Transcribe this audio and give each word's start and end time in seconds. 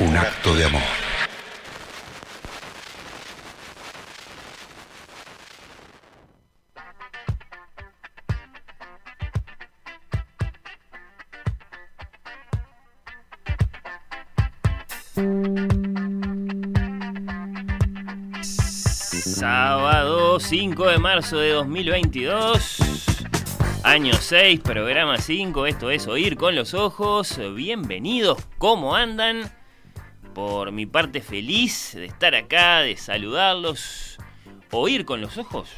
un 0.00 0.16
acto 0.16 0.54
de 0.54 0.64
amor. 0.64 0.82
Sábado 19.20 20.38
5 20.38 20.86
de 20.86 20.98
marzo 20.98 21.38
de 21.38 21.50
2022. 21.50 22.78
Año 23.82 24.12
6, 24.14 24.60
programa 24.60 25.18
5. 25.18 25.66
Esto 25.66 25.90
es 25.90 26.06
Oír 26.06 26.36
con 26.36 26.54
los 26.54 26.74
Ojos. 26.74 27.40
Bienvenidos, 27.54 28.38
¿cómo 28.58 28.94
andan? 28.94 29.57
Por 30.38 30.70
mi 30.70 30.86
parte, 30.86 31.20
feliz 31.20 31.94
de 31.96 32.04
estar 32.04 32.32
acá, 32.36 32.78
de 32.82 32.96
saludarlos. 32.96 34.18
Oír 34.70 35.04
con 35.04 35.20
los 35.20 35.36
Ojos. 35.36 35.68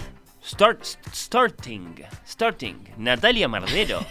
Start, 0.44 0.84
starting, 1.14 1.94
starting. 2.26 2.76
Natalia 2.98 3.48
Mardero. 3.48 4.04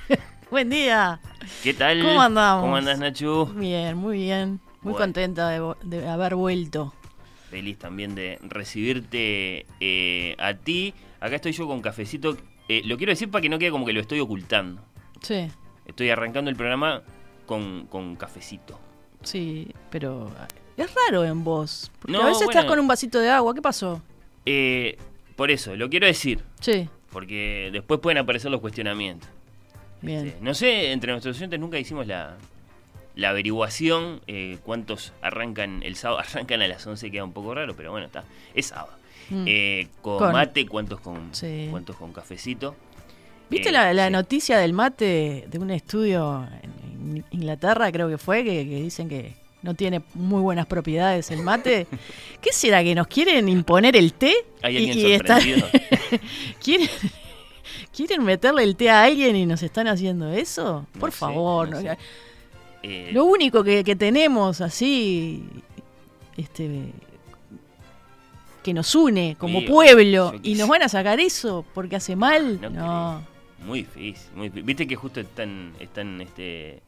Buen 0.50 0.68
día. 0.68 1.20
¿Qué 1.62 1.72
tal? 1.72 2.02
¿Cómo 2.02 2.20
andamos? 2.20 2.64
¿Cómo 2.64 2.76
andas, 2.76 2.98
Nachu? 2.98 3.46
Bien, 3.56 3.96
muy 3.96 4.18
bien. 4.18 4.60
Muy 4.82 4.92
Bueno. 4.92 4.98
contenta 4.98 5.48
de, 5.48 6.06
haber 6.06 6.34
vuelto. 6.34 6.92
Feliz 7.48 7.78
también 7.78 8.14
de 8.14 8.38
recibirte 8.42 9.64
eh, 9.80 10.36
a 10.38 10.52
ti. 10.52 10.92
Acá 11.18 11.36
estoy 11.36 11.52
yo 11.52 11.66
con 11.66 11.80
cafecito. 11.80 12.36
Eh, 12.68 12.82
lo 12.84 12.98
quiero 12.98 13.12
decir 13.12 13.30
para 13.30 13.40
que 13.40 13.48
no 13.48 13.58
quede 13.58 13.70
como 13.70 13.86
que 13.86 13.94
lo 13.94 14.02
estoy 14.02 14.20
ocultando. 14.20 14.82
Sí, 15.22 15.48
Estoy 15.86 16.10
arrancando 16.10 16.50
el 16.50 16.56
programa 16.56 17.00
con, 17.46 17.86
con 17.86 18.16
cafecito. 18.16 18.83
Sí, 19.24 19.68
pero 19.90 20.30
es 20.76 20.90
raro 21.06 21.24
en 21.24 21.42
vos. 21.44 21.90
Porque 22.00 22.12
No, 22.12 22.22
a 22.22 22.26
veces 22.26 22.44
bueno. 22.44 22.50
estás 22.60 22.64
con 22.70 22.78
un 22.80 22.86
vasito 22.88 23.18
de 23.18 23.30
agua. 23.30 23.54
¿Qué 23.54 23.62
pasó? 23.62 24.00
Eh, 24.46 24.96
por 25.36 25.50
eso, 25.50 25.74
lo 25.76 25.88
quiero 25.90 26.06
decir. 26.06 26.40
Sí, 26.60 26.88
Porque 27.10 27.70
después 27.72 28.00
pueden 28.00 28.18
aparecer 28.18 28.50
los 28.50 28.60
cuestionamientos. 28.60 29.28
bien. 30.02 30.26
Este, 30.28 30.40
no 30.40 30.54
sé, 30.54 30.92
entre 30.92 31.12
nuestros 31.12 31.36
oyentes 31.36 31.58
nunca 31.60 31.78
hicimos 31.78 32.06
la, 32.06 32.36
la 33.16 33.30
averiguación. 33.30 34.20
eh, 34.26 34.58
cuántos 34.64 35.12
arrancan 35.22 35.82
el 35.82 35.96
sábado. 35.96 36.20
Arrancan 36.28 36.62
a 36.62 36.68
las 36.68 36.86
11, 36.86 37.10
queda 37.10 37.24
un 37.24 37.32
poco 37.32 37.54
raro, 37.54 37.74
pero 37.76 37.90
bueno, 37.90 38.06
está. 38.06 38.24
Es 38.54 38.66
sábado. 38.66 38.96
Mm. 39.30 39.44
Eh, 39.46 39.88
con, 40.02 40.18
Con- 40.18 40.32
mate, 40.32 40.66
cuántos 40.66 41.00
con, 41.00 41.34
Sí. 41.34 41.68
cuántos 41.70 41.96
con 41.96 42.12
cafecito. 42.12 42.74
¿Viste 43.48 43.68
Eh, 43.68 43.72
la, 43.72 43.92
la 43.94 44.06
sí. 44.06 44.12
noticia 44.12 44.58
del 44.58 44.72
mate 44.72 45.46
de 45.48 45.58
un 45.58 45.70
estudio 45.70 46.46
en 46.62 46.72
en 46.83 46.83
Inglaterra, 47.30 47.90
creo 47.92 48.08
que 48.08 48.18
fue, 48.18 48.44
que, 48.44 48.66
que 48.68 48.82
dicen 48.82 49.08
que 49.08 49.34
no 49.62 49.74
tiene 49.74 50.02
muy 50.14 50.40
buenas 50.42 50.66
propiedades 50.66 51.30
el 51.30 51.42
mate? 51.42 51.86
¿Qué 52.40 52.52
será? 52.52 52.82
¿Que 52.84 52.94
nos 52.94 53.06
quieren 53.06 53.48
imponer 53.48 53.96
el 53.96 54.12
té? 54.14 54.34
¿Hay 54.62 54.74
Y- 54.76 54.88
alguien 54.90 54.98
y 55.08 55.12
está- 55.12 55.40
sorprendido? 55.40 55.68
¿Quieren, 56.62 56.88
¿Quieren 57.94 58.24
meterle 58.24 58.62
el 58.64 58.76
té 58.76 58.90
a 58.90 59.04
alguien 59.04 59.36
y 59.36 59.46
nos 59.46 59.62
están 59.62 59.88
haciendo 59.88 60.30
eso? 60.32 60.86
No 60.94 61.00
Por 61.00 61.10
sé, 61.12 61.16
favor. 61.18 61.68
no 61.70 61.76
no- 61.76 61.82
sé. 61.82 61.98
Eh, 62.82 63.10
Lo 63.12 63.24
único 63.24 63.64
que, 63.64 63.82
que 63.82 63.96
tenemos 63.96 64.60
así, 64.60 65.42
este, 66.36 66.92
que 68.62 68.74
nos 68.74 68.94
une 68.94 69.36
como 69.38 69.60
Sí, 69.60 69.66
pueblo, 69.66 70.34
y 70.42 70.54
nos 70.54 70.68
van 70.68 70.82
a 70.82 70.88
sacar 70.88 71.20
eso 71.20 71.64
porque 71.74 71.96
hace 71.96 72.16
mal, 72.16 72.60
No 72.60 72.70
no. 72.70 73.34
Muy 73.64 73.80
difícil, 73.80 74.26
muy 74.34 74.48
difícil. 74.48 74.62
Viste 74.64 74.86
que 74.86 74.96
justo 74.96 75.20
están, 75.20 75.72
están 75.80 76.20
este, 76.20 76.82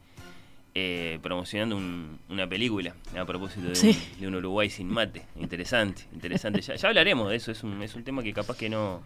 eh, 0.79 1.17
promocionando 1.23 1.75
un- 1.75 2.19
una 2.29 2.45
película 2.47 2.93
a 3.17 3.25
propósito 3.25 3.67
de, 3.69 3.75
Sí. 3.75 3.97
un, 4.15 4.21
de 4.21 4.27
un 4.27 4.35
Uruguay 4.35 4.69
sin 4.69 4.87
mate. 4.89 5.23
Interesante, 5.39 6.03
interesante. 6.13 6.61
Ya, 6.61 6.75
ya 6.75 6.87
hablaremos 6.89 7.31
de 7.31 7.35
eso, 7.35 7.51
es 7.51 7.63
un, 7.63 7.81
es 7.81 7.95
un 7.95 8.03
tema 8.03 8.21
que 8.21 8.31
capaz 8.31 8.55
que 8.57 8.69
no 8.69 9.01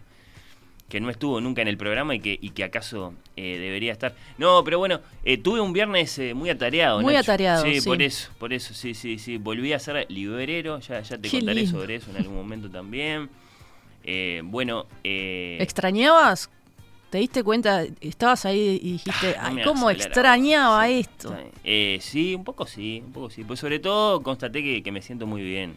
que 0.90 1.00
no 1.00 1.08
estuvo 1.08 1.40
nunca 1.40 1.62
en 1.62 1.68
el 1.68 1.78
programa 1.78 2.14
y 2.14 2.20
que, 2.20 2.38
y 2.38 2.50
que 2.50 2.64
acaso 2.64 3.14
eh, 3.36 3.56
debería 3.58 3.92
estar. 3.92 4.14
No, 4.36 4.62
pero 4.62 4.78
bueno, 4.78 5.00
eh, 5.24 5.38
tuve 5.38 5.58
un 5.62 5.72
viernes 5.72 6.18
eh, 6.18 6.34
muy 6.34 6.50
atareado. 6.50 7.00
Muy 7.00 7.14
Nacho. 7.14 7.30
atareado, 7.32 7.64
Sí, 7.64 7.80
sí. 7.80 7.88
por 7.88 8.02
eso, 8.02 8.30
por 8.38 8.52
eso, 8.52 8.74
sí, 8.74 8.92
sí, 8.92 9.18
sí. 9.18 9.38
Volví 9.38 9.72
a 9.72 9.78
ser 9.78 10.04
librero, 10.10 10.80
ya, 10.80 11.00
ya 11.00 11.16
te 11.16 11.30
Qué 11.30 11.38
contaré 11.38 11.62
lindo. 11.62 11.80
sobre 11.80 11.94
eso 11.94 12.10
en 12.10 12.18
algún 12.18 12.34
momento 12.36 12.68
también. 12.68 13.30
Eh, 14.04 14.42
bueno, 14.44 14.84
eh, 15.02 15.56
¿Extrañabas? 15.60 16.50
¿Te 17.12 17.18
diste 17.18 17.44
cuenta? 17.44 17.84
Estabas 18.00 18.46
ahí 18.46 18.80
y 18.82 18.92
dijiste, 18.92 19.36
Ah, 19.38 19.48
ay, 19.54 19.62
¿cómo 19.62 19.90
extrañaba. 19.90 20.86
Sí, 20.86 21.00
esto? 21.00 21.36
Eh, 21.62 21.98
sí, 22.00 22.34
un 22.34 22.42
poco 22.42 22.66
sí, 22.66 23.02
un 23.04 23.12
poco 23.12 23.28
sí. 23.28 23.44
Pues 23.44 23.60
sobre 23.60 23.80
todo 23.80 24.22
constaté 24.22 24.62
que, 24.62 24.82
que 24.82 24.90
me 24.90 25.02
siento 25.02 25.26
muy 25.26 25.42
bien 25.42 25.74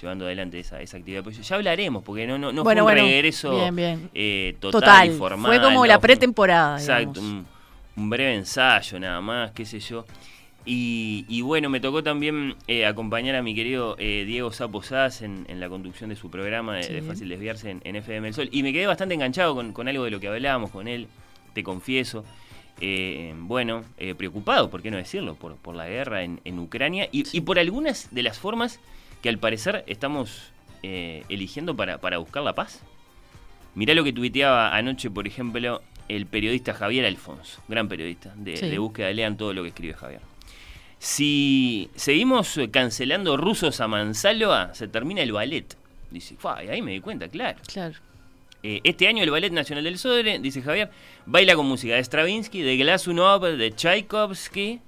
llevando 0.00 0.26
adelante 0.26 0.60
esa, 0.60 0.80
esa 0.80 0.98
actividad. 0.98 1.24
Pues 1.24 1.42
ya 1.44 1.56
hablaremos, 1.56 2.04
porque 2.04 2.24
no, 2.28 2.38
no, 2.38 2.52
no 2.52 2.62
Bueno, 2.62 2.84
fue 2.84 2.92
un 2.92 2.98
bueno, 2.98 3.08
regreso 3.08 3.50
bien, 3.50 3.74
bien. 3.74 4.10
eh, 4.14 4.54
total, 4.60 4.80
Total, 4.80 5.08
y 5.08 5.18
formal. 5.18 5.50
fue 5.50 5.60
como 5.60 5.80
¿no? 5.80 5.86
la 5.86 5.98
pretemporada, 5.98 6.78
Exacto, 6.78 7.20
un 7.20 7.46
breve 8.08 8.36
ensayo 8.36 9.00
nada 9.00 9.20
más, 9.20 9.50
qué 9.50 9.66
sé 9.66 9.80
yo. 9.80 10.04
Y, 10.68 11.24
y 11.28 11.42
bueno, 11.42 11.70
me 11.70 11.78
tocó 11.78 12.02
también 12.02 12.56
eh, 12.66 12.86
acompañar 12.86 13.36
a 13.36 13.42
mi 13.42 13.54
querido 13.54 13.94
eh, 14.00 14.24
Diego 14.26 14.50
Sapo 14.52 14.82
Sass 14.82 15.22
en, 15.22 15.44
en 15.48 15.60
la 15.60 15.68
conducción 15.68 16.10
de 16.10 16.16
su 16.16 16.28
programa 16.28 16.74
de. 16.76 17.02
Fácil 17.02 17.28
Desviarse 17.28 17.70
en, 17.70 17.80
en 17.84 17.94
FM 17.96 18.28
El 18.28 18.34
Sol. 18.34 18.48
Y 18.50 18.62
me 18.64 18.72
quedé 18.72 18.86
bastante 18.86 19.14
enganchado 19.14 19.54
con, 19.54 19.72
con 19.72 19.86
algo 19.86 20.04
de 20.04 20.10
lo 20.10 20.18
que 20.18 20.26
hablábamos 20.28 20.70
con 20.72 20.88
él, 20.88 21.06
te 21.54 21.62
confieso. 21.62 22.24
Eh, 22.80 23.32
bueno, 23.38 23.84
preocupado, 24.18 24.68
¿por 24.68 24.82
qué 24.82 24.90
no 24.90 24.96
decirlo? 24.98 25.34
Por, 25.36 25.56
por 25.56 25.74
la 25.76 25.88
guerra 25.88 26.24
en, 26.24 26.40
en 26.44 26.58
Ucrania 26.58 27.08
y, 27.12 27.24
y 27.34 27.40
por 27.42 27.58
algunas 27.58 28.08
de 28.12 28.22
las 28.24 28.38
formas 28.38 28.80
que 29.22 29.28
al 29.30 29.38
parecer 29.38 29.84
estamos 29.86 30.50
eh, 30.82 31.24
eligiendo 31.28 31.74
para, 31.76 31.98
para 31.98 32.18
buscar 32.18 32.42
la 32.42 32.54
paz. 32.54 32.82
Mirá 33.74 33.94
lo 33.94 34.04
que 34.04 34.12
tuiteaba 34.12 34.76
anoche, 34.76 35.10
por 35.10 35.26
ejemplo, 35.26 35.80
el 36.08 36.26
periodista 36.26 36.74
Javier 36.74 37.04
Alfonso, 37.06 37.62
gran 37.68 37.88
periodista 37.88 38.32
de, 38.36 38.56
Sí. 38.56 38.68
de 38.68 38.78
búsqueda. 38.78 39.10
Lean 39.12 39.36
todo 39.36 39.52
lo 39.54 39.62
que 39.62 39.68
escribe 39.68 39.94
Javier. 39.94 40.20
Si 40.98 41.90
seguimos 41.94 42.56
eh, 42.58 42.70
cancelando 42.70 43.36
rusos 43.36 43.80
a 43.80 43.88
mansalva, 43.88 44.74
se 44.74 44.88
termina 44.88 45.22
el 45.22 45.32
ballet. 45.32 45.76
Dice, 46.10 46.36
"Fua, 46.38 46.62
y 46.64 46.68
ahí 46.68 46.82
me 46.82 46.92
di 46.92 47.00
cuenta, 47.00 47.28
claro. 47.28 47.58
Claro. 47.66 47.94
Eh, 48.62 48.80
este 48.84 49.06
año 49.06 49.22
el 49.22 49.30
Ballet 49.30 49.52
Nacional 49.52 49.84
del 49.84 49.98
Sodre, 49.98 50.38
dice 50.40 50.62
Javier, 50.62 50.90
baila 51.26 51.54
con 51.54 51.66
música 51.66 51.94
de 51.94 52.02
Stravinsky, 52.02 52.62
de 52.62 52.76
Glasunov, 52.76 53.44
de 53.44 53.70
Tchaikovsky. 53.70 54.80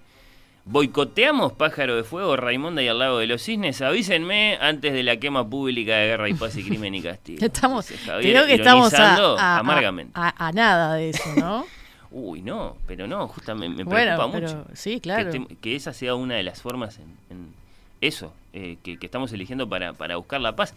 Boicoteamos 0.65 1.53
Pájaro 1.53 1.97
de 1.97 2.05
Fuego, 2.05 2.37
Raimonda 2.37 2.83
y 2.83 2.89
el 2.89 2.99
Lago 2.99 3.19
de 3.19 3.27
los 3.27 3.43
Cisnes. 3.43 3.81
Avísenme 3.81 4.59
antes 4.61 4.93
de 4.93 5.03
la 5.03 5.17
quema 5.19 5.49
pública 5.49 5.97
de 5.97 6.07
Guerra 6.09 6.29
y 6.29 6.35
Paz 6.35 6.57
y 6.57 6.65
Crimen 6.65 6.95
y 6.95 7.03
Castigo. 7.03 7.39
Estamos, 7.45 7.87
Javier, 8.05 8.33
creo 8.35 8.47
que 8.47 8.55
estamos 8.55 8.93
ironizando 8.93 9.39
a, 9.39 9.57
a- 9.57 9.59
amargamente. 9.61 10.13
a- 10.15 10.47
a 10.49 10.53
nada 10.53 10.95
de 10.95 11.11
eso, 11.11 11.25
¿no? 11.37 11.65
Uy, 12.11 12.41
no, 12.43 12.77
pero 12.87 13.07
no, 13.07 13.29
justamente 13.29 13.77
me 13.79 13.85
Bueno, 13.85 14.17
preocupa 14.17 14.33
pero 14.41 14.57
mucho. 14.65 14.71
sí, 14.75 14.99
claro. 15.01 15.31
Que, 15.31 15.57
que 15.57 15.77
esa 15.77 15.93
sea 15.93 16.15
una 16.15 16.37
de 16.37 16.43
las 16.43 16.63
formas 16.63 16.99
en, 16.99 17.05
en 17.31 17.53
eso, 18.01 18.33
eh, 18.53 18.79
que, 18.83 18.97
que 18.99 19.07
estamos 19.07 19.33
eligiendo 19.33 19.69
para, 19.69 19.93
para 19.93 20.17
buscar 20.17 20.41
la 20.41 20.57
paz. 20.57 20.75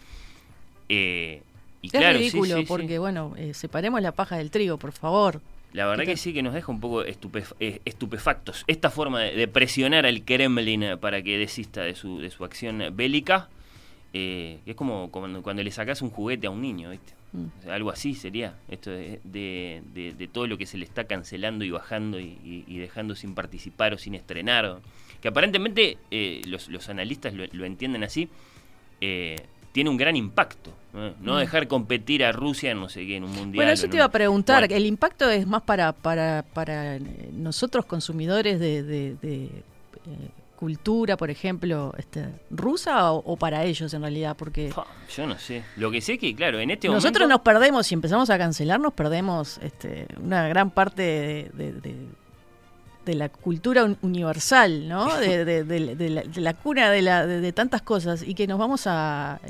Eh, 0.88 1.42
y 1.80 1.86
es 1.86 1.92
claro, 1.92 2.18
ridículo 2.18 2.56
sí, 2.56 2.60
sí. 2.62 2.66
porque, 2.68 2.98
bueno, 2.98 3.34
eh, 3.36 3.54
separemos 3.54 4.02
la 4.02 4.12
paja 4.12 4.36
del 4.36 4.50
trigo, 4.50 4.76
por 4.76 4.92
favor. 4.92 5.40
La 5.72 5.86
verdad 5.86 6.04
que 6.04 6.18
sí 6.18 6.34
que 6.34 6.42
nos 6.42 6.52
deja 6.52 6.70
un 6.70 6.80
poco 6.80 7.02
estupef- 7.04 7.54
eh, 7.58 7.80
estupefactos. 7.86 8.64
Esta 8.66 8.90
forma 8.90 9.20
de, 9.20 9.34
de 9.34 9.48
presionar 9.48 10.04
al 10.04 10.22
Kremlin 10.22 10.98
para 11.00 11.22
que 11.22 11.38
desista 11.38 11.80
de 11.80 11.94
su, 11.94 12.20
de 12.20 12.30
su 12.30 12.44
acción 12.44 12.84
bélica, 12.94 13.48
eh, 14.12 14.58
que 14.66 14.72
es 14.72 14.76
como 14.76 15.10
cuando, 15.10 15.42
cuando 15.42 15.62
le 15.62 15.70
sacas 15.70 16.02
un 16.02 16.10
juguete 16.10 16.46
a 16.46 16.50
un 16.50 16.60
niño, 16.60 16.90
¿viste? 16.90 17.14
Mm. 17.32 17.68
Algo 17.70 17.90
así 17.90 18.14
sería, 18.14 18.54
esto 18.68 18.90
de, 18.90 19.20
de- 19.24 19.82
de- 19.94 20.12
de 20.12 20.28
todo 20.28 20.46
lo 20.46 20.58
que 20.58 20.66
se 20.66 20.76
le 20.76 20.84
está 20.84 21.04
cancelando 21.04 21.64
y 21.64 21.70
bajando 21.70 22.20
y, 22.20 22.24
y- 22.44 22.64
y 22.66 22.78
dejando 22.78 23.14
sin 23.14 23.34
participar 23.34 23.94
o 23.94 23.98
sin 23.98 24.14
estrenar. 24.14 24.80
Que 25.22 25.28
aparentemente 25.28 25.96
eh, 26.10 26.42
los, 26.46 26.68
los 26.68 26.88
analistas 26.88 27.32
lo, 27.32 27.44
lo 27.52 27.64
entienden 27.64 28.04
así, 28.04 28.28
eh, 29.00 29.36
tiene 29.72 29.88
un 29.88 29.96
gran 29.96 30.16
impacto. 30.16 30.74
¿no? 30.92 31.14
No 31.20 31.34
Mm. 31.36 31.38
dejar 31.38 31.68
competir 31.68 32.22
a 32.22 32.32
Rusia 32.32 32.72
en 32.72 32.80
no 32.80 32.90
sé 32.90 33.06
qué, 33.06 33.16
en 33.16 33.24
un 33.24 33.30
mundial. 33.30 33.56
Bueno, 33.56 33.72
eso 33.72 33.86
o 33.86 33.88
te 33.88 33.96
iba 33.96 34.04
a 34.04 34.08
un- 34.08 34.12
preguntar. 34.12 34.70
¿El 34.70 34.84
impacto 34.84 35.30
es 35.30 35.46
más 35.46 35.62
para, 35.62 35.92
para, 35.94 36.44
para 36.52 36.98
nosotros 37.32 37.86
consumidores 37.86 38.60
de, 38.60 38.82
de- 38.82 39.14
de, 39.22 39.44
eh, 39.44 39.50
cultura, 40.62 41.16
por 41.16 41.28
ejemplo, 41.28 41.92
este, 41.98 42.28
rusa 42.48 43.10
o, 43.12 43.32
o 43.32 43.36
para 43.36 43.64
ellos 43.64 43.92
en 43.94 44.02
realidad? 44.02 44.36
Porque 44.36 44.72
Yo 45.16 45.26
no 45.26 45.36
sé. 45.36 45.64
Lo 45.76 45.90
que 45.90 46.00
sé 46.00 46.18
que, 46.18 46.36
claro, 46.36 46.60
en 46.60 46.70
este 46.70 46.86
nosotros 46.86 47.22
momento... 47.22 47.28
nos 47.28 47.40
perdemos, 47.40 47.84
si 47.88 47.94
empezamos 47.94 48.30
a 48.30 48.38
cancelar, 48.38 48.78
nos 48.78 48.92
perdemos 48.92 49.58
este, 49.58 50.06
una 50.22 50.46
gran 50.46 50.70
parte 50.70 51.02
de, 51.02 51.50
de- 51.52 51.72
de- 51.80 52.06
de 53.04 53.14
la 53.16 53.28
cultura 53.28 53.82
un- 53.82 53.98
universal, 54.02 54.88
¿no? 54.88 55.12
De, 55.18 56.08
la, 56.08 56.22
la 56.36 56.54
cuna 56.54 56.88
de, 56.92 57.02
la, 57.02 57.26
de 57.26 57.52
tantas 57.52 57.82
cosas 57.82 58.22
y 58.22 58.34
que 58.34 58.46
nos 58.46 58.56
vamos 58.60 58.86
a... 58.86 59.40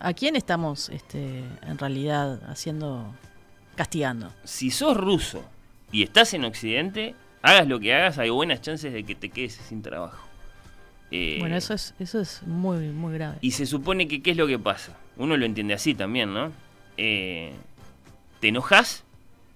¿A 0.00 0.12
quién 0.14 0.34
estamos 0.34 0.88
este, 0.88 1.44
en 1.62 1.78
realidad 1.78 2.40
haciendo, 2.50 3.14
castigando? 3.76 4.32
Si 4.42 4.72
sos 4.72 4.96
ruso 4.96 5.44
y 5.92 6.02
estás 6.02 6.34
en 6.34 6.44
Occidente, 6.44 7.14
hagas 7.42 7.68
lo 7.68 7.78
que 7.78 7.94
hagas, 7.94 8.18
hay 8.18 8.30
buenas 8.30 8.60
chances 8.60 8.92
de 8.92 9.04
que 9.04 9.14
te 9.14 9.28
quedes 9.28 9.52
sin 9.68 9.80
trabajo. 9.80 10.26
Eh, 11.12 11.36
Bueno, 11.40 11.56
eso 11.56 11.74
es, 11.74 11.94
eso 11.98 12.20
es 12.20 12.42
muy, 12.44 12.88
muy 12.88 13.12
grave. 13.12 13.36
Y 13.42 13.50
se 13.50 13.66
supone 13.66 14.08
que, 14.08 14.22
¿qué 14.22 14.30
es 14.30 14.36
lo 14.36 14.46
que 14.46 14.58
pasa? 14.58 14.96
Uno 15.18 15.36
lo 15.36 15.44
entiende 15.44 15.74
así 15.74 15.94
también, 15.94 16.32
¿no? 16.32 16.52
Eh, 16.96 17.52
te 18.40 18.48
enojas, 18.48 19.04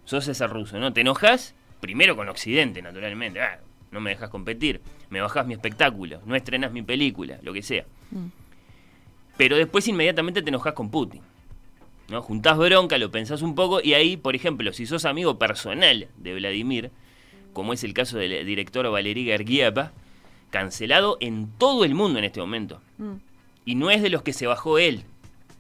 sos 0.05 0.29
ese 0.29 0.47
ruso, 0.47 0.79
¿no? 0.79 0.93
Te 0.93 1.01
enojas, 1.01 1.55
primero 1.81 2.15
con 2.15 2.29
Occidente, 2.29 2.83
naturalmente. 2.83 3.41
Ah, 3.41 3.59
no 3.91 4.01
me 4.01 4.11
dejas 4.11 4.29
competir, 4.29 4.83
me 5.09 5.23
bajás 5.23 5.47
mi 5.47 5.55
espectáculo, 5.55 6.21
no 6.27 6.37
estrenas 6.37 6.73
mi 6.73 6.83
película, 6.83 7.39
lo 7.43 7.55
que 7.55 7.63
sea. 7.63 7.87
Mm. 8.11 8.27
Pero 9.39 9.57
después 9.57 9.89
inmediatamente 9.89 10.43
te 10.43 10.51
enojas 10.51 10.75
con 10.75 10.91
Putin. 10.91 11.23
¿no? 12.11 12.21
Juntás 12.21 12.59
bronca, 12.59 12.99
lo 12.99 13.11
pensás 13.11 13.41
un 13.41 13.55
poco 13.55 13.81
y 13.83 13.95
ahí, 13.95 14.19
por 14.19 14.37
ejemplo, 14.37 14.73
si 14.75 14.85
sos 14.85 15.07
amigo 15.07 15.39
personal 15.39 16.09
de 16.19 16.35
Vladimir, 16.35 16.91
como 17.53 17.73
es 17.73 17.83
el 17.83 17.95
caso 17.95 18.19
del 18.19 18.45
director 18.45 18.91
Valery 18.91 19.25
Gergiev, 19.25 19.91
cancelado 20.61 21.19
en 21.21 21.49
todo 21.59 21.85
el 21.85 21.95
mundo 21.95 22.19
en 22.19 22.25
este 22.25 22.41
momento. 22.41 22.81
Mm. 22.99 23.15
Y 23.67 23.75
no 23.75 23.91
es 23.91 24.01
de 24.01 24.09
los 24.11 24.23
que 24.23 24.33
se 24.33 24.47
bajó 24.47 24.79
él, 24.79 25.03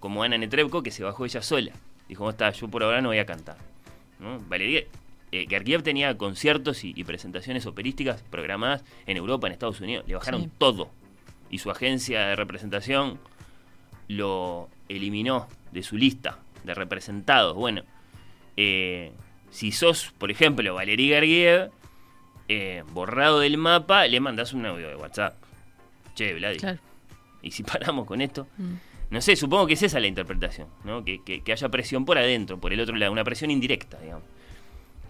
como 0.00 0.22
Ana 0.22 0.38
Netrebko, 0.38 0.82
que 0.82 0.90
se 0.90 1.04
bajó 1.04 1.24
ella 1.26 1.42
sola. 1.42 1.72
Dijo, 2.08 2.24
"No 2.24 2.30
está, 2.30 2.50
yo 2.52 2.68
por 2.68 2.82
ahora 2.82 3.00
no 3.02 3.08
voy 3.08 3.18
a 3.18 3.26
cantar. 3.26 3.58
¿No? 4.18 4.40
Valery 4.48 4.86
eh, 5.32 5.46
Gergiev 5.48 5.82
tenía 5.82 6.16
conciertos 6.16 6.82
y, 6.84 6.92
y 6.96 7.04
presentaciones 7.04 7.66
operísticas 7.66 8.22
programadas 8.30 8.84
en 9.06 9.16
Europa, 9.18 9.46
en 9.48 9.52
Estados 9.52 9.80
Unidos. 9.80 10.04
Le 10.06 10.14
bajaron 10.14 10.44
Sí. 10.44 10.50
todo. 10.56 10.88
Y 11.50 11.58
su 11.58 11.70
agencia 11.70 12.20
de 12.28 12.36
representación 12.36 13.18
lo 14.08 14.68
eliminó 14.88 15.48
de 15.72 15.82
su 15.82 15.96
lista 15.96 16.38
de 16.64 16.74
representados. 16.74 17.54
Bueno, 17.54 17.82
eh, 18.56 19.12
si 19.50 19.72
sos, 19.72 20.12
por 20.16 20.30
ejemplo, 20.30 20.74
Valery 20.74 21.08
Gergiev, 21.08 21.70
eh, 22.48 22.82
borrado 22.92 23.40
del 23.40 23.56
mapa, 23.58 24.06
le 24.06 24.20
mandás 24.20 24.52
un 24.52 24.66
audio 24.66 24.88
de 24.88 24.96
WhatsApp. 24.96 25.34
Che, 26.14 26.34
Vladi. 26.34 26.58
Claro. 26.58 26.78
Y 27.42 27.50
si 27.50 27.62
paramos 27.62 28.06
con 28.06 28.20
esto, 28.20 28.46
Mm. 28.58 28.74
no 29.10 29.20
sé, 29.20 29.36
supongo 29.36 29.66
que 29.66 29.74
es 29.74 29.82
esa 29.82 30.00
la 30.00 30.06
interpretación, 30.06 30.68
¿no? 30.84 31.04
Que, 31.04 31.22
que- 31.22 31.42
que 31.42 31.52
haya 31.52 31.68
presión 31.68 32.04
por 32.04 32.18
adentro, 32.18 32.58
por 32.58 32.72
el 32.72 32.80
otro 32.80 32.96
lado, 32.96 33.12
una 33.12 33.24
presión 33.24 33.50
indirecta, 33.50 33.98
digamos, 34.00 34.24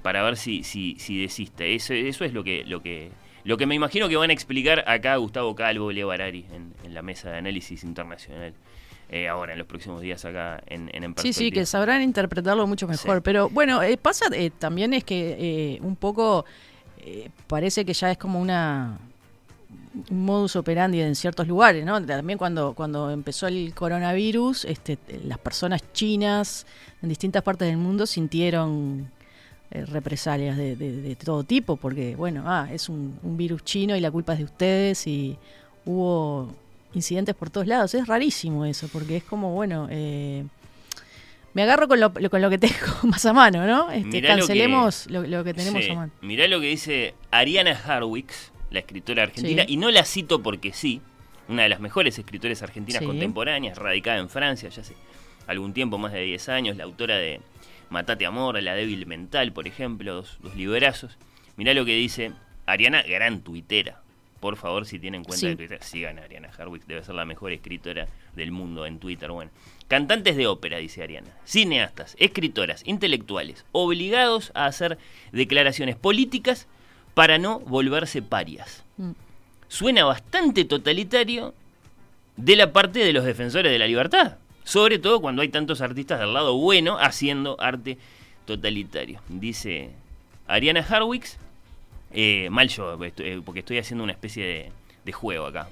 para 0.03 0.23
ver 0.23 0.37
si, 0.37 0.63
si, 0.65 0.97
si 0.99 1.21
desiste. 1.21 1.75
Eso, 1.75 1.95
eso 1.95 2.25
es 2.25 2.33
lo 2.33 2.45
que, 2.45 2.65
lo 2.65 2.83
que 2.83 3.11
lo 3.45 3.57
que 3.57 3.65
me 3.67 3.77
imagino 3.77 4.09
que 4.09 4.17
van 4.17 4.31
a 4.31 4.33
explicar 4.33 4.83
acá 4.89 5.15
Gustavo 5.17 5.55
Calvo, 5.55 5.93
Leo 5.93 6.09
Barari, 6.09 6.45
en, 6.53 6.75
en 6.83 6.95
la 6.95 7.03
mesa 7.03 7.31
de 7.31 7.39
análisis 7.39 7.85
internacional, 7.85 8.53
eh, 9.09 9.29
ahora, 9.29 9.53
en 9.53 9.59
los 9.59 9.69
próximos 9.69 10.03
días 10.03 10.25
acá 10.25 10.61
en, 10.67 10.91
en, 10.93 11.15
Sí, 11.19 11.33
sí, 11.33 11.53
que 11.53 11.65
sabrán 11.65 12.03
interpretarlo 12.03 12.67
mucho 12.67 12.89
mejor. 12.89 13.19
Sí. 13.19 13.23
Pero 13.23 13.49
bueno, 13.49 13.85
eh, 13.85 13.97
pasa 13.99 14.27
eh, 14.33 14.51
también 14.51 14.93
es 14.95 15.05
que 15.05 15.79
un 15.81 15.95
poco 15.95 16.45
eh, 17.07 17.31
parece 17.47 17.85
que 17.85 17.95
ya 17.95 18.11
es 18.11 18.19
como 18.19 18.41
una 18.41 18.99
un 20.11 20.25
modus 20.27 20.57
operandi 20.57 21.01
en 21.01 21.15
ciertos 21.15 21.49
lugares, 21.49 21.85
¿no? 21.87 22.05
También 22.05 22.39
cuando, 22.39 22.75
cuando 22.75 23.11
empezó 23.11 23.47
el 23.47 23.73
coronavirus, 23.75 24.67
este, 24.67 24.99
las 25.25 25.39
personas 25.39 25.83
chinas 25.95 26.67
en 27.03 27.09
distintas 27.09 27.43
partes 27.43 27.67
del 27.69 27.79
mundo 27.79 28.07
sintieron 28.07 29.11
eh, 29.71 29.87
represalias 29.87 30.57
de, 30.59 30.77
de- 30.77 31.01
de 31.01 31.17
todo 31.17 31.45
tipo, 31.45 31.77
porque, 31.77 32.15
bueno, 32.15 32.43
ah, 32.47 32.69
es 32.71 32.89
un, 32.91 33.19
virus 33.37 33.65
chino 33.65 33.97
y 33.97 34.01
la 34.01 34.11
culpa 34.11 34.35
es 34.35 34.39
de 34.41 34.45
ustedes 34.45 35.07
y 35.07 35.39
hubo 35.87 36.49
incidentes 36.95 37.35
por 37.35 37.49
todos 37.51 37.67
lados. 37.67 37.95
Es 37.95 38.07
rarísimo 38.07 38.65
eso, 38.67 38.89
porque 38.93 39.17
es 39.17 39.25
como, 39.25 39.55
bueno, 39.55 39.89
eh, 39.91 40.45
me 41.57 41.63
agarro 41.63 41.89
con 41.89 41.99
lo, 41.99 42.13
lo- 42.21 42.29
con 42.31 42.43
lo 42.43 42.51
que 42.51 42.59
tengo 42.59 42.75
más 43.05 43.25
a 43.25 43.33
mano, 43.33 43.67
¿no? 43.67 43.91
Este, 43.91 44.07
Mirá 44.09 44.29
lo 44.31 44.35
que- 44.35 44.41
cancelemos 44.41 45.07
lo, 45.11 45.23
lo 45.27 45.43
que 45.43 45.55
tenemos 45.55 45.83
Sí. 45.83 45.91
a 45.91 45.95
mano. 45.95 46.13
Mirá 46.21 46.47
lo 46.49 46.61
que 46.61 46.67
dice 46.67 47.15
Ariana 47.31 47.73
Harwicks, 47.73 48.53
la 48.71 48.81
escritora 48.81 49.23
argentina, 49.23 49.65
Sí. 49.67 49.73
y 49.73 49.77
no 49.79 49.91
la 49.91 50.05
cito 50.05 50.43
porque 50.43 50.73
sí, 50.75 51.01
una 51.49 51.63
de 51.63 51.71
las 51.71 51.81
mejores 51.81 52.19
escritoras 52.19 52.63
argentinas 52.63 53.01
Sí. 53.01 53.07
contemporáneas, 53.07 53.79
radicada 53.79 54.19
en 54.19 54.29
Francia 54.29 54.69
ya 54.69 54.83
hace 54.83 54.95
algún 55.47 55.73
tiempo, 55.73 55.97
más 55.97 56.13
de 56.13 56.21
10 56.23 56.49
años, 56.51 56.77
la 56.77 56.85
autora 56.85 57.17
de, 57.17 57.41
Matate 57.89 58.27
Amor, 58.27 58.61
La 58.63 58.75
Débil 58.75 59.07
Mental, 59.07 59.53
por 59.53 59.67
ejemplo, 59.69 60.13
dos, 60.15 60.39
dos 60.43 60.57
librazos. 60.57 61.17
Mirá 61.57 61.73
lo 61.73 61.85
que 61.85 61.95
dice 61.95 62.33
Ariana, 62.67 63.01
gran 63.03 63.41
tuitera. 63.41 64.03
Por 64.41 64.57
favor, 64.57 64.87
si 64.87 64.99
tienen 64.99 65.25
cuenta 65.25 65.41
Sí. 65.41 65.47
de 65.49 65.57
Twitter, 65.57 65.83
sigan 65.83 66.19
a 66.19 66.23
Ariana 66.23 66.51
Harwicks, 66.57 66.87
debe 66.87 67.03
ser 67.03 67.15
la 67.15 67.25
mejor 67.25 67.53
escritora 67.53 68.07
del 68.35 68.51
mundo 68.53 68.85
en 68.87 68.99
Twitter. 68.99 69.31
Bueno, 69.31 69.51
cantantes 69.89 70.37
de 70.37 70.47
ópera, 70.47 70.79
dice 70.79 71.03
Ariana, 71.03 71.31
cineastas, 71.45 72.15
escritoras, 72.19 72.83
intelectuales, 72.87 73.65
obligados 73.73 74.53
a 74.55 74.67
hacer 74.67 74.99
declaraciones 75.33 75.97
políticas 75.97 76.67
para 77.15 77.39
no 77.39 77.61
volverse 77.61 78.21
parias. 78.21 78.85
Mm. 78.99 79.13
Suena 79.69 80.05
bastante 80.05 80.65
totalitario 80.65 81.55
de 82.37 82.57
la 82.57 82.73
parte 82.73 82.99
de 83.01 83.13
los 83.15 83.25
defensores 83.25 83.73
de 83.73 83.79
la 83.79 83.87
libertad, 83.87 84.37
sobre 84.65 84.99
todo 84.99 85.21
cuando 85.21 85.41
hay 85.43 85.49
tantos 85.49 85.81
artistas 85.81 86.21
del 86.21 86.35
lado 86.35 86.57
bueno 86.59 86.99
haciendo 86.99 87.57
arte 87.59 87.97
totalitario. 88.45 89.21
Dice 89.29 89.91
Ariana 90.47 90.81
Harwicks, 90.81 91.39
eh, 92.13 92.49
mal 92.51 92.69
yo, 92.69 93.03
esto- 93.05 93.23
eh, 93.23 93.41
porque 93.45 93.61
estoy 93.61 93.79
haciendo 93.79 94.05
una 94.05 94.13
especie 94.13 94.45
de, 94.45 94.73
de 95.05 95.13
juego 95.13 95.47
acá. 95.47 95.69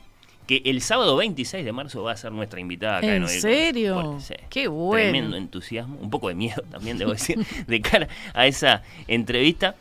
Que 0.47 0.61
el 0.67 0.83
sábado 0.83 1.17
26 1.17 1.65
de 1.65 1.73
marzo 1.73 2.03
va 2.03 2.13
a 2.13 2.17
ser 2.19 2.31
nuestra 2.33 2.61
invitada 2.61 2.99
acá 2.99 3.15
¿En 3.17 3.23
con 3.23 3.31
serio? 3.31 4.19
Sí. 4.21 4.35
Qué 4.51 4.69
bueno. 4.69 5.03
Tremendo 5.11 5.37
entusiasmo, 5.39 5.97
un 5.99 6.11
poco 6.11 6.29
de 6.29 6.35
miedo 6.35 6.63
también, 6.71 6.99
debo 6.99 7.13
decir, 7.13 7.39
de 7.67 7.81
cara 7.81 8.09
a 8.35 8.47
esa 8.47 8.83
entrevista. 9.09 9.75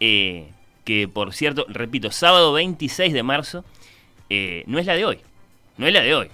eh, 0.00 0.48
que 0.84 1.08
por 1.08 1.32
cierto, 1.32 1.64
repito, 1.68 2.10
sábado 2.10 2.52
26 2.52 3.12
de 3.14 3.22
marzo, 3.22 3.64
eh, 4.28 4.64
no 4.66 4.78
es 4.78 4.84
la 4.86 4.94
de 4.94 5.04
hoy. 5.06 5.18
No 5.78 5.86
es 5.86 5.92
la 5.94 6.02
de 6.02 6.14
hoy. 6.14 6.28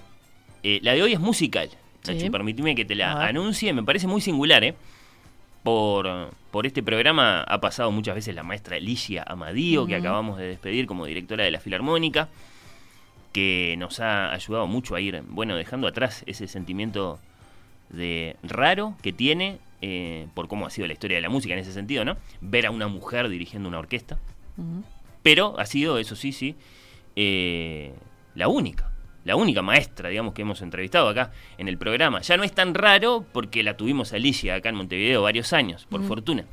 Eh, 0.63 0.81
la 0.83 0.93
de 0.95 1.03
hoy 1.03 1.13
es 1.13 1.21
musical. 1.21 1.71
Sí. 2.03 2.15
Nacho, 2.15 2.33
permitime 2.33 2.75
que 2.75 2.85
te 2.85 2.95
la 2.97 3.25
anuncie. 3.27 3.73
Me 3.73 3.83
parece 3.85 4.07
muy 4.09 4.21
singular, 4.21 4.65
¿eh? 4.65 4.75
Por, 5.63 6.31
por 6.51 6.67
este 6.67 6.83
programa 6.83 7.43
ha 7.43 7.61
pasado 7.61 7.91
muchas 7.93 8.15
veces 8.15 8.35
la 8.35 8.43
maestra 8.43 8.79
Ligia 8.79 9.25
Amadío, 9.27 9.87
que 9.87 9.95
acabamos 9.95 10.39
de 10.39 10.47
despedir 10.47 10.87
como 10.87 11.05
directora 11.07 11.45
de 11.45 11.51
la 11.51 11.61
Filarmónica, 11.61 12.29
que 13.33 13.77
nos 13.79 14.01
ha 14.01 14.33
ayudado 14.33 14.67
mucho 14.67 14.95
a 14.95 15.01
ir, 15.01 15.23
bueno, 15.29 15.57
dejando 15.57 15.87
atrás 15.87 16.25
ese 16.27 16.49
sentimiento 16.49 17.19
de 17.91 18.37
raro 18.43 18.95
que 19.03 19.13
tiene, 19.13 19.59
eh, 19.83 20.27
por 20.35 20.49
cómo 20.49 20.67
ha 20.67 20.71
sido 20.71 20.87
la 20.87 20.93
historia 20.93 21.17
de 21.17 21.23
la 21.23 21.29
música 21.29 21.55
en 21.55 21.61
ese 21.61 21.73
sentido, 21.73 22.05
¿no? 22.05 22.17
Ver 22.41 22.67
a 22.67 22.71
una 22.71 22.89
mujer 22.89 23.29
dirigiendo 23.29 23.69
una 23.69 23.79
orquesta. 23.79 24.19
Pero 25.23 25.59
ha 25.59 25.67
sido, 25.67 25.99
eso 25.99 26.17
sí, 26.17 26.33
sí, 26.33 26.55
eh, 27.17 27.93
la 28.35 28.49
única, 28.49 28.90
la 29.25 29.37
única 29.37 29.63
maestra, 29.63 30.09
digamos, 30.09 30.35
que 30.35 30.43
hemos 30.43 30.63
entrevistado 30.63 31.09
acá 31.09 31.33
en 31.59 31.69
el 31.69 31.77
programa. 31.79 32.21
Ya 32.23 32.37
no 32.37 32.45
es 32.45 32.53
tan 32.53 32.75
raro 32.75 33.25
porque 33.33 33.63
la 33.63 33.77
tuvimos 33.77 34.13
a 34.13 34.17
Alicia 34.17 34.55
acá 34.55 34.71
en 34.71 34.77
Montevideo 34.77 35.23
varios 35.23 35.53
años, 35.53 35.87
por 35.91 36.03
fortuna. 36.03 36.45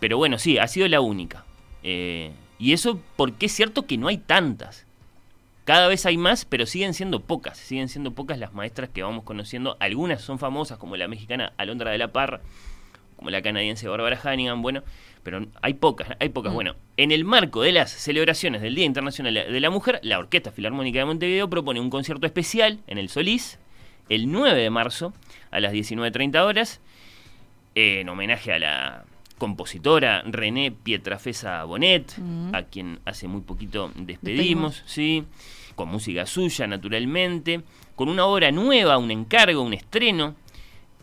Pero 0.00 0.16
bueno, 0.16 0.38
sí, 0.38 0.58
ha 0.58 0.68
sido 0.68 0.86
la 0.88 1.00
única. 1.00 1.44
Eh, 1.82 2.32
y 2.58 2.72
eso 2.72 3.00
porque 3.16 3.46
es 3.46 3.52
cierto 3.52 3.86
que 3.86 3.98
no 3.98 4.08
hay 4.08 4.18
tantas. 4.18 4.86
Cada 5.64 5.88
vez 5.88 6.06
hay 6.06 6.16
más, 6.16 6.44
pero 6.44 6.66
siguen 6.66 6.94
siendo 6.94 7.20
pocas. 7.20 7.58
Siguen 7.58 7.88
siendo 7.88 8.12
pocas 8.12 8.38
las 8.38 8.54
maestras 8.54 8.88
que 8.88 9.02
vamos 9.02 9.24
conociendo. 9.24 9.76
Algunas 9.80 10.22
son 10.22 10.38
famosas, 10.38 10.78
como 10.78 10.96
la 10.96 11.08
mexicana 11.08 11.52
Alondra 11.58 11.90
de 11.90 11.98
la 11.98 12.08
Parra, 12.08 12.40
como 13.16 13.30
la 13.30 13.42
canadiense 13.42 13.88
Bárbara 13.88 14.18
Hannigan, 14.22 14.62
bueno, 14.62 14.82
pero 15.30 15.46
hay 15.60 15.74
pocas, 15.74 16.08
hay 16.20 16.30
pocas. 16.30 16.52
Mm. 16.52 16.54
Bueno, 16.54 16.74
en 16.96 17.12
el 17.12 17.26
marco 17.26 17.60
de 17.60 17.70
las 17.70 17.90
celebraciones 17.90 18.62
del 18.62 18.74
Día 18.74 18.86
Internacional 18.86 19.34
de 19.34 19.60
la 19.60 19.68
Mujer, 19.68 20.00
la 20.02 20.18
Orquesta 20.18 20.52
Filarmónica 20.52 21.00
de 21.00 21.04
Montevideo 21.04 21.50
propone 21.50 21.80
un 21.80 21.90
concierto 21.90 22.24
especial 22.24 22.78
en 22.86 22.96
el 22.96 23.10
Solís 23.10 23.58
el 24.08 24.32
9 24.32 24.58
de 24.58 24.70
marzo 24.70 25.12
a 25.50 25.60
las 25.60 25.74
19.30 25.74 26.40
horas 26.42 26.80
eh, 27.74 28.00
en 28.00 28.08
homenaje 28.08 28.54
a 28.54 28.58
la 28.58 29.04
compositora 29.36 30.22
René 30.22 30.72
Pietrafesa 30.72 31.62
Bonet, 31.64 32.16
Mm. 32.16 32.54
a 32.54 32.62
quien 32.62 33.00
hace 33.04 33.28
muy 33.28 33.42
poquito 33.42 33.92
despedimos, 33.96 34.82
sí, 34.86 35.24
con 35.74 35.90
música 35.90 36.24
suya 36.24 36.66
naturalmente, 36.66 37.60
con 37.96 38.08
una 38.08 38.24
obra 38.24 38.50
nueva, 38.50 38.96
un 38.96 39.10
encargo, 39.10 39.60
un 39.60 39.74
estreno 39.74 40.36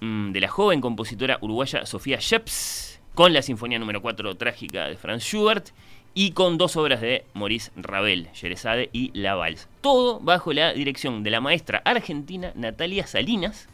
mm, 0.01 0.31
de 0.31 0.39
la 0.41 0.47
joven 0.47 0.81
compositora 0.81 1.37
uruguaya 1.41 1.85
Sofía 1.85 2.17
Sheps, 2.19 2.94
con 3.15 3.31
la 3.31 3.41
Sinfonía 3.41 3.79
número 3.79 4.01
4 4.01 4.35
trágica 4.35 4.87
de 4.87 4.97
Franz 4.97 5.23
Schubert 5.23 5.69
y 6.13 6.31
con 6.31 6.57
dos 6.57 6.75
obras 6.75 6.99
de 6.99 7.23
Maurice 7.33 7.71
Ravel, 7.77 8.27
Sherezade 8.33 8.89
y 8.91 9.11
La 9.17 9.35
Vals. 9.35 9.69
Todo 9.79 10.19
bajo 10.19 10.51
la 10.51 10.73
dirección 10.73 11.23
de 11.23 11.31
la 11.31 11.39
maestra 11.39 11.81
argentina 11.85 12.51
Natalia 12.55 13.07
Salinas, 13.07 13.69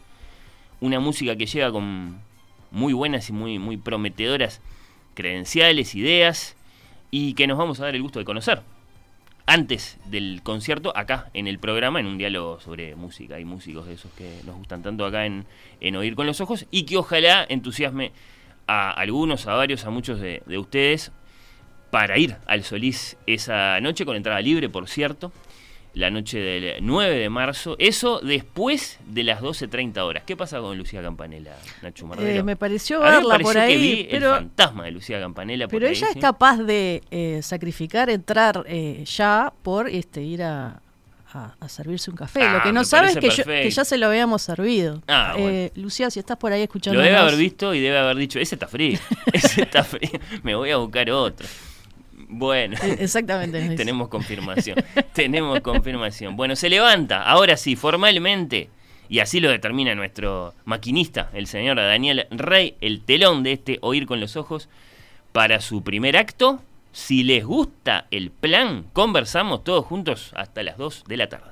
una 0.80 1.00
música 1.00 1.34
que 1.34 1.46
llega 1.46 1.72
con 1.72 2.20
muy 2.70 2.92
buenas 2.92 3.28
y 3.30 3.32
muy, 3.32 3.58
muy 3.58 3.76
prometedoras 3.76 4.60
credenciales, 5.14 5.96
ideas, 5.96 6.56
y 7.10 7.34
que 7.34 7.48
nos 7.48 7.58
vamos 7.58 7.80
a 7.80 7.84
dar 7.84 7.96
el 7.96 8.02
gusto 8.02 8.20
de 8.20 8.24
conocer. 8.24 8.62
Antes 9.44 9.98
del 10.04 10.40
concierto, 10.44 10.96
acá 10.96 11.30
en 11.34 11.48
el 11.48 11.58
programa, 11.58 11.98
en 11.98 12.06
un 12.06 12.16
diálogo 12.16 12.60
sobre 12.60 12.94
música 12.94 13.40
y 13.40 13.44
músicos 13.44 13.86
de 13.88 13.94
esos 13.94 14.12
que 14.12 14.40
nos 14.46 14.56
gustan 14.56 14.84
tanto 14.84 15.04
acá 15.04 15.26
en, 15.26 15.46
en 15.80 15.96
Oír 15.96 16.14
con 16.14 16.26
los 16.26 16.40
Ojos, 16.40 16.66
y 16.70 16.84
que 16.84 16.96
ojalá 16.96 17.44
entusiasme 17.48 18.12
a 18.66 18.90
algunos, 18.90 19.46
a 19.46 19.54
varios, 19.54 19.84
a 19.84 19.90
muchos 19.90 20.20
de, 20.20 20.42
de 20.46 20.58
ustedes 20.58 21.12
para 21.90 22.16
ir 22.16 22.36
al 22.46 22.64
Solís 22.64 23.16
esa 23.26 23.78
noche, 23.80 24.06
con 24.06 24.16
entrada 24.16 24.40
libre, 24.40 24.68
por 24.70 24.88
cierto, 24.88 25.30
la 25.94 26.10
noche 26.10 26.38
del 26.38 26.76
9 26.80 27.16
de 27.16 27.28
marzo, 27.28 27.76
eso 27.78 28.20
después 28.20 28.98
de 29.06 29.24
las 29.24 29.42
12.30 29.42 29.98
horas. 29.98 30.22
¿Qué 30.26 30.36
pasa 30.36 30.58
con 30.60 30.76
Lucía 30.78 31.02
Campanella, 31.02 31.54
Nacho 31.82 32.06
Mardero? 32.06 32.40
Eh, 32.40 32.42
me 32.42 32.56
pareció 32.56 33.02
A 33.02 33.04
mí 33.04 33.10
me 33.10 33.16
verla 33.16 33.34
pareció 33.34 33.52
por 33.52 33.54
que 33.54 33.60
ahí, 33.60 33.78
vi 33.78 34.08
pero, 34.10 34.28
el 34.30 34.34
fantasma 34.36 34.84
de 34.84 34.90
Lucía 34.90 35.20
Campanella 35.20 35.66
por 35.66 35.72
pero 35.72 35.86
ahí, 35.86 35.92
ella 35.92 36.06
¿sí? 36.06 36.18
es 36.18 36.22
capaz 36.22 36.58
de 36.58 37.02
eh, 37.10 37.40
sacrificar 37.42 38.08
entrar 38.08 38.64
eh, 38.66 39.04
ya 39.04 39.52
por 39.62 39.88
este 39.88 40.22
ir 40.22 40.42
a, 40.42 40.80
a- 41.32 41.54
a 41.58 41.68
servirse 41.68 42.10
un 42.10 42.16
café. 42.16 42.42
Ah, 42.42 42.54
Lo 42.58 42.62
que 42.62 42.72
no 42.72 42.84
sabe 42.84 43.08
es 43.08 43.14
que, 43.16 43.30
yo- 43.30 43.36
perfecto. 43.36 43.62
que 43.62 43.70
ya 43.70 43.84
se 43.84 43.96
lo 43.98 44.06
habíamos 44.06 44.42
servido. 44.42 45.02
Ah, 45.08 45.32
bueno. 45.36 45.48
Eh, 45.50 45.72
Lucía, 45.76 46.10
si 46.10 46.18
estás 46.20 46.36
por 46.36 46.52
ahí 46.52 46.62
escuchando. 46.62 46.98
Lo 46.98 47.04
debe 47.04 47.16
haber 47.16 47.36
visto 47.36 47.74
y 47.74 47.80
debe 47.80 47.98
haber 47.98 48.16
dicho, 48.16 48.38
ese 48.38 48.54
está 48.54 48.68
frío, 48.68 48.98
ese 49.32 49.62
está 49.62 49.82
frío, 49.84 50.10
me 50.42 50.54
voy 50.54 50.70
a 50.70 50.76
buscar 50.76 51.10
otro. 51.10 51.46
Bueno, 52.34 52.76
Exactamente. 52.98 53.60
tenemos 53.76 54.08
confirmación, 54.08 54.76
tenemos 55.12 55.60
confirmación. 55.60 56.36
Bueno, 56.36 56.56
se 56.56 56.68
levanta, 56.70 57.22
ahora 57.22 57.56
sí, 57.56 57.76
formalmente, 57.76 58.70
y 59.08 59.18
así 59.18 59.40
lo 59.40 59.50
determina 59.50 59.94
nuestro 59.94 60.54
maquinista, 60.64 61.28
el 61.34 61.46
señor 61.46 61.76
Daniel 61.76 62.26
Rey, 62.30 62.76
el 62.80 63.02
telón 63.02 63.42
de 63.42 63.52
este 63.52 63.78
Oír 63.82 64.06
con 64.06 64.20
los 64.20 64.36
Ojos, 64.36 64.68
para 65.32 65.60
su 65.60 65.82
primer 65.82 66.16
acto. 66.16 66.62
Si 66.92 67.24
les 67.24 67.44
gusta 67.44 68.06
el 68.10 68.30
plan, 68.30 68.84
conversamos 68.92 69.64
todos 69.64 69.86
juntos 69.86 70.30
hasta 70.36 70.62
las 70.62 70.76
2 70.76 71.04
de 71.08 71.16
la 71.16 71.28
tarde. 71.28 71.51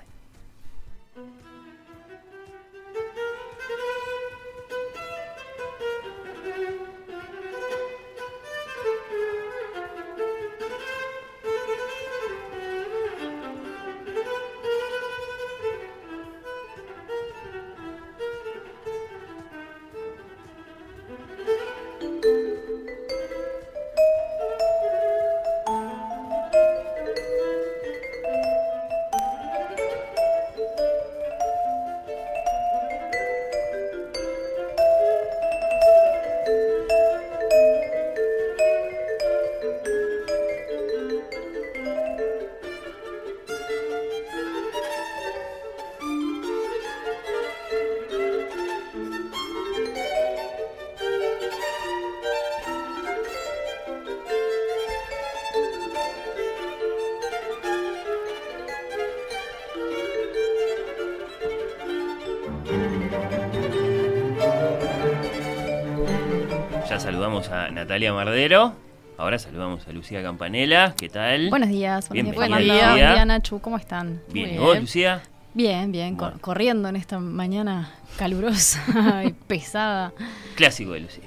Natalia 67.90 68.12
Mardero. 68.12 68.72
Ahora 69.18 69.36
saludamos 69.40 69.88
a 69.88 69.92
Lucía 69.92 70.22
Campanella. 70.22 70.94
¿Qué 70.96 71.08
tal? 71.08 71.50
Buenos 71.50 71.70
días, 71.70 72.08
buenos 72.08 72.24
días, 72.36 72.36
Bienvenida, 72.38 72.40
Fernando. 72.40 72.72
Lucía. 72.72 72.88
Buen 73.08 73.14
día, 73.16 73.24
Nachu, 73.24 73.60
¿cómo 73.60 73.76
están? 73.78 74.20
Bien, 74.32 74.46
Muy 74.50 74.54
¿y 74.54 74.58
vos, 74.60 74.70
bien. 74.74 74.82
Lucía? 74.82 75.22
Bien, 75.54 75.90
bien, 75.90 76.14
cor- 76.14 76.40
corriendo 76.40 76.88
en 76.88 76.94
esta 76.94 77.18
mañana 77.18 77.92
calurosa 78.16 79.24
y 79.26 79.32
pesada. 79.32 80.12
Clásico 80.54 80.92
de 80.92 81.00
Lucía. 81.00 81.24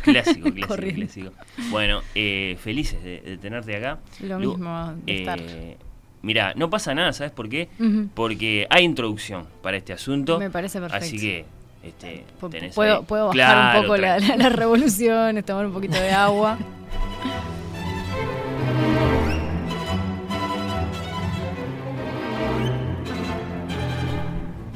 Clásico, 0.00 0.44
clásico, 0.54 0.66
Corriendo. 0.66 1.00
clásico. 1.04 1.32
Bueno, 1.68 2.00
eh, 2.14 2.56
felices 2.58 3.04
de, 3.04 3.20
de 3.20 3.36
tenerte 3.36 3.76
acá. 3.76 3.98
Lo 4.20 4.38
Lu, 4.40 4.52
mismo 4.52 4.94
de 5.04 5.14
estar. 5.18 5.38
eh, 5.38 5.76
Mira, 6.22 6.54
no 6.56 6.70
pasa 6.70 6.94
nada, 6.94 7.12
¿sabes 7.12 7.32
por 7.32 7.50
qué? 7.50 7.68
Porque 8.14 8.66
hay 8.70 8.82
introducción 8.82 9.46
para 9.62 9.76
este 9.76 9.92
asunto. 9.92 10.38
Me 10.38 10.48
parece 10.48 10.80
perfecto. 10.80 11.04
Así 11.04 11.18
que 11.20 11.44
este, 11.82 12.24
tenés 12.50 12.74
Puedo, 12.74 13.02
puedo 13.04 13.26
bajar 13.28 13.34
Claro, 13.34 13.78
un 13.80 13.84
poco 13.86 13.96
la- 13.96 14.18
las 14.18 14.52
revoluciones, 14.52 15.44
tomar 15.44 15.66
un 15.66 15.72
poquito 15.72 15.98
de 15.98 16.10
agua. 16.10 16.58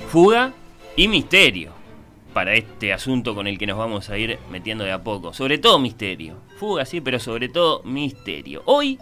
Fuga 0.09 0.53
y 0.97 1.09
misterio 1.09 1.73
para 2.35 2.55
este 2.55 2.93
asunto 2.93 3.35
con 3.35 3.47
el 3.47 3.59
que 3.59 3.67
nos 3.67 3.79
vamos 3.79 4.11
a 4.11 4.19
ir 4.19 4.39
metiendo 4.51 4.85
de 4.85 4.93
a 4.93 5.03
poco. 5.03 5.33
Sobre 5.33 5.59
todo 5.59 5.79
misterio. 5.79 6.37
Fuga, 6.59 6.85
sí, 6.85 7.01
pero 7.01 7.19
sobre 7.19 7.49
todo 7.49 7.83
misterio. 7.85 8.63
Hoy, 8.67 8.99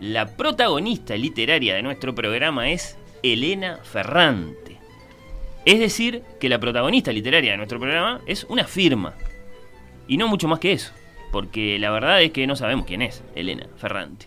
la 0.00 0.26
protagonista 0.36 1.16
literaria 1.16 1.74
de 1.74 1.82
nuestro 1.82 2.14
programa 2.14 2.70
es 2.70 2.96
Elena 3.22 3.78
Ferrante. 3.82 4.77
Es 5.68 5.78
decir, 5.80 6.22
que 6.40 6.48
la 6.48 6.58
protagonista 6.58 7.12
literaria 7.12 7.50
de 7.52 7.56
nuestro 7.56 7.78
programa 7.78 8.20
es 8.26 8.44
una 8.44 8.64
firma. 8.64 9.12
Y 10.06 10.16
no 10.16 10.26
mucho 10.28 10.48
más 10.48 10.58
que 10.60 10.72
eso. 10.72 10.92
Porque 11.30 11.78
la 11.78 11.90
verdad 11.90 12.22
es 12.22 12.30
que 12.32 12.46
no 12.46 12.56
sabemos 12.56 12.86
quién 12.86 13.02
es 13.02 13.22
Elena 13.34 13.66
Ferrante. 13.76 14.26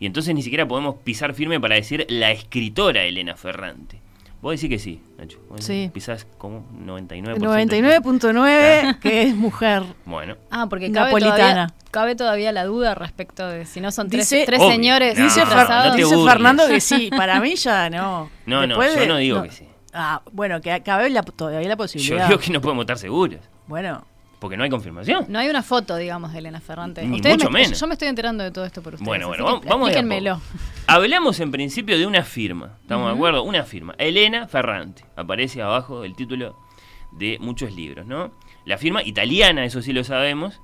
Y 0.00 0.06
entonces 0.06 0.34
ni 0.34 0.42
siquiera 0.42 0.66
podemos 0.66 0.96
pisar 1.04 1.34
firme 1.34 1.60
para 1.60 1.74
decir 1.74 2.06
la 2.08 2.30
escritora 2.30 3.02
Elena 3.04 3.36
Ferrante. 3.36 4.00
Vos 4.40 4.52
decís 4.52 4.70
que 4.70 4.78
sí, 4.78 5.00
Nacho. 5.18 5.40
Vos 5.50 5.64
Sí. 5.64 5.90
Pisás 5.92 6.24
como 6.38 6.64
99%. 6.86 7.38
99.9, 7.38 8.98
que 9.00 9.22
es 9.22 9.34
mujer. 9.34 9.82
Bueno. 10.04 10.36
Ah, 10.50 10.66
porque 10.70 10.90
cabe 10.92 11.06
Napolitana. 11.08 11.36
todavía, 11.36 11.74
cabe 11.90 12.14
todavía 12.16 12.52
la 12.52 12.64
duda 12.64 12.94
respecto 12.94 13.46
de 13.48 13.66
si 13.66 13.80
no 13.80 13.90
son 13.90 14.08
tres, 14.08 14.30
Dice- 14.30 14.46
tres 14.46 14.60
Obvio. 14.60 14.70
señores 14.70 15.18
No, 15.18 15.24
dice, 15.24 15.42
Fer- 15.42 15.96
no. 16.10 16.24
Fernando 16.26 16.68
que 16.68 16.80
sí, 16.80 17.10
para 17.14 17.40
mí 17.40 17.56
ya 17.56 17.90
no. 17.90 18.30
No, 18.46 18.66
no, 18.66 18.76
yo 18.76 18.94
de- 19.00 19.06
no 19.06 19.16
digo 19.18 19.42
que 19.42 19.50
sí. 19.50 19.64
Ah, 20.00 20.22
bueno, 20.32 20.60
que 20.60 20.80
cabe 20.84 21.10
la, 21.10 21.22
todavía 21.24 21.60
la 21.68 21.74
Yo 21.74 21.76
posibilidad. 21.76 22.28
digo 22.28 22.38
que 22.38 22.52
no 22.52 22.60
podemos 22.60 22.82
estar 22.84 22.98
seguros. 22.98 23.40
Bueno, 23.66 24.04
Porque 24.38 24.56
no 24.56 24.62
hay 24.62 24.70
confirmación. 24.70 25.24
No 25.28 25.40
hay 25.40 25.48
una 25.48 25.64
foto, 25.64 25.96
digamos, 25.96 26.32
de 26.32 26.38
Elena 26.38 26.60
Ferrante. 26.60 27.04
Ni 27.04 27.16
Ustedes 27.16 27.38
mucho 27.38 27.50
me- 27.50 27.62
menos. 27.62 27.80
Yo 27.80 27.86
me 27.88 27.94
estoy 27.94 28.06
enterando 28.06 28.44
de 28.44 28.52
todo 28.52 28.64
esto 28.64 28.80
por 28.80 28.94
ustedes. 28.94 29.06
Bueno, 29.08 29.26
bueno, 29.26 29.44
que 29.60 29.68
vamos, 29.68 29.90
vamos. 29.90 30.42
Hablamos 30.86 31.40
en 31.40 31.50
principio 31.50 31.98
de 31.98 32.06
una 32.06 32.22
firma. 32.22 32.78
¿Estamos 32.82 33.08
de 33.08 33.14
acuerdo? 33.14 33.42
Una 33.42 33.64
firma. 33.64 33.94
Elena 33.98 34.46
Ferrante. 34.46 35.04
Aparece 35.16 35.60
abajo 35.62 36.04
el 36.04 36.14
título 36.14 36.56
de 37.10 37.38
muchos 37.40 37.72
libros, 37.74 38.06
¿no? 38.06 38.30
La 38.64 38.78
firma 38.78 39.02
italiana, 39.02 39.64
eso 39.64 39.82
sí 39.82 39.92
lo 39.92 40.04
sabemos. 40.04 40.60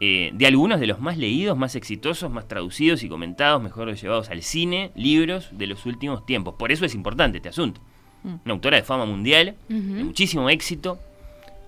eh, 0.00 0.30
de 0.32 0.46
algunos 0.46 0.78
de 0.80 0.86
los 0.86 1.00
más 1.00 1.16
leídos, 1.18 1.56
más 1.58 1.74
exitosos, 1.74 2.30
más 2.30 2.46
traducidos 2.46 3.02
y 3.02 3.08
comentados, 3.08 3.60
mejor 3.62 3.92
llevados 3.94 4.30
al 4.30 4.42
cine, 4.42 4.92
libros 4.94 5.48
de 5.52 5.66
los 5.66 5.86
últimos 5.86 6.24
tiempos. 6.24 6.54
Por 6.56 6.70
eso 6.72 6.84
es 6.84 6.94
importante 6.94 7.38
este 7.38 7.48
asunto. 7.48 7.80
Una 8.44 8.54
autora 8.54 8.76
de 8.76 8.82
fama 8.82 9.04
mundial, 9.06 9.54
de 9.68 10.04
muchísimo 10.04 10.48
éxito, 10.50 10.98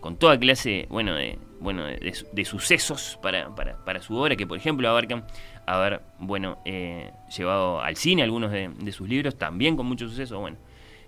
con 0.01 0.17
toda 0.17 0.39
clase, 0.39 0.87
bueno, 0.91 1.15
de, 1.15 1.39
bueno, 1.61 1.85
de, 1.85 1.97
de 1.99 2.15
su- 2.15 2.27
de 2.33 2.45
sucesos 2.45 3.19
para, 3.23 3.55
para, 3.55 3.77
para 3.85 4.01
su 4.01 4.15
obra, 4.17 4.37
que 4.37 4.47
por 4.47 4.57
ejemplo 4.59 4.89
abarcan 4.89 5.25
haber, 5.67 6.01
bueno, 6.19 6.59
eh, 6.65 7.11
llevado 7.37 7.81
al 7.81 7.97
cine 7.97 8.23
algunos 8.23 8.51
de, 8.51 8.71
de 8.79 8.93
sus 8.93 9.09
libros, 9.09 9.37
también 9.37 9.77
con 9.77 9.87
mucho 9.87 10.09
suceso. 10.09 10.39
Bueno, 10.41 10.57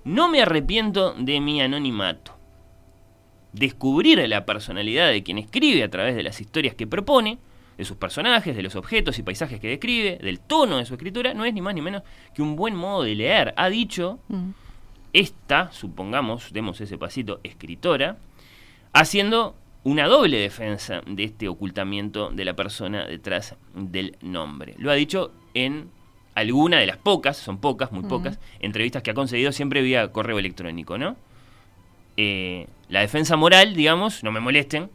no 0.04 0.28
me 0.28 0.42
arrepiento 0.42 1.14
de 1.14 1.40
mi 1.40 1.60
anonimato. 1.60 2.32
Descubrir 3.52 4.26
la 4.28 4.46
personalidad 4.46 5.08
de 5.10 5.22
quien 5.22 5.36
escribe 5.38 5.82
a 5.82 5.90
través 5.90 6.14
de 6.16 6.22
las 6.22 6.40
historias 6.40 6.74
que 6.74 6.86
propone, 6.86 7.38
de 7.76 7.84
sus 7.84 7.96
personajes, 7.96 8.54
de 8.56 8.62
los 8.62 8.76
objetos 8.76 9.18
y 9.18 9.22
paisajes 9.22 9.58
que 9.60 9.68
describe, 9.68 10.18
del 10.22 10.40
tono 10.40 10.76
de 10.78 10.84
su 10.86 10.94
escritura, 10.94 11.34
no 11.34 11.44
es 11.44 11.52
ni 11.54 11.60
más 11.60 11.74
ni 11.74 11.80
menos 11.82 12.02
que 12.34 12.42
un 12.42 12.56
buen 12.56 12.74
modo 12.76 13.02
de 13.02 13.14
leer. 13.14 13.52
Ha 13.56 13.68
dicho 13.68 14.18
esta, 15.12 15.70
supongamos, 15.72 16.52
demos 16.52 16.80
ese 16.80 16.98
pasito, 16.98 17.40
escritora, 17.42 18.16
haciendo 18.92 19.54
una 19.84 20.06
doble 20.06 20.38
defensa 20.38 21.02
de 21.06 21.24
este 21.24 21.48
ocultamiento 21.48 22.30
de 22.30 22.44
la 22.44 22.54
persona 22.54 23.04
detrás 23.06 23.56
del 23.74 24.16
nombre. 24.20 24.74
Lo 24.78 24.90
ha 24.90 24.94
dicho 24.94 25.32
en 25.54 25.90
alguna 26.34 26.78
de 26.78 26.86
las 26.86 26.96
pocas, 26.96 27.36
son 27.36 27.58
pocas, 27.58 27.92
muy 27.92 28.04
pocas, 28.04 28.38
entrevistas 28.60 29.02
que 29.02 29.10
ha 29.10 29.14
concedido 29.14 29.52
siempre 29.52 29.82
vía 29.82 30.12
correo 30.12 30.38
electrónico, 30.38 30.98
¿no? 30.98 31.16
Eh, 32.16 32.66
la 32.88 33.00
defensa 33.00 33.36
moral, 33.36 33.74
digamos, 33.74 34.22
no 34.22 34.32
me 34.32 34.40
molesten, 34.40 34.90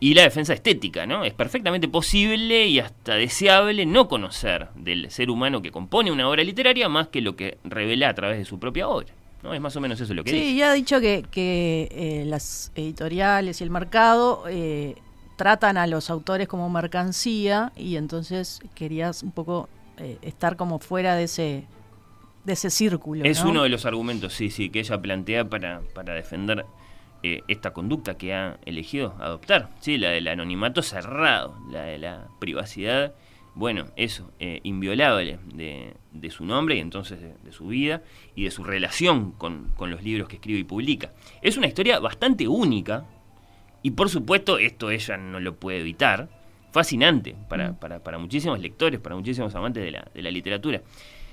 y 0.00 0.14
la 0.14 0.22
defensa 0.22 0.54
estética, 0.54 1.06
¿no? 1.06 1.24
Es 1.24 1.34
perfectamente 1.34 1.86
posible 1.86 2.66
y 2.66 2.80
hasta 2.80 3.14
deseable 3.14 3.84
no 3.84 4.08
conocer 4.08 4.68
del 4.74 5.10
ser 5.10 5.30
humano 5.30 5.60
que 5.60 5.70
compone 5.70 6.10
una 6.10 6.26
obra 6.28 6.42
literaria 6.42 6.88
más 6.88 7.08
que 7.08 7.20
lo 7.20 7.36
que 7.36 7.58
revela 7.64 8.08
a 8.08 8.14
través 8.14 8.38
de 8.38 8.46
su 8.46 8.58
propia 8.58 8.88
obra. 8.88 9.08
¿no? 9.42 9.52
Es 9.52 9.60
más 9.60 9.76
o 9.76 9.80
menos 9.80 10.00
eso 10.00 10.14
lo 10.14 10.24
que 10.24 10.30
sí, 10.30 10.40
dice. 10.40 10.54
ya 10.56 10.70
ha 10.70 10.74
dicho 10.74 11.00
que, 11.00 11.24
que 11.30 11.88
eh, 11.92 12.24
las 12.26 12.72
editoriales 12.74 13.60
y 13.60 13.64
el 13.64 13.70
mercado 13.70 14.44
eh, 14.48 14.96
tratan 15.36 15.76
a 15.76 15.86
los 15.86 16.10
autores 16.10 16.48
como 16.48 16.68
mercancía 16.70 17.72
y 17.76 17.96
entonces 17.96 18.60
querías 18.74 19.22
un 19.22 19.32
poco 19.32 19.68
eh, 19.98 20.18
estar 20.22 20.56
como 20.56 20.78
fuera 20.78 21.14
de 21.14 21.24
ese 21.24 21.64
de 22.44 22.54
ese 22.54 22.70
círculo. 22.70 23.22
Es 23.24 23.44
¿no? 23.44 23.50
uno 23.50 23.62
de 23.64 23.68
los 23.68 23.84
argumentos, 23.84 24.32
sí, 24.32 24.48
sí, 24.48 24.70
que 24.70 24.80
ella 24.80 24.98
plantea 25.00 25.44
para, 25.44 25.82
para 25.94 26.14
defender 26.14 26.64
eh, 27.22 27.42
esta 27.48 27.72
conducta 27.72 28.16
que 28.16 28.34
ha 28.34 28.58
elegido 28.64 29.14
adoptar. 29.20 29.70
Sí, 29.80 29.98
la 29.98 30.10
del 30.10 30.28
anonimato 30.28 30.82
cerrado, 30.82 31.56
la 31.70 31.82
de 31.82 31.98
la 31.98 32.28
privacidad, 32.38 33.14
bueno, 33.54 33.86
eso, 33.96 34.30
eh, 34.38 34.60
inviolable 34.62 35.38
de, 35.54 35.94
de 36.12 36.30
su 36.30 36.44
nombre 36.44 36.76
y 36.76 36.80
entonces 36.80 37.20
de, 37.20 37.34
de 37.42 37.52
su 37.52 37.66
vida 37.66 38.02
y 38.34 38.44
de 38.44 38.50
su 38.50 38.62
relación 38.64 39.32
con, 39.32 39.68
con 39.76 39.90
los 39.90 40.02
libros 40.02 40.28
que 40.28 40.36
escribe 40.36 40.60
y 40.60 40.64
publica. 40.64 41.12
Es 41.42 41.56
una 41.56 41.66
historia 41.66 41.98
bastante 41.98 42.46
única 42.46 43.04
y 43.82 43.90
por 43.90 44.08
supuesto 44.08 44.58
esto 44.58 44.90
ella 44.90 45.16
no 45.16 45.40
lo 45.40 45.56
puede 45.56 45.80
evitar. 45.80 46.28
Fascinante 46.72 47.34
para, 47.48 47.72
para, 47.72 47.98
para 47.98 48.18
muchísimos 48.18 48.60
lectores, 48.60 49.00
para 49.00 49.16
muchísimos 49.16 49.52
amantes 49.56 49.82
de 49.82 49.90
la, 49.90 50.08
de 50.14 50.22
la 50.22 50.30
literatura. 50.30 50.80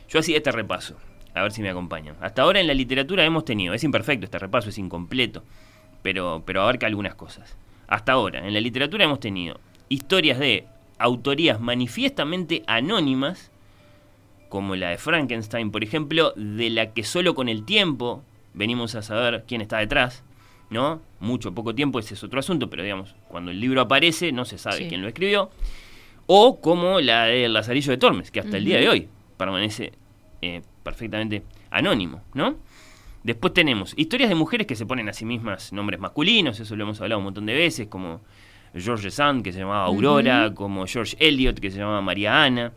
Yo 0.10 0.17
hacía 0.17 0.38
este 0.38 0.52
repaso, 0.52 0.97
a 1.36 1.43
ver 1.43 1.52
si 1.52 1.62
me 1.62 1.69
acompañan. 1.69 2.15
Hasta 2.21 2.41
ahora 2.41 2.60
en 2.60 2.65
la 2.65 2.73
literatura 2.73 3.23
hemos 3.23 3.45
tenido, 3.45 3.76
es 3.76 3.84
imperfecto 3.84 4.26
este 4.26 4.39
repaso, 4.39 4.69
es 4.69 4.80
incompleto, 4.80 5.43
pero, 6.07 6.41
pero 6.45 6.61
abarca 6.61 6.87
algunas 6.87 7.15
cosas. 7.15 7.57
Hasta 7.89 8.13
ahora, 8.13 8.47
en 8.47 8.53
la 8.53 8.61
literatura 8.61 9.03
hemos 9.03 9.19
tenido 9.19 9.59
historias 9.89 10.39
de 10.39 10.65
autorías 10.99 11.59
manifiestamente 11.59 12.63
anónimas, 12.65 13.51
como 14.47 14.77
la 14.77 14.91
de 14.91 14.97
Frankenstein, 14.99 15.69
por 15.69 15.83
ejemplo, 15.83 16.31
de 16.37 16.69
la 16.69 16.93
que 16.93 17.03
solo 17.03 17.35
con 17.35 17.49
el 17.49 17.65
tiempo 17.65 18.23
venimos 18.53 18.95
a 18.95 19.01
saber 19.01 19.43
quién 19.45 19.59
está 19.59 19.79
detrás, 19.79 20.23
¿no? 20.69 21.01
Mucho, 21.19 21.53
poco 21.53 21.75
tiempo, 21.75 21.99
ese 21.99 22.13
es 22.13 22.23
otro 22.23 22.39
asunto, 22.39 22.69
pero 22.69 22.83
digamos, 22.83 23.13
cuando 23.27 23.51
el 23.51 23.59
libro 23.59 23.81
aparece 23.81 24.31
no 24.31 24.45
se 24.45 24.57
sabe 24.57 24.77
Sí. 24.77 24.87
quién 24.87 25.01
lo 25.01 25.09
escribió. 25.09 25.49
O 26.25 26.61
como 26.61 27.01
la 27.01 27.25
del 27.25 27.51
Lazarillo 27.51 27.91
de 27.91 27.97
Tormes, 27.97 28.31
que 28.31 28.39
hasta 28.39 28.55
el 28.55 28.63
día 28.63 28.77
de 28.79 28.87
hoy 28.87 29.09
permanece 29.35 29.91
eh, 30.41 30.61
perfectamente 30.83 31.43
anónimo, 31.69 32.21
¿no? 32.33 32.55
Después 33.27 33.53
tenemos 33.53 33.93
historias 33.97 34.29
de 34.29 34.35
mujeres 34.35 34.65
que 34.67 34.77
se 34.77 34.85
ponen 34.85 35.09
a 35.09 35.11
sí 35.11 35.25
mismas 35.25 35.73
nombres 35.73 35.99
masculinos, 35.99 36.61
eso 36.61 36.77
lo 36.77 36.85
hemos 36.85 37.01
hablado 37.01 37.19
un 37.19 37.25
montón 37.25 37.45
de 37.45 37.53
veces, 37.53 37.89
como 37.89 38.21
George 38.73 39.11
Sand, 39.11 39.43
que 39.43 39.51
se 39.51 39.59
llamaba 39.59 39.83
Aurora, 39.83 40.53
como 40.53 40.87
George 40.87 41.17
Eliot, 41.19 41.59
que 41.59 41.69
se 41.69 41.77
llamaba 41.77 41.99
María 41.99 42.41
Ana. 42.41 42.71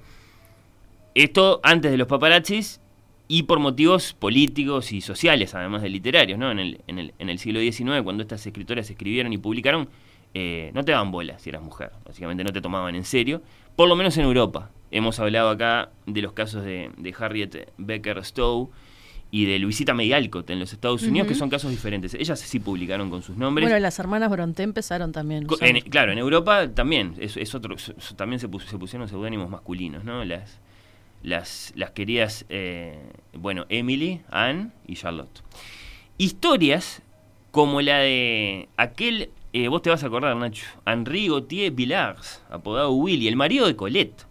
Esto 1.14 1.60
antes 1.62 1.92
de 1.92 1.96
los 1.96 2.08
paparazzis 2.08 2.80
y 3.28 3.44
por 3.44 3.60
motivos 3.60 4.12
políticos 4.12 4.90
y 4.90 5.00
sociales, 5.00 5.54
además 5.54 5.82
de 5.82 5.88
literarios, 5.88 6.36
¿no? 6.36 6.50
En 6.50 6.58
el, 6.58 6.80
en 6.88 6.98
el, 6.98 7.14
en 7.20 7.28
el 7.28 7.38
siglo 7.38 7.60
XIX, 7.60 8.02
cuando 8.02 8.24
estas 8.24 8.44
escritoras 8.44 8.90
escribieron 8.90 9.32
y 9.32 9.38
publicaron, 9.38 9.88
eh, 10.34 10.72
no 10.74 10.84
te 10.84 10.90
daban 10.90 11.12
bola 11.12 11.38
si 11.38 11.50
eras 11.50 11.62
mujer, 11.62 11.92
básicamente 12.04 12.42
no 12.42 12.52
te 12.52 12.60
tomaban 12.60 12.96
en 12.96 13.04
serio, 13.04 13.40
por 13.76 13.88
lo 13.88 13.94
menos 13.94 14.16
en 14.16 14.24
Europa. 14.24 14.72
Hemos 14.90 15.20
hablado 15.20 15.50
acá 15.50 15.90
de 16.06 16.22
los 16.22 16.32
casos 16.32 16.64
de, 16.64 16.90
de 16.96 17.14
Harriet 17.16 17.72
Becker 17.78 18.24
Stowe 18.24 18.70
y 19.32 19.44
de 19.44 19.58
Luisita 19.60 19.94
May 19.94 20.12
Alcott 20.12 20.50
en 20.50 20.58
los 20.58 20.72
Estados 20.72 21.02
Unidos, 21.04 21.28
que 21.28 21.34
son 21.36 21.48
casos 21.50 21.70
diferentes. 21.70 22.14
Ellas 22.14 22.40
sí 22.40 22.58
publicaron 22.58 23.10
con 23.10 23.22
sus 23.22 23.36
nombres. 23.36 23.64
Bueno, 23.68 23.78
las 23.80 23.98
hermanas 23.98 24.28
Bronte 24.30 24.62
empezaron 24.64 25.12
también. 25.12 25.46
En- 25.60 25.80
claro, 25.82 26.10
en 26.12 26.18
Europa 26.18 26.68
también 26.68 27.14
es, 27.18 27.36
es 27.36 27.54
otro, 27.54 27.76
también 28.16 28.40
se, 28.40 28.48
pus- 28.48 28.64
se 28.66 28.76
pusieron 28.76 29.06
seudónimos 29.08 29.48
masculinos, 29.48 30.02
¿no? 30.04 30.24
Las, 30.24 30.58
las, 31.22 31.72
las 31.76 31.90
queridas, 31.92 32.44
eh, 32.48 32.98
bueno, 33.34 33.66
Emily, 33.68 34.20
Anne 34.30 34.70
y 34.86 34.94
Charlotte. 34.96 35.42
Historias 36.18 37.02
como 37.52 37.80
la 37.82 37.98
de 37.98 38.68
aquel, 38.76 39.30
eh, 39.52 39.68
vos 39.68 39.82
te 39.82 39.90
vas 39.90 40.02
a 40.02 40.06
acordar, 40.08 40.36
Nacho, 40.36 40.66
Henri 40.86 41.28
Gauthier 41.28 41.70
Villars, 41.72 42.42
apodado 42.50 42.90
Willy, 42.92 43.28
el 43.28 43.36
marido 43.36 43.66
de 43.66 43.76
Colette. 43.76 44.26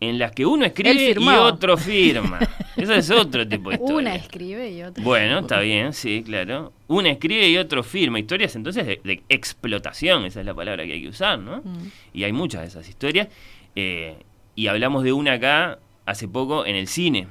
En 0.00 0.18
las 0.18 0.32
que 0.32 0.44
uno 0.44 0.64
escribe 0.66 0.90
y 1.12 1.28
otro 1.38 1.76
firma. 1.78 2.38
Eso 2.84 2.94
es 2.94 3.10
otro 3.10 3.46
tipo 3.46 3.70
de 3.70 3.76
historia. 3.76 3.96
Una 3.96 4.14
escribe 4.14 4.70
y 4.70 4.82
otra. 4.82 5.02
Bueno, 5.02 5.38
está 5.40 5.60
bien, 5.60 5.92
sí, 5.92 6.22
claro. 6.24 6.72
Una 6.88 7.10
escribe 7.10 7.48
y 7.48 7.56
otro 7.56 7.82
firma. 7.82 8.18
Historias 8.18 8.54
entonces 8.56 8.86
de, 8.86 9.00
de 9.04 9.22
explotación, 9.28 10.24
esa 10.24 10.40
es 10.40 10.46
la 10.46 10.54
palabra 10.54 10.84
que 10.84 10.92
hay 10.94 11.02
que 11.02 11.08
usar, 11.08 11.38
¿no? 11.38 11.58
Mm. 11.58 11.90
Y 12.12 12.24
hay 12.24 12.32
muchas 12.32 12.62
de 12.62 12.68
esas 12.68 12.88
historias. 12.88 13.28
Eh, 13.76 14.16
y 14.54 14.66
hablamos 14.68 15.02
de 15.04 15.12
una 15.12 15.32
acá 15.34 15.78
hace 16.06 16.28
poco 16.28 16.66
en 16.66 16.76
el 16.76 16.86
cine. 16.88 17.26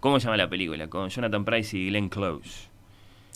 ¿Cómo 0.00 0.20
se 0.20 0.24
llama 0.26 0.36
la 0.36 0.48
película? 0.48 0.86
Con 0.88 1.08
Jonathan 1.08 1.44
Price 1.44 1.76
y 1.76 1.88
Glenn 1.88 2.08
Close. 2.08 2.68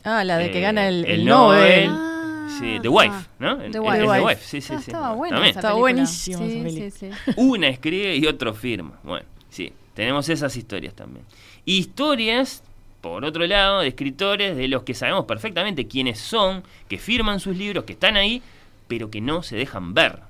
Ah, 0.04 0.22
la 0.24 0.38
de 0.38 0.50
que 0.50 0.58
Eh, 0.58 0.62
gana 0.62 0.88
el, 0.88 1.04
el 1.04 1.24
Nobel. 1.24 1.86
Nobel. 1.88 2.12
Sí, 2.58 2.78
The 2.82 2.88
Ah, 2.88 2.90
Wife, 2.90 3.28
¿no? 3.38 3.56
The 3.58 3.66
El- 3.66 3.80
Wife. 3.80 3.98
el 3.98 4.06
The 4.12 4.20
Wife. 4.20 4.40
Sí, 4.44 4.60
sí, 4.60 4.72
Ah, 4.74 4.78
sí. 4.80 4.90
estaba 4.90 5.14
buena 5.14 5.48
esa 5.48 5.72
buenísima 5.74 6.44
esa 6.44 6.68
Sí, 6.70 6.90
sí, 6.90 7.10
sí. 7.10 7.32
Una 7.36 7.68
escribe 7.68 8.16
y 8.16 8.26
otro 8.26 8.52
firma. 8.52 8.98
Bueno, 9.02 9.24
sí, 9.48 9.72
tenemos 9.94 10.28
esas 10.28 10.56
historias 10.56 10.94
también. 10.94 11.24
Historias, 11.64 12.62
por 13.00 13.24
otro 13.24 13.46
lado, 13.46 13.80
de 13.80 13.88
escritores 13.88 14.56
de 14.56 14.68
los 14.68 14.82
que 14.84 14.94
sabemos 14.94 15.24
perfectamente 15.26 15.86
quiénes 15.88 16.18
son, 16.20 16.62
que 16.88 16.98
firman 16.98 17.40
sus 17.40 17.56
libros, 17.56 17.84
que 17.84 17.94
están 17.94 18.16
ahí, 18.16 18.42
pero 18.88 19.10
que 19.10 19.20
no 19.20 19.42
se 19.42 19.56
dejan 19.56 19.94
ver. 19.94 20.20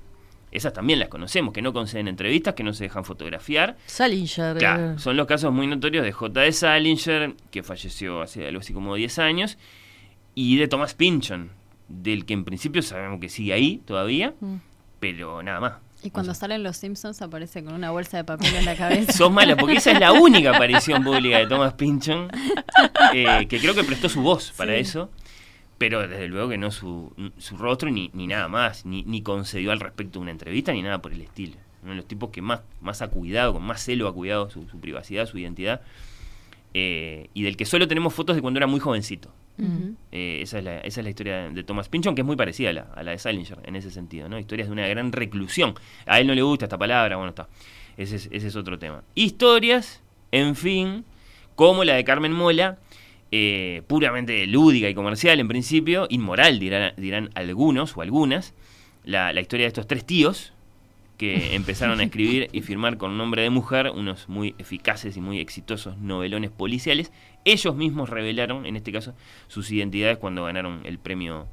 Esas 0.51 0.73
también 0.73 0.99
las 0.99 1.09
conocemos, 1.09 1.53
que 1.53 1.61
no 1.61 1.73
conceden 1.73 2.07
entrevistas, 2.07 2.53
que 2.53 2.63
no 2.63 2.73
se 2.73 2.83
dejan 2.83 3.05
fotografiar. 3.05 3.75
Salinger. 3.87 4.57
Claro, 4.57 4.91
eh, 4.93 4.99
son 4.99 5.17
los 5.17 5.25
casos 5.27 5.51
muy 5.51 5.65
notorios 5.67 6.03
de 6.03 6.11
J.D. 6.11 6.51
Salinger, 6.51 7.33
que 7.51 7.63
falleció 7.63 8.21
hace 8.21 8.47
algo 8.47 8.59
así 8.59 8.73
como 8.73 8.93
10 8.95 9.17
años, 9.19 9.57
y 10.35 10.57
de 10.57 10.67
Thomas 10.67 10.93
Pynchon, 10.93 11.49
del 11.87 12.25
que 12.25 12.33
en 12.33 12.43
principio 12.45 12.81
sabemos 12.81 13.19
que 13.19 13.29
sigue 13.29 13.53
ahí 13.53 13.81
todavía, 13.85 14.33
Mm. 14.39 14.55
pero 14.99 15.41
nada 15.43 15.59
más. 15.59 15.73
Y 16.03 16.09
cuando 16.11 16.33
salen 16.33 16.63
los 16.63 16.75
Simpsons 16.77 17.21
aparece 17.21 17.63
con 17.63 17.73
una 17.73 17.91
bolsa 17.91 18.17
de 18.17 18.23
papel 18.25 18.53
en 18.55 18.65
la 18.65 18.75
cabeza. 18.75 19.11
Sos 19.17 19.31
mala, 19.31 19.55
porque 19.55 19.77
esa 19.77 19.91
es 19.91 19.99
la 19.99 20.11
única 20.21 20.55
aparición 20.55 21.03
pública 21.03 21.37
de 21.37 21.47
Thomas 21.47 21.73
Pynchon, 21.75 22.27
eh, 23.13 23.45
que 23.47 23.59
creo 23.59 23.73
que 23.73 23.83
prestó 23.83 24.09
su 24.09 24.21
voz 24.21 24.51
para 24.57 24.73
Sí. 24.73 24.79
eso, 24.81 25.09
pero 25.77 26.05
desde 26.07 26.27
luego 26.27 26.49
que 26.49 26.57
no 26.57 26.71
su, 26.71 27.13
su 27.37 27.57
rostro 27.57 27.89
ni, 27.89 28.09
ni 28.13 28.27
nada 28.27 28.47
más, 28.49 28.85
ni, 28.85 29.03
ni 29.03 29.21
concedió 29.21 29.71
al 29.71 29.79
respecto 29.79 30.19
una 30.19 30.31
entrevista 30.31 30.71
ni 30.73 30.81
nada 30.81 31.01
por 31.01 31.13
el 31.13 31.21
estilo. 31.21 31.55
Uno 31.83 31.91
de 31.91 31.97
los 31.97 32.05
tipos 32.07 32.29
que 32.31 32.41
más, 32.41 32.61
más 32.81 33.01
ha 33.01 33.07
cuidado, 33.09 33.53
con 33.53 33.63
más 33.63 33.81
celo 33.81 34.07
ha 34.07 34.13
cuidado 34.13 34.49
su, 34.49 34.67
su 34.69 34.79
privacidad, 34.79 35.25
su 35.25 35.37
identidad, 35.37 35.81
eh, 36.73 37.29
y 37.33 37.43
del 37.43 37.55
que 37.57 37.65
solo 37.65 37.87
tenemos 37.87 38.13
fotos 38.13 38.35
de 38.35 38.41
cuando 38.41 38.57
era 38.57 38.67
muy 38.67 38.79
jovencito. 38.79 39.29
Eh, 40.11 40.39
esa, 40.41 40.57
es 40.57 40.63
la, 40.63 40.77
esa 40.79 41.01
es 41.01 41.03
la 41.03 41.09
historia 41.09 41.37
de, 41.43 41.49
de 41.51 41.63
Thomas 41.63 41.89
Pynchon, 41.89 42.15
que 42.15 42.21
es 42.21 42.25
muy 42.25 42.35
parecida 42.35 42.71
a 42.71 42.73
la, 42.73 42.81
a 42.95 43.03
la 43.03 43.11
de 43.11 43.17
Salinger 43.19 43.59
en 43.63 43.75
ese 43.75 43.91
sentido, 43.91 44.27
¿no? 44.27 44.39
Historias 44.39 44.67
de 44.67 44.73
una 44.73 44.87
gran 44.87 45.11
reclusión. 45.11 45.75
A 46.05 46.19
él 46.19 46.27
no 46.27 46.33
le 46.33 46.41
gusta 46.41 46.65
esta 46.65 46.77
palabra, 46.77 47.15
bueno, 47.17 47.29
está. 47.29 47.47
Ese 47.97 48.15
es, 48.15 48.29
ese 48.31 48.47
es 48.47 48.55
otro 48.55 48.79
tema. 48.79 49.03
Historias, 49.15 50.01
en 50.31 50.55
fin, 50.55 51.05
como 51.55 51.83
la 51.83 51.93
de 51.93 52.03
Carmen 52.03 52.33
Mola, 52.33 52.79
eh, 53.31 53.83
puramente 53.87 54.45
lúdica 54.47 54.89
y 54.89 54.93
comercial 54.93 55.39
en 55.39 55.47
principio, 55.47 56.07
inmoral 56.09 56.59
dirán, 56.59 56.93
dirán 56.97 57.29
algunos 57.35 57.95
o 57.97 58.01
algunas. 58.01 58.53
La, 59.03 59.33
la 59.33 59.41
historia 59.41 59.65
de 59.65 59.69
estos 59.69 59.87
tres 59.87 60.05
tíos 60.05 60.53
que 61.17 61.55
empezaron 61.55 61.99
a 61.99 62.03
escribir 62.03 62.49
y 62.51 62.61
firmar 62.61 62.97
con 62.97 63.17
nombre 63.17 63.41
de 63.43 63.49
mujer 63.49 63.91
unos 63.93 64.29
muy 64.29 64.55
eficaces 64.57 65.17
y 65.17 65.21
muy 65.21 65.39
exitosos 65.39 65.97
novelones 65.97 66.51
policiales. 66.51 67.11
Ellos 67.45 67.75
mismos 67.75 68.09
revelaron, 68.09 68.65
en 68.65 68.75
este 68.75 68.91
caso, 68.91 69.13
sus 69.47 69.71
identidades 69.71 70.17
cuando 70.17 70.45
ganaron 70.45 70.81
el 70.85 70.99
premio 70.99 71.47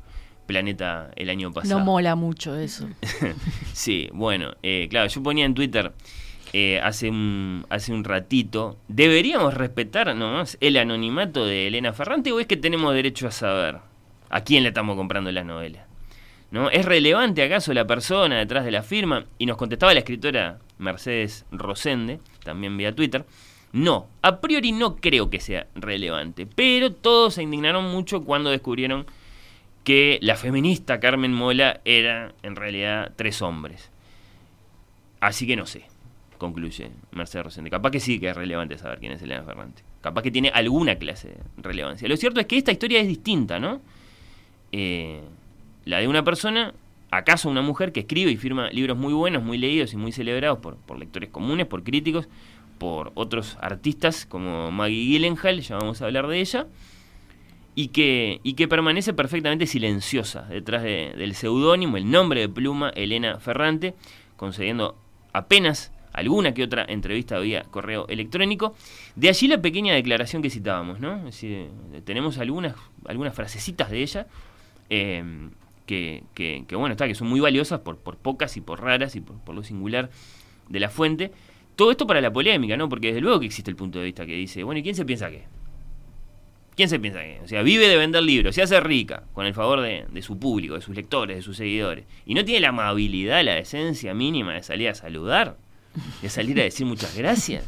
Planeta 0.46 1.12
el 1.14 1.30
año 1.30 1.52
pasado. 1.52 1.78
no 1.78 1.84
mola 1.84 2.16
mucho 2.16 2.56
eso. 2.56 2.88
Sí, 3.72 4.08
bueno, 4.12 4.54
eh, 4.64 4.88
claro, 4.90 5.08
yo 5.08 5.22
ponía 5.22 5.44
en 5.44 5.54
Twitter 5.54 5.92
eh, 6.52 6.80
hace, 6.82 7.08
un, 7.08 7.64
hace 7.70 7.92
un 7.92 8.02
ratito, 8.02 8.76
¿deberíamos 8.88 9.54
respetar 9.54 10.14
nomás 10.16 10.58
el 10.60 10.76
anonimato 10.76 11.46
de 11.46 11.68
Elena 11.68 11.92
Ferrante 11.92 12.32
o 12.32 12.40
es 12.40 12.48
que 12.48 12.56
tenemos 12.56 12.92
derecho 12.92 13.28
a 13.28 13.30
saber 13.30 13.78
a 14.28 14.40
quién 14.40 14.64
le 14.64 14.70
estamos 14.70 14.96
comprando 14.96 15.30
las 15.30 15.44
novelas? 15.44 15.86
¿No? 16.50 16.68
¿Es 16.68 16.84
relevante 16.84 17.44
acaso 17.44 17.72
la 17.72 17.86
persona 17.86 18.38
detrás 18.38 18.64
de 18.64 18.72
la 18.72 18.82
firma? 18.82 19.26
Y 19.38 19.46
nos 19.46 19.56
contestaba 19.56 19.94
la 19.94 20.00
escritora 20.00 20.58
Mercedes 20.78 21.46
Rosende, 21.52 22.18
también 22.42 22.76
vía 22.76 22.92
Twitter. 22.92 23.24
No, 23.72 24.08
a 24.22 24.40
priori 24.40 24.72
no 24.72 24.96
creo 24.96 25.30
que 25.30 25.40
sea 25.40 25.66
relevante, 25.74 26.46
pero 26.46 26.92
todos 26.92 27.34
se 27.34 27.42
indignaron 27.42 27.84
mucho 27.92 28.24
cuando 28.24 28.50
descubrieron 28.50 29.06
que 29.84 30.18
la 30.22 30.36
feminista 30.36 31.00
Carmen 31.00 31.32
Mola 31.32 31.80
era 31.84 32.34
en 32.42 32.56
realidad 32.56 33.12
tres 33.16 33.42
hombres. 33.42 33.90
Así 35.20 35.46
que 35.46 35.54
no 35.54 35.66
sé, 35.66 35.84
concluye 36.38 36.90
Mercedes 37.12 37.44
Rosende. 37.44 37.70
Capaz 37.70 37.92
que 37.92 38.00
sí 38.00 38.18
que 38.18 38.30
es 38.30 38.36
relevante 38.36 38.76
saber 38.76 38.98
quién 38.98 39.12
es 39.12 39.22
Elena 39.22 39.44
Ferrante. 39.44 39.82
Capaz 40.00 40.22
que 40.22 40.30
tiene 40.30 40.48
alguna 40.48 40.96
clase 40.96 41.28
de 41.28 41.36
relevancia. 41.58 42.08
Lo 42.08 42.16
cierto 42.16 42.40
es 42.40 42.46
que 42.46 42.56
esta 42.56 42.72
historia 42.72 43.00
es 43.00 43.06
distinta, 43.06 43.60
¿no? 43.60 43.80
Eh, 44.72 45.20
la 45.84 45.98
de 45.98 46.08
una 46.08 46.24
persona, 46.24 46.72
acaso 47.10 47.48
una 47.48 47.62
mujer 47.62 47.92
que 47.92 48.00
escribe 48.00 48.30
y 48.30 48.36
firma 48.36 48.70
libros 48.70 48.96
muy 48.96 49.12
buenos, 49.12 49.42
muy 49.42 49.58
leídos 49.58 49.92
y 49.92 49.96
muy 49.96 50.10
celebrados 50.10 50.58
por, 50.58 50.76
por 50.76 50.98
lectores 50.98 51.28
comunes, 51.30 51.66
por 51.66 51.84
críticos, 51.84 52.28
por 52.80 53.12
otros 53.14 53.58
artistas 53.60 54.24
como 54.24 54.70
Maggie 54.70 55.04
Gyllenhaal, 55.04 55.60
ya 55.60 55.76
vamos 55.76 56.00
a 56.00 56.06
hablar 56.06 56.26
de 56.28 56.40
ella, 56.40 56.66
y 57.74 57.88
que, 57.88 58.40
y 58.42 58.54
que 58.54 58.66
permanece 58.68 59.12
perfectamente 59.12 59.66
silenciosa 59.66 60.42
detrás 60.48 60.82
de- 60.82 61.12
del 61.14 61.34
seudónimo, 61.34 61.98
el 61.98 62.10
nombre 62.10 62.40
de 62.40 62.48
pluma, 62.48 62.88
Elena 62.96 63.38
Ferrante, 63.38 63.94
concediendo 64.36 64.96
apenas 65.34 65.92
alguna 66.14 66.54
que 66.54 66.64
otra 66.64 66.86
entrevista 66.88 67.38
vía 67.38 67.64
correo 67.70 68.06
electrónico. 68.08 68.74
De 69.14 69.28
allí 69.28 69.46
la 69.46 69.60
pequeña 69.60 69.92
declaración 69.94 70.40
que 70.40 70.48
citábamos, 70.48 71.00
¿no? 71.00 71.18
Es 71.18 71.24
decir, 71.24 71.68
tenemos 72.04 72.38
algunas, 72.38 72.74
algunas 73.06 73.34
frasecitas 73.34 73.90
de 73.90 74.02
ella 74.02 74.26
eh, 74.88 75.22
que, 75.84 76.24
que- 76.34 76.64
que, 76.66 76.76
bueno, 76.76 76.94
está, 76.94 77.06
que 77.06 77.14
son 77.14 77.28
muy 77.28 77.40
valiosas 77.40 77.80
por, 77.80 77.98
por 77.98 78.16
pocas 78.16 78.56
y 78.56 78.62
por 78.62 78.80
raras 78.80 79.16
y 79.16 79.20
por, 79.20 79.36
por 79.36 79.54
lo 79.54 79.62
singular 79.62 80.10
de 80.70 80.80
la 80.80 80.88
fuente. 80.88 81.30
Todo 81.80 81.90
esto 81.92 82.06
para 82.06 82.20
la 82.20 82.30
polémica, 82.30 82.76
¿no? 82.76 82.90
Porque 82.90 83.06
desde 83.06 83.22
luego 83.22 83.40
que 83.40 83.46
existe 83.46 83.70
el 83.70 83.76
punto 83.76 83.98
de 84.00 84.04
vista 84.04 84.26
que 84.26 84.34
dice, 84.34 84.62
bueno, 84.64 84.80
¿y 84.80 84.82
quién 84.82 84.94
se 84.94 85.06
piensa 85.06 85.30
qué? 85.30 85.44
¿Quién 86.76 86.90
se 86.90 86.98
piensa 87.00 87.20
qué? 87.20 87.40
O 87.42 87.48
sea, 87.48 87.62
vive 87.62 87.88
de 87.88 87.96
vender 87.96 88.22
libros, 88.22 88.54
se 88.54 88.60
hace 88.60 88.78
rica 88.80 89.22
con 89.32 89.46
el 89.46 89.54
favor 89.54 89.80
de, 89.80 90.04
de 90.12 90.20
su 90.20 90.38
público, 90.38 90.74
de 90.74 90.82
sus 90.82 90.94
lectores, 90.94 91.38
de 91.38 91.42
sus 91.42 91.56
seguidores. 91.56 92.04
Y 92.26 92.34
no 92.34 92.44
tiene 92.44 92.60
la 92.60 92.68
amabilidad, 92.68 93.42
la 93.42 93.54
decencia 93.54 94.12
mínima 94.12 94.52
de 94.52 94.62
salir 94.62 94.90
a 94.90 94.94
saludar, 94.94 95.56
de 96.20 96.28
salir 96.28 96.60
a 96.60 96.64
decir 96.64 96.84
muchas 96.84 97.16
gracias. 97.16 97.64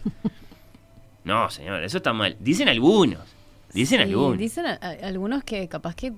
No, 1.25 1.49
señor, 1.49 1.83
eso 1.83 1.97
está 1.97 2.13
mal. 2.13 2.37
Dicen 2.39 2.69
algunos, 2.69 3.21
dicen 3.73 3.97
Sí, 3.99 4.03
algunos. 4.03 4.37
Dicen 4.37 4.67
a- 4.67 4.75
a- 4.83 5.07
algunos 5.09 5.43
que 5.43 5.69
capaz 5.69 5.95
que 5.95 6.13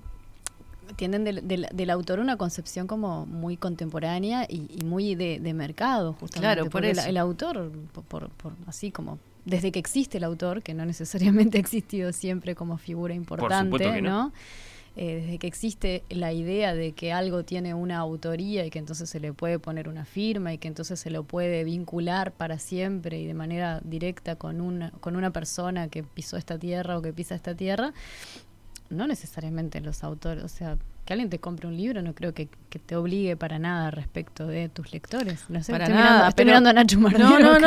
tienen 0.96 1.24
del, 1.24 1.46
del- 1.46 1.66
del 1.72 1.90
autor 1.90 2.18
una 2.20 2.36
concepción 2.36 2.86
como 2.86 3.26
muy 3.26 3.56
contemporánea 3.56 4.44
y, 4.48 4.66
y 4.80 4.84
muy 4.84 5.14
de, 5.14 5.40
de 5.40 5.54
mercado, 5.54 6.12
justamente. 6.14 6.54
Claro, 6.54 6.70
por 6.70 6.84
el- 6.84 6.98
eso. 6.98 7.08
El, 7.08 7.16
autor, 7.16 7.70
por, 8.08 8.28
por- 8.30 8.52
así 8.66 8.90
como 8.90 9.18
desde 9.44 9.72
que 9.72 9.78
existe 9.78 10.18
el 10.18 10.24
autor, 10.24 10.62
que 10.62 10.72
no 10.74 10.84
necesariamente 10.86 11.58
ha 11.58 11.60
existido 11.60 12.12
siempre 12.12 12.54
como 12.54 12.78
figura 12.78 13.14
importante. 13.14 14.00
¿no? 14.02 14.32
Eh, 14.96 15.22
desde 15.22 15.38
que 15.40 15.48
existe 15.48 16.04
la 16.08 16.32
idea 16.32 16.72
de 16.72 16.92
que 16.92 17.12
algo 17.12 17.42
tiene 17.42 17.74
una 17.74 17.98
autoría 17.98 18.64
y 18.64 18.70
que 18.70 18.78
entonces 18.78 19.10
se 19.10 19.18
le 19.18 19.32
puede 19.32 19.58
poner 19.58 19.88
una 19.88 20.04
firma 20.04 20.52
y 20.52 20.58
que 20.58 20.68
entonces 20.68 21.00
se 21.00 21.10
lo 21.10 21.24
puede 21.24 21.64
vincular 21.64 22.30
para 22.30 22.60
siempre 22.60 23.18
y 23.20 23.26
de 23.26 23.34
manera 23.34 23.80
directa 23.82 24.36
con 24.36 24.60
una, 24.60 24.92
con 25.00 25.16
una 25.16 25.32
persona 25.32 25.88
que 25.88 26.04
pisó 26.04 26.36
esta 26.36 26.58
tierra 26.60 26.96
o 26.96 27.02
que 27.02 27.12
pisa 27.12 27.34
esta 27.34 27.56
tierra, 27.56 27.92
no 28.90 29.06
necesariamente 29.06 29.80
los 29.80 30.04
autores, 30.04 30.44
o 30.44 30.48
sea, 30.48 30.76
que 31.04 31.12
alguien 31.12 31.28
te 31.28 31.38
compre 31.38 31.66
un 31.68 31.76
libro 31.76 32.00
no 32.00 32.14
creo 32.14 32.32
que, 32.32 32.48
que 32.70 32.78
te 32.78 32.96
obligue 32.96 33.36
para 33.36 33.58
nada 33.58 33.90
respecto 33.90 34.46
de 34.46 34.70
tus 34.70 34.90
lectores. 34.92 35.44
No 35.50 35.62
sé, 35.62 35.70
Para 35.72 35.84
estoy, 35.84 35.94
nada, 35.98 36.10
mirando, 36.10 36.28
estoy 36.30 36.44
pero- 36.44 36.46
mirando 36.60 36.70
a 36.70 36.72
Nacho 36.72 37.00
Mardero. 37.00 37.28
No, 37.28 37.38
no, 37.40 37.50
acá. 37.50 37.60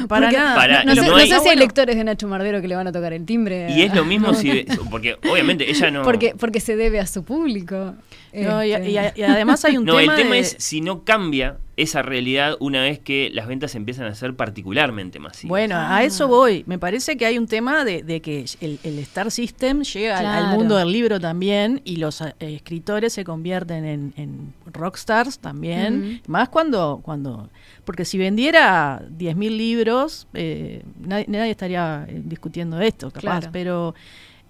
no, 0.00 0.08
para 0.08 0.26
Porque 0.26 0.36
nada. 0.38 0.54
Para- 0.56 0.84
no 0.84 0.94
sé, 0.96 1.00
no 1.02 1.16
no 1.16 1.40
si 1.40 1.48
hay 1.48 1.56
lectores 1.56 1.96
de 1.96 2.02
Nacho 2.04 2.26
Mardero 2.26 2.60
que 2.60 2.66
le 2.66 2.74
van 2.74 2.88
a 2.88 2.92
tocar 2.92 3.12
el 3.12 3.24
timbre. 3.26 3.70
Y 3.70 3.82
es 3.82 3.94
lo 3.94 4.04
mismo 4.04 4.34
si... 4.34 4.64
Porque 4.90 5.16
obviamente 5.30 5.70
ella 5.70 5.90
no... 5.92 6.02
porque, 6.02 6.34
porque 6.36 6.58
se 6.60 6.74
debe 6.76 6.98
a 6.98 7.06
su 7.06 7.22
público. 7.22 7.94
No, 8.32 8.64
y, 8.64 8.72
Este, 8.72 8.90
y- 8.90 9.20
y 9.20 9.22
además 9.22 9.64
hay 9.64 9.76
un 9.76 9.84
No, 9.84 9.96
tema 9.96 10.14
el 10.14 10.18
tema 10.22 10.34
de- 10.34 10.40
es 10.40 10.56
si 10.58 10.80
no 10.80 11.04
cambia 11.04 11.58
esa 11.82 12.02
realidad 12.02 12.56
una 12.60 12.82
vez 12.82 12.98
que 12.98 13.30
las 13.32 13.46
ventas 13.46 13.74
empiezan 13.74 14.06
a 14.06 14.14
ser 14.14 14.34
particularmente 14.36 15.18
masivas. 15.18 15.48
Bueno, 15.48 15.76
a 15.78 16.02
eso 16.02 16.28
voy. 16.28 16.62
Me 16.66 16.78
parece 16.78 17.16
que 17.16 17.26
hay 17.26 17.38
un 17.38 17.46
tema 17.46 17.84
de, 17.84 18.02
de 18.02 18.20
que 18.20 18.44
el, 18.60 18.78
el 18.84 18.98
Star 19.00 19.30
System 19.30 19.82
llega 19.82 20.18
al- 20.18 20.56
mundo 20.56 20.76
del 20.76 20.90
libro 20.92 21.18
también 21.20 21.80
y 21.84 21.96
los 21.96 22.20
eh, 22.20 22.34
escritores 22.40 23.12
se 23.12 23.24
convierten 23.24 23.84
en, 23.84 24.12
en 24.16 24.52
rockstars 24.72 25.38
también. 25.38 26.20
Más 26.26 26.48
cuando, 26.48 27.00
cuando. 27.02 27.48
Porque 27.84 28.04
si 28.04 28.18
vendiera 28.18 29.02
10.000 29.18 29.56
libros, 29.56 30.26
eh, 30.34 30.82
nadie, 31.00 31.24
nadie 31.28 31.50
estaría 31.50 32.06
eh, 32.08 32.20
discutiendo 32.24 32.80
esto, 32.80 33.08
capaz. 33.10 33.20
Claro. 33.20 33.48
Pero 33.52 33.94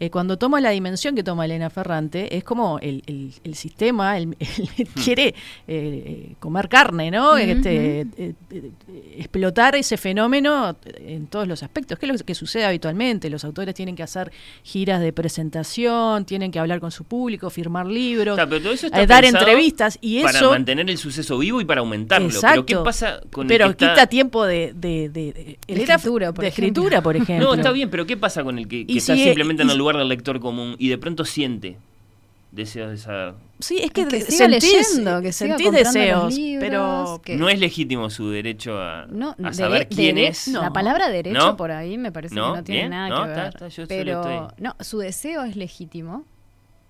eh, 0.01 0.11
cuando 0.11 0.37
toma 0.39 0.61
la 0.61 0.71
dimensión 0.71 1.15
que 1.15 1.23
toma 1.23 1.45
Elena 1.45 1.71
Ferrante, 1.71 2.37
es 2.37 2.43
como 2.43 2.79
el, 2.81 3.03
el- 3.07 3.33
el 3.45 3.55
sistema 3.55 4.17
el- 4.19 4.37
el- 4.79 4.89
quiere 4.89 5.35
eh, 5.69 6.33
comer 6.41 6.69
carne, 6.69 7.11
¿no? 7.11 7.37
Este, 7.37 8.01
eh, 8.01 8.07
eh, 8.51 8.71
explotar 9.19 9.77
ese 9.77 9.97
fenómeno 9.97 10.77
en 10.97 11.27
todos 11.27 11.47
los 11.47 11.63
aspectos, 11.63 11.99
que 11.99 12.07
es 12.07 12.13
lo 12.13 12.19
que 12.25 12.35
sucede 12.35 12.65
habitualmente. 12.65 13.31
Los 13.31 13.45
autores 13.45 13.75
tienen 13.75 13.95
que 13.95 14.03
hacer 14.03 14.33
giras 14.63 15.01
de 15.01 15.13
presentación, 15.13 16.25
tienen 16.25 16.51
que 16.51 16.59
hablar 16.59 16.81
con 16.81 16.91
su 16.91 17.05
público, 17.05 17.51
firmar 17.51 17.87
libros, 17.87 18.33
O 18.35 18.37
sea, 18.37 18.47
pero 18.49 18.63
todo 18.63 18.73
eso 18.73 18.87
está 18.87 19.03
eh, 19.03 19.07
dar 19.07 19.25
entrevistas 19.25 19.99
y 20.01 20.23
para 20.23 20.39
eso... 20.39 20.51
mantener 20.51 20.89
el 20.89 20.99
suceso 20.99 21.39
vivo 21.39 21.61
y 21.61 21.65
para 21.65 21.81
aumentarlo. 21.81 22.27
Exacto. 22.29 22.65
Pero 22.67 22.81
¿qué 22.81 22.85
pasa 22.85 23.21
con 23.31 23.47
Pero 23.47 23.67
el 23.67 23.77
que 23.77 23.85
está- 23.85 23.95
quita 23.95 24.07
tiempo 24.07 24.45
de, 24.47 24.73
de, 24.75 25.09
de- 25.09 25.33
de- 25.33 25.59
él 25.67 25.81
era- 25.81 25.95
escritura, 25.97 26.33
por 26.33 26.43
de 26.43 26.49
ejemplo. 26.49 26.67
escritura, 26.83 27.03
por 27.03 27.17
ejemplo. 27.23 27.47
No, 27.49 27.55
está 27.55 27.73
bien, 27.73 27.91
pero 27.91 28.07
¿qué 28.07 28.17
pasa 28.17 28.43
con 28.45 28.59
el 28.59 28.67
que, 28.69 28.87
está 28.89 29.15
si- 29.15 29.25
simplemente 29.25 29.63
en 29.63 29.71
el 29.71 29.79
lugar 29.79 29.90
del 29.97 30.09
lector 30.09 30.41
común 30.41 30.77
y 30.79 30.89
de 30.89 30.99
pronto 30.99 31.25
siente 31.25 31.77
deseos 32.53 32.91
de 32.91 32.97
saber? 32.99 33.35
Sí, 33.61 33.79
es 33.79 33.91
que, 33.91 34.07
Que 34.09 34.21
siga 34.23 34.49
sentís, 34.49 34.73
leyendo, 34.97 35.21
que 35.23 35.33
sentís 35.33 35.71
deseos, 35.71 36.35
libros, 36.35 36.61
pero 36.69 37.21
que- 37.25 37.37
No 37.37 37.49
es 37.49 37.61
legítimo 37.61 38.09
su 38.11 38.31
derecho 38.31 38.81
a, 38.81 39.07
No, 39.11 39.37
a 39.43 39.53
saber 39.53 39.87
quién 39.89 40.17
es. 40.19 40.49
La 40.49 40.63
No. 40.63 40.73
palabra 40.73 41.09
derecho 41.11 41.39
¿No? 41.39 41.57
por 41.57 41.71
ahí 41.71 41.97
me 41.99 42.11
parece 42.11 42.35
¿No? 42.35 42.53
que 42.53 42.59
no 42.59 42.65
tiene 42.65 42.81
Bien, 42.81 42.91
nada 42.91 43.09
no, 43.09 43.23
que 43.25 43.31
está, 43.31 43.43
ver. 43.43 43.49
está, 43.55 43.69
yo 43.69 43.75
solo 43.75 43.89
pero 43.89 44.21
estoy- 44.23 44.65
no, 44.65 44.77
su 44.81 44.99
deseo 44.99 45.45
es 45.45 45.57
legítimo. 45.57 46.25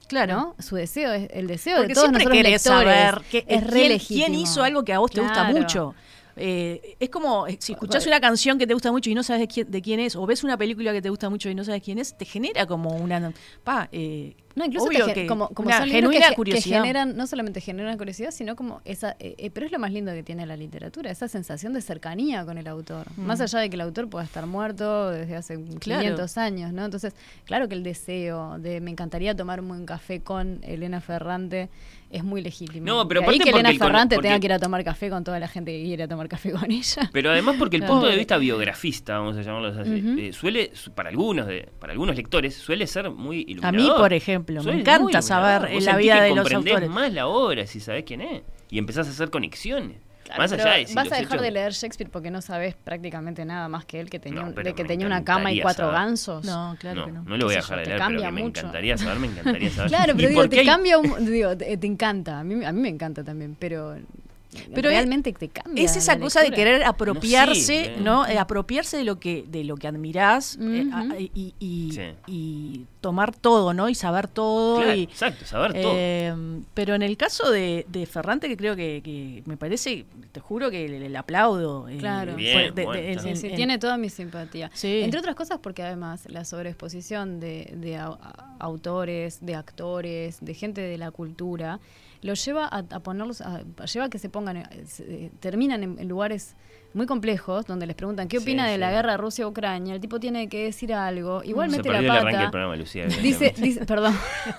claro. 0.09 0.35
¿no? 0.37 0.55
Su 0.59 0.77
deseo 0.77 1.13
es 1.13 1.29
el 1.33 1.47
deseo 1.47 1.77
Porque 1.77 1.89
de 1.89 1.95
todos 1.95 2.09
siempre 2.09 2.25
nosotros 2.25 2.43
lectores. 2.53 2.63
saber 2.63 3.21
que- 3.31 3.45
es 3.47 3.65
re 3.65 3.71
quién, 3.73 3.89
legítimo. 3.93 4.27
quién 4.27 4.39
hizo 4.41 4.63
algo 4.63 4.85
que 4.85 4.93
a 4.93 4.99
vos 4.99 5.11
te 5.11 5.21
gusta 5.21 5.45
mucho. 5.45 5.95
Eh, 6.41 6.97
es 6.99 7.11
como 7.11 7.47
eh, 7.47 7.57
si 7.61 7.73
escuchás 7.73 8.07
una 8.07 8.21
canción 8.21 8.59
que 8.59 8.67
te 8.67 8.73
gusta 8.75 8.91
mucho 8.91 9.11
y 9.11 9.15
no 9.15 9.23
sabes 9.23 9.41
de 9.41 9.49
quién, 9.49 9.71
de 9.71 9.83
quién 9.83 10.01
es, 10.01 10.17
o 10.17 10.25
ves 10.27 10.43
una 10.43 10.57
película 10.57 10.93
que 10.93 11.03
te 11.03 11.11
gusta 11.11 11.29
mucho 11.29 11.51
y 11.51 11.55
no 11.55 11.65
sabes 11.65 11.83
quién 11.83 11.99
es, 11.99 12.17
te 12.17 12.25
genera 12.25 12.67
como 12.67 12.97
una. 12.97 13.33
Pa, 13.63 13.89
eh, 13.93 14.35
No, 14.55 14.65
incluso 14.65 14.87
obvio 14.87 15.01
te 15.01 15.05
gen- 15.05 15.15
que 15.15 15.27
como, 15.27 15.49
como 15.51 15.69
una 15.69 15.79
son 15.79 15.89
libros 15.89 16.11
que, 16.11 16.17
genuina 16.19 16.25
ge- 16.25 16.31
que 16.31 16.37
curiosidad. 16.37 16.81
generan, 16.81 17.17
no 17.17 17.27
solamente 17.27 17.61
generan 17.61 17.99
curiosidad, 17.99 18.31
sino 18.31 18.57
como 18.57 18.81
esa, 18.85 19.17
eh, 19.19 19.35
eh, 19.39 19.51
pero 19.51 19.67
es 19.67 19.73
lo 19.73 19.79
más 19.79 19.93
lindo 19.93 20.13
que 20.13 20.23
tiene 20.23 20.47
la 20.47 20.57
literatura, 20.57 21.11
esa 21.11 21.29
sensación 21.29 21.75
de 21.75 21.83
cercanía 21.83 22.45
con 22.47 22.57
el 22.59 22.67
autor. 22.69 23.07
Mm. 23.17 23.27
Más 23.27 23.41
allá 23.43 23.59
de 23.59 23.69
que 23.69 23.75
el 23.77 23.83
autor 23.83 24.09
pueda 24.09 24.25
estar 24.25 24.47
muerto 24.47 25.11
desde 25.11 25.37
hace 25.37 25.55
Claro. 25.79 26.01
500 26.03 26.39
años, 26.39 26.73
¿no? 26.73 26.85
Entonces, 26.87 27.15
claro 27.45 27.69
que 27.69 27.75
el 27.75 27.83
deseo 27.83 28.59
de 28.59 28.81
me 28.81 28.91
encantaría 28.91 29.37
tomarme 29.37 29.73
un 29.73 29.85
café 29.87 30.21
con 30.23 30.61
Elena 30.65 31.01
Ferrante 31.03 31.69
es 32.11 32.25
muy 32.25 32.43
legítimo. 32.43 32.85
No, 32.85 33.07
pero 33.07 33.21
De 33.21 33.27
ahí 33.29 33.37
aparte 33.37 33.45
que 33.45 33.51
Elena 33.61 33.73
Ferrante 33.79 34.17
porque- 34.17 34.29
tenga 34.29 34.41
que 34.41 34.47
ir 34.47 34.53
a 34.53 34.59
tomar 34.59 34.83
café 34.85 35.11
con 35.11 35.23
toda 35.23 35.39
la 35.39 35.47
gente 35.49 35.71
que 35.73 35.85
quiere 35.85 36.09
tomar 36.09 36.29
café 36.29 36.51
con 36.53 36.71
ella. 36.71 37.09
Pero 37.13 37.31
además 37.31 37.57
porque 37.59 37.77
el 37.77 37.85
punto 37.85 38.07
de 38.07 38.17
vista 38.17 38.37
biografista, 38.37 39.19
vamos 39.19 39.37
a 39.37 39.43
llamarlo 39.43 39.69
así, 39.81 40.03
eh, 40.19 40.33
suele, 40.33 40.71
su- 40.75 40.93
para 40.93 41.09
algunos 41.11 41.47
de, 41.47 41.69
para 41.79 41.93
algunos 41.93 42.17
lectores, 42.17 42.55
suele 42.57 42.87
ser 42.87 43.11
muy 43.11 43.39
A 43.39 43.51
iluminador. 43.51 43.81
mí, 43.81 43.91
por 43.97 44.13
ejemplo, 44.13 44.57
me 44.57 44.63
Suele 44.63 44.81
encanta 44.81 45.03
muy 45.05 45.13
iluminador. 45.13 45.23
saber 45.63 45.75
Vos 45.75 45.85
la 45.85 45.97
vida 45.97 46.15
que 46.17 46.23
de 46.23 46.35
los 46.35 46.53
autores. 46.53 46.91
más 46.91 47.13
la 47.13 47.27
obra 47.29 47.67
si 47.67 47.79
sabés 47.81 48.05
quién 48.05 48.21
es. 48.23 48.43
Y 48.71 48.79
empezás 48.79 49.07
a 49.07 49.11
hacer 49.11 49.31
conexiones. 49.31 49.97
Claro, 50.31 50.43
más 50.43 50.51
pero 50.51 50.63
allá 50.65 50.79
de 50.79 50.87
si 50.87 50.95
vas 50.95 51.07
a 51.13 51.17
dejar 51.17 51.25
hechos- 51.39 51.43
de 51.43 51.51
leer 51.51 51.73
Shakespeare 51.73 52.11
porque 52.11 52.31
no 52.31 52.41
sabes 52.41 52.75
prácticamente 52.77 53.45
nada 53.45 53.69
más 53.69 53.85
que 53.85 54.01
él 54.01 54.09
que 54.09 54.19
tenía, 54.19 54.43
No, 54.43 54.53
de 54.53 54.75
que 54.75 54.85
tenía 54.85 55.07
una 55.07 55.25
cama 55.25 55.53
y 55.53 55.61
cuatro 55.61 55.87
saber. 55.87 56.01
gansos. 56.01 56.45
No, 56.45 56.77
claro 56.79 57.01
no, 57.01 57.07
que 57.07 57.13
no. 57.13 57.23
no 57.25 57.37
lo 57.37 57.45
voy 57.47 57.55
a 57.55 57.59
dejar 57.59 57.79
yo, 57.79 57.81
de 57.81 57.87
leer, 57.87 57.99
pero 57.99 58.07
cambia 58.09 58.27
que 58.27 58.33
me 58.33 58.43
mucho. 58.43 58.61
encantaría 58.61 58.97
saber, 58.99 59.19
me 59.19 59.27
encantaría 59.27 59.71
saber. 59.71 59.91
Claro, 59.91 60.13
¿Y 60.13 60.17
pero 60.17 60.29
digo, 60.29 60.49
te 60.49 60.61
hay- 60.61 60.67
cambia, 60.67 60.99
un- 60.99 61.27
digo, 61.27 61.57
te, 61.57 61.77
te 61.77 61.87
encanta. 61.87 62.41
A 62.41 62.45
mí, 62.45 62.65
a 62.65 62.73
mí 62.73 62.81
me 62.81 62.89
encanta 62.89 63.23
también, 63.25 63.57
pero, 63.59 63.97
Pero 64.75 64.89
realmente 64.91 65.33
te 65.33 65.49
cambia. 65.49 65.85
Es 65.85 65.95
esa 65.97 66.19
cosa 66.19 66.41
de 66.43 66.51
querer 66.51 66.83
apropiarse, 66.85 67.61
sé, 67.95 67.97
¿no? 68.01 68.27
eh. 68.27 68.33
Eh, 68.35 68.39
apropiarse 68.39 68.97
de 68.97 69.05
lo 69.05 69.21
que 69.21 69.45
de 69.49 69.63
lo 69.63 69.77
que 69.77 69.87
admirás 69.87 70.59
eh, 70.61 71.31
y, 71.35 71.55
y- 71.61 71.93
Sí. 71.93 72.03
y 72.27 72.87
tomar 73.01 73.35
todo, 73.35 73.73
¿no? 73.75 73.89
Y 73.89 73.95
saber 73.95 74.27
todo. 74.29 74.79
Claro, 74.83 74.95
y, 74.95 75.03
exacto, 75.05 75.45
saber 75.47 75.73
todo. 75.75 75.93
eh, 75.95 76.35
pero 76.75 76.95
en 76.95 77.03
el 77.03 77.17
caso 77.17 77.51
de, 77.51 77.87
de 77.89 78.07
Ferrante, 78.07 78.49
que 78.49 78.57
creo 78.57 78.75
que, 78.77 79.01
que 79.05 79.43
me 79.47 79.57
parece, 79.57 80.05
te 80.33 80.41
juro 80.41 80.69
que 80.71 80.89
le, 80.89 81.09
le 81.09 81.19
aplaudo. 81.19 81.89
eh, 81.89 81.97
Claro. 81.99 82.35
Bien, 82.35 82.59
de- 82.75 82.81
de- 82.81 82.85
bueno, 82.85 83.01
en- 83.03 83.11
está 83.11 83.23
Sí, 83.23 83.29
en- 83.29 83.37
sí, 83.37 83.47
en- 83.49 83.55
tiene 83.57 83.79
toda 83.79 83.97
mi 83.99 84.11
simpatía. 84.11 84.71
Sí. 84.75 85.01
Entre 85.05 85.21
otras 85.21 85.37
cosas 85.37 85.59
porque 85.63 85.83
además 85.83 86.23
la 86.29 86.45
sobreexposición 86.45 87.39
de, 87.41 87.73
de 87.77 87.97
autores, 88.59 89.39
de 89.41 89.55
actores, 89.55 90.39
de 90.41 90.55
gente 90.55 90.81
de 90.81 90.99
la 90.99 91.11
cultura, 91.11 91.81
los 92.23 92.45
lleva 92.45 92.67
a, 92.67 92.79
a 92.79 93.01
ponerlos, 93.01 93.41
a- 93.41 93.63
lleva 93.93 94.07
a 94.07 94.11
que 94.11 94.19
se 94.19 94.29
pongan, 94.29 94.59
eh, 94.59 94.67
se- 94.87 95.05
eh, 95.27 95.31
terminan 95.41 95.83
en, 95.83 95.99
en 95.99 96.09
lugares 96.09 96.55
muy 96.93 97.07
complejos 97.07 97.67
donde 97.67 97.87
les 97.87 97.95
preguntan 97.95 98.27
qué 98.27 98.39
Sí, 98.39 98.43
opina 98.43 98.67
de 98.67 98.75
sí. 98.75 98.81
la 98.81 98.91
guerra 98.91 99.17
Rusia-Ucrania, 99.17 99.95
el 99.95 100.01
tipo 100.01 100.19
tiene 100.19 100.49
que 100.49 100.65
decir 100.65 100.93
algo, 100.93 101.43
igual 101.45 101.71
Se 101.71 101.77
mete 101.77 101.89
la 101.89 101.95
perdió 102.01 102.13
el 102.15 102.25
pata. 102.35 102.51
programa, 102.51 102.75
Lucía. 102.77 103.07
Dice, 103.23 103.55
dice, 103.57 103.87
perdón. 103.87 104.15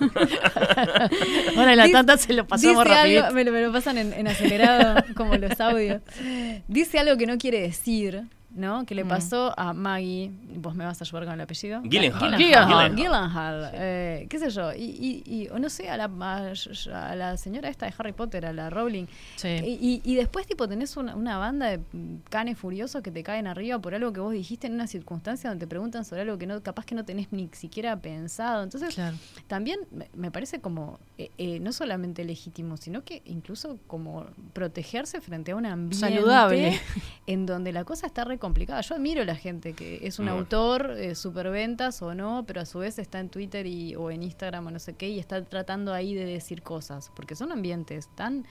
Bueno, 1.54 1.70
en 1.72 1.76
la 1.76 1.84
Dice- 1.84 1.92
tanta 1.92 2.16
se 2.16 2.32
lo 2.32 2.46
pasamos 2.46 2.86
algo, 2.86 3.30
me, 3.32 3.44
lo, 3.44 3.52
me 3.52 3.62
lo 3.62 3.72
pasan 3.72 3.98
en, 3.98 4.12
en 4.12 4.26
acelerado, 4.28 5.04
como 5.16 5.34
los 5.36 5.60
audios. 5.60 6.00
Dice 6.68 6.98
algo 6.98 7.16
que 7.16 7.26
no 7.26 7.36
quiere 7.38 7.60
decir, 7.60 8.22
¿no? 8.54 8.84
Que 8.86 8.94
le 8.94 9.04
Mm. 9.04 9.08
pasó 9.08 9.54
a 9.58 9.72
Maggie, 9.72 10.30
vos 10.56 10.74
me 10.74 10.84
vas 10.84 11.00
a 11.00 11.04
ayudar 11.04 11.24
con 11.24 11.34
el 11.34 11.40
apellido. 11.40 11.80
Gyllenhaal. 11.82 12.94
Gyllenhaal. 12.94 13.70
Eh, 13.74 14.26
qué 14.28 14.38
sé 14.38 14.50
yo. 14.50 14.72
Y, 14.72 14.82
y, 14.84 15.22
y- 15.26 15.48
o 15.48 15.58
no 15.58 15.68
sé, 15.70 15.88
a 15.90 15.96
la, 15.96 16.04
a, 16.04 17.10
a 17.10 17.16
la 17.16 17.36
señora 17.36 17.68
esta 17.68 17.86
de 17.86 17.94
Harry 17.98 18.12
Potter, 18.12 18.46
a 18.46 18.52
la 18.52 18.70
Rowling. 18.70 19.06
Sí. 19.36 19.48
Y, 19.48 20.02
y 20.04 20.14
después, 20.16 20.46
tipo, 20.46 20.68
tenés 20.68 20.96
una, 20.96 21.14
una 21.16 21.38
banda 21.38 21.66
de 21.70 21.80
canes 22.30 22.58
furiosos 22.58 23.02
que 23.02 23.10
te 23.10 23.22
caen 23.22 23.46
arriba 23.46 23.78
por 23.78 23.94
algo 23.94 24.12
que 24.12 24.20
vos 24.20 24.32
dijiste 24.32 24.66
en 24.66 24.74
una 24.74 24.86
circunstancia 24.86 25.48
donde 25.50 25.64
te 25.66 25.68
preguntan 25.68 26.04
sobre 26.04 26.22
algo 26.22 26.38
que 26.38 26.46
no 26.46 26.62
capaz 26.62 26.84
que 26.84 26.94
no 26.94 27.04
tenés 27.04 27.32
ni 27.32 27.48
siquiera 27.52 27.96
pensado. 28.00 28.62
Entonces, 28.62 28.94
Claro. 28.94 29.16
también 29.46 29.80
me- 29.90 30.08
me 30.14 30.30
parece 30.30 30.60
como 30.60 30.98
eh, 31.18 31.30
eh, 31.38 31.58
no 31.60 31.72
solamente 31.72 32.24
legítimo, 32.24 32.76
sino 32.76 33.02
que 33.04 33.22
incluso 33.26 33.78
como 33.86 34.26
protegerse 34.52 35.20
frente 35.20 35.52
a 35.52 35.56
un 35.56 35.66
ambiente 35.66 35.96
Saludable. 36.06 36.80
en 37.26 37.46
donde 37.46 37.72
la 37.72 37.84
cosa 37.84 38.06
está 38.06 38.24
re 38.24 38.38
complicada. 38.42 38.82
Yo 38.82 38.94
admiro 38.96 39.22
a 39.22 39.24
la 39.24 39.36
gente 39.36 39.72
que 39.72 40.06
es 40.06 40.18
un 40.18 40.26
No. 40.26 40.32
autor, 40.32 40.96
eh, 40.98 41.14
superventas 41.14 42.02
o 42.02 42.14
no, 42.14 42.44
pero 42.46 42.60
a 42.60 42.66
su 42.66 42.80
vez 42.80 42.98
está 42.98 43.20
en 43.20 43.30
Twitter 43.30 43.64
y, 43.66 43.94
o 43.96 44.10
en 44.10 44.22
Instagram 44.22 44.66
o 44.66 44.70
no 44.70 44.78
sé 44.78 44.92
qué 44.94 45.08
y 45.08 45.18
está 45.18 45.42
tratando 45.44 45.94
ahí 45.94 46.14
de 46.14 46.26
decir 46.26 46.62
cosas, 46.62 47.10
porque 47.16 47.34
son 47.36 47.52
ambientes 47.52 48.08
tan 48.14 48.44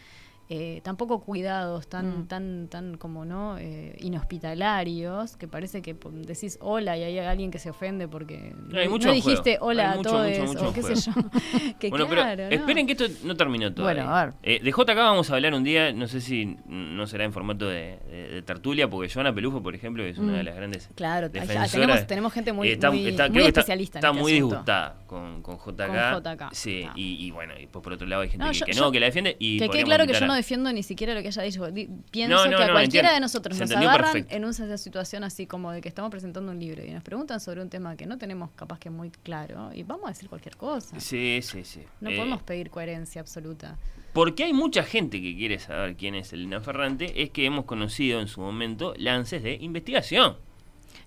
eh, 0.54 0.82
tan 0.84 0.98
poco 0.98 1.22
cuidados, 1.22 1.88
tan, 1.88 2.24
Mm. 2.24 2.28
tan, 2.28 2.68
tan 2.68 2.98
como 2.98 3.24
no 3.24 3.58
eh, 3.58 3.96
inhospitalarios, 4.02 5.38
que 5.38 5.48
parece 5.48 5.82
que 5.82 5.96
decís 6.12 6.58
hola 6.62 6.98
y 6.98 7.04
hay 7.04 7.20
alguien 7.20 7.52
que 7.52 7.60
se 7.60 7.70
ofende 7.70 8.08
porque 8.10 8.54
No, 8.68 8.98
dijiste 9.14 9.52
juego. 9.58 9.66
hola 9.68 9.92
Hay 9.94 10.00
a 10.00 10.02
todos 10.02 10.28
mucho, 10.28 10.44
mucho 10.46 10.70
o 10.70 10.74
qué 10.74 10.84
sé 10.84 10.96
yo. 10.96 11.12
que 11.80 11.90
bueno, 11.90 12.08
claro, 12.08 12.36
pero 12.36 12.50
¿no? 12.50 12.56
esperen 12.56 12.86
que 12.86 12.92
esto 12.94 13.06
no 13.24 13.36
terminó 13.38 13.74
todavía. 13.74 14.04
Bueno, 14.04 14.16
a 14.18 14.26
ver. 14.26 14.34
Eh, 14.44 14.60
de 14.62 14.72
JK 14.72 14.96
vamos 14.96 15.30
a 15.32 15.36
hablar 15.36 15.54
un 15.54 15.64
día, 15.64 15.94
no 15.94 16.08
sé 16.08 16.20
si 16.22 16.58
no 16.68 17.08
será 17.08 17.24
en 17.24 17.32
formato 17.34 17.68
de, 17.68 18.00
de- 18.10 18.28
de 18.30 18.42
tertulia, 18.42 18.90
porque 18.90 19.10
Joana 19.14 19.34
Pelufo, 19.34 19.64
por 19.64 19.74
ejemplo, 19.74 20.04
es 20.04 20.18
una 20.18 20.34
Mm. 20.34 20.36
de 20.36 20.44
las 20.44 20.56
grandes 20.56 20.90
Claro, 20.96 21.30
defensoras. 21.30 21.72
tenemos- 21.72 22.08
tenemos 22.08 22.34
gente 22.34 22.52
muy- 22.54 22.70
está, 22.70 22.92
muy- 22.92 23.08
está- 23.08 23.24
muy 23.24 23.32
creo 23.34 23.44
que 23.46 23.48
está- 23.50 23.62
especialista 23.62 24.00
en 24.00 24.06
Está, 24.06 24.10
este 24.10 24.22
muy 24.22 24.32
asunto. 24.34 24.48
disgustada 24.56 24.96
con, 25.08 25.42
con 25.42 25.58
JK. 25.58 25.88
Con 25.88 26.24
JK, 26.24 26.50
Sí, 26.54 26.84
ah. 26.88 26.94
y, 26.96 27.26
y 27.26 27.32
bueno, 27.32 27.54
y 27.60 27.68
pues 27.68 27.82
por 27.84 27.94
otro 27.94 28.06
lado 28.08 28.22
hay 28.24 28.30
gente 28.30 28.44
No, 28.46 28.52
que, 28.52 28.58
yo- 28.58 28.66
que 28.66 28.74
yo- 28.74 28.82
no, 28.82 28.92
que 28.92 29.00
la 29.00 29.06
defiende. 29.06 29.36
Y 29.40 29.60
que 29.60 29.70
quede 29.70 29.84
claro 29.84 30.06
que 30.06 30.14
yo 30.14 30.26
no 30.28 30.34
defiendo 30.42 30.72
ni 30.74 30.84
siquiera 30.84 31.14
lo 31.14 31.22
que 31.22 31.28
ella 31.30 31.42
dijo. 31.44 31.72
Di- 31.72 31.90
pienso 32.12 32.36
No, 32.36 32.46
no, 32.52 32.58
que 32.58 32.64
a 32.64 32.68
no, 32.68 32.74
cualquiera 32.74 33.10
entiendo. 33.10 33.14
de 33.14 33.20
nosotros 33.22 33.58
Se 33.58 33.64
nos 33.66 33.72
agarran 33.76 34.12
perfecto. 34.14 34.36
en 34.36 34.46
una 34.46 34.78
situación 34.78 35.24
así 35.24 35.48
como 35.48 35.72
de 35.72 35.82
que 35.82 35.90
estamos 35.90 36.12
presentando 36.12 36.52
un 36.52 36.60
libro 36.60 36.84
y 36.84 36.92
nos 36.92 37.04
preguntan 37.04 37.40
sobre 37.40 37.62
un 37.62 37.70
tema 37.70 37.96
que 37.96 38.06
no 38.06 38.18
tenemos 38.18 38.52
capaz 38.52 38.80
que 38.80 38.90
muy 38.90 39.10
claro 39.12 39.72
y 39.74 39.84
vamos 39.84 40.06
a 40.06 40.10
decir 40.10 40.28
cualquier 40.30 40.58
cosa. 40.58 41.00
Sí, 41.00 41.40
sí, 41.42 41.64
sí. 41.64 41.82
No 42.02 42.10
Eh, 42.10 42.18
podemos 42.18 42.42
pedir 42.44 42.70
coherencia 42.70 43.22
absoluta. 43.22 43.78
Porque 44.14 44.44
hay 44.44 44.54
mucha 44.54 44.84
gente 44.84 45.22
que 45.22 45.36
quiere 45.38 45.58
saber 45.60 45.96
quién 45.96 46.16
es 46.16 46.34
Elena 46.34 46.60
Ferrante, 46.60 47.22
es 47.24 47.30
que 47.30 47.46
hemos 47.46 47.66
conocido 47.66 48.20
en 48.20 48.28
su 48.28 48.42
momento 48.42 48.94
lances 48.98 49.42
de 49.42 49.54
investigación. 49.56 50.36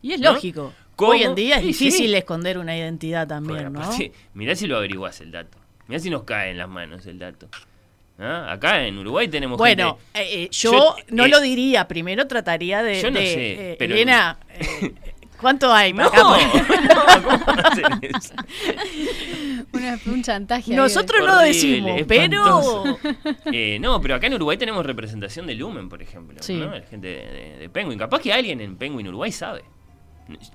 Y 0.01 0.13
es 0.13 0.21
¿No? 0.21 0.33
lógico. 0.33 0.73
¿Cómo? 0.97 1.11
Hoy 1.11 1.23
en 1.25 1.35
día 1.35 1.57
es 1.57 1.61
Sí, 1.63 1.67
difícil 1.69 2.07
sí. 2.11 2.15
esconder 2.15 2.57
una 2.57 2.77
identidad 2.77 3.27
también, 3.27 3.57
Bueno, 3.57 3.71
¿no? 3.71 3.83
aparte, 3.85 4.13
mirá 4.33 4.55
si 4.55 4.67
lo 4.67 4.77
averiguás 4.77 5.21
el 5.21 5.33
dato. 5.33 5.59
Mirá 5.89 5.99
si 5.99 6.09
nos 6.09 6.23
cae 6.23 6.51
en 6.53 6.59
las 6.59 6.69
manos 6.69 7.05
el 7.07 7.19
dato. 7.19 7.49
¿Ah? 8.19 8.53
Acá 8.53 8.87
en 8.87 8.97
Uruguay 8.99 9.27
tenemos 9.29 9.59
Bueno, 9.59 9.99
gente- 10.13 10.35
eh, 10.35 10.45
eh, 10.45 10.49
yo, 10.53 10.73
Yo, 10.73 10.97
no 11.11 11.25
eh, 11.25 11.29
lo 11.29 11.41
diría. 11.41 11.89
Primero 11.89 12.27
trataría 12.29 12.83
de. 12.83 13.01
Yo 13.03 13.11
no 13.11 13.19
de, 13.19 13.27
sé, 13.27 13.73
eh, 13.73 13.77
pero- 13.79 13.95
Elena, 13.95 14.39
eh, 14.51 14.93
¿cuánto 15.41 15.73
hay? 15.73 15.93
No, 15.95 16.05
no, 16.05 16.11
¿cómo 16.11 17.45
van 17.47 17.59
a 17.67 17.69
hacer 17.69 17.85
eso? 18.03 18.35
Una- 19.73 19.99
un 20.07 20.23
chantaje. 20.23 20.75
Nosotros 20.75 21.21
no 21.21 21.27
lo 21.27 21.33
Horrible, 21.39 21.49
decimos, 21.55 22.01
pero. 22.07 22.23
espantoso. 22.23 22.99
Eh, 23.53 23.79
no, 23.81 24.01
pero 24.01 24.15
acá 24.15 24.27
en 24.29 24.35
Uruguay 24.35 24.57
tenemos 24.57 24.85
representación 24.87 25.47
de 25.47 25.55
Lumen, 25.55 25.89
por 25.89 26.01
ejemplo. 26.01 26.37
Sí. 26.41 26.55
¿no? 26.55 26.71
La 26.71 26.83
gente 26.83 27.07
de, 27.09 27.15
de- 27.27 27.59
de 27.59 27.69
Penguin. 27.69 27.99
Capaz 27.99 28.21
que 28.21 28.33
alguien 28.33 28.61
en 28.61 28.77
Penguin 28.77 29.09
Uruguay 29.09 29.33
sabe. 29.33 29.65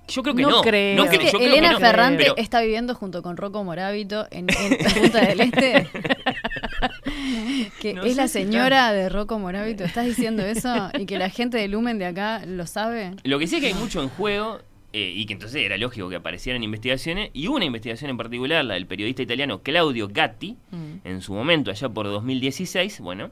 Yo 0.07 0.23
creo 0.23 0.35
que 0.35 0.41
No 0.41 0.49
no. 0.49 0.61
creo. 0.61 0.95
No 0.97 1.05
yo 1.05 1.19
creo 1.19 1.39
Elena 1.39 1.67
que 1.69 1.73
no, 1.75 1.79
Ferrante 1.79 2.23
pero- 2.23 2.37
está 2.37 2.61
viviendo 2.61 2.95
junto 2.95 3.21
con 3.21 3.37
Rocco 3.37 3.63
Morábito 3.63 4.27
en, 4.31 4.47
en 4.49 4.77
Punta 5.01 5.21
del 5.25 5.41
Este. 5.41 5.87
que 7.81 7.93
No 7.93 8.03
es 8.03 8.15
la 8.15 8.27
si 8.27 8.33
señora 8.33 8.91
de 8.93 9.09
Rocco 9.09 9.39
Morábito. 9.39 9.83
¿Estás 9.83 10.05
diciendo 10.05 10.43
eso? 10.43 10.89
Y 10.97 11.05
que 11.05 11.17
la 11.17 11.29
gente 11.29 11.57
de 11.57 11.67
Lumen 11.67 11.99
de 11.99 12.05
acá 12.05 12.43
lo 12.45 12.65
sabe. 12.67 13.11
Lo 13.23 13.39
que 13.39 13.47
sí 13.47 13.55
es 13.55 13.61
que 13.61 13.67
hay 13.67 13.73
mucho 13.73 14.01
en 14.01 14.09
juego 14.09 14.59
eh, 14.91 15.13
y 15.15 15.25
que 15.27 15.33
entonces 15.33 15.61
era 15.63 15.77
lógico 15.77 16.09
que 16.09 16.15
aparecieran 16.15 16.63
investigaciones, 16.63 17.29
y 17.33 17.45
una 17.47 17.63
investigación 17.65 18.09
en 18.09 18.17
particular, 18.17 18.65
la 18.65 18.73
del 18.73 18.87
periodista 18.87 19.21
italiano 19.21 19.61
Claudio 19.61 20.07
Gatti, 20.11 20.57
Mm. 20.71 20.93
en 21.07 21.21
su 21.21 21.33
momento, 21.33 21.69
allá 21.69 21.89
por 21.89 22.07
2016, 22.07 22.99
bueno, 23.01 23.29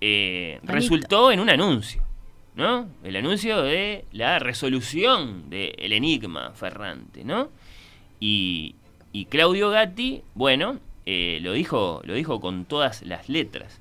eh, 0.00 0.60
resultó 0.62 1.32
en 1.32 1.40
un 1.40 1.50
anuncio, 1.50 2.02
¿no? 2.56 2.88
El 3.02 3.16
anuncio 3.16 3.62
de 3.62 4.04
la 4.12 4.38
resolución 4.38 5.50
del 5.50 5.92
enigma 5.92 6.52
Ferrante, 6.54 7.24
¿no? 7.24 7.48
Y, 8.20 8.76
y 9.12 9.26
Claudio 9.26 9.70
Gatti, 9.70 10.22
bueno, 10.34 10.78
eh, 11.06 11.38
lo, 11.42 11.52
dijo, 11.52 12.00
lo 12.04 12.14
dijo 12.14 12.40
con 12.40 12.64
todas 12.64 13.02
las 13.02 13.28
letras. 13.28 13.80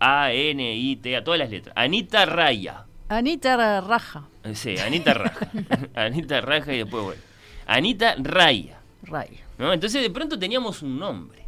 A, 0.00 0.32
N, 0.32 0.74
I, 0.76 0.96
T, 0.96 1.16
A, 1.16 1.24
todas 1.24 1.38
las 1.38 1.50
letras. 1.50 1.74
Anita 1.76 2.24
Raya. 2.24 2.86
Anita 3.08 3.80
Raja. 3.80 4.24
Sí, 4.54 4.78
Anita 4.78 5.14
Raja. 5.14 5.50
Anita 5.94 6.40
Raja 6.40 6.72
y 6.72 6.78
después, 6.78 7.04
bueno. 7.04 7.22
Anita 7.66 8.14
Raya. 8.18 8.80
Raya. 9.02 9.44
¿no? 9.58 9.72
Entonces 9.72 10.02
de 10.02 10.10
pronto 10.10 10.38
teníamos 10.38 10.82
un 10.82 10.98
nombre. 10.98 11.42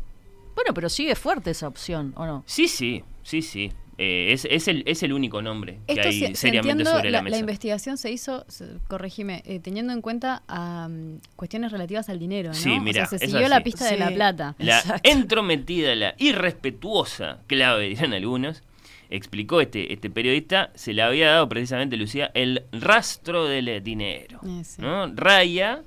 Bueno, 0.55 0.73
pero 0.75 0.89
sigue 0.89 1.15
fuerte 1.15 1.51
esa 1.51 1.67
opción, 1.67 2.13
¿o 2.17 2.27
no? 2.27 2.45
Sí, 2.47 2.69
sí, 2.69 3.03
sí, 3.23 3.43
sí. 3.43 3.73
Eh, 3.99 4.33
es, 4.33 4.45
es 4.51 4.67
el, 4.69 4.83
es 4.87 5.03
el 5.03 5.13
único 5.13 5.41
nombre 5.41 5.79
que 5.87 6.01
hay 6.01 6.35
seriamente 6.35 6.83
entiendo, 6.83 6.91
sobre 6.91 7.11
la, 7.11 7.19
la, 7.19 7.23
mesa. 7.23 7.39
investigación 7.39 7.97
se 7.97 8.11
hizo, 8.11 8.45
corregime, 8.89 9.43
eh, 9.47 9.61
teniendo 9.61 9.93
en 9.93 10.03
cuenta 10.03 10.43
mm, 10.49 11.19
cuestiones 11.37 11.71
relativas 11.71 12.09
al 12.09 12.19
dinero, 12.19 12.49
¿no? 12.49 12.55
Sí, 12.55 12.81
mira, 12.81 13.05
o 13.05 13.07
sea, 13.07 13.19
se 13.19 13.27
siguió 13.27 13.43
así. 13.43 13.51
la 13.51 13.61
pista 13.63 13.89
de 13.89 13.97
la 13.97 14.11
plata. 14.11 14.55
La 14.59 14.79
Exacto. 14.79 15.09
entrometida, 15.11 15.95
la 15.95 16.15
irrespetuosa 16.19 17.39
clave, 17.47 17.89
dirán 17.89 18.13
algunos, 18.15 18.63
explicó 19.11 19.61
este, 19.61 19.93
este 19.93 20.11
periodista, 20.11 20.71
se 20.75 20.93
le 20.93 21.03
había 21.03 21.31
dado 21.31 21.49
precisamente, 21.49 21.97
Lucía, 21.97 22.31
el 22.35 22.65
rastro 22.73 23.45
del 23.47 23.83
dinero. 23.85 24.41
Eh, 24.45 24.65
sí. 24.65 24.83
¿no? 24.83 25.07
Raya, 25.15 25.83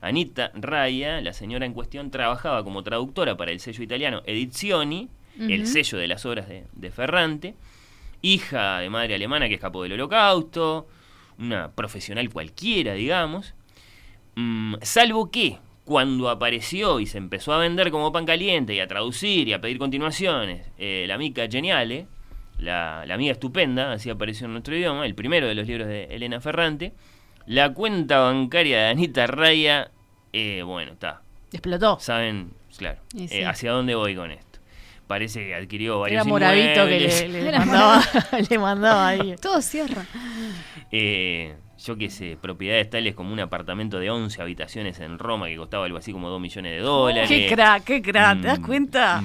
Anita 0.00 0.50
Raya, 0.54 1.20
la 1.20 1.32
señora 1.32 1.64
en 1.64 1.74
cuestión, 1.74 2.10
trabajaba 2.10 2.64
como 2.64 2.82
traductora 2.82 3.36
para 3.36 3.52
el 3.52 3.60
sello 3.60 3.84
italiano 3.84 4.22
Edizioni, 4.26 5.08
el 5.38 5.66
sello 5.66 5.98
de 5.98 6.06
las 6.08 6.24
obras 6.26 6.48
de, 6.48 6.64
de 6.72 6.90
Ferrante, 6.90 7.54
hija 8.20 8.78
de 8.78 8.90
madre 8.90 9.14
alemana 9.14 9.48
que 9.48 9.54
escapó 9.54 9.82
del 9.82 9.92
holocausto, 9.92 10.86
una 11.38 11.70
profesional 11.72 12.28
cualquiera, 12.30 12.94
digamos, 12.94 13.54
Mm, 14.34 14.76
salvo 14.82 15.30
que 15.30 15.58
cuando 15.84 16.30
apareció 16.30 17.00
y 17.00 17.06
se 17.06 17.18
empezó 17.18 17.52
a 17.52 17.58
vender 17.58 17.90
como 17.90 18.12
pan 18.12 18.24
caliente 18.24 18.74
y 18.74 18.80
a 18.80 18.86
traducir 18.86 19.48
y 19.48 19.52
a 19.52 19.60
pedir 19.60 19.78
continuaciones, 19.78 20.66
eh, 20.78 21.04
la 21.06 21.14
amiga 21.16 21.46
Geniale, 21.50 22.06
la, 22.58 23.04
la 23.06 23.14
amiga 23.14 23.32
estupenda, 23.32 23.92
así 23.92 24.08
apareció 24.08 24.46
en 24.46 24.52
nuestro 24.52 24.76
idioma, 24.76 25.04
el 25.04 25.14
primero 25.14 25.48
de 25.48 25.54
los 25.54 25.66
libros 25.66 25.88
de 25.88 26.04
Elena 26.04 26.40
Ferrante, 26.40 26.92
la 27.46 27.74
cuenta 27.74 28.20
bancaria 28.20 28.84
de 28.84 28.88
Anita 28.90 29.26
Raya, 29.26 29.90
eh, 30.32 30.62
bueno, 30.64 30.92
está, 30.92 31.20
Explotó. 31.52 31.98
saben, 32.00 32.52
claro, 32.78 33.00
eh, 33.18 33.44
hacia 33.44 33.72
dónde 33.72 33.94
voy 33.94 34.14
con 34.14 34.30
esto. 34.30 34.51
Parece 35.12 35.44
que 35.44 35.54
adquirió 35.54 35.98
varios 36.00 36.22
Era 36.22 36.24
Moravito 36.24 36.86
que 36.86 37.00
le, 37.00 37.42
le 37.42 37.52
mandaba, 37.58 38.02
le 38.48 38.58
mandaba 38.58 39.08
ahí. 39.08 39.36
Todo 39.38 39.60
cierra. 39.60 40.06
Eh, 40.90 41.54
yo 41.84 41.96
qué 41.96 42.10
sé, 42.10 42.36
propiedades 42.40 42.88
tales 42.90 43.14
como 43.14 43.32
un 43.32 43.40
apartamento 43.40 43.98
de 43.98 44.10
11 44.10 44.40
habitaciones 44.42 45.00
en 45.00 45.18
Roma 45.18 45.48
que 45.48 45.56
costaba 45.56 45.84
algo 45.86 45.98
así 45.98 46.12
como 46.12 46.28
2 46.28 46.40
millones 46.40 46.72
de 46.72 46.78
dólares. 46.80 47.28
Qué 47.28 47.48
crack, 47.48 47.84
qué 47.84 48.02
crack, 48.02 48.40
¿te 48.40 48.46
das 48.48 48.58
Mm, 48.58 48.62
cuenta? 48.62 49.22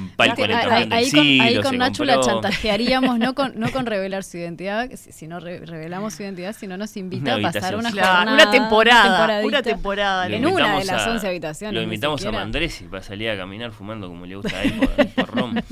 del 0.80 0.94
ahí, 0.94 1.12
con, 1.12 1.20
ahí 1.42 1.62
con 1.62 1.78
Nacho 1.78 2.04
la 2.04 2.20
chantajearíamos, 2.20 3.20
no 3.20 3.34
con, 3.36 3.54
no 3.60 3.72
con 3.72 3.86
revelar 3.86 4.24
su 4.24 4.38
identidad, 4.38 4.90
si, 4.96 5.12
si 5.12 5.28
no 5.28 5.40
re- 5.40 5.66
revelamos 5.66 6.14
su 6.14 6.24
identidad, 6.24 6.56
sino 6.58 6.78
nos 6.78 6.96
invita 6.98 7.36
Una 7.36 7.48
a 7.50 7.52
pasar 7.52 7.76
una 7.76 7.92
Claro, 7.92 8.18
jornada, 8.18 8.34
una 8.44 8.52
temporada, 8.52 9.46
una 9.46 9.62
temporada. 9.62 10.28
En 10.28 10.46
una 10.46 10.80
de 10.80 10.86
las 10.86 11.08
a- 11.08 11.12
11 11.12 11.28
habitaciones, 11.28 11.74
Lo 11.76 11.82
invitamos 11.82 12.26
a. 12.26 12.32
Mandresi 12.32 12.86
para 12.86 13.04
salir 13.04 13.30
a 13.30 13.38
caminar 13.38 13.72
fumando 13.72 14.08
como 14.08 14.26
le 14.26 14.36
gusta 14.36 14.58
a 14.58 14.64
él 14.64 14.74
por, 14.74 14.90
por 15.16 15.28
Roma. 15.36 15.64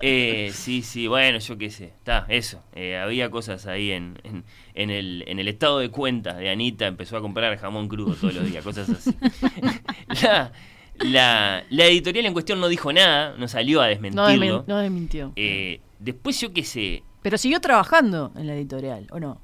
Eh, 0.00 0.50
sí, 0.54 0.82
sí, 0.82 1.06
bueno, 1.06 1.38
yo 1.38 1.56
qué 1.58 1.70
sé. 1.70 1.84
Está, 1.86 2.26
eso. 2.28 2.62
Eh, 2.74 2.96
había 2.98 3.30
cosas 3.30 3.66
ahí 3.66 3.92
en, 3.92 4.18
en, 4.24 4.44
en 4.74 4.90
el, 4.90 5.24
en 5.26 5.38
el 5.38 5.48
estado 5.48 5.78
de 5.78 5.90
cuentas 5.90 6.36
de 6.38 6.50
Anita. 6.50 6.86
Empezó 6.86 7.16
a 7.16 7.20
comprar 7.20 7.56
jamón 7.58 7.88
crudo 7.88 8.14
todos 8.14 8.34
los 8.34 8.46
días, 8.50 8.64
cosas 8.64 8.88
así. 8.90 9.14
la, 10.22 10.52
la, 11.00 11.64
la 11.70 11.84
editorial 11.86 12.26
en 12.26 12.32
cuestión 12.32 12.60
no 12.60 12.68
dijo 12.68 12.92
nada, 12.92 13.34
no 13.38 13.48
salió 13.48 13.80
a 13.80 13.84
No, 13.84 13.90
desmentirlo. 13.90 14.64
no 14.66 14.78
desmintió. 14.78 15.32
Eh, 15.36 15.80
después 15.98 16.40
yo 16.40 16.52
qué 16.52 16.64
sé. 16.64 17.02
Pero 17.22 17.38
siguió 17.38 17.60
trabajando 17.60 18.32
en 18.36 18.46
la 18.46 18.54
editorial, 18.54 19.06
¿o 19.10 19.20
no? 19.20 19.40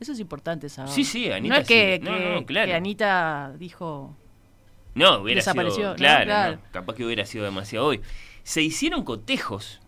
Eso 0.00 0.12
es 0.12 0.20
importante 0.20 0.68
saber. 0.68 0.90
Sí, 0.92 1.04
sí, 1.04 1.30
Anita 1.30 1.54
No 1.54 1.60
es 1.60 1.68
que. 1.68 2.00
No, 2.02 2.18
que- 2.18 2.34
no, 2.34 2.46
claro. 2.46 2.66
que 2.66 2.74
Anita 2.74 3.52
dijo... 3.58 4.16
No, 4.94 5.18
hubiera 5.20 5.38
Desapareció, 5.38 5.74
sido. 5.76 5.90
¿no? 5.90 5.96
Claro, 5.96 6.24
Claro. 6.26 6.56
no, 6.56 6.62
capaz 6.70 6.94
que 6.96 7.04
hubiera 7.04 7.24
sido 7.24 7.44
demasiado 7.44 7.86
hoy. 7.86 8.00
Se 8.42 8.60
hicieron 8.62 9.04
cotejos 9.04 9.80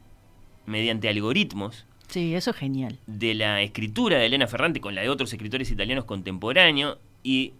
mediante 0.66 1.08
algoritmos 1.08 1.84
Sí, 2.14 2.32
eso 2.36 2.52
es 2.52 2.56
genial. 2.56 2.96
de 3.08 3.34
la 3.34 3.60
escritura 3.60 4.18
de 4.18 4.26
Elena 4.26 4.46
Ferrante 4.46 4.80
con 4.80 4.94
la 4.94 5.00
de 5.00 5.08
otros 5.08 5.32
escritores 5.32 5.68
italianos 5.72 6.04
contemporáneos 6.04 6.96
y, 7.24 7.54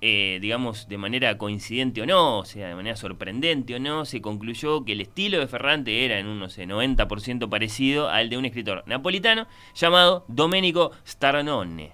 eh, 0.00 0.38
digamos, 0.40 0.88
de 0.88 0.96
manera 0.96 1.36
coincidente 1.36 2.00
o 2.00 2.06
no, 2.06 2.38
o 2.38 2.44
sea, 2.46 2.68
de 2.68 2.74
manera 2.74 2.96
sorprendente 2.96 3.74
o 3.74 3.78
no, 3.78 4.06
se 4.06 4.22
concluyó 4.22 4.86
que 4.86 4.92
el 4.92 5.02
estilo 5.02 5.38
de 5.38 5.48
Ferrante 5.48 6.06
era 6.06 6.18
en 6.18 6.28
un, 6.28 6.38
no 6.38 6.48
sé, 6.48 6.66
90% 6.66 7.50
parecido 7.50 8.08
al 8.08 8.30
de 8.30 8.38
un 8.38 8.46
escritor 8.46 8.84
napolitano 8.86 9.46
llamado 9.74 10.24
Domenico 10.28 10.92
Starnone. 11.06 11.92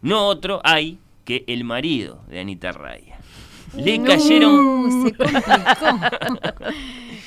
No 0.00 0.28
otro 0.28 0.60
hay 0.62 1.00
que 1.24 1.42
el 1.48 1.64
marido 1.64 2.22
de 2.28 2.38
Anita 2.38 2.70
Raya. 2.70 3.11
Le 3.76 4.02
cayeron... 4.02 5.02
Se 5.04 5.14
complicó. 5.16 5.98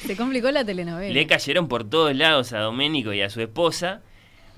se 0.05 0.15
complicó 0.17 0.51
la 0.51 0.63
telenovela. 0.65 1.13
Le 1.13 1.27
cayeron 1.27 1.67
por 1.67 1.83
todos 1.89 2.15
lados 2.15 2.53
a 2.53 2.59
Doménico 2.59 3.13
y 3.13 3.21
a 3.21 3.29
su 3.29 3.41
esposa. 3.41 4.01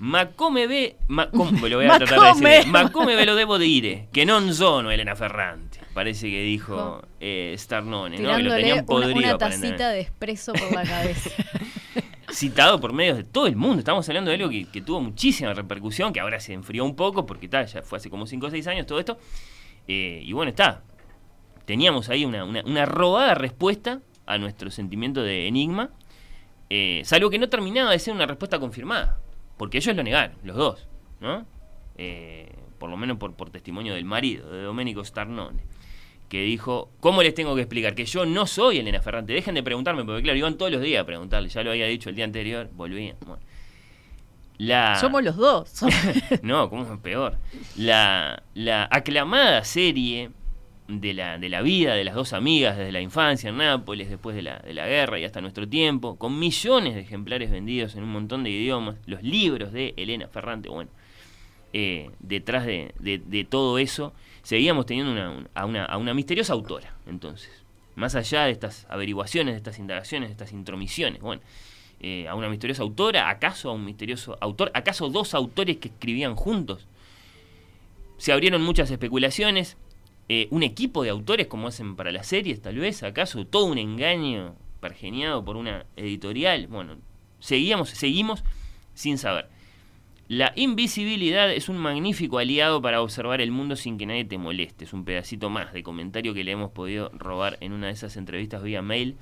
Ma 0.00 0.26
come 0.26 0.66
ve, 0.68 0.96
ma, 1.08 1.28
com- 1.30 1.58
lo 1.60 1.76
voy 1.78 1.86
a 1.86 1.98
tratar 1.98 2.20
de 2.20 2.26
decir 2.26 2.34
come. 2.42 2.58
bien. 2.58 2.70
Ma 2.70 2.92
come 2.92 3.16
ve 3.16 3.26
lo 3.26 3.34
debo 3.34 3.58
dire, 3.58 4.08
que 4.12 4.24
non 4.24 4.54
sono 4.54 4.92
Elena 4.92 5.16
Ferrante. 5.16 5.80
Parece 5.92 6.30
que 6.30 6.40
dijo 6.42 7.02
eh, 7.18 7.56
Starnone, 7.58 8.18
¿no? 8.20 8.36
Que 8.36 8.42
lo 8.44 8.54
tenían 8.54 8.78
una, 8.78 8.86
podrido 8.86 9.18
una 9.18 9.30
aparentemente. 9.32 9.76
tacita 9.78 9.90
de 9.90 10.00
espresso 10.02 10.52
por 10.52 10.70
la 10.72 10.84
cabeza. 10.84 11.30
Citado 12.30 12.78
por 12.78 12.92
medios 12.92 13.16
de 13.16 13.24
todo 13.24 13.48
el 13.48 13.56
mundo. 13.56 13.78
Estamos 13.80 14.08
hablando 14.08 14.30
de 14.30 14.36
algo 14.36 14.50
que, 14.50 14.66
que 14.66 14.82
tuvo 14.82 15.00
muchísima 15.00 15.52
repercusión, 15.52 16.12
que 16.12 16.20
ahora 16.20 16.38
se 16.38 16.52
enfrió 16.52 16.84
un 16.84 16.94
poco, 16.94 17.26
porque 17.26 17.48
tal, 17.48 17.66
ya 17.66 17.82
fue 17.82 17.98
hace 17.98 18.08
como 18.08 18.26
5 18.26 18.46
o 18.46 18.50
6 18.50 18.66
años 18.68 18.86
todo 18.86 19.00
esto. 19.00 19.18
Eh, 19.88 20.20
y 20.22 20.32
bueno, 20.32 20.50
está. 20.50 20.82
Teníamos 21.68 22.08
ahí 22.08 22.24
una, 22.24 22.46
una, 22.46 22.62
una 22.64 22.86
robada 22.86 23.34
respuesta 23.34 24.00
a 24.24 24.38
nuestro 24.38 24.70
sentimiento 24.70 25.22
de 25.22 25.46
enigma. 25.46 25.90
Eh, 26.70 27.02
salvo 27.04 27.28
que 27.28 27.38
no 27.38 27.50
terminaba 27.50 27.90
de 27.90 27.98
ser 27.98 28.14
una 28.14 28.24
respuesta 28.24 28.58
confirmada. 28.58 29.18
Porque 29.58 29.76
ellos 29.76 29.94
lo 29.94 30.02
negaron, 30.02 30.34
los 30.44 30.56
dos, 30.56 30.88
¿no? 31.20 31.44
Eh, 31.98 32.50
por 32.78 32.88
lo 32.88 32.96
menos 32.96 33.18
por, 33.18 33.34
por 33.34 33.50
testimonio 33.50 33.92
del 33.92 34.06
marido, 34.06 34.50
de 34.50 34.62
Domenico 34.62 35.04
Starnone, 35.04 35.62
que 36.30 36.40
dijo, 36.40 36.90
¿cómo 37.00 37.22
les 37.22 37.34
tengo 37.34 37.54
que 37.54 37.60
explicar? 37.60 37.94
Que 37.94 38.06
yo 38.06 38.24
no 38.24 38.46
soy 38.46 38.78
Elena 38.78 39.02
Ferrante, 39.02 39.34
dejen 39.34 39.54
de 39.54 39.62
preguntarme, 39.62 40.06
porque 40.06 40.22
claro, 40.22 40.38
iban 40.38 40.56
todos 40.56 40.72
los 40.72 40.80
días 40.80 41.02
a 41.02 41.04
preguntarle, 41.04 41.50
ya 41.50 41.62
lo 41.62 41.72
había 41.72 41.84
dicho 41.84 42.08
el 42.08 42.16
día 42.16 42.24
anterior, 42.24 42.70
volvían. 42.72 43.16
bueno. 43.26 43.42
La... 44.56 44.96
Somos 44.96 45.22
los 45.22 45.36
dos. 45.36 45.82
No, 46.42 46.70
¿cómo 46.70 46.90
es 46.90 47.00
peor? 47.00 47.36
La, 47.76 48.42
la 48.54 48.88
aclamada 48.90 49.62
serie 49.64 50.30
de 50.88 51.12
la, 51.12 51.36
de 51.38 51.48
la 51.50 51.60
vida 51.62 51.94
de 51.94 52.02
las 52.04 52.14
dos 52.14 52.32
amigas 52.32 52.76
desde 52.78 52.92
la 52.92 53.00
infancia 53.02 53.50
en 53.50 53.58
Nápoles, 53.58 54.08
después 54.08 54.34
de 54.34 54.42
la, 54.42 54.58
de 54.60 54.72
la 54.72 54.86
guerra 54.86 55.18
y 55.18 55.24
hasta 55.24 55.40
nuestro 55.42 55.68
tiempo, 55.68 56.16
con 56.16 56.38
millones 56.38 56.94
de 56.94 57.02
ejemplares 57.02 57.50
vendidos 57.50 57.94
en 57.94 58.04
un 58.04 58.10
montón 58.10 58.42
de 58.42 58.50
idiomas, 58.50 58.96
los 59.06 59.22
libros 59.22 59.72
de 59.72 59.92
Elena 59.98 60.28
Ferrante, 60.28 60.68
bueno, 60.70 60.90
eh, 61.74 62.10
detrás 62.20 62.64
de, 62.64 62.94
de- 62.98 63.44
todo 63.44 63.78
eso, 63.78 64.14
seguíamos 64.42 64.86
teniendo 64.86 65.12
una, 65.12 65.30
un- 65.30 65.48
a, 65.54 65.66
una, 65.66 65.84
a 65.84 65.98
una 65.98 66.14
misteriosa 66.14 66.54
autora, 66.54 66.94
entonces, 67.06 67.50
más 67.94 68.14
allá 68.14 68.44
de 68.44 68.52
estas 68.52 68.86
averiguaciones, 68.88 69.52
de 69.54 69.58
estas 69.58 69.78
indagaciones, 69.78 70.30
de 70.30 70.32
estas 70.32 70.52
intromisiones, 70.52 71.20
bueno, 71.20 71.42
eh, 72.00 72.26
a 72.28 72.34
una 72.34 72.48
misteriosa 72.48 72.82
autora, 72.82 73.28
acaso 73.28 73.68
a 73.68 73.72
un 73.74 73.84
misterioso 73.84 74.38
autor, 74.40 74.70
acaso 74.72 75.10
dos 75.10 75.34
autores 75.34 75.76
que 75.76 75.88
escribían 75.88 76.34
juntos. 76.36 76.86
Se 78.16 78.32
abrieron 78.32 78.62
muchas 78.62 78.90
especulaciones, 78.90 79.76
eh, 80.28 80.48
un 80.50 80.62
equipo 80.62 81.02
de 81.02 81.10
autores 81.10 81.46
como 81.46 81.68
hacen 81.68 81.96
para 81.96 82.12
las 82.12 82.26
series, 82.26 82.60
tal 82.60 82.76
vez, 82.76 83.02
acaso 83.02 83.46
todo 83.46 83.64
un 83.66 83.78
engaño 83.78 84.54
pergeniado 84.80 85.44
por 85.44 85.56
una 85.56 85.86
editorial. 85.96 86.66
Bueno, 86.68 86.96
seguíamos, 87.40 87.90
seguimos 87.90 88.44
sin 88.94 89.18
saber. 89.18 89.48
La 90.28 90.52
invisibilidad 90.56 91.50
es 91.50 91.70
un 91.70 91.78
magnífico 91.78 92.38
aliado 92.38 92.82
para 92.82 93.00
observar 93.00 93.40
el 93.40 93.50
mundo 93.50 93.76
sin 93.76 93.96
que 93.96 94.04
nadie 94.04 94.26
te 94.26 94.36
moleste. 94.36 94.84
Es 94.84 94.92
un 94.92 95.04
pedacito 95.04 95.48
más 95.48 95.72
de 95.72 95.82
comentario 95.82 96.34
que 96.34 96.44
le 96.44 96.50
hemos 96.52 96.70
podido 96.70 97.10
robar 97.14 97.56
en 97.60 97.72
una 97.72 97.86
de 97.86 97.94
esas 97.94 98.16
entrevistas 98.18 98.62
vía 98.62 98.82
mail 98.82 99.16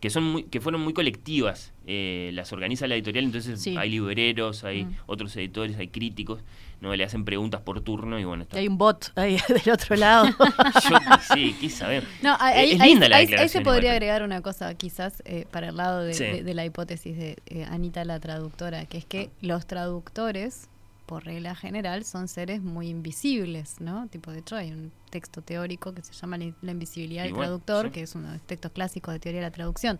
que 0.00 0.10
son 0.10 0.24
muy, 0.24 0.42
que 0.42 0.60
fueron 0.60 0.80
muy 0.82 0.92
colectivas. 0.92 1.72
Eh, 1.86 2.30
las 2.34 2.52
organiza 2.52 2.86
la 2.88 2.94
editorial, 2.96 3.24
entonces 3.24 3.62
Sí. 3.62 3.76
hay 3.76 3.88
libreros, 3.90 4.64
hay 4.64 4.84
Mm. 4.84 4.94
otros 5.06 5.34
editores, 5.36 5.78
hay 5.78 5.88
críticos, 5.88 6.40
no 6.80 6.94
le 6.94 7.04
hacen 7.04 7.24
preguntas 7.24 7.60
por 7.62 7.80
turno 7.80 8.18
y 8.18 8.24
bueno, 8.24 8.42
está. 8.42 8.56
Y 8.56 8.60
hay 8.60 8.68
un 8.68 8.76
bot 8.78 9.12
ahí 9.16 9.38
del 9.48 9.72
otro 9.72 9.96
lado. 9.96 10.26
Yo 10.90 10.98
sé, 11.34 11.54
qué 11.60 11.70
saber. 11.70 12.04
No, 12.22 12.36
ahí, 12.40 12.72
es 12.72 12.80
ahí- 12.80 12.90
linda 12.90 13.08
la 13.08 13.16
ahí- 13.16 13.20
ahí 13.22 13.26
declaración. 13.26 13.62
se 13.62 13.64
podría 13.64 13.82
igual, 13.90 13.94
agregar 13.96 14.22
una 14.22 14.40
cosa, 14.42 14.74
quizás, 14.74 15.22
eh, 15.24 15.46
para 15.50 15.68
el 15.68 15.76
lado 15.76 16.00
de, 16.02 16.14
Sí. 16.14 16.24
de- 16.24 16.42
de 16.42 16.54
la 16.54 16.64
hipótesis 16.64 17.16
de 17.16 17.36
eh, 17.46 17.64
Anita, 17.64 18.04
la 18.04 18.20
traductora, 18.20 18.84
que 18.86 18.98
es 18.98 19.04
que 19.04 19.30
los 19.40 19.66
traductores, 19.66 20.68
por 21.06 21.24
regla 21.24 21.54
general, 21.54 22.04
son 22.04 22.28
seres 22.28 22.62
muy 22.62 22.88
invisibles, 22.88 23.80
¿no? 23.80 24.06
Tipo, 24.08 24.30
de 24.32 24.38
hecho, 24.40 24.56
hay 24.56 24.70
un 24.72 24.90
texto 25.10 25.42
teórico 25.42 25.92
que 25.94 26.02
se 26.02 26.12
llama 26.14 26.38
La 26.38 26.50
la 26.62 26.70
invisibilidad 26.72 27.24
del 27.24 27.34
traductor, 27.34 27.86
sí. 27.86 27.92
que 27.92 28.00
es 28.02 28.14
uno 28.14 28.28
de 28.28 28.34
los 28.34 28.42
textos 28.46 28.72
clásicos 28.72 29.12
de 29.14 29.20
teoría 29.20 29.40
de 29.40 29.46
la 29.46 29.50
traducción. 29.52 29.98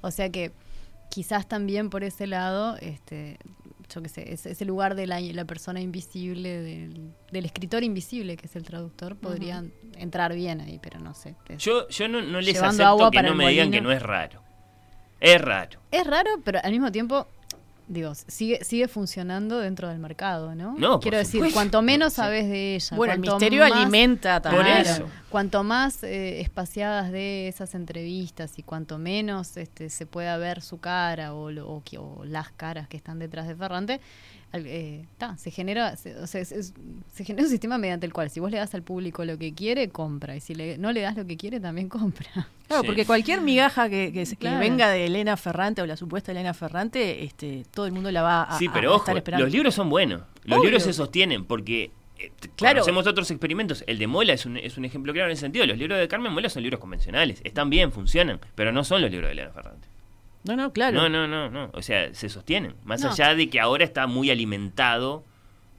O 0.00 0.10
sea 0.10 0.30
que 0.30 0.52
quizás 1.10 1.48
también 1.48 1.90
por 1.90 2.04
ese 2.04 2.26
lado, 2.26 2.76
este, 2.80 3.38
yo 3.92 4.02
qué 4.02 4.08
sé, 4.08 4.32
ese, 4.32 4.50
ese 4.50 4.64
lugar 4.64 4.94
de 4.94 5.06
la, 5.06 5.20
la 5.20 5.44
persona 5.44 5.80
invisible, 5.80 6.60
del, 6.62 7.12
del 7.32 7.44
escritor 7.44 7.82
invisible, 7.84 8.36
que 8.36 8.46
es 8.46 8.56
el 8.56 8.64
traductor, 8.64 9.16
podría 9.16 9.64
entrar 9.96 10.34
bien 10.34 10.60
ahí, 10.60 10.78
pero 10.82 11.00
no 11.00 11.14
sé. 11.14 11.34
Es- 11.48 11.62
Yo, 11.62 11.88
yo 11.88 12.08
no, 12.08 12.20
no 12.22 12.40
les 12.40 12.56
acepto 12.62 13.10
que 13.10 13.22
no 13.22 13.34
me 13.34 13.48
digan 13.50 13.70
que 13.70 13.80
no 13.80 13.90
es 13.92 14.02
raro. 14.02 14.42
Es 15.20 15.40
raro. 15.40 15.80
Es 15.90 16.06
raro, 16.06 16.30
pero 16.44 16.60
al 16.62 16.70
mismo 16.70 16.92
tiempo, 16.92 17.26
digo, 17.88 18.12
sigue, 18.14 18.62
sigue 18.64 18.86
funcionando 18.86 19.58
dentro 19.58 19.88
del 19.88 19.98
mercado, 19.98 20.54
¿no? 20.54 20.74
No, 20.78 20.92
por 20.92 21.00
Quiero 21.00 21.16
decir, 21.18 21.32
supuesto. 21.40 21.54
cuanto 21.54 21.82
menos 21.82 22.12
sabes 22.12 22.46
de 22.48 22.74
ella. 22.76 22.96
bueno, 22.96 23.14
el 23.14 23.20
cuanto 23.20 23.34
misterio 23.36 23.62
más- 23.68 23.72
alimenta 23.72 24.40
también. 24.40 24.66
Por 24.66 24.76
eso. 24.76 25.06
Cuanto 25.30 25.64
más 25.64 26.02
eh, 26.04 26.40
espaciadas 26.40 27.10
de 27.10 27.48
esas 27.48 27.74
entrevistas 27.74 28.58
y 28.58 28.62
cuanto 28.62 28.98
menos 28.98 29.56
este, 29.56 29.90
se 29.90 30.06
pueda 30.06 30.36
ver 30.36 30.62
su 30.62 30.78
cara 30.78 31.34
o, 31.34 31.50
lo- 31.50 31.68
o 31.68 31.82
que- 31.82 31.98
o 31.98 32.24
las 32.24 32.50
caras 32.52 32.88
que 32.88 32.96
están 32.96 33.18
detrás 33.18 33.48
de 33.48 33.56
Ferrante, 33.56 34.00
al- 34.52 34.66
eh, 34.66 35.06
ta, 35.18 35.36
se 35.36 35.50
genera 35.50 35.96
se, 35.96 36.14
o 36.16 36.26
sea, 36.26 36.40
es- 36.40 36.72
se 37.12 37.24
genera 37.24 37.44
un 37.44 37.50
sistema 37.50 37.78
mediante 37.78 38.06
el 38.06 38.12
cual 38.12 38.30
si 38.30 38.40
vos 38.40 38.50
le 38.50 38.58
das 38.58 38.74
al 38.74 38.82
público 38.82 39.24
lo 39.24 39.36
que 39.38 39.54
quiere, 39.54 39.88
compra. 39.88 40.36
Y 40.36 40.40
si 40.40 40.54
le- 40.54 40.78
no 40.78 40.92
le 40.92 41.00
das 41.02 41.16
lo 41.16 41.26
que 41.26 41.36
quiere, 41.36 41.58
también 41.60 41.88
compra. 41.90 42.48
Claro, 42.68 42.82
Sí. 42.82 42.86
porque 42.86 43.06
cualquier 43.06 43.40
migaja 43.40 43.88
que, 43.88 44.12
que, 44.12 44.24
que 44.24 44.36
Claro. 44.36 44.58
venga 44.60 44.88
de 44.90 45.06
Elena 45.06 45.36
Ferrante 45.36 45.82
o 45.82 45.86
la 45.86 45.96
supuesta 45.96 46.30
Elena 46.32 46.52
Ferrante, 46.54 47.24
este, 47.24 47.64
todo 47.74 47.86
el 47.86 47.92
mundo 47.92 48.10
la 48.12 48.22
va 48.22 48.42
a, 48.42 48.58
Sí, 48.58 48.68
pero 48.68 48.90
a 48.90 48.94
ojo, 48.94 49.02
estar 49.04 49.16
esperando. 49.16 49.44
los 49.46 49.52
libros 49.52 49.74
son 49.74 49.88
buenos. 49.88 50.20
Los 50.44 50.58
Obvio. 50.58 50.64
libros 50.70 50.82
se 50.84 50.92
sostienen 50.92 51.44
porque 51.46 51.90
eh, 52.18 52.30
Claro. 52.56 52.76
conocemos 52.80 53.06
otros 53.06 53.30
experimentos. 53.30 53.84
El 53.86 53.98
de 53.98 54.06
Mola 54.06 54.32
es 54.32 54.44
un, 54.44 54.56
es 54.56 54.76
un 54.76 54.84
ejemplo 54.84 55.12
claro 55.12 55.28
en 55.28 55.32
ese 55.32 55.42
sentido. 55.42 55.64
Los 55.66 55.78
libros 55.78 55.98
de 55.98 56.08
Carmen 56.08 56.32
Mola 56.32 56.48
son 56.50 56.62
libros 56.62 56.80
convencionales. 56.80 57.40
Están 57.44 57.70
bien, 57.70 57.90
funcionan, 57.92 58.40
pero 58.54 58.70
no 58.72 58.82
son 58.84 59.00
los 59.02 59.10
libros 59.10 59.28
de 59.28 59.32
Elena 59.32 59.50
Ferrante. 59.52 59.88
No, 60.44 60.56
no, 60.56 60.72
claro. 60.72 60.96
No, 60.96 61.08
no, 61.08 61.26
no, 61.28 61.48
no. 61.50 61.70
O 61.74 61.80
sea, 61.82 62.12
se 62.14 62.28
sostienen. 62.28 62.74
Más 62.84 63.02
No. 63.02 63.10
allá 63.10 63.34
de 63.34 63.48
que 63.48 63.60
ahora 63.60 63.84
está 63.84 64.06
muy 64.06 64.30
alimentado 64.30 65.24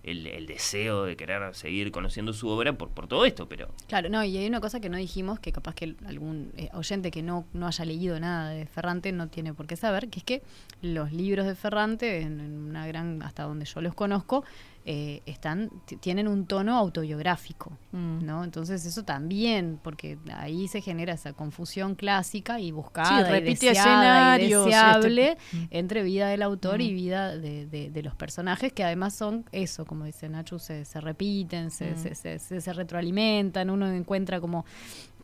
el, 0.04 0.46
deseo 0.48 1.04
de 1.04 1.16
querer 1.16 1.54
seguir 1.56 1.92
conociendo 1.92 2.34
su 2.34 2.48
obra 2.50 2.74
por, 2.74 2.90
por 2.90 3.08
todo 3.08 3.26
esto, 3.26 3.48
pero 3.48 3.70
Claro, 3.88 4.10
no, 4.10 4.24
y 4.24 4.38
hay 4.38 4.48
una 4.48 4.62
cosa 4.62 4.80
que 4.80 4.90
no 4.90 4.98
dijimos, 4.98 5.40
que 5.40 5.52
capaz 5.52 5.76
que 5.76 5.96
algún 6.06 6.52
eh, 6.58 6.70
oyente 6.74 7.12
que 7.12 7.22
no, 7.22 7.46
no 7.54 7.68
haya 7.68 7.86
leído 7.86 8.20
nada 8.20 8.50
de 8.50 8.66
Ferrante 8.66 9.12
no 9.12 9.28
tiene 9.28 9.54
por 9.54 9.68
qué 9.68 9.76
saber, 9.76 10.10
que 10.10 10.20
es 10.20 10.26
que 10.26 10.42
los 10.82 11.12
libros 11.12 11.46
de 11.46 11.56
Ferrante, 11.56 12.22
en, 12.22 12.40
en 12.40 12.58
una 12.58 12.88
gran, 12.88 13.22
hasta 13.24 13.44
donde 13.44 13.66
yo 13.66 13.82
los 13.82 13.94
conozco, 13.94 14.44
eh, 14.92 15.22
están, 15.28 15.70
tienen 16.00 16.28
un 16.28 16.48
tono 16.48 16.76
autobiográfico, 16.76 17.78
Mm. 17.92 18.26
¿no? 18.26 18.44
Entonces 18.44 18.84
eso 18.88 19.04
también, 19.04 19.80
porque 19.84 20.18
ahí 20.34 20.68
se 20.68 20.82
genera 20.82 21.14
esa 21.14 21.34
confusión 21.34 21.94
clásica 21.94 22.60
y 22.60 22.72
buscada 22.72 23.08
Sí, 23.10 23.22
y 23.22 23.32
repite 23.32 23.68
deseada 23.68 24.40
y 24.42 24.50
deseable 24.50 25.32
este- 25.34 25.58
Mm. 25.58 25.68
entre 25.70 26.02
vida 26.02 26.28
del 26.30 26.42
autor 26.42 26.82
y 26.82 26.92
Mm. 26.92 26.96
vida 26.96 27.38
de, 27.38 27.68
de- 27.68 27.92
de 27.92 28.02
los 28.02 28.16
personajes 28.16 28.74
que 28.74 28.84
además 28.84 29.14
son 29.14 29.46
eso, 29.52 29.86
como 29.86 30.06
dice 30.06 30.28
Nacho, 30.28 30.58
se, 30.58 30.86
se 30.86 31.00
repiten, 31.00 31.70
se, 31.70 31.92
Mm. 31.92 31.98
se, 31.98 32.16
se- 32.16 32.40
se- 32.40 32.60
se 32.60 32.74
retroalimentan, 32.74 33.70
uno 33.70 33.92
encuentra 33.92 34.42
como 34.42 34.66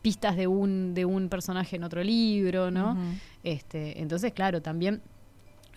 pistas 0.00 0.36
de 0.36 0.46
un, 0.46 0.94
de 0.94 1.04
un 1.04 1.28
personaje 1.28 1.74
en 1.74 1.82
otro 1.82 2.04
libro, 2.04 2.70
¿no? 2.70 2.96
Este, 3.42 4.00
entonces, 4.00 4.32
claro, 4.32 4.62
también 4.62 5.02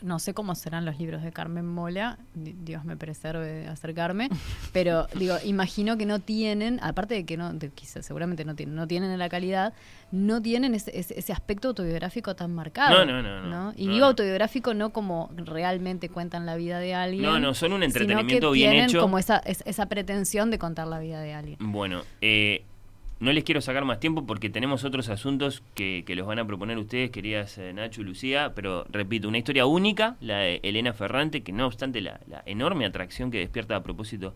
no 0.02 0.20
sé 0.20 0.34
cómo 0.34 0.56
serán 0.56 0.86
los 0.86 0.98
libros 1.00 1.22
de 1.24 1.32
Carmen 1.32 1.66
Mola, 1.66 2.18
di- 2.34 2.56
Dios 2.64 2.86
me 2.86 2.96
preserve 2.98 3.46
de 3.46 3.68
acercarme, 3.68 4.30
pero 4.74 5.08
digo, 5.16 5.36
imagino 5.44 5.98
que 5.98 6.06
no 6.06 6.20
tienen, 6.20 6.80
aparte 6.82 7.16
de 7.16 7.26
que 7.26 7.38
no, 7.38 7.54
de- 7.54 7.70
quizá, 7.70 8.02
seguramente 8.02 8.46
no 8.46 8.56
tienen, 8.56 8.76
no 8.76 8.88
tienen 8.88 9.18
la 9.20 9.30
calidad, 9.30 9.74
no 10.12 10.42
tienen 10.42 10.74
ese, 10.76 10.98
ese, 10.98 11.20
ese 11.20 11.34
aspecto 11.34 11.68
autobiográfico 11.70 12.36
tan 12.36 12.54
marcado. 12.54 13.06
No, 13.06 13.22
no, 13.22 13.22
no, 13.22 13.42
no. 13.44 13.74
Y 13.76 13.88
No, 13.88 13.94
digo 13.94 14.06
autobiográfico 14.06 14.74
no 14.74 14.92
como 14.92 15.30
realmente 15.36 16.10
cuentan 16.10 16.46
la 16.46 16.56
vida 16.56 16.80
de 16.80 16.94
alguien. 16.96 17.24
No, 17.24 17.40
no, 17.40 17.54
son 17.54 17.74
un 17.74 17.82
sino 17.82 17.94
que 17.94 18.00
entretenimiento 18.00 18.52
bien 18.52 18.72
tienen 18.72 18.90
hecho. 18.90 19.02
como 19.02 19.20
esa, 19.20 19.38
es- 19.38 19.64
esa 19.66 19.86
pretensión 19.88 20.50
de 20.52 20.58
contar 20.60 20.88
la 20.88 21.00
vida 21.00 21.20
de 21.22 21.34
alguien. 21.34 21.58
Bueno, 21.60 22.02
eh, 22.22 22.64
no 23.20 23.34
les 23.34 23.44
quiero 23.44 23.60
sacar 23.62 23.84
más 23.86 24.00
tiempo 24.00 24.26
porque 24.26 24.50
tenemos 24.50 24.84
otros 24.86 25.10
asuntos 25.10 25.62
que, 25.76 26.04
que 26.06 26.16
los 26.16 26.26
van 26.26 26.40
a 26.40 26.48
proponer 26.48 26.78
ustedes, 26.78 27.10
queridas 27.12 27.58
eh, 27.58 27.74
Nacho 27.74 28.02
y 28.02 28.06
Lucía, 28.06 28.54
pero 28.56 28.86
repito, 28.90 29.28
una 29.28 29.38
historia 29.38 29.66
única, 29.66 30.16
la 30.22 30.38
de 30.40 30.60
Elena 30.64 30.94
Ferrante, 30.94 31.44
que 31.44 31.52
no 31.52 31.66
obstante 31.68 32.00
la, 32.02 32.20
la 32.28 32.44
enorme 32.46 32.86
atracción 32.86 33.30
que 33.32 33.40
despierta 33.40 33.76
a 33.76 33.84
propósito 33.84 34.36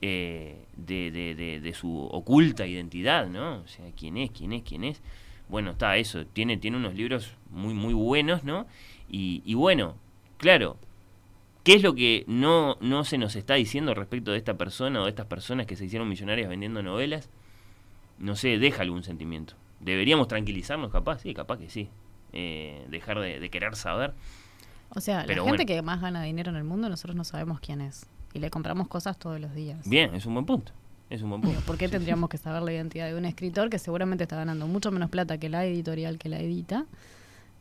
eh, 0.00 0.64
de, 0.76 1.10
de- 1.10 1.34
de- 1.34 1.60
de 1.60 1.74
su 1.74 2.04
oculta 2.12 2.66
identidad, 2.66 3.26
¿no? 3.28 3.58
O 3.62 3.66
sea, 3.66 3.86
quién 3.96 4.16
es, 4.16 4.30
quién 4.30 4.52
es, 4.52 4.62
quién 4.62 4.84
es. 4.84 5.02
Bueno, 5.48 5.72
está 5.72 5.96
eso, 5.96 6.24
tiene, 6.26 6.56
tiene 6.56 6.76
unos 6.76 6.94
libros 6.94 7.34
muy, 7.50 7.74
muy 7.74 7.94
buenos, 7.94 8.44
¿no? 8.44 8.66
Y, 9.08 9.42
y 9.44 9.54
bueno, 9.54 9.96
claro, 10.36 10.76
¿Qué 11.64 11.74
es 11.74 11.82
lo 11.82 11.94
que 11.94 12.24
no, 12.28 12.78
no 12.80 13.04
se 13.04 13.18
nos 13.18 13.36
está 13.36 13.54
diciendo 13.54 13.92
respecto 13.92 14.30
de 14.32 14.38
esta 14.38 14.56
persona 14.56 15.02
o 15.02 15.04
de 15.04 15.10
estas 15.10 15.26
personas 15.26 15.66
que 15.66 15.76
se 15.76 15.84
hicieron 15.84 16.08
millonarias 16.08 16.48
vendiendo 16.48 16.82
novelas? 16.82 17.28
No 18.18 18.36
sé, 18.36 18.58
deja 18.58 18.82
algún 18.82 19.02
sentimiento. 19.02 19.54
¿Deberíamos 19.80 20.28
tranquilizarnos 20.28 20.90
capaz? 20.90 21.20
Sí, 21.20 21.34
capaz 21.34 21.58
que 21.58 21.70
sí. 21.70 21.88
Eh, 22.32 22.86
dejar 22.90 23.20
de, 23.20 23.40
de 23.40 23.50
querer 23.50 23.76
saber. 23.76 24.12
O 24.90 25.00
sea, 25.00 25.24
Pero 25.26 25.44
la 25.44 25.50
gente 25.50 25.64
bueno. 25.64 25.80
que 25.80 25.82
más 25.82 26.00
gana 26.00 26.22
dinero 26.22 26.50
en 26.50 26.56
el 26.56 26.64
mundo, 26.64 26.88
nosotros 26.88 27.16
no 27.16 27.24
sabemos 27.24 27.60
quién 27.60 27.80
es. 27.80 28.06
Y 28.34 28.38
le 28.38 28.50
compramos 28.50 28.88
cosas 28.88 29.18
todos 29.18 29.40
los 29.40 29.54
días. 29.54 29.88
Bien, 29.88 30.14
es 30.14 30.26
un 30.26 30.34
buen 30.34 30.46
punto. 30.46 30.72
Es 31.10 31.22
un 31.22 31.30
buen 31.30 31.40
punto. 31.40 31.60
¿Por 31.60 31.78
qué 31.78 31.88
tendríamos 31.88 32.28
que 32.28 32.36
saber 32.38 32.62
la 32.62 32.72
identidad 32.72 33.06
de 33.06 33.14
un 33.14 33.24
escritor 33.24 33.70
que 33.70 33.78
seguramente 33.78 34.24
está 34.24 34.36
ganando 34.36 34.66
mucho 34.66 34.90
menos 34.90 35.08
plata 35.10 35.38
que 35.38 35.48
la 35.48 35.64
editorial 35.64 36.18
que 36.18 36.28
la 36.28 36.38
edita? 36.40 36.86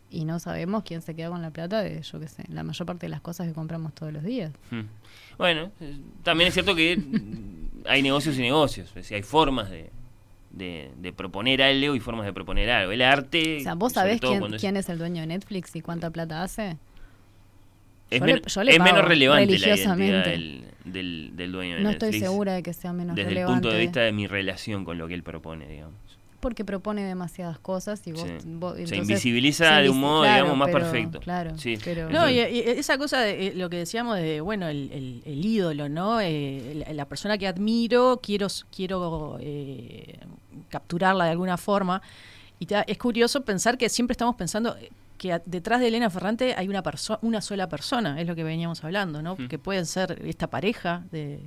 Y 0.10 0.24
no 0.26 0.40
sabemos 0.40 0.84
quién 0.84 1.02
se 1.02 1.16
queda 1.16 1.30
con 1.30 1.42
la 1.42 1.52
plata 1.52 1.82
de, 1.82 2.02
yo 2.02 2.20
qué 2.20 2.28
sé, 2.30 2.44
la 2.50 2.64
mayor 2.64 2.86
parte 2.86 3.06
de 3.08 3.10
las 3.10 3.20
cosas 3.22 3.48
que 3.48 3.54
compramos 3.54 3.94
todos 3.94 4.14
los 4.14 4.24
días. 4.24 4.54
Mm. 4.72 4.82
Bueno, 5.38 5.72
eh, 5.82 5.98
también 6.24 6.48
es 6.48 6.54
cierto 6.54 6.76
que 6.76 6.98
hay 7.86 8.02
negocios 8.02 8.38
y 8.38 8.42
negocios. 8.42 8.88
Es 8.90 8.96
decir, 8.96 9.16
hay 9.16 9.24
formas 9.24 9.70
de, 9.70 9.92
de, 10.58 10.92
de 10.98 11.14
proponer 11.14 11.62
algo 11.62 11.96
y 11.96 12.00
formas 12.00 12.26
de 12.26 12.34
proponer 12.34 12.70
algo. 12.70 12.92
El 12.92 13.02
arte. 13.02 13.58
O 13.58 13.64
sea, 13.64 13.76
¿vos 13.76 13.94
sabés 13.94 14.20
quién, 14.22 14.44
es- 14.54 14.62
quién 14.62 14.78
es 14.78 14.90
el 14.90 14.98
dueño 14.98 15.22
de 15.22 15.28
Netflix 15.28 15.76
y 15.76 15.82
cuánta 15.82 16.10
plata 16.10 16.44
hace? 16.44 16.78
es, 18.10 18.20
yo 18.20 18.26
men- 18.26 18.36
le- 18.38 18.42
yo 18.48 18.64
le 18.64 18.72
es 18.72 18.78
pago 18.78 18.92
menos 18.94 19.08
relevante 19.08 19.60
la 19.60 19.68
identidad 19.76 20.26
del, 20.26 20.64
del, 20.86 21.32
del 21.36 21.52
dueño 21.52 21.76
de 21.76 21.82
No 21.82 21.90
Netflix. 21.90 22.16
estoy 22.16 22.20
segura 22.22 22.54
de 22.54 22.64
que 22.64 22.74
sea 22.74 22.94
menos 22.94 23.16
desde 23.16 23.30
relevante. 23.30 23.52
el 23.54 23.62
punto 23.62 23.76
de 23.76 23.80
vista 23.82 24.00
de 24.02 24.12
mi 24.14 24.28
relación 24.28 24.86
con 24.86 24.98
lo 24.98 25.08
que 25.08 25.14
él 25.14 25.24
propone, 25.24 25.68
digamos. 25.68 25.96
Porque 26.40 26.64
propone 26.64 27.04
demasiadas 27.04 27.58
cosas 27.58 28.06
y 28.08 28.12
vos... 28.12 28.22
Sí. 28.22 28.30
vos- 28.46 28.78
Se 28.86 28.96
invisibiliza 28.96 29.78
se 29.78 29.82
de 29.82 29.90
un 29.90 30.00
modo, 30.00 30.22
claro, 30.22 30.44
digamos, 30.46 30.58
más 30.58 30.68
pero- 30.72 30.80
perfecto. 30.92 31.20
Claro, 31.20 31.58
Sí. 31.58 31.78
pero... 31.84 32.10
No, 32.12 32.30
y, 32.30 32.36
y 32.40 32.60
esa 32.60 32.98
cosa 33.00 33.22
de 33.22 33.48
eh, 33.48 33.54
lo 33.56 33.70
que 33.72 33.78
decíamos 33.78 34.18
de, 34.18 34.40
bueno, 34.40 34.68
el, 34.68 34.90
el- 34.94 35.22
el 35.26 35.44
ídolo, 35.46 35.90
¿no? 35.90 36.22
Eh, 36.22 36.84
la, 36.88 36.94
la 36.94 37.06
persona 37.06 37.38
que 37.40 37.48
admiro, 37.48 38.22
quiero, 38.24 38.48
quiero 38.74 39.38
eh, 39.42 40.20
capturarla 40.70 41.26
de 41.26 41.32
alguna 41.32 41.58
forma. 41.58 42.02
Y 42.60 42.66
es 42.88 42.98
curioso 42.98 43.42
pensar 43.46 43.78
que 43.78 43.88
siempre 43.90 44.14
estamos 44.14 44.36
pensando 44.36 44.76
que 45.18 45.34
a- 45.34 45.42
detrás 45.46 45.80
de 45.80 45.88
Elena 45.88 46.10
Ferrante 46.10 46.54
hay 46.58 46.68
una 46.70 46.84
una 47.22 47.42
sola 47.42 47.68
persona, 47.70 48.20
es 48.22 48.28
lo 48.28 48.36
que 48.36 48.44
veníamos 48.44 48.84
hablando, 48.84 49.22
¿no? 49.22 49.36
Mm. 49.36 49.48
Que 49.48 49.58
pueden 49.60 49.86
ser 49.86 50.22
esta 50.26 50.48
pareja 50.48 51.04
de 51.12 51.40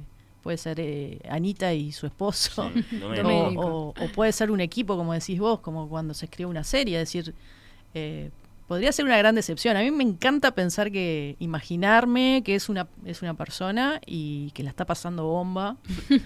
puede 0.42 0.56
ser 0.56 0.80
eh, 0.80 1.20
Anita 1.28 1.74
y 1.74 1.92
su 1.92 2.06
esposo 2.06 2.70
Sí, 2.74 2.84
o, 3.04 3.08
Domenico. 3.14 3.60
o- 3.60 3.88
o 3.90 4.08
puede 4.14 4.32
ser 4.32 4.50
un 4.50 4.60
equipo 4.60 4.96
como 4.96 5.12
decís 5.12 5.38
vos 5.38 5.60
como 5.60 5.86
cuando 5.88 6.14
se 6.14 6.24
escribe 6.24 6.48
una 6.48 6.64
serie 6.64 6.98
es 7.00 7.12
decir 7.12 7.34
eh, 7.92 8.30
podría 8.70 8.92
ser 8.92 9.04
una 9.04 9.18
gran 9.18 9.34
decepción 9.34 9.76
a 9.76 9.80
mí 9.82 9.90
me 9.90 10.04
encanta 10.04 10.54
pensar 10.54 10.92
que 10.92 11.34
imaginarme 11.40 12.42
que 12.44 12.54
es 12.54 12.68
una 12.68 12.86
es 13.04 13.20
una 13.20 13.34
persona 13.34 14.00
y 14.06 14.52
que 14.52 14.62
la 14.62 14.70
está 14.70 14.86
pasando 14.86 15.24
bomba 15.24 15.76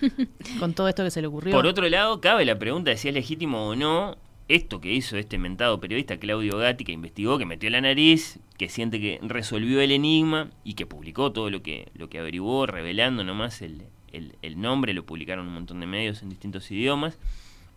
con 0.60 0.74
todo 0.74 0.88
esto 0.88 1.02
que 1.04 1.10
se 1.10 1.22
le 1.22 1.26
ocurrió 1.28 1.54
Por 1.54 1.66
otro 1.66 1.88
lado, 1.88 2.20
cabe 2.20 2.44
la 2.44 2.58
pregunta 2.58 2.90
de 2.90 2.98
si 2.98 3.08
es 3.08 3.14
legítimo 3.14 3.66
o 3.68 3.74
no 3.76 4.16
esto 4.48 4.78
que 4.82 4.92
hizo 4.92 5.16
este 5.16 5.38
mentado 5.38 5.80
periodista 5.80 6.18
Claudio 6.18 6.58
Gatti, 6.58 6.84
que 6.84 6.92
investigó, 6.92 7.38
que 7.38 7.46
metió 7.46 7.70
la 7.70 7.80
nariz, 7.80 8.38
que 8.58 8.68
siente 8.68 9.00
que 9.00 9.18
resolvió 9.22 9.80
el 9.80 9.90
enigma 9.90 10.50
y 10.64 10.74
que 10.74 10.84
publicó 10.84 11.32
todo 11.32 11.48
lo 11.48 11.62
que, 11.62 11.88
lo 11.94 12.10
que 12.10 12.18
averiguó, 12.18 12.66
revelando 12.66 13.24
nomás 13.24 13.62
el, 13.62 13.84
el- 14.12 14.34
el 14.42 14.60
nombre, 14.60 14.92
lo 14.92 15.06
publicaron 15.06 15.46
un 15.48 15.54
montón 15.54 15.80
de 15.80 15.86
medios 15.86 16.22
en 16.22 16.28
distintos 16.28 16.70
idiomas. 16.70 17.18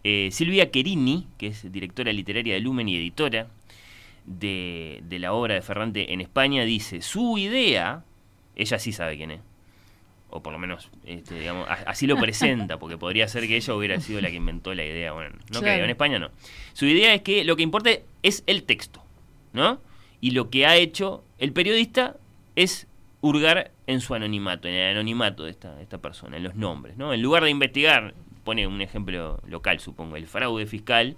Eh, 0.03 0.28
Silvia 0.34 0.70
Querini, 0.70 1.26
que 1.38 1.47
es 1.47 1.72
directora 1.72 2.11
literaria 2.11 2.55
de 2.55 2.59
Lumen 2.59 2.89
y 2.89 2.97
editora 2.97 3.47
de, 4.28 4.99
de 5.03 5.19
la 5.19 5.34
obra 5.34 5.55
de 5.55 5.61
Ferrante 5.61 6.13
en 6.13 6.21
España, 6.21 6.63
dice, 6.65 7.01
su 7.01 7.38
idea, 7.39 8.03
ella 8.55 8.78
sí 8.78 8.91
sabe 8.91 9.17
quién 9.17 9.32
es, 9.32 9.39
o 10.30 10.43
por 10.43 10.51
lo 10.53 10.59
menos, 10.59 10.89
este, 11.05 11.39
digamos, 11.39 11.67
así 11.69 12.05
lo 12.05 12.17
presenta, 12.17 12.78
porque 12.78 12.97
podría 12.97 13.28
ser 13.30 13.47
que 13.47 13.55
ella 13.55 13.73
hubiera 13.73 13.99
sido 13.99 14.19
la 14.21 14.30
que 14.30 14.36
inventó 14.36 14.73
la 14.75 14.84
idea. 14.86 15.13
Bueno, 15.13 15.32
no 15.53 15.59
Claro. 15.61 15.75
creo, 15.75 15.84
en 15.86 15.89
España 15.89 16.19
no. 16.19 16.30
Su 16.73 16.86
idea 16.86 17.13
es 17.13 17.21
que 17.21 17.43
lo 17.45 17.55
que 17.55 17.63
importa 17.63 17.89
es 18.21 18.43
el 18.45 18.63
texto, 18.63 19.01
¿no? 19.53 19.80
Y 20.19 20.32
lo 20.32 20.49
que 20.49 20.65
ha 20.65 20.75
hecho 20.75 21.23
el 21.39 21.53
periodista 21.53 22.17
es 22.57 22.88
hurgar 23.21 23.71
en 23.88 24.01
su 24.01 24.13
anonimato, 24.15 24.67
en 24.67 24.73
el 24.73 24.91
anonimato 24.91 25.45
de 25.45 25.51
esta, 25.51 25.73
de 25.75 25.84
esta 25.84 25.99
persona, 25.99 26.36
en 26.38 26.43
los 26.43 26.55
nombres, 26.55 26.97
¿no? 26.97 27.13
En 27.13 27.21
lugar 27.21 27.43
de 27.43 27.49
investigar, 27.49 28.13
pone 28.43 28.67
un 28.67 28.82
ejemplo 28.82 29.39
local, 29.47 29.80
supongo, 29.80 30.17
el 30.17 30.28
fraude 30.28 30.65
fiscal, 30.65 31.15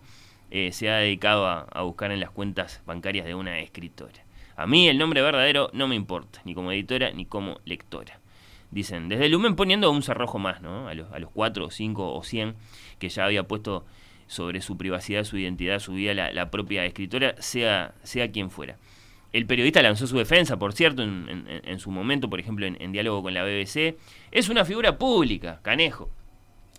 eh, 0.52 0.72
se 0.72 0.90
ha 0.90 0.98
dedicado 0.98 1.48
a, 1.48 1.62
a 1.72 1.82
buscar 1.84 2.12
en 2.12 2.20
las 2.20 2.32
cuentas 2.32 2.82
bancarias 2.86 3.26
de 3.26 3.36
una 3.36 3.60
escritora. 3.60 4.24
A 4.56 4.68
mí 4.68 4.88
el 4.90 4.98
nombre 4.98 5.22
verdadero 5.22 5.70
no 5.74 5.88
me 5.88 5.96
importa, 5.96 6.42
ni 6.46 6.54
como 6.54 6.72
editora 6.72 7.12
ni 7.12 7.26
como 7.26 7.60
lectora. 7.66 8.20
Dicen, 8.72 9.10
desde 9.10 9.30
Lumen 9.30 9.56
poniendo 9.56 9.90
un 9.90 10.04
cerrojo 10.04 10.38
más, 10.38 10.62
¿no? 10.62 10.88
A 10.88 10.94
los, 10.94 11.12
a 11.12 11.20
los 11.20 11.32
4 11.32 11.66
o 11.66 11.72
5 11.72 12.14
o 12.14 12.24
100 12.24 12.56
que 13.00 13.10
ya 13.10 13.26
había 13.26 13.44
puesto 13.44 13.86
sobre 14.28 14.62
su 14.62 14.78
privacidad, 14.78 15.24
su 15.24 15.38
identidad, 15.38 15.80
su 15.80 15.94
vida, 15.94 16.14
la, 16.14 16.32
la 16.32 16.52
propia 16.52 16.86
escritora, 16.86 17.36
sea, 17.40 17.94
sea 18.04 18.30
quien 18.32 18.52
fuera. 18.52 18.78
El 19.34 19.46
periodista 19.48 19.82
lanzó 19.82 20.06
su 20.08 20.18
defensa, 20.18 20.58
por 20.60 20.74
cierto, 20.74 21.02
en, 21.04 21.26
en- 21.30 21.62
en 21.68 21.80
su 21.80 21.90
momento, 21.90 22.30
por 22.30 22.40
ejemplo, 22.40 22.66
en, 22.68 22.80
en 22.82 22.92
diálogo 22.92 23.24
con 23.24 23.34
la 23.34 23.44
BBC. 23.44 23.96
Es 24.32 24.50
una 24.50 24.66
figura 24.66 24.98
pública, 25.00 25.60
Canejo. 25.64 26.10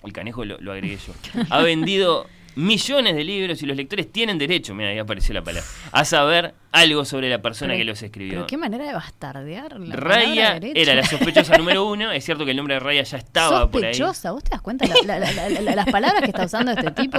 El 0.05 0.12
Canejo 0.12 0.45
lo, 0.45 0.59
lo 0.61 0.73
agregué 0.73 0.97
yo. 0.97 1.12
Ha 1.51 1.62
vendido 1.62 2.27
millones 2.57 3.14
de 3.14 3.24
libros 3.24 3.62
y 3.62 3.66
los 3.66 3.76
lectores 3.76 4.11
tienen 4.12 4.38
derecho, 4.38 4.74
mira, 4.74 4.90
ahí 4.90 4.98
apareció 4.98 5.32
la 5.34 5.42
palabra, 5.42 5.68
a 5.92 6.05
saber 6.05 6.55
algo 6.72 7.05
sobre 7.05 7.28
la 7.28 7.42
persona 7.42 7.70
Pero- 7.72 7.78
que 7.78 7.84
los 7.84 8.03
escribió. 8.03 8.32
Pero 8.34 8.46
qué 8.46 8.57
manera 8.57 8.84
de 8.84 8.92
bastardear 8.92 9.78
la 9.80 9.96
Raya 9.96 10.59
era 10.74 10.94
la 10.94 11.05
sospechosa 11.05 11.57
número 11.59 11.86
uno. 11.86 12.12
Es 12.12 12.24
cierto 12.24 12.44
que 12.44 12.53
el 12.53 12.57
nombre 12.57 12.74
de 12.74 12.80
Raya 12.80 13.03
ya 13.03 13.16
estaba 13.18 13.70
por 13.70 13.84
ahí. 13.84 13.94
Sospechosa, 13.94 14.30
¿vos 14.32 14.44
te 14.44 14.51
das 14.51 14.61
cuenta 14.61 14.86
la- 14.86 15.18
la- 15.18 15.32
la- 15.32 15.48
la- 15.48 15.61
la- 15.61 15.74
las 15.74 15.86
palabras 15.86 16.20
que 16.22 16.28
está 16.28 16.44
usando 16.44 16.72
este 16.72 16.90
tipo? 16.92 17.18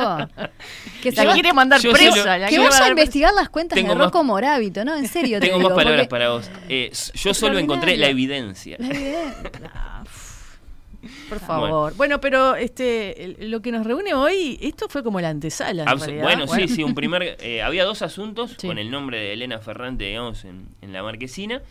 Que 1.01 1.11
La 1.11 1.21
se 1.21 1.27
va- 1.27 1.34
quiere 1.34 1.51
mandar 1.53 1.82
presa. 1.82 2.38
la 2.38 2.47
que 2.47 2.57
vamos 2.59 2.79
a 2.79 2.89
investigar 2.89 3.34
las 3.34 3.49
cuentas 3.49 3.75
Tengo 3.75 3.89
de 3.89 3.95
más- 3.95 4.05
Rocco 4.05 4.23
Morábito, 4.23 4.86
¿no? 4.86 4.95
En 4.95 5.07
serio 5.07 5.39
te 5.39 5.47
Tengo 5.47 5.57
digo, 5.57 5.69
más 5.69 5.75
palabras 5.77 6.01
porque- 6.03 6.09
para 6.09 6.29
vos. 6.29 6.49
Eh, 6.69 6.91
yo 7.15 7.34
solo 7.34 7.57
encontré 7.59 7.97
la 7.97 8.07
evidencia. 8.07 8.77
La 8.79 8.88
evidencia. 8.88 9.51
Por 11.30 11.39
favor. 11.39 11.95
Bueno, 11.95 12.20
pero 12.22 12.56
este 12.56 13.36
lo 13.39 13.62
que 13.62 13.72
nos 13.72 13.86
reúne 13.86 14.14
hoy, 14.14 14.58
esto 14.62 14.88
fue 14.89 15.04
como 15.04 15.20
la 15.20 15.30
antesala. 15.30 15.86
Abs- 15.86 16.22
bueno, 16.22 16.47
sí, 16.47 16.68
sí, 16.68 16.84
un 16.84 16.93
primer... 16.93 17.38
eh, 17.41 17.62
había 17.64 17.86
dos 17.86 18.02
asuntos 18.02 18.56
Sí. 18.58 18.68
con 18.68 18.78
el 18.78 18.91
nombre 18.91 19.18
de 19.20 19.34
Elena 19.34 19.60
Ferrante, 19.60 20.06
digamos, 20.06 20.45
en, 20.45 20.68
en 20.82 20.93
la 20.93 21.02
marquesina. 21.04 21.62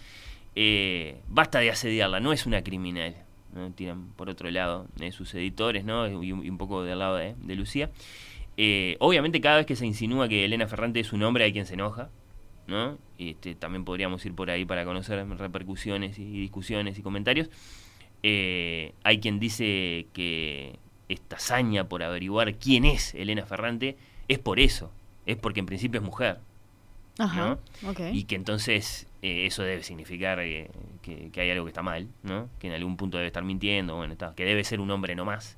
Eh, 0.57 1.21
basta 1.29 1.61
de 1.61 1.71
asediarla, 1.71 2.21
no 2.21 2.33
es 2.33 2.47
una 2.47 2.63
criminal. 2.63 3.15
¿no? 3.55 3.71
Tiran 3.73 4.13
por 4.15 4.29
otro 4.29 4.49
lado 4.51 4.87
eh, 5.01 5.11
sus 5.13 5.35
editores, 5.35 5.85
¿no? 5.85 6.07
Y 6.23 6.33
un, 6.33 6.45
y 6.45 6.51
un 6.51 6.59
poco 6.59 6.83
del 6.85 6.99
lado 7.01 7.17
de, 7.17 7.35
de 7.37 7.55
Lucía. 7.57 7.91
Eh, 8.57 8.97
obviamente 9.01 9.41
cada 9.41 9.57
vez 9.57 9.67
que 9.67 9.75
se 9.77 9.87
insinúa 9.87 10.29
que 10.29 10.45
Elena 10.45 10.67
Ferrante 10.69 11.01
es 11.01 11.13
un 11.13 11.23
hombre 11.23 11.45
hay 11.45 11.53
quien 11.53 11.67
se 11.67 11.75
enoja, 11.75 12.11
¿no? 12.67 12.99
Este, 13.19 13.55
también 13.55 13.85
podríamos 13.85 14.25
ir 14.27 14.35
por 14.35 14.51
ahí 14.51 14.65
para 14.65 14.85
conocer 14.85 15.27
repercusiones 15.37 16.19
y 16.19 16.25
discusiones 16.41 16.99
y 16.99 17.03
comentarios. 17.03 17.49
Eh, 18.23 18.93
hay 19.03 19.19
quien 19.19 19.41
dice 19.41 20.07
que 20.13 20.79
esta 21.09 21.37
hazaña 21.37 21.89
por 21.89 22.03
averiguar 22.03 22.55
quién 22.57 22.85
es 22.85 23.15
Elena 23.15 23.45
Ferrante 23.47 23.97
es 24.29 24.39
por 24.39 24.61
eso, 24.61 24.91
es 25.27 25.37
porque 25.37 25.61
en 25.61 25.67
principio 25.67 26.01
es 26.01 26.07
mujer. 26.07 26.39
Ajá, 27.19 27.59
¿no? 27.83 27.93
Y 28.13 28.25
que 28.25 28.35
entonces 28.35 29.07
eh, 29.21 29.45
eso 29.47 29.63
debe 29.63 29.83
significar 29.83 30.41
eh, 30.41 30.71
que, 31.03 31.31
que 31.31 31.41
hay 31.41 31.51
algo 31.51 31.65
que 31.65 31.71
está 31.71 31.83
mal, 31.83 32.09
¿no? 32.23 32.49
Que 32.59 32.69
en 32.69 32.75
algún 32.75 32.97
punto 32.97 33.19
debe 33.19 33.27
estar 33.27 33.45
mintiendo, 33.45 33.97
bueno, 33.97 34.13
está, 34.13 34.35
que 34.35 34.45
debe 34.45 34.65
ser 34.65 34.81
un 34.81 34.91
hombre 34.91 35.15
no 35.15 35.25
más. 35.25 35.57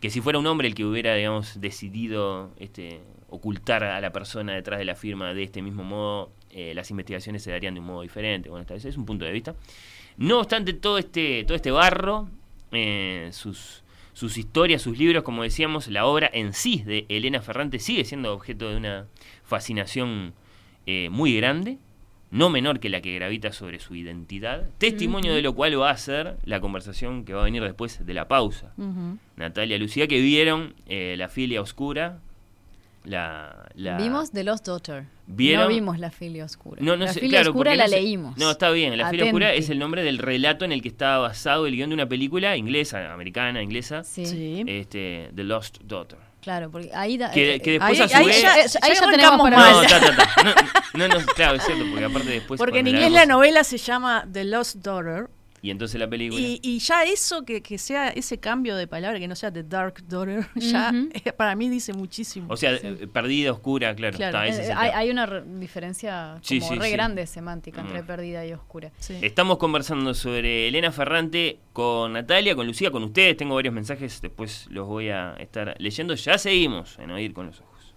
Que 0.00 0.10
si 0.10 0.20
fuera 0.20 0.38
un 0.38 0.46
hombre 0.46 0.68
el 0.68 0.74
que 0.74 0.84
hubiera, 0.84 1.14
digamos, 1.14 1.60
decidido 1.60 2.50
este, 2.58 3.00
ocultar 3.30 3.84
a 3.84 4.00
la 4.00 4.12
persona 4.12 4.54
detrás 4.54 4.78
de 4.78 4.84
la 4.84 4.94
firma 4.94 5.34
de 5.34 5.42
este 5.42 5.62
mismo 5.62 5.82
modo, 5.82 6.30
eh, 6.50 6.72
las 6.74 6.90
investigaciones 6.90 7.42
se 7.42 7.50
darían 7.50 7.74
de 7.74 7.80
un 7.80 7.86
modo 7.86 8.02
diferente. 8.02 8.48
Bueno, 8.48 8.62
está, 8.62 8.74
ese 8.74 8.88
es 8.88 8.96
un 8.96 9.06
punto 9.06 9.24
de 9.24 9.32
vista. 9.32 9.54
No 10.18 10.40
obstante, 10.40 10.72
todo 10.74 10.98
este, 10.98 11.44
todo 11.44 11.54
este 11.54 11.70
barro, 11.70 12.28
eh, 12.72 13.30
sus, 13.32 13.82
sus 14.12 14.36
historias, 14.36 14.82
sus 14.82 14.98
libros, 14.98 15.22
como 15.22 15.42
decíamos, 15.44 15.88
la 15.88 16.04
obra 16.06 16.28
en 16.32 16.52
sí 16.52 16.82
de 16.84 17.06
Elena 17.08 17.40
Ferrante 17.40 17.78
sigue 17.78 18.04
siendo 18.04 18.34
objeto 18.34 18.68
de 18.68 18.76
una 18.76 19.06
fascinación 19.44 20.34
eh, 20.86 21.08
muy 21.10 21.36
grande, 21.36 21.78
no 22.30 22.50
menor 22.50 22.78
que 22.80 22.88
la 22.90 23.00
que 23.00 23.14
gravita 23.14 23.52
sobre 23.52 23.78
su 23.78 23.94
identidad, 23.94 24.68
testimonio 24.78 25.32
de 25.34 25.40
lo 25.40 25.54
cual 25.54 25.80
va 25.80 25.90
a 25.90 25.96
ser 25.96 26.36
la 26.44 26.60
conversación 26.60 27.24
que 27.24 27.32
va 27.32 27.40
a 27.40 27.44
venir 27.44 27.62
después 27.62 28.04
de 28.04 28.12
la 28.14 28.28
pausa. 28.28 28.72
Natalia 29.36 29.78
Lucía, 29.78 30.06
que 30.08 30.20
vieron 30.20 30.74
eh, 30.88 31.14
La 31.16 31.28
filia 31.28 31.62
oscura, 31.62 32.18
la... 33.04 33.68
la- 33.74 33.96
Vimos 33.96 34.30
The 34.32 34.44
Lost 34.44 34.66
Daughter. 34.66 35.04
¿Vieron? 35.30 35.64
No 35.64 35.68
vimos 35.68 35.98
La 35.98 36.10
filia 36.10 36.44
oscura. 36.44 36.80
No, 36.82 36.96
no 36.96 37.04
la 37.04 37.12
sé, 37.12 37.20
filia 37.20 37.40
claro, 37.40 37.50
oscura 37.50 37.74
la 37.74 37.84
no 37.84 37.90
sé- 37.90 37.96
leímos. 38.00 38.36
No, 38.38 38.50
está 38.50 38.70
bien. 38.70 38.96
La 38.96 39.10
filia 39.10 39.26
oscura 39.26 39.52
es 39.52 39.68
el 39.68 39.78
nombre 39.78 40.02
del 40.02 40.18
relato 40.18 40.64
en 40.64 40.72
el 40.72 40.80
que 40.82 40.88
está 40.88 41.18
basado 41.18 41.66
el 41.66 41.76
guion 41.76 41.90
de 41.90 41.94
una 41.94 42.08
película 42.08 42.56
inglesa, 42.56 43.12
americana, 43.12 43.62
inglesa, 43.62 44.04
Sí, 44.04 44.24
Sí. 44.26 44.64
este, 44.66 45.30
The 45.34 45.44
Lost 45.44 45.78
Daughter. 45.84 46.18
claro, 46.40 46.70
porque 46.70 46.90
ahí... 46.94 47.18
da- 47.18 47.30
Que, 47.30 47.56
eh, 47.56 47.60
que 47.60 47.72
después 47.72 48.00
ahí- 48.00 48.06
a 48.06 48.08
su 48.08 48.16
ahí 48.16 48.26
vez... 48.26 48.40
ya- 48.42 48.52
ahí 48.54 48.62
ya 48.94 48.94
ya 48.94 49.10
tenemos 49.10 49.40
para 49.42 49.56
mal. 49.58 49.72
No, 49.72 49.82
ta, 49.82 50.00
ta, 50.00 50.16
ta. 50.16 50.42
No, 50.94 51.08
no, 51.08 51.20
no, 51.20 51.26
claro, 51.26 51.56
es 51.56 51.64
cierto, 51.64 51.84
porque 51.90 52.04
aparte 52.06 52.28
después... 52.30 52.58
Porque 52.58 52.78
en 52.78 52.86
inglés 52.88 53.12
la 53.12 53.26
novela 53.26 53.64
se 53.64 53.76
llama 53.76 54.26
The 54.32 54.44
Lost 54.44 54.76
Daughter. 54.76 55.28
Y 55.62 55.70
entonces 55.70 55.98
la 55.98 56.08
película... 56.08 56.40
Y, 56.40 56.60
y 56.62 56.78
ya 56.78 57.04
eso, 57.04 57.44
que, 57.44 57.62
que 57.62 57.78
sea 57.78 58.08
ese 58.10 58.38
cambio 58.38 58.76
de 58.76 58.86
palabra, 58.86 59.18
que 59.18 59.26
no 59.28 59.34
sea 59.34 59.52
The 59.52 59.62
Dark 59.64 60.04
Daughter, 60.06 60.46
ya 60.56 60.92
eh, 61.12 61.32
para 61.32 61.54
mí 61.56 61.68
dice 61.68 61.92
muchísimo. 61.92 62.46
O 62.50 62.56
sea, 62.56 62.74
eh, 62.74 63.08
perdida, 63.12 63.52
oscura, 63.52 63.94
claro. 63.94 64.16
Claro. 64.16 64.38
está, 64.38 64.46
ese 64.46 64.60
Eh, 64.60 64.64
es 64.64 64.70
el 64.70 64.76
hay, 64.94 65.10
una 65.10 65.26
re- 65.26 65.42
diferencia 65.44 66.30
como 66.34 66.44
Sí, 66.44 66.60
sí, 66.60 66.74
re 66.76 66.86
sí. 66.86 66.92
grande 66.92 67.26
semántica 67.26 67.80
entre 67.80 68.02
Mm. 68.02 68.06
perdida 68.06 68.46
y 68.46 68.52
oscura. 68.52 68.92
Sí. 68.98 69.16
Estamos 69.22 69.58
conversando 69.58 70.14
sobre 70.14 70.68
Elena 70.68 70.92
Ferrante 70.92 71.58
con 71.72 72.12
Natalia, 72.12 72.54
con 72.54 72.66
Lucía, 72.66 72.90
con 72.90 73.02
ustedes. 73.04 73.36
Tengo 73.36 73.54
varios 73.54 73.74
mensajes, 73.74 74.20
después 74.20 74.66
los 74.70 74.86
voy 74.86 75.08
a 75.10 75.34
estar 75.38 75.74
leyendo. 75.78 76.14
Ya 76.14 76.38
seguimos 76.38 76.98
en 76.98 77.10
Oír 77.10 77.32
con 77.32 77.46
los 77.46 77.60
Ojos. 77.60 77.94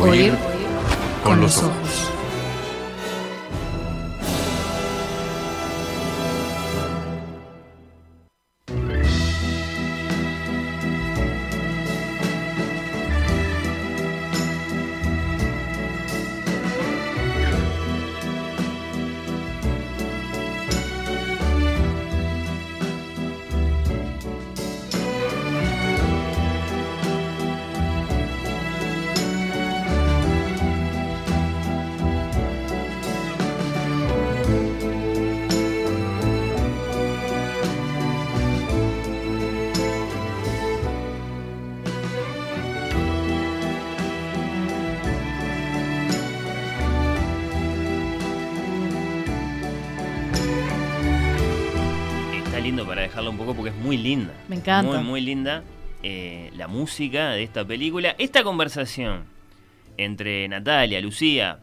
Oír 0.00 0.32
con 1.24 1.40
los 1.40 1.58
ojos. 1.58 1.72
Está 1.72 2.07
linda. 54.08 54.34
Me 54.48 54.56
encanta. 54.56 54.98
Muy, 54.98 55.04
muy 55.04 55.20
linda 55.20 55.62
eh, 56.02 56.50
la 56.56 56.68
música 56.68 57.30
de 57.30 57.42
esta 57.42 57.64
película. 57.64 58.14
Esta 58.18 58.42
conversación 58.42 59.24
entre 59.96 60.48
Natalia, 60.48 61.00
Lucía, 61.00 61.60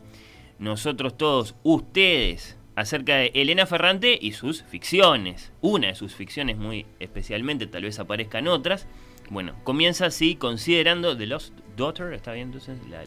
nosotros 0.59 1.17
todos, 1.17 1.55
ustedes, 1.63 2.57
acerca 2.75 3.15
de 3.15 3.31
Elena 3.33 3.65
Ferrante 3.65 4.17
y 4.21 4.33
sus 4.33 4.63
ficciones. 4.63 5.51
Una 5.61 5.87
de 5.87 5.95
sus 5.95 6.13
ficciones 6.13 6.57
muy 6.57 6.85
especialmente, 6.99 7.67
tal 7.67 7.83
vez 7.83 7.99
aparezcan 7.99 8.47
otras. 8.47 8.87
Bueno, 9.29 9.55
comienza 9.63 10.05
así 10.05 10.35
considerando 10.35 11.17
The 11.17 11.25
Lost 11.25 11.53
Daughter, 11.77 12.13
¿está 12.13 12.33
bien 12.33 12.47
entonces? 12.47 12.77
La, 12.89 13.03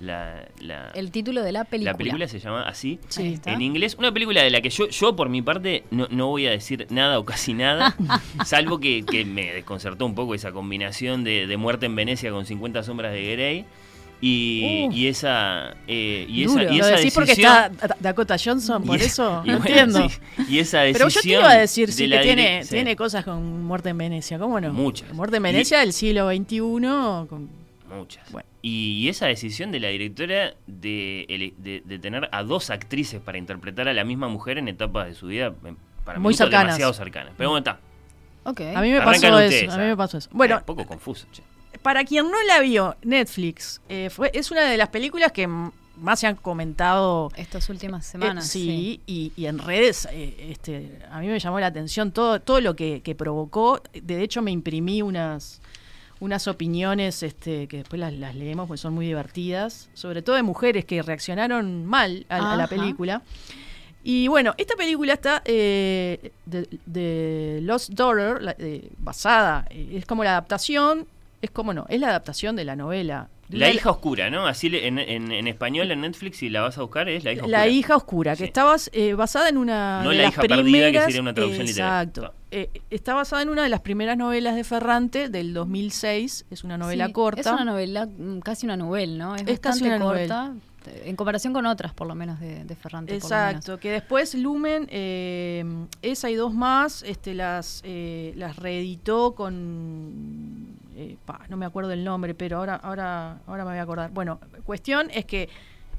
la, 0.00 0.46
la- 0.60 0.90
El 0.94 1.10
título 1.10 1.42
de 1.42 1.50
la 1.52 1.64
película. 1.64 1.92
la 1.92 1.98
película 1.98 2.28
se 2.28 2.38
llama 2.38 2.62
así. 2.62 3.00
Sí. 3.08 3.38
En 3.46 3.60
inglés, 3.62 3.96
una 3.98 4.12
película 4.12 4.42
de 4.42 4.50
la 4.50 4.60
que 4.60 4.70
yo, 4.70 4.88
yo 4.88 5.16
por 5.16 5.28
mi 5.28 5.42
parte, 5.42 5.84
no, 5.90 6.06
no 6.10 6.28
voy 6.28 6.46
a 6.46 6.50
decir 6.50 6.86
nada 6.90 7.18
o 7.18 7.24
casi 7.24 7.52
nada, 7.54 7.96
salvo 8.46 8.78
que, 8.78 9.04
que 9.04 9.24
me 9.24 9.52
desconcertó 9.52 10.06
un 10.06 10.14
poco 10.14 10.34
esa 10.34 10.52
combinación 10.52 11.24
de, 11.24 11.46
de 11.46 11.56
muerte 11.56 11.86
en 11.86 11.96
Venecia 11.96 12.30
con 12.30 12.46
50 12.46 12.82
sombras 12.84 13.12
de 13.12 13.32
Grey 13.32 13.64
y, 14.20 14.86
Uh. 14.88 14.92
y 14.92 15.06
esa, 15.06 15.74
eh, 15.86 16.26
y 16.28 16.42
esa, 16.42 16.52
Duro. 16.60 16.72
y 16.74 16.78
¿Lo 16.78 16.88
esa 16.88 17.14
porque 17.14 17.32
está 17.32 17.68
Da- 17.68 17.96
Dakota 18.00 18.36
Johnson? 18.42 18.82
Por 18.82 18.98
y- 19.00 19.04
eso, 19.04 19.42
y 19.44 19.50
no 19.50 19.58
bueno, 19.58 19.68
entiendo. 19.76 20.08
sí, 20.08 20.18
y 20.48 20.58
esa 20.58 20.80
decisión 20.80 21.08
Pero 21.08 21.08
yo 21.08 21.20
te 21.20 21.28
iba 21.28 21.50
a 21.52 21.56
decir, 21.58 21.86
de 21.86 21.92
sí, 21.92 22.08
que 22.10 22.18
tiene, 22.18 22.64
sí. 22.64 22.70
tiene 22.70 22.96
cosas 22.96 23.24
con 23.24 23.62
Muerte 23.64 23.90
en 23.90 23.98
Venecia, 23.98 24.38
¿cómo 24.40 24.60
no? 24.60 24.72
Muchas. 24.72 25.12
Muerte 25.12 25.36
en 25.36 25.42
Y- 25.42 25.52
Venecia 25.52 25.78
del 25.80 25.92
siglo 25.92 26.28
XXI. 26.30 26.58
con- 27.28 27.48
Muchas. 27.96 28.30
Bueno. 28.32 28.47
Y, 28.62 29.08
esa 29.08 29.26
decisión 29.26 29.70
de 29.70 29.80
la 29.80 29.88
directora 29.88 30.54
de, 30.66 31.54
de, 31.58 31.82
de 31.84 31.98
tener 31.98 32.28
a 32.32 32.42
dos 32.42 32.70
actrices 32.70 33.20
para 33.20 33.38
interpretar 33.38 33.88
a 33.88 33.92
la 33.92 34.04
misma 34.04 34.28
mujer 34.28 34.58
en 34.58 34.68
etapas 34.68 35.06
de 35.06 35.14
su 35.14 35.28
vida, 35.28 35.54
eh, 35.64 35.74
para 36.04 36.18
Muy 36.18 36.34
mí 36.34 36.38
demasiado 36.38 36.92
cercanas. 36.92 37.34
Pero 37.36 37.50
bueno, 37.50 37.58
está. 37.58 37.80
Ok. 38.44 38.60
A 38.74 38.80
mí 38.80 38.90
me 38.90 38.98
Arrancan 38.98 39.30
pasó 39.32 39.34
ustedes, 39.44 39.62
eso. 39.64 39.72
A 39.72 39.76
mí 39.78 39.84
me 39.84 39.96
pasó 39.96 40.18
eso. 40.18 40.28
Bueno, 40.32 40.56
Eh, 40.56 40.58
un 40.58 40.64
poco 40.64 40.86
confuso, 40.86 41.26
che. 41.30 41.42
para 41.82 42.04
quien 42.04 42.30
no 42.30 42.42
la 42.46 42.60
vio, 42.60 42.96
Netflix 43.02 43.80
eh, 43.88 44.10
fue, 44.10 44.30
es 44.34 44.50
una 44.50 44.62
de 44.62 44.76
las 44.76 44.88
películas 44.88 45.32
que 45.32 45.46
más 45.46 46.20
se 46.20 46.26
han 46.26 46.36
comentado. 46.36 47.30
Estas 47.36 47.68
últimas 47.68 48.06
eh, 48.06 48.10
semanas. 48.12 48.46
sí, 48.46 49.00
Y, 49.06 49.32
y 49.36 49.46
en 49.46 49.58
redes, 49.58 50.08
eh, 50.10 50.48
este, 50.50 50.98
a 51.10 51.20
mí 51.20 51.26
me 51.28 51.38
llamó 51.38 51.60
la 51.60 51.66
atención 51.66 52.10
todo, 52.12 52.40
todo 52.40 52.60
lo 52.60 52.74
que, 52.74 53.02
que 53.02 53.14
provocó. 53.14 53.82
De 53.92 54.22
hecho, 54.22 54.40
me 54.42 54.50
imprimí 54.50 55.02
unas, 55.02 55.60
unas 56.20 56.48
opiniones 56.48 57.22
este, 57.22 57.68
que 57.68 57.78
después 57.78 58.00
las, 58.00 58.12
las 58.12 58.34
leemos, 58.34 58.66
pues 58.68 58.80
son 58.80 58.94
muy 58.94 59.06
divertidas, 59.06 59.88
sobre 59.94 60.22
todo 60.22 60.36
de 60.36 60.42
mujeres 60.42 60.84
que 60.84 61.00
reaccionaron 61.02 61.84
mal 61.86 62.26
a, 62.28 62.54
a 62.54 62.56
la 62.56 62.66
película. 62.66 63.22
Y 64.04 64.28
bueno, 64.28 64.54
esta 64.58 64.74
película 64.76 65.12
está 65.12 65.42
eh, 65.44 66.32
de, 66.46 66.66
de 66.86 67.60
Lost 67.62 67.90
Daughter, 67.90 68.42
la- 68.42 68.56
eh, 68.58 68.88
basada, 68.98 69.66
eh, 69.70 69.90
es 69.96 70.06
como 70.06 70.24
la 70.24 70.30
adaptación, 70.30 71.06
es 71.42 71.50
como 71.50 71.74
no, 71.74 71.84
es 71.88 72.00
la 72.00 72.08
adaptación 72.08 72.56
de 72.56 72.64
la 72.64 72.74
novela. 72.76 73.28
La 73.50 73.70
hija 73.70 73.90
oscura, 73.90 74.28
¿no? 74.28 74.46
Así 74.46 74.68
le- 74.68 74.86
en, 74.86 74.98
en- 74.98 75.32
en 75.32 75.46
español 75.48 75.90
en 75.90 76.02
Netflix, 76.02 76.38
si 76.38 76.48
la 76.48 76.60
vas 76.62 76.76
a 76.78 76.82
buscar, 76.82 77.08
es 77.08 77.24
la 77.24 77.32
hija 77.32 77.42
oscura. 77.42 77.58
La 77.58 77.66
hija 77.68 77.96
oscura, 77.96 78.32
que 78.32 78.38
Sí. 78.38 78.44
está 78.44 78.64
bas- 78.64 78.90
eh, 78.92 79.14
basada 79.14 79.48
en 79.48 79.56
una 79.56 80.02
No 80.02 80.10
de 80.10 80.16
la 80.16 80.22
las 80.24 80.32
hija 80.32 80.42
perdida, 80.42 80.92
que 80.92 81.00
sería 81.00 81.20
una 81.22 81.34
traducción 81.34 81.66
literal. 81.66 82.06
Exacto. 82.08 82.34
Eh, 82.50 82.70
está 82.90 83.12
basada 83.14 83.42
en 83.42 83.50
una 83.50 83.62
de 83.62 83.68
las 83.68 83.80
primeras 83.82 84.16
novelas 84.16 84.56
de 84.56 84.64
Ferrante 84.64 85.28
del 85.28 85.52
2006, 85.52 86.46
es 86.50 86.64
una 86.64 86.78
novela 86.78 87.06
Sí, 87.06 87.12
corta. 87.12 87.40
Es 87.40 87.46
una 87.46 87.64
novela, 87.64 88.06
mm, 88.06 88.38
casi 88.40 88.64
una 88.64 88.76
novela, 88.76 89.24
¿no? 89.24 89.36
Es, 89.36 89.42
Es 89.46 89.60
casi 89.60 89.80
bastante 89.84 89.96
una 89.96 90.04
corta. 90.04 90.52
eh, 90.86 91.02
En 91.06 91.16
comparación 91.16 91.52
con 91.52 91.66
otras, 91.66 91.92
por 91.92 92.06
lo 92.06 92.14
menos, 92.14 92.40
de, 92.40 92.64
de 92.64 92.74
Ferrante. 92.74 93.14
Exacto, 93.14 93.78
que 93.78 93.90
después 93.90 94.34
Lumen, 94.34 94.88
eh, 94.90 95.62
esa 96.00 96.30
y 96.30 96.36
dos 96.36 96.54
más, 96.54 97.02
este, 97.02 97.34
las, 97.34 97.82
eh, 97.84 98.32
las 98.36 98.56
reeditó 98.56 99.34
con, 99.34 100.74
eh, 100.96 101.16
pa, 101.26 101.40
no 101.50 101.58
me 101.58 101.66
acuerdo 101.66 101.92
el 101.92 102.02
nombre, 102.02 102.34
pero 102.34 102.56
ahora, 102.58 102.76
ahora, 102.76 103.40
ahora 103.46 103.64
me 103.64 103.70
voy 103.72 103.78
a 103.78 103.82
acordar. 103.82 104.10
Bueno, 104.10 104.40
cuestión 104.64 105.08
es 105.12 105.26
que... 105.26 105.50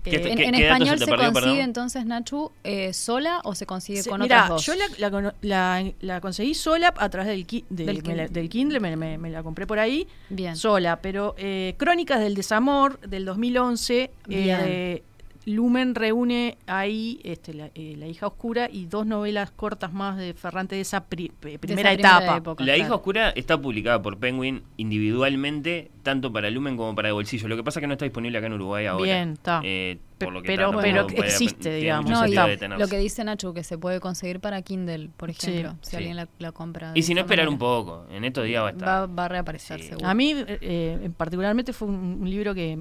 ¿Qué 0.10 0.16
eh, 0.18 0.30
En, 0.32 0.38
¿Qué- 0.38 0.44
en 0.46 0.54
qué 0.54 0.64
dato 0.64 0.74
español 0.74 0.98
se 0.98 1.00
se, 1.00 1.06
te 1.06 1.12
perdió, 1.12 1.26
consigue 1.32 1.46
perdón? 1.52 1.66
entonces, 1.66 2.06
Nachu, 2.06 2.52
eh, 2.64 2.94
sola 2.94 3.42
o 3.44 3.56
se 3.56 3.66
consigue 3.66 4.04
con 4.04 4.22
mira, 4.22 4.46
otras 4.46 4.50
dos? 4.50 4.66
yo 4.66 4.76
la, 4.76 4.86
la 4.98 5.12
cono- 5.12 5.34
la- 5.42 5.92
la 6.02 6.22
conseguí 6.22 6.54
sola 6.54 6.94
a 6.98 7.10
través 7.10 7.28
del, 7.30 7.46
ki- 7.46 7.66
del, 7.70 7.86
Del 7.88 7.96
me 7.98 8.02
Kindle. 8.04 8.24
la- 8.24 8.28
del 8.30 8.50
Kindle, 8.50 8.80
me, 8.80 8.96
me- 8.98 9.18
me 9.18 9.30
la 9.30 9.44
compré 9.44 9.66
por 9.68 9.80
ahí, 9.80 10.08
Bien. 10.30 10.56
sola, 10.56 11.02
pero 11.02 11.36
eh, 11.38 11.76
Crónicas 11.78 12.20
del 12.20 12.36
Desamor 12.36 13.00
del 13.02 13.26
2011, 13.26 14.12
Bien. 14.28 14.60
eh, 14.64 15.04
Lumen 15.46 15.96
reúne 15.96 16.58
ahí 16.68 17.20
este, 17.24 17.54
la, 17.54 17.72
eh, 17.74 17.96
La 17.98 18.08
hija 18.08 18.28
oscura 18.28 18.70
y 18.72 18.86
dos 18.86 19.06
novelas 19.06 19.50
cortas 19.52 19.94
más 19.94 20.18
de 20.18 20.34
Ferrante 20.34 20.76
de 20.76 20.82
esa 20.82 21.06
pri- 21.06 21.32
De 21.42 21.50
esa 21.52 21.60
primera 21.60 21.94
etapa. 21.94 22.38
época, 22.38 22.64
La 22.64 22.78
hija 22.78 22.94
oscura 22.94 23.30
está 23.32 23.60
publicada 23.60 24.02
por 24.02 24.18
Penguin 24.18 24.62
individualmente, 24.78 25.92
tanto 26.04 26.32
para 26.32 26.50
Lumen 26.50 26.78
como 26.78 26.94
para 26.96 27.08
de 27.08 27.14
bolsillo. 27.14 27.48
Lo 27.48 27.56
que 27.56 27.64
pasa 27.64 27.80
es 27.80 27.82
que 27.82 27.88
no 27.88 27.94
está 27.94 28.06
disponible 28.06 28.38
acá 28.38 28.48
en 28.48 28.54
Uruguay 28.54 28.86
ahora. 28.86 29.04
Bien, 29.04 29.32
está. 29.34 29.62
Eh, 29.64 29.98
por 30.18 30.34
lo 30.34 30.42
que 30.42 30.48
pero- 30.48 30.70
está, 30.72 30.82
pero 30.82 31.08
puede- 31.08 31.28
existe, 31.30 31.74
digamos. 31.76 32.12
No, 32.12 32.78
lo 32.78 32.88
que 32.88 32.98
dice 32.98 33.24
Nachu, 33.24 33.54
que 33.54 33.64
se 33.64 33.78
puede 33.78 34.00
conseguir 34.00 34.40
para 34.40 34.62
Kindle, 34.62 35.10
por 35.16 35.34
Sí. 35.34 35.50
ejemplo, 35.52 35.76
si 35.82 35.92
Sí. 35.92 35.96
alguien 35.98 36.16
la, 36.18 36.28
la 36.40 36.52
compra. 36.52 36.92
Y 36.96 37.02
si 37.04 37.14
no, 37.14 37.22
esperar 37.22 37.48
un 37.50 37.58
poco. 37.58 38.06
En 38.12 38.24
estos 38.26 38.46
días 38.46 38.62
va 38.64 38.68
a 38.68 38.72
estar. 38.72 38.88
Va, 38.88 39.06
va 39.08 39.26
a 39.26 39.28
reaparecer, 39.30 39.80
Sí. 39.82 39.88
seguro. 39.90 40.08
A 40.08 40.14
mí, 40.14 40.34
eh, 40.36 41.00
en 41.02 41.14
particularmente, 41.14 41.74
fue 41.74 41.88
un, 41.88 42.20
un 42.22 42.30
libro 42.30 42.54
que 42.54 42.80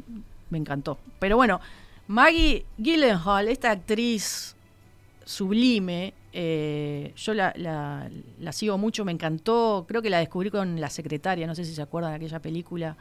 me 0.50 0.58
encantó. 0.58 0.98
Pero 1.18 1.36
bueno, 1.36 1.60
Maggie 2.08 2.64
Gyllenhaal, 2.78 3.48
esta 3.48 3.70
actriz 3.70 4.56
sublime, 5.24 6.14
eh, 6.32 7.12
yo 7.16 7.34
la, 7.34 7.52
la- 7.56 8.08
la 8.40 8.52
sigo 8.52 8.78
mucho, 8.78 9.04
me 9.04 9.12
encantó. 9.12 9.84
Creo 9.86 10.00
que 10.02 10.10
la 10.10 10.18
descubrí 10.18 10.50
con 10.50 10.80
La 10.80 10.88
Secretaria, 10.90 11.46
no 11.46 11.54
sé 11.54 11.64
si 11.64 11.74
se 11.74 11.82
acuerdan 11.82 12.12
de 12.12 12.16
aquella 12.16 12.40
película. 12.40 12.96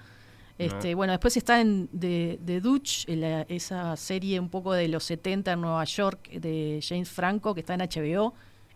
Este, 0.60 0.96
Bueno, 0.96 1.12
después 1.14 1.38
está 1.38 1.62
en 1.62 1.88
The, 1.98 2.40
The 2.46 2.60
Dutch, 2.62 3.08
en 3.08 3.22
la- 3.22 3.42
esa 3.44 3.96
serie 3.96 4.40
un 4.40 4.50
poco 4.50 4.74
de 4.74 4.88
los 4.88 5.04
70 5.04 5.54
en 5.54 5.62
Nueva 5.62 5.84
York 5.86 6.30
de 6.32 6.80
James 6.86 7.10
Franco, 7.10 7.54
que 7.54 7.62
está 7.62 7.76
en 7.76 7.82
HBO, 7.82 8.34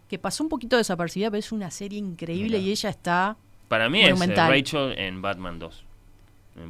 que 0.07 0.19
pasó 0.19 0.43
un 0.43 0.49
poquito 0.49 0.77
desapercibida, 0.77 1.29
pero 1.31 1.39
es 1.39 1.51
una 1.51 1.71
serie 1.71 1.97
increíble 1.99 2.59
y 2.59 2.69
ella 2.71 2.89
está 2.89 3.35
Para 3.67 3.89
mí 3.89 4.01
es 4.01 4.09
eh, 4.09 4.13
Monumental. 4.13 4.49
Rachel 4.51 4.93
en 4.97 5.21
Batman 5.21 5.57
2. 5.59 5.83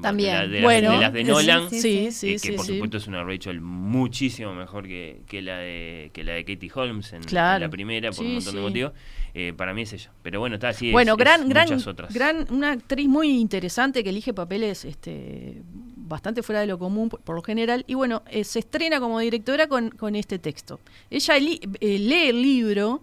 También. 0.02 0.32
De, 0.34 0.38
la- 0.38 0.48
de 0.48 0.54
las- 0.54 0.64
Bueno, 0.64 0.92
de 0.92 0.98
las 1.00 1.14
de 1.14 1.24
Nolan. 1.24 1.70
sí, 1.70 1.82
Sí, 1.82 2.12
sí, 2.12 2.34
eh, 2.34 2.40
que 2.40 2.54
por 2.54 2.66
supuesto 2.66 2.98
es 2.98 3.08
una 3.08 3.24
Rachel 3.24 3.62
muchísimo 3.62 4.54
mejor 4.54 4.88
que, 4.88 5.22
que 5.28 5.42
la 5.42 5.58
de 5.58 6.12
que 6.14 6.24
la 6.24 6.34
de 6.34 6.46
Katie 6.46 6.72
Holmes 6.74 7.12
en, 7.14 7.22
la 7.32 7.70
primera 7.70 8.12
por 8.12 8.24
un 8.26 8.36
montón 8.36 8.56
de 8.56 8.62
motivos. 8.62 8.92
Eh, 9.34 9.54
para 9.56 9.74
mí 9.74 9.82
es 9.84 9.94
ella. 9.94 10.12
Pero 10.24 10.40
bueno, 10.40 10.56
está 10.56 10.70
así. 10.70 10.92
bueno, 10.92 11.14
es, 11.14 11.18
gran, 11.18 11.42
es 11.44 11.50
gran, 11.50 11.88
otras. 11.88 12.14
gran, 12.14 12.46
una 12.52 12.74
actriz 12.74 13.08
muy 13.08 13.30
interesante 13.40 14.04
que 14.04 14.10
elige 14.10 14.34
papeles 14.34 14.84
este, 14.86 15.62
bastante 15.96 16.44
fuera 16.44 16.60
de 16.62 16.68
lo 16.68 16.78
común 16.78 17.08
por, 17.10 17.22
por 17.22 17.36
lo 17.36 17.42
general. 17.42 17.84
Y 17.88 17.94
bueno, 17.96 18.24
eh, 18.30 18.44
se 18.44 18.60
estrena 18.60 19.00
como 19.00 19.20
directora 19.20 19.68
con, 19.68 19.90
con 19.90 20.16
este 20.16 20.38
texto. 20.38 20.80
Ella 21.10 21.40
li- 21.40 21.62
lee 21.80 22.28
el 22.30 22.42
libro 22.42 23.02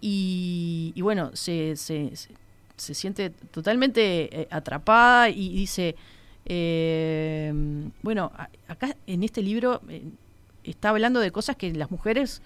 y, 0.00 0.92
y 0.94 1.00
bueno, 1.02 1.30
se, 1.34 1.74
se, 1.76 2.14
se- 2.16 2.30
se 2.76 2.94
siente 2.94 3.30
totalmente 3.30 4.42
eh, 4.42 4.48
atrapada 4.50 5.28
y 5.30 5.50
dice, 5.50 5.96
eh, 6.44 7.52
bueno, 8.02 8.32
acá 8.68 8.96
en 9.06 9.22
este 9.22 9.42
libro 9.42 9.82
eh, 9.88 10.04
está 10.64 10.90
hablando 10.90 11.20
de 11.20 11.30
cosas 11.30 11.56
que 11.56 11.72
las 11.72 11.90
mujeres, 11.90 12.42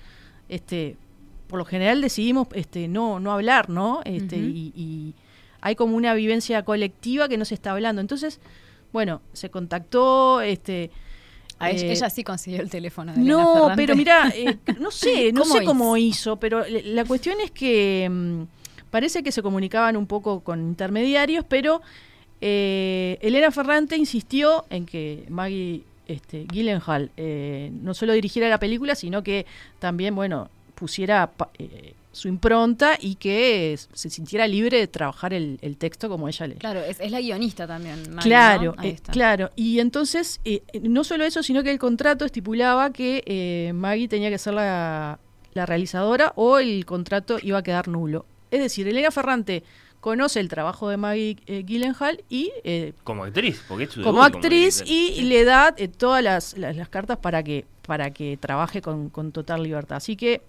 este, 0.49 0.97
por 1.49 1.59
lo 1.59 1.65
general 1.65 2.01
decidimos 2.01 2.49
este, 2.53 2.89
no, 2.89 3.21
no 3.21 3.33
hablar, 3.33 3.69
¿no? 3.69 4.01
Este, 4.05 4.37
y, 4.37 4.73
y 4.75 5.15
hay 5.61 5.77
como 5.77 5.97
una 5.97 6.15
vivencia 6.15 6.65
colectiva 6.65 7.29
que 7.29 7.37
no 7.37 7.45
se 7.45 7.55
está 7.55 7.73
hablando. 7.73 8.01
Entonces, 8.01 8.41
bueno, 8.93 9.21
se 9.33 9.51
contactó, 9.51 10.41
este... 10.41 10.91
A 11.59 11.71
ella, 11.71 11.89
eh, 11.89 11.93
ella 11.93 12.09
sí 12.09 12.25
consiguió 12.25 12.63
el 12.63 12.71
teléfono 12.71 13.13
de 13.13 13.21
no, 13.21 13.73
pero 13.77 13.95
mira, 13.95 14.33
no 14.81 14.91
sé, 14.91 15.31
no 15.31 15.43
¿Cómo 15.43 15.55
sé 15.55 15.65
cómo 15.65 15.97
hizo? 15.99 16.37
pero 16.39 16.65
la 16.67 17.05
cuestión 17.05 17.37
es 17.45 17.51
que 17.51 18.09
mm, 18.11 18.43
parece 18.91 19.23
que 19.23 19.33
se 19.33 19.43
comunicaban 19.43 19.97
un 19.97 20.07
poco 20.07 20.41
con 20.41 20.61
intermediarios, 20.61 21.45
pero 21.49 21.83
eh, 22.41 23.19
Elena 23.21 23.51
Ferrante 23.51 23.97
insistió 23.97 24.65
en 24.71 24.87
que 24.87 25.25
Maggie 25.29 25.83
este, 26.07 26.47
Gyllenhaal 26.53 27.11
eh, 27.17 27.71
no 27.83 27.95
solo 27.95 28.13
dirigiera 28.13 28.49
la 28.49 28.59
película, 28.59 28.95
sino 28.95 29.23
que 29.23 29.47
también, 29.79 30.15
bueno, 30.15 30.51
pusiera 30.75 31.31
eh, 31.59 31.95
su 32.13 32.29
impronta 32.29 32.97
y 33.01 33.15
que 33.17 33.79
se 33.93 34.11
sintiera 34.11 34.47
libre 34.49 34.79
de 34.79 34.87
trabajar 34.89 35.33
el, 35.33 35.59
el 35.63 35.77
texto 35.77 36.09
como 36.09 36.29
ella 36.29 36.47
le, 36.47 36.55
Claro, 36.57 36.81
es, 36.81 36.99
es 37.01 37.11
la 37.11 37.21
guionista 37.21 37.67
también. 37.67 38.15
Maggie, 38.15 38.29
Claro, 38.29 38.75
eh, 38.83 38.97
claro. 39.13 39.51
Y 39.55 39.79
entonces, 39.79 40.41
eh, 40.45 40.63
no 40.83 41.05
solo 41.05 41.25
eso, 41.25 41.43
sino 41.43 41.63
que 41.63 41.71
el 41.71 41.79
contrato 41.79 42.25
estipulaba 42.25 42.93
que 42.93 43.23
eh, 43.27 43.73
Maggie 43.75 44.09
tenía 44.09 44.31
que 44.31 44.39
ser 44.39 44.55
la, 44.55 45.21
la 45.55 45.67
realizadora 45.67 46.33
o 46.35 46.59
el 46.59 46.85
contrato 46.85 47.39
iba 47.43 47.59
a 47.59 47.63
quedar 47.63 47.87
nulo. 47.87 48.27
Es 48.51 48.61
decir, 48.61 48.87
Elena 48.89 49.11
Ferrante 49.11 49.63
conoce 50.01 50.41
el 50.41 50.49
trabajo 50.49 50.89
de 50.89 50.97
Maggie 50.97 51.37
eh, 51.47 51.63
Gyllenhaal 51.65 52.25
y 52.31 52.51
eh, 52.65 52.93
Como 53.05 53.25
actriz, 53.25 53.63
porque 53.69 53.85
es 53.85 53.91
su 53.91 54.03
como 54.03 54.23
debut 54.25 54.37
actriz 54.37 54.83
y 54.87 55.23
le 55.23 55.45
da 55.45 55.75
eh, 55.77 55.89
todas 55.89 56.23
las, 56.25 56.57
las- 56.57 56.75
las 56.77 56.89
cartas 56.89 57.19
para 57.19 57.43
que 57.43 57.65
para 57.87 58.11
que 58.13 58.37
trabaje 58.37 58.81
con, 58.83 59.11
con 59.11 59.33
total 59.33 59.63
libertad. 59.65 59.97
Así 59.97 60.15
que 60.17 60.43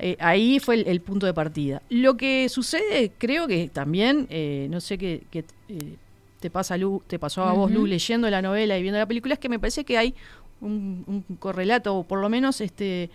eh, 0.00 0.16
ahí 0.18 0.58
fue 0.58 0.74
el, 0.74 0.88
el 0.88 1.00
punto 1.00 1.24
de 1.24 1.32
partida. 1.32 1.80
Lo 1.88 2.16
que 2.16 2.48
sucede, 2.48 3.12
creo 3.16 3.46
que 3.46 3.68
también, 3.72 4.26
eh, 4.28 4.66
no 4.70 4.80
sé 4.80 4.98
qué, 4.98 5.22
qué, 5.30 5.44
eh, 5.68 5.94
te 6.40 6.50
pasa 6.50 6.76
Lu, 6.76 7.00
te 7.06 7.18
pasó 7.20 7.44
a 7.44 7.52
vos. 7.52 7.70
Lu 7.70 7.86
leyendo 7.86 8.28
la 8.28 8.42
novela 8.42 8.76
y 8.76 8.82
viendo 8.82 8.98
la 8.98 9.06
película, 9.06 9.34
es 9.34 9.40
que 9.40 9.48
me 9.48 9.58
parece 9.60 9.84
que 9.84 9.96
hay 9.96 10.14
un, 10.60 11.04
un 11.28 11.36
correlato 11.36 11.94
o 11.94 12.02
por 12.02 12.18
lo 12.20 12.28
menos 12.28 12.60
este 12.60 13.08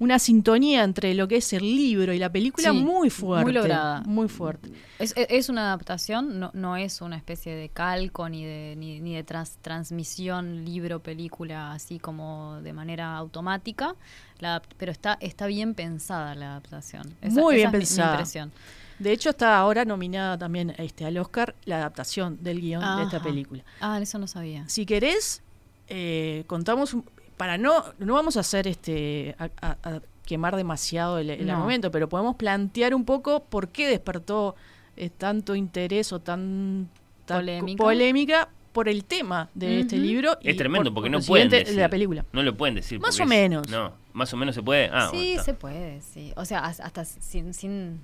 una 0.00 0.18
sintonía 0.18 0.82
entre 0.82 1.14
lo 1.14 1.28
que 1.28 1.36
es 1.36 1.52
el 1.52 1.62
libro 1.62 2.12
y 2.12 2.18
la 2.18 2.32
película 2.32 2.70
Sí, 2.72 2.76
muy 2.76 3.08
fuerte. 3.10 3.44
muy 3.44 3.52
lograda. 3.52 4.00
Muy 4.06 4.28
fuerte. 4.28 4.72
Es, 4.98 5.14
es- 5.16 5.48
una 5.48 5.62
adaptación, 5.68 6.40
no, 6.40 6.50
no 6.54 6.76
es 6.76 7.00
una 7.00 7.16
especie 7.16 7.54
de 7.54 7.68
calco 7.68 8.28
ni 8.28 8.44
de, 8.44 8.74
ni, 8.76 8.98
ni 9.00 9.14
de 9.14 9.22
trans- 9.24 9.58
transmisión 9.62 10.64
libro-película 10.64 11.72
así 11.72 11.98
como 11.98 12.60
de 12.62 12.72
manera 12.72 13.16
automática, 13.16 13.94
la 14.38 14.62
pero 14.78 14.90
está, 14.90 15.18
está 15.20 15.46
bien 15.46 15.74
pensada 15.74 16.34
la 16.34 16.50
adaptación. 16.52 17.14
Esa- 17.20 17.40
muy 17.40 17.56
esa 17.56 17.56
bien 17.56 17.66
es 17.68 17.72
mi- 17.72 17.78
mi 17.78 17.78
pensada. 17.80 18.10
impresión. 18.12 18.52
De 18.98 19.12
hecho, 19.12 19.30
está 19.30 19.58
ahora 19.58 19.84
nominada 19.84 20.36
también 20.36 20.74
este, 20.78 21.04
al 21.06 21.16
Oscar 21.18 21.54
la 21.64 21.76
adaptación 21.76 22.38
del 22.42 22.60
guion 22.60 22.98
de 22.98 23.04
esta 23.04 23.22
película. 23.22 23.62
Ah, 23.80 23.98
eso 24.00 24.18
no 24.18 24.26
sabía. 24.26 24.68
Si 24.68 24.84
querés, 24.84 25.42
eh, 25.88 26.44
contamos 26.46 26.92
un- 26.94 27.04
para 27.40 27.56
no 27.56 27.82
no 27.98 28.12
vamos 28.14 28.36
a 28.36 28.40
hacer 28.40 28.66
este 28.68 29.34
a, 29.38 29.48
a- 29.62 29.76
a 29.82 30.00
quemar 30.26 30.56
demasiado 30.56 31.16
el, 31.18 31.30
el 31.30 31.46
No. 31.46 31.54
argumento, 31.54 31.90
pero 31.90 32.06
podemos 32.06 32.36
plantear 32.36 32.94
un 32.94 33.06
poco 33.06 33.42
por 33.44 33.68
qué 33.68 33.88
despertó 33.88 34.54
eh, 34.98 35.08
tanto 35.08 35.54
interés 35.54 36.12
o 36.12 36.18
tan, 36.20 36.88
tan 37.24 37.38
Polémica. 37.38 37.82
polémica 37.82 38.48
por 38.72 38.90
el 38.90 39.04
tema 39.04 39.48
de 39.54 39.80
este 39.80 39.96
Ujú. 39.96 40.04
libro 40.04 40.38
Es 40.42 40.54
y 40.54 40.56
tremendo 40.58 40.90
por- 40.90 41.02
porque 41.02 41.10
por 41.10 41.20
no 41.22 41.26
pueden 41.26 41.48
decir. 41.48 41.74
de 41.74 41.80
la 41.80 41.88
película. 41.88 42.24
No 42.32 42.42
lo 42.42 42.54
pueden 42.56 42.74
decir. 42.74 43.00
Más 43.00 43.18
o 43.18 43.22
es- 43.22 43.28
menos. 43.28 43.68
No, 43.70 43.92
más 44.12 44.32
o 44.34 44.36
menos 44.36 44.54
se 44.54 44.62
puede. 44.62 44.90
Ah, 44.92 45.08
sí, 45.10 45.30
bueno, 45.30 45.42
se 45.44 45.54
puede, 45.54 46.02
sí. 46.02 46.32
O 46.36 46.44
sea, 46.44 46.58
as- 46.66 46.80
hasta 46.80 47.04
sin... 47.06 47.54
sin 47.54 48.00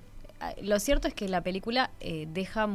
lo 0.62 0.78
cierto 0.80 1.08
es 1.08 1.14
que 1.14 1.28
la 1.28 1.40
película 1.40 1.90
eh, 2.00 2.28
deja 2.32 2.68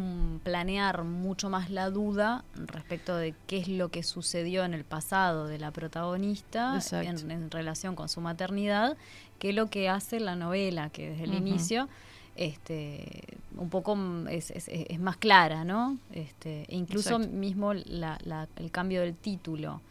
planear 0.43 1.03
mucho 1.03 1.49
más 1.49 1.70
la 1.70 1.89
duda 1.89 2.43
respecto 2.55 3.16
de 3.16 3.36
qué 3.47 3.57
es 3.57 3.68
lo 3.68 3.89
que 3.89 4.03
sucedió 4.03 4.64
en 4.64 4.74
el 4.74 4.84
pasado 4.84 5.45
de 5.47 5.59
la 5.59 5.72
protagonista 5.72 6.80
en, 7.03 7.30
en 7.32 7.51
relación 7.51 7.95
con 7.95 8.09
su 8.09 8.20
maternidad, 8.22 8.97
que 9.39 9.53
lo 9.53 9.68
que 9.70 9.89
hace 9.89 10.20
la 10.20 10.36
novela, 10.36 10.89
que 10.89 11.12
desde 11.12 11.24
el 11.26 11.34
inicio 11.36 11.88
este 12.36 13.38
un 13.57 13.70
poco 13.70 13.97
es, 14.30 14.49
es- 14.51 14.70
es 14.70 14.99
más 14.99 15.18
clara, 15.18 15.64
¿no? 15.64 15.97
Este, 16.14 16.64
e 16.70 16.76
incluso 16.76 17.16
Exacto. 17.18 17.36
mismo 17.36 17.74
la- 17.74 18.18
la- 18.24 18.47
el 18.55 18.72
cambio 18.72 19.01
del 19.01 19.14
título 19.16 19.82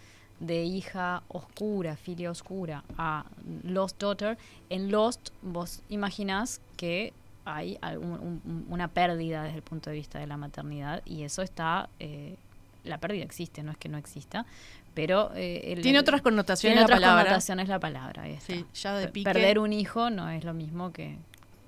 de 0.40 0.64
hija 0.64 1.22
oscura, 1.28 1.96
filia 1.96 2.30
oscura, 2.30 2.82
a 2.96 3.26
Lost 3.62 4.00
Daughter, 4.00 4.38
en 4.70 4.90
Lost 4.90 5.28
vos 5.42 5.82
imaginás 5.90 6.60
que 6.78 7.12
hay 7.44 7.78
algún- 7.80 8.12
un- 8.20 8.42
un- 8.44 8.66
una 8.68 8.88
pérdida 8.88 9.42
desde 9.44 9.56
el 9.56 9.62
punto 9.62 9.90
de 9.90 9.96
vista 9.96 10.18
de 10.18 10.26
la 10.26 10.36
maternidad 10.36 11.02
y 11.06 11.22
eso 11.22 11.42
está, 11.42 11.88
eh, 11.98 12.36
la 12.84 12.98
pérdida 12.98 13.24
existe, 13.24 13.62
no 13.62 13.72
es 13.72 13.76
que 13.78 13.88
no 13.88 13.98
exista, 13.98 14.46
pero... 14.94 15.30
eh, 15.34 15.72
el- 15.72 15.82
Tiene 15.82 15.98
otras 15.98 16.22
connotaciones 16.22 16.74
tiene 16.74 16.80
la 16.80 16.84
otras 16.86 17.00
palabra. 17.00 17.22
connotaciones 17.24 17.68
la 17.68 17.78
palabra. 17.78 18.24
Sí, 18.46 18.64
ya 18.74 18.94
de 18.96 19.08
pique. 19.08 19.24
Perder 19.24 19.58
un 19.58 19.72
hijo 19.72 20.10
no 20.10 20.28
es 20.30 20.44
lo 20.44 20.52
mismo 20.54 20.92
que, 20.92 21.16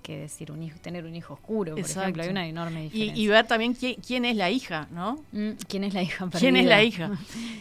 que 0.03 0.19
decir 0.19 0.51
un 0.51 0.63
hijo, 0.63 0.79
tener 0.81 1.05
un 1.05 1.15
hijo 1.15 1.35
oscuro, 1.35 1.73
por 1.73 1.79
Exacto. 1.81 2.01
ejemplo, 2.03 2.23
hay 2.25 2.29
una 2.31 2.47
enorme 2.47 2.83
diferencia. 2.83 3.23
y 3.23 3.27
ver 3.29 3.47
también 3.47 3.75
quién, 3.75 3.95
quién 4.05 4.25
es 4.25 4.37
la 4.37 4.51
hija, 4.51 4.89
¿no? 4.91 5.23
Mm, 5.33 5.51
¿Quién 5.69 5.85
es 5.85 5.95
la 5.95 6.03
hija 6.03 6.29
¿Quién 6.39 6.57
es 6.57 6.67
la 6.67 6.83
hija? 6.83 7.11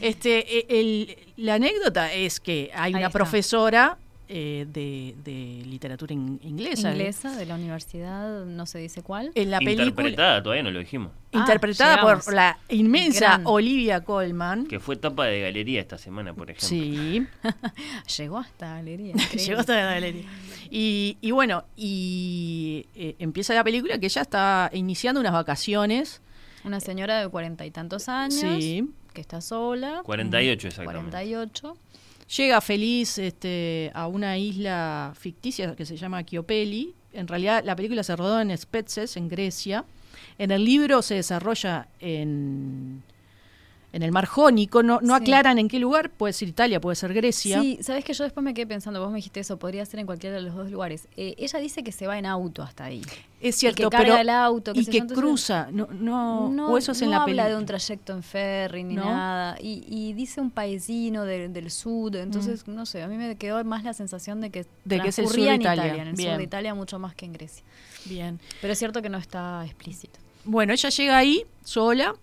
Este, 0.01 0.57
e- 0.59 0.79
el- 0.79 1.17
la 1.37 1.55
anécdota 1.55 2.11
es 2.11 2.39
que 2.39 2.71
hay 2.73 2.93
Ahí 2.93 2.93
una 2.95 3.07
está. 3.07 3.19
profesora 3.19 3.97
eh, 4.33 4.65
de, 4.69 5.13
de 5.25 5.65
literatura 5.65 6.13
in- 6.13 6.39
inglesa, 6.41 6.89
¿eh? 6.89 6.93
Inglesa 6.93 7.35
de 7.35 7.45
la 7.45 7.55
universidad, 7.55 8.45
no 8.45 8.65
se 8.65 8.79
dice 8.79 9.01
cuál. 9.03 9.31
en 9.35 9.51
la 9.51 9.59
película 9.59 9.83
Interpretada, 9.87 10.41
todavía 10.41 10.63
no 10.63 10.71
lo 10.71 10.79
dijimos. 10.79 11.11
interpretada 11.33 11.95
Ah, 11.95 12.01
llegamos. 12.01 12.23
por 12.25 12.33
la 12.33 12.57
inmensa 12.69 13.19
Gran. 13.27 13.41
Olivia 13.45 14.03
Colman. 14.05 14.67
Que 14.67 14.79
fue 14.79 14.95
tapa 14.95 15.25
de 15.25 15.41
galería 15.41 15.81
esta 15.81 15.97
semana, 15.97 16.33
por 16.33 16.49
ejemplo. 16.49 16.67
Sí, 16.69 17.27
Llegó 18.17 18.37
hasta 18.37 18.75
galería. 18.75 19.15
llegó 19.45 19.59
hasta 19.59 19.75
la 19.75 19.85
galería. 19.93 20.23
Y, 20.69 21.17
y 21.19 21.31
bueno, 21.31 21.65
y 21.75 22.85
eh, 22.95 23.15
empieza 23.19 23.53
la 23.53 23.63
película 23.63 23.99
que 23.99 24.05
ella 24.05 24.21
está 24.21 24.69
iniciando 24.73 25.19
unas 25.19 25.33
vacaciones. 25.33 26.21
Una 26.63 26.79
señora 26.79 27.19
de 27.21 27.27
cuarenta 27.27 27.65
y 27.65 27.71
tantos 27.71 28.07
años 28.07 28.39
Sí. 28.39 28.87
que 29.13 29.19
está 29.21 29.41
sola. 29.41 30.01
48 30.05 30.67
exactamente. 30.69 31.09
48. 31.11 31.77
Llega 32.37 32.61
feliz 32.61 33.17
este, 33.17 33.91
a 33.93 34.07
una 34.07 34.37
isla 34.37 35.13
ficticia 35.19 35.75
que 35.75 35.85
se 35.85 35.97
llama 35.97 36.23
Kiopeli. 36.23 36.93
En 37.11 37.27
realidad 37.27 37.61
la 37.65 37.75
película 37.75 38.03
se 38.03 38.15
rodó 38.15 38.39
en 38.39 38.57
Spetses, 38.57 39.17
en 39.17 39.27
Grecia. 39.27 39.83
En 40.37 40.51
el 40.51 40.63
libro 40.63 41.01
se 41.01 41.15
desarrolla 41.15 41.89
en, 41.99 43.03
en 43.93 44.03
el 44.03 44.11
Mar 44.11 44.25
Jónico. 44.25 44.83
No, 44.83 44.99
no 45.01 45.15
Sí. 45.17 45.21
aclaran 45.23 45.59
en 45.59 45.67
qué 45.67 45.79
lugar. 45.79 46.09
Puede 46.09 46.33
ser 46.33 46.47
Italia, 46.47 46.79
puede 46.79 46.95
ser 46.95 47.13
Grecia. 47.13 47.61
Sí, 47.61 47.77
sabes 47.81 48.05
que 48.05 48.13
yo 48.13 48.23
después 48.23 48.43
me 48.43 48.53
quedé 48.53 48.67
pensando, 48.67 48.99
vos 49.01 49.09
me 49.11 49.17
dijiste 49.17 49.39
eso, 49.41 49.57
podría 49.57 49.85
ser 49.85 49.99
en 49.99 50.05
cualquiera 50.05 50.35
de 50.37 50.41
los 50.43 50.55
dos 50.55 50.71
lugares. 50.71 51.07
Eh, 51.17 51.35
ella 51.37 51.59
dice 51.59 51.83
que 51.83 51.91
se 51.91 52.07
va 52.07 52.17
en 52.17 52.25
auto 52.25 52.63
hasta 52.63 52.85
ahí. 52.85 53.01
Es 53.41 53.55
cierto, 53.55 53.81
y 53.81 53.85
que 53.85 53.89
carga 53.89 54.05
pero 54.07 54.17
el 54.21 54.29
auto, 54.29 54.71
y 54.75 54.85
que 54.85 54.99
yo, 54.99 55.07
cruza. 55.07 55.67
No, 55.71 55.87
no, 55.91 56.49
No, 56.49 56.67
o 56.69 56.77
eso 56.77 56.91
es 56.91 57.01
en 57.01 57.09
no 57.09 57.17
la 57.17 57.23
habla 57.23 57.47
de 57.49 57.55
un 57.55 57.65
trayecto 57.65 58.13
en 58.13 58.21
ferry 58.23 58.83
ni 58.83 58.95
¿No? 58.95 59.05
nada. 59.05 59.57
Y, 59.59 59.83
y 59.87 60.13
dice 60.13 60.39
un 60.41 60.51
paisino 60.51 61.25
de- 61.25 61.49
del 61.49 61.71
sur. 61.71 62.15
Entonces, 62.15 62.67
Mm. 62.67 62.75
no 62.75 62.85
sé, 62.85 63.01
a 63.01 63.07
mí 63.07 63.17
me 63.17 63.35
quedó 63.35 63.63
más 63.65 63.83
la 63.83 63.93
sensación 63.93 64.41
de 64.41 64.51
que, 64.51 64.65
De 64.85 64.99
que 65.01 65.09
es 65.09 65.17
el 65.19 65.27
sur 65.27 65.35
de 65.37 65.49
en 65.49 65.61
Italia. 65.61 65.95
En 65.95 66.07
el 66.09 66.17
sur 66.17 66.37
de 66.37 66.43
Italia 66.43 66.73
mucho 66.75 66.99
más 66.99 67.15
que 67.15 67.25
en 67.25 67.33
Grecia. 67.33 67.63
Bien. 68.05 68.39
Pero 68.61 68.73
es 68.73 68.79
cierto 68.79 69.01
que 69.01 69.09
no 69.09 69.17
está 69.17 69.65
explícito. 69.65 70.19
Bueno, 70.45 70.71
ella 70.73 70.89
llega 70.89 71.17
ahí 71.17 71.43
sola 71.63 72.15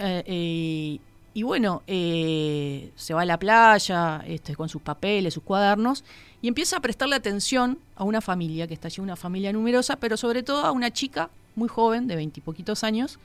eh, 0.00 0.22
eh, 0.26 0.98
y 1.34 1.42
bueno, 1.42 1.82
eh, 1.86 2.90
se 2.96 3.14
va 3.14 3.22
a 3.22 3.24
la 3.24 3.38
playa 3.38 4.24
este, 4.26 4.56
con 4.56 4.68
sus 4.68 4.82
papeles, 4.82 5.34
sus 5.34 5.42
cuadernos 5.42 6.04
y 6.42 6.48
empieza 6.48 6.78
a 6.78 6.80
prestarle 6.80 7.14
atención 7.14 7.78
a 7.94 8.04
una 8.04 8.20
familia 8.20 8.66
que 8.66 8.74
está 8.74 8.88
allí, 8.88 9.00
una 9.00 9.14
familia 9.14 9.52
numerosa, 9.52 9.96
pero 9.96 10.16
sobre 10.16 10.42
todo 10.42 10.64
a 10.64 10.72
una 10.72 10.90
chica 10.90 11.30
muy 11.54 11.68
joven, 11.68 12.08
de 12.08 12.16
veintipoquitos 12.16 12.82
años, 12.82 13.18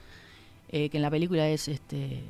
que 0.69 0.89
en 0.91 1.01
la 1.01 1.09
película 1.09 1.47
es 1.47 1.69
este, 1.69 2.21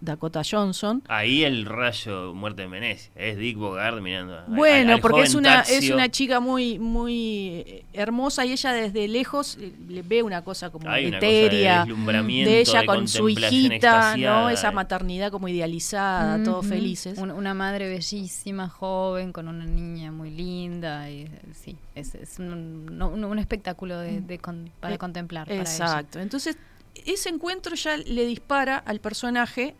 Dakota 0.00 0.42
Johnson. 0.48 1.02
Ahí 1.08 1.42
el 1.44 1.64
rayo 1.64 2.34
muerte 2.34 2.62
de 2.62 2.68
Venecia. 2.68 3.10
Es 3.16 3.38
Dick 3.38 3.56
Bogard 3.56 4.00
mirando. 4.02 4.38
Bueno, 4.48 4.94
al 4.94 5.00
porque 5.00 5.22
es 5.22 5.34
una, 5.34 5.62
es 5.62 5.90
una 5.90 6.10
chica 6.10 6.38
muy, 6.38 6.78
muy 6.78 7.64
eh, 7.66 7.84
hermosa 7.94 8.44
y 8.44 8.52
ella 8.52 8.72
desde 8.72 9.08
lejos 9.08 9.56
eh, 9.60 9.72
le 9.88 10.02
ve 10.02 10.22
una 10.22 10.42
cosa 10.42 10.70
como 10.70 10.88
Hay 10.90 11.06
una 11.06 11.18
cosa 11.18 11.26
de 11.26 11.46
etérea 11.46 11.78
deslumbramiento, 11.80 12.50
de 12.50 12.60
ella 12.60 12.80
de 12.80 12.86
con 12.86 13.08
su 13.08 13.28
hijita. 13.28 14.16
¿no? 14.18 14.50
Esa 14.50 14.70
maternidad 14.70 15.30
como 15.30 15.48
idealizada, 15.48 16.42
todos 16.44 16.66
Ujú. 16.66 16.74
felices. 16.74 17.18
Un- 17.18 17.30
una 17.30 17.54
madre 17.54 17.88
bellísima, 17.88 18.68
joven, 18.68 19.32
con 19.32 19.48
una 19.48 19.64
niña 19.64 20.12
muy 20.12 20.30
linda. 20.30 21.10
Y, 21.10 21.26
sí, 21.54 21.74
es, 21.94 22.14
es 22.14 22.38
un, 22.38 23.00
un- 23.02 23.24
un 23.24 23.38
espectáculo 23.38 23.98
de, 23.98 24.20
de 24.20 24.38
con- 24.38 24.70
para 24.80 24.94
Eh, 24.96 24.98
contemplar. 24.98 25.46
para 25.46 25.54
ella. 25.60 25.62
Exacto. 25.70 26.18
Entonces, 26.20 26.58
ese 27.06 27.28
encuentro 27.30 27.74
ya 27.74 27.96
le 27.96 28.26
dispara 28.26 28.76
al 28.78 29.00
personaje 29.00 29.74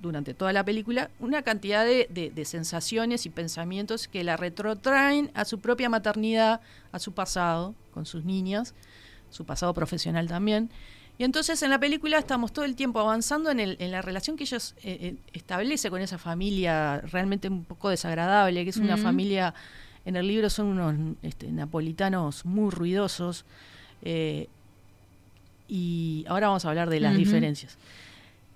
durante 0.00 0.34
toda 0.34 0.52
la 0.52 0.64
película 0.64 1.10
una 1.20 1.42
cantidad 1.42 1.84
de, 1.84 2.06
de- 2.10 2.30
de 2.30 2.44
sensaciones 2.44 3.26
y 3.26 3.30
pensamientos 3.30 4.08
que 4.08 4.24
la 4.24 4.36
retrotraen 4.36 5.30
a 5.34 5.44
su 5.44 5.58
propia 5.60 5.88
maternidad, 5.88 6.60
a 6.92 6.98
su 6.98 7.12
pasado 7.12 7.74
con 7.92 8.06
sus 8.06 8.24
niñas, 8.24 8.74
su 9.30 9.44
pasado 9.44 9.74
profesional 9.74 10.26
también. 10.26 10.70
Y 11.18 11.24
entonces 11.24 11.62
en 11.62 11.68
la 11.68 11.78
película 11.78 12.18
estamos 12.18 12.50
todo 12.52 12.64
el 12.64 12.74
tiempo 12.76 12.98
avanzando 12.98 13.50
en, 13.50 13.60
el- 13.60 13.76
en 13.78 13.90
la 13.90 14.00
relación 14.00 14.36
que 14.38 14.44
ella 14.44 14.56
eh, 14.82 14.98
eh, 15.02 15.14
establece 15.34 15.90
con 15.90 16.00
esa 16.00 16.16
familia 16.18 17.00
realmente 17.02 17.48
un 17.48 17.64
poco 17.64 17.90
desagradable, 17.90 18.64
que 18.64 18.70
es 18.70 18.78
una 18.78 18.96
familia, 18.96 19.52
en 20.06 20.16
el 20.16 20.26
libro 20.26 20.48
son 20.48 20.66
unos 20.66 20.94
este, 21.22 21.50
napolitanos 21.52 22.46
muy 22.46 22.70
ruidosos. 22.70 23.44
eh, 24.02 24.48
y 25.68 26.24
ahora 26.28 26.48
vamos 26.48 26.64
a 26.64 26.70
hablar 26.70 26.90
de 26.90 27.00
las 27.00 27.12
diferencias. 27.18 27.76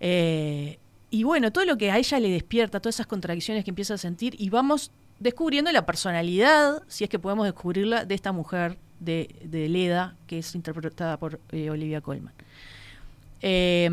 Eh, 0.01 0.79
y 1.19 1.23
bueno, 1.25 1.53
todo 1.53 1.65
lo 1.65 1.77
que 1.79 1.91
a 1.91 1.99
ella 1.99 2.19
le 2.21 2.29
despierta, 2.31 2.81
todas 2.81 2.97
esas 2.97 3.07
contradicciones 3.07 3.65
que 3.65 3.71
empieza 3.71 3.95
a 3.95 3.99
sentir, 3.99 4.35
y 4.39 4.51
vamos 4.51 4.91
descubriendo 5.21 5.71
la 5.73 5.87
personalidad, 5.87 6.83
si 6.89 7.05
es 7.05 7.11
que 7.11 7.19
podemos 7.19 7.45
descubrirla, 7.47 8.05
de 8.05 8.15
esta 8.15 8.33
mujer 8.33 8.77
de, 9.01 9.35
de 9.45 9.69
Leda, 9.69 10.15
que 10.27 10.39
es 10.39 10.55
interpretada 10.55 11.17
por 11.19 11.39
eh, 11.53 11.71
Olivia 11.71 12.01
Colman. 12.01 12.33
Eh, 13.43 13.89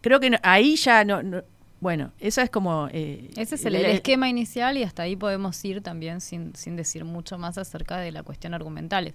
creo 0.00 0.20
que 0.20 0.30
no- 0.30 0.38
ahí 0.42 0.76
ya 0.76 1.04
no, 1.04 1.22
no- 1.22 1.42
Bueno, 1.80 2.10
esa 2.18 2.42
es 2.42 2.50
como. 2.50 2.88
eh, 2.92 3.30
Ese 3.36 3.54
es 3.54 3.64
el 3.64 3.76
esquema 3.76 4.28
inicial 4.28 4.76
y 4.78 4.82
hasta 4.82 5.04
ahí 5.04 5.14
podemos 5.14 5.64
ir 5.64 5.80
también 5.80 6.20
sin, 6.20 6.54
sin 6.56 6.74
decir 6.74 7.04
mucho 7.04 7.38
más 7.38 7.56
acerca 7.56 7.98
de 7.98 8.10
la 8.10 8.24
cuestión 8.24 8.52
argumental. 8.52 9.14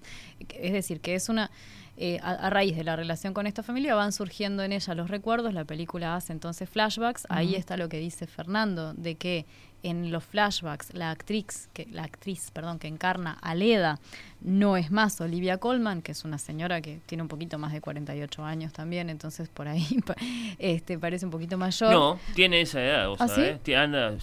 Es 0.50 0.72
decir, 0.72 1.02
que 1.02 1.16
es 1.16 1.28
una... 1.28 1.52
eh, 1.98 2.20
a, 2.24 2.32
a 2.32 2.50
raíz 2.50 2.76
de 2.76 2.84
la 2.84 2.96
relación 2.96 3.34
con 3.34 3.46
esta 3.48 3.62
familia 3.64 3.94
van 3.96 4.12
surgiendo 4.12 4.64
en 4.64 4.72
ella 4.74 4.96
los 4.96 5.10
recuerdos, 5.10 5.54
la 5.54 5.64
película 5.66 6.16
hace 6.16 6.34
entonces 6.34 6.70
flashbacks, 6.70 7.26
ahí 7.30 7.56
está 7.56 7.78
lo 7.78 7.88
que 7.90 8.00
dice 8.00 8.26
Fernando, 8.28 8.94
de 8.94 9.16
que 9.16 9.46
en 9.84 10.12
los 10.12 10.24
flashbacks 10.24 10.94
la 10.94 11.12
actriz, 11.12 11.70
que, 11.74 11.86
la 11.92 12.04
actriz 12.04 12.52
perdón, 12.52 12.80
que 12.80 12.88
encarna 12.88 13.38
a 13.42 13.54
Leda 13.54 14.00
no 14.42 14.78
es 14.78 14.92
más 14.92 15.20
Olivia 15.22 15.58
Colman, 15.58 16.02
que 16.02 16.14
es 16.14 16.24
una 16.24 16.38
señora 16.38 16.82
que 16.82 17.02
tiene 17.06 17.22
un 17.22 17.28
poquito 17.28 17.58
más 17.60 17.74
de 17.74 17.82
48 17.82 18.44
años 18.46 18.72
también, 18.74 19.10
entonces 19.10 19.50
por 19.50 19.68
ahí 19.68 19.86
este, 20.58 20.98
parece 20.98 21.26
un 21.26 21.32
poquito 21.32 21.58
mayor. 21.58 21.92
No, 21.92 22.20
tiene 22.34 22.62
esa 22.62 22.82
edad, 22.82 23.08
vos 23.10 23.20
¿Ah, 23.22 23.28
sabés. 23.28 23.56
sí? 23.56 23.60
Ti- 23.64 23.74
Anda 23.76 24.14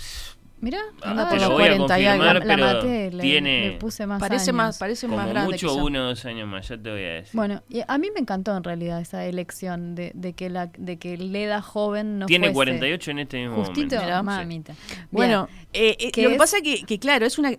Mirá, 0.60 0.78
Ah, 1.02 1.10
anda 1.12 1.24
te 1.24 1.30
por 1.30 1.40
lo 1.40 1.48
los 1.48 1.52
voy 1.54 1.62
a 1.62 1.66
40 1.68 2.00
y 2.00 2.04
algo. 2.06 2.24
confirmar, 2.24 2.46
la, 2.46 2.54
pero 2.54 2.74
maté, 2.74 3.10
le, 3.12 3.22
tiene- 3.22 3.68
le 3.70 3.76
puse 3.78 4.06
más 4.06 4.20
Parece 4.20 4.50
años. 4.50 4.54
más, 4.56 4.78
parece 4.78 5.06
Como 5.06 5.16
más 5.18 5.28
grande. 5.30 5.52
mucho 5.52 5.74
uno 5.74 6.00
o 6.00 6.04
dos 6.08 6.24
años 6.26 6.46
más, 6.48 6.68
ya 6.68 6.76
te 6.76 6.90
voy 6.90 7.00
a 7.02 7.08
decir. 7.14 7.30
Bueno, 7.32 7.62
y 7.70 7.80
a 7.86 7.96
mí 7.98 8.08
me 8.14 8.20
encantó 8.20 8.54
en 8.56 8.62
realidad 8.62 9.00
esa 9.00 9.24
elección 9.24 9.94
de, 9.94 10.12
de 10.14 10.34
que 10.34 10.50
la 10.50 10.66
de 10.76 10.98
que 10.98 11.16
Leda 11.16 11.62
joven 11.62 12.18
no 12.18 12.26
Tiene 12.26 12.48
fuese 12.52 12.54
48 12.78 13.10
en 13.12 13.18
este 13.20 13.38
mismo 13.38 13.64
justito, 13.64 13.96
momento. 13.96 14.22
Mamita. 14.22 14.74
Bueno, 15.10 15.48
eh, 15.72 15.96
eh, 15.98 16.10
¿Qué 16.12 16.22
lo 16.24 16.30
que 16.30 16.36
pasa 16.36 16.58
es 16.58 16.62
que, 16.62 16.84
que, 16.84 16.98
claro, 16.98 17.24
es 17.24 17.38
una, 17.38 17.52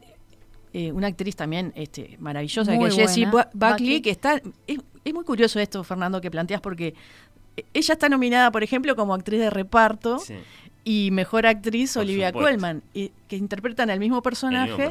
eh, 0.74 0.92
una 0.92 1.08
actriz 1.08 1.36
también 1.36 1.74
este, 1.76 2.18
maravillosa, 2.20 2.72
Muy 2.74 2.90
que 2.90 2.96
es 2.96 2.96
Jessie 3.10 3.26
Buckley, 3.26 3.44
Buckley. 3.54 4.02
que 4.02 4.12
está... 4.12 4.40
Es, 4.68 4.78
es 5.04 5.14
muy 5.16 5.24
curioso 5.26 5.60
esto, 5.60 5.84
Fernando, 5.84 6.22
que 6.22 6.30
planteas, 6.30 6.62
porque 6.62 6.94
ella 7.74 7.94
está 7.94 8.08
nominada, 8.10 8.52
por 8.52 8.62
ejemplo, 8.64 8.96
como 8.96 9.14
actriz 9.16 9.40
de 9.40 9.50
reparto 9.50 10.20
Sí, 10.20 10.36
y 10.84 11.10
mejor 11.12 11.46
actriz 11.46 11.94
Por 11.94 12.04
Olivia 12.04 12.30
supuesto. 12.30 12.52
Colman, 12.52 12.84
y- 12.94 13.12
que 13.28 13.38
interpretan 13.38 13.90
al 13.90 14.00
mismo 14.00 14.02
el 14.02 14.10
mismo 14.18 14.22
personaje. 14.24 14.90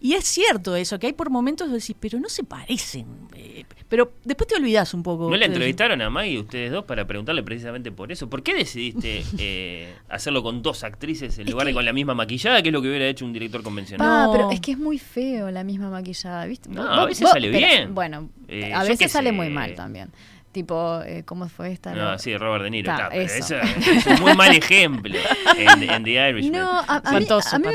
Y 0.00 0.14
es 0.14 0.24
cierto 0.24 0.74
eso, 0.76 0.98
que 0.98 1.06
hay 1.06 1.12
por 1.12 1.30
momentos 1.30 1.68
que 1.68 1.74
decís, 1.74 1.94
pero 2.00 2.18
no 2.18 2.28
se 2.28 2.42
parecen. 2.42 3.06
eh, 3.34 3.64
pero 3.88 4.12
después 4.24 4.48
te 4.48 4.56
olvidás 4.56 4.92
un 4.94 5.02
poco. 5.04 5.24
¿No 5.30 5.36
la 5.36 5.40
de- 5.40 5.44
entrevistaron 5.46 6.02
a 6.02 6.10
Maggie 6.10 6.40
ustedes 6.40 6.72
dos 6.72 6.84
para 6.84 7.06
preguntarle 7.06 7.42
precisamente 7.44 7.92
por 7.92 8.10
eso? 8.10 8.28
¿Por 8.28 8.42
qué 8.42 8.54
decidiste 8.54 9.22
eh, 9.38 9.94
hacerlo 10.08 10.42
con 10.42 10.62
dos 10.62 10.82
actrices 10.84 11.38
en 11.38 11.46
Es 11.46 11.50
lugar 11.52 11.66
de 11.68 11.74
con 11.74 11.84
la 11.84 11.92
misma 11.92 12.14
maquillada, 12.14 12.60
que 12.62 12.70
es 12.70 12.72
lo 12.72 12.82
que 12.82 12.88
hubiera 12.88 13.06
hecho 13.06 13.24
un 13.24 13.32
director 13.32 13.62
convencional? 13.62 14.26
No. 14.26 14.32
pero 14.32 14.50
es 14.50 14.60
que 14.60 14.72
es 14.72 14.78
muy 14.78 14.98
feo 14.98 15.50
la 15.52 15.62
misma 15.62 15.88
maquillada, 15.90 16.44
¿viste? 16.46 16.68
No, 16.70 16.82
Vos- 16.82 16.90
a 16.98 17.04
veces 17.04 17.22
vos- 17.22 17.30
sale 17.32 17.50
pero, 17.52 17.66
bien. 17.66 17.94
Bueno, 17.94 18.30
Eh, 18.48 18.72
a 18.74 18.82
veces 18.82 19.12
sale 19.12 19.30
sé. 19.30 19.36
muy 19.36 19.50
mal 19.50 19.74
también. 19.74 20.10
Tipo, 20.56 21.02
eh, 21.04 21.22
¿cómo 21.26 21.50
fue 21.50 21.70
esta? 21.70 21.90
No, 21.94 22.12
La- 22.12 22.18
sí, 22.18 22.34
Robert 22.34 22.64
De 22.64 22.70
Niro. 22.70 22.96
Ta, 22.96 23.08
eso. 23.08 23.56
eso 23.56 23.90
es 23.90 24.06
un 24.06 24.20
muy 24.22 24.34
mal 24.34 24.54
ejemplo 24.56 25.14
en, 25.54 25.82
en 25.82 26.02
The 26.02 26.30
Irishman. 26.30 26.52
No, 26.62 26.70
a, 26.80 26.96
a 27.04 27.12
mí, 27.18 27.26
a 27.28 27.58
mí 27.58 27.66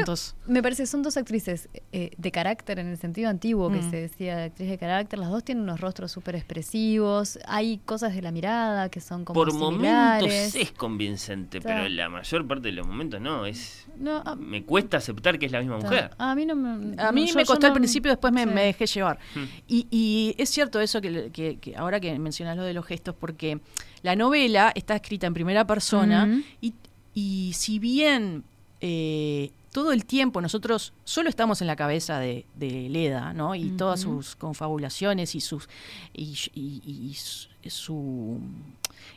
me- 0.47 0.63
parece 0.63 0.81
que 0.81 0.87
son 0.87 1.03
dos 1.03 1.15
actrices 1.15 1.69
eh, 1.91 2.09
de 2.17 2.31
carácter 2.31 2.79
en 2.79 2.87
el 2.87 2.97
sentido 2.97 3.29
antiguo 3.29 3.69
que 3.69 3.77
Mm. 3.81 3.89
se 3.91 3.95
decía 3.97 4.43
actriz 4.45 4.67
de 4.67 4.79
carácter. 4.79 5.19
Las 5.19 5.29
dos 5.29 5.43
tienen 5.43 5.63
unos 5.63 5.79
rostros 5.79 6.11
súper 6.11 6.35
expresivos. 6.35 7.37
Hay 7.47 7.77
cosas 7.85 8.15
de 8.15 8.23
la 8.23 8.31
mirada 8.31 8.89
que 8.89 8.99
son 8.99 9.25
como 9.25 9.39
Por 9.39 9.53
momentos 9.53 10.55
es 10.55 10.71
convincente, 10.71 11.59
Ta. 11.59 11.67
pero 11.69 11.87
la 11.89 12.09
mayor 12.09 12.47
parte 12.47 12.69
de 12.69 12.71
los 12.71 12.87
momentos 12.87 13.21
no. 13.21 13.45
es 13.45 13.85
No, 13.97 14.23
a, 14.25 14.35
Me 14.35 14.63
cuesta 14.63 14.97
aceptar 14.97 15.37
que 15.37 15.45
es 15.45 15.51
la 15.51 15.59
misma 15.59 15.77
ta. 15.77 15.83
mujer. 15.85 16.09
a 16.17 16.33
mí 16.33 16.45
no 16.47 16.55
me. 16.55 16.99
A 17.01 17.11
mí 17.11 17.27
no, 17.27 17.35
me 17.35 17.45
costó 17.45 17.67
al 17.67 17.73
no- 17.73 17.77
principio, 17.77 18.11
después 18.11 18.33
me, 18.33 18.43
sí. 18.45 18.49
me 18.49 18.63
dejé 18.65 18.87
llevar. 18.87 19.19
Hmm. 19.35 19.43
Y, 19.67 19.87
y 19.91 20.35
es 20.39 20.49
cierto 20.49 20.79
eso 20.81 20.99
que- 20.99 21.29
que 21.31 21.75
ahora 21.75 21.99
que 21.99 22.17
mencionas 22.17 22.57
lo 22.57 22.63
de 22.63 22.70
los 22.73 22.85
gestos, 22.85 23.15
porque 23.19 23.59
la 24.03 24.15
novela 24.15 24.71
está 24.75 24.95
escrita 24.95 25.27
en 25.27 25.33
primera 25.33 25.65
persona 25.67 26.41
y, 26.61 26.73
y 27.13 27.51
si 27.53 27.79
bien 27.79 28.43
eh, 28.81 29.51
todo 29.71 29.91
el 29.93 30.05
tiempo 30.05 30.41
nosotros 30.41 30.91
solo 31.05 31.29
estamos 31.29 31.61
en 31.61 31.67
la 31.67 31.75
cabeza 31.75 32.19
de, 32.19 32.45
de 32.55 32.89
Leda, 32.89 33.33
¿no? 33.33 33.55
Y 33.55 33.69
todas 33.71 34.01
sus 34.01 34.35
confabulaciones 34.35 35.35
y 35.35 35.39
sus 35.41 35.69
y, 36.13 36.35
y- 36.55 36.81
y 36.85 37.13
su- 37.13 37.47
su 37.67 38.39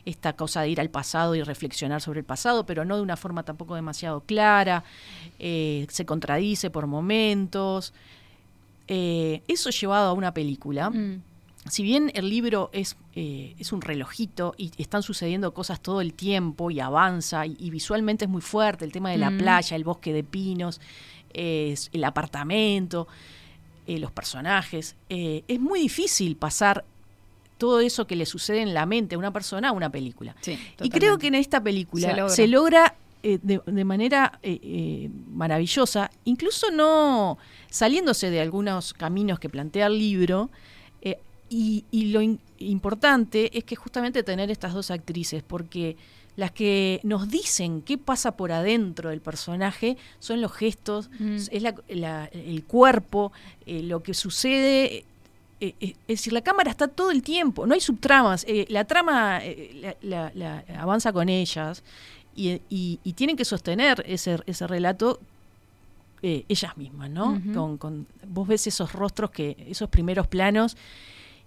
esta 0.05 0.33
cosa 0.33 0.61
de 0.61 0.69
ir 0.69 0.79
al 0.79 0.89
pasado 0.91 1.33
y 1.35 1.41
reflexionar 1.41 1.99
sobre 1.99 2.19
el 2.19 2.25
pasado, 2.25 2.65
pero 2.65 2.85
no 2.85 2.95
de 2.95 3.01
una 3.01 3.17
forma 3.17 3.41
tampoco 3.43 3.73
demasiado 3.75 4.21
clara, 4.21 4.83
eh, 5.39 5.87
se 5.89 6.05
contradice 6.05 6.69
por 6.69 6.85
momentos. 6.85 7.91
Eh, 8.87 9.41
eso 9.47 9.71
llevado 9.71 10.09
a 10.09 10.13
una 10.13 10.31
película, 10.33 10.91
Mm. 10.91 11.21
Si 11.67 11.83
bien 11.83 12.11
el 12.13 12.29
libro 12.29 12.69
es, 12.73 12.95
eh, 13.15 13.55
es 13.57 13.71
un 13.73 13.81
relojito 13.81 14.53
y 14.57 14.71
están 14.77 15.01
sucediendo 15.03 15.53
cosas 15.53 15.81
todo 15.81 16.01
el 16.01 16.13
tiempo 16.13 16.69
y 16.71 16.79
avanza 16.79 17.45
y, 17.45 17.55
y 17.59 17.69
visualmente 17.71 18.25
es 18.25 18.31
muy 18.31 18.41
fuerte, 18.41 18.85
el 18.85 18.91
tema 18.91 19.09
de 19.11 19.17
la 19.17 19.31
Mm. 19.31 19.37
playa, 19.39 19.75
el 19.75 19.83
bosque 19.83 20.13
de 20.13 20.23
pinos, 20.23 20.79
eh, 21.33 21.69
es- 21.73 21.89
el 21.93 22.03
apartamento, 22.03 23.07
eh, 23.87 23.99
los 23.99 24.11
personajes, 24.11 24.95
eh, 25.09 25.43
es 25.47 25.59
muy 25.59 25.79
difícil 25.79 26.35
pasar 26.35 26.85
todo 27.57 27.79
eso 27.79 28.05
que 28.05 28.15
le 28.15 28.25
sucede 28.25 28.61
en 28.61 28.73
la 28.73 28.85
mente 28.85 29.15
a 29.15 29.17
una 29.17 29.31
persona 29.31 29.69
a 29.69 29.71
una 29.71 29.89
película. 29.89 30.35
Sí, 30.41 30.57
Y 30.83 30.89
creo 30.89 31.17
que 31.17 31.27
en 31.27 31.35
esta 31.35 31.61
película 31.63 32.27
Se 32.29 32.35
se 32.35 32.47
logra. 32.47 32.95
eh, 33.23 33.39
de, 33.41 33.59
de 33.65 33.85
manera 33.85 34.39
maravillosa, 35.33 36.11
incluso 36.25 36.69
no 36.71 37.37
saliéndose 37.69 38.29
de 38.29 38.41
algunos 38.41 38.93
caminos 38.93 39.39
que 39.39 39.49
plantea 39.49 39.87
el 39.87 39.97
libro. 39.97 40.49
Y, 41.61 41.85
y 41.91 42.05
lo 42.13 42.19
in- 42.21 42.39
importante 42.59 43.57
es 43.57 43.63
que 43.63 43.75
justamente 43.75 44.23
tener 44.23 44.49
estas 44.51 44.73
dos 44.73 44.91
actrices, 44.91 45.41
porque 45.43 45.95
las 46.35 46.51
que 46.51 46.99
nos 47.03 47.29
dicen 47.29 47.81
qué 47.81 47.97
pasa 47.97 48.35
por 48.35 48.51
adentro 48.51 49.09
del 49.09 49.21
personaje 49.21 49.95
son 50.19 50.41
los 50.41 50.51
gestos, 50.51 51.09
Mm. 51.19 51.35
es 51.55 51.61
la- 51.61 51.75
la- 51.87 52.25
el 52.25 52.63
cuerpo, 52.65 53.31
eh, 53.65 53.81
lo 53.83 54.01
que 54.03 54.13
sucede. 54.13 55.05
eh, 55.61 55.73
eh, 55.79 55.91
es 56.09 56.17
decir, 56.19 56.33
la 56.33 56.41
cámara 56.41 56.69
está 56.69 56.89
todo 56.89 57.09
el 57.11 57.21
tiempo, 57.23 57.65
no 57.65 57.73
hay 57.73 57.79
subtramas. 57.79 58.45
la 58.67 58.83
trama 58.83 59.39
la, 60.01 60.63
avanza 60.77 61.13
con 61.13 61.29
ellas 61.29 61.81
y, 62.35 62.59
y- 62.69 62.99
y 63.05 63.13
tienen 63.13 63.37
que 63.37 63.45
sostener 63.45 64.03
ese, 64.05 64.37
ese 64.45 64.67
relato 64.67 65.19
ellas 66.21 66.75
mismas, 66.75 67.09
¿no? 67.11 67.39
Con, 67.53 67.77
con- 67.77 68.07
vos 68.27 68.47
ves 68.47 68.65
esos 68.67 68.91
rostros, 68.93 69.29
que 69.31 69.55
esos 69.69 69.89
primeros 69.89 70.27
planos 70.27 70.75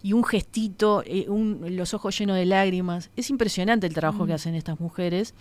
y 0.02 0.12
un 0.12 0.22
gestito, 0.24 1.02
eh, 1.06 1.26
un- 1.28 1.60
los 1.76 1.92
ojos 1.94 2.16
llenos 2.18 2.36
de 2.36 2.44
lágrimas. 2.46 3.10
Es 3.16 3.30
impresionante 3.30 3.86
el 3.86 3.94
trabajo 3.94 4.26
que 4.26 4.32
hacen 4.32 4.54
estas 4.54 4.78
mujeres. 4.80 5.34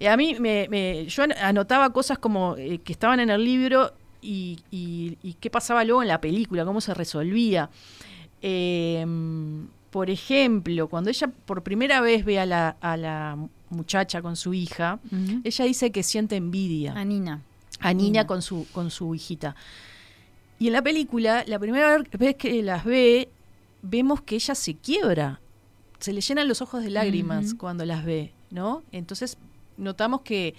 Eh, 0.00 0.08
a 0.08 0.16
mí, 0.16 0.34
me, 0.40 0.66
me- 0.68 1.06
yo 1.06 1.22
an- 1.22 1.32
anotaba 1.40 1.90
cosas 1.92 2.18
como 2.18 2.56
eh, 2.56 2.78
que 2.78 2.92
estaban 2.92 3.20
en 3.20 3.30
el 3.30 3.44
libro 3.44 3.92
y, 4.20 4.58
y- 4.70 5.16
y 5.22 5.34
qué 5.34 5.48
pasaba 5.50 5.84
luego 5.84 6.02
en 6.02 6.08
la 6.08 6.20
película, 6.20 6.64
cómo 6.64 6.80
se 6.80 6.92
resolvía. 6.92 7.70
Eh, 8.42 9.06
por 9.90 10.08
ejemplo, 10.08 10.88
cuando 10.88 11.10
ella 11.10 11.28
por 11.46 11.62
primera 11.62 12.00
vez 12.00 12.24
ve 12.24 12.38
a 12.38 12.46
la, 12.46 12.76
a 12.80 12.96
la 12.96 13.36
muchacha 13.70 14.22
con 14.22 14.36
su 14.36 14.54
hija, 14.54 14.98
ella 15.44 15.64
dice 15.64 15.90
que 15.90 16.02
siente 16.02 16.36
envidia 16.36 16.92
A 16.94 17.04
Nina. 17.04 17.42
a 17.80 17.92
Nina 17.92 18.02
Nina. 18.04 18.26
con 18.26 18.40
su, 18.42 18.66
con 18.72 18.90
su 18.90 19.14
hijita. 19.14 19.54
Y 20.58 20.68
en 20.68 20.74
la 20.74 20.82
película, 20.82 21.42
la 21.46 21.58
primera 21.58 21.98
vez 22.18 22.36
que 22.36 22.62
las 22.62 22.84
ve, 22.84 23.30
vemos 23.82 24.20
que 24.22 24.36
ella 24.36 24.54
se 24.54 24.74
quiebra. 24.76 25.40
Se 25.98 26.12
le 26.12 26.20
llenan 26.20 26.48
los 26.48 26.62
ojos 26.62 26.82
de 26.82 26.90
lágrimas 26.90 27.54
cuando 27.54 27.84
las 27.84 28.04
ve, 28.04 28.32
¿no? 28.50 28.82
Entonces 28.92 29.36
notamos 29.76 30.22
que, 30.22 30.54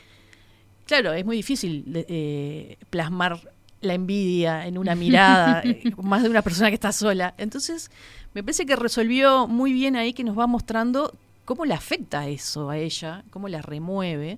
claro, 0.86 1.14
es 1.14 1.26
muy 1.26 1.38
difícil 1.38 1.84
eh, 1.88 2.78
plasmar 2.90 3.42
la 3.82 3.96
envidia 3.96 4.68
en 4.68 4.78
una 4.78 4.96
mirada, 4.96 5.62
eh, 5.66 5.92
más 6.02 6.24
de 6.24 6.30
una 6.30 6.42
persona 6.42 6.70
que 6.70 6.76
está 6.76 6.92
sola. 6.92 7.34
Entonces, 7.38 7.90
me 8.34 8.44
parece 8.44 8.66
que 8.66 8.76
resolvió 8.76 9.48
muy 9.48 9.74
bien 9.74 9.96
ahí 9.96 10.14
que 10.14 10.24
nos 10.24 10.38
va 10.38 10.48
mostrando 10.48 11.14
cómo 11.46 11.66
le 11.66 11.74
afecta 11.74 12.28
eso 12.28 12.70
a 12.70 12.78
ella, 12.78 13.24
cómo 13.32 13.48
la 13.48 13.62
remueve. 13.62 14.38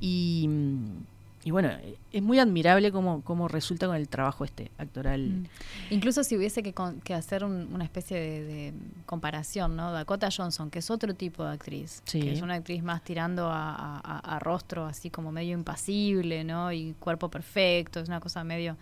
Y, 0.00 0.46
mm, 0.48 1.11
y 1.44 1.50
bueno, 1.50 1.68
eh, 1.70 1.96
es 2.12 2.22
muy 2.22 2.38
admirable 2.38 2.92
cómo, 2.92 3.22
cómo 3.22 3.48
resulta 3.48 3.86
con 3.86 3.96
el 3.96 4.08
trabajo 4.08 4.44
este 4.44 4.70
actoral. 4.78 5.20
Mm. 5.28 5.44
Incluso 5.90 6.22
si 6.24 6.36
hubiese 6.36 6.62
que, 6.62 6.72
con- 6.72 7.00
que 7.00 7.14
hacer 7.14 7.42
un- 7.44 7.68
una 7.74 7.84
especie 7.84 8.16
de, 8.18 8.44
de 8.44 8.74
comparación, 9.06 9.74
¿no? 9.76 9.90
Dakota 9.92 10.28
Johnson, 10.36 10.70
que 10.70 10.78
es 10.78 10.90
otro 10.90 11.14
tipo 11.14 11.44
de 11.44 11.52
actriz, 11.52 12.02
Sí. 12.04 12.20
que 12.20 12.32
es 12.32 12.42
una 12.42 12.54
actriz 12.54 12.82
más 12.82 13.02
tirando 13.02 13.48
a, 13.50 13.98
a- 13.98 14.38
rostro 14.38 14.86
así 14.86 15.10
como 15.10 15.32
medio 15.32 15.54
impasible, 15.54 16.44
¿no? 16.44 16.70
Y 16.72 16.94
cuerpo 17.00 17.28
perfecto, 17.28 18.00
es 18.00 18.08
una 18.08 18.20
cosa 18.20 18.44
medio... 18.44 18.76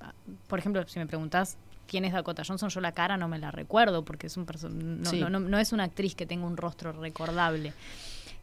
ah, 0.00 0.12
Por 0.46 0.58
ejemplo, 0.58 0.82
si 0.88 0.98
me 0.98 1.06
preguntás 1.06 1.56
quién 1.86 2.04
es 2.04 2.12
Dakota 2.12 2.42
Johnson, 2.46 2.68
yo 2.68 2.80
la 2.80 2.92
cara 2.92 3.16
no 3.16 3.28
me 3.28 3.38
la 3.38 3.50
recuerdo 3.50 4.04
porque 4.04 4.26
es 4.28 4.36
un 4.36 4.46
no, 5.02 5.08
Sí. 5.10 5.20
no, 5.20 5.30
no- 5.30 5.40
no 5.40 5.58
es 5.58 5.72
una 5.72 5.84
actriz 5.84 6.14
que 6.14 6.26
tenga 6.26 6.46
un 6.46 6.56
rostro 6.56 6.92
recordable. 6.92 7.72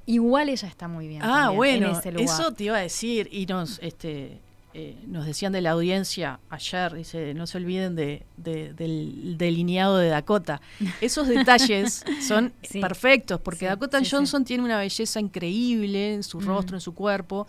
Igual 0.06 0.50
ella 0.50 0.68
está 0.68 0.88
muy 0.88 1.08
bien. 1.08 1.22
Ah, 1.24 1.46
también 1.48 1.56
bueno, 1.58 1.88
en 1.90 1.96
ese 1.96 2.12
lugar. 2.12 2.26
eso 2.26 2.52
te 2.54 2.64
iba 2.66 2.78
a 2.78 2.82
decir 2.82 3.28
y 3.32 3.46
nos 3.46 3.80
este 3.82 4.40
eh, 4.78 4.98
nos 5.08 5.26
decían 5.26 5.54
de 5.54 5.62
la 5.62 5.72
audiencia 5.72 6.42
ayer, 6.50 6.94
dice, 6.94 7.34
no 7.34 7.48
se 7.48 7.58
olviden 7.58 7.96
de, 7.96 8.26
de- 8.36 8.74
del 8.74 9.36
delineado 9.38 9.98
de 9.98 10.10
Dakota. 10.10 10.60
Esos 11.00 11.30
detalles 11.30 12.04
son 12.28 12.52
Sí. 12.62 12.82
perfectos, 12.82 13.40
porque 13.40 13.60
Sí, 13.60 13.66
Dakota 13.68 14.00
sí. 14.04 14.10
Johnson 14.12 14.44
tiene 14.44 14.64
una 14.66 14.78
belleza 14.78 15.22
increíble 15.22 16.16
en 16.16 16.24
su 16.24 16.42
Mm. 16.42 16.46
rostro, 16.46 16.76
en 16.76 16.82
su 16.82 16.94
cuerpo, 16.94 17.48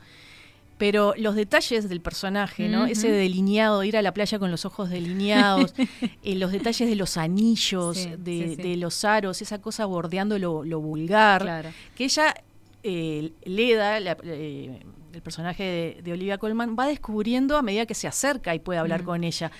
pero 0.78 1.14
los 1.16 1.34
detalles 1.34 1.88
del 1.88 2.00
personaje, 2.00 2.68
¿no? 2.68 2.86
Ese 2.86 3.10
delineado, 3.10 3.82
ir 3.84 3.96
a 3.96 4.02
la 4.02 4.12
playa 4.12 4.38
con 4.38 4.50
los 4.50 4.64
ojos 4.64 4.90
delineados, 4.90 5.74
eh, 6.22 6.34
los 6.36 6.52
detalles 6.52 6.88
de 6.88 6.96
los 6.96 7.16
anillos, 7.16 7.96
Sí, 7.96 8.10
de, 8.18 8.48
sí, 8.50 8.56
sí. 8.56 8.62
de 8.62 8.76
los 8.76 9.04
aros, 9.04 9.40
esa 9.42 9.60
cosa 9.60 9.86
bordeando 9.86 10.38
lo, 10.38 10.64
lo 10.64 10.80
vulgar 10.80 11.42
Claro. 11.42 11.70
que 11.94 12.04
ella, 12.04 12.34
eh, 12.82 13.32
Leda, 13.44 14.00
la- 14.00 14.16
eh, 14.22 14.80
el 15.14 15.22
personaje 15.22 15.62
de, 15.62 16.02
de 16.02 16.12
Olivia 16.12 16.36
Colman, 16.36 16.76
va 16.78 16.86
descubriendo 16.86 17.56
a 17.56 17.62
medida 17.62 17.86
que 17.86 17.94
se 17.94 18.06
acerca 18.06 18.54
y 18.54 18.58
puede 18.58 18.78
hablar 18.78 19.02
con 19.02 19.24
ella. 19.24 19.50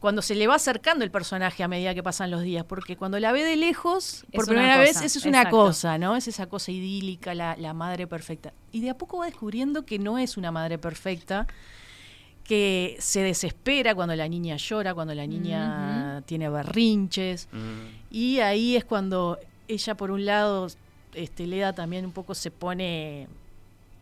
Cuando 0.00 0.22
se 0.22 0.34
le 0.34 0.46
va 0.46 0.56
acercando 0.56 1.04
el 1.04 1.10
personaje 1.10 1.62
a 1.62 1.68
medida 1.68 1.94
que 1.94 2.02
pasan 2.02 2.30
los 2.30 2.42
días, 2.42 2.64
porque 2.64 2.96
cuando 2.96 3.18
la 3.18 3.32
ve 3.32 3.44
de 3.44 3.56
lejos, 3.56 4.24
por 4.32 4.44
Es 4.44 4.48
primera 4.48 4.78
vez, 4.78 5.00
eso 5.00 5.18
es 5.18 5.24
una 5.24 5.38
exacto. 5.38 5.56
cosa, 5.56 5.98
¿no? 5.98 6.16
Es 6.16 6.28
esa 6.28 6.46
cosa 6.46 6.70
idílica, 6.70 7.34
la, 7.34 7.56
la 7.56 7.72
madre 7.72 8.06
perfecta. 8.06 8.52
Y 8.72 8.80
de 8.80 8.90
a 8.90 8.98
poco 8.98 9.18
va 9.18 9.26
descubriendo 9.26 9.84
que 9.84 9.98
no 9.98 10.18
es 10.18 10.36
una 10.36 10.52
madre 10.52 10.78
perfecta, 10.78 11.46
que 12.44 12.96
se 13.00 13.20
desespera 13.22 13.94
cuando 13.94 14.14
la 14.14 14.28
niña 14.28 14.56
llora, 14.56 14.94
cuando 14.94 15.14
la 15.14 15.26
niña 15.26 16.22
tiene 16.26 16.48
berrinches. 16.48 17.48
Y 18.10 18.38
ahí 18.40 18.76
es 18.76 18.84
cuando 18.84 19.38
ella, 19.66 19.96
por 19.96 20.10
un 20.10 20.24
lado, 20.24 20.68
este, 21.14 21.46
Leda 21.46 21.72
también 21.72 22.04
un 22.04 22.12
poco 22.12 22.34
se 22.34 22.50
pone 22.50 23.26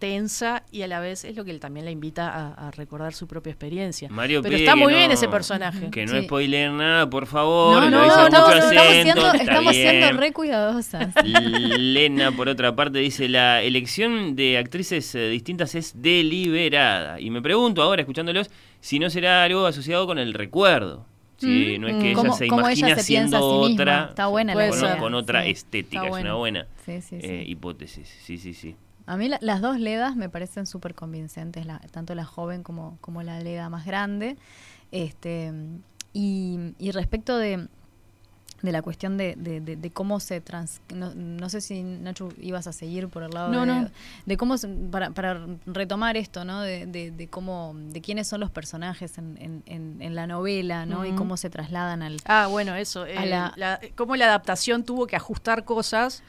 tensa 0.05 0.63
y 0.71 0.83
a 0.83 0.87
la 0.87 1.01
vez 1.01 1.25
es 1.25 1.35
lo 1.35 1.47
que 1.47 1.51
él 1.51 1.61
también 1.61 1.87
la 1.87 1.91
invita 1.91 2.29
a, 2.29 2.69
a 2.69 2.71
recordar 2.73 3.15
su 3.15 3.27
propia 3.27 3.51
experiencia. 3.53 4.11
Mario 4.11 4.43
Pero 4.43 4.55
está 4.55 4.77
muy 4.77 4.93
no- 4.93 4.99
bien 4.99 5.11
ese 5.11 5.29
personaje. 5.29 5.89
Que 5.91 6.05
no 6.05 6.13
Sí. 6.13 6.25
spoileen 6.25 6.77
nada, 6.77 7.09
por 7.09 7.27
favor. 7.27 7.83
No, 7.85 7.89
no, 7.91 8.07
no, 8.07 8.27
estamos, 8.27 8.53
siendo, 9.03 9.33
estamos 9.33 9.75
re 10.19 10.33
cuidadosas. 10.35 11.15
Lena, 11.25 12.33
por 12.33 12.51
otra 12.51 12.77
parte, 12.77 12.99
dice 12.99 13.31
la 13.31 13.63
elección 13.63 14.37
de 14.37 14.59
actrices 14.59 15.15
eh, 15.15 15.31
distintas 15.31 15.75
es 15.75 15.95
deliberada. 16.03 17.19
Y 17.19 17.31
me 17.31 17.41
pregunto 17.41 17.81
ahora, 17.81 18.03
escuchándolos, 18.03 18.51
si 18.81 18.99
no 18.99 19.09
será 19.09 19.45
algo 19.45 19.65
asociado 19.67 20.07
con 20.07 20.19
el 20.19 20.35
recuerdo. 20.35 21.07
Si 21.39 21.79
Mm. 21.79 21.81
no 21.81 21.89
es 21.89 21.95
que 21.97 22.11
ella 22.13 22.33
se 22.35 22.45
ella 22.45 22.55
imagina 22.55 22.89
se 22.89 22.95
piensa 22.95 23.39
siendo 23.39 23.67
sí 23.67 23.73
otra. 23.73 24.07
Está 24.11 24.27
buena 24.27 24.55
la 24.55 24.99
con, 24.99 25.15
otra 25.15 25.45
Sí, 25.45 25.51
estética. 25.51 26.05
está 26.05 26.19
Es 26.19 26.23
una 26.25 26.35
buena 26.35 26.67
Sí, 26.85 27.01
sí, 27.01 27.21
sí. 27.21 27.27
eh, 27.27 27.45
hipótesis. 27.47 28.09
Sí, 28.23 28.37
sí, 28.39 28.53
sí. 28.53 28.77
A 29.07 29.17
mí 29.17 29.29
la- 29.29 29.39
las 29.43 29.61
dos 29.61 29.79
Ledas 29.79 30.17
me 30.17 30.29
parecen 30.29 30.67
súper 30.67 30.95
convincentes, 30.95 31.67
la- 31.67 31.79
tanto 31.91 32.15
la 32.15 32.25
joven 32.25 32.63
como, 32.63 32.97
como 33.01 33.23
la 33.23 33.39
Leda 33.41 33.69
más 33.69 33.85
grande. 33.85 34.37
Este, 34.93 35.53
y, 36.13 36.75
y 36.79 36.91
respecto 36.93 37.37
de, 37.37 37.69
de 38.63 38.73
la 38.73 38.81
cuestión 38.81 39.19
de, 39.19 39.35
de- 39.37 39.61
de- 39.61 39.77
de 39.77 39.91
cómo 39.91 40.21
se 40.21 40.41
trans... 40.41 40.81
No, 40.95 41.13
no 41.15 41.51
sé 41.51 41.61
si, 41.61 41.83
Nacho, 41.83 42.31
ibas 42.41 42.67
a 42.67 42.73
seguir 42.73 43.09
por 43.09 43.23
el 43.25 43.31
lado 43.33 43.53
No, 43.53 43.61
de, 43.61 43.67
no. 43.67 43.91
de 44.25 44.37
cómo... 44.39 44.57
se- 44.57 44.69
Para, 44.69 45.11
para 45.11 45.45
retomar 45.67 46.17
esto, 46.17 46.45
¿no? 46.47 46.63
De, 46.63 46.87
de- 46.87 47.11
de 47.11 47.29
cómo... 47.29 47.75
De 47.91 48.01
quiénes 48.01 48.27
son 48.29 48.41
los 48.41 48.51
personajes 48.51 49.19
en, 49.19 49.37
en- 49.39 49.63
en- 49.67 50.01
en 50.01 50.15
la 50.15 50.27
novela, 50.27 50.87
¿no? 50.87 51.05
Y 51.05 51.13
cómo 51.13 51.37
se 51.37 51.51
trasladan 51.51 52.03
al... 52.03 52.17
Ah, 52.25 52.47
bueno, 52.51 52.75
eso. 52.75 53.05
Eh, 53.05 53.27
la- 53.27 53.53
la- 53.57 53.81
cómo 53.97 54.17
la 54.17 54.27
adaptación 54.27 54.85
tuvo 54.85 55.07
que 55.07 55.17
ajustar 55.17 55.65
cosas. 55.65 56.23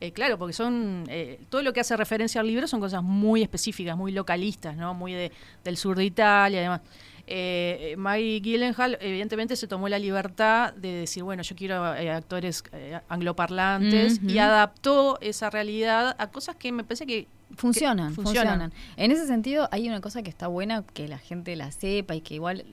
Eh, 0.00 0.12
claro, 0.12 0.38
porque 0.38 0.52
son. 0.52 1.04
eh, 1.08 1.40
todo 1.48 1.62
lo 1.62 1.72
que 1.72 1.80
hace 1.80 1.96
referencia 1.96 2.40
al 2.40 2.46
libro 2.46 2.66
son 2.66 2.80
cosas 2.80 3.02
muy 3.02 3.42
específicas, 3.42 3.96
muy 3.96 4.12
localistas, 4.12 4.76
¿no? 4.76 4.94
Muy 4.94 5.12
de, 5.12 5.32
del 5.62 5.76
sur 5.76 5.96
de 5.96 6.04
Italia 6.04 6.60
y 6.60 6.62
demás. 6.62 6.80
Eh, 7.26 7.92
eh, 7.92 7.96
Maggie 7.96 8.40
Gyllenhaal, 8.40 8.98
evidentemente, 9.00 9.56
se 9.56 9.66
tomó 9.66 9.88
la 9.88 9.98
libertad 9.98 10.74
de 10.74 10.92
decir, 10.92 11.22
bueno, 11.22 11.42
yo 11.42 11.56
quiero 11.56 11.94
eh, 11.94 12.10
actores 12.10 12.62
eh, 12.72 13.00
angloparlantes 13.08 14.20
y 14.22 14.38
adaptó 14.38 15.18
esa 15.20 15.48
realidad 15.48 16.14
a 16.18 16.30
cosas 16.30 16.56
que 16.56 16.70
me 16.72 16.84
parece 16.84 17.06
que 17.06 17.26
Funcionan, 17.56 18.12
funcionan, 18.12 18.72
En 18.96 19.12
ese 19.12 19.28
sentido, 19.28 19.68
hay 19.70 19.88
una 19.88 20.00
cosa 20.00 20.22
que 20.22 20.30
está 20.30 20.48
buena 20.48 20.82
que 20.92 21.06
la 21.06 21.18
gente 21.18 21.54
la 21.54 21.70
sepa 21.70 22.16
y 22.16 22.20
que 22.20 22.34
igual 22.34 22.64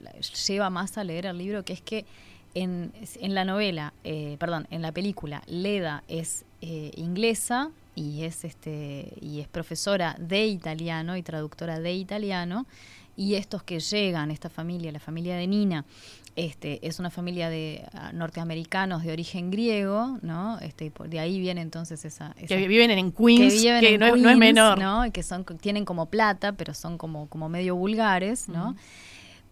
lleva 0.48 0.70
más 0.70 0.98
a 0.98 1.04
leer 1.04 1.26
el 1.26 1.38
libro, 1.38 1.64
que 1.64 1.72
es 1.72 1.80
que 1.80 2.04
en, 2.54 2.92
en 3.20 3.34
la 3.34 3.44
novela, 3.44 3.92
eh, 4.04 4.36
perdón, 4.38 4.66
en 4.70 4.82
la 4.82 4.92
película, 4.92 5.42
Leda 5.46 6.02
es 6.08 6.44
eh, 6.60 6.90
inglesa 6.96 7.70
y 7.94 8.24
es 8.24 8.44
este 8.44 9.12
y 9.20 9.40
es 9.40 9.48
profesora 9.48 10.16
de 10.18 10.46
italiano 10.46 11.16
y 11.16 11.22
traductora 11.22 11.78
de 11.80 11.92
italiano 11.94 12.66
y 13.16 13.34
estos 13.34 13.62
que 13.62 13.78
llegan, 13.80 14.30
esta 14.30 14.48
familia, 14.48 14.90
la 14.92 14.98
familia 15.00 15.36
de 15.36 15.46
Nina, 15.46 15.84
este, 16.34 16.86
es 16.86 16.98
una 16.98 17.10
familia 17.10 17.50
de 17.50 17.84
ah, 17.92 18.10
norteamericanos 18.14 19.02
de 19.02 19.12
origen 19.12 19.50
griego, 19.50 20.18
¿no? 20.22 20.58
Este, 20.60 20.90
de 21.08 21.18
ahí 21.20 21.38
viene 21.38 21.60
entonces 21.60 22.06
esa, 22.06 22.34
esa 22.38 22.46
que 22.56 22.66
viven 22.68 22.90
en 22.90 23.12
Queens, 23.12 23.52
que, 23.52 23.58
viven 23.60 23.84
en 23.84 24.00
no, 24.00 24.06
es- 24.06 24.12
no 24.12 24.16
es 24.16 24.22
Queens, 24.24 24.38
menor. 24.38 24.78
¿no? 24.78 25.04
Y 25.04 25.10
que 25.10 25.22
son 25.22 25.44
tienen 25.60 25.84
como 25.84 26.06
plata, 26.06 26.52
pero 26.52 26.72
son 26.72 26.96
como 26.96 27.28
como 27.28 27.50
medio 27.50 27.76
vulgares, 27.76 28.48
¿no? 28.48 28.74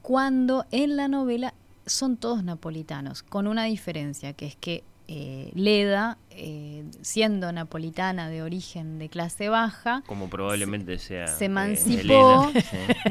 Cuando 0.02 0.64
en 0.70 0.96
la 0.96 1.08
novela 1.08 1.52
son 1.86 2.16
todos 2.16 2.44
napolitanos, 2.44 3.22
con 3.22 3.46
una 3.46 3.64
diferencia 3.64 4.32
que 4.32 4.46
es 4.46 4.56
que 4.56 4.84
eh, 5.08 5.50
Leda, 5.54 6.18
eh, 6.42 6.84
siendo 7.02 7.52
napolitana 7.52 8.30
de 8.30 8.42
origen 8.42 8.98
de 8.98 9.10
clase 9.10 9.50
baja, 9.50 10.02
Como 10.06 10.30
probablemente 10.30 10.98
sea. 10.98 11.26
se 11.26 11.44
emancipó 11.44 12.50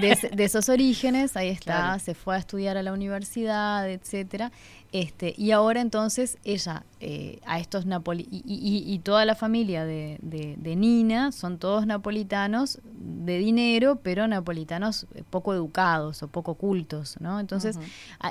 de, 0.02 0.44
esos 0.44 0.68
orígenes, 0.70 1.38
ahí 1.38 1.50
está, 1.50 1.64
Claro. 1.76 2.00
se 2.00 2.16
fue 2.16 2.36
a 2.36 2.40
estudiar 2.40 2.76
a 2.78 2.82
la 2.84 2.92
universidad, 2.92 3.88
etcétera. 3.88 4.52
Este, 4.92 5.36
y 5.38 5.52
ahora 5.52 5.82
entonces 5.82 6.40
ella, 6.44 6.84
eh, 7.00 7.40
a 7.46 7.60
estos 7.60 7.86
napoli 7.86 8.28
y, 8.32 8.38
y- 8.48 8.92
y 8.92 8.98
toda 9.00 9.24
la 9.26 9.36
familia 9.36 9.86
de, 9.86 10.18
de- 10.24 10.56
de 10.58 10.76
Nina 10.76 11.32
son 11.32 11.60
todos 11.60 11.86
napolitanos 11.86 12.80
de 12.96 13.38
dinero, 13.38 14.00
pero 14.02 14.28
napolitanos 14.28 15.06
poco 15.30 15.54
educados 15.54 16.24
o 16.24 16.28
poco 16.28 16.56
cultos, 16.56 17.18
¿no? 17.20 17.40
Entonces, 17.40 17.78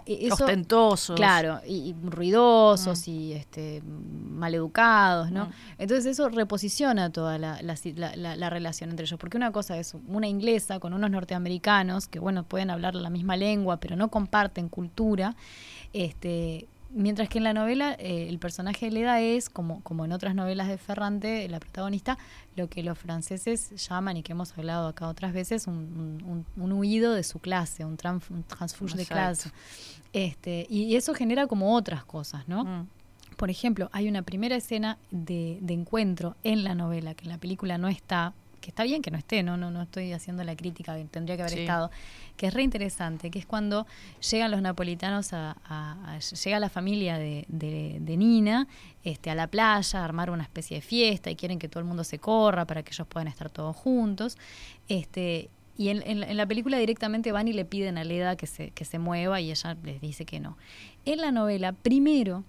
eso, 0.06 0.34
Ostentosos. 0.34 1.14
Claro, 1.14 1.60
y, 1.64 1.90
y 1.90 1.94
ruidosos 2.02 3.06
y 3.06 3.34
este 3.34 3.80
maleducados, 3.84 4.87
¿no? 5.30 5.46
Mm. 5.46 5.50
Entonces 5.78 6.06
eso 6.06 6.28
reposiciona 6.28 7.10
toda 7.10 7.38
la, 7.38 7.60
la 7.62 7.76
si- 7.76 7.92
la- 7.94 8.14
la- 8.16 8.36
la 8.36 8.50
relación 8.50 8.90
entre 8.90 9.04
ellos, 9.06 9.18
porque 9.18 9.36
una 9.36 9.52
cosa 9.52 9.76
es 9.78 9.94
una 10.08 10.26
inglesa 10.28 10.78
con 10.80 10.92
unos 10.94 11.10
norteamericanos 11.10 12.06
que, 12.08 12.18
bueno, 12.18 12.44
pueden 12.44 12.70
hablar 12.70 12.94
la 12.94 13.10
misma 13.10 13.36
lengua, 13.36 13.78
pero 13.78 13.96
no 13.96 14.08
comparten 14.08 14.68
cultura, 14.68 15.34
este... 15.92 16.68
Mientras 16.90 17.28
que 17.28 17.36
en 17.36 17.44
la 17.44 17.52
novela 17.52 17.92
eh, 17.98 18.30
el 18.30 18.38
personaje 18.38 18.86
de 18.86 18.92
Leda 18.92 19.20
es, 19.20 19.50
como, 19.50 19.82
como 19.82 20.06
en 20.06 20.12
otras 20.12 20.34
novelas 20.34 20.68
de 20.68 20.78
Ferrante, 20.78 21.46
la 21.50 21.60
protagonista, 21.60 22.16
lo 22.56 22.70
que 22.70 22.82
los 22.82 22.96
franceses 22.98 23.72
llaman, 23.86 24.16
y 24.16 24.22
que 24.22 24.32
hemos 24.32 24.56
hablado 24.56 24.88
acá 24.88 25.06
otras 25.06 25.34
veces, 25.34 25.66
un, 25.66 25.74
un- 26.24 26.44
un- 26.56 26.62
un 26.62 26.72
huido 26.72 27.12
de 27.12 27.24
su 27.24 27.40
clase, 27.40 27.84
un, 27.84 27.98
tran- 27.98 28.22
un 28.30 28.42
transfuge 28.42 28.96
de 28.96 29.04
clase. 29.04 29.50
Este, 30.14 30.66
y, 30.70 30.84
y 30.84 30.96
eso 30.96 31.12
genera 31.12 31.46
como 31.46 31.74
otras 31.74 32.06
cosas, 32.06 32.48
¿no? 32.48 32.64
Mm. 32.64 32.86
Por 33.38 33.50
ejemplo, 33.50 33.88
hay 33.92 34.08
una 34.08 34.22
primera 34.22 34.56
escena 34.56 34.98
de, 35.12 35.58
de 35.62 35.72
encuentro 35.72 36.36
en 36.42 36.64
la 36.64 36.74
novela, 36.74 37.14
que 37.14 37.22
en 37.24 37.30
la 37.30 37.38
película 37.38 37.78
no 37.78 37.86
está, 37.86 38.34
que 38.60 38.70
está 38.70 38.82
bien 38.82 39.00
que 39.00 39.12
no 39.12 39.16
esté, 39.16 39.44
no, 39.44 39.56
no, 39.56 39.70
no 39.70 39.82
estoy 39.82 40.12
haciendo 40.12 40.42
la 40.42 40.56
crítica, 40.56 40.96
que 40.96 41.04
tendría 41.04 41.36
que 41.36 41.42
haber 41.42 41.54
Sí. 41.54 41.60
estado, 41.60 41.92
que 42.36 42.48
es 42.48 42.54
re 42.54 42.64
interesante, 42.64 43.30
que 43.30 43.38
es 43.38 43.46
cuando 43.46 43.86
llegan 44.28 44.50
los 44.50 44.60
napolitanos 44.60 45.32
a, 45.32 45.56
a- 45.64 46.16
a- 46.16 46.18
llega 46.18 46.58
la 46.58 46.68
familia 46.68 47.16
de, 47.16 47.44
de- 47.46 47.98
de 48.00 48.16
Nina 48.16 48.66
este, 49.04 49.30
a 49.30 49.36
la 49.36 49.46
playa 49.46 50.00
a 50.00 50.04
armar 50.04 50.30
una 50.30 50.42
especie 50.42 50.78
de 50.78 50.80
fiesta 50.80 51.30
y 51.30 51.36
quieren 51.36 51.60
que 51.60 51.68
todo 51.68 51.78
el 51.78 51.86
mundo 51.86 52.02
se 52.02 52.18
corra 52.18 52.64
para 52.64 52.82
que 52.82 52.90
ellos 52.90 53.06
puedan 53.06 53.28
estar 53.28 53.50
todos 53.50 53.76
juntos. 53.76 54.36
Este, 54.88 55.48
y 55.76 55.90
en, 55.90 56.02
en 56.04 56.18
la- 56.20 56.26
en 56.28 56.36
la 56.36 56.46
película 56.46 56.76
directamente 56.78 57.30
van 57.30 57.46
y 57.46 57.52
le 57.52 57.64
piden 57.64 57.98
a 57.98 58.02
Leda 58.04 58.34
que 58.34 58.48
se, 58.48 58.70
que 58.72 58.84
se 58.84 58.98
mueva 58.98 59.40
y 59.40 59.52
ella 59.52 59.76
les 59.84 60.00
dice 60.00 60.24
que 60.24 60.40
no. 60.40 60.56
En 61.04 61.20
la 61.20 61.30
novela, 61.30 61.70
primero, 61.72 62.42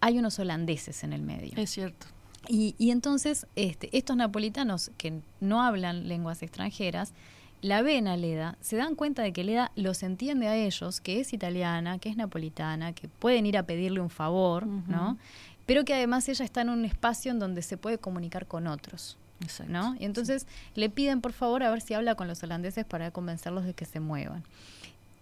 hay 0.00 0.18
unos 0.18 0.38
holandeses 0.38 1.04
en 1.04 1.12
el 1.12 1.22
medio. 1.22 1.52
Es 1.56 1.70
cierto. 1.70 2.06
Y, 2.48 2.74
y 2.78 2.90
entonces 2.90 3.46
este, 3.56 3.96
estos 3.96 4.16
napolitanos 4.16 4.90
que 4.98 5.20
no 5.40 5.62
hablan 5.62 6.08
lenguas 6.08 6.42
extranjeras, 6.42 7.12
la 7.62 7.82
ven 7.82 8.06
a 8.06 8.16
Leda, 8.16 8.56
se 8.60 8.76
dan 8.76 8.94
cuenta 8.94 9.22
de 9.22 9.32
que 9.32 9.42
Leda 9.42 9.72
los 9.74 10.02
entiende 10.02 10.46
a 10.46 10.56
ellos, 10.56 11.00
que 11.00 11.20
es 11.20 11.32
italiana, 11.32 11.98
que 11.98 12.08
es 12.08 12.16
napolitana, 12.16 12.92
que 12.92 13.08
pueden 13.08 13.46
ir 13.46 13.56
a 13.58 13.64
pedirle 13.64 14.00
un 14.00 14.10
favor. 14.10 14.66
¿no? 14.66 15.18
Pero 15.64 15.84
que 15.84 15.94
además 15.94 16.28
ella 16.28 16.44
está 16.44 16.60
en 16.60 16.68
un 16.68 16.84
espacio 16.84 17.32
en 17.32 17.38
donde 17.38 17.62
se 17.62 17.76
puede 17.76 17.98
comunicar 17.98 18.46
con 18.46 18.66
otros. 18.66 19.16
Exacto. 19.40 19.72
¿no? 19.72 19.96
Y 19.98 20.04
entonces 20.04 20.46
le 20.74 20.88
piden 20.88 21.20
por 21.20 21.32
favor 21.32 21.62
a 21.62 21.70
ver 21.70 21.80
si 21.80 21.94
habla 21.94 22.14
con 22.14 22.28
los 22.28 22.42
holandeses 22.42 22.84
para 22.84 23.10
convencerlos 23.10 23.64
de 23.64 23.74
que 23.74 23.84
se 23.84 24.00
muevan. 24.00 24.44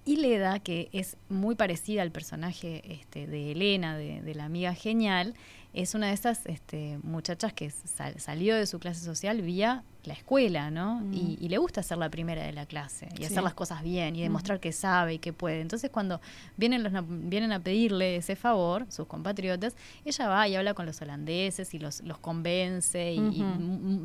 Y 0.05 0.17
Leda, 0.17 0.59
que 0.59 0.91
es 0.93 1.17
muy 1.29 1.55
parecida 1.55 2.03
al 2.03 2.13
personaje 2.13 2.83
este, 2.93 3.27
de 3.27 3.53
Elena, 3.53 3.97
de, 3.97 4.21
de 4.21 4.35
la 4.35 4.45
amiga 4.45 4.75
genial, 4.75 5.35
es 5.75 5.95
una 5.95 6.07
de 6.09 6.13
esas 6.15 6.47
este, 6.47 6.99
muchachas 7.03 7.53
que 7.53 7.69
sal- 7.71 8.19
salió 8.21 8.57
de 8.57 8.67
su 8.67 8.79
clase 8.79 9.05
social 9.05 9.43
vía 9.43 9.83
la 10.05 10.13
escuela, 10.13 10.71
¿no? 10.71 11.01
Mm. 11.01 11.15
Y, 11.15 11.39
y 11.41 11.49
le 11.49 11.57
gusta 11.59 11.83
ser 11.83 11.97
la 11.99 12.11
primera 12.11 12.43
de 12.45 12.53
la 12.53 12.67
clase 12.67 13.09
y 13.15 13.19
Sí. 13.19 13.25
hacer 13.25 13.43
las 13.43 13.55
cosas 13.55 13.83
bien 13.83 14.15
y 14.17 14.23
demostrar 14.23 14.61
que 14.61 14.71
sabe 14.71 15.15
y 15.15 15.19
que 15.19 15.33
puede. 15.33 15.63
Entonces, 15.63 15.91
cuando 15.91 16.21
vienen, 16.59 16.83
los, 16.83 16.93
vienen 17.09 17.53
a 17.53 17.61
pedirle 17.61 18.17
ese 18.17 18.37
favor, 18.37 18.85
sus 18.91 19.07
compatriotas, 19.07 19.75
ella 20.05 20.29
va 20.29 20.47
y 20.47 20.57
habla 20.57 20.75
con 20.75 20.85
los 20.85 21.01
holandeses 21.01 21.73
y 21.73 21.79
los, 21.79 22.03
los 22.03 22.19
convence 22.19 23.13
y, 23.15 23.19
y 23.19 23.45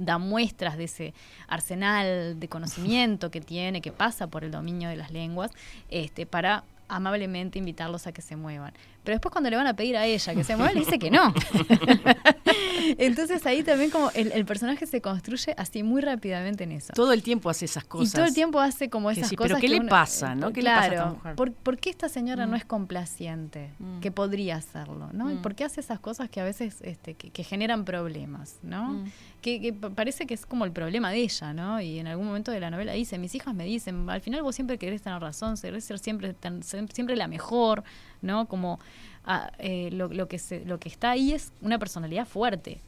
da 0.05 0.17
muestras 0.17 0.77
de 0.77 0.85
ese 0.85 1.13
arsenal 1.49 2.39
de 2.39 2.47
conocimiento 2.47 3.29
que 3.29 3.41
tiene, 3.41 3.81
que 3.81 3.91
pasa 3.91 4.27
por 4.27 4.43
el 4.45 4.51
dominio 4.51 4.87
de 4.89 4.95
las 4.95 5.11
lenguas, 5.11 5.51
este, 5.89 6.25
para 6.25 6.63
amablemente 6.87 7.59
invitarlos 7.59 8.07
a 8.07 8.11
que 8.13 8.21
se 8.21 8.35
muevan. 8.35 8.73
Pero 9.09 9.15
después 9.15 9.31
cuando 9.31 9.49
le 9.49 9.55
van 9.55 9.65
a 9.65 9.73
pedir 9.75 9.97
a 9.97 10.05
ella 10.05 10.35
que 10.35 10.43
se 10.43 10.55
mueva, 10.55 10.71
le 10.71 10.81
dice 10.81 10.99
que 10.99 11.09
no. 11.09 11.33
Entonces 12.99 13.43
ahí 13.47 13.63
también 13.63 13.89
como 13.89 14.11
el, 14.11 14.31
el 14.31 14.45
personaje 14.45 14.85
se 14.85 15.01
construye 15.01 15.53
así 15.57 15.81
muy 15.81 16.01
rápidamente 16.01 16.63
en 16.63 16.73
eso. 16.73 16.93
Todo 16.93 17.11
el 17.11 17.23
tiempo 17.23 17.49
hace 17.49 17.65
esas 17.65 17.83
cosas. 17.85 18.09
Y 18.09 18.15
todo 18.15 18.25
el 18.25 18.33
tiempo 18.35 18.59
hace 18.59 18.89
como 18.91 19.09
esas 19.09 19.27
sí, 19.29 19.35
cosas. 19.35 19.49
pero 19.49 19.59
¿qué 19.61 19.67
que 19.67 19.73
le 19.73 19.79
uno- 19.79 19.89
pasa, 19.89 20.35
no? 20.35 20.51
¿Qué 20.53 20.61
le 20.61 20.69
pasa 20.69 20.81
a 20.81 20.87
esta 20.93 21.05
mujer? 21.07 21.35
¿por, 21.35 21.51
por 21.53 21.77
qué 21.79 21.89
esta 21.89 22.07
señora 22.07 22.45
no 22.45 22.51
Mm. 22.53 22.55
es 22.55 22.65
complaciente? 22.65 23.71
Mm. 23.79 23.99
Que 23.99 24.11
podría 24.11 24.57
hacerlo, 24.57 25.09
¿no? 25.11 25.31
¿Y 25.31 25.35
Mm. 25.35 25.41
por 25.41 25.55
qué 25.55 25.63
hace 25.63 25.81
esas 25.81 25.99
cosas 25.99 26.29
que 26.29 26.39
a 26.39 26.43
veces 26.43 26.77
este, 26.81 27.15
que, 27.15 27.31
que 27.31 27.43
generan 27.43 27.83
problemas, 27.85 28.57
¿no? 28.61 29.03
Que, 29.41 29.59
que 29.61 29.73
pa- 29.73 29.89
parece 29.89 30.25
que 30.27 30.33
es 30.35 30.45
como 30.45 30.65
el 30.65 30.71
problema 30.71 31.09
de 31.11 31.17
ella, 31.17 31.53
¿no? 31.53 31.81
Y 31.81 31.97
en 31.99 32.07
algún 32.07 32.27
momento 32.27 32.51
de 32.51 32.59
la 32.59 32.69
novela 32.69 32.93
dice, 32.93 33.17
mis 33.17 33.33
hijas 33.35 33.55
me 33.55 33.63
dicen, 33.65 34.09
al 34.09 34.21
final 34.21 34.41
vos 34.43 34.55
siempre 34.55 34.77
querés 34.77 35.01
tener 35.01 35.19
razón, 35.21 35.55
querés 35.57 35.83
ser 35.85 35.99
siempre, 35.99 36.33
tan- 36.33 36.61
siempre 36.63 37.15
la 37.15 37.27
mejor, 37.27 37.83
¿no? 38.21 38.47
Como 38.47 38.79
ah, 39.25 39.51
eh, 39.59 39.89
lo, 39.91 40.07
lo 40.07 40.27
que 40.27 40.39
se, 40.39 40.65
lo 40.65 40.79
que 40.79 40.89
está 40.89 41.11
ahí 41.11 41.33
es 41.33 41.51
una 41.61 41.79
personalidad 41.79 42.25
fuerte. 42.27 42.79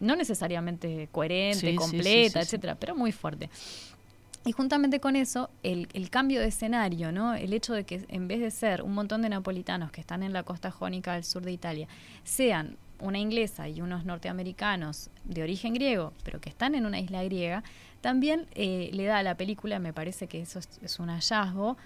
No 0.00 0.14
necesariamente 0.14 1.08
coherente, 1.10 1.70
Sí, 1.70 1.74
completa, 1.74 2.04
sí, 2.04 2.24
sí, 2.24 2.30
sí. 2.30 2.38
etcétera, 2.38 2.74
pero 2.76 2.94
muy 2.94 3.10
fuerte. 3.12 3.50
Y 4.44 4.52
juntamente 4.52 5.00
con 5.00 5.16
eso, 5.16 5.50
el, 5.62 5.88
el 5.92 6.08
cambio 6.08 6.40
de 6.40 6.46
escenario, 6.48 7.12
¿no? 7.12 7.34
El 7.34 7.52
hecho 7.52 7.74
de 7.74 7.84
que 7.84 8.04
en 8.08 8.28
vez 8.28 8.40
de 8.40 8.50
ser 8.50 8.82
un 8.82 8.94
montón 8.94 9.20
de 9.22 9.28
napolitanos 9.28 9.90
que 9.90 10.00
están 10.00 10.22
en 10.22 10.32
la 10.32 10.42
costa 10.44 10.70
jónica 10.70 11.14
del 11.14 11.24
sur 11.24 11.42
de 11.42 11.52
Italia, 11.52 11.88
sean 12.24 12.76
una 13.00 13.18
inglesa 13.18 13.68
y 13.68 13.80
unos 13.80 14.04
norteamericanos 14.04 15.10
de 15.24 15.42
origen 15.42 15.74
griego, 15.74 16.12
pero 16.24 16.40
que 16.40 16.48
están 16.48 16.74
en 16.74 16.86
una 16.86 16.98
isla 17.00 17.22
griega, 17.24 17.62
también 18.00 18.46
eh, 18.54 18.90
le 18.92 19.04
da 19.04 19.18
a 19.18 19.22
la 19.22 19.36
película, 19.36 19.80
me 19.80 19.92
parece 19.92 20.28
que 20.28 20.40
eso 20.40 20.60
es, 20.60 20.68
es 20.82 20.98
un 20.98 21.08
hallazgo, 21.08 21.76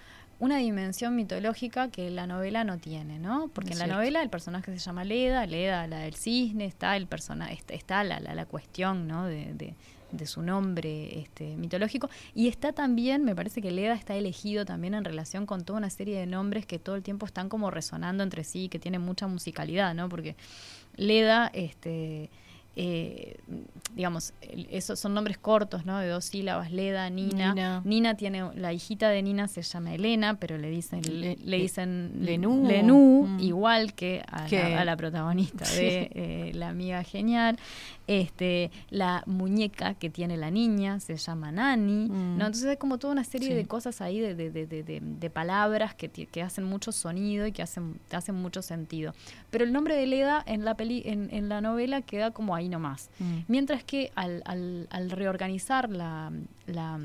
una 0.43 0.57
dimensión 0.57 1.15
mitológica 1.15 1.89
que 1.89 2.09
la 2.09 2.27
novela 2.27 2.63
no 2.63 2.77
tiene, 2.77 3.17
¿no? 3.19 3.47
Porque 3.53 3.69
Es 3.69 3.75
en 3.75 3.79
la 3.79 3.85
cierto. 3.85 3.99
novela 4.01 4.21
el 4.21 4.29
personaje 4.29 4.71
se 4.71 4.77
llama 4.79 5.03
Leda, 5.03 5.45
Leda, 5.45 5.87
la 5.87 5.99
del 5.99 6.15
cisne, 6.15 6.65
está 6.65 6.97
el 6.97 7.07
persona, 7.07 7.51
está, 7.51 7.73
está 7.73 8.03
la, 8.03 8.19
la, 8.19 8.35
la 8.35 8.45
cuestión, 8.45 9.07
¿no? 9.07 9.25
De, 9.25 9.53
de- 9.53 9.73
de 10.11 10.27
su 10.27 10.43
nombre 10.43 11.21
este, 11.21 11.55
mitológico. 11.57 12.07
Y 12.35 12.47
está 12.47 12.71
también, 12.71 13.23
me 13.23 13.35
parece 13.35 13.63
que 13.63 13.71
Leda 13.71 13.95
está 13.95 14.13
elegido 14.15 14.63
también 14.63 14.93
en 14.93 15.03
relación 15.03 15.47
con 15.47 15.63
toda 15.65 15.79
una 15.79 15.89
serie 15.89 16.19
de 16.19 16.27
nombres 16.27 16.67
que 16.67 16.77
todo 16.77 16.95
el 16.95 17.01
tiempo 17.01 17.25
están 17.25 17.49
como 17.49 17.71
resonando 17.71 18.21
entre 18.21 18.43
sí, 18.43 18.69
que 18.69 18.77
tienen 18.77 19.01
mucha 19.01 19.25
musicalidad, 19.25 19.95
¿no? 19.95 20.09
Porque 20.09 20.35
Leda, 20.97 21.49
este, 21.55 22.29
eh, 22.75 23.37
digamos, 23.95 24.33
esos 24.71 24.99
son 24.99 25.13
nombres 25.13 25.37
cortos, 25.37 25.85
¿no? 25.85 25.99
De 25.99 26.07
dos 26.07 26.25
sílabas, 26.25 26.71
Leda, 26.71 27.09
Nina. 27.09 27.53
Nina. 27.53 27.81
Nina 27.85 28.15
tiene, 28.17 28.49
la 28.55 28.73
hijita 28.73 29.09
de 29.09 29.21
Nina 29.21 29.47
se 29.47 29.61
llama 29.61 29.93
Elena, 29.93 30.39
pero 30.39 30.57
le 30.57 30.69
dicen, 30.71 31.01
le, 31.03 31.35
Le- 31.35 31.57
dicen 31.57 32.11
Lenú. 32.21 32.67
Lenú, 32.67 33.25
Mm. 33.27 33.39
igual 33.39 33.93
que 33.93 34.23
a, 34.27 34.47
la, 34.49 34.81
a 34.81 34.85
la 34.85 34.97
protagonista 34.97 35.63
de 35.75 36.09
eh, 36.13 36.51
La 36.55 36.69
amiga 36.69 37.03
genial. 37.03 37.57
Este, 38.05 38.69
la 38.89 39.23
muñeca 39.27 39.93
que 39.93 40.09
tiene 40.09 40.35
la 40.35 40.51
niña 40.51 40.99
se 40.99 41.15
llama 41.15 41.51
Nani, 41.53 42.09
Mm. 42.09 42.37
¿no? 42.37 42.45
Entonces 42.47 42.65
hay 42.65 42.77
como 42.77 42.97
toda 42.97 43.13
una 43.13 43.23
serie 43.23 43.49
Sí. 43.49 43.53
de 43.53 43.65
cosas 43.65 44.01
ahí, 44.01 44.19
de, 44.19 44.35
de, 44.35 44.49
de, 44.51 44.83
de- 44.83 45.29
palabras 45.29 45.95
que, 45.95 46.09
que 46.09 46.41
hacen 46.41 46.63
mucho 46.65 46.91
sonido 46.91 47.47
y 47.47 47.51
que 47.53 47.61
hacen, 47.61 47.99
hacen 48.11 48.35
mucho 48.35 48.61
sentido. 48.61 49.13
Pero 49.51 49.63
el 49.63 49.71
nombre 49.71 49.95
de 49.95 50.05
Leda 50.05 50.43
en 50.45 50.65
la, 50.65 50.75
peli, 50.75 51.01
en, 51.05 51.29
en 51.31 51.47
la 51.49 51.61
novela 51.61 52.01
queda 52.01 52.31
como 52.31 52.55
ahí 52.55 52.62
nomás. 52.69 53.09
Mm. 53.19 53.37
Mientras 53.47 53.83
que 53.83 54.11
al, 54.15 54.41
al- 54.45 54.87
al 54.91 55.09
reorganizar 55.11 55.89
la, 55.89 56.31
la- 56.67 56.99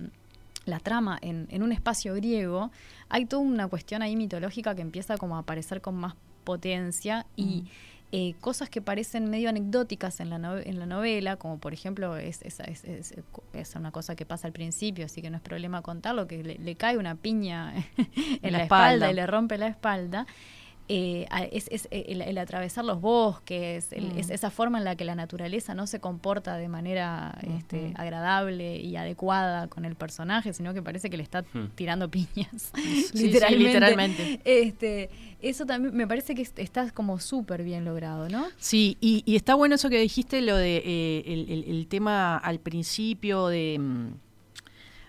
la 0.66 0.80
trama 0.80 1.18
en, 1.22 1.46
en 1.50 1.62
un 1.62 1.72
espacio 1.72 2.14
griego, 2.14 2.70
hay 3.08 3.24
toda 3.24 3.42
una 3.42 3.68
cuestión 3.68 4.02
ahí 4.02 4.16
mitológica 4.16 4.74
que 4.74 4.82
empieza 4.82 5.16
como 5.16 5.36
a 5.36 5.40
aparecer 5.40 5.80
con 5.80 5.94
más 5.96 6.14
potencia 6.44 7.24
y 7.36 7.64
eh, 8.10 8.34
cosas 8.40 8.70
que 8.70 8.80
parecen 8.80 9.28
medio 9.30 9.50
anecdóticas 9.50 10.20
en 10.20 10.30
la, 10.30 10.38
no- 10.38 10.56
en 10.58 10.78
la 10.78 10.86
novela, 10.86 11.36
como 11.36 11.58
por 11.58 11.72
ejemplo 11.74 12.16
es, 12.16 12.40
es, 12.42 12.60
es- 12.60 12.84
es- 12.84 13.14
es 13.52 13.74
una 13.76 13.90
cosa 13.92 14.14
que 14.16 14.24
pasa 14.26 14.46
al 14.46 14.52
principio, 14.52 15.04
así 15.06 15.20
que 15.22 15.28
no 15.30 15.36
es 15.36 15.42
problema 15.42 15.82
contarlo, 15.82 16.26
que 16.26 16.42
le, 16.42 16.54
le 16.58 16.74
cae 16.74 16.96
una 16.96 17.14
piña 17.16 17.74
en 17.96 18.52
la 18.52 18.58
la, 18.58 18.62
espalda. 18.64 18.94
espalda. 19.06 19.10
y 19.10 19.14
le 19.14 19.26
rompe 19.26 19.58
la 19.58 19.68
espalda. 19.68 20.26
Eh, 20.90 21.26
es, 21.52 21.68
es 21.70 21.86
el, 21.90 22.22
el 22.22 22.38
atravesar 22.38 22.84
los 22.84 23.00
bosques, 23.00 23.92
el- 23.92 24.14
Mm. 24.14 24.18
es 24.18 24.30
esa 24.30 24.50
forma 24.50 24.78
en 24.78 24.84
la 24.84 24.96
que 24.96 25.04
la 25.04 25.14
naturaleza 25.14 25.74
no 25.74 25.86
se 25.86 26.00
comporta 26.00 26.56
de 26.56 26.68
manera 26.68 27.38
este, 27.58 27.92
agradable 27.96 28.76
y 28.80 28.96
adecuada 28.96 29.66
con 29.68 29.84
el 29.84 29.94
personaje, 29.96 30.52
sino 30.54 30.72
que 30.72 30.82
parece 30.82 31.10
que 31.10 31.16
le 31.16 31.22
está 31.22 31.42
Hmm. 31.52 31.66
tirando 31.74 32.10
piñas. 32.10 32.72
sí, 33.12 33.18
literalmente. 33.18 34.40
Este, 34.44 35.10
eso 35.40 35.66
también 35.66 35.94
me 35.94 36.06
parece 36.06 36.34
que 36.34 36.42
est- 36.42 36.58
está 36.58 36.90
como 36.90 37.20
súper 37.20 37.62
bien 37.62 37.84
logrado, 37.84 38.28
¿no? 38.28 38.46
Sí, 38.56 38.96
y, 39.00 39.22
y 39.26 39.36
está 39.36 39.54
bueno 39.54 39.74
eso 39.74 39.90
que 39.90 40.00
dijiste, 40.00 40.40
lo 40.40 40.56
de 40.56 40.82
eh, 40.84 41.64
el, 41.68 41.86
tema 41.86 42.36
al 42.38 42.58
principio 42.60 43.48
de 43.48 43.76
mm, 43.78 44.08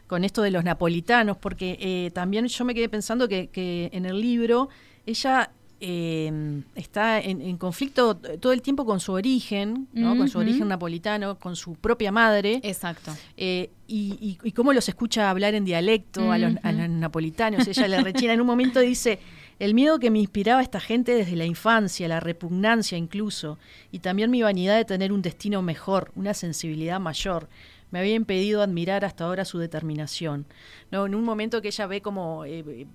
con 0.08 0.24
esto 0.24 0.42
de 0.42 0.52
los 0.52 0.64
napolitanos, 0.64 1.38
porque 1.38 1.78
eh, 1.80 2.12
también 2.12 2.48
yo 2.48 2.66
me 2.66 2.74
quedé 2.74 2.90
pensando 2.90 3.28
que, 3.28 3.48
que 3.48 3.90
en 3.94 4.06
el 4.06 4.20
libro 4.20 4.70
ella 5.06 5.52
eh, 5.82 6.62
está 6.76 7.20
en, 7.20 7.42
en 7.42 7.58
conflicto 7.58 8.16
todo 8.16 8.52
el 8.54 8.62
tiempo 8.62 8.86
con 8.86 9.00
su 9.00 9.12
origen, 9.14 9.88
¿no? 9.94 10.18
con 10.18 10.28
su 10.28 10.38
origen 10.40 10.68
napolitano, 10.68 11.40
con 11.40 11.56
su 11.56 11.76
propia 11.76 12.12
madre. 12.12 12.60
Exacto. 12.64 13.16
Eh, 13.38 13.70
y, 13.88 14.18
y- 14.22 14.38
y 14.48 14.52
cómo 14.52 14.74
los 14.74 14.88
escucha 14.90 15.30
hablar 15.30 15.56
en 15.56 15.66
dialecto 15.66 16.32
a, 16.32 16.38
los, 16.38 16.54
a 16.64 16.72
los 16.72 16.90
napolitanos. 16.90 17.68
Ella 17.68 17.88
le 17.88 18.02
rechina 18.02 18.34
en 18.34 18.42
un 18.42 18.48
momento 18.48 18.80
dice, 18.80 19.20
el 19.58 19.74
miedo 19.74 20.00
que 20.00 20.12
me 20.12 20.20
inspiraba 20.20 20.60
a 20.60 20.64
esta 20.64 20.80
gente 20.80 21.14
desde 21.16 21.36
la 21.36 21.46
infancia, 21.46 22.08
la 22.08 22.20
repugnancia 22.20 22.98
incluso, 22.98 23.58
y 23.92 24.00
también 24.00 24.30
mi 24.32 24.42
vanidad 24.42 24.78
de 24.78 24.86
tener 24.86 25.12
un 25.12 25.22
destino 25.22 25.62
mejor, 25.62 26.12
una 26.16 26.34
sensibilidad 26.34 27.00
mayor, 27.00 27.50
me 27.92 28.00
había 28.00 28.14
impedido 28.14 28.62
admirar 28.62 29.04
hasta 29.04 29.24
ahora 29.26 29.46
su 29.46 29.58
determinación. 29.58 30.46
No, 30.92 31.06
en 31.08 31.16
un 31.16 31.24
momento 31.24 31.62
que 31.62 31.70
ella 31.70 31.88
ve 31.88 32.02
como... 32.02 32.46
eh, 32.46 32.86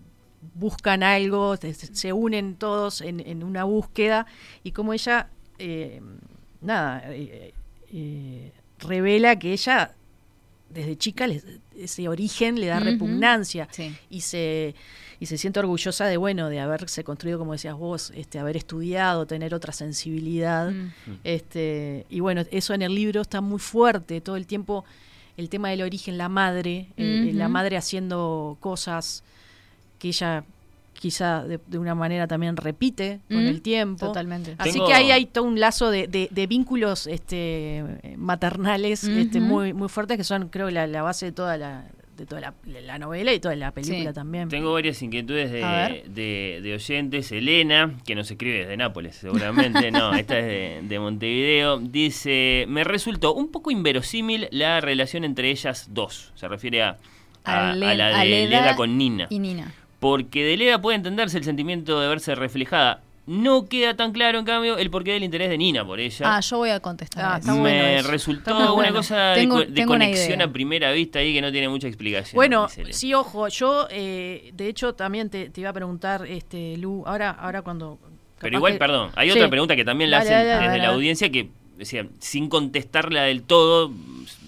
buscan 0.55 1.03
algo, 1.03 1.57
se, 1.57 1.73
se 1.75 2.13
unen 2.13 2.57
todos 2.57 3.01
en, 3.01 3.21
en 3.21 3.43
una 3.43 3.65
búsqueda 3.65 4.27
y 4.63 4.73
como 4.73 4.93
ella, 4.93 5.29
eh, 5.59 6.01
nada, 6.61 7.03
eh, 7.13 7.53
eh, 7.93 8.53
revela 8.81 9.39
que 9.39 9.53
ella 9.53 9.95
desde 10.71 10.97
chica 10.97 11.27
les- 11.27 11.47
ese 11.79 12.09
origen 12.09 12.59
le 12.61 12.67
da 12.67 12.81
repugnancia 12.81 13.69
Sí. 13.71 13.95
y 14.11 14.21
se 14.23 14.75
y 15.21 15.27
se 15.27 15.39
siente 15.39 15.61
orgullosa 15.61 16.07
de 16.07 16.17
bueno 16.17 16.49
de 16.49 16.59
haberse 16.59 17.05
construido 17.05 17.39
como 17.39 17.53
decías 17.53 17.77
vos 17.77 18.13
este 18.17 18.39
haber 18.41 18.57
estudiado 18.57 19.27
tener 19.27 19.55
otra 19.55 19.73
sensibilidad 19.73 20.71
Mm. 20.73 20.91
este 21.23 22.07
y 22.11 22.19
bueno 22.21 22.43
eso 22.51 22.75
en 22.75 22.83
el 22.83 22.95
libro 22.95 23.21
está 23.21 23.41
muy 23.41 23.61
fuerte 23.61 24.21
todo 24.21 24.37
el 24.37 24.47
tiempo 24.47 24.85
el 25.37 25.49
tema 25.49 25.71
del 25.71 25.83
origen 25.83 26.19
la 26.19 26.29
madre 26.29 26.89
eh, 26.97 27.31
la 27.35 27.49
madre 27.49 27.77
haciendo 27.77 28.57
cosas 28.61 29.23
que 30.05 30.09
ella 30.09 30.45
quizá 30.93 31.43
de, 31.45 31.59
de 31.67 31.79
una 31.79 31.95
manera 31.95 32.27
también 32.27 32.57
repite 32.57 33.21
con 33.29 33.45
Mm, 33.45 33.49
el 33.49 33.63
tiempo 33.63 34.07
Totalmente. 34.07 34.55
Así 34.59 34.73
Tengo- 34.75 34.87
que 34.87 34.93
ahí 34.95 35.11
hay 35.11 35.25
todo 35.27 35.45
un 35.45 35.59
lazo 35.59 35.91
de, 35.91 36.07
de- 36.09 36.29
de 36.31 36.47
vínculos 36.47 37.07
este, 37.07 37.83
maternales 38.17 39.05
este, 39.05 39.41
muy, 39.41 39.73
muy 39.73 39.89
fuertes 39.89 40.17
que 40.17 40.25
son, 40.25 40.49
creo, 40.49 40.71
la, 40.71 40.87
la 40.87 41.03
base 41.03 41.27
de 41.27 41.33
toda 41.33 41.57
la, 41.57 41.85
de 42.17 42.27
toda 42.27 42.41
la, 42.41 42.55
la 42.87 42.99
novela 42.99 43.33
y 43.33 43.41
toda 43.41 43.57
la 43.57 43.73
película 43.73 44.11
Sí. 44.11 44.15
también. 44.15 44.49
Tengo 44.49 44.73
varias 44.73 45.03
inquietudes 45.03 45.51
de, 45.51 46.73
oyentes. 46.75 47.33
Elena, 47.33 47.95
que 48.07 48.15
nos 48.15 48.31
escribe 48.31 48.59
desde 48.61 48.77
Nápoles, 48.77 49.17
seguramente. 49.17 49.91
no, 49.91 50.13
esta 50.15 50.39
es 50.39 50.45
de, 50.47 50.81
de 50.89 50.99
Montevideo. 51.01 51.79
Dice: 51.81 52.67
Me 52.69 52.85
resultó 52.85 53.35
un 53.35 53.49
poco 53.51 53.71
inverosímil 53.71 54.49
la 54.53 54.81
relación 54.81 55.25
entre 55.25 55.51
ellas 55.51 55.89
dos. 55.93 56.33
Se 56.37 56.47
refiere 56.47 56.83
a, 56.83 56.99
a, 57.45 57.71
A 57.71 57.75
Le- 57.75 57.87
a 57.87 57.95
la 57.95 58.07
a 58.21 58.23
de 58.23 58.29
Leda 58.31 58.61
Leda 58.63 58.77
con 58.77 58.97
Nina. 58.97 59.27
Y 59.31 59.39
Nina. 59.41 59.73
Porque 60.05 60.45
de 60.45 60.59
Leda 60.59 60.83
puede 60.83 60.97
entenderse 60.97 61.39
el 61.39 61.45
sentimiento 61.45 61.99
de 61.99 62.09
verse 62.09 62.35
reflejada. 62.35 63.01
No 63.27 63.71
queda 63.71 63.97
tan 63.97 64.13
claro, 64.13 64.39
en 64.39 64.45
cambio, 64.45 64.77
el 64.77 64.91
porqué 64.91 65.13
del 65.13 65.25
interés 65.25 65.49
de 65.49 65.57
Nina 65.57 65.83
por 65.83 65.99
ella. 65.99 66.37
Ah, 66.37 66.41
yo 66.41 66.59
voy 66.59 66.69
a 66.69 66.81
contestar. 66.81 67.25
Ah, 67.25 67.29
eso. 67.39 67.39
está 67.39 67.53
bueno 67.55 67.65
Me 67.79 67.97
eso. 68.01 68.11
resultó 68.11 68.51
Está 68.51 68.55
una 68.65 68.71
bueno. 68.73 68.97
cosa 68.97 69.17
de 69.31 69.37
Tengo- 69.41 69.55
co- 69.55 69.61
de, 69.61 69.67
tengo 69.73 69.93
una 69.95 70.05
conexión 70.05 70.43
a 70.43 70.53
primera 70.53 70.93
vista 70.93 71.21
ahí 71.21 71.33
que 71.33 71.41
no 71.41 71.51
tiene 71.51 71.71
mucha 71.71 71.89
explicación. 71.89 72.35
Bueno, 72.37 72.69
sí, 72.91 73.15
ojo, 73.15 73.49
yo 73.49 73.87
eh, 73.91 74.51
de 74.53 74.69
hecho 74.69 74.93
también 74.95 75.31
te, 75.31 75.49
te 75.49 75.63
iba 75.63 75.71
a 75.71 75.73
preguntar, 75.73 76.27
este 76.27 76.77
Lu, 76.77 77.03
ahora, 77.07 77.31
ahora 77.31 77.63
cuando... 77.63 77.99
Pero 78.41 78.59
igual, 78.59 78.75
que- 78.75 78.79
perdón, 78.79 79.11
hay 79.17 79.31
Sí. 79.31 79.39
otra 79.39 79.49
pregunta 79.49 79.75
que 79.75 79.87
también 79.87 80.11
la 80.11 80.19
Dale, 80.19 80.29
hacen 80.29 80.39
dale, 80.47 80.51
dale, 80.51 80.67
desde 80.67 80.79
la 80.81 80.85
dale. 80.85 80.95
audiencia 80.97 81.31
que, 81.31 81.49
decía, 81.79 82.07
sin 82.19 82.51
contestarla 82.51 83.23
del 83.23 83.43
todo, 83.43 83.91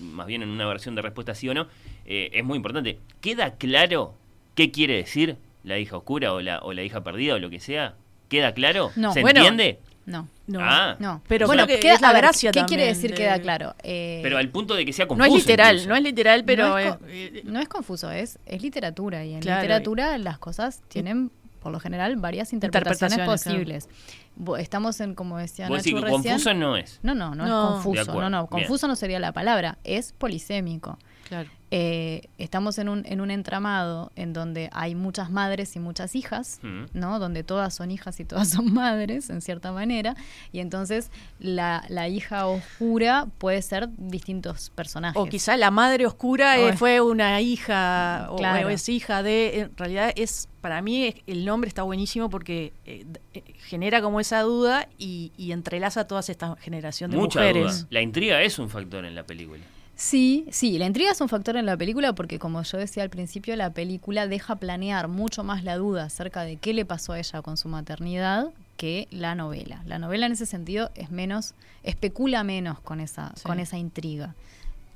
más 0.02 0.26
bien 0.26 0.42
en 0.42 0.50
una 0.50 0.66
versión 0.66 0.94
de 0.96 1.00
respuesta 1.00 1.34
sí 1.34 1.48
o 1.48 1.54
no, 1.54 1.66
eh, 2.04 2.28
es 2.34 2.44
muy 2.44 2.56
importante. 2.58 2.98
¿Queda 3.22 3.54
claro 3.54 4.12
qué 4.54 4.70
quiere 4.70 4.96
decir 4.96 5.36
la 5.66 5.78
hija 5.78 5.98
oscura 5.98 6.32
o 6.32 6.40
la, 6.40 6.60
o 6.60 6.72
la 6.72 6.82
hija 6.82 7.04
perdida 7.04 7.34
o 7.34 7.38
lo 7.38 7.50
que 7.50 7.60
sea? 7.60 7.94
¿Queda 8.30 8.52
claro? 8.54 8.90
No. 8.96 9.12
¿Se 9.12 9.20
Bueno, 9.20 9.40
entiende? 9.40 9.78
No. 10.06 10.28
No, 10.46 10.60
Ah. 10.62 10.96
No. 11.00 11.20
Pero 11.28 11.46
bueno, 11.48 11.66
que 11.66 11.80
queda- 11.80 11.94
es 11.94 12.00
la 12.00 12.08
a 12.10 12.12
ver, 12.12 12.22
gracia 12.22 12.50
¿Qué 12.52 12.60
también 12.60 12.78
quiere 12.78 12.92
decir 12.94 13.10
de- 13.10 13.16
queda 13.16 13.38
claro? 13.40 13.74
Eh, 13.82 14.20
Pero 14.22 14.38
al 14.38 14.48
punto 14.48 14.74
de 14.74 14.84
que 14.86 14.92
sea 14.92 15.04
no 15.04 15.08
confuso. 15.10 15.36
es 15.36 15.42
literal, 15.42 15.74
incluso. 15.74 15.88
no 15.90 15.96
es 15.96 16.02
literal, 16.02 16.44
pero... 16.44 16.68
No 16.68 16.78
es 16.78 16.86
eh, 16.94 16.98
eh, 17.08 17.42
no 17.44 17.60
es 17.60 17.68
confuso, 17.68 18.10
es, 18.12 18.38
es 18.46 18.62
literatura. 18.62 19.24
Y 19.24 19.34
en 19.34 19.40
Claro. 19.40 19.60
literatura 19.62 20.16
las 20.18 20.38
cosas 20.38 20.80
tienen 20.88 21.30
por 21.60 21.72
lo 21.72 21.80
general, 21.80 22.14
varias 22.16 22.52
interpretaciones, 22.52 23.18
Interpretaciones, 23.18 23.84
posibles. 23.84 24.60
Estamos 24.62 25.00
en, 25.00 25.16
como 25.16 25.38
decía 25.38 25.68
Nacho 25.68 25.82
recién- 25.82 26.00
confuso 26.12 26.54
no 26.54 26.76
es. 26.76 27.00
No, 27.02 27.16
no, 27.16 27.34
no, 27.34 27.44
No. 27.46 27.66
es 27.68 27.72
confuso. 27.84 28.04
No, 28.20 28.30
no, 28.30 28.46
bien. 28.46 28.46
confuso 28.46 28.86
no 28.86 28.94
sería 28.94 29.18
la 29.18 29.32
palabra, 29.32 29.78
es 29.82 30.12
polisémico. 30.12 30.96
Claro. 31.28 31.50
Eh, 31.72 32.28
estamos 32.38 32.78
en 32.78 32.88
un, 32.88 33.04
en 33.06 33.20
un 33.20 33.32
entramado 33.32 34.12
en 34.14 34.32
donde 34.32 34.70
hay 34.72 34.94
muchas 34.94 35.30
madres 35.30 35.74
y 35.74 35.80
muchas 35.80 36.14
hijas, 36.14 36.60
Mm. 36.62 36.84
¿no? 36.92 37.18
Donde 37.18 37.42
todas 37.42 37.74
son 37.74 37.90
hijas 37.90 38.20
y 38.20 38.24
todas 38.24 38.50
son 38.50 38.72
madres, 38.72 39.30
en 39.30 39.40
cierta 39.40 39.72
manera. 39.72 40.14
Y 40.52 40.60
entonces 40.60 41.10
la, 41.40 41.84
la 41.88 42.06
hija 42.08 42.46
oscura 42.46 43.26
puede 43.38 43.62
ser 43.62 43.88
distintos 43.98 44.70
personajes. 44.76 45.20
O 45.20 45.26
quizá 45.26 45.56
la 45.56 45.72
madre 45.72 46.06
oscura 46.06 46.56
eh, 46.56 46.76
fue 46.76 47.00
una 47.00 47.40
hija 47.40 48.28
o- 48.30 48.36
Claro. 48.36 48.68
o 48.68 48.70
es 48.70 48.88
hija 48.88 49.22
de. 49.24 49.60
En 49.60 49.76
realidad 49.76 50.12
es 50.14 50.48
para 50.60 50.82
mí 50.82 51.06
es- 51.06 51.16
el 51.26 51.44
nombre 51.44 51.66
está 51.68 51.82
buenísimo 51.82 52.30
porque 52.30 52.72
eh, 52.84 53.04
eh, 53.34 53.42
genera 53.64 54.00
como 54.02 54.20
esa 54.20 54.40
duda 54.42 54.88
y, 54.98 55.32
y 55.36 55.50
entrelaza 55.52 56.02
a 56.02 56.06
toda 56.06 56.20
esta 56.20 56.54
generación 56.60 57.10
de 57.10 57.16
Mucha 57.16 57.40
mujeres. 57.40 57.78
duda. 57.80 57.86
La 57.90 58.00
intriga 58.02 58.40
es 58.42 58.58
un 58.60 58.68
factor 58.70 59.04
en 59.04 59.14
la 59.16 59.24
película. 59.24 59.62
Sí, 59.98 60.46
sí, 60.50 60.78
la 60.78 60.84
intriga 60.84 61.10
es 61.10 61.20
un 61.22 61.28
factor 61.30 61.56
en 61.56 61.64
la 61.64 61.74
película 61.76 62.14
porque 62.14 62.38
como 62.38 62.62
yo 62.62 62.76
decía 62.76 63.02
al 63.02 63.08
principio, 63.08 63.56
la 63.56 63.70
película 63.70 64.26
deja 64.26 64.56
planear 64.56 65.08
mucho 65.08 65.42
más 65.42 65.64
la 65.64 65.76
duda 65.76 66.04
acerca 66.04 66.42
de 66.42 66.56
qué 66.56 66.74
le 66.74 66.84
pasó 66.84 67.14
a 67.14 67.18
ella 67.18 67.40
con 67.40 67.56
su 67.56 67.68
maternidad 67.68 68.50
que 68.76 69.08
la 69.10 69.34
novela. 69.34 69.82
La 69.86 69.98
novela 69.98 70.26
en 70.26 70.32
ese 70.32 70.44
sentido 70.44 70.90
es 70.96 71.10
menos, 71.10 71.54
especula 71.82 72.44
menos 72.44 72.78
con 72.80 73.00
esa, 73.00 73.32
Sí. 73.36 73.44
con 73.44 73.58
esa 73.58 73.78
intriga, 73.78 74.34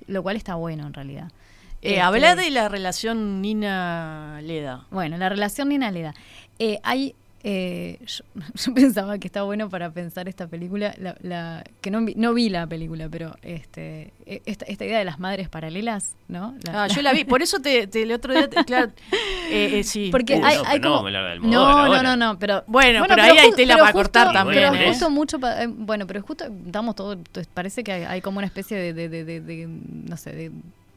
lo 0.06 0.22
cual 0.22 0.36
está 0.36 0.55
bueno 0.56 0.86
en 0.86 0.93
realidad. 0.93 1.32
Eh, 1.81 1.93
Este, 1.93 2.01
habla 2.02 2.36
de 2.36 2.51
la 2.51 2.68
relación 2.68 3.40
Nina-Leda. 3.40 4.85
Bueno, 4.90 5.16
la 5.16 5.31
relación 5.31 5.70
Nina-Leda. 5.70 6.14
Eh, 6.59 6.78
hay, 6.82 7.14
eh, 7.43 7.99
yo, 8.07 8.25
yo 8.55 8.75
pensaba 8.75 9.19
que 9.19 9.27
está 9.29 9.43
bueno 9.43 9.69
para 9.69 9.91
pensar 9.91 10.29
esta 10.29 10.47
película, 10.47 10.95
la, 10.99 11.17
la- 11.23 11.65
que 11.81 11.91
no 11.91 12.05
vi, 12.05 12.15
no 12.17 12.35
vi 12.35 12.49
la 12.49 12.67
película, 12.67 13.09
pero 13.09 13.37
este, 13.43 14.12
eh, 14.27 14.43
esta, 14.47 14.65
esta 14.67 14.85
idea 14.85 14.99
de 14.99 15.05
las 15.05 15.19
madres 15.19 15.49
paralelas, 15.49 16.15
¿no? 16.29 16.55
La- 16.67 16.85
Ah, 16.85 16.87
yo 16.89 17.03
la 17.03 17.12
vi, 17.12 17.25
por 17.25 17.43
eso 17.43 17.61
te, 17.61 17.87
te- 17.87 18.03
el 18.03 18.12
otro 18.12 18.33
día, 18.35 18.49
te- 18.49 18.65
claro, 18.65 18.93
eh, 19.51 19.79
eh, 19.81 19.83
sí. 19.85 20.09
Porque 20.11 20.37
Uh, 20.37 20.45
hay, 20.45 20.57
no, 20.57 20.62
hay 20.67 20.81
como... 20.81 21.11
no, 21.11 21.89
no, 21.89 22.03
no, 22.03 22.17
no, 22.17 22.39
pero... 22.39 22.62
Bueno, 22.67 23.05
pero 23.09 23.23
ahí 23.23 23.37
hay 23.39 23.53
tela 23.53 23.77
para 23.79 23.93
cortar 23.93 24.27
justo- 24.29 24.39
también, 24.39 24.71
Pero 24.73 24.83
¿eh? 24.85 24.89
justo 24.89 25.11
mucho... 25.11 25.39
pa- 25.41 25.62
eh, 25.62 25.67
bueno, 25.67 26.07
pero 26.07 26.23
justo 26.23 26.45
damos 26.49 26.95
todo... 26.95 27.19
pues, 27.33 27.47
Parece 27.49 27.83
que 27.85 27.93
hay, 27.93 28.03
hay 28.05 28.21
como 28.21 28.39
una 28.39 28.47
especie 28.47 28.77
de, 28.77 28.93
de- 28.93 29.09
de- 29.09 29.25
de- 29.25 29.41
de, 29.41 29.67
no 29.67 30.17
sé, 30.17 30.33
de 30.33 30.51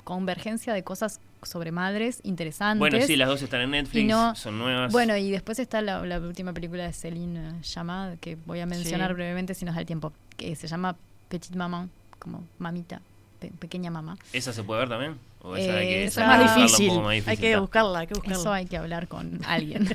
convergencia 0.03 0.73
de 0.73 0.83
cosas 0.83 1.19
sobre 1.43 1.71
madres 1.71 2.19
interesantes. 2.23 2.79
Bueno, 2.79 2.99
sí, 3.05 3.15
las 3.15 3.27
dos 3.27 3.41
están 3.41 3.61
en 3.61 3.71
Netflix, 3.71 4.07
no- 4.09 4.35
son 4.35 4.57
nuevas. 4.59 4.91
Bueno, 4.91 5.15
y 5.17 5.29
después 5.31 5.59
está 5.59 5.81
la, 5.81 6.05
la 6.05 6.19
última 6.19 6.53
película 6.53 6.83
de 6.85 6.93
Céline 6.93 7.61
Chamad, 7.61 8.17
que 8.19 8.37
voy 8.45 8.59
a 8.61 8.65
mencionar 8.65 9.09
Sí. 9.09 9.13
brevemente 9.15 9.53
si 9.53 9.65
nos 9.65 9.75
da 9.75 9.81
el 9.81 9.87
tiempo, 9.87 10.13
que 10.37 10.55
se 10.55 10.67
llama 10.67 10.95
Petite 11.29 11.57
Maman, 11.57 11.89
como 12.19 12.43
mamita, 12.59 13.01
pe- 13.39 13.51
pequeña 13.59 13.91
mamá. 13.91 14.17
¿Esa 14.31 14.53
se 14.53 14.63
puede 14.63 14.81
ver 14.81 14.89
también? 14.89 15.17
¿O 15.45 15.57
esa 15.57 15.73
Eh, 15.73 15.77
hay 15.77 15.87
que 15.87 16.03
esa 16.05 16.21
es 16.21 16.27
más 16.27 16.55
un 16.57 16.63
difícil. 16.63 16.87
poco 16.87 17.01
más 17.01 17.27
Hay 17.27 17.37
que 17.37 17.57
buscarla, 17.57 17.99
hay 17.99 18.07
que 18.07 18.13
buscarla. 18.13 18.37
Eso 18.39 18.53
hay 18.53 18.65
que 18.65 18.77
hablar 18.77 19.07
con 19.09 19.41
alguien. 19.47 19.89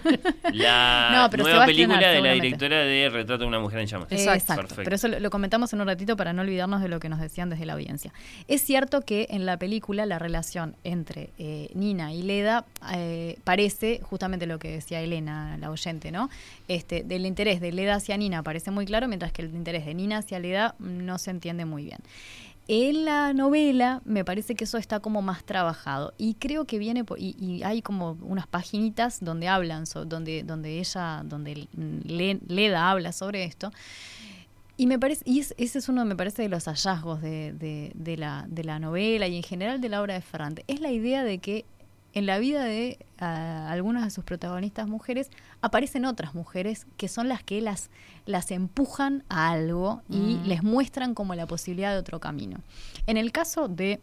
La 0.52 1.10
No, 1.14 1.30
pero 1.30 1.44
se 1.44 1.50
nueva 1.50 1.64
película 1.66 1.94
estrenar, 1.96 2.22
de 2.22 2.28
la 2.28 2.34
directora 2.34 2.76
de 2.80 3.08
Retrato 3.08 3.38
de 3.38 3.46
una 3.46 3.58
mujer 3.58 3.78
en 3.80 3.86
llamas. 3.86 4.12
Exacto. 4.12 4.54
Perfecto. 4.56 4.82
Pero 4.84 4.96
eso 4.96 5.08
lo, 5.08 5.18
lo 5.20 5.30
comentamos 5.30 5.72
en 5.72 5.80
un 5.80 5.86
ratito 5.86 6.16
para 6.16 6.34
no 6.34 6.42
olvidarnos 6.42 6.82
de 6.82 6.88
lo 6.88 7.00
que 7.00 7.08
nos 7.08 7.18
decían 7.18 7.48
desde 7.48 7.64
la 7.64 7.72
audiencia. 7.72 8.12
Es 8.46 8.60
cierto 8.62 9.00
que 9.00 9.26
en 9.30 9.46
la 9.46 9.56
película 9.56 10.04
la 10.04 10.18
relación 10.18 10.76
entre 10.84 11.30
eh, 11.38 11.70
Nina 11.74 12.12
y 12.12 12.22
Leda 12.22 12.66
eh, 12.94 13.38
parece 13.44 14.00
justamente 14.02 14.46
lo 14.46 14.58
que 14.58 14.70
decía 14.70 15.00
Elena, 15.00 15.56
la 15.58 15.70
oyente, 15.70 16.12
¿no? 16.12 16.28
Este, 16.68 17.04
del 17.04 17.24
interés 17.24 17.62
de 17.62 17.72
Leda 17.72 17.94
hacia 17.94 18.18
Nina 18.18 18.42
parece 18.42 18.70
muy 18.70 18.84
claro, 18.84 19.08
mientras 19.08 19.32
que 19.32 19.40
el 19.40 19.54
interés 19.54 19.86
de 19.86 19.94
Nina 19.94 20.18
hacia 20.18 20.38
Leda 20.38 20.74
no 20.78 21.16
se 21.16 21.30
entiende 21.30 21.64
muy 21.64 21.84
bien. 21.84 22.00
En 22.70 23.06
la 23.06 23.32
novela 23.32 24.02
me 24.04 24.26
parece 24.26 24.54
que 24.54 24.64
eso 24.64 24.76
está 24.76 25.00
como 25.00 25.22
más 25.22 25.42
trabajado. 25.44 26.12
Y 26.18 26.34
creo 26.34 26.66
que 26.66 26.78
viene 26.78 27.02
y, 27.16 27.62
hay 27.62 27.80
como 27.80 28.18
unas 28.20 28.46
paginitas 28.46 29.24
donde 29.24 29.48
hablan 29.48 29.84
donde 30.06 30.42
donde 30.42 30.78
ella 30.78 31.22
donde 31.24 31.66
Le- 32.04 32.40
Leda 32.46 32.90
habla 32.90 33.12
sobre 33.12 33.44
esto. 33.44 33.72
Y 34.76 34.86
me 34.86 34.98
parece 34.98 35.22
y 35.24 35.40
es- 35.40 35.54
ese 35.56 35.78
es 35.78 35.88
uno 35.88 36.04
me 36.04 36.14
parece 36.14 36.42
de 36.42 36.50
los 36.50 36.66
hallazgos 36.66 37.22
de, 37.22 38.14
la, 38.18 38.44
de 38.48 38.64
la 38.64 38.78
novela 38.78 39.26
y 39.26 39.36
en 39.38 39.42
general 39.42 39.80
de 39.80 39.88
la 39.88 40.02
obra 40.02 40.12
de 40.14 40.20
Ferrante. 40.20 40.64
Es 40.68 40.80
la 40.80 40.90
idea 40.92 41.24
de 41.24 41.38
que 41.38 41.64
en 42.14 42.26
la 42.26 42.38
vida 42.38 42.64
de 42.64 42.98
ah, 43.18 43.68
algunas 43.70 44.04
de 44.04 44.10
sus 44.10 44.24
protagonistas 44.24 44.88
mujeres 44.88 45.30
aparecen 45.62 46.04
otras 46.04 46.34
mujeres 46.34 46.86
que 46.96 47.08
son 47.08 47.28
las 47.28 47.42
que 47.42 47.60
las, 47.60 47.90
las 48.28 48.50
empujan 48.50 49.24
a 49.30 49.50
algo 49.50 50.02
y 50.08 50.16
Mm. 50.36 50.44
les 50.46 50.62
muestran 50.62 51.14
como 51.14 51.34
la 51.34 51.46
posibilidad 51.46 51.92
de 51.92 51.98
otro 51.98 52.20
camino. 52.20 52.58
En 53.06 53.16
el 53.16 53.32
caso 53.32 53.68
de 53.68 54.00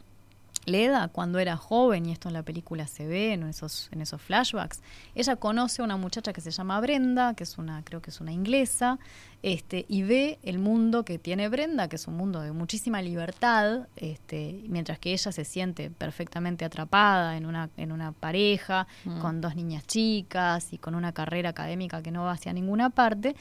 Leda, 0.66 1.10
cuando 1.10 1.38
era 1.38 1.58
joven, 1.58 2.08
y 2.08 2.12
esto 2.12 2.28
en 2.28 2.34
la 2.34 2.42
película 2.42 2.88
se 2.88 3.06
ve 3.06 3.34
en 3.34 3.44
esos, 3.44 3.88
en 3.92 4.02
esos 4.02 4.20
flashbacks, 4.20 4.82
ella 5.14 5.36
conoce 5.36 5.84
a 5.84 5.86
una 5.86 5.96
muchacha 5.96 6.34
que 6.34 6.42
se 6.42 6.50
llama 6.50 6.82
Brenda, 6.82 7.36
que 7.36 7.44
es 7.44 7.60
una, 7.60 7.84
creo 7.84 8.02
que 8.02 8.10
es 8.10 8.20
una 8.20 8.32
inglesa, 8.32 8.98
este, 9.44 9.86
y 9.88 10.02
ve 10.02 10.40
el 10.42 10.58
mundo 10.58 11.06
que 11.06 11.20
tiene 11.20 11.50
Brenda, 11.50 11.88
que 11.88 11.98
es 11.98 12.08
un 12.08 12.18
mundo 12.18 12.42
de 12.42 12.52
muchísima 12.52 13.00
libertad, 13.04 13.88
este, 13.96 14.64
mientras 14.68 14.98
que 14.98 15.14
ella 15.14 15.32
se 15.32 15.46
siente 15.46 15.92
perfectamente 15.92 16.66
atrapada 16.66 17.38
en 17.38 17.46
una, 17.46 17.70
en 17.78 17.92
una 17.92 18.12
pareja, 18.12 18.88
Mm. 19.04 19.20
con 19.20 19.42
dos 19.42 19.56
niñas 19.56 19.86
chicas 19.86 20.74
y 20.74 20.80
con 20.80 20.96
una 20.96 21.12
carrera 21.12 21.50
académica 21.52 22.02
que 22.02 22.10
no 22.10 22.24
va 22.24 22.32
hacia 22.32 22.54
ninguna 22.54 22.90
parte. 22.90 23.36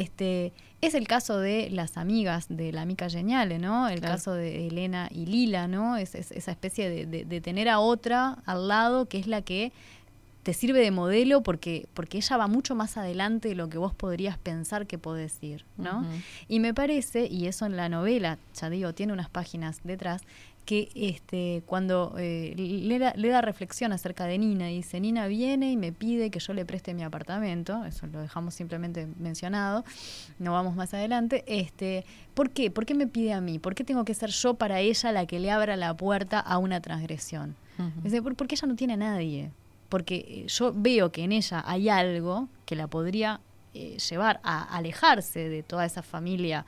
Este, 0.00 0.52
es 0.80 0.94
el 0.94 1.06
caso 1.06 1.38
de 1.38 1.68
las 1.70 1.96
amigas 1.96 2.46
de 2.48 2.72
la 2.72 2.82
amiga 2.82 3.08
Geniale, 3.08 3.58
¿no? 3.58 3.88
El 3.88 4.00
Claro. 4.00 4.14
caso 4.14 4.32
de 4.34 4.66
Elena 4.66 5.08
y 5.12 5.26
Lila, 5.26 5.68
¿no? 5.68 5.96
Es, 5.96 6.14
es- 6.14 6.32
esa 6.32 6.50
especie 6.50 6.88
de, 6.90 7.06
de- 7.06 7.24
de 7.24 7.40
tener 7.40 7.68
a 7.68 7.78
otra 7.78 8.38
al 8.46 8.68
lado 8.68 9.06
que 9.08 9.18
es 9.18 9.26
la 9.26 9.42
que 9.42 9.72
te 10.42 10.54
sirve 10.54 10.80
de 10.80 10.90
modelo 10.90 11.42
porque, 11.44 11.86
porque 11.94 12.16
ella 12.18 12.36
va 12.36 12.48
mucho 12.48 12.74
más 12.74 12.96
adelante 12.96 13.48
de 13.50 13.54
lo 13.54 13.68
que 13.68 13.78
vos 13.78 13.94
podrías 13.94 14.38
pensar 14.38 14.88
que 14.88 14.98
podés 14.98 15.40
ir, 15.40 15.64
¿no? 15.76 16.04
Y 16.48 16.58
me 16.58 16.74
parece, 16.74 17.26
y 17.26 17.46
eso 17.46 17.64
en 17.64 17.76
la 17.76 17.88
novela, 17.88 18.38
ya 18.60 18.68
digo, 18.68 18.92
tiene 18.92 19.12
unas 19.12 19.28
páginas 19.30 19.80
detrás, 19.84 20.22
que 20.64 20.90
este 20.94 21.62
cuando 21.66 22.14
eh, 22.18 22.54
le, 22.56 22.98
da, 22.98 23.12
le 23.16 23.28
da 23.28 23.40
reflexión 23.40 23.92
acerca 23.92 24.26
de 24.26 24.38
Nina, 24.38 24.66
dice, 24.68 25.00
Nina 25.00 25.26
viene 25.26 25.72
y 25.72 25.76
me 25.76 25.92
pide 25.92 26.30
que 26.30 26.38
yo 26.38 26.52
le 26.54 26.64
preste 26.64 26.94
mi 26.94 27.02
apartamento, 27.02 27.84
eso 27.84 28.06
lo 28.06 28.20
dejamos 28.20 28.54
simplemente 28.54 29.08
mencionado, 29.18 29.84
no 30.38 30.52
vamos 30.52 30.76
más 30.76 30.94
adelante, 30.94 31.42
este, 31.46 32.04
¿por 32.34 32.50
qué? 32.50 32.70
¿Por 32.70 32.86
qué 32.86 32.94
me 32.94 33.06
pide 33.08 33.32
a 33.32 33.40
mí? 33.40 33.58
¿Por 33.58 33.74
qué 33.74 33.82
tengo 33.84 34.04
que 34.04 34.14
ser 34.14 34.30
yo 34.30 34.54
para 34.54 34.78
ella 34.80 35.10
la 35.12 35.26
que 35.26 35.40
le 35.40 35.50
abra 35.50 35.76
la 35.76 35.94
puerta 35.96 36.38
a 36.38 36.58
una 36.58 36.80
transgresión? 36.80 37.56
Ujú. 37.78 38.00
Dice, 38.04 38.22
"Por- 38.22 38.36
porque 38.36 38.54
ella 38.54 38.68
no 38.68 38.76
tiene 38.76 38.92
a 38.92 38.96
nadie. 38.98 39.50
Porque 39.88 40.24
eh, 40.26 40.46
yo 40.48 40.72
veo 40.74 41.12
que 41.12 41.22
en 41.24 41.32
ella 41.32 41.62
hay 41.66 41.88
algo 41.88 42.48
que 42.66 42.76
la 42.76 42.86
podría 42.86 43.40
eh, 43.74 43.96
llevar 44.10 44.38
a 44.42 44.62
alejarse 44.76 45.48
de 45.48 45.62
toda 45.62 45.84
esa 45.86 46.02
familia 46.02 46.64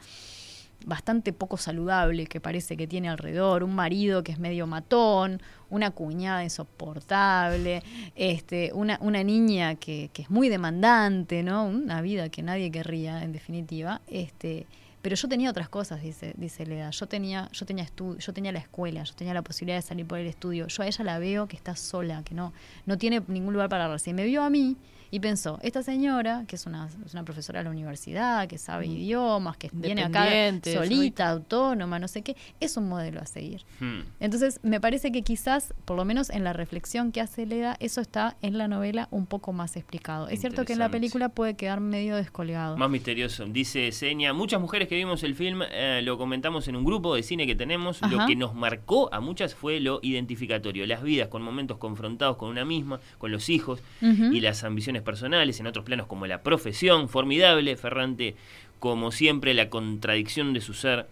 bastante 0.85 1.33
poco 1.33 1.57
saludable 1.57 2.27
que 2.27 2.41
parece 2.41 2.77
que 2.77 2.87
tiene 2.87 3.09
alrededor, 3.09 3.65
un 3.65 3.75
marido 3.75 4.23
que 4.23 4.33
es 4.33 4.39
medio 4.39 4.67
matón, 4.67 5.41
una 5.71 5.91
cuñada 5.91 6.45
insoportable, 6.45 7.83
este, 8.15 8.71
una, 8.75 8.99
una 9.01 9.23
niña 9.25 9.75
que, 9.75 10.11
que 10.13 10.23
es 10.23 10.31
muy 10.31 10.49
demandante, 10.49 11.43
¿no? 11.43 11.67
Una 11.67 12.01
vida 12.01 12.29
que 12.29 12.43
nadie 12.43 12.71
querría, 12.71 13.23
en 13.23 13.33
definitiva. 13.33 14.01
Este, 14.07 14.67
pero 15.05 15.17
yo 15.17 15.29
tenía 15.29 15.51
otras 15.51 15.69
cosas, 15.69 16.01
dice, 16.01 16.33
dice 16.39 16.65
Leda. 16.65 16.89
Yo 16.89 17.07
tenía, 17.07 17.51
yo 17.53 17.67
tenía 17.67 17.87
yo 18.19 18.33
tenía 18.33 18.53
la 18.53 18.59
escuela, 18.59 19.03
yo 19.03 19.15
tenía 19.15 19.35
la 19.35 19.43
posibilidad 19.43 19.77
de 19.77 19.83
salir 19.83 20.07
por 20.07 20.19
el 20.19 20.27
estudio. 20.27 20.67
Yo 20.67 20.83
a 20.83 20.87
ella 20.87 21.05
la 21.05 21.19
veo 21.19 21.47
que 21.47 21.57
está 21.57 21.77
sola, 21.77 22.23
que 22.25 22.35
no, 22.35 22.55
no 22.87 22.97
tiene 22.97 23.23
ningún 23.29 23.53
lugar 23.53 23.69
para. 23.69 23.95
Y 24.07 24.13
me 24.15 24.25
vio 24.25 24.43
a 24.43 24.49
mí 24.49 24.79
y 25.11 25.21
pensó, 25.21 25.59
esta 25.63 25.83
señora, 25.83 26.45
que 26.47 26.57
es 26.57 26.67
una, 26.67 26.89
es 27.05 27.13
una 27.13 27.25
profesora 27.25 27.61
de 27.61 27.65
la 27.65 27.71
universidad, 27.71 28.49
que 28.49 28.59
sabe 28.59 28.87
idiomas, 28.87 29.57
que 29.57 29.71
viene 29.73 30.05
acá 30.05 30.27
solita, 30.63 31.31
autónoma, 31.31 31.99
no 31.99 32.09
sé 32.09 32.23
qué, 32.23 32.37
es 32.61 32.77
un 32.77 32.89
modelo 32.89 33.21
a 33.21 33.27
seguir. 33.27 33.63
Hmm. 33.81 34.01
Entonces, 34.21 34.61
me 34.63 34.81
parece 34.81 35.13
que 35.13 35.23
quizás, 35.23 35.75
por 35.85 35.97
lo 35.97 36.05
menos 36.05 36.31
en 36.31 36.45
la 36.45 36.53
reflexión 36.53 37.13
que 37.13 37.21
hace 37.21 37.47
Leda, 37.47 37.77
eso 37.81 38.01
está 38.01 38.37
en 38.43 38.59
la 38.59 38.69
novela 38.69 39.09
un 39.11 39.27
poco 39.27 39.53
más 39.53 39.77
explicado. 39.77 40.29
Es 40.29 40.41
cierto 40.41 40.65
que 40.65 40.73
en 40.73 40.79
la 40.79 40.89
película 40.89 41.29
puede 41.29 41.55
quedar 41.55 41.81
medio 41.81 42.17
descolgado. 42.17 42.77
Más 42.77 42.91
misterioso. 42.91 43.45
Dice 43.47 43.93
Seña, 43.93 44.33
muchas 44.33 44.61
mujeres 44.61 44.89
que 44.89 44.97
vimos 44.97 45.23
el 45.23 45.35
film, 45.35 45.63
eh, 45.71 46.01
lo 46.03 46.19
comentamos 46.19 46.69
en 46.69 46.77
un 46.77 46.85
grupo 46.85 47.15
de 47.15 47.23
cine 47.23 47.47
que 47.47 47.55
tenemos, 47.55 48.01
lo 48.03 48.27
que 48.27 48.37
nos 48.37 48.55
marcó 48.55 49.13
a 49.13 49.21
muchas 49.21 49.55
fue 49.55 49.81
lo 49.81 50.01
identificatorio, 50.03 50.87
las 50.87 51.03
vidas 51.03 51.29
con 51.29 51.43
momentos 51.43 51.79
confrontados 51.79 52.37
con 52.37 52.49
una 52.49 52.65
misma, 52.65 53.01
con 53.19 53.31
los 53.31 53.49
hijos 53.49 53.83
y 54.01 54.41
las 54.41 54.65
ambiciones 54.65 54.94
personales, 55.03 55.61
en 55.61 55.67
otros 55.67 55.85
planos 55.85 56.07
como 56.07 56.27
la 56.27 56.43
profesión, 56.43 57.09
formidable, 57.09 57.77
Ferrante, 57.77 58.37
como 58.79 59.13
siempre, 59.13 59.55
la 59.55 59.71
contradicción 59.71 60.53
de 60.53 60.61
su 60.61 60.75
ser 60.75 61.07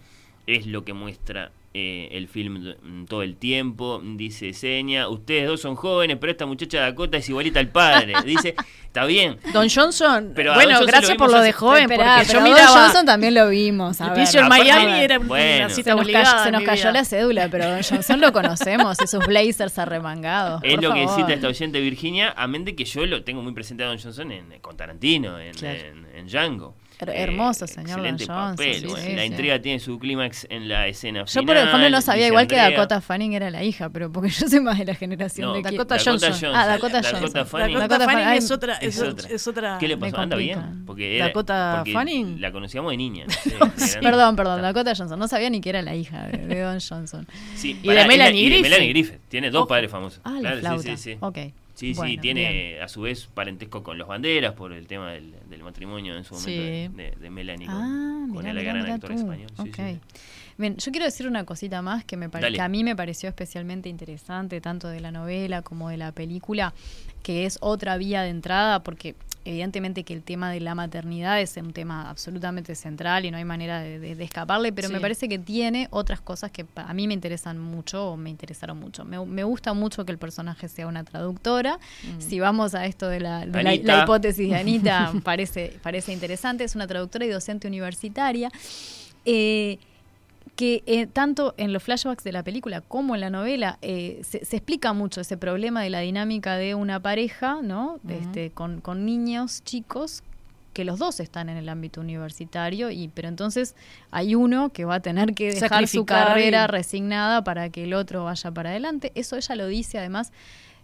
es 0.46 0.66
lo 0.66 0.84
que 0.84 0.92
muestra 0.92 1.52
eh, 1.74 2.08
el 2.12 2.28
film 2.28 2.74
mm, 2.82 3.04
todo 3.06 3.22
el 3.22 3.36
tiempo. 3.36 4.00
Dice 4.04 4.52
Seña, 4.52 5.08
ustedes 5.08 5.46
dos 5.48 5.60
son 5.60 5.74
jóvenes, 5.74 6.18
pero 6.20 6.32
esta 6.32 6.46
muchacha 6.46 6.80
Dakota 6.80 7.16
es 7.18 7.28
igualita 7.28 7.60
al 7.60 7.68
padre. 7.68 8.14
Dice, 8.26 8.54
está 8.84 9.04
bien. 9.06 9.38
Don 9.52 9.68
Johnson, 9.70 10.32
Pero 10.34 10.54
bueno, 10.54 10.70
Don 10.70 10.80
Johnson 10.80 10.86
gracias 10.86 11.10
lo 11.12 11.16
por 11.16 11.30
lo 11.32 11.40
de 11.40 11.52
joven, 11.52 11.82
Esperá, 11.84 12.16
porque 12.18 12.26
yo 12.26 12.32
pero 12.32 12.40
Don 12.44 12.52
miraba 12.52 12.82
Johnson 12.84 13.06
también 13.06 13.34
lo 13.34 13.48
vimos. 13.48 14.00
a 14.00 14.12
ver. 14.12 14.28
en 14.28 14.44
Aparte, 14.44 14.64
Miami 14.64 15.00
era 15.00 15.18
bueno. 15.18 15.66
una 15.66 15.74
Se 15.74 15.82
nos, 15.82 16.00
obligada. 16.00 16.24
cayó, 16.24 16.44
se 16.44 16.50
nos 16.82 16.92
la 16.92 17.04
cédula, 17.04 17.48
pero 17.50 17.68
Don 17.70 17.82
Johnson 17.82 18.20
lo 18.20 18.32
conocemos 18.32 18.98
y 19.02 19.06
sus 19.06 19.26
blazers 19.26 19.78
arremangados. 19.78 20.60
Es 20.64 20.74
por 20.74 20.84
lo 20.84 20.94
que 20.94 21.08
cita 21.08 21.32
esta 21.32 21.48
oyente 21.48 21.80
Virginia, 21.80 22.34
a 22.36 22.46
mente 22.46 22.74
que 22.76 22.84
yo 22.84 23.06
lo 23.06 23.24
tengo 23.24 23.42
muy 23.42 23.52
presente 23.52 23.84
a 23.84 23.86
Don 23.86 23.98
Johnson 23.98 24.30
en, 24.30 24.58
con 24.60 24.76
Tarantino, 24.76 25.38
en, 25.38 25.54
Claro. 25.54 25.78
en, 25.78 26.06
en 26.14 26.26
Django. 26.28 26.74
Her- 27.02 27.10
Eh, 27.10 27.22
hermoso, 27.22 27.66
señor 27.66 27.90
Excelente 27.90 28.26
Johnson, 28.26 28.56
papel. 28.56 28.74
sí, 28.74 28.86
bueno, 28.86 29.02
sí, 29.04 29.12
la 29.14 29.22
sí. 29.22 29.26
intriga 29.28 29.60
tiene 29.60 29.78
su 29.80 29.98
clímax 29.98 30.46
en 30.50 30.68
la 30.68 30.86
escena 30.86 31.20
Yo, 31.20 31.26
final. 31.26 31.46
por 31.46 31.56
ejemplo, 31.56 31.90
no 31.90 32.00
sabía 32.00 32.26
igual 32.28 32.46
que. 32.46 32.56
Dakota 32.56 33.00
Fanning 33.00 33.32
era 33.34 33.50
la 33.50 33.64
hija, 33.64 33.90
pero 33.90 34.10
porque 34.12 34.30
yo 34.30 34.48
soy 34.48 34.60
más 34.60 34.78
de 34.78 34.84
la 34.84 34.94
generación 34.94 35.48
No, 35.48 35.54
de 35.54 35.60
qui- 35.60 35.72
Dakota 35.72 35.96
Johnson. 36.04 36.32
Ah, 36.54 36.66
Dakota 36.66 37.00
Johnson. 37.02 37.46
Fanning. 37.46 37.78
Dakota 37.78 37.98
Dakota 37.98 38.34
es 38.36 38.50
otra, 38.50 38.74
es, 38.76 38.96
es 38.96 39.02
otra. 39.02 39.28
es 39.30 39.46
otra. 39.48 39.78
¿Qué 39.78 39.88
le 39.88 39.96
pasó? 39.96 40.18
Anda 40.18 40.36
bien. 40.36 40.84
Porque 40.86 41.16
era, 41.16 41.26
Dakota 41.26 41.74
porque 41.78 41.92
Fanning. 41.92 42.40
La 42.40 42.52
conocíamos 42.52 42.90
de 42.92 42.96
niña. 42.96 43.26
no. 43.60 43.72
Perdón, 44.00 44.36
perdón, 44.36 44.62
Dakota 44.62 44.94
Johnson. 44.96 45.18
No 45.18 45.28
sabía 45.28 45.50
ni 45.50 45.60
que 45.60 45.70
era 45.70 45.82
la 45.82 45.94
hija 45.94 46.26
de, 46.28 46.38
de 46.46 46.60
Don 46.60 46.78
Johnson. 46.80 47.26
Sí, 47.54 47.78
Y 47.82 47.86
pará, 47.86 48.02
de 48.02 48.08
Melanie 48.08 48.18
es 48.18 48.18
la- 48.18 48.38
y 48.38 48.42
de 48.42 48.48
Griffith. 48.48 48.62
Melanie 48.70 48.88
Griffith. 48.90 49.20
Tiene 49.28 49.50
dos 49.50 49.66
padres 49.66 49.90
famosos. 49.90 50.20
Ah, 50.24 50.38
la 50.40 50.52
flauta. 50.56 50.82
sí, 50.82 50.96
sí. 50.96 51.16
Ok. 51.20 51.36
Sí, 51.38 51.52
sí, 51.88 51.94
Bueno, 51.94 52.20
tiene 52.22 52.80
a 52.80 52.88
su 52.88 53.02
vez 53.02 53.26
parentesco 53.32 53.82
con 53.82 53.98
los 53.98 54.06
banderas 54.08 54.54
por 54.54 54.72
el 54.72 54.86
tema 54.86 55.12
del, 55.12 55.34
del 55.48 55.62
matrimonio 55.62 56.16
en 56.16 56.24
su 56.24 56.34
momento 56.34 56.50
Sí. 56.62 56.68
de, 56.68 56.88
de- 56.90 57.16
de 57.20 57.30
Melanie 57.30 57.66
con, 57.66 57.74
Ah, 57.76 58.26
con 58.32 58.38
mirá, 58.38 58.50
el 58.50 58.56
mirá, 58.58 58.72
gran 58.72 58.82
mirá 58.82 58.94
actor 58.94 59.10
tú. 59.10 59.16
español. 59.18 59.50
Sí, 59.62 59.68
Ok. 59.68 59.76
sí. 59.76 59.98
Bien, 60.58 60.76
yo 60.76 60.92
quiero 60.92 61.06
decir 61.06 61.26
una 61.26 61.44
cosita 61.44 61.80
más 61.82 62.04
que, 62.04 62.16
me 62.16 62.28
que 62.30 62.60
a 62.60 62.68
mí 62.68 62.84
me 62.84 62.94
pareció 62.94 63.28
especialmente 63.28 63.88
interesante, 63.88 64.60
tanto 64.60 64.88
de 64.88 65.00
la 65.00 65.10
novela 65.10 65.62
como 65.62 65.88
de 65.88 65.96
la 65.96 66.12
película, 66.12 66.74
que 67.22 67.46
es 67.46 67.58
otra 67.60 67.96
vía 67.96 68.22
de 68.22 68.28
entrada, 68.30 68.82
porque 68.82 69.14
evidentemente 69.44 70.04
que 70.04 70.14
el 70.14 70.22
tema 70.22 70.50
de 70.50 70.60
la 70.60 70.74
maternidad 70.74 71.40
es 71.40 71.56
un 71.56 71.72
tema 71.72 72.08
absolutamente 72.08 72.74
central 72.74 73.24
y 73.24 73.30
no 73.30 73.36
hay 73.36 73.44
manera 73.44 73.80
de, 73.80 73.98
de- 73.98 74.14
de 74.14 74.24
escaparle, 74.24 74.72
pero 74.72 74.88
Sí. 74.88 74.94
me 74.94 75.00
parece 75.00 75.28
que 75.28 75.38
tiene 75.38 75.88
otras 75.90 76.20
cosas 76.20 76.50
que 76.50 76.64
a 76.76 76.94
mí 76.94 77.06
me 77.08 77.14
interesan 77.14 77.58
mucho 77.58 78.10
o 78.12 78.16
me 78.16 78.30
interesaron 78.30 78.78
mucho. 78.78 79.04
Me, 79.04 79.24
me 79.24 79.44
gusta 79.44 79.72
mucho 79.74 80.04
que 80.04 80.12
el 80.12 80.18
personaje 80.18 80.68
sea 80.68 80.86
una 80.86 81.04
traductora. 81.04 81.78
Si 82.18 82.40
vamos 82.40 82.74
a 82.74 82.86
esto 82.86 83.08
de 83.08 83.20
la, 83.20 83.46
de 83.46 83.62
la- 83.62 83.70
Anita. 83.70 83.96
la 83.96 84.02
hipótesis 84.04 84.48
de 84.50 84.56
Anita, 84.56 85.12
parece, 85.24 85.78
parece 85.82 86.12
interesante. 86.12 86.64
Es 86.64 86.74
una 86.74 86.86
traductora 86.86 87.24
y 87.24 87.28
docente 87.28 87.66
universitaria. 87.68 88.50
Eh, 89.24 89.78
que 90.56 90.82
eh, 90.86 91.06
tanto 91.06 91.54
en 91.56 91.72
los 91.72 91.82
flashbacks 91.82 92.24
de 92.24 92.32
la 92.32 92.42
película 92.42 92.82
como 92.82 93.14
en 93.14 93.22
la 93.22 93.30
novela 93.30 93.78
eh, 93.82 94.20
se, 94.22 94.44
se 94.44 94.56
explica 94.56 94.92
mucho 94.92 95.20
ese 95.22 95.36
problema 95.36 95.82
de 95.82 95.90
la 95.90 96.00
dinámica 96.00 96.56
de 96.56 96.74
una 96.74 97.00
pareja, 97.00 97.60
¿no? 97.62 97.98
este, 98.08 98.50
con, 98.50 98.80
con 98.80 99.06
niños 99.06 99.64
chicos 99.64 100.22
que 100.74 100.84
los 100.84 100.98
dos 100.98 101.20
están 101.20 101.48
en 101.50 101.56
el 101.58 101.68
ámbito 101.68 102.00
universitario 102.00 102.90
y 102.90 103.08
pero 103.08 103.28
entonces 103.28 103.74
hay 104.10 104.34
uno 104.34 104.70
que 104.70 104.84
va 104.86 104.96
a 104.96 105.00
tener 105.00 105.34
que 105.34 105.52
dejar 105.52 105.86
su 105.88 106.06
carrera 106.06 106.64
y- 106.64 106.66
resignada 106.68 107.44
para 107.44 107.68
que 107.68 107.84
el 107.84 107.92
otro 107.92 108.24
vaya 108.24 108.50
para 108.50 108.70
adelante 108.70 109.12
eso 109.14 109.36
ella 109.36 109.54
lo 109.56 109.66
dice 109.66 109.98
además 109.98 110.32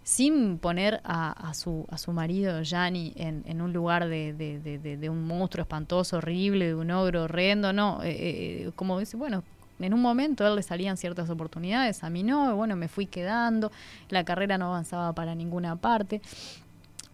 sin 0.03 0.59
poner 0.59 1.01
a, 1.05 1.31
a 1.49 1.55
su 1.55 1.87
a 1.91 1.97
su 1.97 2.13
marido 2.13 2.63
Gianni 2.63 3.15
en, 3.17 3.43
en 3.47 3.63
un 3.63 3.73
lugar 3.73 4.09
de, 4.09 4.33
de- 4.35 4.59
de- 4.61 4.79
de- 4.79 4.97
de 4.99 5.09
un 5.09 5.27
monstruo 5.27 5.63
espantoso 5.63 6.19
horrible 6.19 6.67
de 6.67 6.75
un 6.75 6.91
ogro 6.91 7.23
horrendo 7.25 7.73
no 7.73 8.03
eh, 8.03 8.11
eh, 8.67 8.71
como 8.77 8.99
dice 8.99 9.17
bueno 9.17 9.43
en 9.87 9.95
un 9.95 10.01
momento 10.01 10.45
a 10.45 10.49
él 10.49 10.57
le 10.57 10.63
salían 10.63 10.97
ciertas 10.97 11.31
oportunidades, 11.31 12.03
a 12.05 12.11
mí 12.11 12.23
no, 12.23 12.55
bueno, 12.57 12.77
me 12.77 12.89
fui 12.89 13.07
quedando, 13.07 13.71
la 14.09 14.25
carrera 14.25 14.59
no 14.59 14.67
avanzaba 14.67 15.13
para 15.13 15.35
ninguna 15.35 15.77
parte. 15.77 16.21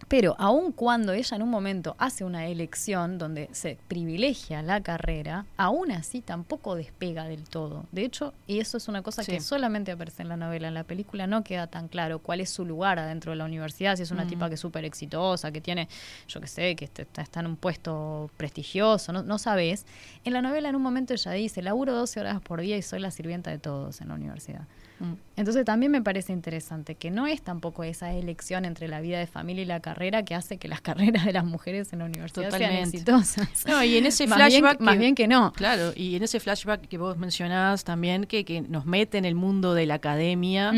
Pero 0.07 0.35
aun 0.37 0.71
cuando 0.71 1.13
ella 1.13 1.35
en 1.35 1.41
un 1.41 1.49
momento 1.49 1.95
hace 1.97 2.23
una 2.23 2.45
elección 2.45 3.17
donde 3.17 3.49
se 3.53 3.79
privilegia 3.87 4.61
la 4.61 4.81
carrera, 4.81 5.45
aún 5.57 5.91
así 5.91 6.21
tampoco 6.21 6.75
despega 6.75 7.23
del 7.23 7.43
todo. 7.49 7.85
De 7.91 8.03
hecho, 8.05 8.33
y 8.45 8.59
eso 8.59 8.77
es 8.77 8.87
una 8.87 9.01
cosa 9.01 9.23
Sí. 9.23 9.31
que 9.31 9.39
solamente 9.39 9.91
aparece 9.91 10.21
en 10.21 10.29
la 10.29 10.37
novela, 10.37 10.67
en 10.67 10.73
la 10.75 10.83
película 10.83 11.25
no 11.25 11.43
queda 11.43 11.67
tan 11.67 11.87
claro 11.87 12.19
cuál 12.19 12.39
es 12.41 12.49
su 12.51 12.65
lugar 12.65 12.99
adentro 12.99 13.31
de 13.31 13.37
la 13.37 13.45
universidad, 13.45 13.95
si 13.95 14.03
es 14.03 14.11
una 14.11 14.25
Mm. 14.25 14.27
tipa 14.27 14.47
que 14.49 14.55
es 14.55 14.59
súper 14.61 14.85
exitosa, 14.85 15.51
que 15.51 15.61
tiene, 15.61 15.87
yo 16.27 16.39
qué 16.39 16.47
sé, 16.47 16.75
que 16.75 16.85
est- 16.85 16.99
está, 16.99 17.21
está 17.23 17.39
en 17.39 17.47
un 17.47 17.55
puesto 17.55 18.29
prestigioso, 18.37 19.11
no, 19.11 19.23
no 19.23 19.39
sabes. 19.39 19.85
En 20.23 20.33
la 20.33 20.41
novela 20.43 20.69
en 20.69 20.75
un 20.75 20.83
momento 20.83 21.13
ella 21.13 21.31
dice, 21.31 21.61
laburo 21.63 21.93
12 21.95 22.19
horas 22.19 22.41
por 22.41 22.61
día 22.61 22.77
y 22.77 22.81
soy 22.83 22.99
la 22.99 23.09
sirvienta 23.11 23.49
de 23.49 23.57
todos 23.57 24.01
en 24.01 24.09
la 24.09 24.13
universidad. 24.15 24.67
Mm. 24.99 25.13
Entonces 25.35 25.65
también 25.65 25.91
me 25.91 26.01
parece 26.01 26.31
interesante 26.31 26.95
que 26.95 27.11
no 27.11 27.27
es 27.27 27.41
tampoco 27.41 27.83
esa 27.83 28.13
elección 28.13 28.63
entre 28.63 28.87
la 28.87 29.01
vida 29.01 29.19
de 29.19 29.27
familia 29.27 29.63
y 29.63 29.65
la 29.65 29.79
carrera 29.81 30.23
que 30.23 30.35
hace 30.35 30.57
que 30.57 30.67
las 30.67 30.81
carreras 30.81 31.25
de 31.25 31.33
las 31.33 31.45
mujeres 31.45 31.91
en 31.93 31.99
la 31.99 32.05
universidad 32.05 32.51
sean 32.51 32.71
exitosas. 32.73 33.65
No, 33.67 33.83
y 33.83 33.97
en 33.97 34.05
ese 34.05 34.27
Más 34.27 34.37
bien- 34.37 34.61
flashback. 34.61 34.79
más 34.79 34.97
bien 34.97 35.15
que 35.15 35.27
no. 35.27 35.51
Claro, 35.53 35.91
y 35.95 36.15
en 36.15 36.23
ese 36.23 36.39
flashback 36.39 36.87
que 36.87 36.97
vos 36.97 37.17
mencionabas 37.17 37.83
también, 37.83 38.25
que, 38.25 38.45
que 38.45 38.61
nos 38.61 38.85
mete 38.85 39.17
en 39.17 39.25
el 39.25 39.35
mundo 39.35 39.73
de 39.73 39.85
la 39.85 39.95
academia, 39.95 40.71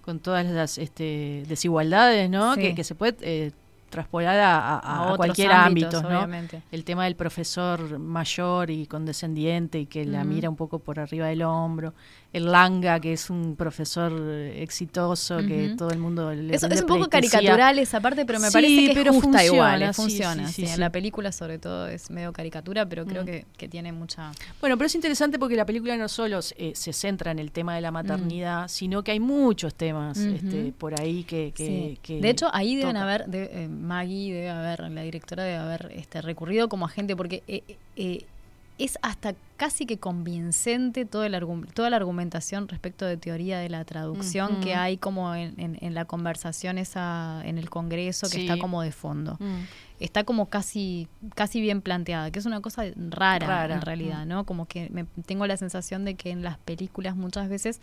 con 0.00 0.18
todas 0.18 0.44
las 0.46 0.78
este, 0.78 1.44
desigualdades, 1.48 2.28
¿no? 2.30 2.54
Sí. 2.54 2.60
Que, 2.60 2.74
que 2.74 2.84
se 2.84 2.94
puede 2.94 3.16
eh, 3.20 3.52
traspolar 3.90 4.40
a, 4.42 5.14
cualquier 5.16 5.52
ámbitos, 5.52 5.94
ámbito, 5.94 6.10
¿no? 6.12 6.18
obviamente. 6.18 6.62
El 6.72 6.82
tema 6.84 7.04
del 7.04 7.14
profesor 7.14 7.98
mayor 8.00 8.70
y 8.70 8.86
condescendiente 8.86 9.78
y 9.78 9.86
que 9.86 10.04
la 10.04 10.24
mira 10.24 10.50
un 10.50 10.56
poco 10.56 10.80
por 10.80 10.98
arriba 10.98 11.28
del 11.28 11.42
hombro. 11.42 11.94
El 12.34 12.50
Langa, 12.50 12.98
que 13.00 13.12
es 13.12 13.30
un 13.30 13.54
profesor 13.56 14.12
exitoso, 14.58 15.36
que 15.38 15.74
todo 15.78 15.90
el 15.90 15.98
mundo 15.98 16.32
le 16.34 16.54
Es, 16.54 16.62
rinde 16.62 16.74
es 16.76 16.80
un 16.82 16.88
poco 16.88 17.08
caricatural 17.08 17.78
esa 17.78 18.00
parte, 18.00 18.26
pero 18.26 18.40
me 18.40 18.48
Sí, 18.48 18.52
parece 18.52 18.74
que 18.76 18.86
es 18.90 18.94
pero 18.94 19.12
justa 19.12 19.28
funciona, 19.38 19.44
igual, 19.44 19.82
eh, 19.84 19.92
funciona. 19.92 20.48
sí, 20.48 20.66
sí. 20.66 20.72
En 20.72 20.80
la 20.80 20.90
película 20.90 21.30
sobre 21.32 21.58
todo 21.58 21.86
es 21.86 22.10
medio 22.10 22.32
caricatura, 22.32 22.86
pero 22.86 23.06
creo 23.06 23.22
Mm. 23.22 23.26
que, 23.26 23.46
que 23.56 23.68
tiene 23.68 23.92
mucha... 23.92 24.32
Bueno, 24.60 24.76
pero 24.76 24.86
es 24.86 24.94
interesante 24.94 25.38
porque 25.38 25.54
la 25.56 25.64
película 25.64 25.96
no 25.96 26.08
solo 26.08 26.40
eh, 26.58 26.72
se 26.74 26.92
centra 26.92 27.30
en 27.30 27.38
el 27.38 27.52
tema 27.52 27.74
de 27.76 27.80
la 27.80 27.90
maternidad, 27.92 28.66
sino 28.68 29.04
que 29.04 29.12
hay 29.12 29.20
muchos 29.20 29.74
temas 29.74 30.18
Mm. 30.18 30.34
Este, 30.34 30.72
por 30.76 31.00
ahí 31.00 31.24
que... 31.24 31.52
que- 31.54 31.64
Sí. 31.66 31.98
que 32.02 32.20
de 32.20 32.30
hecho, 32.30 32.48
ahí 32.52 32.74
deben 32.76 32.96
haber, 32.96 33.26
de- 33.26 33.48
eh, 33.64 33.68
Maggie 33.68 34.32
debe 34.34 34.50
haber, 34.50 34.80
la 34.90 35.02
directora 35.02 35.44
debe 35.44 35.56
haber 35.58 35.92
este, 35.94 36.20
recurrido 36.20 36.68
como 36.68 36.84
agente, 36.86 37.14
porque 37.14 37.42
eh, 37.46 37.62
eh, 37.96 38.24
es 38.76 38.98
hasta 39.02 39.34
casi 39.56 39.86
que 39.86 39.98
convincente 39.98 41.04
todo 41.04 41.24
el 41.24 41.34
argu- 41.34 41.66
toda 41.72 41.88
la 41.90 41.96
argumentación 41.96 42.66
respecto 42.68 43.04
de 43.06 43.16
teoría 43.16 43.58
de 43.58 43.68
la 43.68 43.84
traducción 43.84 44.60
que 44.60 44.74
hay 44.74 44.96
como 44.96 45.34
en, 45.34 45.54
en- 45.60 45.78
en 45.80 45.94
la 45.94 46.04
conversación 46.06 46.76
esa 46.78 47.40
en 47.44 47.58
el 47.58 47.70
Congreso 47.70 48.26
que 48.28 48.36
Sí. 48.38 48.40
está 48.46 48.58
como 48.58 48.82
de 48.82 48.90
fondo. 48.92 49.36
Mm. 49.38 49.60
Está 50.00 50.24
como 50.24 50.46
casi, 50.50 51.06
casi 51.36 51.60
bien 51.60 51.80
planteada, 51.80 52.32
que 52.32 52.40
es 52.40 52.46
una 52.46 52.60
cosa 52.60 52.82
rara, 52.96 53.46
Rara, 53.46 53.74
en 53.76 53.80
realidad, 53.82 54.26
mm. 54.26 54.28
¿no? 54.28 54.44
Como 54.44 54.66
que 54.66 54.88
me, 54.90 55.04
tengo 55.24 55.46
la 55.46 55.56
sensación 55.56 56.04
de 56.04 56.16
que 56.16 56.30
en 56.30 56.42
las 56.42 56.58
películas 56.58 57.14
muchas 57.14 57.48
veces 57.48 57.80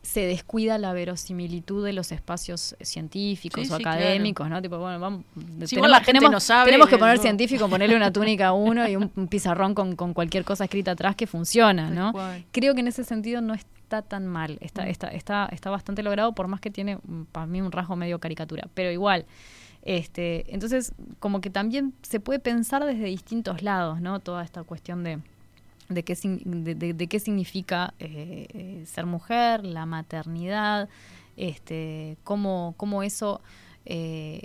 se 0.00 0.20
descuida 0.20 0.78
la 0.78 0.92
verosimilitud 0.92 1.84
de 1.84 1.92
los 1.92 2.12
espacios 2.12 2.76
científicos 2.80 3.66
Sí, 3.66 3.72
o 3.72 3.76
sí, 3.76 3.82
académicos, 3.82 4.48
¿no? 4.48 4.62
Tipo, 4.62 4.78
bueno, 4.78 5.00
vamos, 5.00 5.24
Si 5.66 5.74
igual 5.74 5.90
la 5.90 6.00
gente 6.00 6.28
no 6.30 6.38
sabe, 6.38 6.66
tenemos 6.66 6.88
que 6.88 6.96
poner 6.96 7.16
no. 7.16 7.22
científico, 7.22 7.68
ponerle 7.68 7.96
una 7.96 8.12
túnica 8.12 8.46
a 8.48 8.52
uno 8.52 8.88
y 8.88 8.94
un, 8.94 9.10
un 9.16 9.26
pizarrón 9.26 9.74
con, 9.74 9.96
con 9.96 10.14
cualquier 10.14 10.44
cosa 10.44 10.64
escrita 10.64 10.92
atrás 10.92 11.07
que 11.16 11.26
funciona, 11.26 11.90
¿no? 11.90 12.12
Creo 12.52 12.74
que 12.74 12.80
en 12.80 12.88
ese 12.88 13.04
sentido 13.04 13.40
no 13.40 13.54
está 13.54 14.02
tan 14.02 14.26
mal, 14.26 14.58
está, 14.60 14.84
Mm. 14.84 14.88
está, 14.88 15.08
está, 15.08 15.48
está 15.50 15.70
bastante 15.70 16.02
logrado, 16.02 16.32
por 16.34 16.46
más 16.48 16.60
que 16.60 16.70
tiene 16.70 16.96
mm, 16.96 17.22
para 17.32 17.46
mí 17.46 17.60
un 17.60 17.72
rasgo 17.72 17.96
medio 17.96 18.18
caricatura, 18.18 18.68
pero 18.74 18.90
igual. 18.90 19.24
Este, 19.82 20.52
entonces, 20.52 20.92
como 21.20 21.40
que 21.40 21.50
también 21.50 21.94
se 22.02 22.20
puede 22.20 22.38
pensar 22.40 22.84
desde 22.84 23.04
distintos 23.04 23.62
lados, 23.62 24.00
¿no? 24.00 24.20
Toda 24.20 24.42
esta 24.44 24.62
cuestión 24.64 25.04
de, 25.04 25.20
de, 25.88 26.02
qué, 26.02 26.14
sin- 26.14 26.64
de, 26.64 26.74
de- 26.74 26.92
de 26.92 27.06
qué 27.06 27.18
significa 27.20 27.94
eh, 27.98 28.46
eh, 28.52 28.82
ser 28.86 29.06
mujer, 29.06 29.64
la 29.64 29.86
maternidad, 29.86 30.88
este, 31.36 32.16
cómo, 32.24 32.74
cómo 32.76 33.02
eso... 33.02 33.40
eh, 33.86 34.42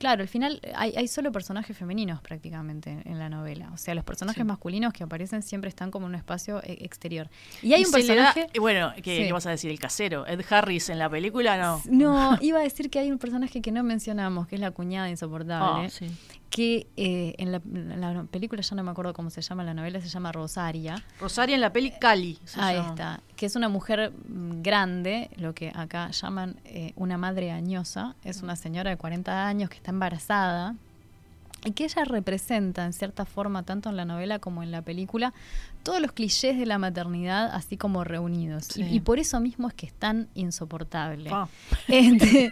Claro, 0.00 0.22
al 0.22 0.28
final 0.28 0.62
hay, 0.74 0.94
hay 0.96 1.06
solo 1.08 1.30
personajes 1.30 1.76
femeninos 1.76 2.22
prácticamente 2.22 3.02
en 3.04 3.18
la 3.18 3.28
novela. 3.28 3.70
O 3.74 3.76
sea, 3.76 3.94
los 3.94 4.02
personajes 4.02 4.40
Sí. 4.40 4.44
masculinos 4.46 4.94
que 4.94 5.04
aparecen 5.04 5.42
siempre 5.42 5.68
están 5.68 5.90
como 5.90 6.06
en 6.06 6.12
un 6.12 6.14
espacio 6.16 6.62
eh, 6.64 6.78
exterior. 6.80 7.28
Y 7.62 7.74
hay 7.74 7.82
Y 7.82 7.84
un 7.84 7.90
da- 7.92 7.98
personaje... 7.98 8.46
eh, 8.52 8.58
bueno, 8.60 8.92
¿qué, 8.96 9.16
Sí. 9.18 9.24
qué 9.26 9.32
vas 9.32 9.44
a 9.44 9.50
decir? 9.50 9.70
El 9.70 9.78
casero. 9.78 10.26
Ed 10.26 10.40
Harris 10.48 10.88
en 10.88 10.98
la 10.98 11.10
película, 11.10 11.58
no. 11.58 11.82
No, 11.90 12.38
iba 12.40 12.60
a 12.60 12.62
decir 12.62 12.88
que 12.88 12.98
hay 12.98 13.10
un 13.10 13.18
personaje 13.18 13.60
que 13.60 13.72
no 13.72 13.82
mencionamos, 13.82 14.48
que 14.48 14.54
es 14.54 14.60
la 14.62 14.70
cuñada 14.70 15.10
insoportable, 15.10 15.86
Ah, 15.86 15.90
sí. 15.90 16.06
Que 16.50 16.88
eh, 16.96 17.34
en, 17.38 17.52
la, 17.52 17.58
en 17.64 18.00
la 18.00 18.24
película 18.24 18.60
ya 18.60 18.74
no 18.76 18.82
me 18.82 18.90
acuerdo 18.90 19.14
cómo 19.14 19.30
se 19.30 19.40
llama, 19.40 19.62
la 19.62 19.72
novela 19.72 20.00
se 20.00 20.08
llama 20.08 20.32
Rosaria. 20.32 21.02
Rosaria 21.20 21.54
en 21.54 21.60
la 21.60 21.72
peli 21.72 21.92
Cali. 21.92 22.38
se 22.44 22.60
Ahí 22.60 22.76
llama. 22.76 22.88
está, 22.90 23.20
que 23.36 23.46
es 23.46 23.54
una 23.56 23.68
mujer 23.68 24.12
mm, 24.28 24.60
grande, 24.60 25.30
lo 25.36 25.54
que 25.54 25.70
acá 25.74 26.10
llaman 26.10 26.56
eh, 26.64 26.92
una 26.96 27.16
madre 27.18 27.52
añosa, 27.52 28.16
es 28.24 28.42
una 28.42 28.56
señora 28.56 28.90
de 28.90 28.96
40 28.96 29.46
años 29.46 29.70
que 29.70 29.76
está 29.76 29.92
embarazada 29.92 30.74
y 31.64 31.72
que 31.72 31.84
ella 31.84 32.04
representa 32.04 32.84
en 32.84 32.92
cierta 32.94 33.24
forma, 33.26 33.62
tanto 33.62 33.88
en 33.90 33.96
la 33.96 34.04
novela 34.04 34.38
como 34.38 34.62
en 34.62 34.72
la 34.72 34.82
película, 34.82 35.32
todos 35.82 36.00
los 36.00 36.12
clichés 36.12 36.58
de 36.58 36.66
la 36.66 36.78
maternidad 36.78 37.50
así 37.54 37.76
como 37.76 38.04
reunidos. 38.04 38.66
Sí. 38.66 38.82
Y, 38.82 38.96
y 38.96 39.00
por 39.00 39.18
eso 39.18 39.40
mismo 39.40 39.68
es 39.68 39.74
que 39.74 39.86
es 39.86 39.92
tan 39.92 40.28
insoportable. 40.34 41.30
Este, 41.88 42.50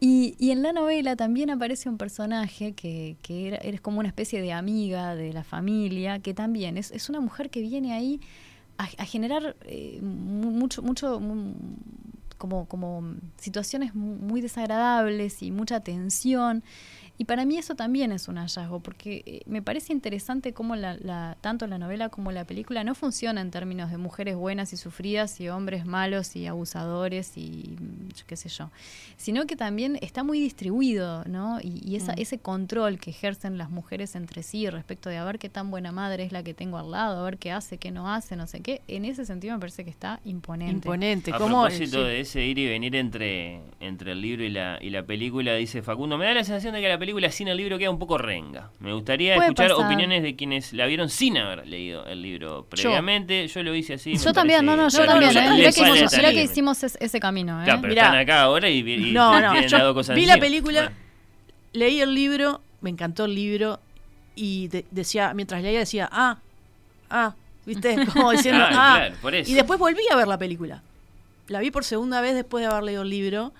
y, 0.00 0.34
y 0.38 0.50
en 0.50 0.62
la 0.62 0.72
novela 0.72 1.16
también 1.16 1.50
aparece 1.50 1.88
un 1.88 1.98
personaje 1.98 2.72
que, 2.72 3.16
que 3.22 3.48
era, 3.48 3.56
eres 3.58 3.80
como 3.80 3.98
una 4.00 4.08
especie 4.08 4.40
de 4.42 4.52
amiga 4.52 5.14
de 5.14 5.32
la 5.32 5.44
familia, 5.44 6.18
que 6.18 6.34
también 6.34 6.76
es, 6.78 6.90
es 6.90 7.08
una 7.08 7.20
mujer 7.20 7.50
que 7.50 7.60
viene 7.60 7.92
ahí 7.92 8.20
a, 8.78 8.84
a 8.98 9.04
generar 9.04 9.56
eh, 9.66 10.00
mu- 10.02 10.50
mucho, 10.50 10.82
mucho, 10.82 11.20
mu- 11.20 11.54
como, 12.38 12.64
como 12.66 13.14
situaciones 13.36 13.94
mu- 13.94 14.16
muy 14.16 14.40
desagradables 14.40 15.42
y 15.42 15.50
mucha 15.50 15.80
tensión. 15.80 16.62
Y 17.20 17.26
para 17.26 17.44
mí 17.44 17.58
eso 17.58 17.74
también 17.74 18.12
es 18.12 18.28
un 18.28 18.36
hallazgo, 18.38 18.80
porque 18.80 19.22
eh, 19.26 19.42
me 19.44 19.60
parece 19.60 19.92
interesante 19.92 20.54
cómo 20.54 20.74
la, 20.74 20.94
la- 20.94 21.36
tanto 21.42 21.66
la 21.66 21.76
novela 21.76 22.08
como 22.08 22.32
la 22.32 22.46
película 22.46 22.82
no 22.82 22.94
funciona 22.94 23.42
en 23.42 23.50
términos 23.50 23.90
de 23.90 23.98
mujeres 23.98 24.36
buenas 24.36 24.72
y 24.72 24.78
sufridas 24.78 25.38
y 25.38 25.50
hombres 25.50 25.84
malos 25.84 26.34
y 26.34 26.46
abusadores 26.46 27.36
y 27.36 27.76
mm, 27.78 28.08
yo 28.16 28.24
qué 28.26 28.36
sé 28.36 28.48
yo, 28.48 28.70
sino 29.18 29.46
que 29.46 29.54
también 29.54 29.98
está 30.00 30.24
muy 30.24 30.40
distribuido, 30.40 31.22
¿no? 31.26 31.60
Y, 31.60 31.82
y 31.86 31.96
esa, 31.96 32.12
Mm. 32.12 32.20
ese 32.20 32.38
control 32.38 32.98
que 32.98 33.10
ejercen 33.10 33.58
las 33.58 33.68
mujeres 33.68 34.14
entre 34.14 34.42
sí 34.42 34.70
respecto 34.70 35.10
de 35.10 35.18
a 35.18 35.24
ver 35.26 35.38
qué 35.38 35.50
tan 35.50 35.70
buena 35.70 35.92
madre 35.92 36.24
es 36.24 36.32
la 36.32 36.42
que 36.42 36.54
tengo 36.54 36.78
al 36.78 36.90
lado, 36.90 37.20
a 37.20 37.24
ver 37.24 37.36
qué 37.36 37.52
hace, 37.52 37.76
qué 37.76 37.90
no 37.90 38.10
hace, 38.10 38.34
no 38.34 38.46
sé 38.46 38.60
qué, 38.60 38.80
en 38.88 39.04
ese 39.04 39.26
sentido 39.26 39.52
me 39.52 39.60
parece 39.60 39.84
que 39.84 39.90
está 39.90 40.20
imponente. 40.24 40.72
Imponente. 40.72 41.32
A 41.34 41.36
¿Cómo? 41.36 41.60
propósito 41.64 41.98
sí. 41.98 42.02
de 42.08 42.20
ese 42.20 42.46
ir 42.46 42.58
y 42.58 42.66
venir 42.66 42.96
entre, 42.96 43.60
entre 43.80 44.12
el 44.12 44.22
libro 44.22 44.42
y 44.42 44.48
la, 44.48 44.78
y 44.80 44.88
la 44.88 45.02
película, 45.02 45.52
dice 45.56 45.82
Facundo, 45.82 46.16
me 46.16 46.24
da 46.24 46.32
la 46.32 46.44
sensación 46.44 46.72
de 46.72 46.80
que 46.80 46.88
la 46.88 46.98
película 46.98 47.09
sin 47.30 47.48
el 47.48 47.56
libro 47.56 47.78
queda 47.78 47.90
un 47.90 47.98
poco 47.98 48.18
renga. 48.18 48.70
Me 48.80 48.92
gustaría 48.92 49.34
escuchar 49.36 49.70
pasar. 49.70 49.84
opiniones 49.86 50.22
de 50.22 50.36
quienes 50.36 50.72
la 50.72 50.86
vieron 50.86 51.08
sin 51.08 51.36
haber 51.38 51.66
leído 51.66 52.04
el 52.06 52.22
libro 52.22 52.66
previamente. 52.68 53.46
Yo, 53.48 53.62
lo 53.62 53.74
hice 53.74 53.94
así. 53.94 54.16
Yo 54.16 54.32
también, 54.32 54.64
no, 54.64 54.76
no, 54.76 54.88
yo 54.88 55.00
No, 55.00 55.06
también. 55.06 55.30
¿eh? 55.30 55.34
le 55.34 55.40
Mirá 55.50 55.56
que 55.64 55.68
hicimos 55.68 55.90
hicimos, 55.96 56.12
así. 56.12 56.16
mirá 56.16 56.30
que 56.32 56.42
hicimos 56.44 56.82
es- 56.82 56.98
ese 57.00 57.20
camino. 57.20 57.60
¿eh? 57.60 57.64
Claro, 57.64 57.80
pero 57.80 57.90
Mirá. 57.92 58.04
están 58.06 58.18
acá 58.18 58.42
ahora 58.42 58.68
y, 58.68 58.78
y 58.78 59.12
No, 59.12 59.40
no, 59.40 59.60
yo 59.66 59.94
cosas 59.94 60.16
vi 60.16 60.26
la 60.26 60.38
película, 60.38 60.82
Bueno, 60.82 60.96
leí 61.72 62.00
el 62.00 62.14
libro, 62.14 62.60
me 62.80 62.90
encantó 62.90 63.24
el 63.26 63.34
libro 63.34 63.80
y 64.34 64.68
de- 64.68 64.86
decía, 64.90 65.32
mientras 65.34 65.62
leía 65.62 65.78
decía, 65.80 66.08
ah, 66.10 66.38
ah, 67.10 67.34
¿viste? 67.66 67.96
Como 68.12 68.32
diciendo, 68.32 68.64
ah. 68.66 68.94
claro, 68.98 69.14
por 69.22 69.34
eso. 69.34 69.50
Y 69.50 69.54
después 69.54 69.78
volví 69.78 70.02
a 70.10 70.16
ver 70.16 70.28
la 70.28 70.38
película. 70.38 70.82
La 71.48 71.60
vi 71.60 71.70
por 71.70 71.84
segunda 71.84 72.20
vez 72.20 72.34
después 72.34 72.62
de 72.62 72.70
haber 72.70 72.84
leído 72.84 73.02
el 73.02 73.10
libro 73.10 73.52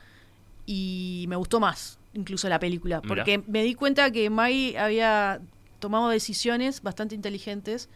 y 0.66 1.24
me 1.28 1.36
gustó 1.36 1.58
más, 1.60 1.98
incluso 2.14 2.48
la 2.48 2.58
película, 2.58 3.00
Mirá. 3.02 3.08
porque 3.08 3.42
me 3.46 3.62
di 3.62 3.74
cuenta 3.74 4.10
que 4.10 4.30
Mai 4.30 4.76
había 4.76 5.40
tomado 5.78 6.08
decisiones 6.08 6.82
bastante 6.82 7.14
inteligentes 7.14 7.88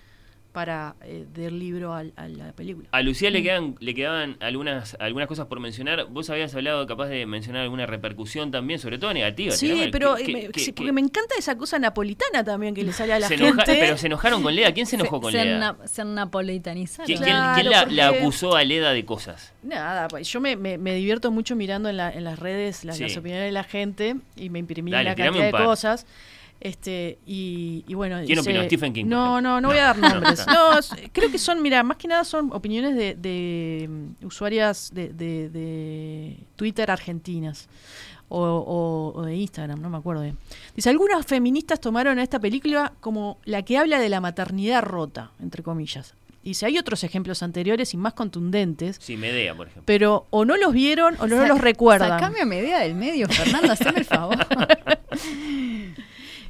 para 0.55 0.94
eh, 1.02 1.26
del 1.35 1.59
libro 1.59 1.93
al- 1.94 2.12
a, 2.16 2.28
la 2.28 2.52
película. 2.52 2.89
A 2.93 3.02
Lucía 3.02 3.28
le 3.31 3.43
quedan 3.43 3.74
le 3.81 3.93
quedaban 3.93 4.36
algunas 4.40 4.97
algunas 5.01 5.26
cosas 5.28 5.47
por 5.48 5.59
mencionar. 5.59 6.06
Vos 6.09 6.31
habías 6.31 6.55
hablado 6.55 6.86
capaz 6.86 7.09
de 7.09 7.26
mencionar 7.26 7.62
alguna 7.62 7.86
repercusión 7.86 8.52
también, 8.52 8.78
sobre 8.78 8.97
todo 8.98 9.12
negativa. 9.12 9.51
Sí, 9.52 9.89
pero 9.90 10.14
¿Qué- 10.14 10.22
eh, 10.22 10.32
me- 10.32 10.48
qué- 10.52 10.60
sí, 10.60 10.66
qué- 10.66 10.72
porque 10.74 10.93
me 10.93 11.01
encanta 11.01 11.35
esa 11.36 11.59
cosa 11.59 11.78
napolitana 11.81 12.44
también 12.44 12.72
que 12.72 12.85
le 12.85 12.93
sale 12.93 13.12
a 13.12 13.18
la 13.18 13.26
se 13.28 13.36
gente. 13.36 13.51
enoja- 13.52 13.64
pero 13.66 13.98
se 13.98 14.06
enojaron 14.06 14.43
con 14.44 14.55
Leda. 14.55 14.72
¿Quién 14.72 14.86
se 14.86 14.94
enojó 14.94 15.20
con 15.20 15.32
se, 15.32 15.44
Leda? 15.44 15.59
na- 15.59 15.76
se 15.89 16.05
napolitanizaron. 16.05 17.06
¿Quién, 17.06 17.18
Claro, 17.18 17.55
quién- 17.60 17.72
quién 17.72 17.97
la, 17.97 18.10
la 18.10 18.16
acusó 18.16 18.55
a 18.55 18.62
Leda 18.64 18.93
de 18.93 19.05
cosas? 19.05 19.52
Nada, 19.64 20.06
pues 20.09 20.28
yo 20.31 20.40
me, 20.40 20.56
me- 20.56 20.78
me 20.78 20.94
divierto 20.94 21.31
mucho 21.32 21.56
mirando 21.56 21.89
en, 21.89 21.97
la- 21.97 22.12
en 22.12 22.22
las 22.24 22.39
redes 22.39 22.85
las, 22.85 22.97
Sí. 22.97 23.02
las 23.02 23.16
opiniones 23.16 23.47
de 23.47 23.52
la 23.52 23.64
gente 23.64 24.16
y 24.36 24.51
me 24.51 24.60
imprimí 24.60 24.93
Dale, 24.93 25.14
tirame 25.16 25.39
cantidad 25.40 25.59
de 25.60 25.64
cosas. 25.66 26.06
Este, 26.60 27.18
y, 27.26 27.85
y 27.86 27.94
bueno. 27.94 28.20
¿Quién 28.24 28.39
opinó? 28.39 28.62
Stephen 28.64 28.93
King, 28.94 29.05
No, 29.06 29.40
no, 29.43 29.60
no 29.60 29.68
voy 29.68 29.76
a 29.78 29.85
dar 29.85 29.98
No, 29.98 30.09
nombres. 30.09 30.47
no, 30.47 30.70
creo 31.12 31.31
que 31.31 31.39
son, 31.39 31.60
mira, 31.60 31.82
más 31.82 31.98
que 31.98 32.09
nada 32.09 32.24
son 32.24 32.51
opiniones 32.52 32.97
de, 32.97 33.14
de, 33.14 33.89
mm, 34.22 34.24
usuarias 34.26 34.90
de, 34.94 35.09
de- 35.10 35.51
de 35.51 36.36
Twitter 36.56 36.90
argentinas. 36.90 37.68
O, 38.31 38.40
o- 38.40 39.12
o 39.20 39.22
de 39.22 39.36
Instagram, 39.36 39.81
no 39.82 39.90
me 39.90 39.98
acuerdo 39.98 40.22
bien. 40.22 40.39
Dice, 40.74 40.89
algunas 40.89 41.26
feministas 41.26 41.78
tomaron 41.81 42.18
a 42.18 42.22
esta 42.22 42.40
película 42.40 42.94
como 43.01 43.39
la 43.44 43.62
que 43.62 43.76
habla 43.76 44.01
de 44.01 44.09
la 44.09 44.20
maternidad 44.22 44.82
rota, 44.82 45.31
entre 45.43 45.62
comillas. 45.62 46.14
Dice, 46.43 46.64
hay 46.66 46.78
otros 46.78 47.05
ejemplos 47.05 47.43
anteriores 47.43 47.93
y 47.94 47.97
más 47.98 48.14
contundentes, 48.14 48.97
Sí, 49.01 49.16
Medea, 49.18 49.55
por 49.55 49.66
ejemplo. 49.66 49.82
pero 49.86 50.26
o 50.31 50.44
no 50.47 50.56
los 50.56 50.72
vieron 50.72 51.16
o 51.20 51.26
no 51.26 51.36
Sa- 51.36 51.47
los 51.47 51.60
recuerdan. 51.60 52.09
Sacame 52.18 52.40
a 52.40 52.47
medida 52.47 52.81
del 52.81 52.94
medio, 52.94 53.28
Fernando, 53.28 53.72
haceme 53.72 53.98
el 54.01 54.05
favor. 54.06 54.36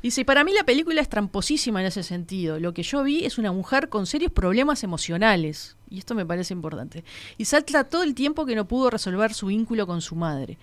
Dice, 0.05 0.27
para 0.27 0.45
mí 0.45 0.53
la 0.53 0.65
película 0.65 1.01
es 1.01 1.09
tramposísima 1.09 1.81
en 1.81 1.87
ese 1.87 2.03
sentido. 2.03 2.61
Lo 2.61 2.75
que 2.75 2.83
yo 2.83 3.03
vi 3.03 3.25
es 3.25 3.39
una 3.39 3.53
mujer 3.53 3.89
con 3.89 4.05
serios 4.05 4.31
problemas 4.31 4.85
emocionales. 4.85 5.79
Y 5.89 5.97
esto 5.97 6.15
me 6.15 6.27
parece 6.27 6.53
importante. 6.53 7.05
Y 7.39 7.47
salta 7.47 7.85
todo 7.85 8.03
el 8.03 8.15
tiempo 8.15 8.45
que 8.45 8.55
no 8.55 8.69
pudo 8.69 8.91
resolver 8.91 9.33
su 9.33 9.47
vínculo 9.47 9.87
con 9.87 10.03
su 10.03 10.15
madre. 10.15 10.59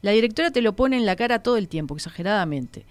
La 0.00 0.12
directora 0.12 0.50
te 0.50 0.62
lo 0.62 0.76
pone 0.76 0.96
en 0.96 1.04
la 1.04 1.14
cara 1.14 1.42
todo 1.42 1.58
el 1.58 1.68
tiempo, 1.68 1.94
exageradamente. 1.94 2.86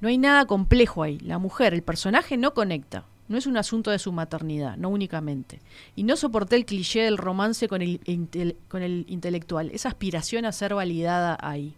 No 0.00 0.08
hay 0.08 0.18
nada 0.18 0.44
complejo 0.44 1.04
ahí. 1.04 1.20
La 1.20 1.38
mujer, 1.38 1.72
el 1.72 1.82
personaje 1.82 2.36
no 2.36 2.52
conecta. 2.52 3.04
No 3.28 3.38
es 3.38 3.46
un 3.46 3.58
asunto 3.58 3.92
de 3.92 4.00
su 4.00 4.10
maternidad, 4.10 4.76
no 4.76 4.88
únicamente. 4.88 5.60
Y 5.94 6.02
no 6.02 6.16
soporté 6.16 6.56
el 6.56 6.66
cliché 6.66 7.02
del 7.02 7.16
romance 7.16 7.68
con 7.68 7.80
el, 7.80 8.00
con 8.66 8.82
el 8.82 9.04
intelectual, 9.06 9.70
esa 9.72 9.90
aspiración 9.90 10.46
a 10.46 10.50
ser 10.50 10.74
validada 10.74 11.38
ahí. 11.40 11.76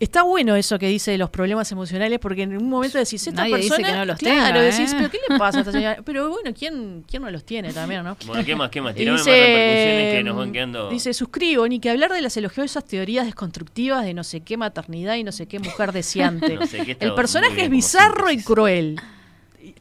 Está 0.00 0.22
bueno 0.22 0.56
eso 0.56 0.78
que 0.78 0.88
dice 0.88 1.12
de 1.12 1.18
los 1.18 1.30
problemas 1.30 1.70
emocionales, 1.70 2.18
porque 2.18 2.42
en 2.42 2.56
un 2.56 2.68
momento 2.68 2.98
decís, 2.98 3.26
esta 3.26 3.42
Nadie 3.42 3.56
dice 3.56 3.68
persona. 3.68 3.88
que 3.88 3.96
no 3.96 4.04
los 4.04 4.18
claro, 4.18 4.58
tenga, 4.58 4.60
decís, 4.60 4.92
¿eh? 4.92 4.96
pero 4.98 5.10
¿qué 5.10 5.18
le 5.28 5.38
pasa 5.38 5.58
a 5.58 5.60
esta 5.60 5.72
señora? 5.78 5.98
Pero 6.04 6.28
bueno, 6.28 6.52
¿quién, 6.56 7.04
quién 7.08 7.22
no 7.22 7.30
los 7.30 7.44
tiene 7.44 7.72
también, 7.72 8.02
no? 8.02 8.16
Bueno, 8.26 8.44
¿qué 8.44 8.56
más? 8.56 8.70
¿Qué 8.70 8.80
más? 8.80 8.94
Tirame 8.96 9.18
más 9.18 9.24
dice, 9.24 9.38
repercusiones 9.38 10.14
que 10.14 10.24
nos 10.24 10.36
van 10.36 10.52
quedando. 10.52 10.90
Dice, 10.90 11.14
suscribo, 11.14 11.68
ni 11.68 11.78
que 11.78 11.90
hablar 11.90 12.12
de 12.12 12.20
las 12.20 12.36
elogiosas 12.36 12.84
teorías 12.84 13.26
desconstructivas 13.26 14.04
de 14.04 14.14
no 14.14 14.24
sé 14.24 14.40
qué 14.40 14.56
maternidad 14.56 15.14
y 15.16 15.24
no 15.24 15.32
sé 15.32 15.46
qué 15.46 15.58
mujer 15.58 15.92
deseante. 15.92 16.56
No 16.56 16.66
sé 16.66 16.84
qué 16.84 16.96
El 17.00 17.14
personaje 17.14 17.64
es 17.64 17.70
bizarro 17.70 18.30
y 18.30 18.42
cruel. 18.42 19.00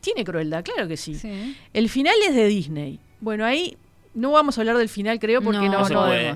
Tiene 0.02 0.24
crueldad, 0.24 0.64
claro 0.64 0.88
que 0.88 0.98
sí. 0.98 1.16
Sí. 1.16 1.56
El 1.74 1.90
final 1.90 2.16
es 2.28 2.36
de 2.36 2.48
Disney. 2.48 3.00
Bueno, 3.22 3.46
ahí 3.46 3.78
no 4.14 4.32
vamos 4.32 4.58
a 4.58 4.62
hablar 4.62 4.78
del 4.78 4.90
final, 4.90 5.20
creo, 5.20 5.42
porque 5.42 5.70
no, 5.70 5.88
No, 5.90 6.08
no. 6.08 6.36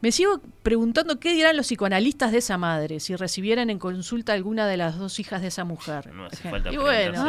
Me 0.00 0.12
sigo 0.12 0.40
preguntando 0.62 1.18
qué 1.18 1.32
dirán 1.32 1.56
los 1.56 1.66
psicoanalistas 1.66 2.32
de 2.32 2.38
esa 2.38 2.58
madre 2.58 3.00
si 3.00 3.16
recibieran 3.16 3.70
en 3.70 3.78
consulta 3.78 4.32
alguna 4.32 4.66
de 4.66 4.76
las 4.76 4.98
dos 4.98 5.18
hijas 5.20 5.42
de 5.42 5.48
esa 5.48 5.64
mujer. 5.64 6.12
No 6.12 6.26
hace 6.26 6.48
falta 6.48 6.72
y 6.72 6.76
bueno, 6.76 7.22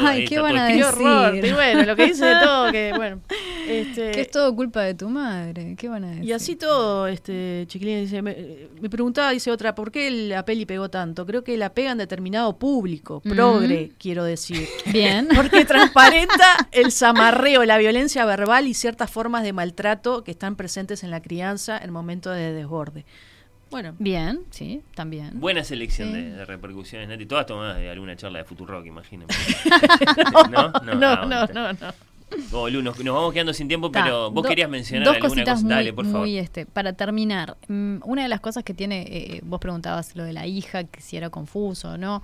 Ay, 0.00 0.24
qué 0.26 0.38
van 0.38 0.56
a 0.56 0.68
escrito. 0.68 0.88
horror. 0.88 1.32
decir? 1.32 1.50
Y 1.50 1.52
bueno, 1.54 1.82
lo 1.84 1.96
que 1.96 2.06
dice 2.06 2.24
de 2.26 2.34
todo, 2.42 2.72
que 2.72 2.92
bueno. 2.96 3.20
Este, 3.68 4.12
Que 4.12 4.22
es 4.22 4.30
todo 4.30 4.54
culpa 4.56 4.82
de 4.82 4.94
tu 4.94 5.08
madre. 5.10 5.74
¿Qué 5.76 5.88
van 5.88 6.04
a 6.04 6.10
decir? 6.10 6.24
y 6.24 6.32
así 6.32 6.56
todo, 6.56 7.06
este 7.06 7.64
chiquilín 7.68 8.00
dice, 8.00 8.22
me, 8.22 8.68
me 8.80 8.88
preguntaba, 8.88 9.30
dice 9.30 9.50
otra, 9.50 9.74
¿por 9.74 9.90
qué 9.90 10.10
la 10.10 10.44
peli 10.44 10.64
pegó 10.64 10.88
tanto? 10.88 11.26
Creo 11.26 11.44
que 11.44 11.56
la 11.56 11.74
pega 11.74 11.92
en 11.92 11.98
determinado 11.98 12.58
público, 12.58 13.20
progre, 13.20 13.92
quiero 13.98 14.24
decir. 14.24 14.66
Bien. 14.86 15.28
Porque 15.34 15.64
transparenta 15.64 16.68
el 16.72 16.92
zamarreo, 16.92 17.64
la 17.64 17.76
violencia 17.78 18.24
verbal 18.24 18.66
y 18.66 18.74
ciertas 18.74 19.10
formas 19.10 19.42
de 19.42 19.52
maltrato 19.52 20.24
que 20.24 20.30
están 20.30 20.56
presentes 20.56 21.04
en 21.04 21.10
la 21.10 21.20
crianza 21.20 21.78
en 21.78 21.92
momentos 21.92 22.34
de 22.34 22.52
desborde. 22.52 22.77
Bueno, 23.70 23.94
Bien, 23.98 24.40
sí, 24.50 24.80
también. 24.94 25.38
Buena 25.40 25.62
selección 25.62 26.08
Sí. 26.08 26.14
de, 26.14 26.30
de 26.30 26.44
repercusiones, 26.46 27.06
Nati. 27.08 27.26
Todas 27.26 27.44
tomadas 27.44 27.76
de 27.76 27.90
alguna 27.90 28.16
charla 28.16 28.38
de 28.38 28.44
Futurock, 28.44 28.86
imagínense. 28.86 29.34
no, 30.50 30.70
no, 30.70 30.94
no, 30.94 31.06
ah, 31.06 31.26
no, 31.26 31.46
bueno, 31.46 31.48
no, 31.54 31.72
no. 31.72 31.94
Oh, 32.52 32.68
Lu, 32.68 32.82
nos, 32.82 32.98
nos 33.02 33.14
vamos 33.14 33.32
quedando 33.32 33.52
sin 33.54 33.68
tiempo, 33.68 33.90
Ta, 33.90 34.02
pero 34.04 34.30
vos 34.30 34.42
do- 34.42 34.48
querías 34.48 34.68
mencionar 34.68 35.06
dos 35.06 35.14
alguna 35.16 35.30
cositas 35.30 35.54
cosa. 35.56 35.64
muy, 35.64 35.74
Dale, 35.74 35.92
por 35.94 36.04
favor. 36.04 36.20
muy, 36.20 36.38
este, 36.38 36.66
para 36.66 36.92
terminar, 36.92 37.56
mm, 37.68 37.96
una 38.04 38.22
de 38.22 38.28
las 38.28 38.40
cosas 38.40 38.64
que 38.64 38.74
tiene, 38.74 39.02
eh, 39.08 39.40
vos 39.44 39.58
preguntabas 39.60 40.14
lo 40.14 40.24
de 40.24 40.32
la 40.34 40.46
hija, 40.46 40.84
que 40.84 41.00
si 41.00 41.16
era 41.16 41.30
confuso 41.30 41.92
o 41.92 41.96
no. 41.98 42.22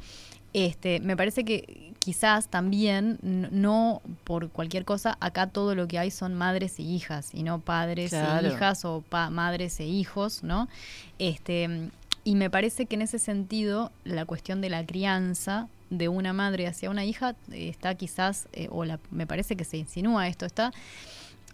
Este, 0.54 1.00
me 1.00 1.16
parece 1.16 1.44
que 1.44 1.92
quizás 1.98 2.48
también, 2.48 3.18
no 3.22 4.00
por 4.24 4.50
cualquier 4.50 4.84
cosa, 4.84 5.16
acá 5.20 5.48
todo 5.48 5.74
lo 5.74 5.88
que 5.88 5.98
hay 5.98 6.10
son 6.10 6.34
madres 6.34 6.78
e 6.78 6.82
hijas, 6.82 7.34
y 7.34 7.42
no 7.42 7.58
padres 7.60 8.10
Claro. 8.10 8.48
e 8.48 8.52
hijas 8.52 8.84
o 8.84 9.02
pa- 9.08 9.30
madres 9.30 9.80
e 9.80 9.86
hijos, 9.86 10.42
¿no? 10.44 10.68
Este, 11.18 11.90
y 12.22 12.36
me 12.36 12.50
parece 12.50 12.86
que 12.86 12.94
en 12.94 13.02
ese 13.02 13.18
sentido, 13.18 13.90
la 14.04 14.24
cuestión 14.26 14.60
de 14.60 14.70
la 14.70 14.86
crianza 14.86 15.68
de 15.90 16.08
una 16.08 16.32
madre 16.32 16.66
hacia 16.66 16.88
una 16.88 17.04
hija 17.04 17.34
eh, 17.50 17.68
está 17.68 17.94
quizás, 17.96 18.46
eh, 18.52 18.68
o 18.70 18.84
la, 18.84 18.98
me 19.10 19.26
parece 19.26 19.56
que 19.56 19.64
se 19.64 19.76
insinúa 19.76 20.28
esto, 20.28 20.46
está 20.46 20.72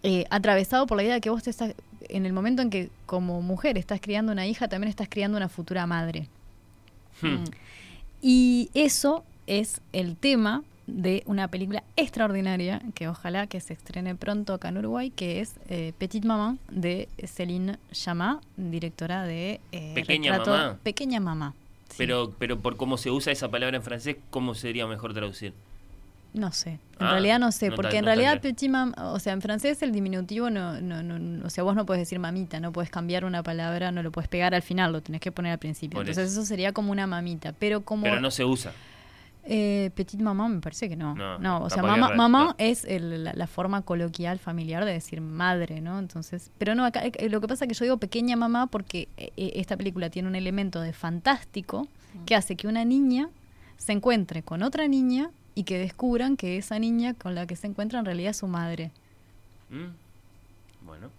eh, 0.03 0.25
atravesado 0.29 0.85
por 0.85 0.97
la 0.97 1.03
idea 1.03 1.15
de 1.15 1.21
que 1.21 1.29
vos 1.31 1.41
te 1.43 1.49
estás, 1.49 1.73
en 2.07 2.25
el 2.25 2.33
momento 2.33 2.61
en 2.61 2.69
que 2.69 2.89
como 3.07 3.41
mujer 3.41 3.77
estás 3.77 3.99
criando 3.99 4.31
una 4.31 4.45
hija, 4.47 4.67
también 4.67 4.89
estás 4.89 5.09
criando 5.09 5.37
una 5.37 5.49
futura 5.49 5.85
madre. 5.87 6.27
Hmm. 7.21 7.43
Y 8.21 8.69
eso 8.73 9.23
es 9.47 9.81
el 9.93 10.15
tema 10.15 10.63
de 10.87 11.23
una 11.25 11.47
película 11.47 11.83
extraordinaria 11.95 12.81
que 12.95 13.07
ojalá 13.07 13.47
que 13.47 13.61
se 13.61 13.73
estrene 13.73 14.15
pronto 14.15 14.53
acá 14.53 14.69
en 14.69 14.77
Uruguay, 14.79 15.09
que 15.09 15.39
es 15.39 15.55
eh, 15.69 15.93
Petite 15.97 16.27
Maman 16.27 16.59
de 16.69 17.07
Céline 17.25 17.77
Chama, 17.91 18.41
directora 18.57 19.23
de 19.23 19.61
eh, 19.71 19.91
Pequeña 19.95 20.37
Retrato- 20.37 20.51
Mamá. 20.51 20.77
Pequeña 20.83 21.19
Mamá. 21.19 21.53
Pero, 21.97 22.33
pero 22.37 22.59
por 22.59 22.77
cómo 22.77 22.97
se 22.97 23.11
usa 23.11 23.31
esa 23.31 23.49
palabra 23.49 23.77
en 23.77 23.83
francés, 23.83 24.17
¿cómo 24.29 24.53
sería 24.55 24.87
mejor 24.87 25.13
traducir? 25.13 25.53
No 26.33 26.51
sé, 26.53 26.71
en 26.71 26.79
Ah, 26.99 27.11
realidad 27.11 27.39
no 27.39 27.51
sé, 27.51 27.69
no 27.69 27.75
porque 27.75 27.97
en 27.97 28.05
no 28.05 28.07
realidad 28.07 28.39
petit 28.39 28.69
mam, 28.69 28.93
o 28.97 29.19
sea, 29.19 29.33
en 29.33 29.41
francés 29.41 29.81
el 29.81 29.91
diminutivo 29.91 30.49
no, 30.49 30.79
no, 30.79 31.03
no, 31.03 31.19
no- 31.19 31.45
o 31.45 31.49
sea, 31.49 31.63
vos 31.65 31.75
no 31.75 31.85
puedes 31.85 32.01
decir 32.01 32.19
mamita, 32.19 32.59
no 32.61 32.71
puedes 32.71 32.89
cambiar 32.89 33.25
una 33.25 33.43
palabra, 33.43 33.91
no 33.91 34.01
lo 34.01 34.11
puedes 34.13 34.29
pegar 34.29 34.55
al 34.55 34.61
final, 34.61 34.93
lo 34.93 35.01
tenés 35.01 35.19
que 35.19 35.31
poner 35.33 35.51
al 35.51 35.59
principio. 35.59 35.97
Por 35.99 36.07
Entonces 36.07 36.31
eso. 36.31 36.45
sería 36.45 36.71
como 36.71 36.91
una 36.93 37.05
mamita, 37.07 37.53
pero 37.57 37.81
como 37.81 38.03
Pero 38.03 38.21
no 38.21 38.31
se 38.31 38.45
usa. 38.45 38.71
eh, 39.43 39.89
petit 39.95 40.21
maman 40.21 40.55
me 40.55 40.61
parece 40.61 40.87
que 40.87 40.95
no. 40.95 41.15
No, 41.15 41.39
No, 41.39 41.63
o 41.63 41.69
sea, 41.69 41.81
mamá, 41.83 42.13
mamá 42.15 42.43
no. 42.45 42.55
es 42.59 42.85
el- 42.85 43.23
la, 43.25 43.33
la 43.33 43.47
forma 43.47 43.81
coloquial 43.81 44.37
familiar 44.39 44.85
de 44.85 44.93
decir 44.93 45.19
madre, 45.19 45.81
¿no? 45.81 45.97
Entonces, 45.99 46.51
pero 46.59 46.75
no, 46.75 46.85
acá, 46.85 47.01
eh, 47.03 47.27
lo 47.29 47.41
que 47.41 47.47
pasa 47.47 47.65
es 47.65 47.69
que 47.69 47.73
yo 47.73 47.83
digo 47.85 47.97
pequeña 47.97 48.35
mamá 48.37 48.67
porque 48.67 49.09
eh, 49.17 49.31
eh, 49.35 49.53
esta 49.55 49.75
película 49.75 50.09
tiene 50.11 50.27
un 50.29 50.35
elemento 50.35 50.79
de 50.79 50.93
fantástico 50.93 51.87
que 52.25 52.35
hace 52.35 52.55
que 52.55 52.67
una 52.67 52.85
niña 52.85 53.29
se 53.77 53.93
encuentre 53.93 54.43
con 54.43 54.61
otra 54.63 54.87
niña 54.87 55.31
y 55.55 55.63
que 55.63 55.77
descubran 55.77 56.37
que 56.37 56.57
esa 56.57 56.79
niña 56.79 57.13
con 57.13 57.35
la 57.35 57.45
que 57.47 57.55
se 57.55 57.67
encuentra 57.67 57.99
en 57.99 58.05
realidad 58.05 58.31
es 58.31 58.37
su 58.37 58.47
madre. 58.47 58.91
Mm. 59.69 60.85
Bueno. 60.85 61.09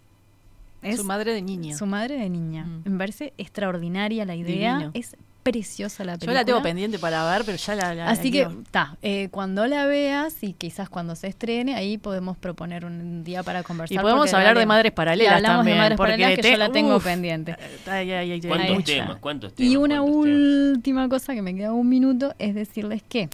Es 0.83 0.97
Su 0.97 1.05
madre 1.05 1.33
de 1.33 1.43
niña. 1.43 1.77
Su 1.77 1.87
madre 1.87 2.19
de 2.19 2.29
niña. 2.29 2.65
Mm. 2.65 2.83
Me 2.91 2.99
parece 2.99 3.33
extraordinaria 3.39 4.25
la 4.25 4.35
idea. 4.35 4.75
Divino. 4.79 4.91
Es 4.95 5.17
preciosa 5.45 6.05
la 6.05 6.15
Yo 6.15 6.19
película. 6.21 6.41
la 6.41 6.45
tengo 6.45 6.63
pendiente 6.63 6.99
para 7.01 7.29
ver, 7.31 7.45
pero 7.45 7.57
ya 7.59 7.75
la. 7.75 7.95
la- 7.95 8.11
Así 8.11 8.31
la 8.33 8.49
que, 8.49 8.57
está, 8.63 8.97
cuando 9.31 9.67
la 9.67 9.87
veas 9.87 10.43
y 10.43 10.53
quizás 10.55 10.89
cuando 10.89 11.15
se 11.17 11.27
estrene, 11.29 11.75
ahí 11.75 11.99
podemos 11.99 12.37
proponer 12.37 12.85
un 12.85 13.23
día 13.25 13.43
para 13.43 13.63
conversar. 13.65 13.95
Y 13.97 13.99
podemos 14.01 14.33
hablar 14.35 14.57
de 14.59 14.67
madres 14.67 14.93
paralelas 14.93 15.35
hablamos 15.37 15.59
también. 15.59 15.77
de 15.77 15.81
madres 15.83 15.97
porque 15.97 16.13
paralelas 16.13 16.37
que 16.37 16.43
te- 16.43 16.51
yo 16.53 16.57
la 16.59 16.71
tengo 16.73 16.97
uf, 16.97 17.05
pendiente. 17.05 17.57
ay, 17.87 18.11
ay, 18.13 18.33
ay, 18.33 18.41
¿Cuántos 18.41 18.85
temas? 18.85 19.17
¿Cuántos 19.19 19.55
temas? 19.55 19.73
Y 19.73 19.77
una 19.77 20.03
última 20.03 21.09
cosa 21.09 21.35
que 21.35 21.43
me 21.43 21.55
queda 21.55 21.73
un 21.73 21.89
minuto 21.89 22.35
es 22.39 22.55
decirles 22.55 23.03
que 23.09 23.29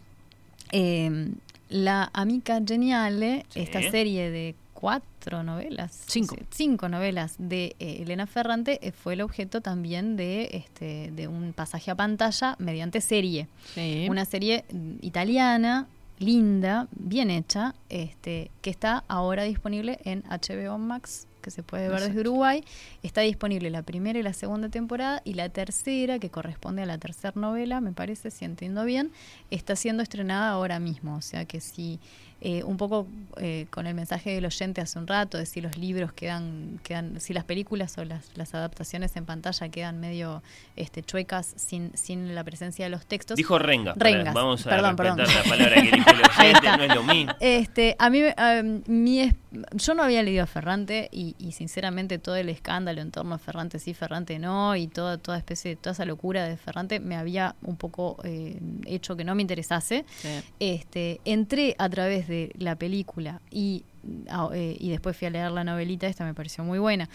eh, 0.73 1.31
la 1.69 2.11
Amica 2.13 2.61
Geniale, 2.67 3.45
Sí. 3.51 3.61
esta 3.61 3.81
serie 3.91 4.31
de 4.31 4.55
cuatro 4.75 5.43
novelas, 5.43 6.05
Cinco. 6.07 6.37
cinco 6.51 6.89
novelas 6.89 7.35
de 7.39 7.77
eh, 7.79 7.99
Elena 8.03 8.27
Ferrante, 8.27 8.79
eh, 8.87 8.93
fue 8.93 9.15
el 9.15 9.21
objeto 9.21 9.61
también 9.61 10.17
de, 10.17 10.49
este, 10.53 11.11
de 11.11 11.29
un 11.29 11.53
pasaje 11.53 11.91
a 11.91 11.95
pantalla 11.95 12.57
mediante 12.59 13.01
serie. 13.01 13.49
Sí. 13.75 14.07
Una 14.09 14.25
serie 14.25 14.65
mm, 14.73 14.93
italiana, 15.03 15.87
linda, 16.19 16.89
bien 16.93 17.31
hecha, 17.31 17.75
este, 17.91 18.51
que 18.63 18.71
está 18.71 19.05
ahora 19.09 19.43
disponible 19.45 19.99
en 20.05 20.23
HBO 20.25 20.79
Max, 20.79 21.27
que 21.41 21.51
se 21.51 21.63
puede 21.63 21.89
ver 21.89 22.01
desde. 22.01 22.21
Uruguay. 22.21 22.65
Está 23.03 23.21
disponible 23.23 23.71
la 23.71 23.83
primera 23.83 24.19
y 24.19 24.23
la 24.23 24.33
segunda 24.33 24.69
temporada, 24.69 25.23
y 25.25 25.35
la 25.35 25.49
tercera, 25.49 26.19
que 26.19 26.31
corresponde 26.31 26.83
a 26.83 26.87
la 26.87 26.99
tercera 26.99 27.33
novela, 27.37 27.81
me 27.81 27.93
parece, 27.93 28.31
si 28.31 28.45
entiendo 28.45 28.85
bien, 28.85 29.11
está 29.51 29.77
siendo 29.77 30.03
estrenada 30.03 30.51
ahora 30.51 30.79
mismo. 30.81 31.17
O 31.17 31.23
sea 31.23 31.45
que 31.45 31.61
si 31.61 31.99
eh, 32.41 32.63
un 32.63 32.77
poco 32.77 33.09
eh, 33.39 33.67
con 33.71 33.89
el 33.89 33.95
mensaje 33.95 34.31
del 34.33 34.47
oyente 34.47 34.81
hace 34.81 34.97
un 34.99 35.09
rato, 35.09 35.39
de 35.39 35.47
si 35.47 35.61
los 35.61 35.77
libros 35.77 36.13
quedan, 36.13 36.79
quedan 36.85 37.21
si 37.21 37.33
las 37.35 37.43
películas 37.45 37.99
o 37.99 38.05
las, 38.05 38.31
las 38.37 38.55
adaptaciones 38.55 39.17
en 39.17 39.25
pantalla 39.25 39.69
quedan 39.71 39.99
medio 39.99 40.41
este, 40.77 41.03
chuecas 41.03 41.53
sin, 41.57 41.91
sin 41.97 42.37
la 42.37 42.45
presencia 42.45 42.85
de 42.85 42.91
los 42.91 43.07
textos. 43.07 43.37
Dijo 43.37 43.59
rengas. 43.59 43.97
para- 43.97 44.11
Rengas. 44.11 44.35
Vamos 44.35 44.65
a 44.67 44.71
Perdón, 44.71 44.95
perdón. 44.95 45.19
la 45.19 45.43
palabra 45.49 45.75
que 45.83 45.91
dijo 45.91 46.11
el 46.11 46.17
oyente, 46.39 46.77
no 46.77 46.83
es 46.85 46.95
lo 46.95 47.03
mismo. 47.03 47.33
Este, 47.41 47.97
a 47.99 48.09
mí, 48.11 48.21
eh, 48.23 48.83
mi 48.87 49.33
yo 49.73 49.95
no 49.95 50.03
había 50.03 50.23
leído 50.23 50.43
a 50.43 50.47
Ferrante 50.47 51.09
y, 51.11 51.35
y 51.39 51.53
sinceramente 51.53 52.19
todo 52.19 52.37
el 52.37 52.49
escándalo 52.49 53.01
en 53.01 53.11
torno 53.11 53.35
a 53.35 53.39
Ferrante 53.39 53.79
sí, 53.79 53.95
Ferrante 53.95 54.39
no 54.39 54.77
y 54.77 54.89
toda, 54.89 55.19
toda 55.19 55.39
especie, 55.39 55.77
toda 55.77 55.93
esa 55.93 56.05
locura 56.05 56.45
de 56.45 56.57
Ferrante 56.57 57.01
me 57.01 57.17
había 57.17 57.57
un 57.63 57.77
poco 57.77 58.19
eh, 58.25 58.61
hecho 58.87 59.17
que 59.17 59.25
no 59.25 59.35
me 59.35 59.43
interesase. 59.43 60.05
Sí. 60.19 60.29
Este, 60.61 61.21
entré 61.25 61.75
a 61.79 61.89
través 61.89 62.29
de 62.29 62.53
la 62.59 62.77
película 62.77 63.41
y, 63.51 63.85
ah, 64.29 64.51
eh, 64.53 64.77
y 64.79 64.91
después 64.91 65.17
fui 65.17 65.27
a 65.27 65.31
leer 65.31 65.51
la 65.51 65.65
novelita, 65.65 66.07
esta 66.07 66.25
me 66.25 66.35
pareció 66.35 66.65
muy 66.65 66.79
buena. 66.79 67.09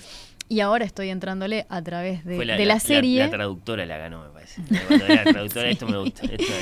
Y 0.49 0.59
ahora 0.59 0.85
estoy 0.85 1.09
entrándole 1.09 1.65
a 1.69 1.81
través 1.81 2.23
de, 2.25 2.35
Fue 2.35 2.45
de 2.45 2.65
la, 2.65 2.73
la, 2.75 2.79
serie. 2.79 3.19
La, 3.19 3.29
traductora 3.29 3.85
la 3.85 3.97
ganó, 3.97 4.23
me 4.23 4.29
parece. 4.29 4.61
Cuando 4.87 5.05
era 5.05 5.23
la 5.23 5.31
traductora, 5.31 5.69
esto 5.69 5.87
me 5.87 5.97
gusta. 5.97 6.23
Esto 6.25 6.53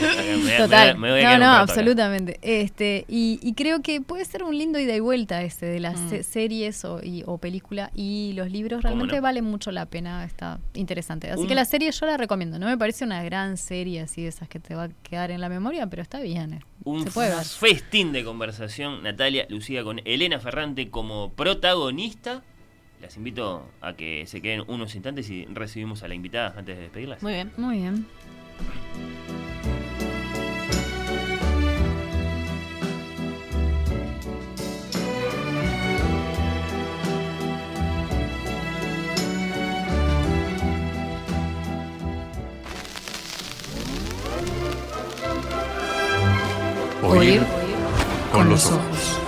me, 0.46 0.58
Total. 0.58 0.98
me 0.98 1.12
voy 1.12 1.20
a 1.20 1.24
no, 1.24 1.28
quedar 1.30 1.40
no, 1.40 1.46
acá. 1.52 1.60
absolutamente. 1.62 2.40
Este, 2.42 3.06
y, 3.10 3.40
y 3.42 3.54
creo 3.54 3.82
que 3.82 4.00
puede 4.02 4.24
ser 4.26 4.44
un 4.44 4.58
lindo 4.58 4.80
ida 4.80 4.96
y 4.96 5.00
vuelta 5.00 5.42
ese 5.42 5.66
de 5.66 5.80
las 5.80 6.00
Mm. 6.00 6.10
se- 6.10 6.24
series 6.24 6.86
o, 6.86 7.02
y- 7.04 7.24
o 7.26 7.38
película 7.38 7.92
y 7.94 8.32
los 8.36 8.50
libros 8.52 8.78
¿Cómo 8.82 8.90
realmente 8.94 9.16
no? 9.18 9.22
valen 9.24 9.44
mucho 9.46 9.72
la 9.72 9.86
pena, 9.88 10.24
está 10.24 10.60
interesante. 10.74 11.30
Así 11.30 11.42
Un- 11.42 11.48
que 11.48 11.56
la 11.56 11.66
serie 11.66 11.92
yo 11.92 12.06
la 12.06 12.18
recomiendo. 12.18 12.60
No 12.60 12.68
me 12.68 12.78
parece 12.78 13.04
una 13.04 13.24
gran 13.24 13.58
serie 13.58 14.02
así 14.02 14.22
de 14.22 14.30
esas 14.30 14.48
que 14.48 14.60
te 14.60 14.74
va 14.76 14.84
a 14.86 14.90
quedar 15.04 15.32
en 15.32 15.42
la 15.42 15.50
memoria, 15.50 15.88
pero 15.88 16.02
está 16.02 16.20
bien. 16.22 16.54
eh. 16.54 16.60
Un 16.84 17.04
Se 17.04 17.12
puede 17.12 17.36
ver. 17.36 17.44
festín 17.46 18.12
de 18.14 18.24
conversación, 18.24 19.04
Natalia 19.04 19.46
Lucía, 19.50 19.84
con 19.84 20.00
Elena 20.06 20.40
Ferrante 20.40 20.90
como 20.90 21.32
protagonista. 21.34 22.42
Las 23.02 23.18
invito 23.18 23.68
a 23.82 23.94
que 23.94 24.28
se 24.28 24.42
queden 24.42 24.64
unos 24.68 24.94
instantes 24.94 25.28
y 25.32 25.46
recibimos 25.46 26.04
a 26.04 26.08
la 26.08 26.14
invitada 26.14 26.54
antes 26.56 26.78
de 26.78 26.84
despedirlas. 26.84 27.24
Muy 27.24 27.34
bien. 27.34 27.52
Muy 27.58 27.78
bien. 27.78 28.06
Oír 47.04 47.42
con 48.32 48.48
los 48.48 48.72
ojos. 48.72 49.21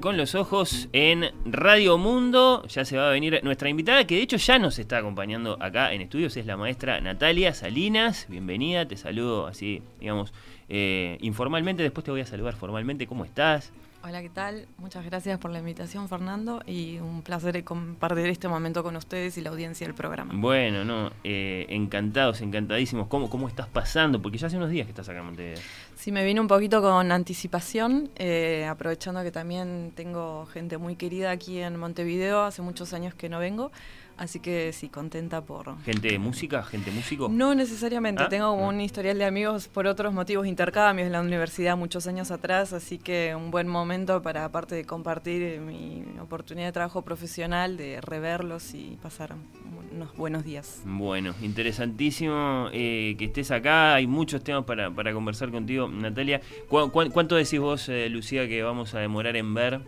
Con 0.00 0.16
los 0.16 0.34
ojos 0.34 0.88
en 0.92 1.32
Radio 1.44 1.98
Mundo. 1.98 2.62
Ya 2.68 2.84
se 2.84 2.96
va 2.96 3.08
a 3.08 3.12
venir 3.12 3.40
nuestra 3.42 3.68
invitada, 3.68 4.06
que 4.06 4.16
de 4.16 4.22
hecho 4.22 4.36
ya 4.36 4.58
nos 4.58 4.78
está 4.78 4.98
acompañando 4.98 5.56
acá 5.60 5.92
en 5.92 6.02
estudios. 6.02 6.36
Es 6.36 6.46
la 6.46 6.56
maestra 6.56 7.00
Natalia 7.00 7.52
Salinas. 7.52 8.26
Bienvenida, 8.28 8.86
te 8.86 8.96
saludo 8.96 9.46
así, 9.46 9.82
digamos, 9.98 10.32
eh, 10.68 11.18
informalmente. 11.20 11.82
Después 11.82 12.04
te 12.04 12.10
voy 12.10 12.20
a 12.20 12.26
saludar 12.26 12.54
formalmente. 12.54 13.06
¿Cómo 13.06 13.24
estás? 13.24 13.72
Hola, 14.00 14.22
¿qué 14.22 14.28
tal? 14.28 14.68
Muchas 14.78 15.04
gracias 15.04 15.40
por 15.40 15.50
la 15.50 15.58
invitación, 15.58 16.08
Fernando, 16.08 16.62
y 16.64 16.98
un 16.98 17.22
placer 17.22 17.64
compartir 17.64 18.26
este 18.26 18.46
momento 18.46 18.84
con 18.84 18.94
ustedes 18.94 19.36
y 19.38 19.40
la 19.40 19.50
audiencia 19.50 19.88
del 19.88 19.94
programa. 19.94 20.32
Bueno, 20.36 20.84
no, 20.84 21.10
eh, 21.24 21.66
encantados, 21.68 22.40
encantadísimos. 22.40 23.08
¿Cómo, 23.08 23.28
¿Cómo 23.28 23.48
estás 23.48 23.66
pasando? 23.66 24.22
Porque 24.22 24.38
ya 24.38 24.46
hace 24.46 24.56
unos 24.56 24.70
días 24.70 24.86
que 24.86 24.92
estás 24.92 25.08
acá 25.08 25.18
en 25.18 25.26
Montevideo. 25.26 25.58
Sí, 25.96 26.12
me 26.12 26.24
vine 26.24 26.40
un 26.40 26.46
poquito 26.46 26.80
con 26.80 27.10
anticipación, 27.10 28.08
eh, 28.14 28.66
aprovechando 28.70 29.20
que 29.24 29.32
también 29.32 29.90
tengo 29.96 30.46
gente 30.46 30.78
muy 30.78 30.94
querida 30.94 31.32
aquí 31.32 31.58
en 31.58 31.76
Montevideo, 31.76 32.44
hace 32.44 32.62
muchos 32.62 32.92
años 32.92 33.14
que 33.14 33.28
no 33.28 33.40
vengo, 33.40 33.72
así 34.18 34.40
que 34.40 34.72
sí, 34.72 34.88
contenta 34.88 35.40
por... 35.42 35.80
¿Gente 35.84 36.08
de 36.08 36.18
música? 36.18 36.62
¿Gente 36.62 36.90
músico? 36.90 37.28
No 37.30 37.54
necesariamente, 37.54 38.22
Ah, 38.24 38.28
tengo 38.28 38.50
como 38.50 38.66
ah. 38.66 38.68
un 38.68 38.80
historial 38.80 39.16
de 39.18 39.24
amigos 39.24 39.68
por 39.68 39.86
otros 39.86 40.12
motivos, 40.12 40.46
intercambios 40.46 41.06
en 41.06 41.12
la 41.12 41.20
universidad 41.20 41.76
muchos 41.76 42.06
años 42.06 42.30
atrás, 42.30 42.72
así 42.72 42.98
que 42.98 43.34
un 43.34 43.50
buen 43.50 43.68
momento 43.68 44.20
para, 44.22 44.44
aparte 44.44 44.74
de 44.74 44.84
compartir 44.84 45.60
mi 45.60 46.04
oportunidad 46.20 46.66
de 46.66 46.72
trabajo 46.72 47.02
profesional, 47.02 47.76
de 47.76 48.00
reverlos 48.00 48.74
y 48.74 48.98
pasar 49.02 49.34
unos 49.94 50.14
buenos 50.16 50.44
días. 50.44 50.82
Bueno, 50.84 51.34
interesantísimo 51.42 52.68
eh, 52.72 53.14
que 53.18 53.26
estés 53.26 53.50
acá. 53.50 53.94
Hay 53.94 54.06
muchos 54.06 54.42
temas 54.44 54.64
para, 54.64 54.90
para 54.90 55.12
conversar 55.12 55.50
contigo, 55.50 55.88
Natalia. 55.88 56.40
¿Cu- 56.68 56.90
cu- 56.90 57.10
cuánto 57.10 57.36
decís 57.36 57.58
vos, 57.60 57.88
eh, 57.88 58.08
Lucía, 58.08 58.46
que 58.48 58.62
vamos 58.62 58.94
a 58.94 58.98
demorar 58.98 59.36
en 59.36 59.54
ver 59.54 59.80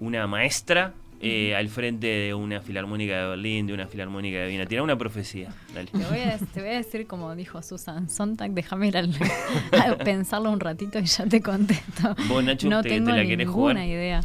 una 0.00 0.26
maestra 0.26 0.94
eh, 1.24 1.56
al 1.56 1.68
frente 1.68 2.06
de 2.06 2.34
una 2.34 2.60
filarmónica 2.60 3.16
de 3.22 3.28
Berlín, 3.30 3.66
de 3.66 3.72
una 3.74 3.86
filarmónica 3.86 4.38
de 4.38 4.48
Viena? 4.48 4.66
Tira 4.66 4.82
una 4.82 4.96
profecía. 4.98 5.48
Dale. 5.74 5.90
Te 5.90 5.98
voy, 5.98 6.18
a, 6.18 6.38
te 6.38 6.60
voy 6.60 6.70
a 6.70 6.76
decir 6.76 7.06
como 7.06 7.34
dijo 7.34 7.62
Susan 7.62 8.08
Sontag, 8.10 8.50
déjame 8.52 8.88
ir 8.88 8.96
al- 8.96 9.10
a 9.72 9.96
pensarlo 9.96 10.50
un 10.50 10.60
ratito 10.60 10.98
y 10.98 11.04
ya 11.06 11.26
te 11.26 11.40
contesto. 11.40 12.14
Vos, 12.28 12.44
Nacho, 12.44 12.68
no 12.68 12.82
te- 12.82 12.88
te 12.90 12.94
tengo 12.96 13.10
la 13.10 13.22
querés 13.22 13.46
ninguna 13.46 13.52
jugar. 13.80 13.86
idea. 13.86 14.20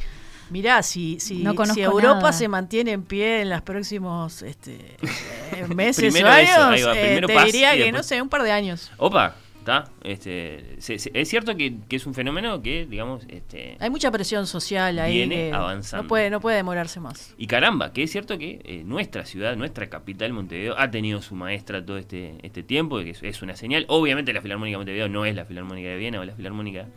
Mirá, 0.49 0.81
si, 0.81 1.19
si, 1.19 1.43
No 1.43 1.53
si 1.73 1.81
Europa 1.81 2.15
nada. 2.19 2.33
se 2.33 2.47
mantiene 2.47 2.91
en 2.93 3.03
pie 3.03 3.41
en 3.41 3.49
los 3.51 3.61
próximos 3.61 4.41
este, 4.41 4.77
eh, 5.53 5.67
meses 5.75 6.03
Primero 6.11 6.27
o 6.27 6.31
años, 6.31 6.57
va, 6.87 6.97
eh, 6.97 7.21
te 7.25 7.43
diría 7.45 7.71
que, 7.73 7.77
después- 7.83 7.93
no 7.93 8.01
sé, 8.03 8.19
un 8.21 8.29
par 8.29 8.41
de 8.41 8.51
años. 8.51 8.91
Opa, 8.97 9.35
¿Está? 9.59 9.89
Este, 10.03 10.75
se- 10.79 10.97
se- 10.99 11.11
es 11.13 11.27
cierto 11.29 11.55
que, 11.55 11.75
que 11.87 11.97
es 11.97 12.05
un 12.07 12.13
fenómeno 12.13 12.61
que, 12.61 12.85
digamos, 12.85 13.23
este, 13.27 13.75
Hay 13.79 13.89
mucha 13.89 14.09
presión 14.09 14.47
social 14.47 14.97
ahí. 14.99 15.13
Viene 15.17 15.51
avanzando. 15.53 16.03
No 16.03 16.07
puede, 16.07 16.29
no 16.29 16.39
puede 16.39 16.57
demorarse 16.57 16.99
más. 16.99 17.35
Y 17.37 17.45
caramba, 17.45 17.91
que 17.93 18.03
es 18.03 18.11
cierto 18.11 18.37
que 18.37 18.61
eh, 18.63 18.83
nuestra 18.85 19.25
ciudad, 19.25 19.55
nuestra 19.57 19.87
capital, 19.89 20.31
Montevideo, 20.33 20.75
ha 20.79 20.89
tenido 20.89 21.21
su 21.21 21.35
maestra 21.35 21.85
todo 21.85 21.97
este, 21.97 22.35
este 22.41 22.63
tiempo, 22.63 22.97
que 22.99 23.11
es, 23.11 23.21
es 23.21 23.41
una 23.41 23.55
señal. 23.55 23.85
Obviamente 23.89 24.33
la 24.33 24.41
Filarmónica 24.41 24.75
de 24.75 24.77
Montevideo 24.79 25.09
no 25.09 25.25
es 25.25 25.35
la 25.35 25.45
Filarmónica 25.45 25.89
de 25.89 25.97
Viena 25.97 26.19
o 26.21 26.25
la 26.25 26.33
Filarmónica 26.35 26.87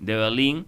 de 0.00 0.14
Berlín, 0.16 0.66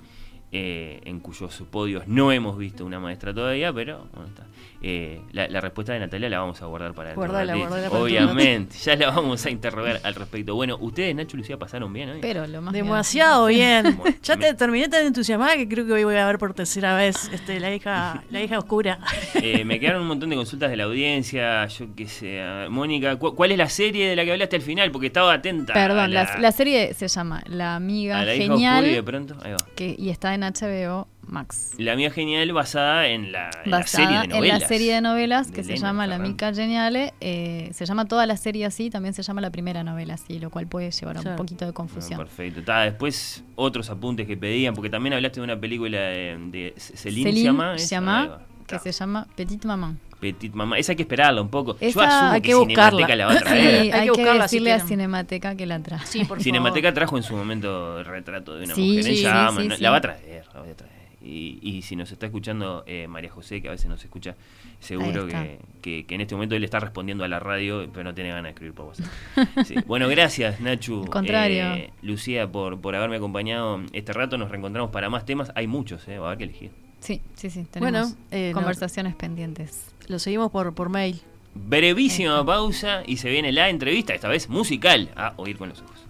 eh, 0.52 1.00
en 1.04 1.18
cuyos 1.20 1.62
podios 1.70 2.06
no 2.06 2.30
hemos 2.30 2.58
visto 2.58 2.84
una 2.84 3.00
maestra 3.00 3.32
todavía, 3.34 3.72
pero 3.72 4.06
bueno, 4.12 4.28
está. 4.28 4.46
Eh, 4.86 5.22
la, 5.32 5.48
la 5.48 5.62
respuesta 5.62 5.94
de 5.94 5.98
Natalia 6.00 6.28
la 6.28 6.40
vamos 6.40 6.60
a 6.60 6.66
guardar 6.66 6.92
para 6.92 7.08
el 7.10 7.16
Guardala, 7.16 7.52
ratito. 7.54 7.68
guardala 7.68 7.88
para 7.88 8.00
el 8.00 8.04
Obviamente, 8.04 8.76
ya 8.76 8.96
la 8.96 9.10
vamos 9.12 9.46
a 9.46 9.48
interrogar 9.50 9.98
al 10.04 10.14
respecto. 10.14 10.54
Bueno, 10.54 10.76
ustedes, 10.78 11.14
Nacho 11.14 11.36
y 11.36 11.40
Lucía, 11.40 11.56
pasaron 11.58 11.90
bien 11.90 12.10
hoy. 12.10 12.18
Pero 12.20 12.46
lo 12.46 12.60
más 12.60 12.74
Demasiado 12.74 13.46
bien. 13.46 13.98
Ya 14.22 14.36
te 14.36 14.52
terminé 14.52 14.88
tan 14.90 15.06
entusiasmada 15.06 15.56
que 15.56 15.66
creo 15.66 15.86
que 15.86 15.92
hoy 15.94 16.04
voy 16.04 16.16
a 16.16 16.26
ver 16.26 16.36
por 16.36 16.52
tercera 16.52 16.94
vez 16.96 17.30
este, 17.32 17.60
la 17.60 17.74
hija, 17.74 18.22
la 18.30 18.42
hija 18.42 18.58
oscura. 18.58 18.98
Eh, 19.36 19.64
me 19.64 19.80
quedaron 19.80 20.02
un 20.02 20.08
montón 20.08 20.30
de 20.30 20.36
consultas 20.36 20.70
de 20.70 20.76
la 20.76 20.84
audiencia, 20.84 21.66
yo 21.66 21.86
qué 21.96 22.06
sé. 22.06 22.40
Mónica, 22.70 23.16
¿cu- 23.16 23.34
¿cuál 23.34 23.52
es 23.52 23.58
la 23.58 23.68
serie 23.68 24.08
de 24.08 24.16
la 24.16 24.24
que 24.24 24.32
hablaste 24.32 24.56
al 24.56 24.62
final? 24.62 24.90
Porque 24.90 25.06
estaba 25.08 25.32
atenta. 25.32 25.72
Perdón, 25.72 26.12
la, 26.14 26.24
la, 26.24 26.38
la 26.38 26.52
serie 26.52 26.92
se 26.94 27.08
llama 27.08 27.42
La 27.46 27.74
Amiga 27.74 28.20
a 28.20 28.24
la 28.24 28.34
hija 28.34 28.52
Genial 28.52 28.74
oscura 28.76 28.90
y 28.92 28.94
de 28.94 29.02
pronto, 29.02 29.36
ahí 29.42 29.52
va. 29.52 29.56
que, 29.76 29.94
y 29.98 30.10
está 30.10 30.34
en 30.34 30.42
HBO 30.42 31.08
Max. 31.28 31.72
La 31.78 31.92
amiga 31.92 32.10
genial 32.10 32.52
basada 32.52 33.06
en 33.08 33.32
la, 33.32 33.50
en 33.64 33.86
serie 33.86 34.18
de 34.18 34.24
en 34.24 34.30
novelas. 34.30 34.60
la 34.60 34.68
serie 34.68 34.94
de 34.94 35.00
novelas 35.00 35.50
que 35.50 35.56
de 35.58 35.64
se 35.64 35.72
Elena 35.72 35.88
llama 35.88 36.06
La. 36.06 36.18
Mica 36.18 36.52
Geniale. 36.54 37.14
eh, 37.20 37.70
se 37.72 37.86
llama 37.86 38.04
toda 38.06 38.26
la 38.26 38.36
serie 38.36 38.64
así, 38.66 38.90
también 38.90 39.14
se 39.14 39.22
llama 39.22 39.40
la 39.40 39.50
primera 39.50 39.82
novela 39.84 40.14
así, 40.14 40.38
lo 40.38 40.50
cual 40.50 40.66
puede 40.66 40.90
llevar 40.90 41.16
a 41.18 41.20
un 41.20 41.36
poquito 41.36 41.64
de 41.64 41.70
Ah, 41.70 41.74
confusión. 41.74 42.18
perfecto. 42.18 42.62
Ta, 42.62 42.80
después 42.82 43.44
otros 43.56 43.90
apuntes 43.90 44.26
que 44.26 44.36
pedían, 44.36 44.74
porque 44.74 44.90
también 44.90 45.12
hablaste 45.14 45.40
de 45.40 45.44
una 45.44 45.58
película 45.60 45.98
de, 45.98 46.36
de 46.50 46.74
Celine, 46.76 47.30
Celine 47.30 47.78
se 47.78 47.86
llama. 47.94 48.38
que 48.66 48.78
se 48.78 48.92
llama 48.92 49.26
Petit 49.36 49.64
Maman. 49.64 49.98
Petit 50.20 50.54
Mamá. 50.54 50.78
Esa 50.78 50.92
hay 50.92 50.96
que 50.96 51.02
esperarla 51.02 51.42
un 51.42 51.50
poco. 51.50 51.76
Yo 51.78 52.00
asumo 52.00 52.32
hay 52.32 52.40
que, 52.40 52.48
que 52.48 52.54
buscarla. 52.54 53.06
Cinemateca 53.06 53.16
la 53.16 53.26
va 53.26 53.32
a 53.32 53.36
Sí, 53.36 53.44
traer. 53.44 53.64
Hay 53.66 53.90
hay, 53.90 53.90
que 53.90 54.04
que, 54.04 54.10
buscarla 54.10 54.32
si 54.48 54.56
decirle 54.56 54.72
a 54.72 54.76
tienen. 54.76 54.88
Cinemateca 54.88 55.54
que 55.54 55.66
la 55.66 55.80
trae. 55.80 56.06
Sí, 56.06 56.24
por 56.24 56.42
Cinemateca 56.42 56.88
favor. 56.88 56.94
trajo 56.94 57.16
en 57.18 57.22
su 57.24 57.36
momento 57.36 57.98
el 57.98 58.04
retrato 58.06 58.54
de 58.54 58.64
una 58.64 58.74
Sí, 58.74 58.80
mujer 58.88 59.06
en 59.10 59.16
sí, 59.16 59.22
llamas, 59.22 59.62
sí, 59.62 59.68
¿no? 59.68 59.76
sí. 59.76 59.82
La 59.82 59.90
va 59.90 59.96
a 59.98 60.00
traer, 60.00 60.44
la 60.54 60.60
va 60.60 60.66
a 60.70 60.74
traer. 60.74 60.93
Y, 61.26 61.58
y 61.62 61.80
si 61.82 61.96
nos 61.96 62.12
está 62.12 62.26
escuchando 62.26 62.84
eh, 62.86 63.08
María 63.08 63.30
José, 63.30 63.62
que 63.62 63.68
a 63.68 63.70
veces 63.70 63.86
nos 63.88 64.04
escucha, 64.04 64.36
seguro 64.78 65.26
que, 65.26 65.58
que- 65.80 66.04
que 66.06 66.14
en 66.14 66.20
este 66.20 66.34
momento 66.34 66.54
él 66.54 66.62
está 66.64 66.80
respondiendo 66.80 67.24
a 67.24 67.28
la 67.28 67.40
radio, 67.40 67.88
pero 67.92 68.04
no 68.04 68.14
tiene 68.14 68.28
ganas 68.28 68.44
de 68.44 68.50
escribir 68.50 68.74
por 68.74 68.86
WhatsApp. 68.86 69.06
Sí. 69.64 69.74
Bueno, 69.86 70.06
gracias 70.08 70.60
Nachu. 70.60 71.06
Contrario. 71.06 71.64
Eh, 71.76 71.90
Lucía, 72.02 72.46
por, 72.52 72.78
por 72.80 72.94
haberme 72.94 73.16
acompañado 73.16 73.80
este 73.94 74.12
rato. 74.12 74.36
Nos 74.36 74.50
reencontramos 74.50 74.90
para 74.90 75.08
más 75.08 75.24
temas. 75.24 75.50
Hay 75.54 75.66
muchos, 75.66 76.06
eh, 76.08 76.18
va 76.18 76.26
a 76.26 76.28
haber 76.32 76.38
que 76.38 76.44
elegir. 76.44 76.70
Sí, 77.00 77.20
sí, 77.34 77.48
sí. 77.50 77.66
Bueno, 77.78 78.00
Tenemos 78.02 78.16
eh, 78.30 78.50
no- 78.52 78.58
conversaciones 78.60 79.14
pendientes. 79.14 79.92
Lo 80.08 80.18
seguimos 80.18 80.50
por, 80.50 80.74
por 80.74 80.90
mail. 80.90 81.20
Brevísima 81.54 82.44
pausa 82.44 83.02
y 83.06 83.16
se 83.16 83.30
viene 83.30 83.50
la 83.52 83.70
entrevista, 83.70 84.12
esta 84.14 84.28
vez 84.28 84.48
musical, 84.50 85.10
a 85.16 85.32
Oír 85.36 85.56
con 85.56 85.68
los 85.70 85.80
Ojos. 85.80 86.04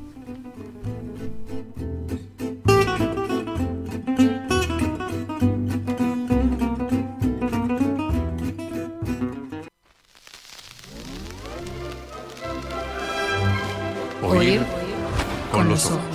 Oír 14.37 14.61
con 15.53 15.69
los 15.69 15.87
ojos. 15.87 16.14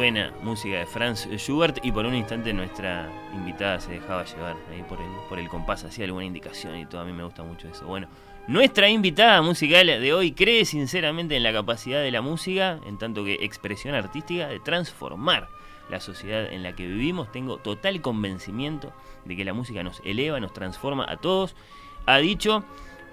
Suena 0.00 0.32
música 0.42 0.78
de 0.78 0.86
Franz 0.86 1.28
Schubert 1.36 1.84
y 1.84 1.92
por 1.92 2.06
un 2.06 2.14
instante 2.14 2.54
nuestra 2.54 3.12
invitada 3.34 3.78
se 3.80 3.92
dejaba 3.92 4.24
llevar 4.24 4.56
ahí 4.72 4.82
por 4.88 4.98
el, 4.98 5.10
por 5.28 5.38
el 5.38 5.46
compás, 5.50 5.84
hacía 5.84 6.06
alguna 6.06 6.24
indicación 6.24 6.74
y 6.78 6.86
todo. 6.86 7.02
A 7.02 7.04
mí 7.04 7.12
me 7.12 7.22
gusta 7.22 7.42
mucho 7.42 7.68
eso. 7.68 7.84
Bueno, 7.84 8.08
nuestra 8.48 8.88
invitada 8.88 9.42
musical 9.42 9.88
de 9.88 10.14
hoy 10.14 10.32
cree 10.32 10.64
sinceramente 10.64 11.36
en 11.36 11.42
la 11.42 11.52
capacidad 11.52 12.00
de 12.00 12.10
la 12.10 12.22
música, 12.22 12.80
en 12.86 12.96
tanto 12.96 13.26
que 13.26 13.40
expresión 13.42 13.94
artística, 13.94 14.48
de 14.48 14.58
transformar 14.58 15.50
la 15.90 16.00
sociedad 16.00 16.50
en 16.50 16.62
la 16.62 16.74
que 16.74 16.86
vivimos. 16.86 17.30
Tengo 17.30 17.58
total 17.58 18.00
convencimiento 18.00 18.94
de 19.26 19.36
que 19.36 19.44
la 19.44 19.52
música 19.52 19.82
nos 19.82 20.00
eleva, 20.06 20.40
nos 20.40 20.54
transforma 20.54 21.04
a 21.10 21.18
todos. 21.18 21.54
Ha 22.06 22.16
dicho 22.16 22.64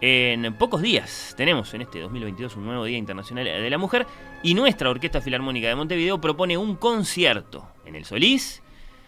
en 0.01 0.53
pocos 0.53 0.81
días 0.81 1.33
tenemos 1.37 1.73
en 1.73 1.81
este 1.81 1.99
2022 1.99 2.55
un 2.55 2.65
nuevo 2.65 2.85
Día 2.85 2.97
Internacional 2.97 3.45
de 3.45 3.69
la 3.69 3.77
Mujer 3.77 4.05
y 4.43 4.53
nuestra 4.53 4.89
Orquesta 4.89 5.21
Filarmónica 5.21 5.67
de 5.67 5.75
Montevideo 5.75 6.21
propone 6.21 6.57
un 6.57 6.75
concierto 6.75 7.67
en 7.85 7.95
el 7.95 8.05
Solís, 8.05 8.61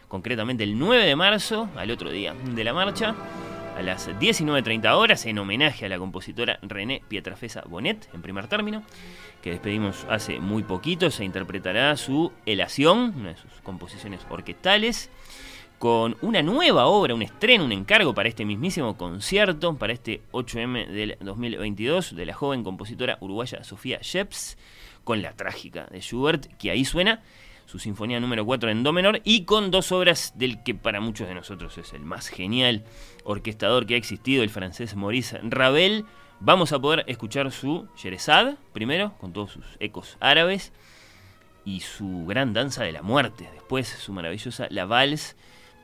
concretamente 0.08 0.64
el 0.64 0.80
9 0.80 1.06
de 1.06 1.16
marzo, 1.16 1.70
al 1.76 1.92
otro 1.92 2.10
día 2.10 2.34
de 2.34 2.64
la 2.64 2.74
marcha, 2.74 3.16
a 3.78 3.82
las 3.82 4.10
19.30 4.10 4.92
horas, 4.96 5.26
en 5.26 5.38
homenaje 5.38 5.86
a 5.86 5.90
la 5.90 6.00
compositora 6.00 6.60
René 6.64 7.02
Pietrafesa 7.08 7.64
Bonet, 7.68 8.10
en 8.14 8.22
primer 8.22 8.48
término, 8.48 8.84
que 9.42 9.52
despedimos 9.52 10.06
hace 10.10 10.40
muy 10.40 10.64
poquito. 10.64 11.12
Se 11.12 11.24
interpretará 11.24 11.96
su 11.96 12.34
Elación, 12.46 13.14
una 13.16 13.30
de 13.30 13.38
sus 13.38 13.52
composiciones 13.64 14.22
orquestales 14.30 15.10
con 15.80 16.18
una 16.22 16.44
nueva 16.44 16.88
obra, 16.88 17.16
un 17.16 17.22
estreno, 17.22 17.64
un 17.64 17.72
encargo 17.72 18.14
para 18.14 18.28
este 18.28 18.44
mismísimo 18.44 18.98
concierto, 18.98 19.78
para 19.78 19.94
este 19.94 20.22
8M 20.34 20.88
del 20.88 21.18
2022, 21.22 22.18
de 22.18 22.26
la 22.26 22.34
joven 22.34 22.66
compositora 22.66 23.18
uruguaya 23.22 23.64
Sofía 23.64 24.00
Sheps, 24.02 24.58
con 25.06 25.22
la 25.22 25.32
trágica 25.32 25.88
de 25.90 26.02
Schubert, 26.02 26.48
que 26.58 26.70
ahí 26.70 26.84
suena 26.84 27.24
su 27.66 27.80
sinfonía 27.80 28.20
número 28.20 28.46
4 28.46 28.72
en 28.72 28.84
do 28.84 28.92
menor, 28.92 29.22
y 29.24 29.46
con 29.46 29.72
dos 29.72 29.94
obras 29.94 30.34
del 30.36 30.62
que 30.64 30.76
para 30.76 31.00
muchos 31.00 31.30
de 31.30 31.34
nosotros 31.34 31.78
es 31.78 31.94
el 31.94 32.02
más 32.02 32.28
genial 32.28 32.84
orquestador 33.24 33.86
que 33.86 33.94
ha 33.94 33.98
existido, 33.98 34.44
el 34.44 34.50
francés 34.50 34.98
Maurice 34.98 35.40
Ravel. 35.44 36.04
Vamos 36.42 36.74
a 36.74 36.80
poder 36.80 37.06
escuchar 37.08 37.52
su 37.54 37.88
Sherezad, 37.96 38.56
primero, 38.74 39.14
con 39.18 39.32
todos 39.32 39.52
sus 39.52 39.66
ecos 39.80 40.18
árabes, 40.20 40.74
y 41.64 41.80
su 41.80 42.26
gran 42.26 42.52
danza 42.52 42.84
de 42.84 42.92
la 42.92 43.02
muerte, 43.02 43.50
después 43.54 43.88
su 43.88 44.12
maravillosa 44.12 44.68
La 44.70 44.86
Vals, 44.86 45.38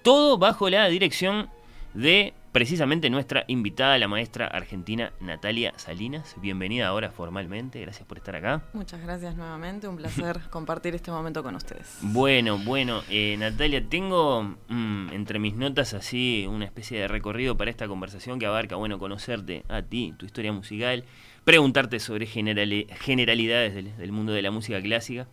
todo 0.05 0.37
bajo 0.37 0.69
la 0.69 0.87
dirección 0.87 1.49
de 1.95 2.35
precisamente 2.51 3.09
nuestra 3.09 3.43
invitada, 3.47 3.97
la 3.97 4.07
maestra 4.07 4.45
argentina 4.45 5.11
Natalia 5.19 5.73
Salinas. 5.77 6.35
Bienvenida 6.39 6.85
ahora 6.89 7.09
formalmente, 7.09 7.81
gracias 7.81 8.05
por 8.07 8.19
estar 8.19 8.35
acá. 8.35 8.61
Muchas 8.73 9.01
gracias 9.01 9.35
nuevamente, 9.35 9.87
un 9.87 9.97
placer 9.97 10.41
compartir 10.51 10.93
este 10.93 11.09
momento 11.09 11.41
con 11.41 11.55
ustedes. 11.55 11.97
Bueno, 12.01 12.59
bueno, 12.59 13.01
eh, 13.09 13.35
Natalia, 13.39 13.83
tengo 13.89 14.43
mm, 14.69 15.09
entre 15.11 15.39
mis 15.39 15.55
notas 15.55 15.95
así 15.95 16.45
una 16.47 16.65
especie 16.65 16.99
de 16.99 17.07
recorrido 17.07 17.57
para 17.57 17.71
esta 17.71 17.87
conversación 17.87 18.37
que 18.37 18.45
abarca, 18.45 18.75
bueno, 18.75 18.99
conocerte 18.99 19.63
a 19.69 19.81
ti, 19.81 20.13
tu 20.19 20.27
historia 20.27 20.53
musical, 20.53 21.03
preguntarte 21.45 21.99
sobre 21.99 22.27
generali- 22.27 22.87
generalidades 22.99 23.73
del, 23.73 23.97
del 23.97 24.11
mundo 24.11 24.33
de 24.33 24.43
la 24.43 24.51
música 24.51 24.79
clásica. 24.83 25.27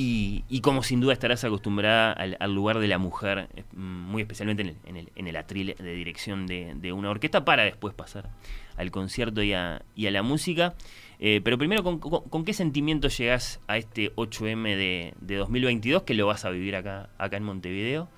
Y, 0.00 0.44
y 0.48 0.60
como 0.60 0.84
sin 0.84 1.00
duda 1.00 1.12
estarás 1.12 1.42
acostumbrada 1.42 2.12
al, 2.12 2.54
lugar 2.54 2.78
de 2.78 2.86
la 2.86 2.98
mujer, 2.98 3.48
eh, 3.56 3.64
muy 3.72 4.22
especialmente 4.22 4.62
en 4.62 4.68
el, 4.68 4.76
en 4.84 4.96
el, 4.96 5.08
en 5.16 5.26
el 5.26 5.36
atril 5.36 5.74
de 5.76 5.92
dirección 5.92 6.46
de, 6.46 6.92
una 6.92 7.10
orquesta, 7.10 7.44
para 7.44 7.64
después 7.64 7.94
pasar 7.94 8.30
al 8.76 8.92
concierto 8.92 9.42
y 9.42 9.54
a, 9.54 9.82
y 9.96 10.06
a 10.06 10.12
la 10.12 10.22
música. 10.22 10.76
Eh, 11.18 11.40
pero 11.42 11.58
primero, 11.58 11.82
¿con, 11.82 11.98
con, 11.98 12.22
con 12.28 12.44
qué 12.44 12.52
sentimiento 12.52 13.08
llegás 13.08 13.58
a 13.66 13.76
este 13.76 14.14
8M 14.14 14.76
de, 14.76 15.14
de 15.20 15.34
2022 15.34 16.04
que 16.04 16.14
lo 16.14 16.28
vas 16.28 16.44
a 16.44 16.50
vivir 16.50 16.76
acá, 16.76 17.08
acá 17.18 17.36
en 17.36 17.42
Montevideo? 17.42 18.08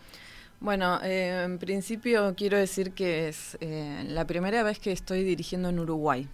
Bueno, 0.61 1.01
eh, 1.02 1.44
en 1.47 1.59
principio 1.59 2.35
quiero 2.36 2.59
decir 2.59 2.93
que 2.93 3.28
es 3.28 3.57
eh, 3.62 4.05
la 4.07 4.27
primera 4.27 4.62
vez 4.62 4.78
que 4.78 4.93
estoy 4.93 5.24
dirigiendo 5.24 5.70
en 5.70 5.78
Uruguay. 5.78 6.28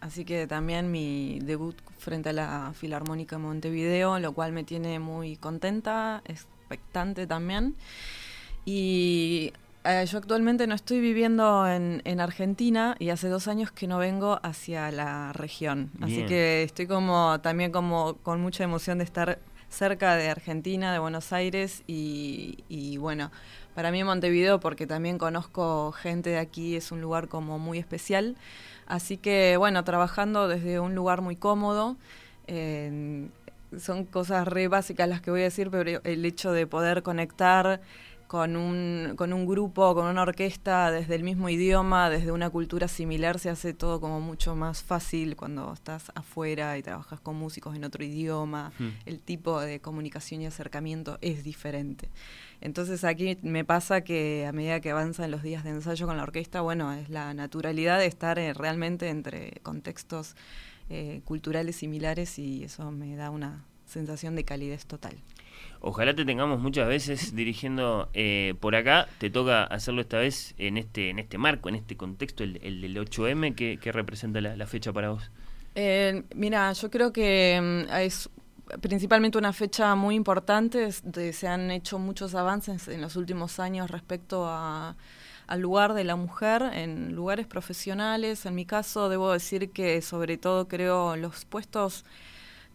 Así 0.00 0.24
que 0.24 0.46
también 0.46 0.90
mi 0.90 1.40
debut 1.40 1.76
frente 1.98 2.30
a 2.30 2.32
la 2.32 2.72
Filarmónica 2.74 3.38
Montevideo, 3.38 4.18
lo 4.18 4.32
cual 4.32 4.52
me 4.52 4.64
tiene 4.64 4.98
muy 4.98 5.36
contenta, 5.36 6.22
expectante 6.24 7.26
también. 7.26 7.74
Y 8.64 9.52
eh, 9.84 10.04
yo 10.06 10.18
actualmente 10.18 10.66
no 10.66 10.74
estoy 10.74 11.00
viviendo 11.00 11.66
en, 11.66 12.02
en, 12.04 12.20
Argentina 12.20 12.94
y 12.98 13.08
hace 13.08 13.28
dos 13.28 13.48
años 13.48 13.72
que 13.72 13.86
no 13.86 13.98
vengo 13.98 14.38
hacia 14.42 14.90
la 14.92 15.32
región. 15.32 15.90
Así 16.00 16.24
que 16.26 16.62
estoy 16.62 16.86
como 16.86 17.40
también 17.40 17.72
como 17.72 18.14
con 18.22 18.40
mucha 18.40 18.64
emoción 18.64 18.98
de 18.98 19.04
estar 19.04 19.38
cerca 19.68 20.16
de 20.16 20.28
Argentina, 20.28 20.92
de 20.92 20.98
Buenos 20.98 21.32
Aires 21.32 21.82
y, 21.86 22.64
y 22.68 22.96
bueno, 22.96 23.30
para 23.74 23.90
mí 23.90 24.02
Montevideo 24.02 24.60
porque 24.60 24.86
también 24.86 25.18
conozco 25.18 25.92
gente 25.92 26.30
de 26.30 26.38
aquí, 26.38 26.76
es 26.76 26.90
un 26.90 27.00
lugar 27.00 27.28
como 27.28 27.58
muy 27.58 27.78
especial. 27.78 28.36
Así 28.88 29.18
que 29.18 29.56
bueno, 29.58 29.84
trabajando 29.84 30.48
desde 30.48 30.80
un 30.80 30.94
lugar 30.94 31.20
muy 31.20 31.36
cómodo. 31.36 31.96
son 33.78 34.04
cosas 34.06 34.48
re 34.48 34.66
básicas 34.68 35.08
las 35.08 35.20
que 35.20 35.30
voy 35.30 35.42
a 35.42 35.44
decir, 35.44 35.70
pero 35.70 36.00
el 36.02 36.24
hecho 36.24 36.52
de 36.52 36.66
poder 36.66 37.02
conectar 37.02 37.80
con 38.28 38.56
un, 38.56 39.14
con 39.16 39.32
un 39.32 39.46
grupo, 39.46 39.94
con 39.94 40.06
una 40.06 40.20
orquesta 40.20 40.90
desde 40.90 41.14
el 41.14 41.24
mismo 41.24 41.48
idioma, 41.48 42.10
desde 42.10 42.30
una 42.30 42.50
cultura 42.50 42.86
similar, 42.86 43.38
se 43.38 43.48
hace 43.48 43.72
todo 43.72 44.02
como 44.02 44.20
mucho 44.20 44.54
más 44.54 44.82
fácil 44.82 45.34
cuando 45.34 45.72
estás 45.72 46.12
afuera 46.14 46.76
y 46.76 46.82
trabajas 46.82 47.20
con 47.20 47.36
músicos 47.36 47.74
en 47.74 47.84
otro 47.84 48.04
idioma. 48.04 48.70
Hmm. 48.78 48.90
El 49.06 49.20
tipo 49.20 49.58
de 49.60 49.80
comunicación 49.80 50.42
y 50.42 50.46
acercamiento 50.46 51.16
es 51.22 51.42
diferente. 51.42 52.10
Entonces 52.60 53.02
aquí 53.02 53.38
me 53.40 53.64
pasa 53.64 54.02
que 54.02 54.44
a 54.46 54.52
medida 54.52 54.80
que 54.80 54.90
avanzan 54.90 55.30
los 55.30 55.42
días 55.42 55.64
de 55.64 55.70
ensayo 55.70 56.06
con 56.06 56.18
la 56.18 56.22
orquesta, 56.22 56.60
bueno, 56.60 56.92
es 56.92 57.08
la 57.08 57.32
naturalidad 57.32 57.98
de 57.98 58.06
estar 58.06 58.38
eh, 58.38 58.52
realmente 58.52 59.08
entre 59.08 59.52
contextos 59.62 60.36
eh, 60.90 61.22
culturales 61.24 61.76
similares 61.76 62.38
y 62.38 62.64
eso 62.64 62.92
me 62.92 63.16
da 63.16 63.30
una 63.30 63.64
sensación 63.86 64.36
de 64.36 64.44
calidez 64.44 64.84
total. 64.84 65.16
Ojalá 65.80 66.14
te 66.14 66.24
tengamos 66.24 66.60
muchas 66.60 66.88
veces 66.88 67.34
dirigiendo 67.36 68.08
eh, 68.12 68.54
por 68.60 68.74
acá. 68.74 69.06
Te 69.18 69.30
toca 69.30 69.64
hacerlo 69.64 70.00
esta 70.00 70.18
vez 70.18 70.54
en 70.58 70.76
este 70.76 71.10
en 71.10 71.18
este 71.18 71.38
marco, 71.38 71.68
en 71.68 71.76
este 71.76 71.96
contexto, 71.96 72.42
el, 72.42 72.54
del 72.54 72.96
8M. 72.96 73.54
¿Qué, 73.54 73.92
representa 73.92 74.40
la, 74.40 74.66
fecha 74.66 74.92
para 74.92 75.10
vos? 75.10 75.30
Eh, 75.74 76.24
mira, 76.34 76.72
yo 76.72 76.90
creo 76.90 77.12
que 77.12 77.86
mm, 77.88 77.92
es 77.94 78.28
principalmente 78.80 79.38
una 79.38 79.52
fecha 79.52 79.94
muy 79.94 80.14
importante. 80.14 80.90
se 80.92 81.48
han 81.48 81.70
hecho 81.70 81.98
muchos 81.98 82.34
avances 82.34 82.88
en 82.88 83.00
los 83.00 83.16
últimos 83.16 83.60
años 83.60 83.90
respecto 83.90 84.48
al 84.48 85.60
lugar 85.60 85.94
de 85.94 86.04
la 86.04 86.16
mujer 86.16 86.62
en 86.72 87.14
lugares 87.14 87.46
profesionales. 87.46 88.44
En 88.46 88.54
mi 88.56 88.66
caso, 88.66 89.08
debo 89.08 89.32
decir 89.32 89.70
que 89.70 90.02
sobre 90.02 90.38
todo 90.38 90.66
creo 90.66 91.16
los 91.16 91.44
puestos 91.44 92.04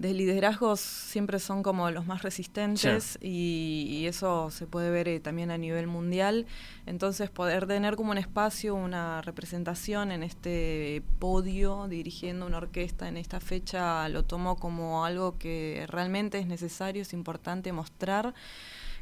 de 0.03 0.13
liderazgos 0.13 0.81
siempre 0.81 1.39
son 1.39 1.63
como 1.63 1.89
los 1.89 2.05
más 2.05 2.23
resistentes 2.23 3.17
y, 3.21 4.03
eso 4.03 4.51
se 4.51 4.67
puede 4.67 4.91
ver 4.91 5.07
eh, 5.07 5.21
también 5.21 5.49
a 5.49 5.57
nivel 5.57 5.87
mundial. 5.87 6.45
Entonces 6.85 7.29
poder 7.29 7.65
tener 7.67 7.95
como 7.95 8.11
un 8.11 8.17
espacio, 8.17 8.75
una 8.75 9.21
representación 9.21 10.11
en 10.11 10.21
este 10.21 11.03
podio 11.19 11.87
dirigiendo 11.87 12.45
una 12.45 12.57
orquesta 12.57 13.07
en 13.07 13.15
esta 13.15 13.39
fecha 13.39 14.09
lo 14.09 14.23
tomo 14.23 14.57
como 14.57 15.05
algo 15.05 15.37
que 15.37 15.85
realmente 15.87 16.37
es 16.37 16.47
necesario, 16.47 17.01
es 17.01 17.13
importante 17.13 17.71
mostrar 17.71 18.33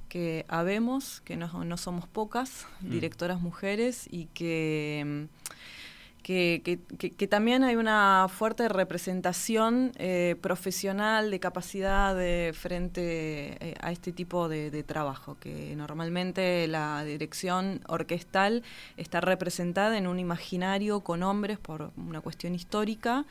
que 0.08 0.46
habemos, 0.50 1.22
que 1.22 1.36
no, 1.36 1.64
no 1.64 1.78
somos 1.78 2.08
pocas 2.08 2.68
mm. 2.82 2.90
directoras 2.92 3.42
mujeres 3.42 4.08
y 4.12 4.26
que 4.28 5.28
que, 6.22 6.80
que, 6.98 7.28
también 7.28 7.64
hay 7.64 7.76
una 7.76 8.28
fuerte 8.30 8.70
representación 8.70 9.92
eh, 9.98 10.36
profesional 10.42 11.32
de 11.32 11.40
capacidad 11.40 12.16
de 12.16 12.54
frente 12.54 13.58
eh, 13.60 13.76
a 13.82 13.92
este 13.92 14.12
tipo 14.12 14.48
de, 14.48 14.84
trabajo, 14.84 15.38
que 15.40 15.76
normalmente 15.76 16.68
la 16.68 17.04
dirección 17.04 17.82
orquestal 17.88 18.64
está 18.98 19.22
representada 19.22 19.98
en 19.98 20.08
un 20.08 20.20
imaginario 20.20 21.02
con 21.02 21.24
hombres 21.24 21.60
por 21.60 21.92
una 21.98 22.22
cuestión 22.22 22.56
histórica, 22.56 23.26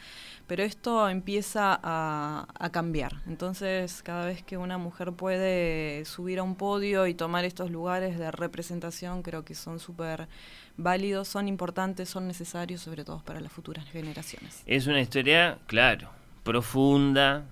pero 0.47 0.63
esto 0.63 1.09
empieza 1.09 1.79
a, 1.83 2.47
a 2.59 2.71
cambiar. 2.71 3.23
Entonces, 3.27 4.03
cada 4.03 4.27
vez 4.27 4.43
que 4.43 4.57
una 4.57 4.79
mujer 4.79 5.13
puede 5.13 6.05
subir 6.05 6.39
a 6.41 6.43
un 6.43 6.57
podio 6.57 7.07
y 7.07 7.15
tomar 7.15 7.45
estos 7.45 7.71
lugares 7.71 8.19
de 8.19 8.31
representación, 8.31 9.23
creo 9.23 9.45
que 9.45 9.55
son 9.55 9.79
súper 9.79 10.29
válidos, 10.77 11.29
son 11.29 11.49
importantes, 11.49 12.09
son 12.09 12.27
necesarios, 12.27 12.81
sobre 12.81 13.05
todo 13.05 13.23
para 13.25 13.41
las 13.41 13.53
futuras 13.53 13.85
generaciones. 13.91 14.63
Es 14.67 14.87
una 14.87 15.01
historia, 15.01 15.59
claro, 15.67 16.11
profunda, 16.43 17.45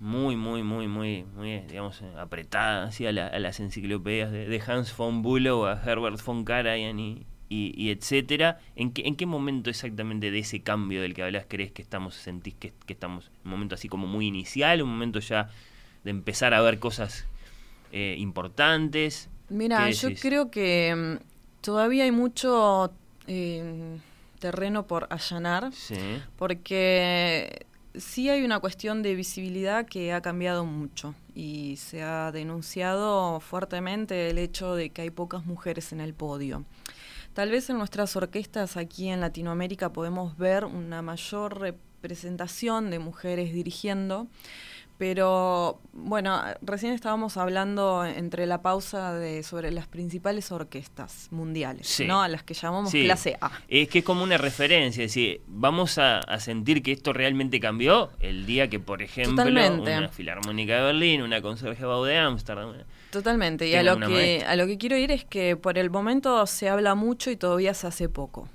muy, 0.00 0.36
muy, 0.36 0.62
muy, 0.62 0.86
muy, 0.86 1.24
muy, 1.36 1.60
digamos, 1.60 2.02
apretada 2.18 2.84
hacia 2.84 3.08
a, 3.08 3.38
las 3.38 3.60
enciclopedias 3.60 4.30
de, 4.30 4.62
Hans 4.66 4.94
von 4.96 5.22
Bülow, 5.22 5.66
a 5.66 5.80
Herbert 5.82 6.22
von 6.22 6.44
Karajan 6.44 6.98
y, 6.98 7.26
y, 7.48 7.90
etcétera. 7.90 8.58
¿En 8.76 8.92
qué, 8.92 9.02
¿En 9.06 9.16
qué 9.16 9.26
momento 9.26 9.70
exactamente 9.70 10.30
de 10.30 10.40
ese 10.40 10.60
cambio 10.60 11.00
del 11.00 11.14
que 11.14 11.22
hablas 11.22 11.46
crees 11.48 11.72
que 11.72 11.82
estamos, 11.82 12.14
sentís 12.14 12.54
que, 12.54 12.72
que 12.86 12.92
estamos 12.92 13.26
en 13.26 13.32
un 13.44 13.50
momento 13.52 13.74
así 13.76 13.88
como 13.88 14.06
muy 14.06 14.26
inicial, 14.26 14.82
un 14.82 14.90
momento 14.90 15.20
ya 15.20 15.48
de 16.02 16.10
empezar 16.10 16.54
a 16.54 16.60
ver 16.60 16.78
cosas 16.78 17.26
eh, 17.92 18.16
importantes? 18.18 19.30
Mira, 19.48 19.90
yo 19.90 20.08
creo 20.20 20.50
que 20.50 20.94
mm, 20.94 21.33
todavía 21.64 22.04
hay 22.04 22.12
mucho 22.12 22.92
eh, 23.26 23.98
terreno 24.38 24.86
por 24.86 25.06
allanar, 25.10 25.72
porque 26.36 27.66
sí 27.96 28.28
hay 28.28 28.44
una 28.44 28.60
cuestión 28.60 29.02
de 29.02 29.14
visibilidad 29.14 29.86
que 29.86 30.12
ha 30.12 30.20
cambiado 30.20 30.66
mucho 30.66 31.14
y 31.34 31.76
se 31.78 32.02
ha 32.02 32.30
denunciado 32.32 33.40
fuertemente 33.40 34.28
el 34.28 34.38
hecho 34.38 34.74
de 34.74 34.90
que 34.90 35.02
hay 35.02 35.10
pocas 35.10 35.46
mujeres 35.46 35.92
en 35.92 36.00
el 36.00 36.12
podio. 36.12 36.64
Tal 37.32 37.50
vez 37.50 37.70
en 37.70 37.78
nuestras 37.78 38.14
orquestas 38.14 38.76
aquí 38.76 39.08
en 39.08 39.20
Latinoamérica 39.20 39.90
podemos 39.90 40.36
ver 40.36 40.66
una 40.66 41.00
mayor 41.00 41.58
representación 41.60 42.90
de 42.90 42.98
mujeres 42.98 43.54
dirigiendo, 43.54 44.26
pero 44.98 45.80
bueno, 45.92 46.40
recién 46.62 46.92
estábamos 46.92 47.36
hablando 47.36 48.04
entre 48.04 48.46
la 48.46 48.62
pausa 48.62 49.12
de 49.12 49.42
sobre 49.42 49.70
las 49.72 49.88
principales 49.88 50.52
orquestas 50.52 51.28
mundiales, 51.30 52.00
¿no? 52.06 52.22
A 52.22 52.28
las 52.28 52.44
que 52.44 52.54
llamamos 52.54 52.92
clase 52.92 53.36
A. 53.40 53.50
Es 53.68 53.88
que 53.88 54.00
es 54.00 54.04
como 54.04 54.22
una 54.22 54.38
referencia, 54.38 55.04
es 55.04 55.10
decir, 55.10 55.40
vamos 55.46 55.98
a, 55.98 56.22
sentir 56.38 56.82
que 56.82 56.92
esto 56.92 57.12
realmente 57.12 57.60
cambió 57.60 58.10
el 58.20 58.46
día 58.46 58.68
que, 58.68 58.78
por 58.78 59.02
ejemplo, 59.02 59.44
una 59.44 60.08
filarmónica 60.08 60.76
de 60.76 60.82
Berlín, 60.82 61.22
una 61.22 61.40
conserje 61.42 61.84
de 61.84 62.18
Ámsterdam. 62.18 62.74
Totalmente, 63.10 63.68
y 63.68 63.74
a 63.74 63.82
lo, 63.82 63.98
que, 63.98 64.44
a 64.46 64.56
lo 64.56 64.66
que 64.66 64.78
quiero 64.78 64.96
ir 64.96 65.10
es 65.10 65.24
que 65.24 65.56
por 65.56 65.78
el 65.78 65.90
momento 65.90 66.46
se 66.46 66.68
habla 66.68 66.94
mucho 66.94 67.30
y 67.30 67.36
todavía 67.36 67.74
se 67.74 67.86
hace 67.86 68.08
poco. 68.08 68.48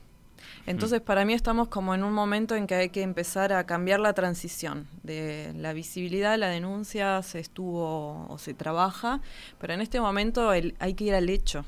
Entonces, 0.69 1.01
para 1.01 1.25
mí 1.25 1.33
estamos 1.33 1.67
como 1.67 1.95
en 1.95 2.03
un 2.03 2.13
momento 2.13 2.55
en 2.55 2.67
que 2.67 2.75
hay 2.75 2.89
que 2.89 3.01
empezar 3.01 3.53
a 3.53 3.65
cambiar 3.65 3.99
la 3.99 4.13
transición 4.13 4.87
de 5.01 5.51
la 5.55 5.73
visibilidad, 5.73 6.37
la 6.37 6.49
denuncia 6.49 7.23
se 7.23 7.39
estuvo 7.39 8.27
o 8.29 8.37
se 8.37 8.53
trabaja, 8.53 9.19
pero 9.59 9.73
en 9.73 9.81
este 9.81 9.99
momento 9.99 10.51
hay 10.51 10.93
que 10.93 11.03
ir 11.03 11.15
al 11.15 11.27
hecho. 11.27 11.65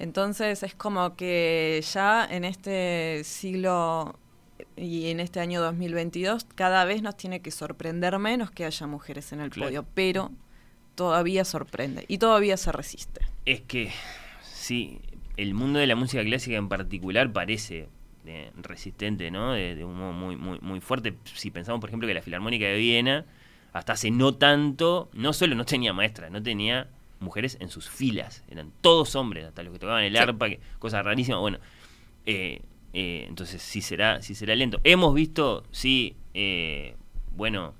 Entonces, 0.00 0.64
es 0.64 0.74
como 0.74 1.14
que 1.14 1.84
ya 1.92 2.26
en 2.28 2.44
este 2.44 3.22
siglo 3.22 4.18
y 4.76 5.10
en 5.10 5.20
este 5.20 5.38
año 5.38 5.60
2022 5.60 6.46
cada 6.56 6.84
vez 6.84 7.02
nos 7.02 7.16
tiene 7.16 7.40
que 7.40 7.52
sorprender 7.52 8.18
menos 8.18 8.50
que 8.50 8.64
haya 8.64 8.88
mujeres 8.88 9.32
en 9.32 9.40
el 9.40 9.50
podio, 9.50 9.86
pero 9.94 10.32
todavía 10.96 11.44
sorprende 11.44 12.04
y 12.08 12.18
todavía 12.18 12.56
se 12.56 12.72
resiste. 12.72 13.20
Es 13.44 13.60
que 13.60 13.92
sí, 14.42 15.00
el 15.36 15.54
mundo 15.54 15.78
de 15.78 15.86
la 15.86 15.94
música 15.94 16.24
clásica 16.24 16.56
en 16.56 16.68
particular 16.68 17.32
parece 17.32 17.88
resistente, 18.56 19.30
¿no? 19.30 19.52
De, 19.52 19.84
un 19.84 19.98
modo 19.98 20.12
muy, 20.12 20.36
muy, 20.36 20.58
muy 20.60 20.80
fuerte. 20.80 21.14
Si 21.24 21.50
pensamos, 21.50 21.80
por 21.80 21.90
ejemplo, 21.90 22.06
que 22.08 22.14
la 22.14 22.22
Filarmónica 22.22 22.66
de 22.66 22.76
Viena, 22.76 23.24
hasta 23.72 23.92
hace 23.92 24.10
no 24.10 24.34
tanto, 24.34 25.10
no 25.12 25.32
solo 25.32 25.54
no 25.54 25.64
tenía 25.64 25.92
maestras, 25.92 26.30
no 26.30 26.42
tenía 26.42 26.88
mujeres 27.20 27.56
en 27.60 27.68
sus 27.68 27.88
filas. 27.88 28.44
Eran 28.48 28.72
todos 28.80 29.14
hombres, 29.16 29.44
hasta 29.44 29.62
los 29.62 29.72
que 29.72 29.78
tocaban 29.78 30.04
el 30.04 30.16
arpa, 30.16 30.48
que, 30.48 30.60
cosa 30.78 31.02
rarísima. 31.02 31.38
Bueno, 31.38 31.58
eh, 32.24 32.60
eh, 32.92 33.26
entonces 33.28 33.62
sí 33.62 33.82
será, 33.82 34.22
sí 34.22 34.34
será 34.34 34.54
lento. 34.54 34.80
Hemos 34.84 35.14
visto, 35.14 35.64
sí, 35.70 36.16
eh, 36.34 36.94
bueno, 37.34 37.74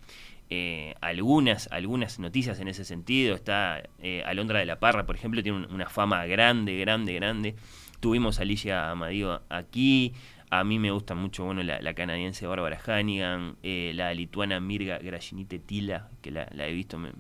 algunas, 1.01 1.69
algunas 1.73 2.19
noticias 2.19 2.61
en 2.61 2.69
ese 2.69 2.85
sentido. 2.85 3.35
Está 3.35 3.83
Alondra 4.25 4.61
de 4.61 4.67
la 4.67 4.79
Parra, 4.79 5.07
por 5.07 5.17
ejemplo, 5.17 5.43
tiene 5.43 5.67
una 5.67 5.89
fama 5.89 6.25
grande, 6.27 6.79
grande, 6.79 7.15
grande. 7.15 7.57
Tuvimos 8.01 8.39
a 8.39 8.43
Alicia 8.43 8.91
Amadío 8.91 9.43
aquí, 9.49 10.13
a 10.61 10.65
mí 10.65 10.79
me 10.79 10.91
gusta 10.91 11.15
mucho 11.15 11.45
bueno, 11.45 11.63
la, 11.63 11.95
canadiense 11.95 12.47
Bárbara 12.47 12.79
Hannigan, 12.85 13.57
eh, 13.63 13.93
la 13.95 14.13
lituana 14.15 14.61
Mirga 14.61 14.99
Grashinite 14.99 15.59
Tila, 15.59 16.09
que 16.23 16.31
la, 16.31 16.47
he 16.53 16.73
visto, 16.73 16.99
me, 16.99 17.11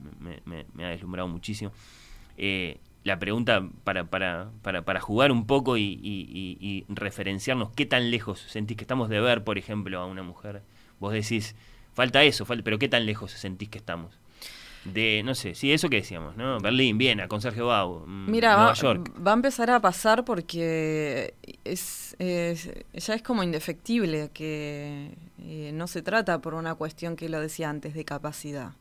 ha 0.84 0.88
deslumbrado 0.88 1.28
muchísimo. 1.28 1.72
Eh, 2.36 2.78
la 3.04 3.18
pregunta 3.18 3.68
para, 3.84 4.04
para, 4.04 4.50
para, 4.62 4.82
para, 4.82 5.00
jugar 5.00 5.30
un 5.30 5.46
poco 5.46 5.78
y, 5.78 6.84
referenciarnos, 6.88 7.70
¿qué 7.70 7.86
tan 7.86 8.10
lejos 8.10 8.40
sentís 8.40 8.76
que 8.76 8.84
estamos 8.84 9.08
de 9.08 9.20
ver, 9.20 9.44
por 9.44 9.58
ejemplo, 9.58 10.00
a 10.00 10.06
una 10.06 10.22
mujer 10.22 10.62
vos 10.98 11.12
decís, 11.12 11.54
falta 11.94 12.22
eso, 12.24 12.44
falta, 12.44 12.64
pero 12.64 12.78
¿qué 12.78 12.88
tan 12.88 13.06
lejos 13.06 13.32
sentís 13.32 13.68
que 13.68 13.78
estamos? 13.78 14.18
De, 14.92 15.22
no 15.24 15.34
sé, 15.34 15.54
sí, 15.54 15.72
eso 15.72 15.88
que 15.88 15.96
decíamos, 15.96 16.36
¿no? 16.36 16.58
Berlín, 16.60 16.96
Viena, 16.98 17.28
con 17.28 17.40
Sergio 17.40 17.66
Bau, 17.66 18.04
mm, 18.06 18.30
Mira, 18.30 18.54
Nueva 18.54 18.68
va, 18.70 18.74
York. 18.74 19.12
va 19.26 19.30
a 19.32 19.34
empezar 19.34 19.70
a 19.70 19.80
pasar 19.80 20.24
porque 20.24 21.34
es, 21.64 22.14
es- 22.18 22.70
ya 22.94 23.14
es 23.14 23.22
como 23.22 23.42
indefectible 23.42 24.30
que 24.32 25.10
eh, 25.42 25.70
no 25.74 25.86
se 25.86 26.02
trata 26.02 26.40
por 26.40 26.54
una 26.54 26.74
cuestión 26.76 27.16
que 27.16 27.28
lo 27.28 27.40
decía 27.40 27.68
antes 27.70 27.94
de 27.94 28.04
capacidad. 28.04 28.72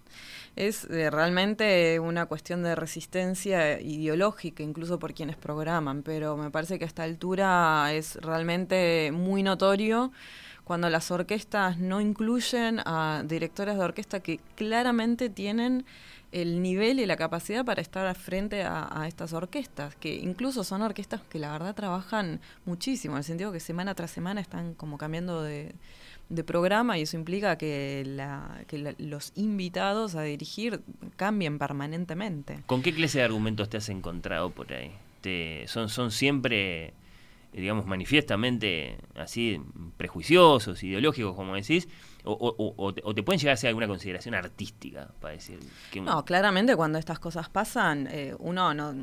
Es 0.56 0.86
eh, 0.86 1.10
realmente 1.10 2.00
una 2.00 2.28
cuestión 2.28 2.64
de 2.64 2.76
resistencia 2.76 3.82
ideológica, 3.82 4.64
incluso 4.64 5.00
por 5.00 5.14
quienes 5.14 5.36
programan, 5.36 6.02
pero 6.04 6.38
me 6.38 6.50
parece 6.52 6.78
que 6.80 6.86
a 6.86 6.88
esta 6.88 7.04
altura 7.04 7.92
es 7.94 8.16
realmente 8.22 9.12
muy 9.14 9.44
notorio 9.44 10.12
cuando 10.66 10.90
las 10.90 11.10
orquestas 11.12 11.78
no 11.78 12.02
incluyen 12.02 12.82
a 12.86 13.24
directores 13.26 13.78
de 13.78 13.84
orquesta 13.84 14.20
que 14.20 14.40
claramente 14.56 15.30
tienen 15.30 15.86
el 16.32 16.62
nivel 16.62 17.00
y 17.00 17.06
la 17.06 17.16
capacidad 17.16 17.64
para 17.64 17.82
estar 17.82 18.14
frente 18.16 18.64
a, 18.64 19.06
estas 19.08 19.32
orquestas, 19.32 19.96
que 19.96 20.16
incluso 20.16 20.66
son 20.66 20.82
orquestas 20.82 21.22
que 21.30 21.40
la 21.40 21.52
verdad 21.52 21.74
trabajan 21.76 22.42
muchísimo, 22.66 23.14
en 23.16 23.20
el 23.20 23.24
sentido 23.24 23.54
que 23.54 23.62
semana 23.62 23.96
tras 23.96 24.12
semana 24.12 24.42
están 24.42 24.74
como 24.74 24.98
cambiando 24.98 25.42
de, 25.42 25.76
programa 26.46 26.98
y 26.98 27.04
eso 27.04 27.16
implica 27.16 27.58
que, 27.58 28.04
la- 28.06 28.66
los 28.98 29.32
invitados 29.36 30.16
a 30.16 30.24
dirigir 30.24 30.82
cambien 31.16 31.58
permanentemente. 31.58 32.60
¿Con 32.66 32.82
qué 32.82 32.94
clase 32.94 33.20
de 33.20 33.24
argumentos 33.24 33.70
te 33.70 33.78
has 33.78 33.88
encontrado 33.88 34.50
por 34.50 34.74
ahí? 34.74 34.92
Te, 35.22 35.66
son, 35.68 36.12
siempre, 36.12 36.94
digamos, 37.62 37.86
manifiestamente 37.86 38.98
así 39.16 39.62
prejuiciosos, 39.98 40.84
ideológicos, 40.84 41.36
como 41.36 41.56
decís, 41.56 41.88
o, 42.24 42.32
o- 42.34 42.56
o- 42.58 42.94
o 43.04 43.14
te, 43.14 43.24
pueden 43.24 43.40
llegar 43.40 43.52
a 43.52 43.54
hacer 43.54 43.68
alguna 43.70 43.88
consideración 43.88 44.36
artística 44.36 45.10
para 45.20 45.34
decir 45.36 45.60
que 45.92 46.02
No, 46.02 46.26
claramente 46.26 46.76
cuando 46.76 46.98
estas 46.98 47.20
cosas 47.20 47.50
pasan, 47.50 48.08
eh, 48.12 48.36
uno 48.40 48.74
no, 48.74 48.94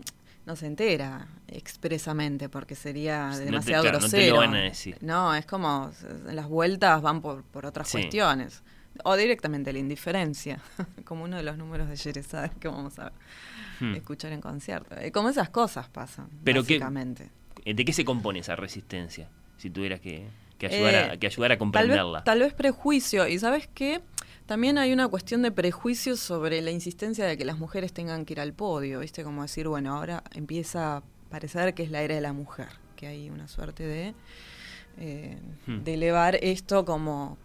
no 0.44 0.56
se 0.56 0.66
entera 0.66 1.26
expresamente 1.48 2.48
porque 2.48 2.74
sería 2.74 3.28
No 3.28 3.38
te- 3.38 3.44
demasiado 3.44 3.82
claro, 3.84 4.00
no 4.00 4.08
te 4.08 4.16
grosero. 4.16 4.34
lo 4.34 4.40
van 4.40 4.54
a 4.54 4.60
decir. 4.62 4.98
No, 5.00 5.34
es 5.34 5.46
como 5.46 5.90
las 6.26 6.48
vueltas 6.48 7.00
van 7.00 7.20
por, 7.20 7.44
por 7.44 7.64
otras 7.66 7.88
Sí. 7.88 7.98
cuestiones. 7.98 8.62
O 9.04 9.16
directamente 9.16 9.72
la 9.72 9.78
indiferencia, 9.78 10.60
como 11.06 11.24
uno 11.24 11.36
de 11.38 11.42
los 11.42 11.56
números 11.56 11.88
de 11.88 11.96
Yerezade 11.96 12.50
que 12.60 12.68
vamos 12.68 12.98
a 12.98 13.12
Hmm. 13.80 13.94
escuchar 13.94 14.30
en 14.32 14.40
concierto. 14.40 14.94
Eh, 14.96 15.10
Como 15.10 15.28
esas 15.30 15.48
cosas 15.48 15.88
pasan, 15.88 16.28
Pero 16.44 16.60
básicamente. 16.62 17.24
eh, 17.24 17.30
¿De 17.64 17.84
qué 17.84 17.92
se 17.92 18.04
compone 18.04 18.40
esa 18.40 18.56
resistencia? 18.56 19.28
Si 19.56 19.70
tuvieras 19.70 20.00
que, 20.00 20.26
que 20.58 20.66
ayudar, 20.66 20.94
a, 20.94 21.14
Eh, 21.14 21.18
que 21.18 21.26
ayudar 21.26 21.52
a 21.52 21.54
Tal 21.56 21.58
vez, 21.58 21.58
comprenderla. 21.58 22.24
tal 22.24 22.40
vez 22.40 22.52
prejuicio. 22.54 23.28
Y 23.28 23.38
sabes 23.38 23.68
qué? 23.72 24.00
También 24.46 24.76
hay 24.78 24.92
una 24.92 25.06
cuestión 25.08 25.42
de 25.42 25.52
prejuicio 25.52 26.16
sobre 26.16 26.60
la 26.62 26.70
insistencia 26.72 27.24
de 27.24 27.36
que 27.38 27.44
las 27.44 27.58
mujeres 27.58 27.92
tengan 27.92 28.24
que 28.24 28.32
ir 28.34 28.40
al 28.40 28.52
podio. 28.52 28.98
¿Viste? 29.00 29.22
Como 29.22 29.42
decir, 29.42 29.68
bueno, 29.68 29.94
ahora 29.96 30.24
empieza 30.34 30.96
a 30.96 31.02
parecer 31.30 31.74
que 31.74 31.84
es 31.84 31.90
la 31.90 32.02
era 32.02 32.14
de 32.16 32.20
la 32.20 32.32
mujer. 32.32 32.68
Que 32.96 33.06
hay 33.06 33.30
una 33.30 33.46
suerte 33.48 33.84
de, 33.84 34.14
eh, 34.98 35.38
Hmm. 35.66 35.84
de 35.84 35.94
elevar 35.94 36.36
esto 36.42 36.84
como 36.84 37.38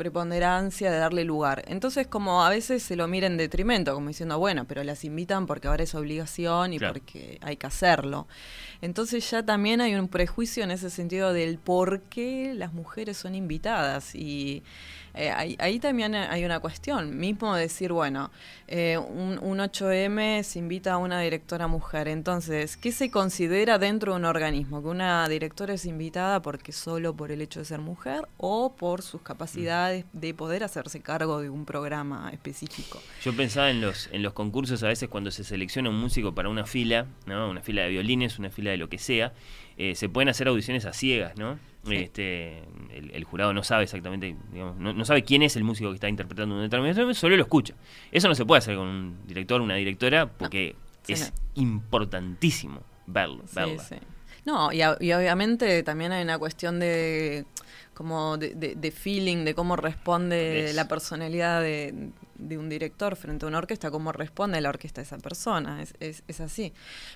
preponderancia 0.00 0.90
de 0.90 0.96
darle 0.96 1.24
lugar. 1.24 1.62
Entonces, 1.68 2.06
como 2.06 2.42
a 2.42 2.48
veces 2.48 2.82
se 2.82 2.96
lo 2.96 3.06
mira 3.06 3.26
en 3.26 3.36
detrimento, 3.36 3.92
como 3.92 4.08
diciendo, 4.08 4.38
bueno, 4.38 4.64
pero 4.66 4.82
las 4.82 5.04
invitan 5.04 5.46
porque 5.46 5.68
ahora 5.68 5.84
es 5.84 5.94
obligación 5.94 6.72
y 6.72 6.78
Claro. 6.78 6.94
porque 6.94 7.38
hay 7.42 7.58
que 7.58 7.66
hacerlo. 7.66 8.26
Entonces 8.80 9.30
ya 9.30 9.44
también 9.44 9.82
hay 9.82 9.94
un 9.94 10.08
prejuicio 10.08 10.64
en 10.64 10.70
ese 10.70 10.88
sentido 10.88 11.34
del 11.34 11.58
por 11.58 12.00
qué 12.04 12.54
las 12.54 12.72
mujeres 12.72 13.18
son 13.18 13.34
invitadas. 13.34 14.14
Y 14.14 14.62
eh, 15.14 15.30
ahí, 15.30 15.56
ahí 15.58 15.78
también 15.78 16.14
hay 16.14 16.44
una 16.44 16.60
cuestión. 16.60 17.18
Mismo 17.18 17.54
decir, 17.54 17.92
bueno, 17.92 18.30
eh, 18.68 18.98
un, 18.98 19.38
un 19.42 19.58
8M 19.58 20.42
se 20.42 20.58
invita 20.58 20.94
a 20.94 20.98
una 20.98 21.20
directora 21.20 21.66
mujer. 21.66 22.08
Entonces, 22.08 22.76
¿qué 22.76 22.92
se 22.92 23.10
considera 23.10 23.78
dentro 23.78 24.12
de 24.12 24.18
un 24.18 24.24
organismo? 24.24 24.82
¿Que 24.82 24.88
una 24.88 25.28
directora 25.28 25.74
es 25.74 25.84
invitada 25.86 26.42
porque 26.42 26.72
solo 26.72 27.14
por 27.14 27.32
el 27.32 27.42
hecho 27.42 27.60
de 27.60 27.64
ser 27.66 27.80
mujer 27.80 28.28
o 28.36 28.74
por 28.76 29.02
sus 29.02 29.22
capacidades 29.22 30.04
de 30.12 30.34
poder 30.34 30.64
hacerse 30.64 31.00
cargo 31.00 31.40
de 31.40 31.50
un 31.50 31.64
programa 31.64 32.30
específico? 32.32 33.00
Yo 33.22 33.34
pensaba 33.34 33.70
en 33.70 33.80
los, 33.80 34.08
en 34.12 34.22
los 34.22 34.32
concursos 34.32 34.82
a 34.82 34.88
veces 34.88 35.08
cuando 35.08 35.30
se 35.30 35.44
selecciona 35.44 35.90
un 35.90 35.96
músico 35.96 36.34
para 36.34 36.48
una 36.48 36.66
fila, 36.66 37.06
¿no? 37.26 37.50
Una 37.50 37.62
fila 37.62 37.82
de 37.82 37.90
violines, 37.90 38.38
una 38.38 38.50
fila 38.50 38.70
de 38.70 38.76
lo 38.76 38.88
que 38.88 38.98
sea, 38.98 39.32
eh, 39.82 39.94
se 39.94 40.08
pueden 40.10 40.28
hacer 40.28 40.46
audiciones 40.48 40.84
a 40.84 40.92
ciegas, 40.92 41.36
¿no? 41.38 41.58
Sí. 41.86 41.94
Este, 41.96 42.58
el, 42.92 43.10
el 43.14 43.24
jurado 43.24 43.54
no 43.54 43.62
sabe 43.62 43.84
exactamente, 43.84 44.36
digamos, 44.52 44.76
no, 44.76 44.92
no 44.92 45.04
sabe 45.06 45.24
quién 45.24 45.42
es 45.42 45.56
el 45.56 45.64
músico 45.64 45.88
que 45.88 45.94
está 45.94 46.08
interpretando 46.10 46.54
un 46.54 46.60
determinado 46.62 47.14
solo 47.14 47.36
lo 47.36 47.42
escucha. 47.42 47.74
Eso 48.12 48.28
no 48.28 48.34
se 48.34 48.44
puede 48.44 48.58
hacer 48.58 48.76
con 48.76 48.86
un 48.86 49.18
director, 49.26 49.60
una 49.62 49.76
directora, 49.76 50.26
porque 50.26 50.76
sí, 51.04 51.14
es 51.14 51.32
no. 51.56 51.62
importantísimo 51.62 52.82
verlo, 53.06 53.44
Sí, 53.46 53.54
verla. 53.56 53.82
sí. 53.82 53.96
No, 54.44 54.72
y 54.72 54.82
obviamente 54.82 55.82
también 55.82 56.12
hay 56.12 56.22
una 56.24 56.38
cuestión 56.38 56.78
de 56.80 57.44
como 57.94 58.36
de, 58.38 58.54
de- 58.54 58.74
de 58.74 58.90
feeling, 58.90 59.44
de 59.44 59.54
cómo 59.54 59.76
responde 59.76 60.70
Es. 60.70 60.74
la 60.74 60.88
personalidad 60.88 61.60
de, 61.60 62.10
de 62.36 62.58
un 62.58 62.68
director 62.68 63.16
frente 63.16 63.44
a 63.44 63.48
una 63.48 63.58
orquesta, 63.58 63.90
cómo 63.90 64.12
responde 64.12 64.60
la 64.60 64.68
orquesta 64.70 65.00
a 65.00 65.04
esa 65.04 65.18
persona, 65.18 65.82
es, 65.82 65.94
es, 66.00 66.22
es 66.28 66.40
así. 66.40 66.72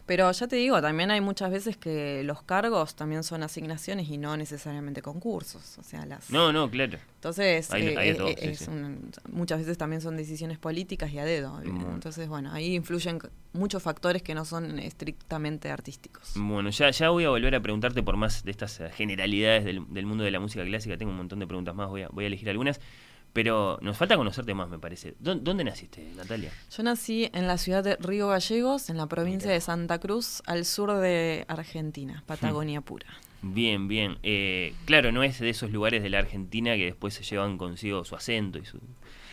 Pero 0.07 0.31
ya 0.33 0.47
te 0.47 0.57
digo, 0.57 0.81
también 0.83 1.11
hay 1.11 1.21
muchas 1.21 1.51
veces 1.51 1.77
que 1.77 2.23
los 2.25 2.43
cargos 2.43 2.95
también 2.95 3.23
son 3.25 3.43
asignaciones 3.43 4.09
y 4.11 4.19
no 4.19 4.37
necesariamente 4.37 5.01
concursos, 5.03 5.79
o 5.79 5.83
sea, 5.83 6.05
las... 6.07 6.31
No, 6.31 6.53
no, 6.53 6.71
claro. 6.71 6.99
Entonces, 7.17 7.73
Hay- 7.73 7.87
eh, 7.89 7.95
hay 7.99 8.09
eh, 8.11 8.15
todo, 8.15 8.29
es 8.29 8.59
sí. 8.59 8.67
un- 8.69 9.11
muchas 9.33 9.59
veces 9.61 9.79
también 9.79 10.03
son 10.03 10.17
decisiones 10.19 10.59
políticas 10.59 11.11
y 11.11 11.19
a 11.19 11.25
dedo. 11.25 11.53
Bueno. 11.55 11.91
Entonces, 11.95 12.29
bueno, 12.29 12.53
ahí 12.53 12.75
influyen 12.75 13.19
muchos 13.55 13.83
factores 13.83 14.23
que 14.23 14.35
no 14.35 14.45
son 14.45 14.79
estrictamente 14.79 15.71
artísticos. 15.71 16.33
Bueno, 16.35 16.69
ya, 16.69 16.91
ya 16.91 17.09
voy 17.09 17.25
a 17.25 17.31
volver 17.31 17.55
a 17.55 17.61
preguntarte 17.61 18.03
por 18.03 18.17
más 18.19 18.45
de 18.45 18.51
estas 18.51 18.79
generalidades 18.95 19.65
del, 19.65 19.83
del 19.89 20.05
mundo 20.05 20.23
de 20.25 20.31
la 20.33 20.41
música 20.41 20.44
clásica. 20.53 20.97
Tengo 20.97 21.11
un 21.13 21.19
montón 21.19 21.39
de 21.39 21.47
preguntas 21.47 21.75
más, 21.75 21.89
voy 21.89 22.03
a, 22.03 22.09
voy 22.09 22.25
a 22.25 22.27
elegir 22.27 22.49
algunas. 22.51 22.81
Pero 23.33 23.79
nos 23.83 23.97
falta 23.97 24.17
conocerte 24.17 24.55
más, 24.55 24.69
me 24.69 24.79
parece. 24.79 25.15
¿Dó- 25.19 25.35
¿Dónde 25.35 25.65
naciste, 25.65 26.09
Natalia? 26.17 26.53
Yo 26.71 26.83
nací 26.85 27.29
en 27.33 27.49
la 27.49 27.59
ciudad 27.59 27.83
de 27.83 27.97
Río 27.97 28.29
Gallegos, 28.29 28.91
en 28.91 28.97
la 28.97 29.09
provincia 29.09 29.51
de 29.51 29.61
Santa 29.61 29.99
Cruz, 29.99 30.41
al 30.47 30.65
sur 30.65 30.93
de 30.99 31.45
Argentina, 31.49 32.23
Patagonia 32.27 32.81
pura. 32.81 33.07
Bien, 33.43 33.89
bien. 33.89 34.19
Eh, 34.23 34.73
claro, 34.85 35.11
no 35.11 35.25
es 35.25 35.41
de 35.41 35.51
esos 35.51 35.73
lugares 35.73 36.03
de 36.05 36.11
la 36.11 36.21
Argentina 36.21 36.77
que 36.77 36.85
después 36.85 37.13
se 37.15 37.25
llevan 37.25 37.59
consigo 37.59 38.05
su 38.05 38.15
acento 38.15 38.59
y 38.59 38.65
su 38.67 38.79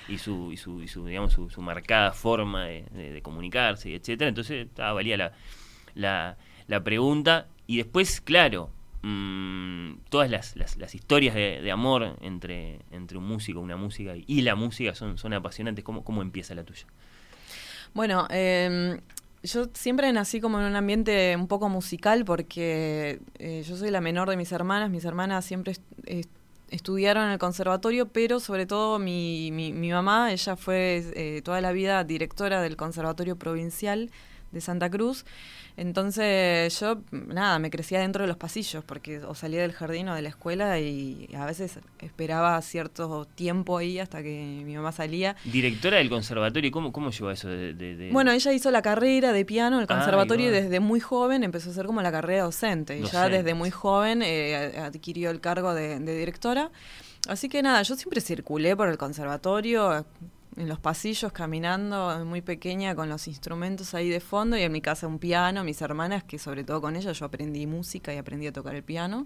y 0.07 0.17
su, 0.17 0.51
y 0.51 0.57
su, 0.57 0.81
y 0.81 0.87
su 0.87 1.05
digamos 1.05 1.31
su, 1.33 1.49
su 1.51 1.61
marcada 1.61 2.11
forma 2.11 2.65
de, 2.65 2.83
de- 2.91 3.13
de 3.13 3.21
comunicarse 3.21 3.93
etcétera. 3.95 4.29
Entonces, 4.29 4.67
ah, 4.79 4.93
valía 4.93 5.15
la, 5.15 5.33
la, 5.93 6.37
la 6.67 6.83
pregunta. 6.83 7.47
Y 7.67 7.77
después, 7.77 8.19
claro, 8.19 8.71
mm, 9.01 9.93
todas 10.09 10.29
las, 10.29 10.55
las, 10.55 10.95
historias 10.95 11.35
de, 11.35 11.61
de 11.61 11.71
amor 11.71 12.17
entre, 12.21 12.79
entre 12.91 13.17
un 13.17 13.25
músico, 13.27 13.59
una 13.59 13.77
música 13.77 14.13
y, 14.15 14.41
la 14.41 14.55
música 14.55 14.95
son, 14.95 15.17
son 15.17 15.33
apasionantes. 15.33 15.83
¿Cómo, 15.83 16.03
¿Cómo 16.03 16.21
empieza 16.21 16.55
la 16.55 16.63
tuya? 16.63 16.85
Bueno, 17.93 18.27
eh, 18.29 18.99
yo 19.43 19.65
siempre 19.73 20.11
nací 20.13 20.39
como 20.39 20.59
en 20.59 20.65
un 20.67 20.75
ambiente 20.75 21.35
un 21.35 21.47
poco 21.47 21.67
musical 21.67 22.23
porque 22.25 23.19
eh, 23.39 23.63
yo 23.67 23.75
soy 23.75 23.91
la 23.91 24.01
menor 24.01 24.29
de 24.29 24.37
mis 24.37 24.51
hermanas. 24.51 24.89
Mis 24.89 25.03
hermanas 25.05 25.45
siempre 25.45 25.73
est- 25.73 25.81
est- 26.05 26.29
estudiaron 26.69 27.25
en 27.25 27.31
el 27.31 27.39
conservatorio, 27.39 28.07
pero 28.07 28.39
sobre 28.39 28.65
todo 28.65 28.97
mi, 28.97 29.49
mi, 29.51 29.73
mi 29.73 29.91
mamá, 29.91 30.31
ella 30.31 30.55
fue 30.55 31.03
eh, 31.15 31.41
toda 31.43 31.59
la 31.59 31.73
vida 31.73 32.03
directora 32.05 32.61
del 32.61 32.77
Conservatorio 32.77 33.35
Provincial 33.35 34.09
de 34.53 34.61
Santa 34.61 34.89
Cruz. 34.89 35.25
Entonces 35.77 36.79
yo, 36.79 37.01
nada, 37.11 37.59
me 37.59 37.69
crecía 37.69 37.99
dentro 37.99 38.23
de 38.23 38.27
los 38.27 38.37
pasillos 38.37 38.83
porque 38.83 39.19
o 39.19 39.35
salía 39.35 39.61
del 39.61 39.71
jardín 39.73 40.09
o 40.09 40.15
de 40.15 40.21
la 40.21 40.29
escuela 40.29 40.79
y 40.79 41.29
a 41.35 41.45
veces 41.45 41.79
esperaba 41.99 42.61
cierto 42.61 43.25
tiempo 43.25 43.77
ahí 43.77 43.99
hasta 43.99 44.21
que 44.23 44.61
mi 44.65 44.75
mamá 44.75 44.91
salía. 44.91 45.35
Directora 45.45 45.97
del 45.97 46.09
conservatorio, 46.09 46.71
¿cómo, 46.71 46.91
cómo 46.91 47.11
llevó 47.11 47.31
eso 47.31 47.47
de, 47.49 47.73
de- 47.73 47.95
de- 47.95 48.11
Bueno, 48.11 48.31
ella 48.31 48.51
hizo 48.53 48.71
la 48.71 48.81
carrera 48.81 49.31
de 49.33 49.45
piano 49.45 49.77
en 49.77 49.81
el 49.83 49.87
Ah, 49.89 49.95
conservatorio 49.95 50.47
y 50.47 50.51
desde 50.51 50.79
muy 50.79 50.99
joven 50.99 51.43
empezó 51.43 51.69
a 51.69 51.71
hacer 51.73 51.85
como 51.85 52.01
la 52.01 52.11
carrera 52.11 52.43
docente. 52.43 52.97
Y 52.97 53.03
ya 53.03 53.29
desde 53.29 53.53
muy 53.53 53.69
joven 53.71 54.21
eh, 54.23 54.77
adquirió 54.83 55.29
el 55.29 55.39
cargo 55.41 55.73
de, 55.73 55.99
de 55.99 56.15
directora. 56.17 56.69
Así 57.27 57.49
que 57.49 57.61
nada, 57.61 57.81
yo 57.83 57.95
siempre 57.95 58.19
circulé 58.21 58.75
por 58.75 58.87
el 58.87 58.97
conservatorio. 58.97 60.05
En 60.61 60.69
los 60.69 60.79
pasillos 60.79 61.31
caminando, 61.31 62.23
muy 62.25 62.41
pequeña, 62.41 62.93
con 62.95 63.09
los 63.09 63.27
instrumentos 63.27 63.93
ahí 63.95 64.09
de 64.09 64.19
fondo 64.19 64.55
y 64.57 64.61
en 64.61 64.71
mi 64.71 64.79
casa 64.79 65.07
un 65.07 65.17
piano, 65.17 65.63
mis 65.63 65.81
hermanas, 65.81 66.23
que 66.23 66.37
sobre 66.37 66.63
todo 66.63 66.81
con 66.81 66.95
ellas 66.95 67.17
yo 67.17 67.25
aprendí 67.25 67.65
música 67.65 68.13
y 68.13 68.17
aprendí 68.17 68.45
a 68.47 68.53
tocar 68.53 68.75
el 68.75 68.83
piano. 68.83 69.25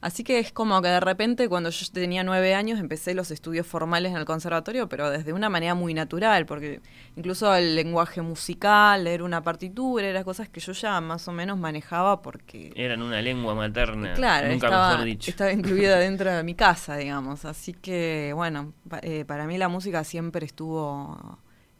Así 0.00 0.24
que 0.24 0.38
es 0.38 0.50
como 0.50 0.80
que 0.82 0.88
de 0.88 1.00
repente 1.00 1.48
cuando 1.48 1.70
yo 1.70 1.86
tenía 1.92 2.24
nueve 2.24 2.54
años 2.54 2.80
empecé 2.80 3.14
los 3.14 3.30
estudios 3.30 3.66
formales 3.66 4.12
en 4.12 4.18
el 4.18 4.24
conservatorio, 4.24 4.88
pero 4.88 5.10
desde 5.10 5.32
una 5.32 5.48
manera 5.48 5.74
muy 5.74 5.94
natural, 5.94 6.46
porque 6.46 6.80
incluso 7.16 7.54
el 7.54 7.76
lenguaje 7.76 8.22
musical, 8.22 9.04
leer 9.04 9.22
una 9.22 9.42
partitura, 9.42 10.06
eran 10.06 10.24
cosas 10.24 10.48
que 10.48 10.60
yo 10.60 10.72
ya 10.72 11.00
más 11.00 11.28
o 11.28 11.32
menos 11.32 11.58
manejaba 11.58 12.22
porque... 12.22 12.72
Eran 12.74 13.02
una 13.02 13.20
lengua 13.20 13.54
materna, 13.54 14.14
claro, 14.14 14.48
nunca 14.48 14.66
estaba, 14.68 14.88
mejor 14.90 15.04
dicho. 15.04 15.30
estaba 15.30 15.52
incluida 15.52 15.98
dentro 15.98 16.32
de 16.32 16.42
mi 16.42 16.54
casa, 16.54 16.96
digamos. 16.96 17.44
Así 17.44 17.72
que, 17.74 18.32
bueno, 18.34 18.72
pa- 18.88 19.00
eh, 19.02 19.24
para 19.26 19.46
mí 19.46 19.58
la 19.58 19.68
música 19.68 20.02
siempre 20.04 20.46
estuvo 20.46 20.61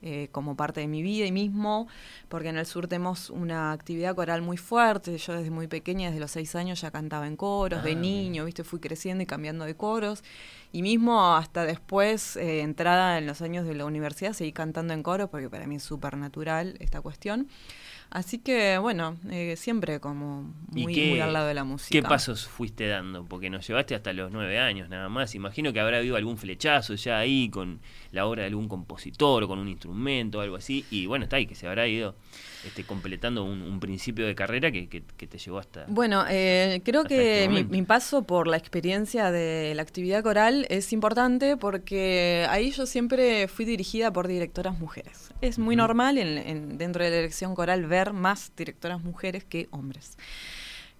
eh, 0.04 0.28
como 0.32 0.56
parte 0.56 0.80
de 0.80 0.88
mi 0.88 1.00
vida 1.00 1.26
y 1.26 1.30
mismo, 1.32 1.86
porque 2.28 2.48
en 2.48 2.56
el 2.56 2.66
sur 2.66 2.88
tenemos 2.88 3.30
una 3.30 3.70
actividad 3.70 4.16
coral 4.16 4.42
muy 4.42 4.56
fuerte. 4.56 5.16
Yo 5.16 5.34
desde 5.34 5.50
muy 5.50 5.68
pequeña, 5.68 6.08
desde 6.08 6.18
los 6.20 6.32
seis 6.32 6.56
años, 6.56 6.80
ya 6.80 6.90
cantaba 6.90 7.26
en 7.28 7.36
coros, 7.36 7.78
Ah, 7.80 7.82
de 7.84 7.90
bien. 7.90 8.00
niño, 8.00 8.44
viste, 8.44 8.64
fui 8.64 8.80
creciendo 8.80 9.22
y 9.22 9.26
cambiando 9.26 9.64
de 9.64 9.76
coros. 9.76 10.24
Y 10.72 10.82
mismo 10.82 11.36
hasta 11.36 11.64
después, 11.64 12.36
eh, 12.36 12.62
entrada 12.62 13.18
en 13.18 13.26
los 13.26 13.42
años 13.42 13.64
de 13.66 13.74
la 13.76 13.84
universidad, 13.84 14.32
seguí 14.32 14.52
cantando 14.52 14.92
en 14.92 15.02
coros, 15.04 15.28
porque 15.30 15.48
para 15.48 15.66
mí 15.68 15.76
es 15.76 15.82
súper 15.84 16.16
natural 16.16 16.74
esta 16.80 17.00
cuestión. 17.00 17.46
Así 18.10 18.38
que, 18.38 18.76
bueno, 18.78 19.16
eh, 19.30 19.54
siempre 19.56 19.98
como 20.00 20.52
¿Y 20.74 20.82
muy, 20.82 20.94
qué- 20.94 21.08
muy 21.10 21.20
al 21.20 21.32
lado 21.32 21.46
de 21.46 21.54
la 21.54 21.64
música. 21.64 21.92
¿Qué 21.98 22.02
pasos 22.02 22.46
fuiste 22.46 22.86
dando? 22.86 23.24
Porque 23.24 23.48
nos 23.48 23.66
llevaste 23.66 23.94
hasta 23.94 24.12
los 24.12 24.30
nueve 24.32 24.58
años 24.58 24.88
nada 24.90 25.08
más. 25.08 25.34
Imagino 25.34 25.72
que 25.72 25.80
habrá 25.80 25.98
habido 25.98 26.16
algún 26.16 26.36
flechazo 26.36 26.94
ya 26.94 27.18
ahí 27.18 27.48
con 27.48 27.80
la 28.12 28.26
obra 28.26 28.42
de 28.42 28.48
algún 28.48 28.68
compositor 28.68 29.42
o 29.42 29.48
con 29.48 29.58
un 29.58 29.68
instrumento 29.68 30.38
o 30.38 30.40
algo 30.42 30.56
así. 30.56 30.84
Y 30.90 31.06
bueno, 31.06 31.24
está 31.24 31.36
ahí, 31.36 31.46
que 31.46 31.54
se 31.54 31.66
habrá 31.66 31.88
ido 31.88 32.14
este, 32.66 32.84
completando 32.84 33.42
un, 33.42 33.62
un 33.62 33.80
principio 33.80 34.26
de 34.26 34.34
carrera 34.34 34.70
que, 34.70 34.88
que- 34.88 35.02
que 35.16 35.26
te 35.26 35.38
llevó 35.38 35.58
hasta... 35.58 35.84
Bueno, 35.88 36.24
eh, 36.28 36.80
creo 36.84 37.00
Hasta 37.02 37.08
que 37.08 37.44
este 37.44 37.64
mi, 37.64 37.82
paso 37.82 38.22
por 38.22 38.46
la 38.46 38.56
experiencia 38.58 39.30
de 39.32 39.72
la 39.74 39.82
actividad 39.82 40.22
coral 40.22 40.66
es 40.68 40.92
importante 40.92 41.56
porque 41.56 42.46
ahí 42.50 42.70
yo 42.70 42.86
siempre 42.86 43.48
fui 43.48 43.64
dirigida 43.64 44.12
por 44.12 44.28
directoras 44.28 44.78
mujeres. 44.78 45.30
Es 45.40 45.58
muy 45.58 45.74
normal 45.74 46.18
en- 46.18 46.38
en- 46.38 46.78
dentro 46.78 47.02
de 47.02 47.10
la 47.10 47.16
dirección 47.16 47.54
coral 47.54 47.86
ver 47.86 48.12
más 48.12 48.52
directoras 48.56 49.02
mujeres 49.02 49.42
que 49.44 49.68
hombres. 49.70 50.16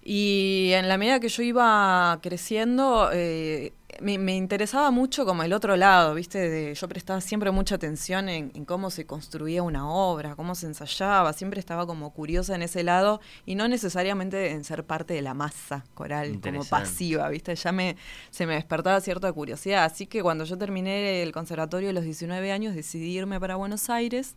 Y 0.03 0.71
en 0.73 0.89
la 0.89 0.97
medida 0.97 1.19
que 1.21 1.29
yo 1.29 1.43
iba 1.43 2.19
creciendo, 2.21 3.09
eh, 3.13 3.71
me, 4.01 4.17
me 4.17 4.35
interesaba 4.35 4.91
mucho 4.91 5.25
como 5.25 5.43
el 5.43 5.53
otro 5.53 5.75
lado, 5.75 6.13
¿viste? 6.15 6.49
De- 6.49 6.73
yo 6.75 6.87
prestaba 6.87 7.21
siempre 7.21 7.51
mucha 7.51 7.75
atención 7.75 8.29
en, 8.29 8.51
en 8.55 8.65
cómo 8.65 8.89
se 8.89 9.05
construía 9.05 9.63
una 9.63 9.89
obra, 9.89 10.35
cómo 10.35 10.55
se 10.55 10.67
ensayaba, 10.67 11.33
siempre 11.33 11.59
estaba 11.59 11.85
como 11.85 12.11
curiosa 12.13 12.55
en 12.55 12.61
ese 12.61 12.83
lado 12.83 13.21
y 13.45 13.55
no 13.55 13.67
necesariamente 13.67 14.51
en 14.51 14.63
ser 14.63 14.85
parte 14.85 15.13
de 15.13 15.21
la 15.21 15.33
masa 15.33 15.83
coral 15.93 16.33
como 16.51 16.63
pasiva, 16.79 17.29
¿viste? 17.29 17.55
Ya 17.55 17.71
me, 17.71 17.95
se 18.31 18.45
me 18.45 18.55
despertaba 18.55 18.99
cierta 19.01 19.31
curiosidad. 19.33 19.83
Así 19.85 20.07
que 20.07 20.21
cuando 20.21 20.43
yo 20.45 20.57
terminé 20.57 21.21
el 21.21 21.31
conservatorio 21.31 21.89
a 21.89 21.93
los 21.93 22.03
19 22.03 22.51
años, 22.51 22.75
decidí 22.75 23.17
irme 23.17 23.39
para 23.39 23.55
Buenos 23.55 23.89
Aires. 23.89 24.35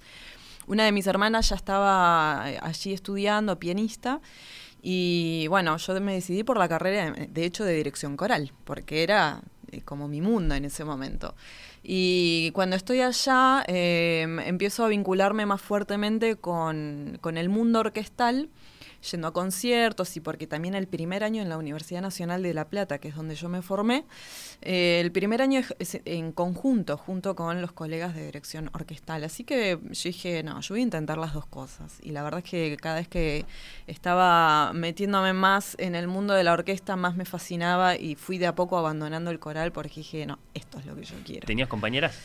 Una 0.69 0.85
de 0.85 0.91
mis 0.93 1.07
hermanas 1.07 1.49
ya 1.51 1.57
estaba 1.57 2.43
eh, 2.51 2.59
allí 2.61 2.93
estudiando, 2.93 3.59
pianista. 3.59 4.21
Y 4.89 5.49
bueno, 5.49 5.77
yo 5.79 6.01
me 6.01 6.13
decidí 6.13 6.45
por 6.45 6.59
la 6.59 6.69
carrera, 6.69 7.11
de 7.11 7.45
hecho, 7.45 7.65
de 7.65 7.75
dirección 7.75 8.17
coral, 8.17 8.53
porque 8.63 9.03
era 9.03 9.41
eh, 9.73 9.81
como 9.85 10.07
mi 10.07 10.21
mundo 10.21 10.55
en 10.55 10.65
ese 10.65 10.85
momento. 10.85 11.35
Y 11.83 12.53
cuando 12.53 12.77
estoy 12.77 13.01
allá, 13.01 13.65
eh, 13.67 14.25
empiezo 14.45 14.85
a 14.85 14.89
vincularme 14.89 15.45
más 15.45 15.61
fuertemente 15.61 16.37
con, 16.37 17.19
con 17.21 17.37
el 17.37 17.49
mundo 17.49 17.81
orquestal, 17.81 18.49
yendo 19.11 19.29
a 19.29 19.33
conciertos 19.33 20.17
y 20.17 20.21
porque 20.21 20.47
también 20.47 20.75
el 20.75 20.87
primer 20.87 21.25
año 21.25 21.43
en 21.43 21.49
la 21.49 21.57
Universidad 21.59 22.01
Nacional 22.03 22.43
de 22.43 22.53
La 22.55 22.69
Plata, 22.69 22.99
que 22.99 23.09
es 23.09 23.15
donde 23.15 23.35
yo 23.35 23.49
me 23.49 23.63
formé, 23.63 24.05
eh, 24.63 25.01
el 25.01 25.13
primer 25.13 25.43
año 25.43 25.61
es- 25.61 25.75
es 25.79 26.01
en 26.05 26.33
conjunto, 26.33 26.97
junto 26.97 27.35
con 27.37 27.61
los 27.63 27.73
colegas 27.73 28.15
de 28.15 28.27
dirección 28.27 28.71
orquestal. 28.75 29.25
Así 29.25 29.45
que 29.45 29.79
yo 29.83 30.03
dije, 30.05 30.43
no, 30.43 30.61
yo 30.61 30.75
voy 30.75 30.81
a 30.81 30.83
intentar 30.83 31.19
las 31.19 31.33
dos 31.35 31.47
cosas. 31.47 31.99
Y 32.03 32.11
la 32.11 32.23
verdad 32.23 32.43
es 32.45 32.51
que 32.51 32.77
cada 32.81 32.97
vez 32.97 33.09
que 33.09 33.45
estaba 33.87 34.73
metiéndome 34.73 35.33
más 35.33 35.77
en 35.79 35.95
el 35.95 36.09
mundo 36.09 36.35
de 36.35 36.45
la 36.45 36.53
orquesta, 36.53 36.97
más 36.97 37.17
me 37.17 37.25
fascinaba 37.25 37.97
y 37.97 38.15
fui 38.17 38.39
de 38.39 38.47
a 38.47 38.55
poco 38.55 38.77
abandonando 38.79 39.31
el 39.31 39.39
coral 39.39 39.73
porque 39.73 39.97
dije, 39.97 40.27
no, 40.27 40.39
esto 40.55 40.79
es 40.79 40.87
lo 40.87 40.95
que 40.97 41.05
yo 41.05 41.15
quiero. 41.25 41.47
¿Tenías 41.47 41.69
compañeras? 41.69 42.17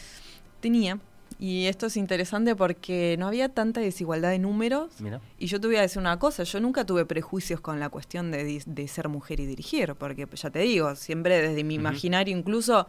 Tenía. 0.60 1.00
Y 1.40 1.66
esto 1.66 1.88
es 1.88 1.98
interesante 1.98 2.56
porque 2.56 3.16
no 3.18 3.28
había 3.28 3.50
tanta 3.50 3.82
desigualdad 3.82 4.30
de 4.30 4.40
números. 4.40 4.90
Mira. 5.00 5.20
Y 5.40 5.48
yo 5.48 5.60
te 5.60 5.68
voy 5.68 5.78
a 5.78 5.82
decir 5.82 6.00
una 6.00 6.20
cosa, 6.20 6.44
yo 6.44 6.60
nunca 6.60 6.86
tuve 6.86 7.06
prejuicios 7.06 7.60
con 7.62 7.80
la 7.80 7.90
cuestión 7.90 8.30
de, 8.32 8.62
de 8.66 8.88
ser 8.88 9.10
mujer 9.10 9.40
y 9.40 9.46
dirigir, 9.48 9.96
porque 9.96 10.28
ya 10.36 10.50
te 10.52 10.60
digo, 10.60 10.96
siempre 10.96 11.42
desde 11.42 11.64
mi 11.64 11.76
imaginario, 11.76 12.38
incluso 12.38 12.86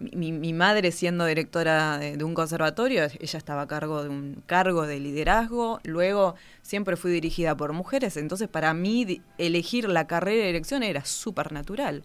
mi, 0.00 0.10
mi- 0.12 0.32
mi 0.32 0.52
madre 0.52 0.92
siendo 0.92 1.24
directora 1.24 1.96
de, 1.98 2.16
de 2.18 2.24
un 2.24 2.34
conservatorio, 2.34 3.04
ella 3.04 3.38
estaba 3.38 3.62
a 3.62 3.66
cargo 3.68 4.02
de 4.02 4.10
un 4.10 4.42
cargo 4.44 4.86
de 4.86 5.00
liderazgo, 5.00 5.80
luego 5.84 6.34
siempre 6.62 6.96
fui 6.96 7.10
dirigida 7.10 7.56
por 7.56 7.72
mujeres, 7.72 8.16
entonces 8.18 8.48
para 8.48 8.74
mí 8.74 9.04
di- 9.06 9.22
elegir 9.38 9.88
la 9.88 10.06
carrera 10.06 10.42
de 10.42 10.46
dirección 10.48 10.82
era 10.82 11.04
súper 11.06 11.52
natural. 11.52 12.02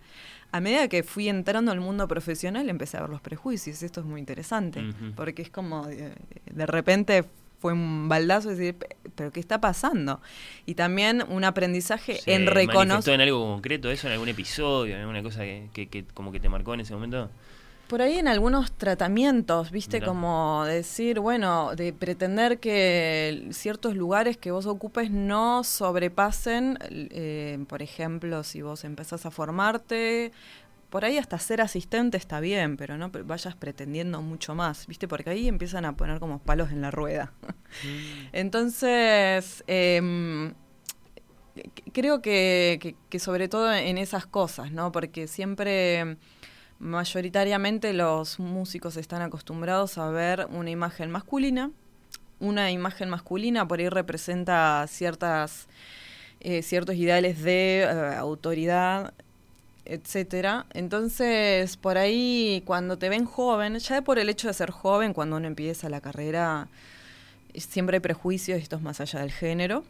A 0.51 0.59
medida 0.61 0.87
que 0.87 1.03
fui 1.03 1.29
entrando 1.29 1.71
al 1.71 1.79
mundo 1.79 2.07
profesional 2.07 2.69
empecé 2.69 2.97
a 2.97 3.01
ver 3.01 3.09
los 3.09 3.21
prejuicios, 3.21 3.83
esto 3.83 3.99
es 3.99 4.05
muy 4.05 4.19
interesante, 4.19 4.81
porque 5.15 5.41
es 5.43 5.49
como 5.49 5.87
eh, 5.89 6.13
de 6.51 6.65
repente 6.65 7.23
fue 7.59 7.73
un 7.73 8.07
baldazo 8.09 8.49
de 8.49 8.55
decir, 8.55 8.75
"Pe- 8.75 8.95
pero 9.15 9.31
¿qué 9.31 9.39
está 9.41 9.59
pasando? 9.61 10.21
Y 10.65 10.75
también 10.75 11.23
un 11.29 11.43
aprendizaje 11.43 12.15
¿Se 12.15 12.33
en 12.33 12.47
reconocer... 12.47 13.13
en 13.13 13.21
algo 13.21 13.39
concreto 13.45 13.91
eso, 13.91 14.07
en 14.07 14.13
algún 14.13 14.29
episodio, 14.29 14.95
en 14.95 15.01
alguna 15.01 15.21
cosa 15.21 15.41
que, 15.41 15.69
que- 15.73 15.87
que 15.87 16.05
como 16.05 16.31
que 16.31 16.39
te 16.39 16.49
marcó 16.49 16.73
en 16.73 16.79
ese 16.79 16.93
momento? 16.93 17.29
Por 17.89 18.03
ahí 18.03 18.19
en 18.19 18.27
algunos 18.27 18.71
tratamientos, 18.71 19.71
viste, 19.71 19.97
como 20.05 20.63
decir, 20.65 21.19
bueno, 21.19 21.75
de 21.75 21.91
pretender 21.91 22.59
que 22.59 23.47
ciertos 23.51 23.95
lugares 23.95 24.37
que 24.37 24.51
vos 24.51 24.67
ocupes 24.67 25.09
no 25.09 25.63
sobrepasen, 25.63 26.77
eh, 26.91 27.57
por 27.67 27.81
ejemplo, 27.81 28.43
si 28.43 28.61
vos 28.61 28.83
empezás 28.83 29.25
a 29.25 29.31
formarte, 29.31 30.31
por 30.91 31.03
ahí 31.03 31.17
hasta 31.17 31.39
ser 31.39 31.61
asistente 31.61 32.15
está 32.17 32.39
bien, 32.39 32.77
pero 32.77 32.95
no 32.95 33.09
vayas 33.25 33.55
pretendiendo 33.55 34.21
mucho 34.21 34.53
más, 34.53 34.85
viste, 34.85 35.07
porque 35.07 35.31
ahí 35.31 35.47
empiezan 35.47 35.85
a 35.85 35.95
poner 35.97 36.19
como 36.19 36.37
palos 36.37 36.69
en 36.71 36.81
la 36.81 36.91
rueda. 36.91 37.33
Entonces, 38.33 39.63
em, 39.65 40.53
creo 41.91 42.21
que, 42.21 42.77
que- 42.81 42.95
que 43.09 43.19
sobre 43.19 43.47
todo 43.47 43.73
en 43.73 43.97
esas 43.97 44.27
cosas, 44.27 44.71
¿no? 44.71 44.91
Porque 44.91 45.27
siempre, 45.27 46.17
mayoritariamente 46.79 47.93
los 47.93 48.39
músicos 48.39 48.97
están 48.97 49.21
acostumbrados 49.21 49.97
a 49.97 50.09
ver 50.09 50.47
una 50.51 50.69
imagen 50.69 51.11
masculina. 51.11 51.71
Una 52.39 52.71
imagen 52.71 53.09
masculina 53.09 53.67
por 53.67 53.79
ahí 53.79 53.89
representa 53.89 54.85
ciertas, 54.87 55.67
eh, 56.39 56.61
ciertos 56.61 56.95
ideales 56.95 57.43
de 57.43 57.81
eh, 57.81 58.15
autoridad, 58.15 59.13
etcétera. 59.83 60.65
Entonces, 60.73 61.75
por 61.75 61.97
ahí, 61.97 62.63
cuando 62.65 62.97
te 62.97 63.09
ven 63.09 63.25
joven, 63.25 63.77
ya 63.79 64.01
por 64.01 64.19
el 64.19 64.29
hecho 64.29 64.47
de 64.47 64.53
ser 64.53 64.71
joven, 64.71 65.13
cuando 65.13 65.35
uno 65.35 65.47
empieza 65.47 65.89
la 65.89 65.99
carrera, 65.99 66.69
siempre 67.55 67.97
hay 67.97 68.01
prejuicios, 68.01 68.61
esto 68.61 68.77
es 68.77 68.81
más 68.81 69.01
allá 69.01 69.19
del 69.19 69.31
género, 69.31 69.83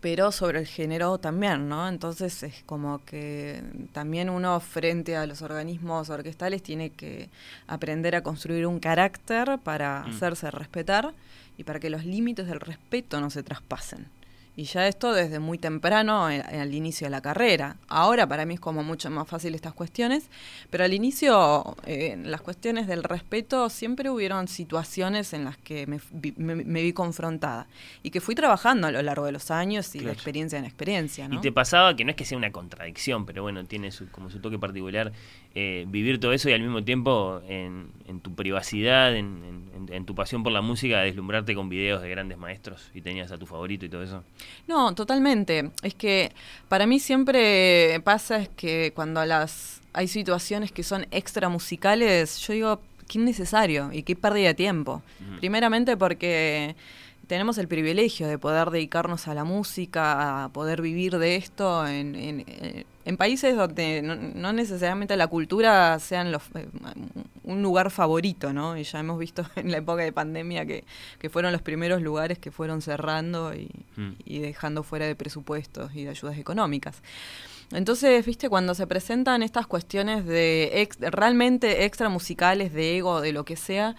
pero 0.00 0.32
sobre 0.32 0.60
el 0.60 0.66
género 0.66 1.18
también, 1.18 1.68
¿no? 1.68 1.88
Entonces 1.88 2.42
es 2.42 2.62
como 2.64 3.04
que 3.04 3.62
también 3.92 4.30
uno 4.30 4.58
frente 4.60 5.16
a 5.16 5.26
los 5.26 5.42
organismos 5.42 6.08
orquestales 6.10 6.62
tiene 6.62 6.90
que 6.90 7.28
aprender 7.66 8.14
a 8.16 8.22
construir 8.22 8.66
un 8.66 8.80
carácter 8.80 9.58
para 9.62 10.04
Mm. 10.06 10.10
hacerse 10.10 10.50
respetar 10.50 11.12
y 11.58 11.64
para 11.64 11.78
que 11.80 11.90
los 11.90 12.04
límites 12.04 12.46
del 12.46 12.60
respeto 12.60 13.20
no 13.20 13.28
se 13.30 13.42
traspasen. 13.42 14.06
Y 14.56 14.64
ya 14.64 14.86
esto 14.88 15.12
desde 15.14 15.38
muy 15.38 15.56
temprano, 15.58 16.28
en- 16.28 16.42
al 16.42 16.74
inicio 16.74 17.06
de 17.06 17.10
la 17.10 17.20
carrera. 17.22 17.76
Ahora 17.88 18.26
para 18.26 18.44
mí 18.44 18.54
es 18.54 18.60
como 18.60 18.82
mucho 18.82 19.08
más 19.08 19.26
fácil 19.28 19.54
estas 19.54 19.72
cuestiones, 19.72 20.24
pero 20.70 20.84
al 20.84 20.92
inicio 20.92 21.76
eh, 21.86 22.18
las 22.24 22.40
cuestiones 22.42 22.86
del 22.86 23.02
respeto 23.04 23.70
siempre 23.70 24.10
hubieron 24.10 24.48
situaciones 24.48 25.32
en 25.32 25.44
las 25.44 25.56
que 25.56 25.86
me, 25.86 26.00
vi- 26.12 26.34
me- 26.36 26.56
me 26.56 26.82
vi 26.82 26.92
confrontada 26.92 27.68
y 28.02 28.10
que 28.10 28.20
fui 28.20 28.34
trabajando 28.34 28.88
a 28.88 28.90
lo 28.90 29.00
largo 29.02 29.24
de 29.24 29.32
los 29.32 29.50
años 29.50 29.94
y 29.94 29.98
de 29.98 30.04
Claro. 30.04 30.14
experiencia 30.14 30.58
en 30.58 30.64
experiencia. 30.64 31.28
¿no? 31.28 31.36
Y 31.36 31.40
te 31.40 31.52
pasaba 31.52 31.94
que 31.96 32.04
no 32.04 32.10
es 32.10 32.16
que 32.16 32.24
sea 32.24 32.36
una 32.36 32.50
contradicción, 32.52 33.24
pero 33.26 33.42
bueno, 33.42 33.64
tiene 33.64 33.90
su, 33.92 34.08
como 34.10 34.30
su 34.30 34.40
toque 34.40 34.58
particular 34.58 35.12
eh, 35.54 35.84
vivir 35.88 36.20
todo 36.20 36.32
eso 36.32 36.48
y 36.48 36.52
al 36.52 36.60
mismo 36.60 36.84
tiempo 36.84 37.40
en, 37.48 37.88
en 38.06 38.20
tu 38.20 38.34
privacidad, 38.34 39.14
en, 39.16 39.42
en- 39.44 39.70
en 39.92 40.04
tu 40.04 40.14
pasión 40.14 40.42
por 40.44 40.52
la 40.52 40.60
música, 40.60 41.00
deslumbrarte 41.00 41.54
con 41.54 41.68
videos 41.68 42.00
de 42.02 42.08
grandes 42.10 42.38
maestros 42.38 42.90
y 42.94 43.00
tenías 43.00 43.32
a 43.32 43.38
tu 43.38 43.46
favorito 43.46 43.84
y 43.86 43.88
todo 43.88 44.02
eso. 44.04 44.22
No, 44.68 44.94
totalmente. 44.94 45.70
Es 45.82 45.94
que 45.94 46.30
para 46.68 46.86
mí 46.86 47.00
siempre 47.00 48.00
pasa 48.04 48.38
es 48.38 48.48
que 48.50 48.92
cuando 48.94 49.24
las 49.24 49.80
hay 49.92 50.06
situaciones 50.06 50.70
que 50.70 50.84
son 50.84 51.06
extra 51.10 51.48
musicales, 51.48 52.38
yo 52.46 52.52
digo, 52.52 52.80
qué 53.08 53.18
innecesario 53.18 53.90
y 53.92 54.04
qué 54.04 54.14
pérdida 54.14 54.48
de 54.48 54.54
tiempo. 54.54 55.02
Primeramente 55.40 55.96
porque 55.96 56.76
tenemos 57.26 57.58
el 57.58 57.66
privilegio 57.66 58.28
de 58.28 58.38
poder 58.38 58.70
dedicarnos 58.70 59.26
a 59.26 59.34
la 59.34 59.42
música, 59.44 60.44
a 60.44 60.48
poder 60.50 60.82
vivir 60.82 61.18
de 61.18 61.34
esto 61.36 61.84
en, 61.86 62.14
en, 63.10 63.16
países 63.16 63.56
donde 63.56 64.02
no, 64.02 64.52
necesariamente 64.52 65.16
la 65.16 65.26
cultura 65.26 65.98
sea 65.98 66.24
los, 66.24 66.42
eh, 66.54 66.68
un 67.44 67.62
lugar 67.62 67.90
favorito, 67.90 68.52
¿no? 68.52 68.76
Y 68.76 68.84
ya 68.84 69.00
hemos 69.00 69.18
visto 69.18 69.44
en 69.56 69.70
la 69.70 69.78
época 69.78 70.02
de 70.02 70.12
pandemia 70.12 70.64
que, 70.66 70.84
que 71.18 71.30
fueron 71.30 71.52
los 71.52 71.62
primeros 71.62 72.02
lugares 72.02 72.38
que 72.38 72.50
fueron 72.50 72.82
cerrando 72.82 73.54
y, 73.54 73.68
mm. 73.96 74.12
y 74.24 74.38
dejando 74.38 74.82
fuera 74.82 75.06
de 75.06 75.14
presupuestos 75.14 75.94
y 75.94 76.04
de 76.04 76.10
ayudas 76.10 76.38
económicas. 76.38 77.02
Entonces, 77.72 78.26
viste, 78.26 78.48
cuando 78.48 78.74
se 78.74 78.86
presentan 78.86 79.42
estas 79.42 79.66
cuestiones 79.66 80.26
de 80.26 80.88
realmente 81.00 81.84
extra 81.84 82.08
musicales, 82.08 82.72
de 82.72 82.96
ego, 82.96 83.20
de 83.20 83.32
lo 83.32 83.44
que 83.44 83.56
sea, 83.56 83.94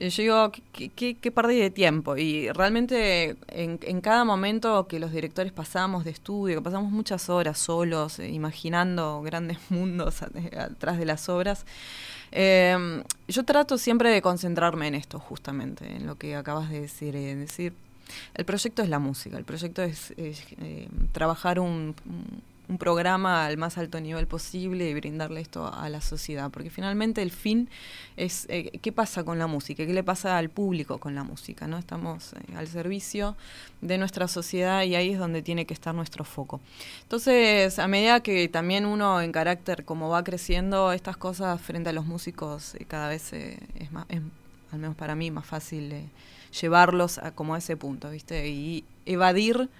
yo 0.00 0.22
digo, 0.22 0.52
¿qué, 0.72 1.16
qué, 1.16 1.32
pérdida 1.32 1.64
de 1.64 1.70
tiempo? 1.70 2.16
Y 2.16 2.50
realmente 2.50 3.36
en, 3.48 4.00
cada 4.00 4.24
momento 4.24 4.86
que 4.86 5.00
los 5.00 5.12
directores 5.12 5.52
pasamos 5.52 6.04
de 6.04 6.10
estudio, 6.12 6.56
que 6.56 6.62
pasamos 6.62 6.92
muchas 6.92 7.28
horas 7.28 7.58
solos, 7.58 8.18
eh, 8.20 8.28
imaginando 8.28 9.20
grandes 9.22 9.58
mundos 9.70 10.22
atrás 10.22 10.98
de 10.98 11.04
las 11.04 11.28
obras, 11.28 11.66
em, 12.30 13.02
yo 13.26 13.44
trato 13.44 13.76
siempre 13.76 14.10
de 14.10 14.22
concentrarme 14.22 14.86
en 14.86 14.94
esto, 14.94 15.18
justamente, 15.18 15.86
en 15.96 16.06
lo 16.06 16.16
que 16.16 16.36
acabas 16.36 16.70
de 16.70 16.82
decir. 16.82 17.16
Es 17.16 17.38
decir, 17.38 17.72
el 18.34 18.44
proyecto 18.44 18.82
es 18.82 18.88
la 18.88 19.00
música, 19.00 19.36
el 19.36 19.44
proyecto 19.44 19.82
es, 19.82 20.14
eh, 20.16 20.88
trabajar 21.12 21.58
un 21.58 21.94
programa 22.76 23.46
al 23.46 23.56
más 23.56 23.78
alto 23.78 23.98
nivel 23.98 24.26
posible 24.26 24.90
y 24.90 24.94
brindarle 24.94 25.40
esto 25.40 25.72
a 25.72 25.88
la 25.88 26.02
sociedad, 26.02 26.50
porque 26.50 26.68
finalmente 26.68 27.22
el 27.22 27.30
fin 27.30 27.70
es 28.18 28.46
eh, 28.50 28.78
qué 28.82 28.92
pasa 28.92 29.24
con 29.24 29.38
la 29.38 29.46
música, 29.46 29.86
qué 29.86 29.94
le 29.94 30.04
pasa 30.04 30.36
al 30.36 30.50
público 30.50 30.98
con 30.98 31.14
la 31.14 31.24
música, 31.24 31.66
¿no? 31.66 31.78
Estamos 31.78 32.34
eh, 32.34 32.56
al 32.56 32.68
servicio 32.68 33.36
de 33.80 33.96
nuestra 33.96 34.28
sociedad 34.28 34.82
y 34.82 34.96
ahí 34.96 35.12
es 35.12 35.18
donde 35.18 35.40
tiene 35.40 35.64
que 35.64 35.72
estar 35.72 35.94
nuestro 35.94 36.24
foco. 36.24 36.60
Entonces, 37.02 37.78
a 37.78 37.88
medida 37.88 38.20
que 38.20 38.48
también 38.48 38.84
uno 38.84 39.22
en 39.22 39.32
carácter 39.32 39.86
como 39.86 40.10
va 40.10 40.22
creciendo, 40.22 40.92
estas 40.92 41.16
cosas 41.16 41.58
frente 41.62 41.88
a 41.88 41.92
los 41.94 42.04
músicos 42.04 42.74
eh, 42.74 42.84
cada 42.86 43.08
vez 43.08 43.32
es 43.32 43.92
más, 43.92 44.04
al 44.72 44.78
menos 44.78 44.96
para 44.96 45.14
mí, 45.14 45.30
más 45.30 45.46
fácil 45.46 46.10
llevarlos 46.60 47.18
a 47.18 47.30
como 47.30 47.54
a 47.54 47.58
ese 47.58 47.76
punto, 47.76 48.10
¿viste? 48.10 48.48
Y 48.48 48.84
evadir 49.06 49.70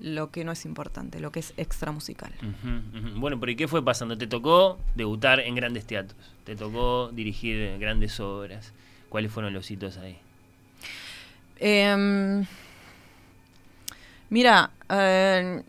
lo 0.00 0.30
que 0.30 0.44
no 0.44 0.52
es 0.52 0.64
importante, 0.64 1.20
lo 1.20 1.32
que 1.32 1.40
es 1.40 1.54
extra 1.56 1.92
musical. 1.92 2.32
Bueno, 3.16 3.40
pero 3.40 3.52
¿y 3.52 3.56
qué 3.56 3.68
fue 3.68 3.84
pasando? 3.84 4.18
¿Te 4.18 4.26
tocó 4.26 4.78
debutar 4.94 5.40
en 5.40 5.54
grandes 5.54 5.86
teatros? 5.86 6.18
¿Te 6.44 6.56
tocó 6.56 7.10
dirigir 7.12 7.78
grandes 7.78 8.20
obras? 8.20 8.72
¿Cuáles 9.08 9.32
fueron 9.32 9.54
los 9.54 9.70
hitos 9.70 9.96
ahí? 9.96 10.18
Em, 11.58 12.44
mira, 14.30 14.70
eh, 14.90 15.62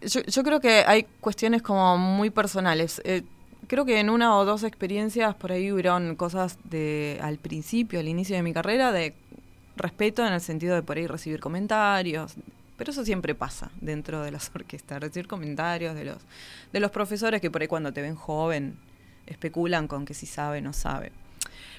yo, 0.00 0.42
creo 0.42 0.60
que 0.60 0.84
hay 0.86 1.04
cuestiones 1.20 1.62
como 1.62 1.98
muy 1.98 2.30
personales. 2.30 3.00
Eh, 3.04 3.22
creo 3.68 3.84
que 3.84 4.00
en 4.00 4.10
una 4.10 4.36
o 4.36 4.44
dos 4.44 4.64
experiencias 4.64 5.34
por 5.34 5.52
ahí 5.52 5.70
hubieron 5.70 6.16
cosas 6.16 6.58
de 6.64 7.18
al 7.22 7.38
principio, 7.38 8.00
al 8.00 8.08
inicio 8.08 8.34
de 8.34 8.42
mi 8.42 8.52
carrera, 8.52 8.92
de 8.92 9.14
respeto 9.76 10.26
en 10.26 10.32
el 10.32 10.40
sentido 10.40 10.74
de 10.74 10.82
por 10.82 10.96
ahí 10.96 11.06
recibir 11.06 11.40
comentarios, 11.40 12.34
pero 12.82 12.90
eso 12.90 13.04
siempre 13.04 13.36
pasa 13.36 13.70
dentro 13.80 14.24
de 14.24 14.32
las 14.32 14.50
orquestas, 14.56 15.00
recibir 15.00 15.28
comentarios 15.28 15.94
de 15.94 16.04
los, 16.04 16.18
de 16.72 16.80
los 16.80 16.90
profesores 16.90 17.40
que 17.40 17.48
por 17.48 17.62
ahí 17.62 17.68
cuando 17.68 17.92
te 17.92 18.02
ven 18.02 18.16
joven 18.16 18.76
especulan 19.24 19.86
con 19.86 20.04
que 20.04 20.14
si 20.14 20.26
sabe 20.26 20.58
o 20.58 20.62
no 20.62 20.72
sabe. 20.72 21.12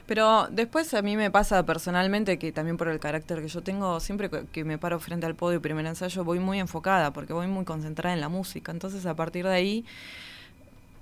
Pero 0.06 0.48
después 0.50 0.94
a 0.94 1.02
mí 1.02 1.18
me 1.18 1.30
pasa 1.30 1.66
personalmente 1.66 2.40
que 2.40 2.54
también 2.54 2.78
por 2.78 2.88
el 2.88 3.02
carácter 3.02 3.42
que 3.42 3.50
yo 3.50 3.62
tengo, 3.62 4.00
siempre 4.00 4.30
que 4.30 4.64
me 4.64 4.78
paro 4.78 4.98
frente 5.02 5.26
al 5.26 5.36
podio 5.36 5.58
y 5.58 5.60
primer 5.60 5.86
ensayo 5.86 6.24
voy 6.24 6.40
muy 6.40 6.62
enfocada 6.62 7.12
porque 7.12 7.34
voy 7.34 7.48
muy 7.48 7.66
concentrada 7.66 8.14
en 8.14 8.22
la 8.22 8.30
música. 8.30 8.72
Entonces 8.72 9.06
a 9.06 9.14
partir 9.14 9.44
de 9.44 9.56
ahí, 9.56 9.86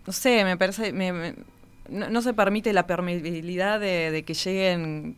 no 0.07 0.13
sé, 0.13 0.43
me 0.43 0.57
parece, 0.57 0.93
no, 1.91 2.21
se 2.21 2.33
permite 2.33 2.73
la 2.73 2.87
permeabilidad 2.87 3.79
de, 3.79 4.23
que 4.25 4.33
lleguen 4.33 5.15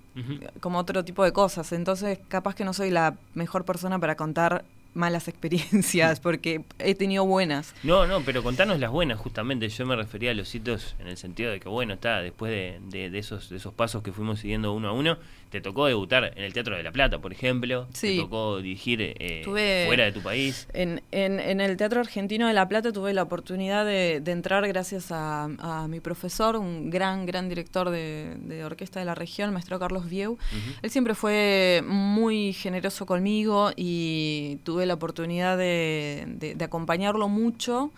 como 0.59 0.79
otro 0.79 1.05
tipo 1.05 1.23
de 1.23 1.31
cosas. 1.31 1.71
Entonces, 1.71 2.19
capaz 2.27 2.55
que 2.55 2.65
no 2.65 2.73
soy 2.73 2.89
la 2.89 3.15
mejor 3.35 3.63
persona 3.63 3.99
para 3.99 4.15
contar 4.15 4.65
malas 4.93 5.27
experiencias, 5.27 6.19
porque 6.19 6.63
he 6.79 6.95
tenido 6.95 7.25
buenas. 7.25 7.73
No, 7.83 8.07
no, 8.07 8.21
pero 8.21 8.43
contanos 8.43 8.79
las 8.79 8.91
buenas, 8.91 9.19
justamente. 9.19 9.69
Yo 9.69 9.85
me 9.85 9.95
refería 9.95 10.31
a 10.31 10.33
los 10.33 10.53
hitos 10.53 10.95
en 10.99 11.07
el 11.07 11.17
sentido 11.17 11.51
de 11.51 11.59
que, 11.59 11.69
bueno, 11.69 11.93
está, 11.93 12.21
después 12.21 12.51
de, 12.51 13.09
de, 13.09 13.17
esos, 13.17 13.49
de 13.49 13.57
esos 13.57 13.73
pasos 13.73 14.03
que 14.03 14.11
fuimos 14.11 14.39
siguiendo 14.39 14.73
uno 14.73 14.89
a 14.89 14.91
uno, 14.93 15.17
te 15.53 15.61
tocó 15.61 15.85
debutar 15.85 16.33
en 16.35 16.43
el 16.43 16.51
Teatro 16.51 16.75
de 16.75 16.81
la 16.81 16.91
Plata, 16.91 17.19
por 17.19 17.31
ejemplo. 17.31 17.87
Sí. 17.93 18.15
Te 18.15 18.23
tocó 18.23 18.57
dirigir 18.57 18.99
eh, 19.19 19.43
fuera 19.85 20.05
de 20.05 20.11
tu 20.11 20.23
país. 20.23 20.67
En, 20.73 21.03
en, 21.11 21.61
el 21.61 21.77
Teatro 21.77 21.99
Argentino 21.99 22.47
de 22.47 22.53
La 22.53 22.67
Plata 22.67 22.91
tuve 22.91 23.13
la 23.13 23.21
oportunidad 23.21 23.85
de, 23.85 24.15
entrar 24.25 24.67
gracias 24.67 25.09
a, 25.11 25.85
mi 25.87 25.99
profesor, 25.99 26.55
un 26.55 26.89
gran, 26.89 27.27
gran 27.27 27.49
director 27.49 27.91
de, 27.91 28.63
orquesta 28.65 28.99
de 28.99 29.05
la 29.05 29.13
región, 29.13 29.53
maestro 29.53 29.77
Carlos 29.77 30.09
Vieu. 30.09 30.39
Él 30.81 30.89
siempre 30.89 31.13
fue 31.13 31.83
muy 31.85 32.53
generoso 32.53 33.05
conmigo 33.05 33.73
y 33.75 34.57
tuve 34.63 34.87
la 34.87 34.95
oportunidad 34.95 35.55
de, 35.55 36.57
acompañarlo 36.61 37.29
mucho 37.29 37.91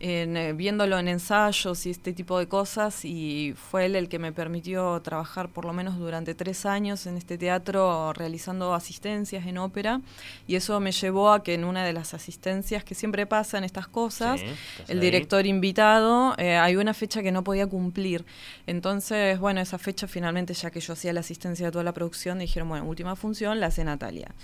en, 0.00 0.36
eh, 0.36 0.52
viéndolo 0.52 0.98
en 0.98 1.08
ensayos 1.08 1.86
y 1.86 1.90
este 1.90 2.12
tipo 2.12 2.38
de 2.38 2.46
cosas 2.46 3.04
y 3.04 3.54
fue 3.56 3.86
él 3.86 3.96
el 3.96 4.08
que 4.08 4.18
me 4.18 4.32
permitió 4.32 5.00
trabajar 5.02 5.48
por 5.48 5.64
lo 5.64 5.72
menos 5.72 5.98
durante 5.98 6.34
tres 6.34 6.66
años 6.66 7.06
en 7.06 7.16
este 7.16 7.38
teatro 7.38 8.12
realizando 8.12 8.74
asistencias 8.74 9.46
en 9.46 9.58
ópera 9.58 10.00
y 10.46 10.56
eso 10.56 10.78
me 10.80 10.92
llevó 10.92 11.32
a 11.32 11.42
que 11.42 11.54
en 11.54 11.64
una 11.64 11.84
de 11.84 11.92
las 11.92 12.14
asistencias 12.14 12.84
que 12.84 12.94
siempre 12.94 13.26
pasan 13.26 13.64
estas 13.64 13.88
cosas, 13.88 14.40
el 14.88 15.00
director 15.00 15.46
invitado, 15.46 16.34
eh, 16.38 16.56
hay 16.56 16.76
una 16.76 16.94
fecha 16.94 17.22
que 17.22 17.32
no 17.32 17.44
podía 17.44 17.66
cumplir. 17.66 18.24
Entonces, 18.66 19.38
bueno, 19.38 19.60
esa 19.60 19.78
fecha 19.78 20.06
finalmente, 20.06 20.54
ya 20.54 20.70
que 20.70 20.80
yo 20.80 20.92
hacía 20.92 21.12
la 21.12 21.20
asistencia 21.20 21.66
de 21.66 21.72
toda 21.72 21.84
la 21.84 21.92
producción, 21.92 22.38
dijeron, 22.38 22.68
bueno, 22.68 22.86
última 22.86 23.16
función, 23.16 23.60
la 23.60 23.66
hace 23.66 23.84
Natalia. 23.84 24.34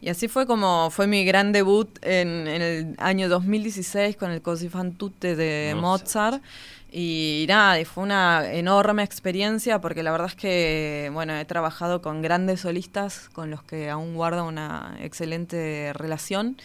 Y 0.00 0.10
así 0.10 0.28
fue 0.28 0.46
como 0.46 0.90
fue 0.90 1.06
mi 1.06 1.24
gran 1.24 1.52
debut 1.52 1.88
en, 2.02 2.46
el 2.46 2.94
año 2.98 3.28
2016 3.28 4.16
con 4.16 4.30
el 4.30 4.42
Così 4.42 4.68
fan 4.68 4.95
tutte 4.96 5.36
de 5.36 5.74
Mozart. 5.74 6.42
Y 6.90 7.44
nada, 7.48 7.84
fue 7.84 8.04
una 8.04 8.52
enorme 8.52 9.02
experiencia 9.02 9.80
porque 9.80 10.02
la 10.02 10.12
verdad 10.12 10.28
es 10.28 10.34
que, 10.34 11.10
bueno, 11.12 11.36
he 11.36 11.44
trabajado 11.44 12.00
con 12.00 12.22
grandes 12.22 12.60
solistas 12.60 13.28
con 13.30 13.50
los 13.50 13.62
que 13.62 13.90
aún 13.90 14.14
guardo 14.14 14.46
una 14.46 14.96
excelente 15.00 15.92
relación 15.94 16.56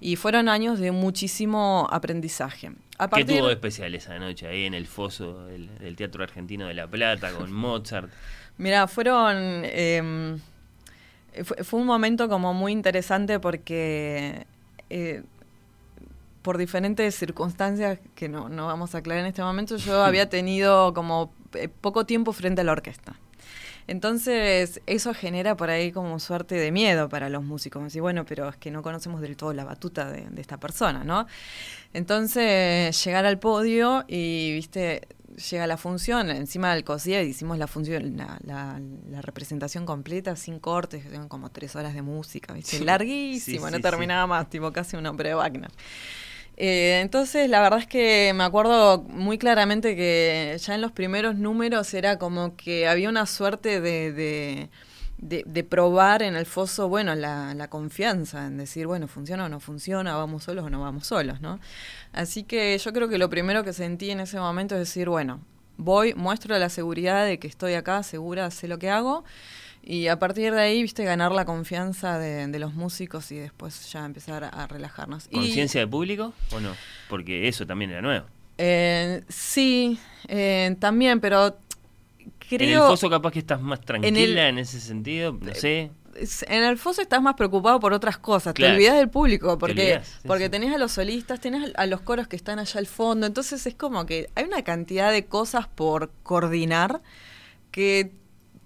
y 0.00 0.16
fueron 0.16 0.48
años 0.48 0.80
de 0.80 0.92
muchísimo 0.92 1.88
aprendizaje. 1.90 2.72
¿Qué 3.14 3.24
tuvo 3.24 3.46
de 3.46 3.54
especial 3.54 3.94
esa 3.94 4.18
noche 4.18 4.46
ahí 4.46 4.64
en 4.64 4.74
el 4.74 4.86
foso 4.86 5.46
del, 5.46 5.96
Teatro 5.96 6.24
Argentino 6.24 6.66
de 6.66 6.74
La 6.74 6.86
Plata 6.86 7.32
con 7.32 7.52
Mozart? 7.52 8.10
Mira, 8.58 8.86
fueron... 8.88 9.62
Eh, 9.64 10.36
fue, 11.44 11.80
un 11.80 11.86
momento 11.86 12.28
como 12.28 12.52
muy 12.52 12.72
interesante 12.72 13.38
porque 13.38 14.46
eh, 14.90 15.22
por 16.42 16.58
diferentes 16.58 17.14
circunstancias 17.14 17.98
que 18.14 18.28
no, 18.28 18.48
no 18.48 18.66
vamos 18.66 18.94
a 18.94 18.98
aclarar 18.98 19.22
en 19.22 19.28
este 19.28 19.42
momento, 19.42 19.76
yo 19.76 20.02
había 20.04 20.28
tenido 20.28 20.94
como 20.94 21.32
eh, 21.54 21.68
poco 21.68 22.06
tiempo 22.06 22.32
frente 22.32 22.60
a 22.60 22.64
la 22.64 22.72
orquesta. 22.72 23.16
Entonces, 23.86 24.80
eso 24.86 25.14
genera 25.14 25.56
por 25.56 25.68
ahí 25.68 25.90
como 25.90 26.20
suerte 26.20 26.54
de 26.54 26.70
miedo 26.70 27.08
para 27.08 27.28
los 27.28 27.42
músicos. 27.42 27.82
Decir, 27.82 28.02
bueno, 28.02 28.24
pero 28.24 28.48
es 28.48 28.56
que 28.56 28.70
no 28.70 28.82
conocemos 28.82 29.20
del 29.20 29.36
todo 29.36 29.52
la 29.52 29.64
batuta 29.64 30.08
de, 30.08 30.28
de 30.30 30.40
esta 30.40 30.58
persona, 30.58 31.02
¿no? 31.02 31.26
Entonces, 31.92 33.04
llegar 33.04 33.26
al 33.26 33.40
podio 33.40 34.04
y, 34.06 34.52
viste, 34.52 35.08
llega 35.50 35.66
la 35.66 35.76
función, 35.76 36.30
encima 36.30 36.74
del 36.74 36.84
COSIA 36.84 37.22
hicimos 37.22 37.58
la 37.58 37.66
función, 37.66 38.16
la, 38.16 38.80
representación 39.22 39.86
completa, 39.86 40.36
sin 40.36 40.58
cortes, 40.58 41.04
como 41.28 41.50
tres 41.50 41.76
horas 41.76 41.94
de 41.94 42.02
música, 42.02 42.52
¿viste? 42.52 42.80
larguísimo, 42.80 43.70
no 43.70 43.80
terminaba 43.80 44.26
más, 44.26 44.50
tipo 44.50 44.72
casi 44.72 44.96
un 44.96 45.06
hombre 45.06 45.30
de 45.30 45.34
Wagner. 45.34 45.70
Eh, 46.62 47.00
entonces, 47.00 47.48
la 47.48 47.62
verdad 47.62 47.78
es 47.78 47.86
que 47.86 48.32
me 48.34 48.44
acuerdo 48.44 49.02
muy 49.02 49.38
claramente 49.38 49.96
que 49.96 50.56
ya 50.60 50.74
en 50.74 50.82
los 50.82 50.92
primeros 50.92 51.36
números 51.36 51.94
era 51.94 52.18
como 52.18 52.54
que 52.56 52.86
había 52.86 53.08
una 53.08 53.24
suerte 53.24 53.80
de 53.80 54.68
de, 55.20 55.64
probar 55.64 56.22
en 56.22 56.34
el 56.34 56.46
foso, 56.46 56.88
bueno, 56.88 57.14
la, 57.14 57.54
la, 57.54 57.68
confianza, 57.68 58.46
en 58.46 58.56
decir, 58.56 58.86
bueno, 58.86 59.06
funciona 59.06 59.44
o 59.44 59.48
no 59.48 59.60
funciona, 59.60 60.16
vamos 60.16 60.44
solos 60.44 60.64
o 60.64 60.70
no 60.70 60.80
vamos 60.80 61.06
solos, 61.06 61.40
¿no? 61.40 61.60
Así 62.12 62.44
que 62.44 62.76
yo 62.78 62.92
creo 62.92 63.08
que 63.08 63.18
lo 63.18 63.28
primero 63.28 63.62
que 63.62 63.72
sentí 63.72 64.10
en 64.10 64.20
ese 64.20 64.38
momento 64.38 64.74
es 64.74 64.80
decir, 64.80 65.08
bueno, 65.08 65.40
voy, 65.76 66.14
muestro 66.14 66.58
la 66.58 66.70
seguridad 66.70 67.26
de 67.26 67.38
que 67.38 67.48
estoy 67.48 67.74
acá, 67.74 68.02
segura, 68.02 68.50
sé 68.50 68.66
lo 68.66 68.78
que 68.78 68.90
hago, 68.90 69.24
y 69.82 70.08
a 70.08 70.18
partir 70.18 70.52
de 70.52 70.60
ahí, 70.60 70.82
viste, 70.82 71.04
ganar 71.04 71.32
la 71.32 71.44
confianza 71.44 72.18
de, 72.18 72.46
de 72.46 72.58
los 72.58 72.74
músicos 72.74 73.32
y 73.32 73.36
después 73.36 73.90
ya 73.90 74.04
empezar 74.04 74.44
a, 74.44 74.66
relajarnos. 74.66 75.28
¿Conciencia 75.28 75.80
de 75.80 75.86
público 75.86 76.34
o 76.52 76.60
no? 76.60 76.74
Porque 77.08 77.48
eso 77.48 77.66
también 77.66 77.90
era 77.90 78.02
nuevo. 78.02 78.26
Eh, 78.58 79.22
sí, 79.28 79.98
eh, 80.28 80.76
también, 80.78 81.20
pero 81.20 81.56
creo... 82.48 82.68
En 82.68 82.82
el 82.82 82.88
foso 82.88 83.08
capaz 83.08 83.32
que 83.32 83.38
estás 83.38 83.60
más 83.60 83.80
tranquila 83.80 84.48
en, 84.48 84.58
el- 84.58 84.62
ese 84.62 84.80
sentido, 84.80 85.36
no 85.40 85.54
sé. 85.54 85.90
En 86.48 86.64
el 86.64 86.76
foso 86.76 87.00
estás 87.00 87.22
más 87.22 87.34
preocupado 87.34 87.80
por 87.80 87.94
otras 87.94 88.18
cosas, 88.18 88.52
Claro. 88.52 88.72
te 88.72 88.76
olvidas 88.76 88.96
del 88.96 89.08
público, 89.08 89.56
porque, 89.58 89.82
olvidás, 89.94 90.06
sí, 90.20 90.28
porque 90.28 90.44
sí. 90.44 90.50
tenés 90.50 90.74
a 90.74 90.78
los 90.78 90.92
solistas, 90.92 91.40
tenés 91.40 91.72
a 91.74 91.86
los 91.86 92.02
coros 92.02 92.28
que 92.28 92.36
están 92.36 92.58
allá 92.58 92.80
al 92.80 92.86
fondo, 92.86 93.26
entonces 93.26 93.64
es 93.66 93.74
como 93.74 94.04
que 94.04 94.28
hay 94.34 94.44
una 94.44 94.62
cantidad 94.62 95.10
de 95.10 95.24
cosas 95.24 95.68
por 95.68 96.10
coordinar 96.22 97.00
que 97.70 98.12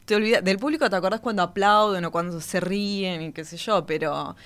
te 0.04 0.14
olvidas, 0.16 0.44
del 0.44 0.58
público 0.58 0.88
te 0.90 0.96
acordás 0.96 1.20
cuando 1.20 1.42
aplauden 1.42 2.04
o 2.04 2.10
cuando 2.10 2.40
se 2.40 2.60
ríen 2.60 3.22
y 3.22 3.32
qué 3.32 3.44
sé 3.44 3.56
yo, 3.56 3.86
pero 3.86 4.36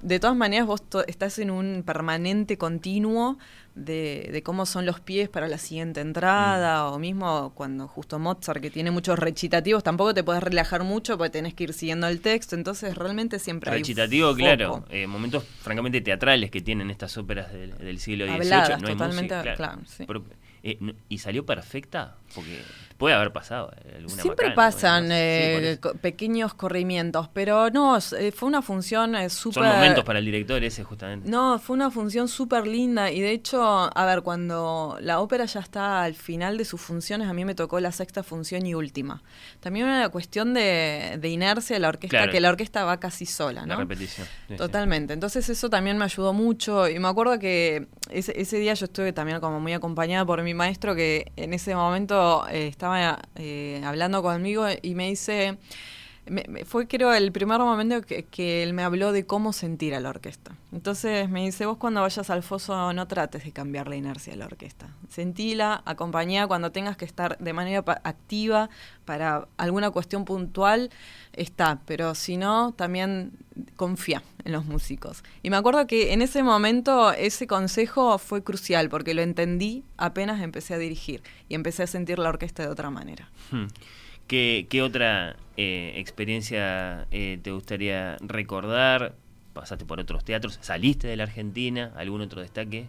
de 0.00 0.18
todas 0.18 0.34
maneras 0.36 0.66
vos 0.66 0.82
to- 0.88 1.06
estás 1.06 1.38
en 1.38 1.50
un 1.50 1.82
permanente 1.86 2.58
continuo 2.58 3.38
de, 3.74 4.28
de 4.32 4.42
cómo 4.42 4.66
son 4.66 4.84
los 4.84 5.00
pies 5.00 5.28
para 5.28 5.48
la 5.48 5.56
siguiente 5.58 6.00
entrada, 6.00 6.90
Mm. 6.90 6.92
o 6.94 6.98
mismo 6.98 7.52
cuando 7.54 7.86
justo 7.88 8.18
Mozart, 8.18 8.60
que 8.60 8.70
tiene 8.70 8.90
muchos 8.90 9.18
recitativos, 9.18 9.82
tampoco 9.82 10.12
te 10.12 10.24
podés 10.24 10.42
relajar 10.42 10.82
mucho 10.82 11.16
porque 11.16 11.30
tenés 11.30 11.54
que 11.54 11.64
ir 11.64 11.72
siguiendo 11.72 12.06
el 12.08 12.20
texto, 12.20 12.54
entonces 12.56 12.96
realmente 12.96 13.38
siempre 13.38 13.70
hay 13.70 13.78
Recitativo, 13.78 14.28
foco. 14.28 14.38
claro. 14.38 14.84
eh, 14.90 15.06
momentos 15.06 15.44
francamente 15.44 16.00
teatrales 16.00 16.50
que 16.50 16.60
tienen 16.60 16.90
estas 16.90 17.16
óperas 17.16 17.52
del, 17.52 17.78
del 17.78 17.98
siglo 17.98 18.26
XVIII. 18.26 18.34
Habladas, 18.40 18.82
no 18.82 18.88
hay 18.88 18.94
totalmente, 18.94 19.34
música, 19.36 19.54
claro, 19.54 19.78
sí. 19.86 20.04
Pero, 20.06 20.24
eh, 20.64 20.76
no- 20.80 20.92
¿Y 21.08 21.18
salió 21.18 21.46
perfecta? 21.46 22.16
Porque 22.34 22.60
puede 23.02 23.16
haber 23.16 23.32
pasado 23.32 23.72
eh, 23.84 23.94
alguna 23.96 24.22
Siempre 24.22 24.46
macana, 24.50 24.54
pasan 24.54 25.08
eh, 25.10 25.76
pequeños 26.00 26.54
corrimientos, 26.54 27.28
pero 27.32 27.68
no, 27.70 27.98
eh, 27.98 28.30
fue 28.30 28.46
una 28.48 28.62
función 28.62 29.16
eh, 29.16 29.28
súper... 29.28 29.64
Son 29.64 29.72
momentos 29.74 30.04
para 30.04 30.20
el 30.20 30.24
director 30.24 30.62
ese 30.62 30.84
justamente. 30.84 31.28
No, 31.28 31.58
fue 31.58 31.74
una 31.74 31.90
función 31.90 32.28
súper 32.28 32.64
linda 32.64 33.10
y 33.10 33.20
de 33.20 33.32
hecho, 33.32 33.60
a 33.60 34.06
ver, 34.06 34.22
cuando 34.22 34.96
la 35.00 35.18
ópera 35.18 35.46
ya 35.46 35.58
está 35.58 36.04
al 36.04 36.14
final 36.14 36.56
de 36.56 36.64
sus 36.64 36.80
funciones, 36.80 37.28
a 37.28 37.32
mí 37.32 37.44
me 37.44 37.56
tocó 37.56 37.80
la 37.80 37.90
sexta 37.90 38.22
función 38.22 38.64
y 38.66 38.74
última. 38.76 39.20
También 39.58 39.86
una 39.86 40.08
cuestión 40.10 40.54
de, 40.54 41.18
de 41.20 41.28
inercia 41.28 41.74
de 41.74 41.80
la 41.80 41.88
orquesta, 41.88 42.18
Claro. 42.18 42.30
que 42.30 42.40
la 42.40 42.50
orquesta 42.50 42.84
va 42.84 43.00
casi 43.00 43.26
sola, 43.26 43.62
La 43.66 43.74
¿no? 43.74 43.80
repetición. 43.80 44.26
sí, 44.26 44.32
sí. 44.50 44.56
Totalmente. 44.56 45.12
Entonces 45.12 45.48
eso 45.48 45.68
también 45.68 45.98
me 45.98 46.04
ayudó 46.04 46.32
mucho 46.32 46.88
y 46.88 47.00
me 47.00 47.08
acuerdo 47.08 47.36
que 47.40 47.88
ese, 48.14 48.40
ese 48.40 48.58
día 48.58 48.74
yo 48.74 48.86
estuve 48.86 49.12
también 49.12 49.40
como 49.40 49.60
muy 49.60 49.72
acompañada 49.72 50.24
por 50.24 50.42
mi 50.42 50.54
maestro 50.54 50.94
que 50.94 51.32
en 51.36 51.54
ese 51.54 51.74
momento 51.74 52.46
eh, 52.48 52.68
estaba 52.68 53.20
eh, 53.36 53.82
hablando 53.84 54.22
conmigo 54.22 54.66
y 54.82 54.94
me 54.94 55.08
dice, 55.08 55.58
me- 56.26 56.64
fue 56.64 56.86
creo 56.86 57.12
el 57.12 57.32
primer 57.32 57.58
momento 57.60 58.00
que, 58.02 58.24
que 58.24 58.62
él 58.62 58.72
me 58.74 58.82
habló 58.82 59.12
de 59.12 59.26
cómo 59.26 59.52
sentir 59.52 59.94
a 59.94 60.00
la 60.00 60.08
orquesta. 60.10 60.52
Entonces 60.72 61.28
me 61.28 61.44
dice, 61.44 61.66
vos 61.66 61.76
cuando 61.78 62.00
vayas 62.00 62.30
al 62.30 62.42
foso 62.42 62.92
no 62.92 63.06
trates 63.08 63.44
de 63.44 63.52
cambiar 63.52 63.88
la 63.88 63.96
inercia 63.96 64.32
de 64.32 64.38
la 64.38 64.46
orquesta. 64.46 64.88
Sentila, 65.08 65.82
acompañá 65.84 66.46
cuando 66.46 66.70
tengas 66.72 66.96
que 66.96 67.04
estar 67.04 67.36
de 67.38 67.52
manera 67.52 67.84
activa 68.04 68.70
para 69.04 69.48
alguna 69.56 69.90
cuestión 69.90 70.24
puntual, 70.24 70.90
está, 71.32 71.80
pero 71.86 72.14
si 72.14 72.36
no, 72.36 72.72
también 72.72 73.32
confía 73.76 74.22
en 74.44 74.52
los 74.52 74.64
músicos. 74.64 75.24
Y 75.42 75.50
me 75.50 75.56
acuerdo 75.56 75.86
que 75.86 76.12
en 76.12 76.22
ese 76.22 76.42
momento 76.42 77.12
ese 77.12 77.46
consejo 77.46 78.16
fue 78.18 78.42
crucial 78.42 78.88
porque 78.88 79.12
lo 79.14 79.22
entendí 79.22 79.84
apenas 79.96 80.40
empecé 80.40 80.74
a 80.74 80.78
dirigir 80.78 81.22
y 81.48 81.54
empecé 81.54 81.82
a 81.82 81.86
sentir 81.86 82.18
la 82.18 82.28
orquesta 82.28 82.62
de 82.62 82.68
otra 82.68 82.90
manera. 82.90 83.28
Hmm. 83.50 83.66
¿Qué, 84.26 84.66
qué 84.70 84.82
otra 84.82 85.36
eh, 85.56 85.94
experiencia 85.96 87.06
eh, 87.10 87.38
te 87.42 87.50
gustaría 87.50 88.16
recordar? 88.20 89.14
¿Pasaste 89.52 89.84
por 89.84 90.00
otros 90.00 90.24
teatros? 90.24 90.58
¿Saliste 90.62 91.06
de 91.08 91.16
la 91.16 91.24
Argentina? 91.24 91.92
¿Algún 91.96 92.22
otro 92.22 92.40
destaque? 92.40 92.88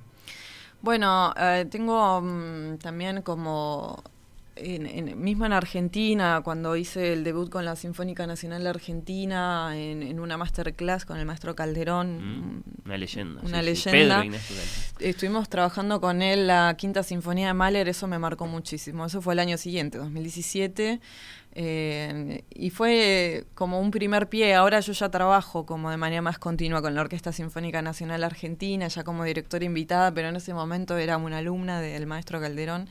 Bueno, 0.81 1.33
eh, 1.37 1.65
tengo 1.69 2.21
mm, 2.21 2.77
también 2.77 3.21
como, 3.21 4.03
en, 4.55 4.85
en- 4.85 5.21
mismo 5.21 5.45
en 5.45 5.53
Argentina, 5.53 6.41
cuando 6.43 6.75
hice 6.75 7.13
el 7.13 7.23
debut 7.23 7.49
con 7.49 7.65
la 7.65 7.75
Sinfónica 7.75 8.27
Nacional 8.27 8.63
de 8.63 8.69
Argentina, 8.69 9.71
en, 9.75 10.03
en 10.03 10.19
una 10.19 10.37
masterclass 10.37 11.05
con 11.05 11.17
el 11.17 11.25
maestro 11.25 11.55
Calderón, 11.55 12.17
Mm, 12.57 12.63
Una 12.85 12.97
leyenda. 12.97 13.41
una 13.41 13.61
sí, 13.63 13.75
sí. 13.75 13.89
leyenda. 13.89 14.15
Pedro 14.15 14.23
Ignacio 14.25 14.55
Calderón. 14.55 14.83
Estuvimos 15.09 15.49
trabajando 15.49 15.99
con 16.01 16.21
él 16.21 16.47
la 16.47 16.75
quinta 16.77 17.03
sinfonía 17.03 17.47
de 17.47 17.53
Mahler, 17.53 17.89
eso 17.89 18.07
me 18.07 18.19
marcó 18.19 18.45
muchísimo. 18.47 19.05
Eso 19.05 19.21
fue 19.21 19.33
el 19.33 19.39
año 19.39 19.57
siguiente, 19.57 19.97
2017. 19.97 20.99
eh, 21.55 22.43
y 22.49 22.69
fue 22.71 23.45
como 23.53 23.79
un 23.79 23.91
primer 23.91 24.27
pie. 24.27 24.55
Ahora 24.55 24.79
yo 24.79 24.93
ya 24.93 25.09
trabajo 25.09 25.65
como 25.65 25.91
de 25.91 25.97
manera 25.97 26.21
más 26.21 26.39
continua 26.39 26.81
con 26.81 26.95
la 26.95 27.01
Orquesta 27.01 27.31
Sinfónica 27.31 27.81
Nacional 27.81 28.23
Argentina, 28.23 28.87
ya 28.87 29.03
como 29.03 29.23
directora 29.23 29.63
invitada, 29.65 30.11
pero 30.13 30.29
en 30.29 30.35
ese 30.35 30.53
momento 30.53 30.97
era 30.97 31.17
una 31.17 31.37
alumna 31.39 31.79
del 31.79 32.07
maestro 32.07 32.39
Calderón. 32.41 32.89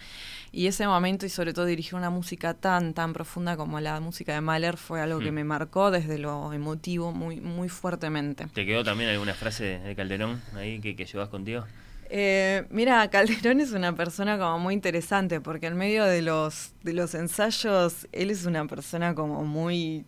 Y 0.55 0.67
ese 0.67 0.87
momento, 0.87 1.25
y 1.25 1.31
sobre 1.31 1.55
todo 1.55 1.65
dirigir 1.65 1.95
una 1.95 2.11
música 2.11 2.53
tan, 2.53 2.93
tan 2.93 3.15
profunda 3.15 3.57
como 3.57 3.81
la 3.81 3.99
música 4.01 4.35
de 4.35 4.43
Mahler, 4.43 4.77
fue 4.77 5.01
algo 5.01 5.19
que 5.21 5.31
Hmm. 5.33 5.37
me 5.37 5.45
marcó 5.45 5.91
desde 5.91 6.19
lo 6.19 6.53
emotivo 6.53 7.11
muy, 7.13 7.41
muy 7.41 7.71
fuertemente. 7.71 8.47
¿Te 8.53 8.67
quedó 8.67 8.85
también 8.85 9.09
alguna 9.11 9.33
frase 9.35 9.65
de, 9.65 9.79
de 9.79 9.97
Calderón 9.97 10.43
ahí 10.55 10.79
que, 10.81 10.95
que 10.95 11.07
llevas 11.07 11.31
contigo? 11.31 11.65
Eh, 12.11 12.67
mira, 12.69 13.09
Calderón 13.09 13.61
es 13.61 13.73
una 13.73 13.95
persona 13.97 14.37
como 14.39 14.59
muy 14.59 14.75
interesante 14.75 15.41
porque 15.41 15.69
en 15.69 15.77
medio 15.79 16.05
de 16.05 16.21
los, 16.21 16.73
de 16.83 16.93
los 16.93 17.15
ensayos 17.15 18.07
él 18.13 18.31
es 18.31 18.45
una 18.45 18.67
persona 18.67 19.15
como 19.15 19.45
muy 19.45 20.05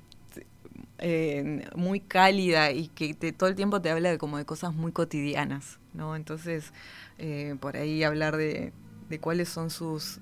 eh, 0.98 1.66
muy 1.76 2.00
cálida 2.00 2.70
y 2.70 2.88
que 2.88 3.14
te- 3.14 3.32
todo 3.32 3.48
el 3.48 3.54
tiempo 3.56 3.80
te 3.80 3.90
habla 3.90 4.10
de 4.10 4.18
como 4.18 4.38
de 4.38 4.44
cosas 4.44 4.74
muy 4.74 4.92
cotidianas, 4.92 5.78
¿no? 5.92 6.16
Entonces, 6.16 6.72
eh, 7.18 7.56
por 7.60 7.76
ahí 7.76 8.02
hablar 8.04 8.36
de, 8.36 8.72
de 9.08 9.18
cuáles 9.20 9.48
son 9.48 9.70
sus, 9.70 10.18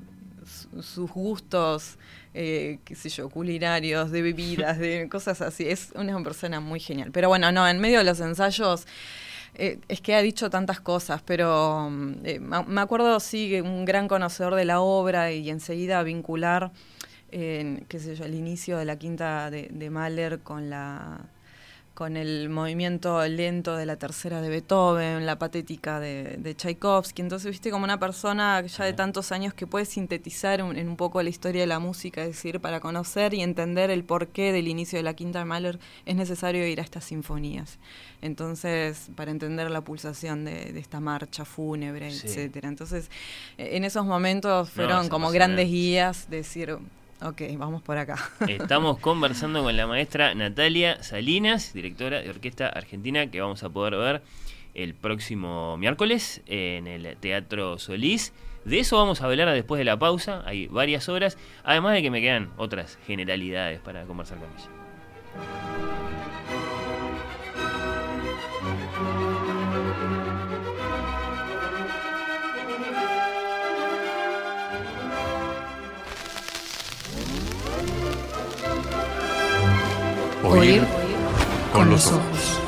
su- 0.46 0.82
sus 0.82 1.10
gustos, 1.10 1.96
eh, 2.34 2.78
qué 2.84 2.94
sé 2.94 3.08
yo, 3.08 3.28
culinarios, 3.28 4.10
de 4.10 4.22
bebidas, 4.22 4.78
de 4.78 5.08
cosas 5.10 5.40
así. 5.40 5.68
Es 5.68 5.90
una 5.94 6.22
persona 6.22 6.60
muy 6.60 6.80
genial. 6.80 7.10
Pero 7.12 7.28
bueno, 7.28 7.50
no, 7.52 7.66
en 7.68 7.78
medio 7.80 7.98
de 7.98 8.04
los 8.04 8.20
ensayos 8.20 8.86
eh, 9.54 9.78
es 9.88 10.00
que 10.00 10.14
ha 10.14 10.22
dicho 10.22 10.48
tantas 10.50 10.80
cosas, 10.80 11.22
pero 11.24 11.88
mm, 11.90 12.12
eh, 12.24 12.40
me 12.40 12.80
acuerdo, 12.80 13.20
sí, 13.20 13.50
que 13.50 13.62
un 13.62 13.84
gran 13.84 14.08
conocedor 14.08 14.54
de 14.54 14.64
la 14.64 14.80
obra 14.80 15.30
y 15.32 15.50
enseguida 15.50 16.02
vincular, 16.02 16.70
qué 17.30 17.98
sé 17.98 18.14
yo, 18.14 18.24
el 18.26 18.34
inicio 18.34 18.76
de 18.78 18.84
la 18.84 18.96
quinta 18.98 19.50
de, 19.50 19.68
de 19.70 19.88
Mahler 19.90 20.40
con 20.40 20.68
la 20.68 21.20
con 21.94 22.16
el 22.16 22.48
movimiento 22.48 23.24
lento 23.28 23.76
de 23.76 23.84
la 23.84 23.96
tercera 23.96 24.40
de 24.40 24.48
Beethoven, 24.48 25.26
la 25.26 25.38
patética 25.38 26.00
de, 26.00 26.36
de 26.38 26.54
Tchaikovsky. 26.54 27.20
Entonces, 27.22 27.50
viste, 27.50 27.70
como 27.70 27.84
una 27.84 28.00
persona 28.00 28.60
ya 28.62 28.84
de 28.84 28.94
tantos 28.94 29.30
años 29.30 29.52
que 29.52 29.66
puede 29.66 29.84
sintetizar 29.84 30.62
un- 30.62 30.76
en 30.78 30.88
un 30.88 30.96
poco 30.96 31.22
la 31.22 31.28
historia 31.28 31.60
de 31.60 31.66
la 31.66 31.78
música, 31.80 32.22
es 32.22 32.28
decir, 32.28 32.60
para 32.60 32.80
conocer 32.80 33.34
y 33.34 33.42
entender 33.42 33.90
el 33.90 34.04
porqué 34.04 34.52
del 34.52 34.68
inicio 34.68 34.98
de 34.98 35.02
la 35.02 35.12
quinta 35.14 35.40
de 35.40 35.44
Mahler 35.44 35.78
es 36.06 36.16
necesario 36.16 36.66
ir 36.66 36.80
a 36.80 36.82
estas 36.82 37.04
sinfonías. 37.04 37.78
Entonces, 38.22 39.10
para 39.14 39.30
entender 39.30 39.70
la 39.70 39.82
pulsación 39.82 40.44
de, 40.44 40.72
de 40.72 40.80
esta 40.80 41.00
marcha 41.00 41.44
fúnebre, 41.44 42.10
Sí. 42.10 42.26
etcétera. 42.26 42.68
Entonces, 42.68 43.10
eh, 43.58 43.70
en 43.76 43.84
esos 43.84 44.06
momentos 44.06 44.70
fueron 44.70 45.08
como 45.08 45.30
grandes 45.30 45.68
guías, 45.68 46.30
de 46.30 46.38
decir, 46.38 46.78
ok, 47.24 47.42
vamos 47.56 47.82
por 47.82 47.96
acá. 47.98 48.16
Estamos 48.48 48.98
conversando 48.98 49.62
con 49.62 49.76
la 49.76 49.86
maestra 49.86 50.34
Natalia 50.34 51.02
Salinas, 51.02 51.72
directora 51.72 52.20
de 52.20 52.30
Orquesta 52.30 52.68
Argentina, 52.68 53.30
que 53.30 53.40
vamos 53.40 53.62
a 53.62 53.70
poder 53.70 53.96
ver 53.96 54.22
el 54.74 54.94
próximo 54.94 55.76
miércoles 55.76 56.42
en 56.46 56.86
el 56.86 57.16
Teatro 57.18 57.78
Solís. 57.78 58.32
De 58.64 58.78
eso 58.78 58.96
vamos 58.96 59.20
a 59.20 59.26
hablar 59.26 59.52
después 59.52 59.78
de 59.78 59.84
la 59.84 59.98
pausa, 59.98 60.42
hay 60.46 60.68
varias 60.68 61.08
horas, 61.08 61.36
además 61.64 61.94
de 61.94 62.02
que 62.02 62.10
me 62.10 62.20
quedan 62.20 62.50
otras 62.56 62.98
generalidades 63.06 63.80
para 63.80 64.04
conversar 64.04 64.38
con 64.38 64.48
ella. 64.48 66.21
Oír 80.52 80.82
con 81.72 81.88
los 81.88 82.08
ojos. 82.08 82.22
Seguimos 82.22 82.61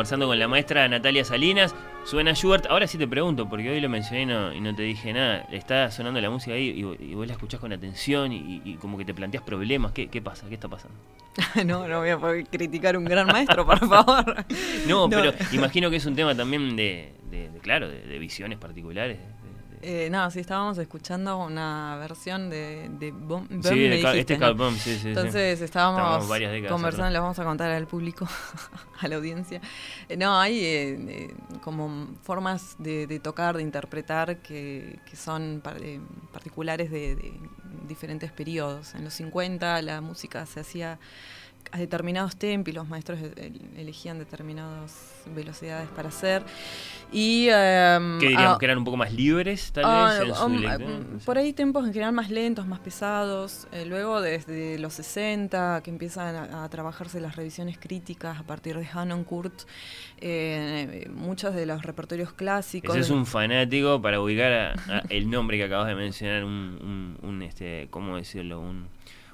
conversando 0.00 0.28
con 0.28 0.38
la 0.38 0.48
maestra 0.48 0.88
Natalia 0.88 1.26
Salinas. 1.26 1.74
Suena 2.04 2.34
Schubert. 2.34 2.64
Ahora 2.70 2.86
sí 2.86 2.96
te 2.96 3.06
pregunto, 3.06 3.50
porque 3.50 3.68
hoy 3.68 3.82
lo 3.82 3.90
mencioné 3.90 4.22
y 4.22 4.26
no, 4.26 4.50
y 4.54 4.58
no 4.58 4.74
te 4.74 4.82
dije 4.82 5.12
nada. 5.12 5.46
Está 5.52 5.90
sonando 5.90 6.22
la 6.22 6.30
música 6.30 6.54
ahí 6.54 6.70
y, 6.98 7.14
vos 7.14 7.26
la 7.26 7.34
escuchás 7.34 7.60
con 7.60 7.70
atención 7.70 8.32
y, 8.32 8.78
como 8.80 8.96
que 8.96 9.04
te 9.04 9.12
planteas 9.12 9.42
problemas. 9.42 9.92
¿Qué, 9.92 10.08
¿Qué 10.08 10.22
pasa? 10.22 10.48
¿Qué 10.48 10.54
está 10.54 10.68
pasando? 10.68 10.96
no, 11.66 11.86
no 11.86 11.98
voy 11.98 12.08
a 12.08 12.18
poder 12.18 12.46
criticar 12.46 12.96
un 12.96 13.04
gran 13.04 13.26
maestro, 13.26 13.66
por 13.66 13.78
favor. 13.86 14.46
no, 14.88 15.10
pero 15.10 15.34
imagino 15.52 15.90
que 15.90 15.96
es 15.96 16.06
un 16.06 16.16
tema 16.16 16.34
también 16.34 16.74
de, 16.76 17.12
claro, 17.60 17.90
de, 17.90 18.18
visiones 18.18 18.56
particulares, 18.56 19.18
eh, 19.82 20.08
no, 20.10 20.30
sí, 20.30 20.40
estábamos 20.40 20.76
escuchando 20.78 21.38
una 21.38 21.96
versión 21.98 22.50
de, 22.50 22.90
de 22.98 23.12
Bomb. 23.12 23.48
Sí, 23.62 23.84
este 23.86 24.34
es 24.34 24.56
Bomb, 24.56 24.76
sí, 24.76 24.98
sí. 24.98 25.08
Entonces 25.08 25.60
estábamos, 25.60 26.26
conversando, 26.68 27.10
les 27.10 27.20
vamos 27.20 27.38
a 27.38 27.44
contar 27.44 27.70
al 27.70 27.86
público, 27.86 28.28
a 29.00 29.08
la 29.08 29.16
audiencia. 29.16 29.60
Eh, 30.08 30.16
no, 30.16 30.38
hay 30.38 30.58
eh, 30.58 30.96
eh, 31.08 31.34
como 31.62 32.08
formas 32.22 32.76
de, 32.78 33.20
tocar, 33.20 33.56
de 33.56 33.62
interpretar 33.62 34.38
que, 34.38 34.98
que 35.08 35.16
son 35.16 35.62
particulares 36.32 36.90
de, 36.90 37.16
de 37.16 37.32
diferentes 37.88 38.32
periodos. 38.32 38.94
En 38.94 39.04
los 39.04 39.14
50 39.14 39.80
la 39.82 40.00
música 40.00 40.44
se 40.44 40.60
hacía 40.60 40.98
a 41.72 41.78
determinados 41.78 42.36
tempos 42.36 42.72
y 42.72 42.74
los 42.74 42.88
maestros 42.88 43.18
elegían 43.76 44.18
determinadas 44.18 45.22
velocidades 45.34 45.88
para 45.90 46.08
hacer. 46.08 46.42
Y, 47.12 47.48
em, 47.48 48.18
¿Qué 48.18 48.28
diríamos? 48.28 48.58
¿Que 48.58 48.64
eran 48.66 48.78
un 48.78 48.84
poco 48.84 48.96
más 48.96 49.12
libres, 49.12 49.72
tal 49.72 49.84
vez? 49.84 50.36
Ah, 50.36 50.46
um, 50.46 50.64
em, 50.64 51.18
por 51.24 51.38
ahí 51.38 51.52
tempos 51.52 51.84
en 51.86 51.92
general 51.92 52.12
más 52.12 52.30
lentos, 52.30 52.66
más 52.66 52.80
pesados. 52.80 53.66
Eh, 53.72 53.84
luego, 53.84 54.20
desde 54.20 54.78
los 54.78 54.94
60, 54.94 55.80
que 55.82 55.90
empiezan 55.90 56.36
a, 56.54 56.68
trabajarse 56.68 57.20
las 57.20 57.36
revisiones 57.36 57.78
críticas 57.78 58.38
a 58.38 58.42
partir 58.44 58.76
de 58.76 58.86
Hanon 58.92 59.24
Kurt, 59.24 59.62
eh, 60.20 61.08
muchos 61.12 61.54
de 61.54 61.66
los 61.66 61.82
repertorios 61.82 62.32
clásicos. 62.32 62.94
Ese 62.94 63.00
es 63.00 63.10
un 63.10 63.26
fanático 63.26 64.00
para 64.00 64.20
ubicar 64.20 64.74
el 65.08 65.30
nombre 65.30 65.56
que 65.56 65.64
acabas 65.64 65.88
de 65.88 65.94
mencionar, 65.96 66.44
un, 66.44 67.18
un 67.22 67.42
este, 67.42 67.88
¿cómo 67.90 68.16
decirlo? 68.16 68.60
Un 68.60 68.86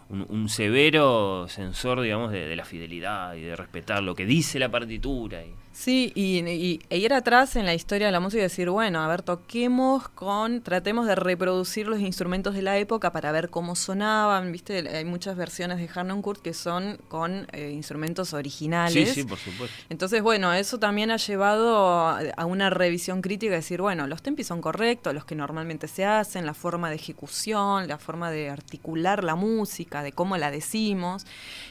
un, 0.09 0.49
severo 0.49 1.47
sensor, 1.49 2.01
digamos, 2.01 2.33
de, 2.33 2.47
de, 2.47 2.57
la 2.57 2.65
fidelidad 2.65 3.35
y 3.35 3.43
de 3.43 3.57
respetar 3.57 4.03
lo 4.03 4.15
que 4.15 4.27
dice 4.27 4.59
la 4.59 4.71
partitura. 4.71 5.43
Y... 5.45 5.55
Sí, 5.77 6.11
y, 6.15 6.39
y, 6.39 6.81
e 6.89 6.97
ir 6.97 7.13
atrás 7.13 7.55
en 7.55 7.67
la 7.67 7.75
historia 7.75 8.07
de 8.07 8.13
la 8.13 8.19
música 8.19 8.41
y 8.41 8.45
decir, 8.45 8.71
bueno, 8.71 9.01
a 9.05 9.09
ver, 9.09 9.21
toquemos 9.21 10.09
con, 10.09 10.63
tratemos 10.63 11.07
de 11.07 11.15
reproducir 11.15 11.87
los 11.87 12.01
instrumentos 12.01 12.55
de 12.55 12.63
la 12.63 12.79
época 12.79 13.13
para 13.13 13.31
ver 13.31 13.51
cómo 13.51 13.77
sonaban, 13.77 14.51
¿viste? 14.53 14.89
Hay 14.89 15.05
muchas 15.05 15.37
versiones 15.37 15.77
de 15.77 15.87
Harnoncourt 15.95 16.41
que 16.41 16.55
son 16.55 16.99
con 17.09 17.47
eh, 17.53 17.73
instrumentos 17.73 18.33
originales. 18.33 19.11
Sí, 19.11 19.21
sí, 19.21 19.25
por 19.25 19.37
supuesto. 19.37 19.77
Entonces, 19.91 20.23
bueno, 20.23 20.55
eso 20.55 20.79
también 20.79 21.11
ha 21.11 21.19
llevado 21.19 21.77
a, 21.77 22.47
una 22.47 22.71
revisión 22.71 23.21
crítica, 23.21 23.53
decir, 23.55 23.83
bueno, 23.83 24.07
los 24.07 24.23
tempos 24.23 24.47
son 24.47 24.63
correctos, 24.63 25.13
los 25.13 25.27
que 25.27 25.35
normalmente 25.35 25.89
se 25.89 26.07
hacen, 26.07 26.47
la 26.47 26.55
forma 26.55 26.89
de 26.89 26.97
ejecución, 26.97 27.87
la 27.87 27.99
forma 27.99 28.31
de 28.31 28.49
articular 28.49 29.23
la 29.23 29.35
música, 29.35 30.03
de 30.03 30.13
cómo 30.13 30.39
la 30.39 30.51
decimos, 30.51 31.27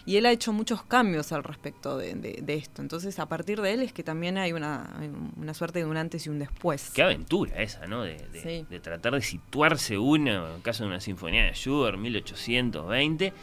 y 0.06 0.18
él 0.18 0.28
ha 0.28 0.32
hecho 0.32 0.54
muchos 0.54 0.84
cambios 0.84 1.32
al 1.32 1.44
respecto 1.44 1.98
de, 1.98 2.14
de 2.14 2.54
esto. 2.54 2.84
Entonces, 2.84 3.18
a 3.18 3.26
partir 3.26 3.62
de 3.62 3.74
él 3.74 3.82
es 3.82 3.95
que 3.96 4.04
también 4.04 4.38
hay 4.38 4.52
una, 4.52 4.94
una 5.38 5.54
suerte 5.54 5.80
de 5.80 5.86
un 5.86 5.96
antes 5.96 6.28
y 6.28 6.30
un 6.30 6.38
después. 6.38 6.92
Qué 6.94 7.02
aventura 7.02 7.62
esa, 7.62 7.88
¿no? 7.88 8.04
De, 8.04 8.18
de, 8.70 8.80
tratar 8.82 9.14
de 9.14 9.22
situarse 9.22 9.98
uno, 9.98 10.50
en 10.50 10.56
el 10.56 10.62
caso 10.62 10.84
de 10.84 10.90
una 10.90 11.00
sinfonía 11.00 11.46
de 11.46 11.54
Schubert, 11.54 11.98
1820, 11.98 13.34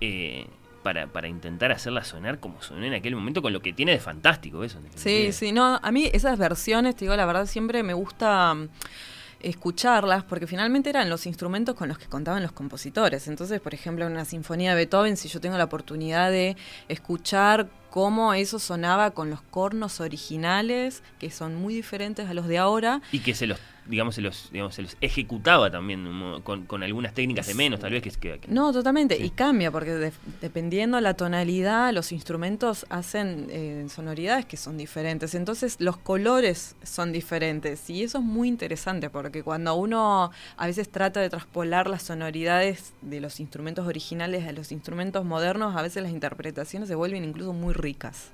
eh, 0.00 0.46
para, 0.84 1.08
para 1.08 1.26
intentar 1.26 1.72
hacerla 1.72 2.04
sonar 2.04 2.38
como 2.38 2.62
sonó 2.62 2.86
en 2.86 2.94
aquel 2.94 3.16
momento, 3.16 3.42
con 3.42 3.52
lo 3.52 3.60
que 3.60 3.72
tiene 3.72 3.90
de 3.92 3.98
fantástico 3.98 4.62
eso. 4.62 4.78
Sí, 4.94 5.32
sí, 5.32 5.50
no, 5.50 5.80
a 5.82 5.90
mí 5.90 6.08
esas 6.12 6.38
versiones, 6.38 6.94
te 6.94 7.04
digo 7.04 7.16
la 7.16 7.26
verdad, 7.26 7.46
siempre 7.46 7.82
me 7.82 7.92
gusta 7.92 8.56
escucharlas, 9.40 10.22
porque 10.24 10.46
finalmente 10.46 10.90
eran 10.90 11.10
los 11.10 11.26
instrumentos 11.26 11.74
con 11.74 11.88
los 11.88 11.98
que 11.98 12.06
contaban 12.06 12.42
los 12.42 12.52
compositores. 12.52 13.26
Entonces, 13.26 13.60
por 13.60 13.74
ejemplo, 13.74 14.06
en 14.06 14.12
una 14.12 14.24
sinfonía 14.24 14.70
de 14.70 14.76
Beethoven, 14.76 15.16
si 15.16 15.28
yo 15.28 15.40
tengo 15.40 15.58
la 15.58 15.64
oportunidad 15.64 16.30
de 16.30 16.56
escuchar 16.88 17.68
cómo 17.90 18.34
eso 18.34 18.58
sonaba 18.58 19.10
con 19.12 19.30
los 19.30 19.42
cornos 19.42 20.00
originales, 20.00 21.02
que 21.18 21.30
son 21.30 21.56
muy 21.56 21.74
diferentes 21.74 22.28
a 22.28 22.34
los 22.34 22.46
de 22.46 22.58
ahora. 22.58 23.00
Y 23.12 23.20
que 23.20 23.34
se 23.34 23.46
los 23.46 23.58
digamos, 23.88 24.14
se 24.14 24.20
los, 24.20 24.50
digamos, 24.52 24.74
se 24.74 24.82
los 24.82 24.96
ejecutaba 25.00 25.70
también 25.70 26.40
con, 26.42 26.66
con 26.66 26.82
algunas 26.82 27.14
técnicas 27.14 27.46
de 27.46 27.54
menos, 27.54 27.80
tal 27.80 27.92
vez. 27.92 28.16
Que, 28.18 28.40
no, 28.48 28.72
totalmente. 28.72 29.16
Y 29.16 29.30
cambia, 29.30 29.70
porque 29.70 30.12
dependiendo 30.40 31.00
la 31.00 31.14
tonalidad, 31.14 31.92
los 31.92 32.12
instrumentos 32.12 32.86
hacen 32.90 33.46
eh, 33.50 33.86
sonoridades 33.88 34.46
que 34.46 34.56
son 34.56 34.76
diferentes. 34.76 35.34
Entonces, 35.34 35.76
los 35.80 35.96
colores 35.96 36.76
son 36.82 37.12
diferentes. 37.12 37.88
Y 37.90 38.02
eso 38.02 38.18
es 38.18 38.24
muy 38.24 38.48
interesante, 38.48 39.10
porque 39.10 39.42
cuando 39.42 39.74
uno 39.74 40.30
a 40.56 40.66
veces 40.66 40.90
trata 40.90 41.20
de 41.20 41.30
traspolar 41.30 41.88
las 41.88 42.02
sonoridades 42.02 42.92
de 43.00 43.20
los 43.20 43.40
instrumentos 43.40 43.86
originales 43.86 44.46
a 44.46 44.52
los 44.52 44.70
instrumentos 44.72 45.24
modernos, 45.24 45.76
a 45.76 45.82
veces 45.82 46.02
las 46.02 46.12
interpretaciones 46.12 46.88
se 46.88 46.94
vuelven 46.94 47.24
incluso 47.24 47.52
muy 47.52 47.72
ricas. 47.74 48.30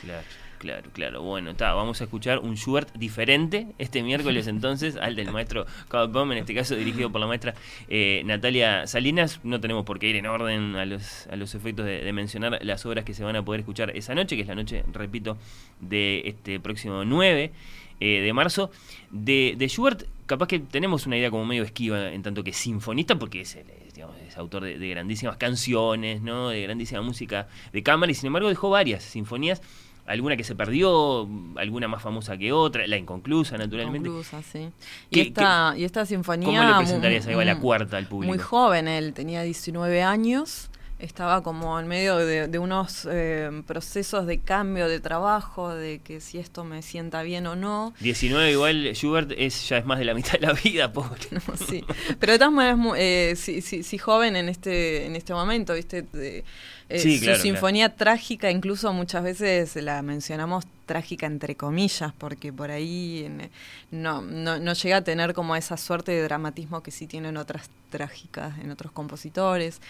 Claro. 0.00 0.26
Claro, 0.58 0.90
claro. 0.92 1.22
Bueno, 1.22 1.52
está, 1.52 1.72
vamos 1.72 2.00
a 2.00 2.04
escuchar 2.04 2.40
un 2.40 2.56
Schubert 2.56 2.92
diferente 2.94 3.68
este 3.78 4.02
miércoles 4.02 4.46
entonces 4.48 4.96
al 4.96 5.14
del 5.14 5.30
maestro 5.30 5.66
Carl 5.88 6.08
Baum, 6.10 6.32
en 6.32 6.38
este 6.38 6.54
caso 6.54 6.74
dirigido 6.74 7.10
por 7.10 7.20
la 7.20 7.28
maestra 7.28 7.54
eh, 7.88 8.22
Natalia 8.24 8.86
Salinas. 8.86 9.40
No 9.44 9.60
tenemos 9.60 9.84
por 9.84 10.00
qué 10.00 10.08
ir 10.08 10.16
en 10.16 10.26
orden 10.26 10.74
a 10.74 10.84
los, 10.84 11.28
a 11.28 11.36
los 11.36 11.54
efectos 11.54 11.86
de, 11.86 12.12
mencionar 12.12 12.58
las 12.62 12.84
obras 12.86 13.04
que 13.04 13.14
se 13.14 13.22
van 13.22 13.36
a 13.36 13.44
poder 13.44 13.60
escuchar 13.60 13.96
esa 13.96 14.14
noche, 14.14 14.34
que 14.34 14.42
es 14.42 14.48
la 14.48 14.56
noche, 14.56 14.84
repito, 14.92 15.36
de 15.80 16.22
este 16.24 16.58
próximo 16.58 17.04
9 17.04 17.52
eh, 18.00 18.20
de 18.20 18.32
marzo. 18.32 18.70
De, 19.10 19.54
de 19.56 19.68
Schubert, 19.68 20.04
capaz 20.26 20.48
que 20.48 20.58
tenemos 20.58 21.06
una 21.06 21.16
idea 21.16 21.30
como 21.30 21.44
medio 21.44 21.62
esquiva 21.62 22.12
en 22.12 22.22
tanto 22.22 22.42
que 22.42 22.52
sinfonista, 22.52 23.16
porque 23.16 23.42
es, 23.42 23.56
digamos, 23.94 24.16
es 24.26 24.36
autor 24.36 24.64
de, 24.64 24.78
de, 24.78 24.88
grandísimas 24.88 25.36
canciones, 25.36 26.20
¿no? 26.20 26.48
de 26.48 26.62
grandísima 26.62 27.00
música 27.02 27.46
de 27.72 27.82
cámara, 27.84 28.10
y 28.10 28.14
sin 28.14 28.26
embargo 28.28 28.48
dejó 28.48 28.70
varias 28.70 29.04
sinfonías 29.04 29.62
alguna 30.08 30.36
que 30.36 30.44
se 30.44 30.54
perdió, 30.54 31.28
alguna 31.56 31.86
más 31.86 32.02
famosa 32.02 32.36
que 32.36 32.52
otra, 32.52 32.86
la 32.86 32.96
inconclusa, 32.96 33.58
naturalmente. 33.58 34.08
Inconclusa, 34.08 34.42
sí. 34.42 34.70
Y 35.10 35.20
esta, 35.20 35.74
y 35.76 35.84
esta 35.84 36.06
sinfonía. 36.06 36.46
¿Cómo 36.48 36.70
le 36.70 36.76
presentarías 36.78 37.26
ahí 37.26 37.44
la 37.44 37.60
cuarta 37.60 37.98
al 37.98 38.06
público? 38.06 38.32
Muy 38.32 38.38
joven, 38.38 38.88
él 38.88 39.12
tenía 39.12 39.42
19 39.42 40.02
años 40.02 40.70
estaba 40.98 41.42
como 41.42 41.78
en 41.78 41.86
medio 41.86 42.16
de, 42.16 42.58
unos 42.58 43.06
eh, 43.10 43.62
procesos 43.66 44.26
de 44.26 44.38
cambio 44.40 44.88
de 44.88 45.00
trabajo, 45.00 45.74
de 45.74 46.00
que 46.00 46.20
si 46.20 46.38
esto 46.38 46.64
me 46.64 46.82
sienta 46.82 47.22
bien 47.22 47.46
o 47.46 47.54
no. 47.54 47.94
19 48.00 48.50
igual, 48.50 48.92
Schubert 48.94 49.32
es, 49.36 49.68
ya 49.68 49.78
es 49.78 49.86
más 49.86 49.98
de 49.98 50.04
la 50.04 50.14
mitad 50.14 50.32
de 50.32 50.46
la 50.46 50.52
vida, 50.52 50.92
pobre. 50.92 51.20
sí, 51.68 51.84
pero 52.18 52.32
de 52.32 52.38
todas 52.38 52.52
maneras, 52.52 52.78
eh, 52.96 53.34
sí, 53.36 53.98
joven 53.98 54.36
en 54.36 54.48
este, 54.48 55.06
en 55.06 55.16
este 55.16 55.32
momento, 55.32 55.74
¿viste? 55.74 56.02
De, 56.02 56.44
eh, 56.88 56.98
su 56.98 57.42
sinfonía 57.42 57.94
trágica, 57.94 58.50
incluso 58.50 58.92
muchas 58.92 59.22
veces 59.22 59.76
la 59.76 60.02
mencionamos 60.02 60.64
trágica 60.88 61.26
entre 61.26 61.54
comillas, 61.54 62.12
porque 62.18 62.52
por 62.52 62.72
ahí 62.72 63.30
no, 63.92 64.20
no, 64.22 64.58
no, 64.58 64.72
llega 64.72 64.96
a 64.96 65.04
tener 65.04 65.34
como 65.34 65.54
esa 65.54 65.76
suerte 65.76 66.10
de 66.10 66.22
dramatismo 66.22 66.82
que 66.82 66.90
sí 66.90 67.06
tienen 67.06 67.36
otras 67.36 67.70
trágicas 67.90 68.58
en 68.58 68.72
otros 68.72 68.90
compositores. 68.90 69.80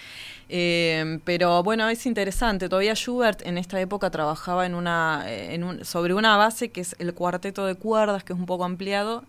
Eh, 0.51 1.21
pero 1.25 1.63
bueno, 1.63 1.89
es 1.89 2.05
interesante, 2.05 2.69
todavía 2.69 2.95
Schubert 2.95 3.41
en 3.47 3.57
esta 3.57 3.81
época 3.81 4.11
trabajaba 4.11 4.67
en 4.67 4.75
una, 4.75 5.25
en 5.27 5.65
un, 5.65 5.85
sobre 5.87 6.13
una 6.13 6.37
base 6.37 6.69
que 6.69 6.83
es 6.83 6.95
el 6.99 7.15
cuarteto 7.15 7.65
de 7.65 7.77
cuerdas, 7.77 8.25
que 8.25 8.35
es 8.35 8.39
un 8.39 8.47
poco 8.47 8.65
ampliado, 8.67 9.25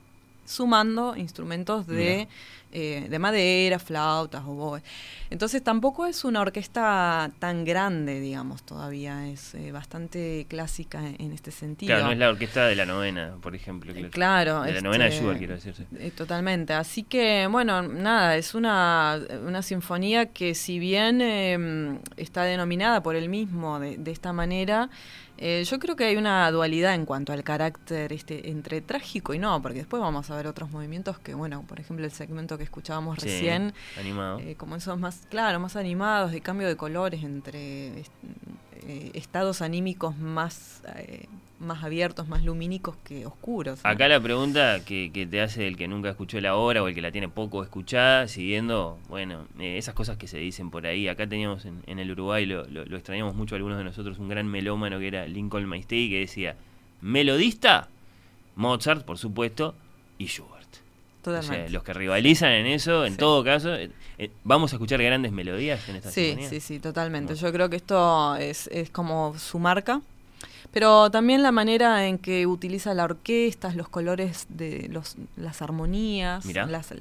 sumando 0.50 1.16
instrumentos 1.16 1.86
de... 1.88 2.28
Eh, 2.72 3.08
de 3.10 3.18
madera, 3.18 3.80
flautas, 3.80 4.44
oboes. 4.46 4.84
Entonces 5.32 5.64
tampoco 5.64 6.06
es 6.06 6.24
una 6.24 6.42
orquesta 6.42 7.32
tan 7.40 7.66
grande, 7.66 8.20
digamos, 8.20 8.62
todavía 8.62 9.28
es 9.28 9.56
eh, 9.56 9.72
bastante 9.72 10.46
clásica 10.48 11.02
en, 11.18 11.32
este 11.32 11.50
sentido. 11.50 11.96
Claro, 11.96 12.06
no 12.06 12.12
es 12.12 12.20
la 12.20 12.30
orquesta 12.30 12.68
de 12.68 12.76
la 12.76 12.86
novena, 12.86 13.34
por 13.42 13.56
ejemplo. 13.56 13.92
Claro. 14.12 14.62
de 14.62 14.74
la 14.74 14.82
novena 14.82 15.06
de 15.06 15.10
este, 15.10 15.22
Schubert, 15.22 15.40
quiero 15.40 15.56
decir. 15.56 15.74
Eh, 15.98 16.12
totalmente. 16.12 16.74
Así 16.74 17.02
que, 17.02 17.48
bueno, 17.50 17.82
nada, 17.82 18.38
es 18.38 18.54
una, 18.54 19.20
una 19.44 19.64
sinfonía 19.64 20.28
que 20.28 20.54
si 20.54 20.78
bien 20.78 21.22
em, 21.22 21.98
está 22.18 22.44
denominada 22.44 23.02
por 23.02 23.16
él 23.16 23.30
mismo 23.30 23.80
de, 23.80 23.98
de 23.98 24.12
esta 24.12 24.32
manera, 24.32 24.92
eh, 25.42 25.64
yo 25.64 25.80
creo 25.80 25.96
que 25.96 26.04
hay 26.04 26.18
una 26.18 26.52
dualidad 26.52 26.94
en 26.94 27.06
cuanto 27.06 27.32
al 27.32 27.44
carácter 27.46 28.12
este 28.12 28.50
entre 28.50 28.82
trágico 28.82 29.34
y 29.34 29.40
no, 29.40 29.62
porque 29.62 29.80
después 29.80 30.02
vamos 30.02 30.30
a 30.30 30.36
ver 30.36 30.48
otros 30.48 30.70
movimientos 30.70 31.18
que, 31.20 31.34
bueno, 31.34 31.64
por 31.66 31.80
ejemplo, 31.80 32.06
el 32.06 32.12
segmento 32.12 32.58
que 32.58 32.66
escuchábamos 32.66 33.20
recién, 33.20 33.74
eh, 33.98 34.56
como 34.58 34.76
esos 34.76 35.00
más, 35.00 35.28
claro, 35.30 35.60
más 35.62 35.78
animados, 35.78 36.34
de 36.34 36.42
cambio 36.42 36.68
de 36.68 36.76
colores 36.76 37.24
entre 37.24 38.00
eh, 38.00 39.12
estados 39.14 39.62
anímicos 39.62 40.18
más 40.18 40.82
más 41.60 41.84
abiertos, 41.84 42.28
más 42.28 42.44
lumínicos 42.44 42.96
que 43.04 43.26
oscuros. 43.26 43.80
Acá 43.84 44.08
la 44.08 44.20
pregunta 44.20 44.84
que, 44.86 45.12
que, 45.14 45.28
te 45.28 45.42
hace 45.42 45.68
el 45.68 45.78
que 45.78 45.88
nunca 45.88 46.10
escuchó 46.10 46.40
la 46.40 46.56
obra 46.56 46.82
o 46.82 46.88
el 46.88 46.96
que 46.96 47.02
la 47.02 47.12
tiene 47.12 47.28
poco 47.28 47.64
escuchada, 47.64 48.28
siguiendo, 48.28 48.98
bueno, 49.10 49.46
eh, 49.60 49.78
esas 49.78 49.94
cosas 49.94 50.18
que 50.18 50.28
se 50.28 50.38
dicen 50.38 50.72
por 50.72 50.86
ahí. 50.86 51.08
Acá 51.08 51.28
teníamos 51.28 51.66
en, 51.66 52.00
el 52.00 52.12
Uruguay, 52.12 52.46
lo, 52.46 52.66
lo, 52.66 52.96
extrañamos 52.96 53.36
mucho 53.36 53.56
algunos 53.56 53.78
de 53.78 53.84
nosotros, 53.84 54.20
un 54.20 54.30
gran 54.30 54.48
melómano 54.48 55.00
que 55.00 55.08
era 55.08 55.28
Lincoln 55.28 55.66
Maistei, 55.66 56.10
que 56.10 56.20
decía, 56.20 56.56
melodista, 57.02 57.90
Mozart, 58.56 59.06
por 59.06 59.18
supuesto, 59.18 59.76
y 60.18 60.28
Schubert. 60.28 60.60
Totalmente. 61.22 61.70
los 61.70 61.84
que 61.84 61.94
rivalizan 61.94 62.52
en 62.54 62.66
eso, 62.66 63.06
en 63.06 63.18
todo 63.18 63.44
caso, 63.44 63.76
eh, 63.76 63.92
eh, 64.18 64.32
vamos 64.46 64.72
a 64.72 64.78
escuchar 64.78 65.04
grandes 65.04 65.34
melodías 65.34 65.88
en 65.90 65.98
esta 65.98 66.12
Sí, 66.12 66.38
sí, 66.48 66.62
sí, 66.62 66.80
totalmente. 66.80 67.36
Yo 67.36 67.52
creo 67.52 67.70
que 67.70 67.76
esto 67.76 68.38
es, 68.38 68.68
es 68.68 68.90
como 68.90 69.38
su 69.38 69.60
marca 69.60 70.02
pero 70.72 71.10
también 71.10 71.42
la 71.42 71.52
manera 71.52 72.06
en 72.06 72.18
que 72.20 72.46
utiliza 72.46 72.94
la 72.94 73.06
orquesta, 73.06 73.74
los 73.74 73.90
colores 73.90 74.46
de 74.50 74.88
los, 74.90 75.16
las 75.36 75.62
armonías, 75.62 76.46
las, 76.46 76.92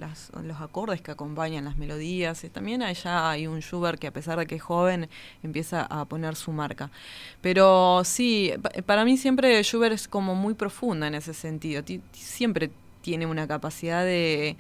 los 0.43 0.61
acordes 0.61 1.03
que 1.03 1.11
acompañan 1.11 1.65
las 1.65 1.77
melodías. 1.77 2.45
También 2.53 2.83
allá 2.83 3.31
hay 3.31 3.47
un 3.47 3.61
Schubert 3.61 3.99
que 3.99 4.07
a 4.07 4.13
pesar 4.13 4.39
de 4.39 4.47
que 4.47 4.55
es 4.55 4.63
joven 4.63 5.09
empieza 5.43 5.83
a 5.83 6.07
poner 6.07 6.35
su 6.35 6.53
marca. 6.53 6.91
Pero 7.43 8.03
sí, 8.05 8.53
para 8.87 9.05
mí 9.05 9.19
siempre 9.19 9.63
Schubert 9.63 9.95
es 9.95 10.09
como 10.09 10.35
muy 10.35 10.55
profunda 10.55 11.07
en 11.07 11.15
ese 11.15 11.35
sentido. 11.35 11.83
siempre 12.13 12.71
tiene 13.03 13.27
una 13.27 13.47
capacidad 13.47 14.03
de, 14.03 14.57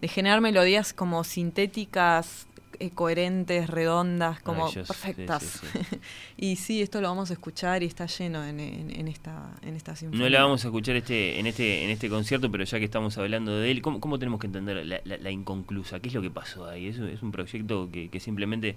de 0.00 0.08
generar 0.08 0.40
melodías 0.40 0.92
como 0.92 1.24
sintéticas 1.24 2.46
eh, 2.80 2.90
coherentes, 2.92 3.68
redondas, 3.68 4.40
como 4.40 4.72
perfectas. 4.72 5.60
y 6.38 6.56
sí, 6.56 6.80
esto 6.80 7.02
lo 7.02 7.08
vamos 7.08 7.28
a 7.28 7.34
escuchar 7.34 7.82
y 7.82 7.86
está 7.86 8.06
lleno 8.06 8.42
en, 8.42 8.58
esta, 9.06 9.50
en 9.60 9.76
esta 9.76 9.94
sinfonía. 9.94 10.24
No 10.24 10.30
la 10.30 10.42
vamos 10.42 10.64
a 10.64 10.68
escuchar 10.68 10.96
este, 10.96 11.38
en, 11.38 11.46
este, 11.46 11.84
en 11.84 11.90
este 11.90 12.08
concierto, 12.08 12.50
pero 12.50 12.64
ya 12.64 12.78
que 12.78 12.86
estamos 12.86 13.18
hablando 13.18 13.54
de 13.58 13.70
él, 13.70 13.82
¿cómo, 13.82 14.18
tenemos 14.18 14.40
que 14.40 14.46
entender 14.46 14.86
la, 15.04 15.30
inconclusa? 15.30 16.00
¿Qué 16.00 16.08
es 16.08 16.14
lo 16.14 16.22
que 16.22 16.30
pasó 16.30 16.64
ahí? 16.64 16.86
¿Es, 16.86 16.98
es 16.98 17.22
un 17.22 17.32
proyecto 17.32 17.90
que, 17.92 18.18
simplemente 18.18 18.76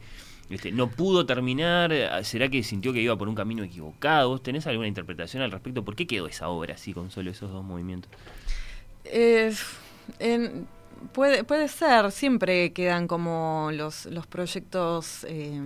este, 0.49 0.73
no 0.73 0.89
pudo 0.89 1.25
terminar? 1.25 1.93
¿Será 2.25 2.49
que 2.49 2.61
sintió 2.61 2.91
que 2.91 3.01
iba 3.01 3.17
por 3.17 3.29
un 3.29 3.35
camino 3.35 3.63
equivocado? 3.63 4.27
¿Vos 4.27 4.43
tenés 4.43 4.67
alguna 4.67 4.89
interpretación 4.89 5.43
al 5.43 5.51
respecto? 5.51 5.85
¿Por 5.85 5.95
qué 5.95 6.05
quedó 6.05 6.27
esa 6.27 6.49
obra 6.49 6.73
así 6.73 6.93
con 6.93 7.09
solo 7.09 7.31
esos 7.31 7.49
dos 7.49 7.63
movimientos? 7.63 8.11
Eh, 9.05 9.53
en, 10.19 10.67
Puede, 11.11 11.43
puede 11.43 11.67
ser, 11.67 12.11
siempre 12.11 12.71
quedan 12.71 13.07
como 13.07 13.69
los, 13.73 14.05
los 14.05 14.25
proyectos 14.27 15.25
eh, 15.27 15.59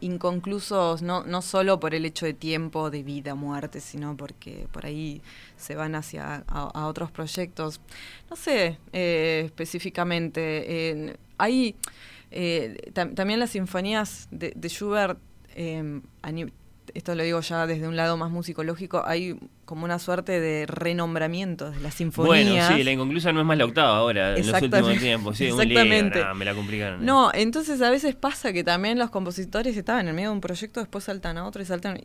inconclusos, 0.00 1.02
no, 1.02 1.24
no 1.24 1.42
solo 1.42 1.80
por 1.80 1.94
el 1.94 2.04
hecho 2.04 2.26
de 2.26 2.34
tiempo, 2.34 2.90
de 2.90 3.02
vida, 3.02 3.34
muerte, 3.34 3.80
sino 3.80 4.16
porque 4.16 4.68
por 4.72 4.86
ahí 4.86 5.22
se 5.56 5.74
van 5.74 5.94
hacia 5.94 6.44
a, 6.46 6.86
otros 6.86 7.10
proyectos. 7.10 7.80
No 8.28 8.36
sé 8.36 8.78
eh, 8.92 9.42
específicamente. 9.46 11.16
hay 11.38 11.76
eh, 12.30 12.92
también 12.92 13.40
las 13.40 13.50
sinfonías 13.50 14.28
de, 14.30 14.52
de 14.54 14.68
Schubert 14.68 15.18
esto 16.94 17.14
lo 17.14 17.22
digo 17.22 17.40
ya 17.40 17.66
desde 17.66 17.88
un 17.88 17.96
lado 17.96 18.16
más 18.16 18.30
musicológico, 18.30 19.02
hay 19.06 19.38
como 19.64 19.84
una 19.84 19.98
suerte 19.98 20.40
de 20.40 20.66
renombramiento 20.66 21.70
de 21.70 21.80
las 21.80 21.94
sinfonías. 21.94 22.44
Bueno, 22.44 22.76
sí, 22.76 22.82
la 22.82 22.92
inconclusa 22.92 23.32
no 23.32 23.40
es 23.40 23.46
más 23.46 23.58
la 23.58 23.64
octava 23.64 23.96
ahora, 23.96 24.36
en 24.36 24.46
los 24.46 24.62
últimos 24.62 24.98
tiempos. 24.98 25.36
Sí, 25.36 25.46
Exactamente. 25.46 26.24
me 26.34 26.44
la 26.44 26.54
complicaron. 26.54 27.04
No, 27.04 27.30
entonces 27.32 27.80
a 27.82 27.90
veces 27.90 28.14
pasa 28.14 28.52
que 28.52 28.64
también 28.64 28.98
los 28.98 29.10
compositores 29.10 29.76
estaban 29.76 30.08
en 30.08 30.14
medio 30.14 30.30
de 30.30 30.34
un 30.34 30.40
proyecto, 30.40 30.80
después 30.80 31.04
saltan 31.04 31.38
a 31.38 31.46
otro 31.46 31.62
y 31.62 31.64
saltan 31.64 32.00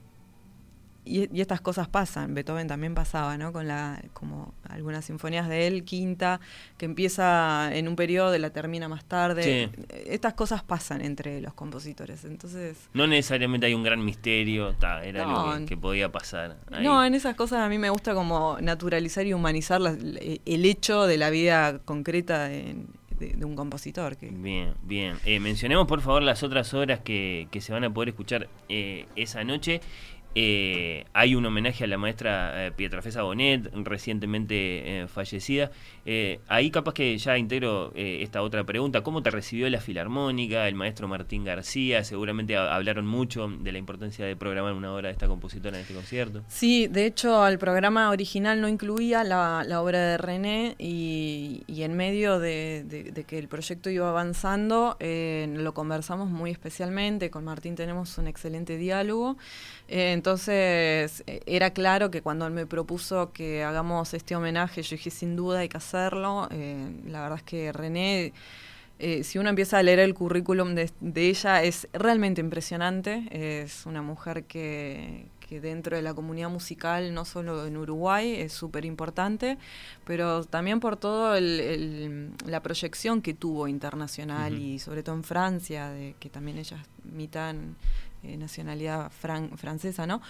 y, 1.06 1.40
estas 1.40 1.62
cosas 1.62 1.88
pasan. 1.88 2.34
Beethoven 2.34 2.68
también 2.68 2.96
pasaba, 2.96 3.38
¿no? 3.38 3.54
Con 3.54 3.68
la, 3.68 4.02
como 4.14 4.54
algunas 4.68 5.06
sinfonías 5.06 5.48
de 5.48 5.68
él, 5.68 5.84
quinta, 5.84 6.40
que 6.78 6.86
empieza 6.86 7.70
en 7.74 7.88
un 7.88 7.96
periodo 7.96 8.36
y 8.36 8.40
la 8.40 8.50
termina 8.50 8.88
más 8.88 9.06
tarde. 9.06 9.70
Estas 10.08 10.34
cosas 10.34 10.64
pasan 10.64 11.02
entre 11.02 11.42
los 11.42 11.54
compositores. 11.54 12.26
Entonces. 12.26 12.90
No 12.94 13.08
necesariamente 13.08 13.68
hay 13.68 13.74
un 13.74 13.84
gran 13.84 14.04
misterio, 14.04 14.76
era 15.04 15.24
algo 15.24 15.66
que, 15.66 15.78
podía 15.78 16.12
pasar. 16.12 16.58
No, 16.82 17.04
en 17.04 17.14
esas 17.14 17.36
cosas 17.36 17.60
a 17.60 17.70
mí 17.70 17.78
me 17.78 17.90
gusta 17.90 18.14
como 18.14 18.58
naturalizar 18.62 19.26
y 19.26 19.34
humanizar 19.34 19.82
el 19.82 20.66
hecho 20.66 21.06
de 21.06 21.18
la 21.18 21.30
vida 21.30 21.80
concreta 21.80 22.48
de, 22.48 22.76
un 23.44 23.56
compositor. 23.56 24.18
Que... 24.18 24.28
Bien, 24.30 24.74
bien. 24.84 25.18
Eh, 25.26 25.40
mencionemos 25.40 25.88
por 25.88 26.02
favor 26.02 26.22
las 26.22 26.44
otras 26.44 26.74
obras 26.74 27.00
que, 27.00 27.48
que 27.52 27.62
se 27.62 27.72
van 27.72 27.84
a 27.84 27.94
poder 27.94 28.10
escuchar 28.10 28.50
eh, 28.70 29.06
esa 29.16 29.44
noche. 29.44 29.82
Eh, 30.38 31.06
hay 31.14 31.34
un 31.34 31.46
homenaje 31.46 31.86
a 31.86 31.88
la 31.88 31.98
maestra 31.98 32.68
eh, 32.68 32.72
Pietrafesa 32.74 33.22
Bonet, 33.24 33.74
recientemente 33.74 35.04
eh, 35.04 35.08
fallecida. 35.08 35.72
Eh, 36.06 36.42
ahí 36.50 36.72
capaz 36.72 36.94
que 36.94 37.18
ya 37.18 37.38
integro 37.38 37.94
esta 37.96 38.42
otra 38.42 38.66
pregunta. 38.66 39.02
¿Cómo 39.02 39.24
te 39.24 39.32
recibió 39.32 39.70
la 39.70 39.80
Filarmónica, 39.80 40.68
el 40.68 40.76
maestro 40.76 41.08
Martín 41.08 41.46
García? 41.46 42.04
Seguramente 42.04 42.58
hablaron 42.58 43.08
mucho 43.08 43.48
de 43.48 43.72
la 43.72 43.78
importancia 43.78 44.26
de 44.26 44.36
programar 44.36 44.74
una 44.74 44.94
obra 44.94 45.08
de 45.08 45.14
esta 45.14 45.28
compositora 45.28 45.78
en 45.78 45.84
este 45.84 45.94
concierto. 45.94 46.44
Sí, 46.50 46.88
de 46.88 47.06
hecho 47.06 47.48
el 47.48 47.58
programa 47.58 48.10
original 48.10 48.60
no 48.60 48.68
incluía 48.68 49.24
la, 49.24 49.82
obra 49.82 50.00
de 50.00 50.18
René 50.18 50.76
y, 50.78 51.64
en 51.68 51.96
medio 51.96 52.40
de, 52.40 53.24
que 53.26 53.40
el 53.40 53.48
proyecto 53.48 53.90
iba 53.90 54.10
avanzando 54.10 54.98
lo 55.00 55.74
conversamos 55.74 56.30
muy 56.30 56.52
especialmente. 56.52 57.30
Con 57.30 57.46
Martín 57.46 57.76
tenemos 57.76 58.18
un 58.18 58.28
excelente 58.28 58.78
diálogo. 58.78 59.38
Eh, 59.88 60.14
entonces 60.14 61.24
eh, 61.28 61.42
era 61.46 61.72
claro 61.72 62.10
que 62.10 62.22
cuando 62.22 62.48
él 62.48 62.54
me 62.54 62.66
propuso 62.66 63.32
que 63.32 63.64
hagamos 63.64 64.14
este 64.14 64.36
homenaje, 64.36 64.82
yo 64.82 64.96
dije 64.96 65.12
sin 65.12 65.36
duda 65.36 65.60
hay 65.60 65.70
que 65.70 65.78
hacerlo. 65.78 66.48
Eh, 66.52 66.90
la 67.08 67.22
verdad 67.22 67.38
es 67.38 67.44
que 67.44 67.72
René, 67.72 68.34
si 69.24 69.38
uno 69.38 69.50
empieza 69.50 69.78
a 69.78 69.84
leer 69.84 70.00
el 70.00 70.14
currículum 70.14 70.74
de, 70.74 70.90
ella, 71.16 71.62
es 71.64 71.88
realmente 71.94 72.42
impresionante. 72.42 73.28
Es 73.32 73.86
una 73.86 74.02
mujer 74.02 74.46
que, 74.46 75.28
dentro 75.50 75.96
de 75.96 76.02
la 76.02 76.14
comunidad 76.14 76.50
musical, 76.50 77.14
no 77.14 77.26
solo 77.26 77.66
en 77.66 77.78
Uruguay, 77.78 78.36
es 78.36 78.54
súper 78.54 78.86
importante, 78.86 79.58
pero 80.06 80.46
también 80.46 80.80
por 80.80 80.98
todo 80.98 81.40
la 81.40 82.64
proyección 82.64 83.22
que 83.22 83.34
tuvo 83.34 83.68
internacional 83.68 84.58
y 84.58 84.80
sobre 84.80 85.04
todo 85.04 85.16
en 85.16 85.24
Francia, 85.24 85.90
de 85.90 86.16
que 86.20 86.30
también 86.30 86.58
ella 86.58 86.78
es 86.78 87.12
mitad 87.12 87.54
eh, 88.28 88.38
nacionalidad 88.38 89.12
francesa, 89.12 90.08
¿no? 90.08 90.22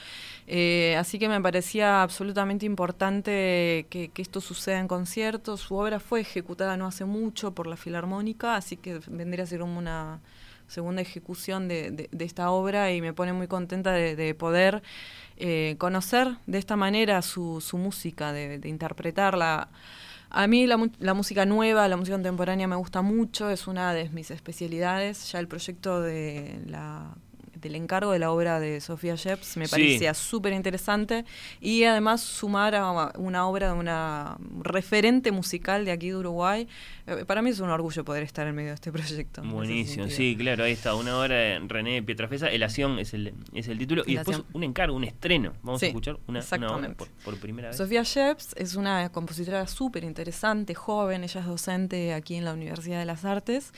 Eh, 0.47 0.95
así 0.97 1.17
que 1.19 1.29
me 1.29 1.39
parecía 1.41 2.01
absolutamente 2.03 2.65
importante 2.65 3.87
que, 3.89 4.11
esto 4.17 4.41
suceda 4.41 4.79
en 4.79 4.87
conciertos. 4.87 5.61
Su 5.61 5.75
obra 5.75 5.99
fue 5.99 6.21
ejecutada 6.21 6.77
no 6.77 6.87
hace 6.87 7.05
mucho 7.05 7.53
por 7.53 7.67
la 7.67 7.77
Filarmónica, 7.77 8.55
así 8.55 8.75
que 8.77 8.99
vendría 9.07 9.43
a 9.43 9.47
ser 9.47 9.61
una 9.61 10.19
segunda 10.67 11.01
ejecución 11.01 11.67
de, 11.67 12.09
esta 12.19 12.49
obra 12.51 12.91
y 12.91 13.01
me 13.01 13.13
pone 13.13 13.33
muy 13.33 13.47
contenta 13.47 13.91
de, 13.91 14.35
poder 14.35 14.81
eh, 15.37 15.75
conocer 15.77 16.37
de 16.47 16.57
esta 16.57 16.75
manera 16.75 17.21
su, 17.21 17.61
música, 17.73 18.33
de, 18.33 18.59
interpretarla. 18.67 19.69
A 20.29 20.47
mí 20.47 20.67
la, 20.67 20.77
la, 20.99 21.13
música 21.13 21.45
nueva, 21.45 21.87
la 21.87 21.95
música 21.97 22.15
contemporánea 22.15 22.67
me 22.67 22.75
gusta 22.75 23.01
mucho, 23.01 23.49
es 23.49 23.67
una 23.67 23.93
de 23.93 24.09
mis 24.09 24.31
especialidades. 24.31 25.31
Ya 25.31 25.39
el 25.39 25.47
proyecto 25.47 26.01
de 26.01 26.61
la 26.65 27.15
el 27.67 27.75
encargo 27.75 28.11
de 28.11 28.19
la 28.19 28.31
obra 28.31 28.59
de 28.59 28.81
Sofía 28.81 29.15
Sheps 29.15 29.57
me 29.57 29.67
parecía 29.67 30.13
súper 30.13 30.53
interesante 30.53 31.25
y 31.61 31.83
además 31.83 32.21
sumar 32.21 32.75
a 32.75 33.11
una 33.17 33.47
obra 33.47 33.73
de 33.73 33.79
una 33.79 34.37
referente 34.61 35.31
musical 35.31 35.85
de 35.85 35.91
aquí 35.91 36.09
de 36.09 36.17
Uruguay. 36.17 36.67
Eh, 37.07 37.25
para 37.25 37.41
mí 37.41 37.51
es 37.51 37.59
un 37.59 37.69
orgullo 37.69 38.03
poder 38.03 38.23
estar 38.23 38.47
en 38.47 38.55
medio 38.55 38.69
de 38.69 38.75
este 38.75 38.91
proyecto. 38.91 39.41
Buenísimo, 39.43 40.07
sí, 40.09 40.35
claro, 40.37 40.63
ahí 40.63 40.73
está, 40.73 40.95
una 40.95 41.19
obra 41.19 41.35
de 41.35 41.59
René 41.67 42.01
Pietrafesa, 42.03 42.47
Elación 42.47 42.99
es 42.99 43.13
el, 43.13 43.33
es 43.53 43.67
el 43.67 43.77
título, 43.77 44.03
y 44.05 44.15
después 44.15 44.41
un 44.53 44.63
encargo, 44.63 44.95
un 44.95 45.03
estreno. 45.03 45.53
Vamos 45.61 45.81
a 45.83 45.87
escuchar 45.87 46.17
una, 46.27 46.39
obra 46.39 46.93
por, 47.23 47.37
primera 47.37 47.69
vez. 47.69 47.77
Sofía 47.77 48.03
Sheps 48.03 48.55
es 48.57 48.75
una 48.75 49.09
compositora 49.11 49.67
súper 49.67 50.03
interesante, 50.03 50.73
joven, 50.73 51.23
ella 51.23 51.41
es 51.41 51.45
docente 51.45 52.13
aquí 52.13 52.35
en 52.35 52.45
la 52.45 52.53
Universidad 52.53 52.99
de 52.99 53.05
las 53.05 53.25
Artes. 53.25 53.71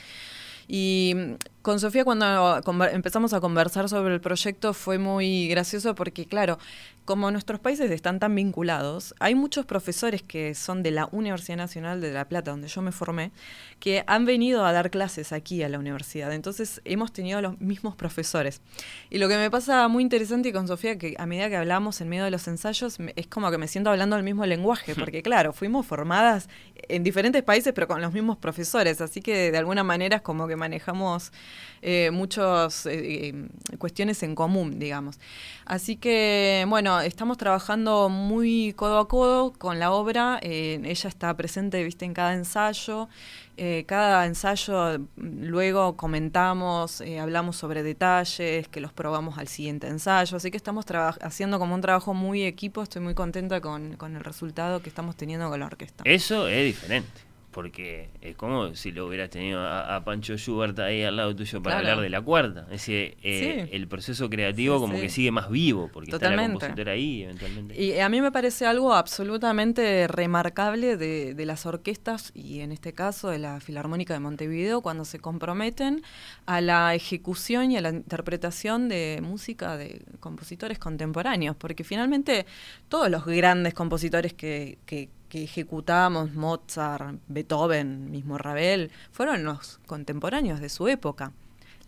Y 0.68 1.14
con 1.62 1.80
Sofía 1.80 2.04
cuando 2.04 2.60
empezamos 2.92 3.32
a 3.32 3.40
conversar 3.40 3.88
sobre 3.88 4.14
el 4.14 4.20
proyecto 4.20 4.74
fue 4.74 4.98
muy 4.98 5.48
gracioso 5.48 5.94
porque, 5.94 6.26
claro, 6.26 6.58
como 7.06 7.30
nuestros 7.30 7.58
países 7.58 7.90
están 7.90 8.18
tan 8.18 8.34
vinculados, 8.34 9.14
hay 9.18 9.34
muchos 9.34 9.64
profesores 9.64 10.22
que 10.22 10.54
son 10.54 10.82
de 10.82 10.90
la 10.90 11.08
Universidad 11.10 11.56
Nacional 11.56 12.02
de 12.02 12.12
La 12.12 12.26
Plata, 12.26 12.50
donde 12.50 12.68
yo 12.68 12.82
me 12.82 12.92
formé, 12.92 13.32
que 13.80 14.04
han 14.06 14.26
venido 14.26 14.66
a 14.66 14.72
dar 14.72 14.90
clases 14.90 15.32
aquí 15.32 15.62
a 15.62 15.70
la 15.70 15.78
universidad. 15.78 16.32
Entonces 16.34 16.82
hemos 16.84 17.12
tenido 17.14 17.40
los 17.40 17.58
mismos 17.62 17.96
profesores. 17.96 18.60
Y 19.08 19.16
lo 19.16 19.28
que 19.28 19.38
me 19.38 19.50
pasa 19.50 19.88
muy 19.88 20.02
interesante 20.02 20.52
con 20.52 20.68
Sofía, 20.68 20.98
que 20.98 21.14
a 21.18 21.24
medida 21.24 21.48
que 21.48 21.56
hablamos 21.56 22.00
en 22.02 22.10
medio 22.10 22.24
de 22.24 22.30
los 22.30 22.46
ensayos, 22.46 22.98
es 23.16 23.26
como 23.26 23.50
que 23.50 23.56
me 23.56 23.68
siento 23.68 23.88
hablando 23.88 24.16
el 24.16 24.22
mismo 24.22 24.44
lenguaje, 24.44 24.94
porque 24.94 25.22
claro, 25.22 25.54
fuimos 25.54 25.86
formadas 25.86 26.50
en 26.88 27.02
diferentes 27.02 27.42
países, 27.42 27.72
pero 27.72 27.88
con 27.88 28.00
los 28.00 28.12
mismos 28.12 28.36
profesores. 28.36 29.00
Así 29.00 29.20
que 29.20 29.50
de 29.50 29.58
alguna 29.58 29.84
manera 29.84 30.16
es 30.16 30.22
como 30.22 30.46
que 30.46 30.56
manejamos 30.56 31.32
eh, 31.82 32.10
muchas 32.12 32.86
eh, 32.86 33.28
eh, 33.28 33.34
cuestiones 33.78 34.22
en 34.22 34.34
común, 34.34 34.78
digamos. 34.78 35.18
Así 35.64 35.96
que, 35.96 36.64
bueno, 36.68 37.00
estamos 37.00 37.38
trabajando 37.38 38.08
muy 38.08 38.72
codo 38.74 38.98
a 38.98 39.08
codo 39.08 39.52
con 39.52 39.78
la 39.78 39.92
obra. 39.92 40.38
Eh, 40.42 40.80
ella 40.84 41.08
está 41.08 41.36
presente, 41.36 41.82
viste, 41.84 42.04
en 42.04 42.14
cada 42.14 42.34
ensayo. 42.34 43.08
Eh, 43.60 43.84
cada 43.86 44.24
ensayo 44.24 45.00
mm, 45.00 45.44
luego 45.46 45.96
comentamos, 45.96 47.00
eh, 47.00 47.18
hablamos 47.18 47.56
sobre 47.56 47.82
detalles, 47.82 48.68
que 48.68 48.80
los 48.80 48.92
probamos 48.92 49.36
al 49.36 49.48
siguiente 49.48 49.88
ensayo. 49.88 50.36
Así 50.36 50.52
que 50.52 50.56
estamos 50.56 50.84
haciendo 51.20 51.58
como 51.58 51.74
un 51.74 51.80
trabajo 51.80 52.14
muy 52.14 52.44
equipo. 52.44 52.82
Estoy 52.84 53.02
muy 53.02 53.14
contenta 53.14 53.60
con, 53.60 53.96
con 53.96 54.14
el 54.14 54.22
resultado 54.22 54.80
que 54.80 54.88
estamos 54.88 55.16
teniendo 55.16 55.50
con 55.50 55.58
la 55.58 55.66
orquesta. 55.66 56.04
Eso 56.06 56.46
es 56.46 56.64
diferente. 56.64 57.27
Porque 57.50 58.10
es 58.20 58.36
como 58.36 58.74
si 58.74 58.92
lo 58.92 59.06
hubieras 59.06 59.30
tenido 59.30 59.60
a, 59.60 59.96
a 59.96 60.04
Pancho 60.04 60.36
Schubert 60.36 60.78
ahí 60.80 61.02
al 61.02 61.16
lado 61.16 61.34
tuyo 61.34 61.62
para 61.62 61.76
Claro. 61.76 61.88
hablar 61.92 62.02
de 62.04 62.10
la 62.10 62.20
cuarta. 62.20 62.60
Es 62.64 62.68
decir, 62.86 63.16
eh, 63.22 63.66
Sí. 63.68 63.74
el 63.74 63.88
proceso 63.88 64.28
creativo 64.28 64.74
Sí, 64.76 64.80
como 64.82 64.94
sí. 64.96 65.00
que 65.00 65.08
sigue 65.08 65.30
más 65.30 65.50
vivo, 65.50 65.88
porque 65.92 66.10
está 66.10 66.30
la 66.30 66.42
compositora 66.46 66.92
ahí 66.92 67.22
eventualmente. 67.22 67.82
Y 67.82 67.98
a 67.98 68.08
mí 68.10 68.20
me 68.20 68.30
parece 68.30 68.66
algo 68.66 68.92
absolutamente 68.94 70.06
remarcable 70.08 70.96
de, 70.96 71.34
de 71.34 71.46
las 71.46 71.64
orquestas 71.66 72.32
y 72.34 72.60
en 72.60 72.70
este 72.72 72.92
caso 72.92 73.28
de 73.30 73.38
la 73.38 73.60
Filarmónica 73.60 74.14
de 74.14 74.20
Montevideo 74.20 74.80
cuando 74.82 75.04
se 75.04 75.18
comprometen 75.18 76.02
a 76.46 76.60
la 76.60 76.94
ejecución 76.94 77.70
y 77.70 77.76
a 77.76 77.80
la 77.80 77.90
interpretación 77.90 78.88
de 78.88 79.20
música 79.22 79.76
de 79.76 80.02
compositores 80.20 80.78
contemporáneos, 80.78 81.56
porque 81.56 81.82
finalmente 81.84 82.46
todos 82.88 83.10
los 83.10 83.24
grandes 83.24 83.74
compositores 83.74 84.34
que, 84.34 84.78
que, 84.86 85.08
que 85.28 85.42
ejecutamos, 85.44 86.32
Mozart, 86.34 87.16
Beethoven, 87.28 88.10
mismo 88.10 88.38
Ravel, 88.38 88.90
fueron 89.12 89.44
los 89.44 89.78
contemporáneos 89.86 90.60
de 90.60 90.68
su 90.68 90.88
época. 90.88 91.32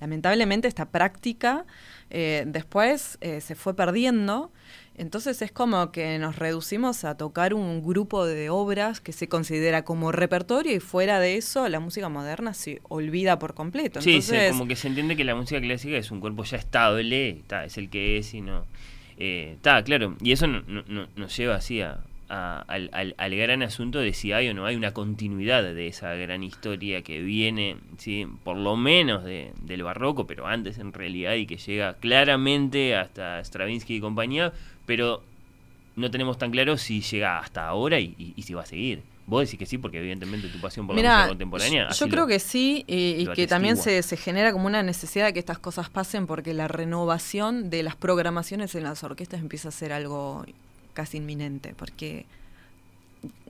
Lamentablemente 0.00 0.66
esta 0.66 0.86
práctica 0.90 1.66
eh, 2.08 2.44
después 2.46 3.18
eh, 3.20 3.40
se 3.42 3.54
fue 3.54 3.74
perdiendo, 3.74 4.50
entonces 4.96 5.42
es 5.42 5.52
como 5.52 5.92
que 5.92 6.18
nos 6.18 6.36
reducimos 6.36 7.04
a 7.04 7.16
tocar 7.16 7.52
un 7.54 7.82
grupo 7.82 8.24
de 8.24 8.48
obras 8.50 9.00
que 9.00 9.12
se 9.12 9.28
considera 9.28 9.84
como 9.84 10.10
repertorio 10.10 10.74
y 10.74 10.80
fuera 10.80 11.20
de 11.20 11.36
eso 11.36 11.68
la 11.68 11.80
música 11.80 12.08
moderna 12.08 12.54
se 12.54 12.80
olvida 12.88 13.38
por 13.38 13.52
completo. 13.54 14.00
Sí, 14.00 14.22
sí, 14.22 14.36
como 14.50 14.66
que 14.66 14.76
se 14.76 14.88
entiende 14.88 15.16
que 15.16 15.24
la 15.24 15.34
música 15.34 15.60
clásica 15.60 15.96
es 15.98 16.10
un 16.10 16.20
cuerpo 16.20 16.44
ya 16.44 16.56
estable, 16.56 17.30
está, 17.30 17.64
es 17.66 17.76
el 17.76 17.90
que 17.90 18.16
es 18.18 18.32
y 18.34 18.40
no. 18.40 18.64
eh, 19.18 19.52
Está, 19.56 19.82
claro, 19.84 20.16
y 20.22 20.32
eso 20.32 20.46
no- 20.46 20.62
no- 20.66 20.84
no- 20.88 21.08
nos 21.14 21.36
lleva 21.36 21.56
así 21.56 21.82
a, 21.82 22.00
a- 22.30 22.64
al, 22.68 22.88
al- 22.92 23.14
al 23.18 23.34
gran 23.36 23.62
asunto 23.62 23.98
de 23.98 24.12
si 24.14 24.32
hay 24.32 24.48
o 24.48 24.54
no 24.54 24.64
hay 24.64 24.76
una 24.76 24.92
continuidad 24.94 25.62
de 25.62 25.88
esa 25.88 26.14
gran 26.14 26.42
historia 26.42 27.02
que 27.02 27.20
viene, 27.20 27.76
sí, 27.98 28.26
por 28.44 28.56
lo 28.56 28.76
menos 28.76 29.24
de- 29.24 29.52
del 29.62 29.82
barroco, 29.82 30.26
pero 30.26 30.46
antes 30.46 30.78
en 30.78 30.92
realidad 30.92 31.34
y 31.34 31.46
que 31.46 31.56
llega 31.56 31.94
claramente 31.94 32.96
hasta 32.96 33.40
Stravinsky 33.44 33.96
y 33.96 34.00
compañía, 34.00 34.52
pero 34.86 35.22
no 35.96 36.10
tenemos 36.10 36.38
tan 36.38 36.50
claro 36.50 36.76
si 36.78 37.00
llega 37.02 37.38
hasta 37.38 37.66
ahora 37.66 37.98
y, 38.00 38.14
y- 38.18 38.32
y 38.36 38.42
si 38.42 38.54
va 38.54 38.62
a 38.62 38.66
seguir. 38.66 39.02
Vos 39.26 39.42
decís 39.44 39.58
que 39.60 39.66
sí, 39.66 39.78
porque 39.78 39.98
evidentemente 39.98 40.48
tu 40.48 40.58
pasión 40.60 40.86
por 40.88 40.96
la 40.96 41.02
música 41.18 41.28
contemporánea. 41.28 41.88
yo 41.90 42.08
creo 42.08 42.22
lo- 42.22 42.26
que 42.26 42.38
sí, 42.40 42.84
y, 42.88 42.94
y 43.22 43.26
que 43.36 43.46
también 43.46 43.76
se, 43.84 44.02
se 44.02 44.16
genera 44.16 44.50
como 44.52 44.66
una 44.66 44.82
necesidad 44.82 45.26
de 45.26 45.32
que 45.32 45.38
estas 45.38 45.58
cosas 45.58 45.88
pasen 45.88 46.26
porque 46.26 46.52
la 46.52 46.66
renovación 46.68 47.70
de 47.70 47.82
las 47.84 47.94
programaciones 47.96 48.74
en 48.74 48.82
las 48.84 49.04
orquestas 49.04 49.40
empieza 49.40 49.68
a 49.68 49.72
ser 49.72 49.92
algo 49.92 50.44
casi 51.00 51.16
inminente, 51.16 51.74
porque 51.74 52.26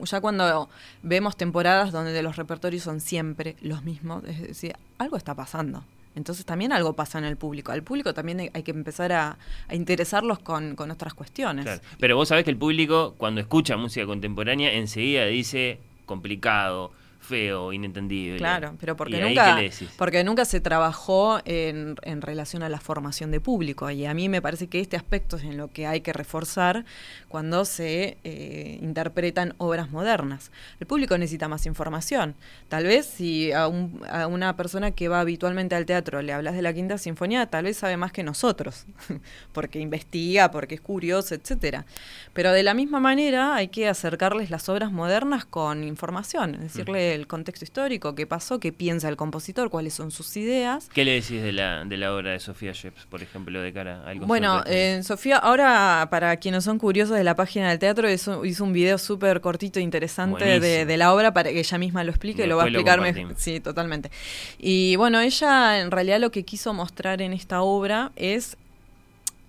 ya 0.01 0.21
cuando 0.21 0.69
vemos 1.03 1.35
temporadas 1.35 1.91
donde 1.91 2.23
los 2.23 2.37
repertorios 2.37 2.83
son 2.83 3.01
siempre 3.01 3.57
los 3.61 3.83
mismos, 3.83 4.23
es 4.23 4.41
decir, 4.41 4.73
algo 4.99 5.17
está 5.17 5.35
pasando. 5.35 5.83
Entonces 6.15 6.45
también 6.45 6.71
algo 6.71 6.93
pasa 6.93 7.19
en 7.19 7.25
el 7.25 7.35
público. 7.35 7.73
Al 7.73 7.83
público 7.83 8.13
también 8.13 8.51
hay, 8.53 8.63
que 8.63 8.71
empezar 8.71 9.11
a, 9.11 9.37
a 9.67 9.75
interesarlos 9.75 10.39
con, 10.39 10.77
con 10.77 10.91
otras 10.91 11.13
cuestiones. 11.13 11.81
Pero 11.99 12.15
vos 12.15 12.29
sabés 12.29 12.45
que 12.45 12.51
el 12.51 12.57
público, 12.57 13.15
cuando 13.17 13.41
escucha 13.41 13.75
música 13.75 14.05
contemporánea, 14.05 14.71
enseguida 14.71 15.25
dice 15.25 15.79
complicado, 16.05 16.91
feo, 17.31 17.73
inentendible. 17.73 18.37
Claro, 18.37 18.75
pero 18.79 18.95
porque 18.95 19.17
¿Y 19.17 19.21
ahí 19.21 19.29
nunca, 19.29 19.55
porque 19.97 20.23
nunca 20.23 20.45
se 20.45 20.61
trabajó 20.61 21.39
en, 21.45 21.95
en 22.03 22.21
relación 22.21 22.61
a 22.63 22.69
la 22.69 22.79
formación 22.79 23.31
de 23.31 23.39
público. 23.39 23.89
Y 23.89 24.05
a 24.05 24.13
mí 24.13 24.29
me 24.29 24.41
parece 24.41 24.67
que 24.67 24.79
este 24.79 24.97
aspecto 24.97 25.37
es 25.37 25.43
en 25.43 25.57
lo 25.57 25.69
que 25.69 25.87
hay 25.87 26.01
que 26.01 26.13
reforzar 26.13 26.85
cuando 27.27 27.65
se 27.65 28.17
eh, 28.23 28.77
interpretan 28.81 29.55
obras 29.57 29.89
modernas. 29.89 30.51
El 30.79 30.87
público 30.87 31.17
necesita 31.17 31.47
más 31.47 31.65
información. 31.65 32.35
Tal 32.69 32.83
vez 32.85 33.05
si 33.05 33.51
a, 33.53 33.67
un- 33.67 34.01
a 34.09 34.27
una 34.27 34.55
persona 34.57 34.91
que 34.91 35.07
va 35.07 35.19
habitualmente 35.21 35.75
al 35.75 35.85
teatro 35.85 36.21
le 36.21 36.33
hablas 36.33 36.53
de 36.55 36.61
la 36.61 36.73
Quinta 36.73 36.97
Sinfonía, 36.97 37.45
tal 37.47 37.63
vez 37.65 37.77
sabe 37.77 37.95
más 37.97 38.11
que 38.11 38.23
nosotros, 38.23 38.85
porque 39.53 39.79
investiga, 39.79 40.51
porque 40.51 40.75
es 40.75 40.81
curioso, 40.81 41.33
etcétera. 41.35 41.85
Pero 42.33 42.51
de 42.51 42.63
la 42.63 42.73
misma 42.73 42.99
manera 42.99 43.55
hay 43.55 43.69
que 43.69 43.87
acercarles 43.87 44.49
las 44.49 44.67
obras 44.69 44.91
modernas 44.91 45.45
con 45.45 45.83
información, 45.83 46.55
es 46.55 46.61
decirle 46.61 47.20
el 47.21 47.27
contexto 47.27 47.63
histórico, 47.63 48.15
qué 48.15 48.27
pasó, 48.27 48.59
qué 48.59 48.73
piensa 48.73 49.07
el 49.07 49.15
compositor, 49.15 49.69
cuáles 49.69 49.93
son 49.93 50.11
sus 50.11 50.35
ideas. 50.35 50.89
¿Qué 50.93 51.05
le 51.05 51.13
decís 51.13 51.41
de 51.41 51.53
la, 51.53 51.85
de 51.85 51.97
la 51.97 52.13
obra 52.13 52.31
de 52.31 52.39
Sofía 52.39 52.73
Sheps, 52.73 53.05
por 53.05 53.21
ejemplo, 53.21 53.61
de 53.61 53.71
cara 53.71 54.03
al 54.05 54.19
Bueno, 54.19 54.63
eh, 54.65 55.01
Sofía, 55.03 55.37
ahora 55.37 56.07
para 56.11 56.35
quienes 56.37 56.63
son 56.63 56.77
curiosos 56.77 57.15
de 57.15 57.23
la 57.23 57.35
página 57.35 57.69
del 57.69 57.79
teatro, 57.79 58.11
hizo, 58.11 58.43
hizo 58.43 58.63
un 58.63 58.73
video 58.73 58.97
súper 58.97 59.39
cortito 59.41 59.79
e 59.79 59.83
interesante 59.83 60.59
de, 60.59 60.97
la 60.97 61.13
obra 61.13 61.33
para 61.33 61.51
que 61.51 61.59
ella 61.59 61.77
misma 61.77 62.03
lo 62.03 62.11
explique, 62.11 62.45
lo 62.47 62.57
va 62.57 62.63
a 62.63 62.65
Después 62.65 62.83
explicar 62.83 63.01
mejor. 63.01 63.35
Sí, 63.37 63.59
totalmente. 63.59 64.11
Y 64.59 64.95
bueno, 64.97 65.19
ella 65.19 65.79
en 65.79 65.91
realidad 65.91 66.19
lo 66.19 66.31
que 66.31 66.43
quiso 66.43 66.73
mostrar 66.73 67.21
en 67.21 67.33
esta 67.33 67.61
obra 67.61 68.11
es, 68.15 68.57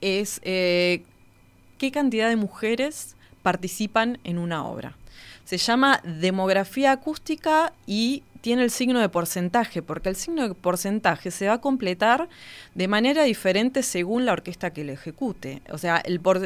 es 0.01 0.41
eh, 0.45 1.03
qué 1.79 1.91
cantidad 1.91 2.29
de 2.29 2.37
mujeres 2.37 3.17
participan 3.43 4.19
en 4.25 4.39
una 4.39 4.65
obra. 4.65 4.97
Se 5.53 5.59
llama 5.59 6.01
demografía 6.03 6.93
acústica 6.93 7.75
y 7.87 8.23
tiene 8.41 8.63
el 8.65 8.71
signo 8.71 9.01
de 9.01 9.11
porcentaje, 9.11 9.83
porque 9.83 10.09
el 10.09 10.17
signo 10.17 10.49
de 10.49 10.55
porcentaje 10.55 11.31
se 11.31 11.47
va 11.47 11.53
a 11.53 11.61
completar 11.61 12.31
de 12.75 12.89
manera 12.89 13.25
diferente 13.25 13.83
según 13.83 14.25
la 14.25 14.33
orquesta 14.33 14.71
que 14.73 14.83
lo 14.83 14.93
ejecute. 14.93 15.61
O 15.69 15.77
sea, 15.77 16.03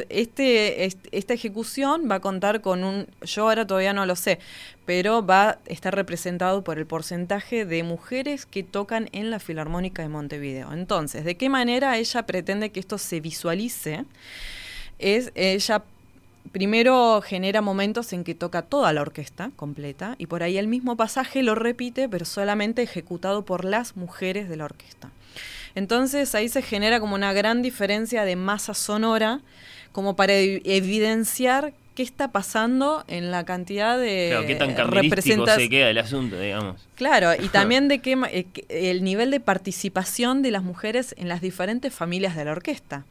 este, 0.09 0.83
est- 0.83 1.07
esta 1.13 1.33
ejecución 1.33 2.09
va 2.11 2.15
a 2.15 2.19
contar 2.19 2.59
con 2.59 2.83
un, 2.83 3.07
yo 3.21 3.43
ahora 3.43 3.65
todavía 3.65 3.93
no 3.93 4.05
lo 4.05 4.17
sé, 4.17 4.39
pero 4.85 5.25
va 5.25 5.51
a 5.51 5.59
estar 5.67 5.95
representado 5.95 6.65
por 6.65 6.77
el 6.77 6.85
porcentaje 6.85 7.63
de 7.63 7.83
mujeres 7.83 8.45
que 8.45 8.61
tocan 8.61 9.07
en 9.13 9.31
la 9.31 9.39
Filarmónica 9.39 10.01
de 10.01 10.09
Montevideo. 10.09 10.73
Entonces, 10.73 11.23
¿de 11.23 11.37
qué 11.37 11.47
manera 11.47 11.97
ella 11.97 12.25
pretende 12.25 12.71
que 12.71 12.81
esto 12.81 12.97
se 12.97 13.21
visualice? 13.21 14.03
Es 14.99 15.31
ella 15.33 15.83
primero 16.51 17.21
genera 17.21 17.61
momentos 17.61 18.13
en 18.13 18.23
que 18.23 18.35
toca 18.35 18.61
toda 18.63 18.93
la 18.93 19.01
orquesta 19.01 19.51
completa 19.55 20.15
y 20.17 20.27
por 20.27 20.43
ahí 20.43 20.57
el 20.57 20.67
mismo 20.67 20.95
pasaje 20.97 21.43
lo 21.43 21.55
repite, 21.55 22.07
pero 22.09 22.25
solamente 22.25 22.81
ejecutado 22.83 23.45
por 23.45 23.65
las 23.65 23.95
mujeres 23.95 24.49
de 24.49 24.57
la 24.57 24.65
orquesta. 24.65 25.11
Entonces 25.75 26.33
ahí 26.35 26.49
se 26.49 26.61
genera 26.61 26.99
como 26.99 27.15
una 27.15 27.33
gran 27.33 27.61
diferencia 27.61 28.23
de 28.25 28.35
masa 28.35 28.73
sonora, 28.73 29.41
como 29.91 30.15
para 30.15 30.33
evi- 30.33 30.61
evidenciar 30.65 31.73
qué 31.95 32.03
está 32.03 32.31
pasando 32.31 33.03
en 33.07 33.31
la 33.31 33.43
cantidad 33.43 33.97
de 33.97 34.27
Claro, 34.31 34.47
qué 34.47 34.55
tan 34.55 34.75
representas- 34.91 35.55
se 35.55 35.69
queda 35.69 35.89
el 35.89 35.97
asunto, 35.97 36.39
digamos. 36.39 36.87
Claro, 36.95 37.33
y 37.33 37.47
también 37.49 37.87
de 37.87 37.99
qué 37.99 38.15
eh, 38.31 38.45
el 38.69 39.03
nivel 39.03 39.31
de 39.31 39.39
participación 39.39 40.41
de 40.41 40.51
las 40.51 40.63
mujeres 40.63 41.15
en 41.17 41.27
las 41.27 41.41
diferentes 41.41 41.93
familias 41.93 42.35
de 42.35 42.45
la 42.45 42.51
orquesta. 42.51 43.05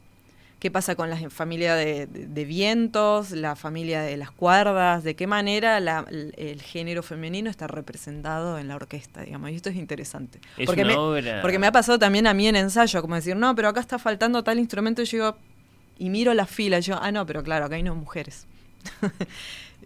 ¿Qué 0.59 0.71
pasa 0.71 0.95
con 0.97 1.11
la 1.11 1.19
familia 1.31 1.75
de, 1.75 2.07
de- 2.07 2.27
de 2.27 2.45
vientos, 2.47 3.31
la 3.31 3.57
familia 3.57 4.01
de 4.03 4.17
las 4.17 4.31
cuerdas? 4.31 5.05
¿De 5.05 5.15
qué 5.15 5.27
manera 5.27 5.79
la- 5.81 6.07
el, 6.11 6.33
el 6.39 6.63
género 6.63 7.03
femenino 7.03 7.51
está 7.51 7.67
representado 7.67 8.59
en 8.59 8.69
la 8.69 8.77
orquesta? 8.77 9.21
Digamos? 9.23 9.51
Y 9.51 9.55
esto 9.57 9.69
es 9.69 9.77
interesante. 9.77 10.41
Es 10.57 10.65
porque, 10.67 10.83
una 10.83 10.93
me, 10.95 10.99
obra- 10.99 11.43
porque 11.43 11.59
me 11.59 11.67
ha 11.67 11.73
pasado 11.73 11.99
también 11.99 12.27
a 12.27 12.33
mí 12.35 12.49
en 12.49 12.57
ensayo, 12.57 13.03
como 13.03 13.15
decir, 13.17 13.37
no, 13.37 13.55
pero 13.55 13.69
acá 13.69 13.81
está 13.81 13.99
faltando 13.99 14.43
tal 14.43 14.59
instrumento, 14.59 15.03
y 15.03 15.05
yo 15.05 15.19
digo, 15.19 15.37
y 15.99 16.09
miro 16.11 16.33
la 16.33 16.47
fila, 16.47 16.79
y 16.79 16.83
yo, 16.83 16.99
ah, 17.01 17.13
no, 17.13 17.27
pero 17.27 17.43
claro, 17.43 17.67
acá 17.67 17.77
hay 17.77 17.83
no 17.83 17.95
mujeres. 17.95 18.47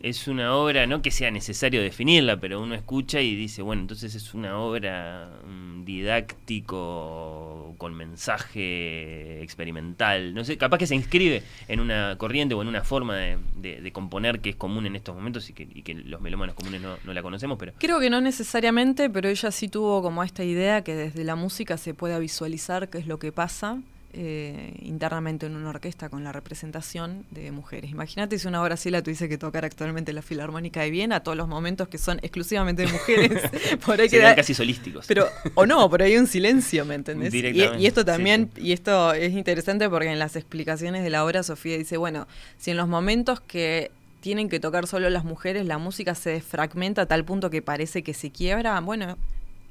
Es 0.00 0.28
una 0.28 0.54
obra, 0.54 0.86
no 0.86 1.02
que 1.02 1.10
sea 1.10 1.30
necesario 1.30 1.82
definirla, 1.82 2.38
pero 2.40 2.60
uno 2.62 2.74
escucha 2.74 3.20
y 3.20 3.34
dice, 3.36 3.60
bueno, 3.60 3.82
entonces 3.82 4.14
es 4.14 4.32
una 4.32 4.58
obra 4.58 5.28
mm, 5.46 5.84
didáctico, 5.84 7.74
con 7.78 7.94
mensaje 7.94 9.42
experimental. 9.42 10.34
No 10.34 10.44
sé, 10.44 10.56
capaz 10.56 10.78
que 10.78 10.86
se 10.86 10.94
inscribe 10.94 11.42
en 11.68 11.80
una 11.80 12.16
corriente 12.18 12.54
o 12.54 12.62
en 12.62 12.68
una 12.68 12.82
forma 12.82 13.16
de, 13.16 13.38
de- 13.56 13.80
de 13.80 13.92
componer 13.92 14.40
que 14.40 14.50
es 14.50 14.56
común 14.56 14.86
en 14.86 14.96
estos 14.96 15.14
momentos 15.14 15.48
y 15.50 15.52
que, 15.52 15.68
y 15.72 15.82
que 15.82 15.94
los 15.94 16.20
melómanos 16.20 16.54
comunes 16.54 16.80
no, 16.80 16.96
no 17.04 17.12
la 17.12 17.22
conocemos, 17.22 17.58
pero 17.58 17.72
Creo 17.78 18.00
que 18.00 18.10
no 18.10 18.20
necesariamente, 18.20 19.10
pero 19.10 19.28
ella 19.28 19.50
sí 19.50 19.68
tuvo 19.68 20.02
como 20.02 20.22
esta 20.24 20.44
idea 20.44 20.82
que 20.82 20.94
desde 20.94 21.24
la 21.24 21.36
música 21.36 21.76
se 21.76 21.94
pueda 21.94 22.18
visualizar 22.18 22.88
qué 22.88 22.98
es 22.98 23.06
lo 23.06 23.18
que 23.18 23.32
pasa 23.32 23.80
eh, 24.12 24.74
internamente 24.82 25.46
en 25.46 25.54
una 25.54 25.70
orquesta 25.70 26.08
con 26.08 26.24
la 26.24 26.32
representación 26.32 27.24
de 27.30 27.52
mujeres. 27.52 27.90
Imagínate 27.90 28.38
si 28.38 28.48
una 28.48 28.62
obra 28.62 28.74
así 28.74 28.90
la 28.90 29.02
tuviese 29.02 29.28
que 29.28 29.38
tocar 29.38 29.64
actualmente 29.64 30.12
la 30.12 30.22
Filarmónica 30.22 30.80
de 30.80 30.90
Viena, 30.90 31.20
todos 31.20 31.36
los 31.36 31.48
momentos 31.48 31.88
que 31.88 31.98
son 31.98 32.18
exclusivamente 32.22 32.86
de 32.86 32.92
mujeres. 32.92 33.42
por 33.86 34.00
ahí 34.00 34.08
Serían 34.08 34.34
casi 34.34 34.54
solísticos. 34.54 35.06
Pero, 35.06 35.26
o 35.54 35.64
no, 35.64 35.88
pero 35.88 36.04
hay 36.04 36.16
un 36.16 36.26
silencio, 36.26 36.84
¿me 36.84 36.96
entendés? 36.96 37.32
Y, 37.32 37.46
y, 37.46 37.86
esto 37.86 38.04
también, 38.04 38.50
y 38.56 38.72
esto 38.72 39.12
es 39.12 39.32
interesante 39.32 39.88
porque 39.88 40.10
en 40.10 40.18
las 40.18 40.36
explicaciones 40.36 41.04
de 41.04 41.10
la 41.10 41.24
obra 41.24 41.42
Sofía 41.42 41.78
dice, 41.78 41.96
bueno, 41.96 42.26
si 42.58 42.72
en 42.72 42.76
los 42.76 42.88
momentos 42.88 43.40
que 43.40 43.90
tienen 44.20 44.48
que 44.48 44.60
tocar 44.60 44.86
solo 44.86 45.08
las 45.10 45.24
mujeres, 45.24 45.66
la 45.66 45.78
música 45.78 46.14
se 46.14 46.30
desfragmenta 46.30 47.02
a 47.02 47.06
tal 47.06 47.24
punto 47.24 47.50
que 47.50 47.62
parece 47.62 48.02
que 48.02 48.14
se 48.14 48.30
quiebra, 48.30 48.78
bueno, 48.80 49.16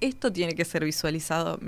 esto 0.01 0.31
tiene 0.31 0.55
que 0.55 0.65
ser 0.65 0.83
visualizado, 0.83 1.59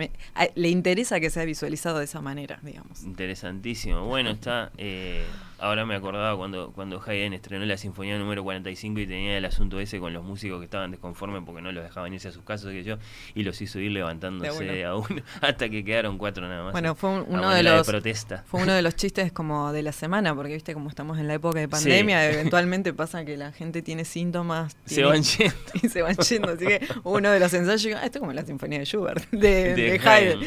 le 0.55 0.69
interesa 0.69 1.19
que 1.19 1.29
sea 1.29 1.45
visualizado 1.45 1.99
de 1.99 2.05
esa 2.05 2.21
manera, 2.21 2.59
digamos. 2.61 3.03
Interesantísimo. 3.03 4.05
Bueno, 4.05 4.31
está, 4.31 4.71
eh, 4.77 5.23
ahora 5.61 5.85
me 5.85 5.95
acordaba 5.95 6.35
cuando, 6.35 6.71
cuando 6.71 7.01
Haydn 7.05 7.33
estrenó 7.33 7.65
la 7.65 7.77
Sinfonía 7.77 8.17
número 8.17 8.43
45 8.43 8.99
y 8.99 9.07
tenía 9.07 9.37
el 9.37 9.45
asunto 9.45 9.79
ese 9.79 9.99
con 9.99 10.11
los 10.11 10.23
músicos 10.23 10.57
que 10.59 10.65
estaban 10.65 10.89
desconformes 10.89 11.43
porque 11.45 11.61
no 11.61 11.71
los 11.71 11.83
dejaban 11.83 12.11
irse 12.13 12.29
a 12.29 12.31
sus 12.31 12.43
casas, 12.43 12.71
que 12.71 12.83
yo, 12.83 12.97
y 13.35 13.43
los 13.43 13.61
hizo 13.61 13.79
ir 13.79 13.91
levantándose 13.91 14.83
a 14.85 14.95
uno 14.95 15.21
hasta 15.39 15.69
que 15.69 15.85
quedaron 15.85 16.17
cuatro 16.17 16.47
nada 16.47 16.63
más. 16.63 16.71
Bueno, 16.71 16.95
fue 16.95 17.21
uno 17.21 17.51
de 17.51 17.61
los 17.61 17.87
protesta. 17.87 18.43
fue 18.47 18.63
uno 18.63 18.73
de 18.73 18.81
los 18.81 18.95
chistes 19.01 19.31
como 19.31 19.71
de 19.71 19.83
la 19.83 19.91
semana, 19.91 20.33
porque 20.33 20.53
viste 20.53 20.73
como 20.73 20.89
estamos 20.89 21.19
en 21.19 21.27
la 21.27 21.35
época 21.35 21.59
de 21.59 21.67
pandemia, 21.67 22.27
eventualmente 22.31 22.91
pasa 22.93 23.23
que 23.23 23.37
la 23.37 23.51
gente 23.51 23.83
tiene 23.83 24.03
síntomas 24.03 24.75
se 24.85 25.03
van 25.03 25.21
yendo 25.21 25.55
y 25.81 25.89
se 25.89 26.01
van 26.01 26.15
yendo, 26.17 26.49
así 26.49 26.65
que 26.65 26.87
uno 27.03 27.29
de 27.29 27.39
los 27.39 27.53
ensayos, 27.53 27.99
ah, 28.01 28.05
esto 28.05 28.17
es 28.17 28.19
como 28.19 28.33
la 28.33 28.45
Sinfonía 28.45 28.79
de 28.79 28.85
Schubert, 28.85 29.29
de, 29.29 29.75
de, 29.75 29.99
Haydn, 30.03 30.39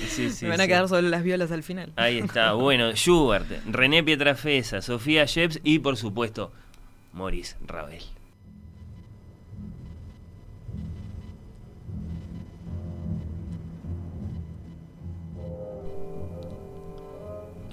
me 0.43 0.49
van 0.49 0.61
a 0.61 0.67
quedar 0.67 0.89
solo 0.89 1.09
las 1.09 1.23
violas 1.23 1.53
al 1.53 1.63
final. 1.63 1.93
Ahí 1.95 2.19
está, 2.19 2.55
bueno, 2.55 2.93
Schubert, 2.95 3.47
René 3.67 4.03
Pietrafesa, 4.03 4.83
Sofía 4.83 5.04
Sofía 5.05 5.27
Jeps 5.27 5.61
y 5.63 5.81
por 5.81 5.99
supuesto 5.99 6.51
Maurice 7.13 7.57
Ravel. 7.67 8.14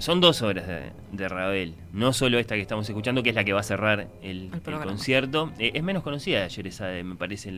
Son 0.02 0.20
dos 0.20 0.42
obras 0.42 0.66
de, 1.12 1.28
Ravel, 1.28 1.76
no 1.92 2.12
solo 2.12 2.40
esta 2.40 2.56
que 2.56 2.60
estamos 2.60 2.88
escuchando, 2.88 3.22
que 3.22 3.28
es 3.28 3.36
la 3.36 3.44
que 3.44 3.52
va 3.52 3.60
a 3.60 3.62
cerrar 3.62 4.08
el, 4.20 4.50
concierto. 4.82 5.52
Eh, 5.60 5.70
es 5.74 5.82
menos 5.84 6.02
conocida 6.02 6.42
ayer 6.42 6.66
esa, 6.66 6.86
me 7.04 7.14
parece. 7.14 7.54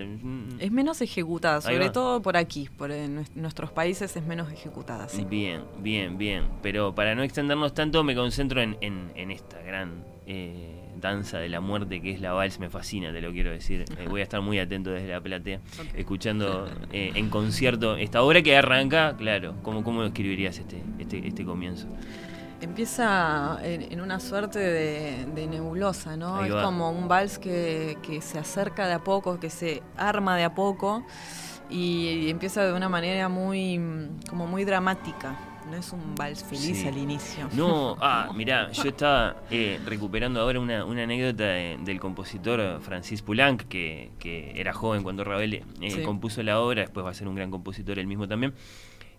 Es 0.59 0.71
menos 0.71 1.01
ejecutada, 1.01 1.63
sobre 1.63 1.89
todo 1.89 2.21
por 2.21 2.37
aquí, 2.37 2.69
por 2.77 2.91
en 2.91 3.25
nuestros 3.35 3.73
países 3.73 4.15
es 4.15 4.27
menos 4.27 4.53
ejecutada. 4.53 5.09
Sí. 5.09 5.25
Bien, 5.25 5.63
bien, 5.79 6.19
bien. 6.19 6.45
Pero 6.61 6.95
para 6.95 7.15
no 7.15 7.23
extendernos 7.23 7.73
tanto, 7.73 8.05
me 8.05 8.15
concentro 8.15 8.61
en, 8.61 8.77
en 8.83 9.31
esta 9.31 9.63
gran 9.63 10.05
eh, 10.27 10.85
danza 11.01 11.39
de 11.39 11.51
la 11.51 11.61
muerte 11.61 12.01
que 12.01 12.13
es 12.13 12.21
la 12.21 12.33
vals 12.33 12.59
me 12.59 12.71
fascina, 12.71 13.13
te 13.13 13.21
lo 13.21 13.31
quiero 13.31 13.51
decir. 13.51 13.85
Eh, 13.99 14.07
voy 14.09 14.21
a 14.21 14.25
estar 14.25 14.41
muy 14.41 14.59
atento 14.59 14.91
desde 14.91 15.09
la 15.09 15.21
platea, 15.21 15.61
escuchando 15.95 16.67
eh, 16.93 17.13
en 17.15 17.29
concierto 17.29 17.97
esta 17.97 18.23
obra 18.23 18.41
que 18.41 18.57
arranca, 18.57 19.15
claro, 19.19 19.55
¿cómo, 19.63 19.85
cómo 19.85 20.03
escribirías 20.05 20.59
este, 20.59 20.83
este, 20.99 21.27
este 21.27 21.45
comienzo? 21.45 21.89
Empieza 22.65 23.59
en, 23.63 24.01
una 24.01 24.21
suerte 24.21 24.59
de, 24.59 25.47
nebulosa, 25.47 26.17
¿no? 26.17 26.43
es 26.45 26.53
como 26.53 26.91
un 26.91 27.09
vals 27.09 27.39
que, 27.39 27.99
que 28.03 28.21
se 28.23 28.39
acerca 28.39 28.87
de 28.87 28.95
a 28.95 28.99
poco, 29.01 29.39
que 29.39 29.51
se 29.51 29.83
arma 29.97 30.37
de 30.37 30.45
a 30.45 30.55
poco 30.55 31.05
y 31.71 32.31
empieza 32.31 32.65
de 32.65 32.73
una 32.73 32.89
manera 32.89 33.29
muy, 33.29 33.81
como 34.29 34.47
muy 34.47 34.65
dramática. 34.65 35.37
No 35.71 35.77
es 35.77 35.93
un 35.93 36.15
vals 36.15 36.45
feliz 36.45 36.85
al 36.87 36.99
inicio. 36.99 37.49
No, 37.55 37.97
ah, 38.01 38.31
mirá, 38.35 38.71
yo 38.71 38.85
estaba 38.85 39.37
eh, 39.51 39.81
recuperando 39.87 40.41
ahora 40.41 40.61
una, 40.61 40.83
anécdota 40.83 41.45
del 41.45 42.01
compositor 42.01 42.81
Francis 42.83 43.23
Poulenc, 43.23 43.63
que, 43.63 44.53
era 44.55 44.73
joven 44.75 45.03
cuando 45.03 45.25
Ravel 45.25 45.55
eh, 45.55 46.03
compuso 46.03 46.43
la 46.43 46.61
obra, 46.61 46.83
después 46.83 47.05
va 47.05 47.11
a 47.11 47.15
ser 47.15 47.29
un 47.29 47.35
gran 47.35 47.51
compositor 47.51 47.99
él 47.99 48.07
mismo 48.07 48.29
también, 48.29 48.53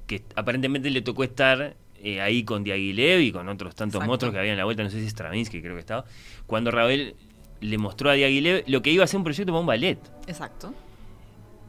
que 0.06 0.24
aparentemente 0.36 0.92
le 0.92 1.02
tocó 1.02 1.24
estar 1.24 1.76
eh, 2.04 2.22
ahí 2.22 2.44
con 2.44 2.64
Diaghilev 2.64 3.22
y 3.22 3.32
con 3.32 3.48
otros 3.50 3.76
tantos 3.76 4.06
monstruos 4.06 4.34
que 4.34 4.40
había 4.40 4.52
en 4.52 4.58
la 4.58 4.66
vuelta, 4.66 4.84
no 4.84 4.90
sé 4.90 5.02
si 5.02 5.10
Stravinsky 5.10 5.62
creo 5.62 5.74
que 5.74 5.80
estaba, 5.80 6.06
cuando 6.48 6.72
Ravel 6.72 7.16
le 7.62 7.78
mostró 7.78 8.10
a 8.10 8.14
Diaghilev 8.14 8.64
lo 8.68 8.82
que 8.82 8.92
iba 8.92 9.04
a 9.04 9.08
ser 9.08 9.18
un 9.18 9.24
proyecto 9.24 9.52
para 9.52 9.60
un 9.60 9.66
ballet. 9.66 10.00
Exacto. 10.28 10.74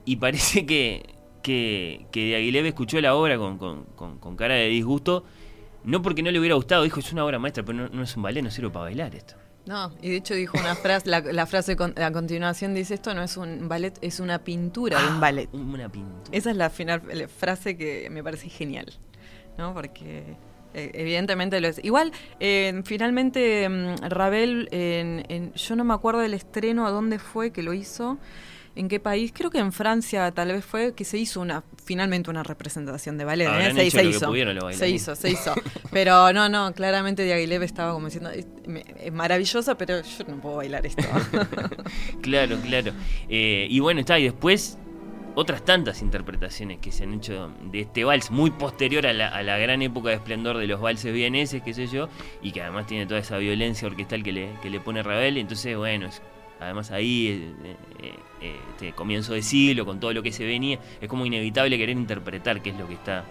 Y 0.04 0.16
parece 0.16 0.66
que 0.66 1.16
que, 1.46 2.06
que 2.10 2.24
Diaghilev 2.24 2.66
escuchó 2.66 3.00
la 3.00 3.14
obra 3.14 3.38
con, 3.38 3.56
con, 3.56 4.36
cara 4.36 4.54
de 4.54 4.66
disgusto, 4.66 5.22
no 5.84 6.02
porque 6.02 6.20
no 6.20 6.32
le 6.32 6.40
hubiera 6.40 6.56
gustado, 6.56 6.82
dijo 6.82 6.98
es 6.98 7.12
una 7.12 7.24
obra 7.24 7.38
maestra, 7.38 7.64
pero 7.64 7.88
no, 7.88 8.02
es 8.02 8.16
un 8.16 8.24
ballet, 8.24 8.42
no 8.42 8.50
sirve 8.50 8.70
para 8.70 8.86
bailar 8.86 9.14
esto. 9.14 9.36
No, 9.64 9.92
y 10.02 10.10
de 10.10 10.16
hecho 10.16 10.34
dijo 10.34 10.58
una 10.58 10.74
frase, 10.74 11.08
la, 11.08 11.46
frase 11.46 11.76
a 11.96 12.12
continuación 12.12 12.74
dice 12.74 12.94
esto 12.94 13.14
no 13.14 13.22
es 13.22 13.36
un 13.36 13.68
ballet, 13.68 13.96
es 14.00 14.18
una 14.18 14.40
pintura 14.40 15.00
de 15.00 15.06
un 15.06 15.14
ah, 15.14 15.20
ballet. 15.20 15.48
Una 15.54 15.88
pintura. 15.88 16.28
Esa 16.32 16.50
es 16.50 16.56
la 16.56 16.68
final 16.68 17.02
frase 17.28 17.76
que 17.76 18.10
me 18.10 18.24
parece 18.24 18.48
genial, 18.48 18.92
¿no? 19.58 19.74
Porque 19.74 20.36
eh, 20.74 20.90
evidentemente 20.94 21.60
lo 21.60 21.68
es. 21.68 21.82
Igual, 21.84 22.12
eh, 22.40 22.82
finalmente 22.84 23.68
mm, 23.68 23.96
Ravel, 24.08 24.68
en, 24.70 25.52
yo 25.54 25.76
no 25.76 25.84
me 25.84 25.94
acuerdo 25.94 26.20
del 26.20 26.34
estreno, 26.34 26.86
a 26.86 26.90
dónde 26.90 27.18
fue 27.18 27.50
que 27.50 27.62
lo 27.62 27.72
hizo, 27.72 28.18
en 28.76 28.88
qué 28.88 29.00
país, 29.00 29.32
creo 29.34 29.50
que 29.50 29.58
en 29.58 29.72
Francia 29.72 30.30
tal 30.32 30.48
vez 30.48 30.64
fue 30.64 30.94
que 30.94 31.04
se 31.04 31.16
hizo 31.16 31.40
una 31.40 31.64
finalmente 31.86 32.30
una 32.30 32.42
representación 32.42 33.16
de 33.16 33.24
ballet. 33.24 33.48
¿eh? 33.48 33.72
Se, 33.72 33.90
se, 33.90 34.04
hizo. 34.04 34.32
se, 34.72 34.88
hizo. 34.90 35.14
se 35.16 35.30
hizo, 35.30 35.54
Pero 35.90 36.32
no, 36.32 36.48
no, 36.48 36.74
claramente 36.74 37.24
Diaghilev 37.24 37.62
estaba 37.62 37.92
como 37.92 38.06
diciendo, 38.06 38.30
es, 38.30 38.46
maravillosa, 39.12 39.78
pero 39.78 40.02
yo 40.02 40.24
no 40.28 40.40
puedo 40.42 40.56
bailar 40.56 40.84
esto. 40.84 41.04
claro, 42.20 42.58
claro. 42.62 42.92
Eh, 43.28 43.66
y 43.70 43.80
bueno, 43.80 44.00
está, 44.00 44.18
y 44.18 44.24
después 44.24 44.78
otras 45.36 45.64
tantas 45.64 46.00
interpretaciones 46.00 46.78
que 46.78 46.90
se 46.90 47.04
han 47.04 47.12
hecho 47.14 47.50
de 47.70 47.82
este 47.82 48.04
vals, 48.04 48.30
muy 48.30 48.50
posterior 48.50 49.06
a 49.06 49.12
la, 49.12 49.28
a 49.28 49.42
la, 49.42 49.58
gran 49.58 49.82
época 49.82 50.08
de 50.08 50.16
esplendor 50.16 50.56
de 50.56 50.66
los 50.66 50.80
valses 50.80 51.12
vieneses, 51.12 51.62
qué 51.62 51.74
sé 51.74 51.86
yo, 51.86 52.08
y 52.40 52.52
que 52.52 52.62
además 52.62 52.86
tiene 52.86 53.06
toda 53.06 53.20
esa 53.20 53.36
violencia 53.36 53.86
orquestal 53.86 54.22
que 54.22 54.32
le, 54.32 54.48
que 54.62 54.70
le 54.70 54.80
pone 54.80 55.02
Ravel. 55.02 55.36
Entonces, 55.36 55.76
bueno, 55.76 56.06
es 56.06 56.22
además 56.58 56.90
ahí, 56.90 57.54
eh, 57.62 57.76
eh, 58.02 58.14
eh, 58.40 58.56
este 58.72 58.92
comienzo 58.92 59.34
de 59.34 59.42
siglo, 59.42 59.84
con 59.84 60.00
todo 60.00 60.14
lo 60.14 60.22
que 60.22 60.32
se 60.32 60.46
venía, 60.46 60.78
es 61.00 61.08
como 61.08 61.26
inevitable 61.26 61.76
querer 61.76 61.96
interpretar 61.96 62.62
qué 62.62 62.70
es 62.70 62.78
lo 62.78 62.88
que 62.88 62.94
está 62.94 63.24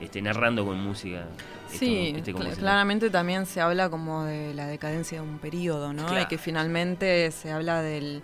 este, 0.00 0.22
narrando 0.22 0.64
con 0.64 0.80
música. 0.80 1.26
Sí, 1.68 2.14
este 2.16 2.32
claramente 2.32 3.10
también 3.10 3.46
se 3.46 3.60
habla 3.60 3.90
como 3.90 4.24
de 4.24 4.54
la 4.54 4.66
decadencia 4.66 5.20
de 5.20 5.28
un 5.28 5.38
periodo, 5.38 5.92
¿no? 5.92 6.20
Y 6.20 6.26
que 6.26 6.38
finalmente 6.38 7.30
se 7.30 7.52
habla 7.52 7.82
del 7.82 8.22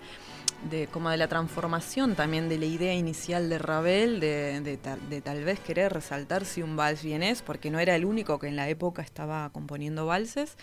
de 0.71 0.87
como 0.87 1.11
de 1.11 1.17
la 1.17 1.29
transformación 1.29 2.15
también 2.15 2.49
de 2.49 2.59
la 2.59 2.67
idea 2.67 2.95
inicial 2.95 3.49
de 3.49 3.59
Ravel 3.59 4.21
de, 4.21 4.61
de, 4.61 4.79
de, 5.09 5.21
tal 5.21 5.45
vez 5.45 5.61
querer 5.61 5.93
resaltar 5.93 6.45
si 6.45 6.63
un 6.63 6.77
vals 6.77 7.03
vienés 7.03 7.43
porque 7.43 7.71
no 7.71 7.79
era 7.79 7.95
el 7.95 8.05
único 8.05 8.39
que 8.39 8.49
en 8.49 8.57
la 8.57 8.69
época 8.69 9.03
estaba 9.03 9.51
componiendo 9.51 10.07
valses 10.07 10.57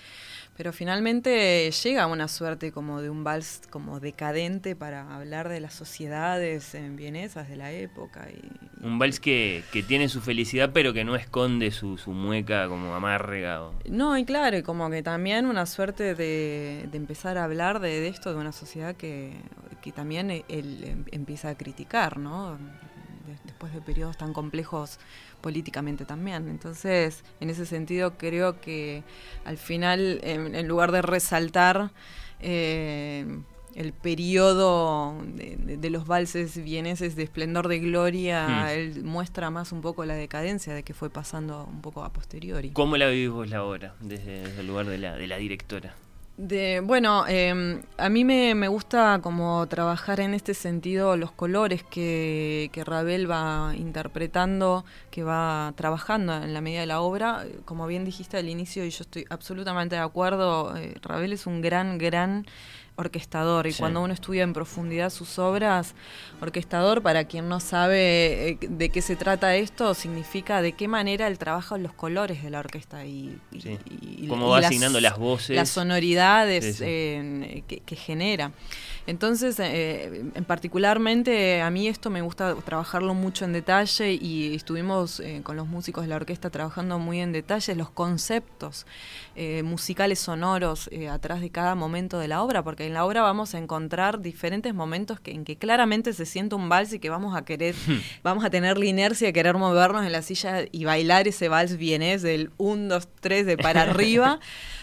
pero 0.56 0.72
finalmente 0.72 1.72
llega 1.72 2.06
una 2.06 2.28
suerte 2.28 2.72
como 2.72 3.02
de 3.02 3.10
un 3.10 3.24
vals 3.24 3.62
como 3.70 4.00
decadente 4.00 4.76
para 4.76 5.16
hablar 5.16 5.50
de 5.50 5.60
las 5.60 5.74
sociedades 5.74 6.78
vienesas 6.92 7.50
de 7.50 7.56
la 7.56 7.72
época. 7.72 8.28
Y, 8.30 8.86
un 8.86 9.00
vals 9.00 9.20
que, 9.20 9.64
que, 9.72 9.82
tiene 9.82 10.10
su 10.10 10.22
felicidad 10.22 10.72
pero 10.74 10.94
que 10.94 11.04
no 11.04 11.16
esconde 11.16 11.72
su, 11.72 11.98
su 11.98 12.12
mueca 12.12 12.68
como 12.68 12.94
amarga. 12.94 13.72
No, 13.90 14.18
y 14.18 14.26
claro, 14.26 14.58
y 14.58 14.64
como 14.64 14.90
que 14.90 15.02
también 15.02 15.48
una 15.48 15.66
suerte 15.66 16.14
de, 16.14 16.88
de 16.92 16.98
empezar 16.98 17.38
a 17.38 17.46
hablar 17.46 17.80
de, 17.80 18.08
esto, 18.08 18.32
de 18.32 18.40
una 18.40 18.52
sociedad 18.52 18.96
que, 18.96 19.34
que 19.84 19.92
también 19.92 20.32
él 20.32 20.44
em, 20.48 21.04
empieza 21.12 21.50
a 21.50 21.56
criticar, 21.56 22.18
¿no? 22.18 22.58
Después 23.44 23.74
de 23.74 23.82
periodos 23.82 24.18
tan 24.18 24.32
complejos 24.32 24.98
políticamente 25.42 26.06
también. 26.06 26.48
Entonces, 26.48 27.24
en 27.42 27.50
ese 27.50 27.66
sentido, 27.66 28.18
creo 28.18 28.62
que 28.62 29.04
al 29.44 29.58
final, 29.58 30.22
en, 30.24 30.68
lugar 30.68 30.94
de 30.94 31.02
resaltar 31.02 31.92
eh, 32.40 33.26
el 33.76 33.92
periodo 33.92 35.22
de, 35.26 35.90
los 35.90 36.08
valses 36.08 36.64
vieneses 36.64 37.18
de 37.18 37.24
esplendor 37.24 37.68
de 37.68 37.80
gloria, 37.80 38.48
hmm. 38.48 38.68
él 38.70 39.04
muestra 39.04 39.50
más 39.50 39.74
un 39.74 39.82
poco 39.82 40.06
la 40.06 40.16
decadencia 40.16 40.74
de 40.74 40.84
que 40.84 40.94
fue 40.94 41.10
pasando 41.10 41.66
un 41.66 41.82
poco 41.82 42.04
a 42.04 42.14
posteriori. 42.14 42.72
¿Cómo 42.72 42.96
la 42.96 43.08
vivís 43.10 43.50
la 43.50 43.64
obra 43.66 43.96
desde, 44.00 44.44
desde 44.44 44.62
el 44.62 44.68
lugar 44.68 44.86
de 44.86 44.98
la, 44.98 45.16
de 45.16 45.28
la 45.28 45.38
directora? 45.38 45.94
De, 46.36 46.82
bueno, 46.84 47.28
em, 47.28 47.84
a 47.98 48.10
mí 48.10 48.26
me, 48.26 48.56
me, 48.56 48.68
gusta 48.68 49.20
como 49.22 49.68
trabajar 49.68 50.20
en 50.20 50.34
este 50.34 50.56
sentido 50.56 51.16
los 51.16 51.32
colores 51.32 51.84
que, 51.84 52.72
que, 52.74 52.84
Ravel 52.84 53.30
va 53.30 53.74
interpretando, 53.78 54.84
que 55.12 55.24
va 55.24 55.74
trabajando 55.76 56.34
en 56.34 56.56
la 56.56 56.62
medida 56.62 56.80
de 56.80 56.88
la 56.88 57.02
obra. 57.02 57.46
Como 57.66 57.86
bien 57.86 58.04
dijiste 58.04 58.38
al 58.38 58.50
inicio, 58.50 58.84
y 58.84 58.90
yo 58.90 59.04
estoy 59.04 59.26
absolutamente 59.30 59.96
de 59.96 60.02
acuerdo, 60.02 60.76
eh, 60.76 60.96
Ravel 61.04 61.34
es 61.34 61.46
un 61.46 61.62
gran, 61.62 62.00
gran 62.00 62.48
orquestador. 62.96 63.68
Y 63.68 63.74
Sí. 63.74 63.80
cuando 63.80 64.02
uno 64.02 64.14
estudia 64.14 64.44
en 64.44 64.54
profundidad 64.54 65.10
sus 65.10 65.40
obras, 65.40 65.96
orquestador, 66.42 67.02
para 67.02 67.26
quien 67.26 67.50
no 67.50 67.60
sabe 67.60 68.50
eh, 68.50 68.58
de 68.62 68.90
qué 68.90 69.02
se 69.02 69.16
trata 69.16 69.56
esto, 69.56 69.94
significa 69.94 70.62
de 70.62 70.74
qué 70.74 70.88
manera 70.88 71.28
él 71.28 71.38
trabaja 71.38 71.78
los 71.78 71.94
colores 71.94 72.44
de 72.44 72.50
la 72.50 72.60
orquesta 72.60 73.06
y, 73.06 73.40
y- 73.52 73.62
Sí. 73.62 73.78
y- 74.02 74.28
Cómo 74.28 74.50
va 74.50 74.62
las- 74.62 74.70
asignando 74.70 75.00
las 75.02 75.18
voces. 75.18 75.56
Las 75.56 75.70
sonoridades 75.70 76.78
sí. 76.78 76.84
eh, 76.86 77.64
que, 77.68 77.80
que 77.80 77.96
genera. 77.96 78.52
Entonces, 79.06 79.60
eh, 79.60 80.24
en 80.34 80.46
particularmente 80.46 81.62
a 81.62 81.70
mí 81.70 81.88
esto 81.88 82.10
me 82.10 82.22
gusta 82.22 82.56
trabajarlo 82.56 83.14
mucho 83.14 83.44
en 83.44 83.54
detalle 83.54 84.14
y 84.14 84.56
estuvimos 84.56 85.20
eh, 85.20 85.42
con 85.44 85.58
los 85.58 85.68
músicos 85.68 86.04
de 86.04 86.10
la 86.10 86.16
orquesta 86.16 86.50
trabajando 86.50 87.00
muy 87.00 87.20
en 87.20 87.34
detalle 87.34 87.76
los 87.76 87.90
conceptos 87.90 88.86
eh, 89.36 89.64
musicales 89.64 90.20
sonoros 90.20 90.90
eh, 90.92 91.10
atrás 91.10 91.42
de 91.42 91.50
cada 91.50 91.76
momento 91.76 92.20
de 92.20 92.28
la 92.28 92.44
obra, 92.44 92.64
porque 92.64 92.86
en 92.86 92.94
la 92.94 93.04
obra 93.04 93.22
vamos 93.22 93.56
a 93.56 93.58
encontrar 93.58 94.22
diferentes 94.22 94.74
momentos 94.74 95.20
que, 95.20 95.32
en 95.32 95.44
que 95.44 95.58
claramente 95.58 96.14
se 96.14 96.26
siente 96.26 96.56
un 96.56 96.70
vals 96.70 96.94
y 96.94 97.00
que 97.00 97.10
vamos 97.10 97.36
a 97.36 97.44
querer, 97.44 97.76
vamos 98.24 98.46
a 98.46 98.50
tener 98.50 98.78
la 98.78 98.86
inercia 98.86 99.28
de 99.28 99.34
querer 99.34 99.58
movernos 99.58 100.06
en 100.06 100.12
la 100.12 100.22
silla 100.22 100.66
y 100.72 100.86
bailar 100.86 101.28
ese 101.28 101.50
vals 101.50 101.78
vienés 101.78 102.22
del 102.22 102.52
1, 102.58 102.94
2, 102.94 103.08
3 103.20 103.46
de 103.46 103.58
para 103.58 103.82
arriba. 103.90 104.40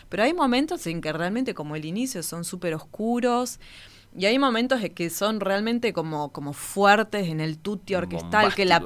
Pero 0.08 0.24
hay 0.24 0.34
momentos 0.34 0.84
en 0.88 1.00
que 1.00 1.12
realmente, 1.12 1.54
como 1.54 1.76
el 1.76 1.84
inicio, 1.84 2.24
son 2.24 2.44
súper 2.44 2.74
oscuros. 2.74 3.60
Y 4.16 4.26
hay 4.26 4.38
momentos 4.38 4.82
en 4.82 4.92
que 4.92 5.08
son 5.10 5.40
realmente 5.40 5.92
como, 5.92 6.30
como 6.32 6.52
fuertes 6.52 7.28
en 7.28 7.40
el 7.40 7.58
tutti 7.58 7.94
orquestal, 7.94 8.54
que 8.54 8.64
la 8.64 8.80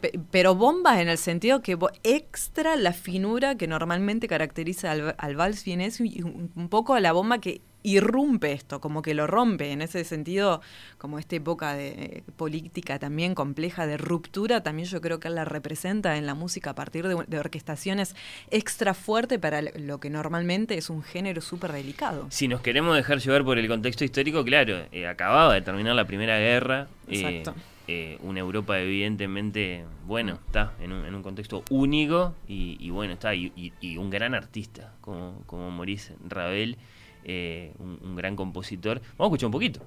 per- 0.00 0.10
pe- 0.12 0.20
pero 0.30 0.54
bombas 0.54 0.98
en 0.98 1.08
el 1.08 1.18
sentido 1.18 1.60
que 1.62 1.74
extra 2.02 2.76
la 2.76 2.92
finura 2.92 3.56
que 3.56 3.66
normalmente 3.66 4.28
caracteriza 4.28 4.90
al, 4.92 5.14
al 5.18 5.36
vals 5.36 5.64
vienés 5.64 6.00
y 6.00 6.22
un, 6.22 6.50
un 6.56 6.68
poco 6.68 6.98
la 6.98 7.12
bomba 7.12 7.38
que 7.38 7.60
irrumpe 7.82 8.52
esto, 8.52 8.80
como 8.80 9.02
que 9.02 9.14
lo 9.14 9.26
rompe. 9.26 9.72
En 9.72 9.82
ese 9.82 10.04
sentido, 10.04 10.60
como 10.98 11.18
esta 11.18 11.36
época 11.36 11.74
de 11.74 11.88
eh, 11.88 12.22
política 12.36 12.98
también 12.98 13.34
compleja 13.34 13.86
de 13.86 13.96
ruptura, 13.96 14.62
también 14.62 14.88
yo 14.88 15.00
creo 15.00 15.18
que 15.20 15.28
él 15.28 15.34
la 15.34 15.44
representa 15.44 16.16
en 16.16 16.26
la 16.26 16.34
música 16.34 16.70
a 16.70 16.74
partir 16.74 17.06
de, 17.08 17.24
de 17.26 17.38
orquestaciones 17.38 18.14
extra 18.50 18.94
fuerte 18.94 19.38
para 19.38 19.62
lo 19.62 19.98
que 20.00 20.10
normalmente 20.10 20.76
es 20.78 20.90
un 20.90 21.02
género 21.02 21.40
súper 21.40 21.72
delicado. 21.72 22.26
Si 22.30 22.48
nos 22.48 22.60
queremos 22.60 22.94
dejar 22.96 23.18
llevar 23.18 23.44
por 23.44 23.58
el 23.58 23.68
contexto 23.68 24.04
histórico, 24.04 24.44
claro, 24.44 24.86
eh, 24.92 25.06
acababa 25.06 25.54
de 25.54 25.62
terminar 25.62 25.94
la 25.94 26.06
Primera 26.06 26.38
Guerra. 26.38 26.86
eh, 27.08 27.38
Exacto. 27.38 27.54
eh, 27.88 28.16
una 28.22 28.38
Europa 28.40 28.78
evidentemente, 28.78 29.84
bueno, 30.06 30.34
está 30.46 30.72
en 30.80 30.92
un, 30.92 31.04
en 31.04 31.14
un 31.14 31.22
contexto 31.22 31.64
único 31.70 32.34
y, 32.48 32.76
y 32.80 32.90
bueno, 32.90 33.12
está, 33.14 33.34
y, 33.34 33.52
y- 33.56 33.72
y 33.80 33.96
un 33.96 34.08
gran 34.08 34.34
artista 34.34 34.94
como, 35.00 35.42
como 35.46 35.70
Maurice 35.70 36.14
Ravel, 36.28 36.76
eh, 37.24 37.72
un, 37.78 37.98
un 38.02 38.16
gran 38.16 38.36
compositor. 38.36 39.00
Vamos 39.18 39.20
a 39.20 39.24
escuchar 39.26 39.46
un 39.46 39.52
poquito. 39.52 39.80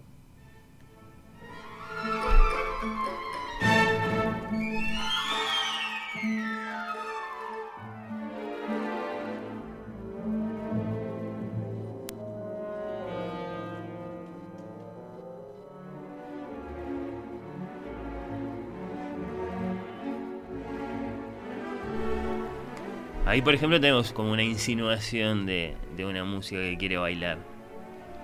Ahí, 23.35 23.41
por 23.41 23.53
ejemplo, 23.53 23.81
tenemos 23.81 24.13
como 24.13 24.31
una 24.31 24.43
insinuación 24.43 25.45
de, 25.45 25.75
de 25.97 26.05
una 26.05 26.23
música 26.23 26.61
que 26.61 26.77
quiere 26.77 26.95
bailar. 26.95 27.37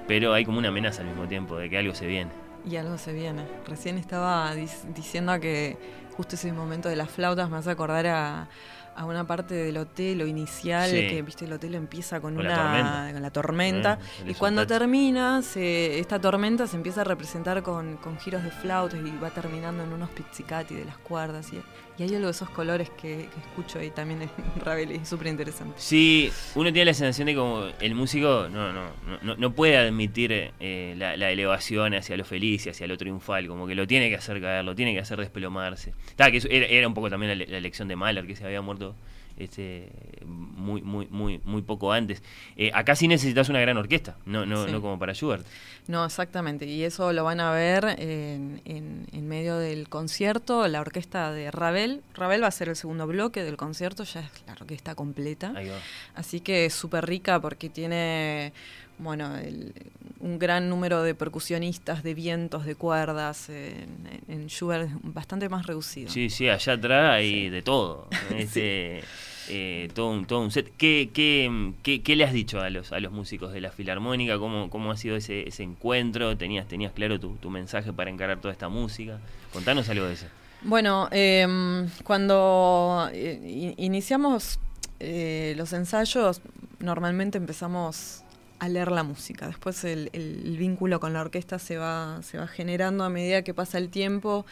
Pero 0.07 0.31
hay 0.33 0.45
como 0.45 0.57
una 0.57 0.69
amenaza 0.69 1.01
al 1.01 1.09
mismo 1.09 1.27
tiempo 1.27 1.57
de 1.57 1.69
que 1.69 1.77
algo 1.77 1.93
se 1.93 2.07
viene. 2.07 2.31
Y 2.65 2.77
algo 2.77 2.97
se 2.97 3.11
viene. 3.11 3.43
Recién 3.67 3.97
estaba 3.97 4.55
dic- 4.55 4.93
diciendo 4.95 5.37
que 5.41 5.77
justo 6.15 6.35
ese 6.35 6.53
momento 6.53 6.87
de 6.87 6.95
las 6.95 7.09
flautas 7.09 7.49
me 7.49 7.57
hace 7.57 7.71
acordar 7.71 8.07
a, 8.07 8.47
a 8.95 9.03
una 9.05 9.27
parte 9.27 9.53
del 9.53 9.75
hotel 9.77 10.21
o 10.21 10.27
inicial, 10.27 10.89
Sí. 10.89 11.07
que 11.09 11.21
viste 11.23 11.43
el 11.43 11.51
hotel 11.51 11.75
empieza 11.75 12.21
con, 12.21 12.35
Con 12.35 12.45
la 12.45 12.53
una 12.53 12.61
tormenta. 12.63 13.11
con 13.13 13.21
la 13.21 13.29
tormenta. 13.31 13.99
Eh, 14.25 14.31
y 14.31 14.33
cuando 14.35 14.65
termina, 14.65 15.41
se- 15.41 15.99
esta 15.99 16.21
tormenta 16.21 16.67
se 16.67 16.77
empieza 16.77 17.01
a 17.01 17.03
representar 17.03 17.61
con, 17.63 17.97
con 17.97 18.17
giros 18.17 18.43
de 18.43 18.51
flautas 18.51 18.97
y 19.05 19.11
va 19.21 19.29
terminando 19.31 19.83
en 19.83 19.91
unos 19.91 20.09
pizzicati 20.11 20.73
de 20.73 20.85
las 20.85 20.97
cuerdas. 20.99 21.51
Y, 21.51 21.61
y 22.01 22.03
hay 22.03 22.15
algo 22.15 22.25
de 22.25 22.31
esos 22.31 22.49
colores 22.49 22.89
que, 22.89 23.29
escucho 23.45 23.77
ahí 23.77 23.91
también 23.91 24.23
en 24.23 24.29
Ravel, 24.65 24.91
y 24.91 24.95
es 24.95 25.07
súper 25.07 25.27
interesante. 25.27 25.75
Sí, 25.77 26.31
uno 26.55 26.73
tiene 26.73 26.85
la 26.85 26.93
sensación 26.95 27.27
de 27.27 27.35
como 27.35 27.65
el 27.79 27.93
músico 27.93 28.47
no, 28.49 28.73
no, 28.73 28.89
no, 29.21 29.35
no 29.35 29.53
puede 29.53 29.77
admitir 29.77 30.51
eh, 30.59 30.95
la, 30.97 31.31
elevación 31.31 31.93
hacia 31.93 32.17
lo 32.17 32.25
feliz 32.25 32.65
y 32.65 32.69
hacia 32.71 32.87
lo 32.87 32.97
triunfal, 32.97 33.47
como 33.47 33.67
que 33.67 33.75
lo 33.75 33.85
tiene 33.85 34.09
que 34.09 34.15
hacer 34.15 34.41
caer, 34.41 34.65
lo 34.65 34.73
tiene 34.73 34.93
que 34.93 34.99
hacer 34.99 35.19
desplomarse. 35.19 35.93
Está, 36.07 36.31
que 36.31 36.41
era 36.49 36.87
un 36.87 36.95
poco 36.95 37.11
también 37.11 37.37
la, 37.37 37.45
la 37.45 37.57
elección 37.57 37.87
de 37.87 37.95
Mahler, 37.95 38.25
que 38.25 38.35
se 38.35 38.45
había 38.45 38.63
muerto 38.63 38.95
este 39.43 39.89
muy 40.25 40.81
muy 40.81 41.07
muy 41.09 41.39
muy 41.43 41.61
poco 41.61 41.91
antes. 41.91 42.21
Eh, 42.57 42.71
acá 42.73 42.95
sí 42.95 43.07
necesitas 43.07 43.49
una 43.49 43.59
gran 43.59 43.77
orquesta, 43.77 44.17
no 44.25 44.45
no 44.45 44.65
Sí. 44.65 44.71
no 44.71 44.81
como 44.81 44.97
para 44.99 45.13
Schubert. 45.13 45.45
No, 45.87 46.05
exactamente. 46.05 46.65
Y 46.65 46.83
eso 46.83 47.11
lo 47.11 47.23
van 47.23 47.39
a 47.39 47.51
ver 47.51 47.85
en, 47.97 48.61
en- 48.65 49.07
en 49.11 49.27
medio 49.27 49.57
del 49.57 49.89
concierto, 49.89 50.67
la 50.67 50.79
orquesta 50.79 51.31
de 51.31 51.49
Ravel. 51.51 52.01
Ravel 52.13 52.43
va 52.43 52.47
a 52.47 52.51
ser 52.51 52.69
el 52.69 52.75
segundo 52.75 53.07
bloque 53.07 53.43
del 53.43 53.57
concierto, 53.57 54.03
ya 54.03 54.19
es 54.21 54.27
la 54.47 54.53
orquesta 54.53 54.93
completa. 54.95 55.53
Ahí 55.55 55.67
va. 55.69 55.77
Así 56.15 56.39
que 56.39 56.65
es 56.65 56.73
súper 56.73 57.05
rica 57.07 57.41
porque 57.41 57.69
tiene, 57.69 58.53
bueno, 58.99 59.35
el- 59.37 59.73
un 60.19 60.37
gran 60.37 60.69
número 60.69 61.01
de 61.01 61.15
percusionistas, 61.15 62.03
de 62.03 62.13
vientos, 62.13 62.63
de 62.65 62.75
cuerdas. 62.75 63.49
En, 63.49 64.07
en 64.27 64.47
Schubert 64.49 64.85
es 64.87 64.93
bastante 65.01 65.49
más 65.49 65.65
reducido. 65.65 66.11
Sí, 66.11 66.29
sí, 66.29 66.47
allá 66.47 66.73
atrás 66.73 67.11
hay 67.15 67.49
de 67.49 67.61
todo. 67.63 68.07
Este, 68.37 69.01
eh, 69.49 69.89
todo, 69.93 70.11
un, 70.11 70.25
todo 70.25 70.41
un 70.41 70.51
set. 70.51 70.71
¿Qué, 70.77 71.09
qué, 71.13 72.01
qué, 72.01 72.15
le 72.15 72.23
has 72.23 72.33
dicho 72.33 72.59
a 72.61 72.69
los, 72.69 72.91
a 72.91 72.99
los 72.99 73.11
músicos 73.11 73.53
de 73.53 73.61
la 73.61 73.71
Filarmónica? 73.71 74.37
¿Cómo, 74.37 74.69
cómo 74.69 74.91
ha 74.91 74.97
sido 74.97 75.15
ese, 75.15 75.47
ese 75.47 75.63
encuentro? 75.63 76.37
¿Tenías, 76.37 76.67
tenías 76.67 76.91
claro 76.93 77.19
tu, 77.19 77.35
tu 77.35 77.49
mensaje 77.49 77.91
para 77.93 78.09
encarar 78.09 78.39
toda 78.41 78.51
esta 78.51 78.69
música? 78.69 79.19
Contanos 79.53 79.89
algo 79.89 80.05
de 80.05 80.13
eso. 80.13 80.25
Bueno, 80.63 81.07
em, 81.11 81.89
cuando 82.03 83.09
eh, 83.13 83.39
in- 83.43 83.73
iniciamos 83.77 84.59
eh, 84.99 85.53
los 85.57 85.73
ensayos, 85.73 86.41
normalmente 86.79 87.39
empezamos 87.39 88.23
a 88.59 88.69
leer 88.69 88.91
la 88.91 89.01
música. 89.01 89.47
Después 89.47 89.83
el, 89.85 90.11
vínculo 90.59 90.99
con 90.99 91.13
la 91.13 91.21
orquesta 91.21 91.57
se 91.57 91.77
va, 91.77 92.19
se 92.21 92.37
va 92.37 92.45
generando 92.45 93.03
a 93.03 93.09
medida 93.09 93.41
que 93.41 93.55
pasa 93.55 93.79
el 93.79 93.89
tiempo. 93.89 94.45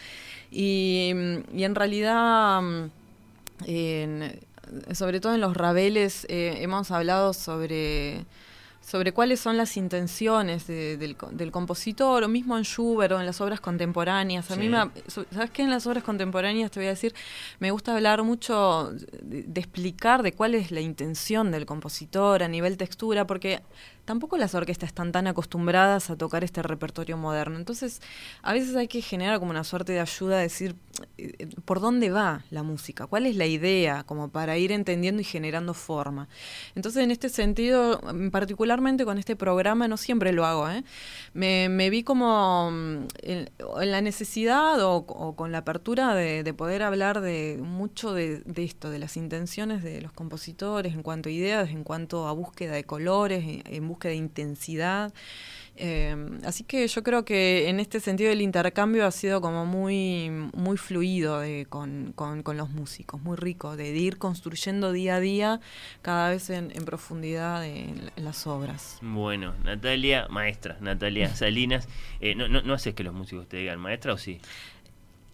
Y, 0.50 1.11
y 1.53 1.64
en 1.64 1.76
realidad, 1.76 2.59
en- 3.68 4.40
sobre 4.94 5.20
todo 5.20 5.34
en 5.36 5.42
los 5.42 5.56
rabeles, 5.56 6.26
eh, 6.30 6.58
hemos 6.62 6.92
hablado 6.92 7.34
sobre 7.34 8.26
sobre 8.82 9.12
cuáles 9.12 9.40
son 9.40 9.56
las 9.56 9.78
intenciones 9.78 10.66
de- 10.66 10.98
del, 10.98 11.16
del 11.34 11.52
compositor, 11.52 12.24
o 12.24 12.28
mismo 12.28 12.58
en 12.58 12.64
Schubert 12.64 13.12
o 13.12 13.20
en 13.20 13.26
las 13.28 13.40
obras 13.40 13.60
contemporáneas. 13.60 14.50
A 14.50 14.56
mí, 14.56 14.68
me, 14.68 15.02
¿sabes 15.32 15.52
qué? 15.52 15.62
En 15.62 15.70
las 15.70 15.86
obras 15.86 16.04
contemporáneas 16.04 16.72
te 16.72 16.80
voy 16.80 16.88
a 16.88 16.92
decir, 16.92 17.14
me 17.60 17.70
gusta 17.70 17.94
hablar 17.94 18.24
mucho 18.24 18.92
de, 19.22 19.44
de 19.44 19.62
explicar 19.62 20.24
de 20.24 20.32
cuál 20.32 20.56
es 20.56 20.72
la 20.72 20.80
intención 20.82 21.52
del 21.52 21.68
compositor 21.68 22.42
a 22.42 22.48
nivel 22.48 22.78
textura, 22.78 23.28
porque 23.28 23.62
tampoco 24.10 24.38
las 24.38 24.56
orquestas 24.56 24.88
están 24.88 25.12
tan 25.12 25.28
acostumbradas 25.28 26.10
a 26.10 26.16
tocar 26.16 26.44
este 26.44 26.64
repertorio 26.64 27.16
moderno. 27.16 27.58
Entonces, 27.58 28.02
a 28.42 28.54
veces 28.54 28.76
hay 28.76 28.88
que 28.88 29.04
generar 29.04 29.38
como 29.38 29.52
una 29.52 29.64
suerte 29.64 29.94
de 29.94 30.00
ayuda 30.00 30.38
a 30.38 30.40
decir 30.40 30.76
eh, 31.20 31.36
eh, 31.38 31.48
por 31.64 31.80
dónde 31.80 32.10
va 32.10 32.44
la 32.50 32.64
música, 32.64 33.06
cuál 33.06 33.28
es 33.28 33.36
la 33.36 33.46
idea, 33.46 34.02
como 34.08 34.30
para 34.30 34.58
ir 34.58 34.72
entendiendo 34.72 35.22
y 35.22 35.26
generando 35.26 35.76
forma. 35.76 36.28
Entonces, 36.74 37.04
en 37.04 37.12
este 37.12 37.30
sentido, 37.30 38.02
mm, 38.02 38.30
particularmente 38.30 39.06
con 39.06 39.20
este 39.20 39.36
programa, 39.36 39.88
no 39.88 39.96
siempre 39.96 40.32
lo 40.32 40.44
hago, 40.44 40.68
¿eh? 40.68 40.84
me, 41.36 41.70
me 41.70 41.92
vi 41.92 42.02
como 42.02 42.72
mm, 42.72 43.08
en, 43.22 43.52
en 43.82 43.92
la 43.92 44.02
necesidad 44.02 44.82
o, 44.82 44.96
o 44.96 45.36
con 45.36 45.52
la 45.52 45.60
apertura 45.60 46.16
de, 46.16 46.42
de 46.42 46.54
poder 46.56 46.82
hablar 46.82 47.22
de 47.22 47.60
mucho 47.62 48.12
de, 48.16 48.40
de 48.40 48.64
esto, 48.64 48.90
de 48.90 48.98
las 48.98 49.18
intenciones 49.18 49.84
de 49.84 50.02
los 50.02 50.14
compositores 50.14 50.96
en 50.96 51.04
cuanto 51.04 51.30
a 51.30 51.32
ideas, 51.32 51.70
en 51.70 51.84
cuanto 51.84 52.28
a 52.28 52.32
búsqueda 52.32 52.74
de 52.74 52.86
colores, 52.86 53.44
en, 53.44 53.62
en 53.66 53.88
búsqueda 53.88 53.99
de 54.08 54.16
intensidad. 54.16 55.14
Eh, 55.82 56.14
así 56.44 56.66
que 56.66 56.86
yo 56.88 57.03
creo 57.03 57.24
que 57.24 57.69
en 57.69 57.80
este 57.80 58.02
sentido 58.02 58.32
el 58.32 58.42
intercambio 58.42 59.06
ha 59.06 59.11
sido 59.11 59.40
como 59.40 59.66
muy, 59.66 60.30
muy 60.53 60.76
fluido 60.76 61.40
de- 61.40 61.68
con, 61.69 62.11
con- 62.16 62.44
con 62.44 62.58
los 62.58 62.69
músicos, 62.69 63.22
muy 63.22 63.38
rico, 63.38 63.78
de, 63.78 63.90
ir 63.95 64.18
construyendo 64.18 64.92
día 64.92 65.16
a 65.16 65.19
día 65.22 65.61
cada 66.02 66.32
vez 66.32 66.50
en, 66.50 66.72
en 66.76 66.84
profundidad 66.84 67.66
en, 67.66 68.11
en 68.16 68.26
las 68.26 68.45
obras. 68.45 68.98
Bueno, 69.02 69.53
Natalia, 69.64 70.28
maestra, 70.30 70.76
Natalia 70.82 71.34
Salinas. 71.36 71.88
Eh, 72.19 72.36
no, 72.36 72.50
no, 72.50 72.61
¿No 72.61 72.74
haces 72.74 72.94
que 72.94 73.03
los 73.06 73.14
músicos 73.14 73.48
te 73.48 73.56
digan 73.58 73.80
maestra 73.80 74.14
o 74.14 74.18
sí? 74.18 74.42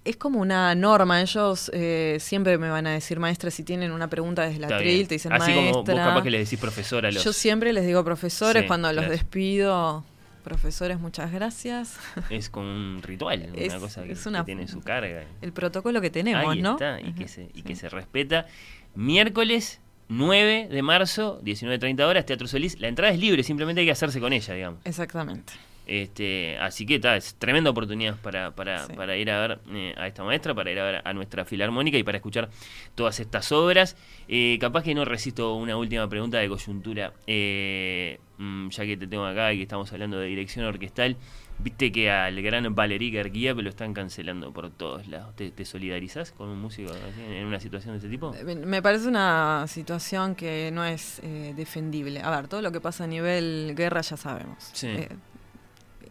Es 0.05 0.17
como 0.17 0.39
una 0.39 0.73
norma, 0.75 1.19
ellos 1.21 1.69
eh, 1.73 2.17
siempre 2.19 2.57
me 2.59 2.69
van 2.69 2.85
a 2.87 2.91
decir 2.91 3.19
maestra 3.19 3.49
si 3.51 3.63
tienen 3.63 3.91
una 3.91 4.07
pregunta 4.07 4.43
desde 4.43 4.59
la 4.59 4.77
tril, 4.77 5.07
te 5.07 5.15
dicen 5.15 5.33
Así 5.33 5.51
maestra. 5.51 5.71
como 5.73 5.83
vos 5.83 5.95
capaz 5.95 6.21
que 6.23 6.29
le 6.29 6.37
decís 6.39 6.59
profesor 6.59 7.05
a 7.07 7.11
los... 7.11 7.23
Yo 7.23 7.33
siempre 7.33 7.73
les 7.73 7.85
digo 7.87 8.03
profesores 8.03 8.61
Sí, 8.63 8.67
cuando 8.67 8.93
los 8.93 9.09
despido. 9.09 10.03
Profesores, 10.43 10.99
muchas 10.99 11.31
gracias. 11.31 11.97
Es 12.29 12.51
como 12.51 12.67
un 12.71 13.01
ritual, 13.01 13.49
Es- 13.55 13.69
una 13.73 13.79
cosa 13.79 14.03
que, 14.03 14.11
es 14.11 14.21
que 14.21 14.29
una- 14.29 14.45
tiene 14.45 14.67
su 14.67 14.79
carga. 14.81 15.23
El 15.41 15.51
protocolo 15.53 15.99
que 16.01 16.11
tenemos, 16.11 16.53
Ahí 16.53 16.61
¿no? 16.61 16.73
está, 16.73 17.01
y, 17.01 17.11
que 17.13 17.27
se, 17.27 17.45
y 17.45 17.47
sí. 17.55 17.61
que 17.63 17.75
se 17.75 17.89
respeta. 17.89 18.45
Miércoles 18.93 19.79
9 20.07 20.67
de 20.71 20.81
marzo, 20.83 21.41
19.30 21.43 22.01
horas, 22.03 22.25
Teatro 22.27 22.47
Solís. 22.47 22.79
La 22.79 22.87
entrada 22.89 23.11
es 23.11 23.19
libre, 23.19 23.41
simplemente 23.41 23.81
hay 23.81 23.87
que 23.87 23.91
hacerse 23.91 24.19
con 24.19 24.33
ella, 24.33 24.53
digamos. 24.53 24.79
Exactamente. 24.85 25.53
Este, 25.87 26.57
así 26.59 26.85
que 26.85 26.95
está, 26.95 27.15
es 27.15 27.35
tremenda 27.35 27.69
oportunidad 27.69 28.15
para, 28.17 28.51
para, 28.55 28.87
Sí. 28.87 28.93
para 28.93 29.15
ir 29.17 29.29
a 29.31 29.39
ver 29.39 29.59
eh, 29.71 29.93
a 29.97 30.07
esta 30.07 30.23
maestra, 30.23 30.53
para 30.53 30.71
ir 30.71 30.79
a 30.79 30.83
ver 30.83 31.01
a 31.03 31.13
nuestra 31.13 31.45
filarmónica 31.45 31.97
y 31.97 32.03
para 32.03 32.17
escuchar 32.17 32.49
todas 32.95 33.19
estas 33.19 33.51
obras. 33.51 33.95
Eh, 34.27 34.57
capaz 34.59 34.83
que 34.83 34.95
no 34.95 35.05
resisto 35.05 35.53
una 35.55 35.77
última 35.77 36.07
pregunta 36.09 36.37
de 36.39 36.49
coyuntura, 36.49 37.13
eh, 37.27 38.19
mm, 38.37 38.69
ya 38.69 38.85
que 38.85 38.97
te 38.97 39.07
tengo 39.07 39.25
acá 39.25 39.53
y 39.53 39.57
que 39.57 39.63
estamos 39.63 39.91
hablando 39.93 40.17
de 40.19 40.27
dirección 40.27 40.65
orquestal. 40.65 41.15
Viste 41.57 41.89
que 41.89 42.11
al 42.11 42.41
gran 42.41 42.75
Valerí 42.75 43.11
Garguiev 43.11 43.61
lo 43.61 43.69
están 43.69 43.93
cancelando 43.93 44.51
por 44.51 44.69
todos 44.71 45.07
lados. 45.07 45.33
¿Te, 45.37 45.51
te 45.51 45.63
solidarizás 45.63 46.33
con 46.33 46.49
un 46.49 46.59
músico 46.59 46.91
en 47.29 47.45
una 47.45 47.61
situación 47.61 47.93
de 47.93 47.97
este 47.99 48.09
tipo? 48.09 48.35
Me- 48.43 48.55
Me 48.55 48.81
parece 48.81 49.07
una 49.07 49.65
situación 49.67 50.35
que 50.35 50.69
no 50.73 50.83
es 50.83 51.19
eh, 51.23 51.53
defendible. 51.55 52.19
A 52.21 52.29
ver, 52.35 52.49
todo 52.49 52.61
lo 52.61 52.73
que 52.73 52.81
pasa 52.81 53.05
a 53.05 53.07
nivel 53.07 53.73
guerra 53.73 54.01
ya 54.01 54.17
sabemos. 54.17 54.69
Sí. 54.73 54.89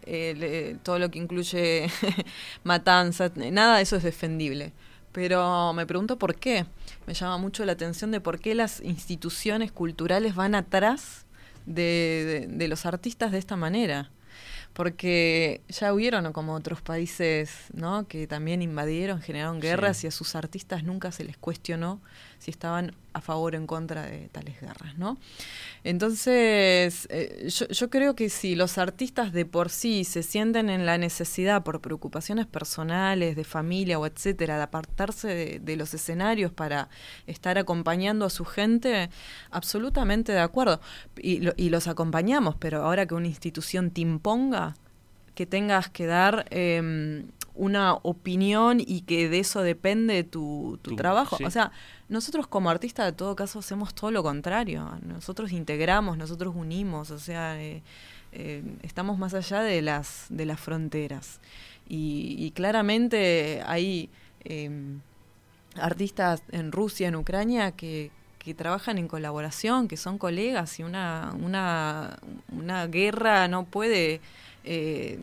Eh, 0.07 0.76
todo 0.83 0.99
lo 0.99 1.10
que 1.10 1.18
incluye 1.18 1.89
matanza, 2.65 3.31
nada 3.36 3.76
de 3.76 3.83
eso 3.83 3.97
es 3.97 4.02
defendible. 4.02 4.73
Pero 5.12 5.73
me 5.74 5.86
pregunto 5.86 6.18
por 6.18 6.34
qué. 6.34 6.66
Me 7.07 7.15
llama 7.15 7.39
mucho 7.39 7.65
la 7.65 7.73
atención 7.73 8.10
de 8.10 8.20
por 8.20 8.41
qué 8.41 8.55
las 8.55 8.81
instituciones 8.81 9.70
culturales 9.70 10.34
van 10.34 10.55
atrás 10.55 11.24
de, 11.66 12.47
de- 12.49 12.57
de 12.57 12.68
los 12.68 12.84
artistas 12.86 13.31
de 13.33 13.39
esta 13.39 13.57
manera. 13.57 14.10
Porque 14.73 15.60
ya 15.68 15.92
hubieron 15.94 16.33
como 16.33 16.55
otros 16.55 16.83
países 16.83 17.50
¿no? 17.73 18.08
que 18.08 18.26
también 18.26 18.60
invadieron, 18.62 19.20
generaron 19.23 19.60
guerras 19.60 19.99
Sí. 19.99 20.07
y 20.07 20.08
a 20.08 20.10
sus 20.10 20.34
artistas 20.34 20.83
nunca 20.83 21.12
se 21.12 21.23
les 21.23 21.36
cuestionó 21.36 22.00
si 22.44 22.50
estaban 22.50 22.94
a 23.14 23.20
favor 23.23 23.55
o 23.55 23.56
en 23.56 23.66
contra 23.66 24.02
de 24.02 24.28
tales 24.28 24.60
guerras, 24.60 24.98
¿no? 24.98 25.16
Entonces, 25.84 27.06
eh, 27.10 27.48
yo, 27.48 27.68
yo 27.68 27.90
creo 27.90 28.14
que 28.14 28.28
si 28.28 28.55
los 28.56 28.78
artistas 28.78 29.32
de 29.32 29.47
por 29.47 29.70
sí 29.70 30.05
se 30.05 30.23
sienten 30.23 30.68
en 30.68 30.84
la 30.86 30.98
necesidad 30.98 31.62
por 31.62 31.81
preocupaciones 31.81 32.47
personales, 32.47 33.36
de 33.36 33.44
familia 33.44 33.98
o 33.98 34.06
etcétera, 34.06 34.56
de 34.56 34.62
apartarse 34.64 35.28
de, 35.28 35.58
de 35.60 35.76
los 35.76 35.94
escenarios 35.94 36.52
para 36.52 36.89
estar 37.26 37.58
acompañando 37.58 38.24
a 38.24 38.31
su 38.31 38.44
gente, 38.44 39.10
absolutamente 39.50 40.32
de 40.32 40.40
acuerdo. 40.40 40.81
Y, 41.16 41.40
lo- 41.40 41.55
y 41.56 41.70
los 41.70 41.86
acompañamos, 41.86 42.56
pero 42.56 42.82
ahora 42.82 43.06
que 43.06 43.14
una 43.14 43.28
institución 43.28 43.90
te 43.90 44.00
imponga, 44.00 44.74
que 45.34 45.47
tengas 45.47 45.89
que 45.90 46.06
dar 46.06 46.47
eh, 46.50 47.24
una 47.55 47.94
opinión 47.94 48.81
y 48.81 49.02
que 49.02 49.28
de 49.28 49.39
eso 49.39 49.62
depende 49.62 50.24
tu, 50.24 50.78
trabajo. 50.97 51.36
sí. 51.36 51.44
O 51.44 51.50
sea, 51.50 51.70
nosotros 52.08 52.47
como 52.47 52.70
artistas, 52.70 53.07
de 53.07 53.12
todo 53.12 53.34
caso, 53.36 53.58
hacemos 53.58 53.94
todo 53.94 54.10
lo 54.10 54.23
contrario. 54.23 54.99
Nosotros 55.02 55.52
integramos, 55.52 56.18
nosotros 56.18 56.55
unimos, 56.57 57.10
o 57.10 57.18
sea, 57.18 57.60
eh, 57.60 57.83
eh, 58.33 58.62
estamos 58.83 59.18
más 59.18 59.34
allá 59.34 59.60
de 59.62 59.83
las, 59.83 60.26
de 60.28 60.47
las 60.47 60.60
fronteras. 60.60 61.41
Y, 61.89 62.50
claramente 62.52 63.62
hay 63.66 64.08
eh, 64.44 64.70
artistas 65.76 66.42
en 66.50 66.73
Rusia, 66.73 67.08
en 67.08 67.16
Ucrania, 67.16 67.73
que, 67.73 68.10
que 68.44 68.55
trabajan 68.55 68.99
en 68.99 69.08
colaboración, 69.08 69.89
que 69.89 69.97
son 69.97 70.18
colegas, 70.18 70.78
y 70.78 70.83
una, 70.83 71.34
una, 71.41 72.18
una 72.52 72.86
guerra 72.86 73.49
no 73.49 73.65
puede 73.65 74.20
eh, 74.65 75.18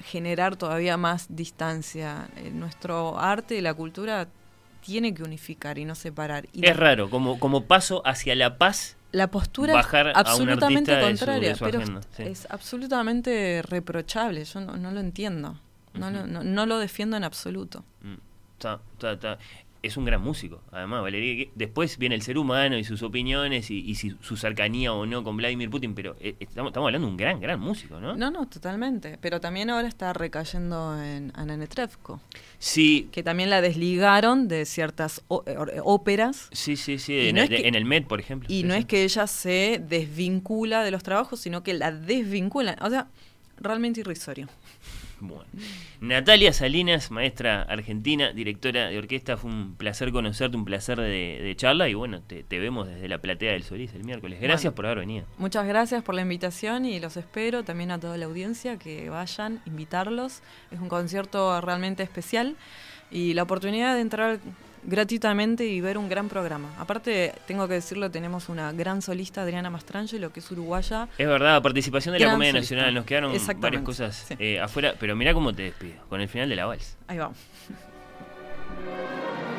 generar 0.00 0.56
todavía 0.56 0.96
más 0.96 1.26
distancia. 1.28 2.28
Eh, 2.36 2.50
nuestro 2.52 3.18
arte 3.18 3.56
y 3.56 3.60
la 3.60 3.74
cultura 3.74 4.28
tiene 4.86 5.12
que 5.12 5.22
unificar 5.24 5.78
y 5.78 5.84
no 5.84 5.94
separar. 5.96 6.46
Y 6.52 6.64
Es 6.64 6.76
la- 6.76 6.80
raro, 6.80 7.10
como, 7.10 7.40
como 7.40 7.64
paso 7.64 8.02
hacia 8.06 8.34
la 8.36 8.56
paz, 8.56 8.96
la 9.10 9.30
postura 9.30 9.72
bajar 9.74 10.08
es 10.08 10.14
a 10.14 10.20
un 10.20 10.26
absolutamente 10.26 10.92
artista 10.92 10.96
de 10.96 11.16
su- 11.16 11.18
contraria, 11.26 11.48
de 11.50 11.54
su 11.56 11.64
pero 11.64 11.78
agenda, 11.80 12.00
sí. 12.16 12.22
es 12.22 12.46
absolutamente 12.50 13.62
reprochable. 13.62 14.44
Yo 14.44 14.60
no, 14.60 14.76
no 14.76 14.90
lo 14.92 15.00
entiendo. 15.00 15.58
No, 15.94 16.10
lo, 16.10 16.26
no, 16.26 16.44
no 16.44 16.66
lo 16.66 16.78
defiendo 16.78 17.16
en 17.16 17.24
absoluto. 17.24 17.82
Mm, 18.02 18.14
ta, 18.58 18.80
ta, 18.98 19.18
ta. 19.18 19.38
Es 19.86 19.96
un 19.96 20.04
gran 20.04 20.20
músico, 20.22 20.60
además, 20.72 21.02
Valeria. 21.02 21.36
que- 21.44 21.50
Después 21.54 21.96
viene 21.98 22.14
el 22.14 22.22
ser 22.22 22.38
humano 22.38 22.76
y 22.76 22.84
sus 22.84 23.02
opiniones 23.02 23.70
y, 23.70 23.78
y 23.80 23.94
si- 23.94 24.16
su 24.20 24.36
cercanía 24.36 24.92
o 24.92 25.06
no 25.06 25.22
con 25.24 25.36
Vladimir 25.36 25.70
Putin, 25.70 25.94
pero 25.94 26.16
eh, 26.20 26.34
estamos, 26.40 26.70
estamos 26.70 26.88
hablando 26.88 27.06
de 27.06 27.10
un 27.12 27.16
gran, 27.16 27.40
gran 27.40 27.60
músico, 27.60 28.00
¿no? 28.00 28.16
No, 28.16 28.30
no, 28.30 28.46
totalmente. 28.46 29.18
Pero 29.20 29.40
también 29.40 29.70
ahora 29.70 29.88
está 29.88 30.12
recayendo 30.12 31.00
en 31.02 31.32
Ana 31.34 31.56
Netrebko, 31.56 32.20
Sí, 32.58 33.08
que 33.12 33.22
también 33.22 33.50
la 33.50 33.60
desligaron 33.60 34.48
de 34.48 34.64
ciertas 34.66 35.22
eh, 35.30 35.34
eh, 35.46 35.80
óperas. 35.82 36.48
sí, 36.52 36.76
sí, 36.76 36.98
sí. 36.98 37.28
En, 37.28 37.36
no 37.36 37.42
el- 37.42 37.48
que- 37.48 37.68
en 37.68 37.74
el 37.74 37.84
Met, 37.84 38.06
por 38.06 38.20
ejemplo. 38.20 38.48
Y 38.50 38.62
no 38.64 38.74
sí. 38.74 38.80
es 38.80 38.86
que 38.86 39.04
ella 39.04 39.26
se 39.26 39.80
desvincula 39.88 40.82
de 40.84 40.90
los 40.90 41.02
trabajos, 41.02 41.40
sino 41.40 41.62
que 41.62 41.74
la 41.74 41.92
desvinculan. 41.92 42.76
O 42.82 42.90
sea, 42.90 43.06
realmente 43.58 44.00
irrisorio. 44.00 44.48
Bueno. 45.20 45.44
Natalia 46.00 46.52
Salinas, 46.52 47.10
maestra 47.10 47.62
argentina, 47.62 48.32
directora 48.32 48.88
de 48.88 48.98
orquesta, 48.98 49.36
fue 49.36 49.50
un 49.50 49.74
placer 49.76 50.12
conocerte, 50.12 50.56
un 50.56 50.64
placer 50.64 51.00
de, 51.00 51.40
de 51.42 51.56
charla 51.56 51.88
y 51.88 51.94
bueno, 51.94 52.20
te, 52.22 52.42
te 52.42 52.58
vemos 52.58 52.86
desde 52.86 53.08
la 53.08 53.18
platea 53.18 53.52
del 53.52 53.62
Solís 53.62 53.94
el 53.94 54.04
miércoles. 54.04 54.40
Gracias 54.40 54.64
Bueno. 54.72 54.74
por 54.76 54.86
haber 54.86 54.98
venido. 54.98 55.26
Muchas 55.38 55.66
gracias 55.66 56.02
por 56.02 56.14
la 56.14 56.22
invitación 56.22 56.84
y 56.84 57.00
los 57.00 57.16
espero 57.16 57.64
también 57.64 57.90
a 57.90 57.98
toda 57.98 58.16
la 58.18 58.26
audiencia 58.26 58.78
que 58.78 59.08
vayan, 59.08 59.62
invitarlos. 59.64 60.42
Es 60.70 60.80
un 60.80 60.88
concierto 60.88 61.60
realmente 61.60 62.02
especial 62.02 62.56
y 63.10 63.34
la 63.34 63.44
oportunidad 63.44 63.94
de 63.94 64.00
entrar 64.02 64.38
gratuitamente 64.86 65.66
y 65.66 65.80
ver 65.80 65.98
un 65.98 66.08
gran 66.08 66.28
programa. 66.28 66.72
Aparte, 66.78 67.32
tengo 67.46 67.68
que 67.68 67.74
decirlo, 67.74 68.10
tenemos 68.10 68.48
una 68.48 68.72
gran 68.72 69.02
solista, 69.02 69.42
Adriana 69.42 69.70
Mastrangelo, 69.70 70.32
que 70.32 70.40
es 70.40 70.50
uruguaya. 70.50 71.08
Es 71.18 71.26
verdad, 71.26 71.60
participación 71.62 72.14
de 72.14 72.20
la 72.20 72.32
Comedia 72.32 72.52
solista. 72.52 72.74
Nacional, 72.76 72.94
nos 72.94 73.04
quedaron 73.04 73.32
varias 73.60 73.82
cosas 73.82 74.26
sí. 74.28 74.34
eh, 74.38 74.60
afuera, 74.60 74.94
pero 74.98 75.16
mira 75.16 75.34
cómo 75.34 75.52
te 75.52 75.64
despido, 75.64 75.96
con 76.08 76.20
el 76.20 76.28
final 76.28 76.48
de 76.48 76.56
la 76.56 76.66
vals. 76.66 76.96
Ahí 77.08 77.18
vamos. 77.18 77.38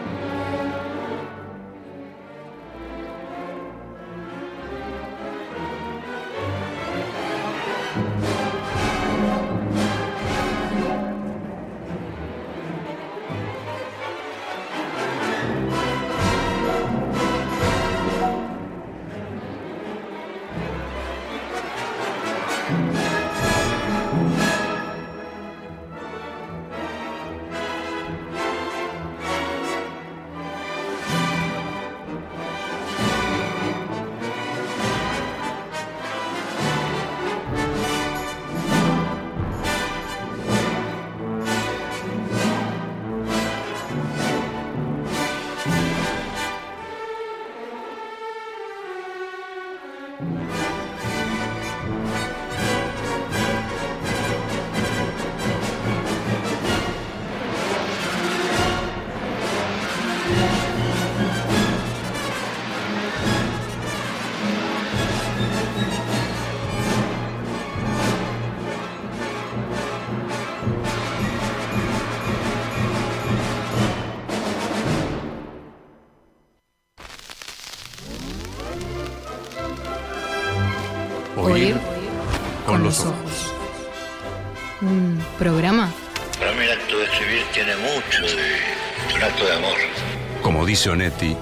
Bisonetti. 90.78 91.36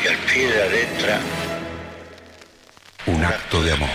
Y 0.00 0.06
al 0.06 0.16
pie 0.18 0.46
de 0.46 0.56
la 0.56 0.66
letra. 0.66 1.20
Un 3.06 3.24
acto 3.24 3.60
de 3.60 3.72
amor. 3.72 3.88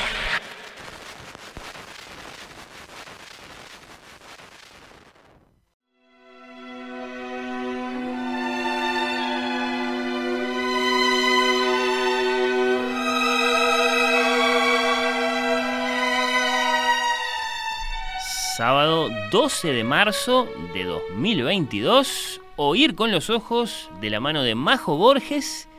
sábado 18.57 19.09
12 19.31 19.71
de 19.71 19.85
marzo 19.85 20.49
de 20.73 20.83
2022. 20.83 22.41
Oír 22.61 22.93
con 22.93 23.13
los 23.13 23.29
ojos 23.29 23.89
de 24.01 24.09
la 24.09 24.19
mano 24.19 24.43
de 24.43 24.53
Majo 24.53 24.97
Borges 24.97 25.69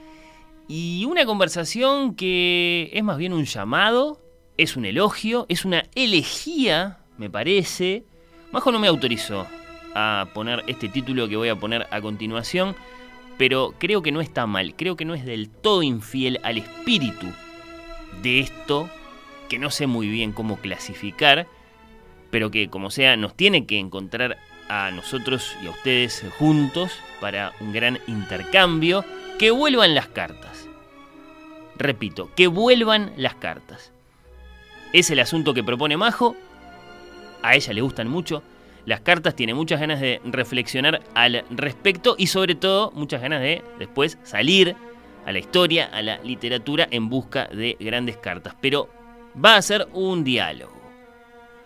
y 0.67 1.05
una 1.05 1.27
conversación 1.27 2.15
que 2.15 2.89
es 2.95 3.05
más 3.05 3.19
bien 3.19 3.35
un 3.35 3.45
llamado, 3.45 4.19
es 4.57 4.79
un 4.79 4.87
elogio, 4.87 5.45
es 5.51 5.67
una 5.67 5.85
elegía, 5.95 7.01
me 7.19 7.29
parece. 7.29 8.05
Majo 8.51 8.73
no 8.73 8.79
me 8.79 8.89
autorizó 8.89 9.47
a 9.95 10.29
poner 10.33 10.65
este 10.69 10.89
título 10.89 11.29
que 11.29 11.37
voy 11.37 11.51
a 11.51 11.61
poner 11.61 11.87
a 11.91 12.01
continuación, 12.01 12.75
pero 13.37 13.75
creo 13.77 14.01
que 14.01 14.11
no 14.11 14.23
está 14.23 14.47
mal, 14.47 14.75
creo 14.75 14.97
que 14.97 15.05
no 15.05 15.13
es 15.13 15.27
del 15.27 15.51
todo 15.51 15.83
infiel 15.83 16.41
al 16.45 16.57
espíritu 16.57 17.27
de 18.23 18.41
esto, 18.41 18.89
que 19.51 19.59
no 19.59 19.71
sé 19.71 19.87
muy 19.87 20.09
bien 20.09 20.33
cómo 20.33 20.57
clasificar, 20.57 21.47
pero 22.31 22.51
que 22.51 22.71
como 22.71 22.91
sea 22.91 23.19
nos 23.19 23.37
tiene 23.37 23.67
que 23.67 23.79
encontrar 23.79 24.39
a 24.71 24.91
nosotros 24.93 25.57
y 25.63 25.67
a 25.67 25.71
ustedes 25.71 26.25
juntos 26.39 26.93
para 27.21 27.53
un 27.61 27.73
gran 27.73 27.99
intercambio, 28.07 29.05
que 29.39 29.51
vuelvan 29.51 29.95
las 29.95 30.07
cartas. 30.07 30.69
Repito, 31.77 32.31
que 32.37 32.47
vuelvan 32.47 33.13
las 33.17 33.35
cartas. 33.35 33.93
Es 34.93 35.11
el 35.11 35.19
asunto 35.19 35.53
que 35.53 35.65
propone 35.65 35.97
Majo, 35.97 36.37
a 37.43 37.57
ella 37.57 37.73
le 37.73 37.81
gustan 37.81 38.09
mucho, 38.09 38.43
las 38.87 39.01
cartas 39.01 39.35
tiene 39.35 39.55
muchas 39.55 39.81
ganas 39.81 40.01
de 40.01 40.21
reflexionar 40.25 41.03
al 41.15 41.45
respecto 41.51 42.15
y 42.17 42.29
sobre 42.29 42.55
todo 42.55 42.93
muchas 42.93 43.21
ganas 43.21 43.41
de 43.41 43.63
después 43.79 44.19
salir 44.23 44.77
a 45.27 45.33
la 45.33 45.39
historia, 45.39 45.87
a 45.93 46.01
la 46.01 46.19
literatura 46.19 46.87
en 46.91 47.09
busca 47.09 47.47
de 47.47 47.77
grandes 47.81 48.17
cartas. 48.19 48.55
Pero 48.61 48.89
va 49.43 49.57
a 49.57 49.63
ser 49.63 49.89
un 49.93 50.25
diálogo. 50.25 50.81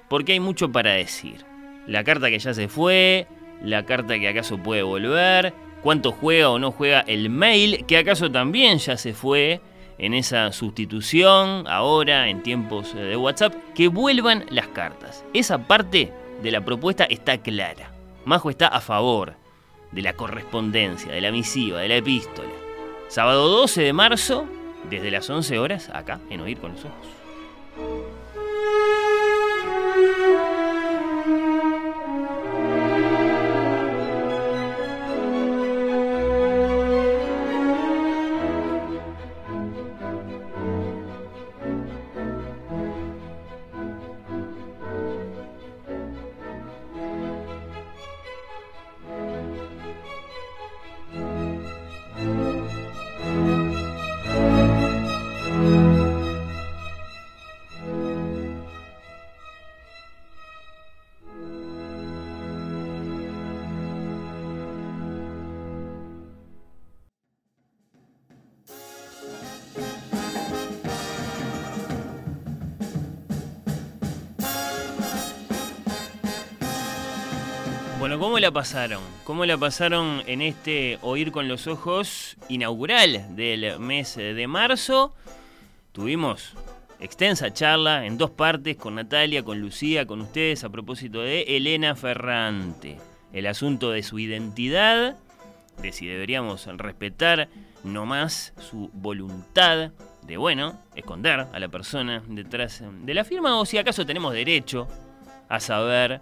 Porque 0.08 0.32
hay 0.32 0.40
mucho 0.40 0.70
para 0.70 0.92
decir. 0.92 1.44
La 1.86 2.04
carta 2.04 2.30
que 2.30 2.38
ya 2.38 2.54
se 2.54 2.68
fue, 2.68 3.26
la 3.62 3.84
carta 3.84 4.18
que 4.18 4.28
acaso 4.28 4.58
puede 4.58 4.82
volver, 4.82 5.52
cuánto 5.82 6.12
juega 6.12 6.50
o 6.50 6.58
no 6.58 6.72
juega 6.72 7.00
el 7.00 7.30
mail, 7.30 7.84
que 7.86 7.98
acaso 7.98 8.30
también 8.30 8.78
ya 8.78 8.96
se 8.96 9.12
fue 9.12 9.60
en 9.98 10.14
esa 10.14 10.50
sustitución, 10.52 11.66
ahora 11.68 12.28
en 12.28 12.42
tiempos 12.42 12.94
de 12.94 13.16
WhatsApp, 13.16 13.54
que 13.74 13.88
vuelvan 13.88 14.44
las 14.50 14.68
cartas. 14.68 15.24
Esa 15.34 15.58
parte 15.58 16.12
de 16.42 16.50
la 16.50 16.64
propuesta 16.64 17.04
está 17.04 17.38
clara. 17.38 17.92
Majo 18.24 18.50
está 18.50 18.68
a 18.68 18.80
favor 18.80 19.34
de 19.92 20.02
la 20.02 20.14
correspondencia, 20.14 21.12
de 21.12 21.20
la 21.20 21.30
misiva, 21.30 21.80
de 21.80 21.88
la 21.88 21.96
epístola. 21.96 22.50
Sábado 23.08 23.48
12 23.48 23.82
de 23.82 23.92
marzo, 23.92 24.46
desde 24.90 25.10
las 25.10 25.28
11 25.28 25.58
horas, 25.58 25.90
acá 25.92 26.20
en 26.30 26.40
Oír 26.40 26.58
con 26.58 26.72
los 26.72 26.84
Ojos. 26.84 27.06
Pasaron? 78.54 79.02
¿Cómo 79.24 79.44
la 79.44 79.58
pasaron 79.58 80.22
en 80.28 80.40
este 80.40 80.98
Oír 81.02 81.32
con 81.32 81.48
los 81.48 81.66
Ojos 81.66 82.36
inaugural 82.48 83.34
del 83.34 83.80
mes 83.80 84.14
de 84.14 84.46
marzo? 84.46 85.12
Tuvimos 85.90 86.54
extensa 87.00 87.52
charla 87.52 88.06
en 88.06 88.16
dos 88.16 88.30
partes 88.30 88.76
con 88.76 88.94
Natalia, 88.94 89.42
con 89.42 89.60
Lucía, 89.60 90.06
con 90.06 90.20
ustedes 90.20 90.62
a 90.62 90.68
propósito 90.68 91.20
de 91.20 91.42
Elena 91.56 91.96
Ferrante. 91.96 92.96
El 93.32 93.48
asunto 93.48 93.90
de 93.90 94.04
su 94.04 94.20
identidad, 94.20 95.16
de 95.82 95.92
si 95.92 96.06
deberíamos 96.06 96.66
respetar 96.76 97.48
no 97.82 98.06
más 98.06 98.54
su 98.60 98.88
voluntad 98.92 99.90
de, 100.22 100.36
bueno, 100.36 100.80
esconder 100.94 101.48
a 101.52 101.58
la 101.58 101.68
persona 101.68 102.22
detrás 102.28 102.84
de 103.02 103.14
la 103.14 103.24
firma 103.24 103.58
o 103.58 103.66
si 103.66 103.78
acaso 103.78 104.06
tenemos 104.06 104.32
derecho 104.32 104.86
a 105.48 105.58
saber, 105.58 106.20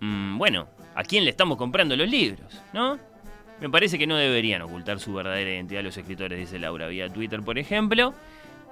mm, 0.00 0.36
bueno, 0.38 0.66
a 0.94 1.04
quién 1.04 1.24
le 1.24 1.30
estamos 1.30 1.58
comprando 1.58 1.96
los 1.96 2.08
libros, 2.08 2.60
¿no? 2.72 2.98
Me 3.60 3.70
parece 3.70 3.98
que 3.98 4.06
no 4.06 4.16
deberían 4.16 4.62
ocultar 4.62 4.98
su 4.98 5.14
verdadera 5.14 5.50
identidad 5.50 5.82
los 5.82 5.96
escritores, 5.96 6.38
dice 6.38 6.58
Laura, 6.58 6.88
vía 6.88 7.08
Twitter, 7.08 7.42
por 7.42 7.58
ejemplo. 7.58 8.12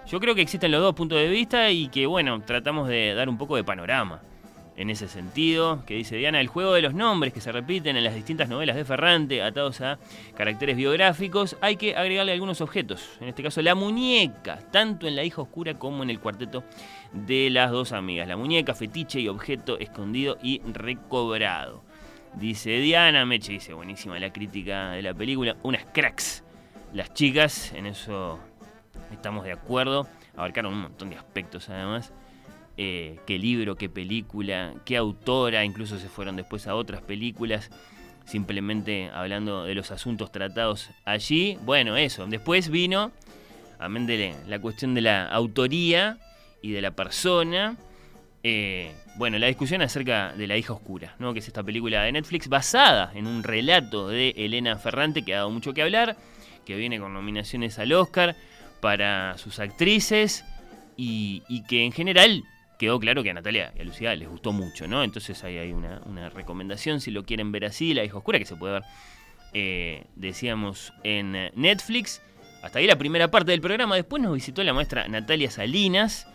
Yo 0.06 0.18
creo 0.18 0.34
que 0.34 0.40
existen 0.40 0.72
los 0.72 0.80
dos 0.80 0.94
puntos 0.94 1.18
de 1.18 1.28
vista 1.28 1.70
y 1.70 1.88
que, 1.88 2.06
bueno, 2.06 2.42
tratamos 2.42 2.88
de 2.88 3.14
dar 3.14 3.28
un 3.28 3.38
poco 3.38 3.54
de 3.56 3.62
panorama 3.62 4.20
en 4.76 4.88
ese 4.88 5.08
sentido, 5.08 5.84
que 5.84 5.94
dice 5.94 6.16
Diana, 6.16 6.40
el 6.40 6.48
juego 6.48 6.72
de 6.72 6.80
los 6.80 6.94
nombres 6.94 7.34
que 7.34 7.42
se 7.42 7.52
repiten 7.52 7.98
en 7.98 8.04
las 8.04 8.14
distintas 8.14 8.48
novelas 8.48 8.76
de 8.76 8.86
Ferrante, 8.86 9.42
atados 9.42 9.82
a 9.82 9.98
caracteres 10.34 10.74
biográficos, 10.74 11.56
hay 11.60 11.76
que 11.76 11.94
agregarle 11.96 12.32
algunos 12.32 12.62
objetos, 12.62 13.18
en 13.20 13.28
este 13.28 13.42
caso 13.42 13.60
la 13.60 13.74
muñeca, 13.74 14.58
tanto 14.70 15.06
en 15.06 15.16
La 15.16 15.22
hija 15.22 15.42
oscura 15.42 15.74
como 15.74 16.02
en 16.02 16.08
el 16.08 16.18
cuarteto 16.18 16.64
de 17.12 17.50
las 17.50 17.70
dos 17.70 17.92
amigas. 17.92 18.26
La 18.26 18.38
muñeca, 18.38 18.74
fetiche 18.74 19.20
y 19.20 19.28
objeto 19.28 19.78
escondido 19.78 20.38
y 20.42 20.62
recobrado. 20.72 21.89
Dice 22.34 22.78
Diana 22.78 23.26
Meche, 23.26 23.52
dice 23.52 23.74
buenísima 23.74 24.18
la 24.18 24.32
crítica 24.32 24.92
de 24.92 25.02
la 25.02 25.12
película, 25.12 25.56
unas 25.62 25.84
cracks. 25.92 26.44
Las 26.92 27.12
chicas, 27.12 27.72
en 27.74 27.86
eso 27.86 28.38
estamos 29.12 29.44
de 29.44 29.52
acuerdo, 29.52 30.06
abarcaron 30.36 30.72
un 30.72 30.82
montón 30.82 31.10
de 31.10 31.16
aspectos 31.16 31.68
además. 31.68 32.12
Eh, 32.76 33.18
qué 33.26 33.38
libro, 33.38 33.76
qué 33.76 33.88
película, 33.88 34.72
qué 34.84 34.96
autora, 34.96 35.64
incluso 35.64 35.98
se 35.98 36.08
fueron 36.08 36.36
después 36.36 36.66
a 36.66 36.74
otras 36.74 37.02
películas, 37.02 37.70
simplemente 38.24 39.10
hablando 39.12 39.64
de 39.64 39.74
los 39.74 39.90
asuntos 39.90 40.32
tratados 40.32 40.90
allí. 41.04 41.58
Bueno, 41.62 41.96
eso. 41.96 42.26
Después 42.26 42.70
vino, 42.70 43.12
amén 43.78 44.06
de 44.06 44.34
la 44.46 44.58
cuestión 44.60 44.94
de 44.94 45.02
la 45.02 45.26
autoría 45.26 46.18
y 46.62 46.70
de 46.70 46.80
la 46.80 46.92
persona. 46.92 47.76
Eh, 48.42 48.94
bueno, 49.20 49.38
la 49.38 49.48
discusión 49.48 49.82
acerca 49.82 50.32
de 50.32 50.46
La 50.46 50.56
hija 50.56 50.72
oscura, 50.72 51.14
¿no? 51.18 51.34
que 51.34 51.40
es 51.40 51.46
esta 51.46 51.62
película 51.62 52.04
de 52.04 52.12
Netflix 52.12 52.48
basada 52.48 53.12
en 53.14 53.26
un 53.26 53.42
relato 53.42 54.08
de 54.08 54.30
Elena 54.34 54.78
Ferrante 54.78 55.22
que 55.22 55.34
ha 55.34 55.38
dado 55.38 55.50
mucho 55.50 55.74
que 55.74 55.82
hablar, 55.82 56.16
que 56.64 56.74
viene 56.74 56.98
con 56.98 57.12
nominaciones 57.12 57.78
al 57.78 57.92
Oscar 57.92 58.34
para 58.80 59.36
sus 59.36 59.58
actrices 59.58 60.42
y, 60.96 61.42
que 61.68 61.84
en 61.84 61.92
general 61.92 62.44
quedó 62.78 62.98
claro 62.98 63.22
que 63.22 63.28
a 63.28 63.34
Natalia 63.34 63.74
y 63.76 63.82
a 63.82 63.84
Lucía 63.84 64.16
les 64.16 64.26
gustó 64.26 64.52
mucho, 64.52 64.88
¿no? 64.88 65.04
Entonces 65.04 65.44
ahí 65.44 65.58
hay 65.58 65.72
una, 65.72 66.30
recomendación 66.30 67.02
si 67.02 67.10
lo 67.10 67.26
quieren 67.26 67.52
ver 67.52 67.66
así, 67.66 67.92
La 67.92 68.02
hija 68.02 68.16
oscura, 68.16 68.38
que 68.38 68.46
se 68.46 68.56
puede 68.56 68.72
ver, 68.72 68.84
eh, 69.52 70.04
decíamos, 70.16 70.94
en 71.04 71.32
Netflix. 71.56 72.22
Hasta 72.62 72.78
ahí 72.78 72.86
la 72.86 72.96
primera 72.96 73.30
parte 73.30 73.50
del 73.50 73.60
programa. 73.60 73.96
Después 73.96 74.22
nos 74.22 74.32
visitó 74.32 74.64
la 74.64 74.72
maestra 74.72 75.06
Natalia 75.08 75.50
Salinas 75.50 76.26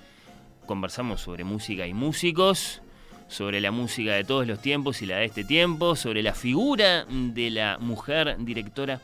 conversamos 0.65 1.21
sobre 1.21 1.43
música 1.43 1.87
y 1.87 1.93
músicos, 1.93 2.81
sobre 3.27 3.61
la 3.61 3.71
música 3.71 4.13
de 4.13 4.23
todos 4.23 4.47
los 4.47 4.61
tiempos 4.61 5.01
y 5.01 5.05
la 5.05 5.17
de 5.17 5.25
este 5.25 5.43
tiempo, 5.43 5.95
sobre 5.95 6.23
la 6.23 6.33
figura 6.33 7.05
de 7.09 7.49
la 7.49 7.77
mujer 7.79 8.35
directora 8.39 9.01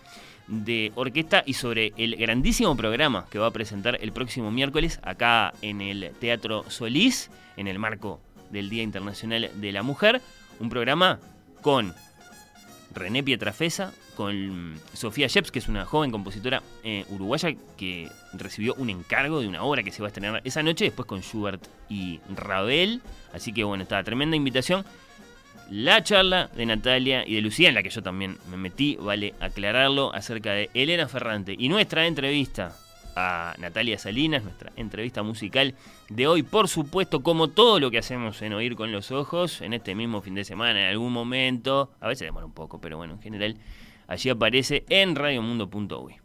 de 0.48 0.92
orquesta 0.96 1.44
y 1.46 1.54
sobre 1.54 1.94
el 1.98 2.16
grandísimo 2.18 2.76
programa 2.76 3.26
que 3.30 3.40
va 3.40 3.48
a 3.48 3.52
presentar 3.52 3.98
el 4.02 4.12
próximo 4.12 4.52
miércoles 4.52 5.00
acá 5.04 5.54
en 5.62 5.82
el 5.82 6.12
Teatro 6.20 6.66
Solís, 6.70 7.32
en 7.58 7.68
el 7.68 7.80
marco 7.80 8.20
del 8.50 8.70
Día 8.70 8.84
Internacional 8.84 9.50
de 9.54 9.72
la 9.72 9.84
Mujer. 9.84 10.22
Un 10.60 10.70
programa 10.70 11.20
con 11.62 11.94
René 12.94 13.24
Pietrafesa, 13.24 13.94
con 14.16 14.80
Sofía 14.94 15.28
Sheps, 15.28 15.52
que 15.52 15.60
es 15.60 15.68
una 15.68 15.86
joven 15.86 16.12
compositora 16.12 16.62
eh, 16.84 17.06
uruguaya 17.10 17.56
que 17.78 18.10
recibió 18.34 18.74
un 18.76 18.90
encargo 18.90 19.42
de 19.42 19.48
una 19.48 19.64
obra 19.64 19.84
que 19.84 19.92
se 19.92 20.02
va 20.02 20.08
a 20.08 20.10
estrenar 20.10 20.42
esa 20.44 20.64
noche, 20.64 20.86
después 20.86 21.06
con 21.06 21.22
Schubert 21.22 21.68
y 21.90 22.20
Ravel. 22.36 23.02
Así 23.34 23.54
que 23.54 23.64
bueno, 23.64 23.84
está 23.84 24.04
tremenda 24.04 24.36
invitación. 24.36 24.86
La 25.70 26.04
charla 26.04 26.50
de 26.56 26.66
Natalia 26.66 27.26
y 27.26 27.36
de 27.36 27.42
Lucía, 27.42 27.70
en 27.70 27.76
la 27.76 27.84
que 27.84 27.90
yo 27.90 28.04
también 28.04 28.38
me 28.50 28.58
metí, 28.58 28.98
vale 29.00 29.34
aclararlo, 29.40 30.14
acerca 30.14 30.52
de 30.52 30.70
Elena 30.74 31.08
Ferrante. 31.08 31.56
Y 31.58 31.70
nuestra 31.70 32.08
entrevista 32.08 32.76
a 33.16 33.56
Natalia 33.58 33.98
Salinas, 33.98 34.44
nuestra 34.44 34.72
entrevista 34.76 35.24
musical 35.24 35.76
de 36.10 36.28
hoy. 36.28 36.44
Por 36.44 36.68
supuesto, 36.68 37.24
como 37.24 37.50
todo 37.50 37.80
lo 37.80 37.92
que 37.92 37.98
hacemos 37.98 38.42
en 38.42 38.54
Oír 38.54 38.76
con 38.76 38.92
los 38.92 39.12
Ojos, 39.12 39.62
en 39.62 39.74
este 39.74 39.96
mismo 39.96 40.22
fin 40.22 40.36
de 40.36 40.44
semana, 40.44 40.82
en 40.82 40.90
algún 40.90 41.14
momento, 41.14 41.92
a 42.00 42.08
veces 42.08 42.28
demora 42.28 42.46
un 42.46 42.54
poco, 42.54 42.82
pero 42.82 42.98
bueno, 42.98 43.14
en 43.14 43.22
general, 43.22 43.58
allí 44.08 44.30
aparece 44.30 44.86
en 44.90 45.16
radiomundo.uy. 45.16 46.16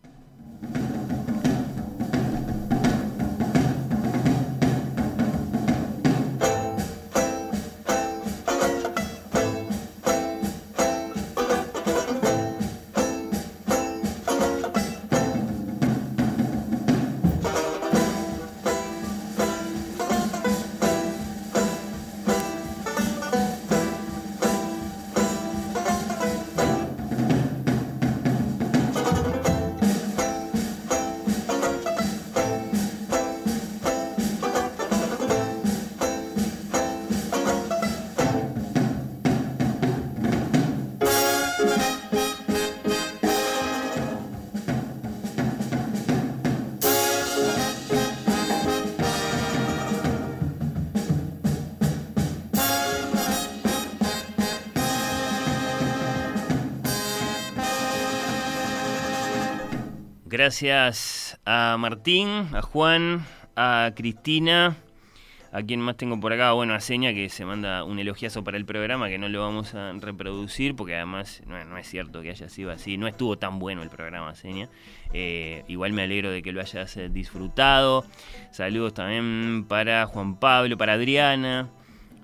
Gracias 60.47 61.41
a 61.45 61.77
Martín, 61.77 62.29
a 62.55 62.63
Juan, 62.63 63.27
a 63.57 63.91
Cristina, 63.97 64.77
a 65.51 65.61
quien 65.65 65.81
más 65.81 65.97
tengo 65.97 66.21
por 66.21 66.33
acá, 66.33 66.53
bueno, 66.53 66.73
a 66.73 66.79
Seña, 66.79 67.13
que 67.13 67.29
se 67.31 67.45
manda 67.45 67.83
un 67.83 67.99
elogiazo 67.99 68.45
para 68.45 68.57
el 68.57 68.65
programa, 68.65 69.09
que 69.09 69.19
no 69.19 69.29
lo 69.29 69.41
vamos 69.41 69.75
a 69.75 69.93
reproducir, 69.95 70.77
porque 70.77 70.95
además 70.95 71.43
no, 71.49 71.77
es 71.77 71.89
cierto 71.89 72.23
que 72.23 72.31
haya 72.31 72.49
sido 72.49 72.71
así, 72.71 72.97
no 72.97 73.09
estuvo 73.09 73.37
tan 73.37 73.59
bueno 73.59 73.83
el 73.83 73.89
programa, 73.89 74.37
Seña. 74.37 74.69
Eh, 75.13 75.65
igual 75.67 75.93
me 75.93 76.03
alegro 76.03 76.31
de 76.31 76.43
que 76.43 76.53
lo 76.53 76.61
hayas 76.61 76.97
eh, 76.97 77.09
disfrutado. 77.09 78.05
Saludos 78.53 78.95
también 78.95 79.65
para 79.67 80.07
Juan 80.07 80.37
Pablo, 80.37 80.79
para 80.79 80.93
Adriana. 80.93 81.69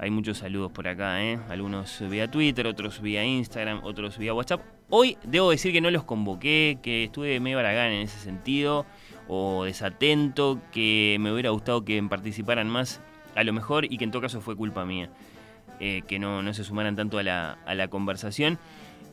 Hay 0.03 0.11
muchos 0.11 0.39
saludos 0.39 0.73
por 0.73 0.89
acá, 0.89 1.23
¿eh? 1.23 1.39
algunos 1.49 2.03
vía 2.11 2.29
Twitter, 2.29 2.67
otros 2.67 3.01
vía 3.01 3.25
Instagram, 3.25 3.85
otros 3.85 4.19
vía 4.19 4.35
WhatsApp. 4.35 4.61
Hoy 4.91 5.17
debo 5.23 5.53
decir 5.53 5.73
que 5.73 5.81
no 5.81 5.93
los 5.93 6.03
convoqué, 6.03 6.81
que 6.83 7.05
estuve 7.05 7.39
medio 7.39 7.59
baragán 7.59 7.93
en 7.93 8.03
ese 8.03 8.19
sentido, 8.19 8.85
o 9.29 9.63
desatento, 9.63 10.61
que 10.73 11.19
me 11.21 11.33
hubiera 11.33 11.51
gustado 11.51 11.85
que 11.85 12.03
participaran 12.03 12.69
más, 12.69 13.01
a 13.37 13.45
lo 13.45 13.53
mejor, 13.53 13.85
y 13.85 13.97
que 13.97 14.03
en 14.03 14.11
todo 14.11 14.23
caso 14.23 14.41
fue 14.41 14.57
culpa 14.57 14.85
mía, 14.85 15.09
eh, 15.79 16.03
que 16.09 16.19
no, 16.19 16.53
se 16.53 16.65
sumaran 16.65 16.97
tanto 16.97 17.19
a 17.19 17.23
la, 17.23 17.59
a 17.65 17.77
la 17.77 17.87
conversación. 17.87 18.59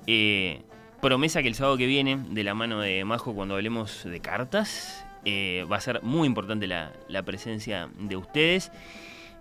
Eh, 0.07 0.63
promesa 1.03 1.43
que 1.43 1.49
el 1.49 1.53
sábado 1.53 1.77
que 1.77 1.85
viene, 1.85 2.17
de 2.31 2.43
la 2.43 2.55
mano 2.55 2.79
de 2.79 3.05
Majo, 3.05 3.35
cuando 3.35 3.53
hablemos 3.53 4.05
de 4.05 4.19
cartas, 4.21 5.05
eh, 5.23 5.67
va 5.71 5.75
a 5.75 5.81
ser 5.81 6.01
muy 6.01 6.25
importante 6.25 6.65
la 6.65 7.23
presencia 7.23 7.89
de 7.99 8.17
ustedes. 8.17 8.71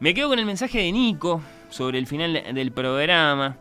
Me 0.00 0.14
quedo 0.14 0.28
con 0.28 0.38
el 0.38 0.46
mensaje 0.46 0.78
de 0.78 0.92
Nico 0.92 1.42
sobre 1.70 1.98
el 1.98 2.06
final 2.06 2.32
del 2.54 2.70
programa. 2.70 3.56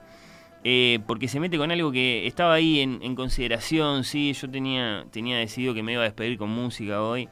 Eh, 0.64 0.99
porque 1.07 1.27
se 1.27 1.40
mete 1.40 1.57
con 1.57 1.72
algo 1.72 1.91
que 1.91 2.27
estaba 2.27 2.56
ahí 2.56 2.80
en, 2.82 3.16
consideración, 3.16 4.03
sí, 4.03 4.33
yo 4.33 4.49
tenía, 4.49 5.06
tenía 5.11 5.38
decidido 5.38 5.74
que 5.74 5.82
me 5.82 5.93
iba 5.93 6.01
a 6.01 6.06
despedir 6.06 6.38
con 6.38 6.49
música 6.49 7.01
hoy. 7.01 7.30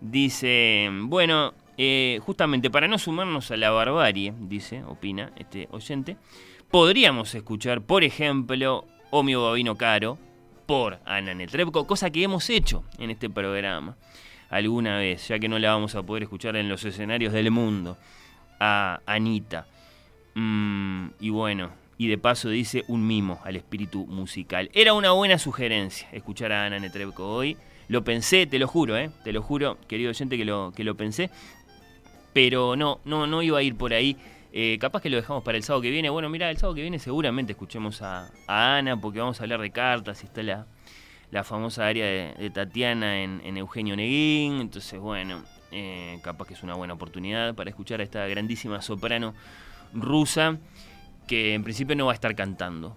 Dice, 0.00 0.90
bueno, 1.02 1.54
eh, 1.78 2.18
justamente 2.22 2.70
para 2.70 2.88
no 2.88 2.98
sumarnos 2.98 3.50
a 3.52 3.56
la 3.56 3.70
barbarie, 3.70 4.34
dice, 4.40 4.82
opina 4.84 5.32
este 5.36 5.68
oyente, 5.70 6.16
podríamos 6.70 7.34
escuchar, 7.34 7.82
por 7.82 8.04
ejemplo, 8.04 8.84
O 9.10 9.22
mi 9.22 9.34
bovino 9.34 9.76
caro, 9.76 10.18
por 10.66 10.98
Ana 11.04 11.34
Netrebko, 11.34 11.86
cosa 11.86 12.10
que 12.10 12.24
hemos 12.24 12.50
hecho 12.50 12.82
en 12.98 13.10
este 13.10 13.30
programa 13.30 13.96
alguna 14.48 14.98
vez, 14.98 15.28
ya 15.28 15.38
que 15.38 15.48
no 15.48 15.58
la 15.58 15.72
vamos 15.72 15.94
a 15.94 16.02
poder 16.02 16.24
escuchar 16.24 16.56
en 16.56 16.68
los 16.68 16.84
escenarios 16.84 17.32
del 17.32 17.50
mundo, 17.50 17.96
a 18.64 19.00
Anita. 19.06 19.66
Mm, 20.34 21.08
y 21.18 21.30
bueno, 21.30 21.72
y 21.98 22.06
de 22.06 22.16
paso 22.16 22.48
dice 22.48 22.84
un 22.86 23.04
mimo 23.04 23.40
al 23.44 23.56
espíritu 23.56 24.06
musical. 24.06 24.70
Era 24.72 24.94
una 24.94 25.10
buena 25.10 25.36
sugerencia 25.38 26.08
escuchar 26.12 26.52
a 26.52 26.66
Ana 26.66 26.78
Netrebko 26.78 27.28
hoy. 27.28 27.56
Lo 27.88 28.04
pensé, 28.04 28.46
te 28.46 28.60
lo 28.60 28.68
juro, 28.68 28.96
¿eh? 28.96 29.10
te 29.24 29.32
lo 29.32 29.42
juro, 29.42 29.78
querido 29.88 30.10
oyente, 30.10 30.36
que 30.36 30.44
lo, 30.44 30.72
que 30.76 30.84
lo 30.84 30.96
pensé. 30.96 31.28
Pero 32.32 32.76
no, 32.76 33.00
no, 33.04 33.26
no 33.26 33.42
iba 33.42 33.58
a 33.58 33.62
ir 33.62 33.76
por 33.76 33.92
ahí. 33.92 34.16
Eh, 34.52 34.78
capaz 34.80 35.02
que 35.02 35.10
lo 35.10 35.16
dejamos 35.16 35.42
para 35.42 35.58
el 35.58 35.64
sábado 35.64 35.82
que 35.82 35.90
viene. 35.90 36.08
Bueno, 36.08 36.28
mira, 36.28 36.48
el 36.48 36.56
sábado 36.56 36.76
que 36.76 36.82
viene 36.82 37.00
seguramente 37.00 37.52
escuchemos 37.52 38.00
a, 38.00 38.30
Ana 38.46 38.96
porque 39.00 39.18
vamos 39.18 39.40
a 39.40 39.42
hablar 39.42 39.60
de 39.60 39.72
cartas 39.72 40.22
y 40.22 40.26
está 40.26 40.44
la, 40.44 40.66
la 41.32 41.42
famosa 41.42 41.86
área 41.86 42.06
de, 42.06 42.50
Tatiana 42.50 43.22
en, 43.22 43.56
Eugenio 43.56 43.96
Neguín. 43.96 44.60
Entonces, 44.60 45.00
bueno, 45.00 45.42
eh, 45.72 46.18
capaz 46.22 46.46
que 46.46 46.54
es 46.54 46.62
una 46.62 46.74
buena 46.74 46.94
oportunidad 46.94 47.54
para 47.54 47.70
escuchar 47.70 48.00
a 48.00 48.04
esta 48.04 48.26
grandísima 48.26 48.82
soprano 48.82 49.34
rusa 49.92 50.58
que 51.26 51.54
en 51.54 51.64
principio 51.64 51.96
no 51.96 52.06
va 52.06 52.12
a 52.12 52.14
estar 52.14 52.34
cantando 52.34 52.96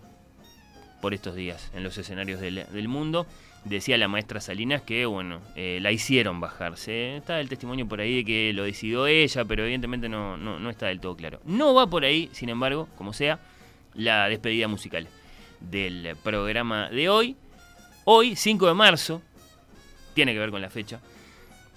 por 1.02 1.14
estos 1.14 1.36
días 1.36 1.72
en 1.76 1.84
los 1.84 1.98
escenarios 1.98 2.40
del, 2.40 2.88
mundo. 2.88 3.28
Decía 3.64 3.98
la 3.98 4.08
maestra 4.08 4.42
Salinas 4.42 4.82
que, 4.82 5.06
bueno, 5.06 5.40
eh, 5.56 5.80
la 5.82 5.92
hicieron 5.92 6.40
bajarse. 6.40 7.18
Está 7.18 7.40
el 7.40 7.50
testimonio 7.50 7.88
por 7.88 8.02
ahí 8.02 8.18
de 8.18 8.26
que 8.26 8.54
lo 8.54 8.64
decidió 8.64 9.08
ella, 9.08 9.46
pero 9.46 9.64
evidentemente 9.64 10.10
no, 10.10 10.38
no, 10.38 10.70
está 10.70 10.88
del 10.88 11.00
todo 11.00 11.16
claro. 11.16 11.42
No 11.46 11.74
va 11.74 11.88
por 11.88 12.06
ahí, 12.06 12.30
sin 12.32 12.50
embargo, 12.50 12.88
como 12.98 13.14
sea, 13.14 13.40
la 13.94 14.28
despedida 14.30 14.68
musical 14.68 15.08
del 15.60 16.16
programa 16.24 16.90
de 16.90 17.10
hoy. 17.10 17.36
Hoy, 18.04 18.36
5 18.36 18.68
de 18.68 18.74
marzo, 18.74 19.22
tiene 20.14 20.34
que 20.34 20.40
ver 20.40 20.52
con 20.52 20.62
la 20.62 20.70
fecha, 20.70 21.00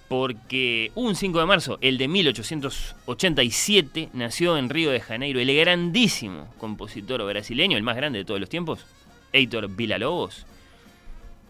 porque 0.09 0.91
un 0.95 1.15
5 1.15 1.39
de 1.39 1.45
marzo, 1.45 1.77
el 1.81 1.99
de 1.99 2.07
1887, 2.07 4.09
nació 4.13 4.57
en 4.57 4.69
Río 4.69 4.89
de 4.89 4.99
Janeiro 4.99 5.39
el 5.39 5.55
grandísimo 5.55 6.51
compositor 6.57 7.23
brasileño, 7.25 7.77
el 7.77 7.83
más 7.83 7.95
grande 7.95 8.17
de 8.19 8.25
todos 8.25 8.39
los 8.39 8.49
tiempos, 8.49 8.87
Heitor 9.31 9.69
Villa-Lobos. 9.69 10.47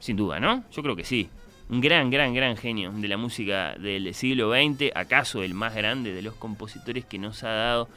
Sin 0.01 0.17
duda, 0.17 0.41
¿no? 0.41 0.65
Yo 0.73 0.83
creo 0.83 0.97
que 0.97 1.05
sí. 1.05 1.29
Un 1.69 1.79
gran, 1.79 2.09
gran, 2.09 2.33
gran 2.33 2.57
genio 2.57 2.91
de 2.91 3.07
la 3.07 3.15
música 3.15 3.75
del 3.75 4.13
siglo 4.13 4.51
XX, 4.51 4.91
acaso 4.93 5.41
el 5.41 5.53
más 5.53 5.73
grande 5.73 6.13
de 6.13 6.21
los 6.21 6.33
compositores 6.33 7.05
que 7.05 7.17
nos 7.17 7.43
ha 7.43 7.51
dado 7.51 7.87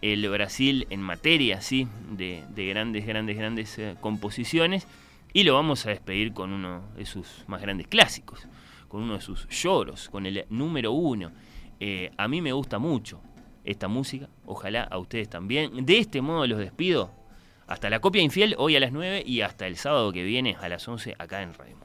el 0.00 0.28
Brasil 0.28 0.86
en 0.90 1.02
materia, 1.02 1.60
sí, 1.60 1.88
de, 2.10 2.44
grandes, 2.54 3.04
grandes, 3.04 3.36
grandes 3.36 3.76
eh, 3.78 3.96
composiciones. 4.00 4.86
Y 5.32 5.42
lo 5.42 5.54
vamos 5.54 5.86
a 5.86 5.90
despedir 5.90 6.32
con 6.32 6.52
uno 6.52 6.82
de 6.96 7.04
sus 7.04 7.26
más 7.48 7.60
grandes 7.60 7.88
clásicos 7.88 8.46
con 8.94 9.02
uno 9.02 9.14
de 9.14 9.20
sus 9.20 9.48
lloros, 9.48 10.08
con 10.08 10.24
el 10.24 10.46
número 10.50 10.92
uno. 10.92 11.32
Eh, 11.80 12.12
a 12.16 12.28
mí 12.28 12.40
me 12.40 12.52
gusta 12.52 12.78
mucho 12.78 13.20
esta 13.64 13.88
música, 13.88 14.28
ojalá 14.46 14.84
a 14.84 14.98
ustedes 14.98 15.28
también. 15.28 15.84
De 15.84 15.98
este 15.98 16.22
modo 16.22 16.46
los 16.46 16.60
despido. 16.60 17.10
Hasta 17.66 17.90
la 17.90 17.98
copia 17.98 18.22
infiel 18.22 18.54
hoy 18.56 18.76
a 18.76 18.80
las 18.80 18.92
9 18.92 19.24
y 19.26 19.40
hasta 19.40 19.66
el 19.66 19.74
sábado 19.78 20.12
que 20.12 20.22
viene 20.22 20.56
a 20.60 20.68
las 20.68 20.86
11 20.86 21.16
acá 21.18 21.42
en 21.42 21.54
Radio 21.54 21.76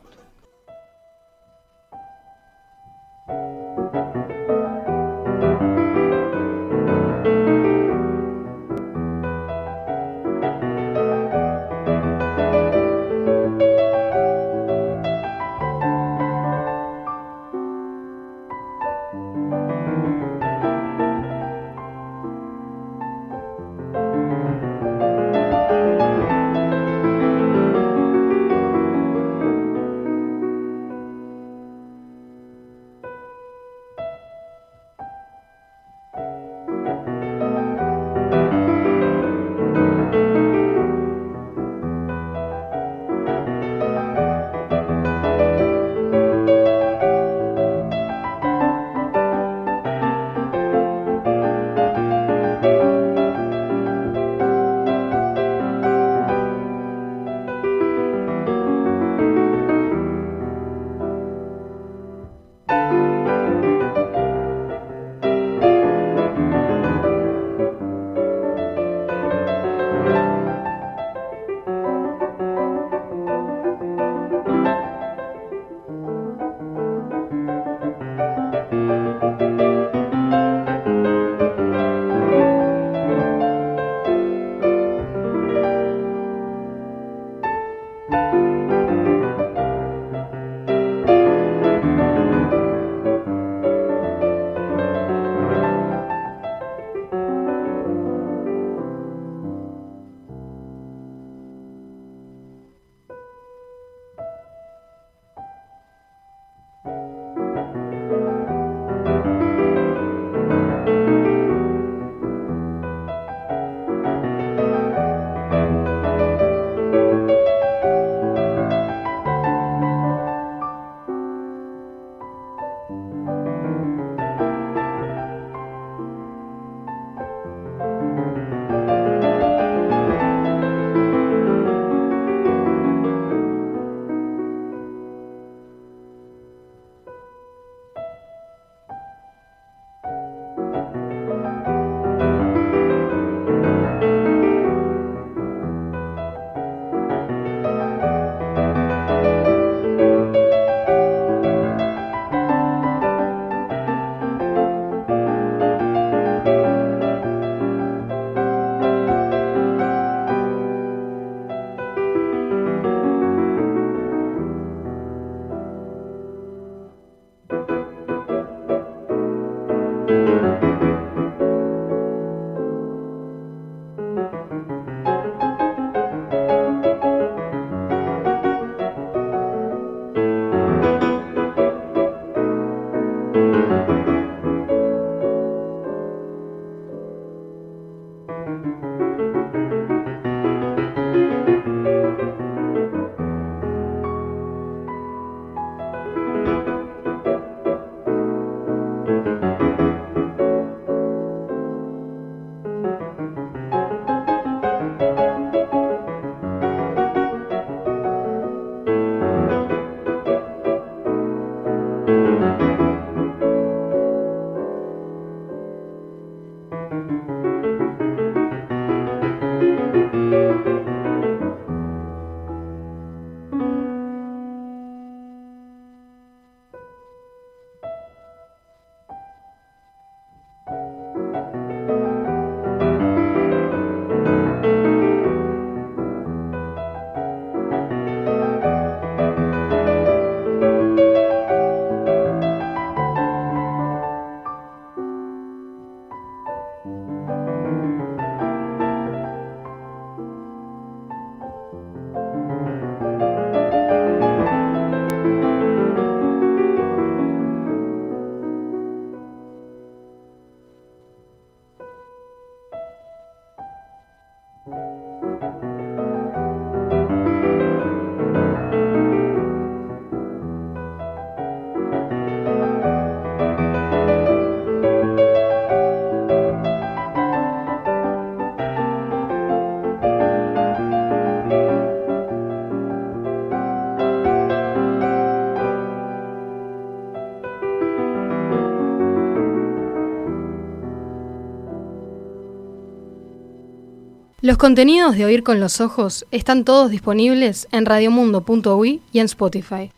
Los 294.49 294.57
contenidos 294.57 295.15
de 295.15 295.25
Oír 295.25 295.43
con 295.43 295.59
los 295.59 295.79
Ojos 295.79 296.25
están 296.31 296.65
todos 296.65 296.89
disponibles 296.89 297.67
en 297.71 297.85
radiomundo.uy 297.85 298.99
y 299.11 299.19
en 299.19 299.25
Spotify. 299.25 299.91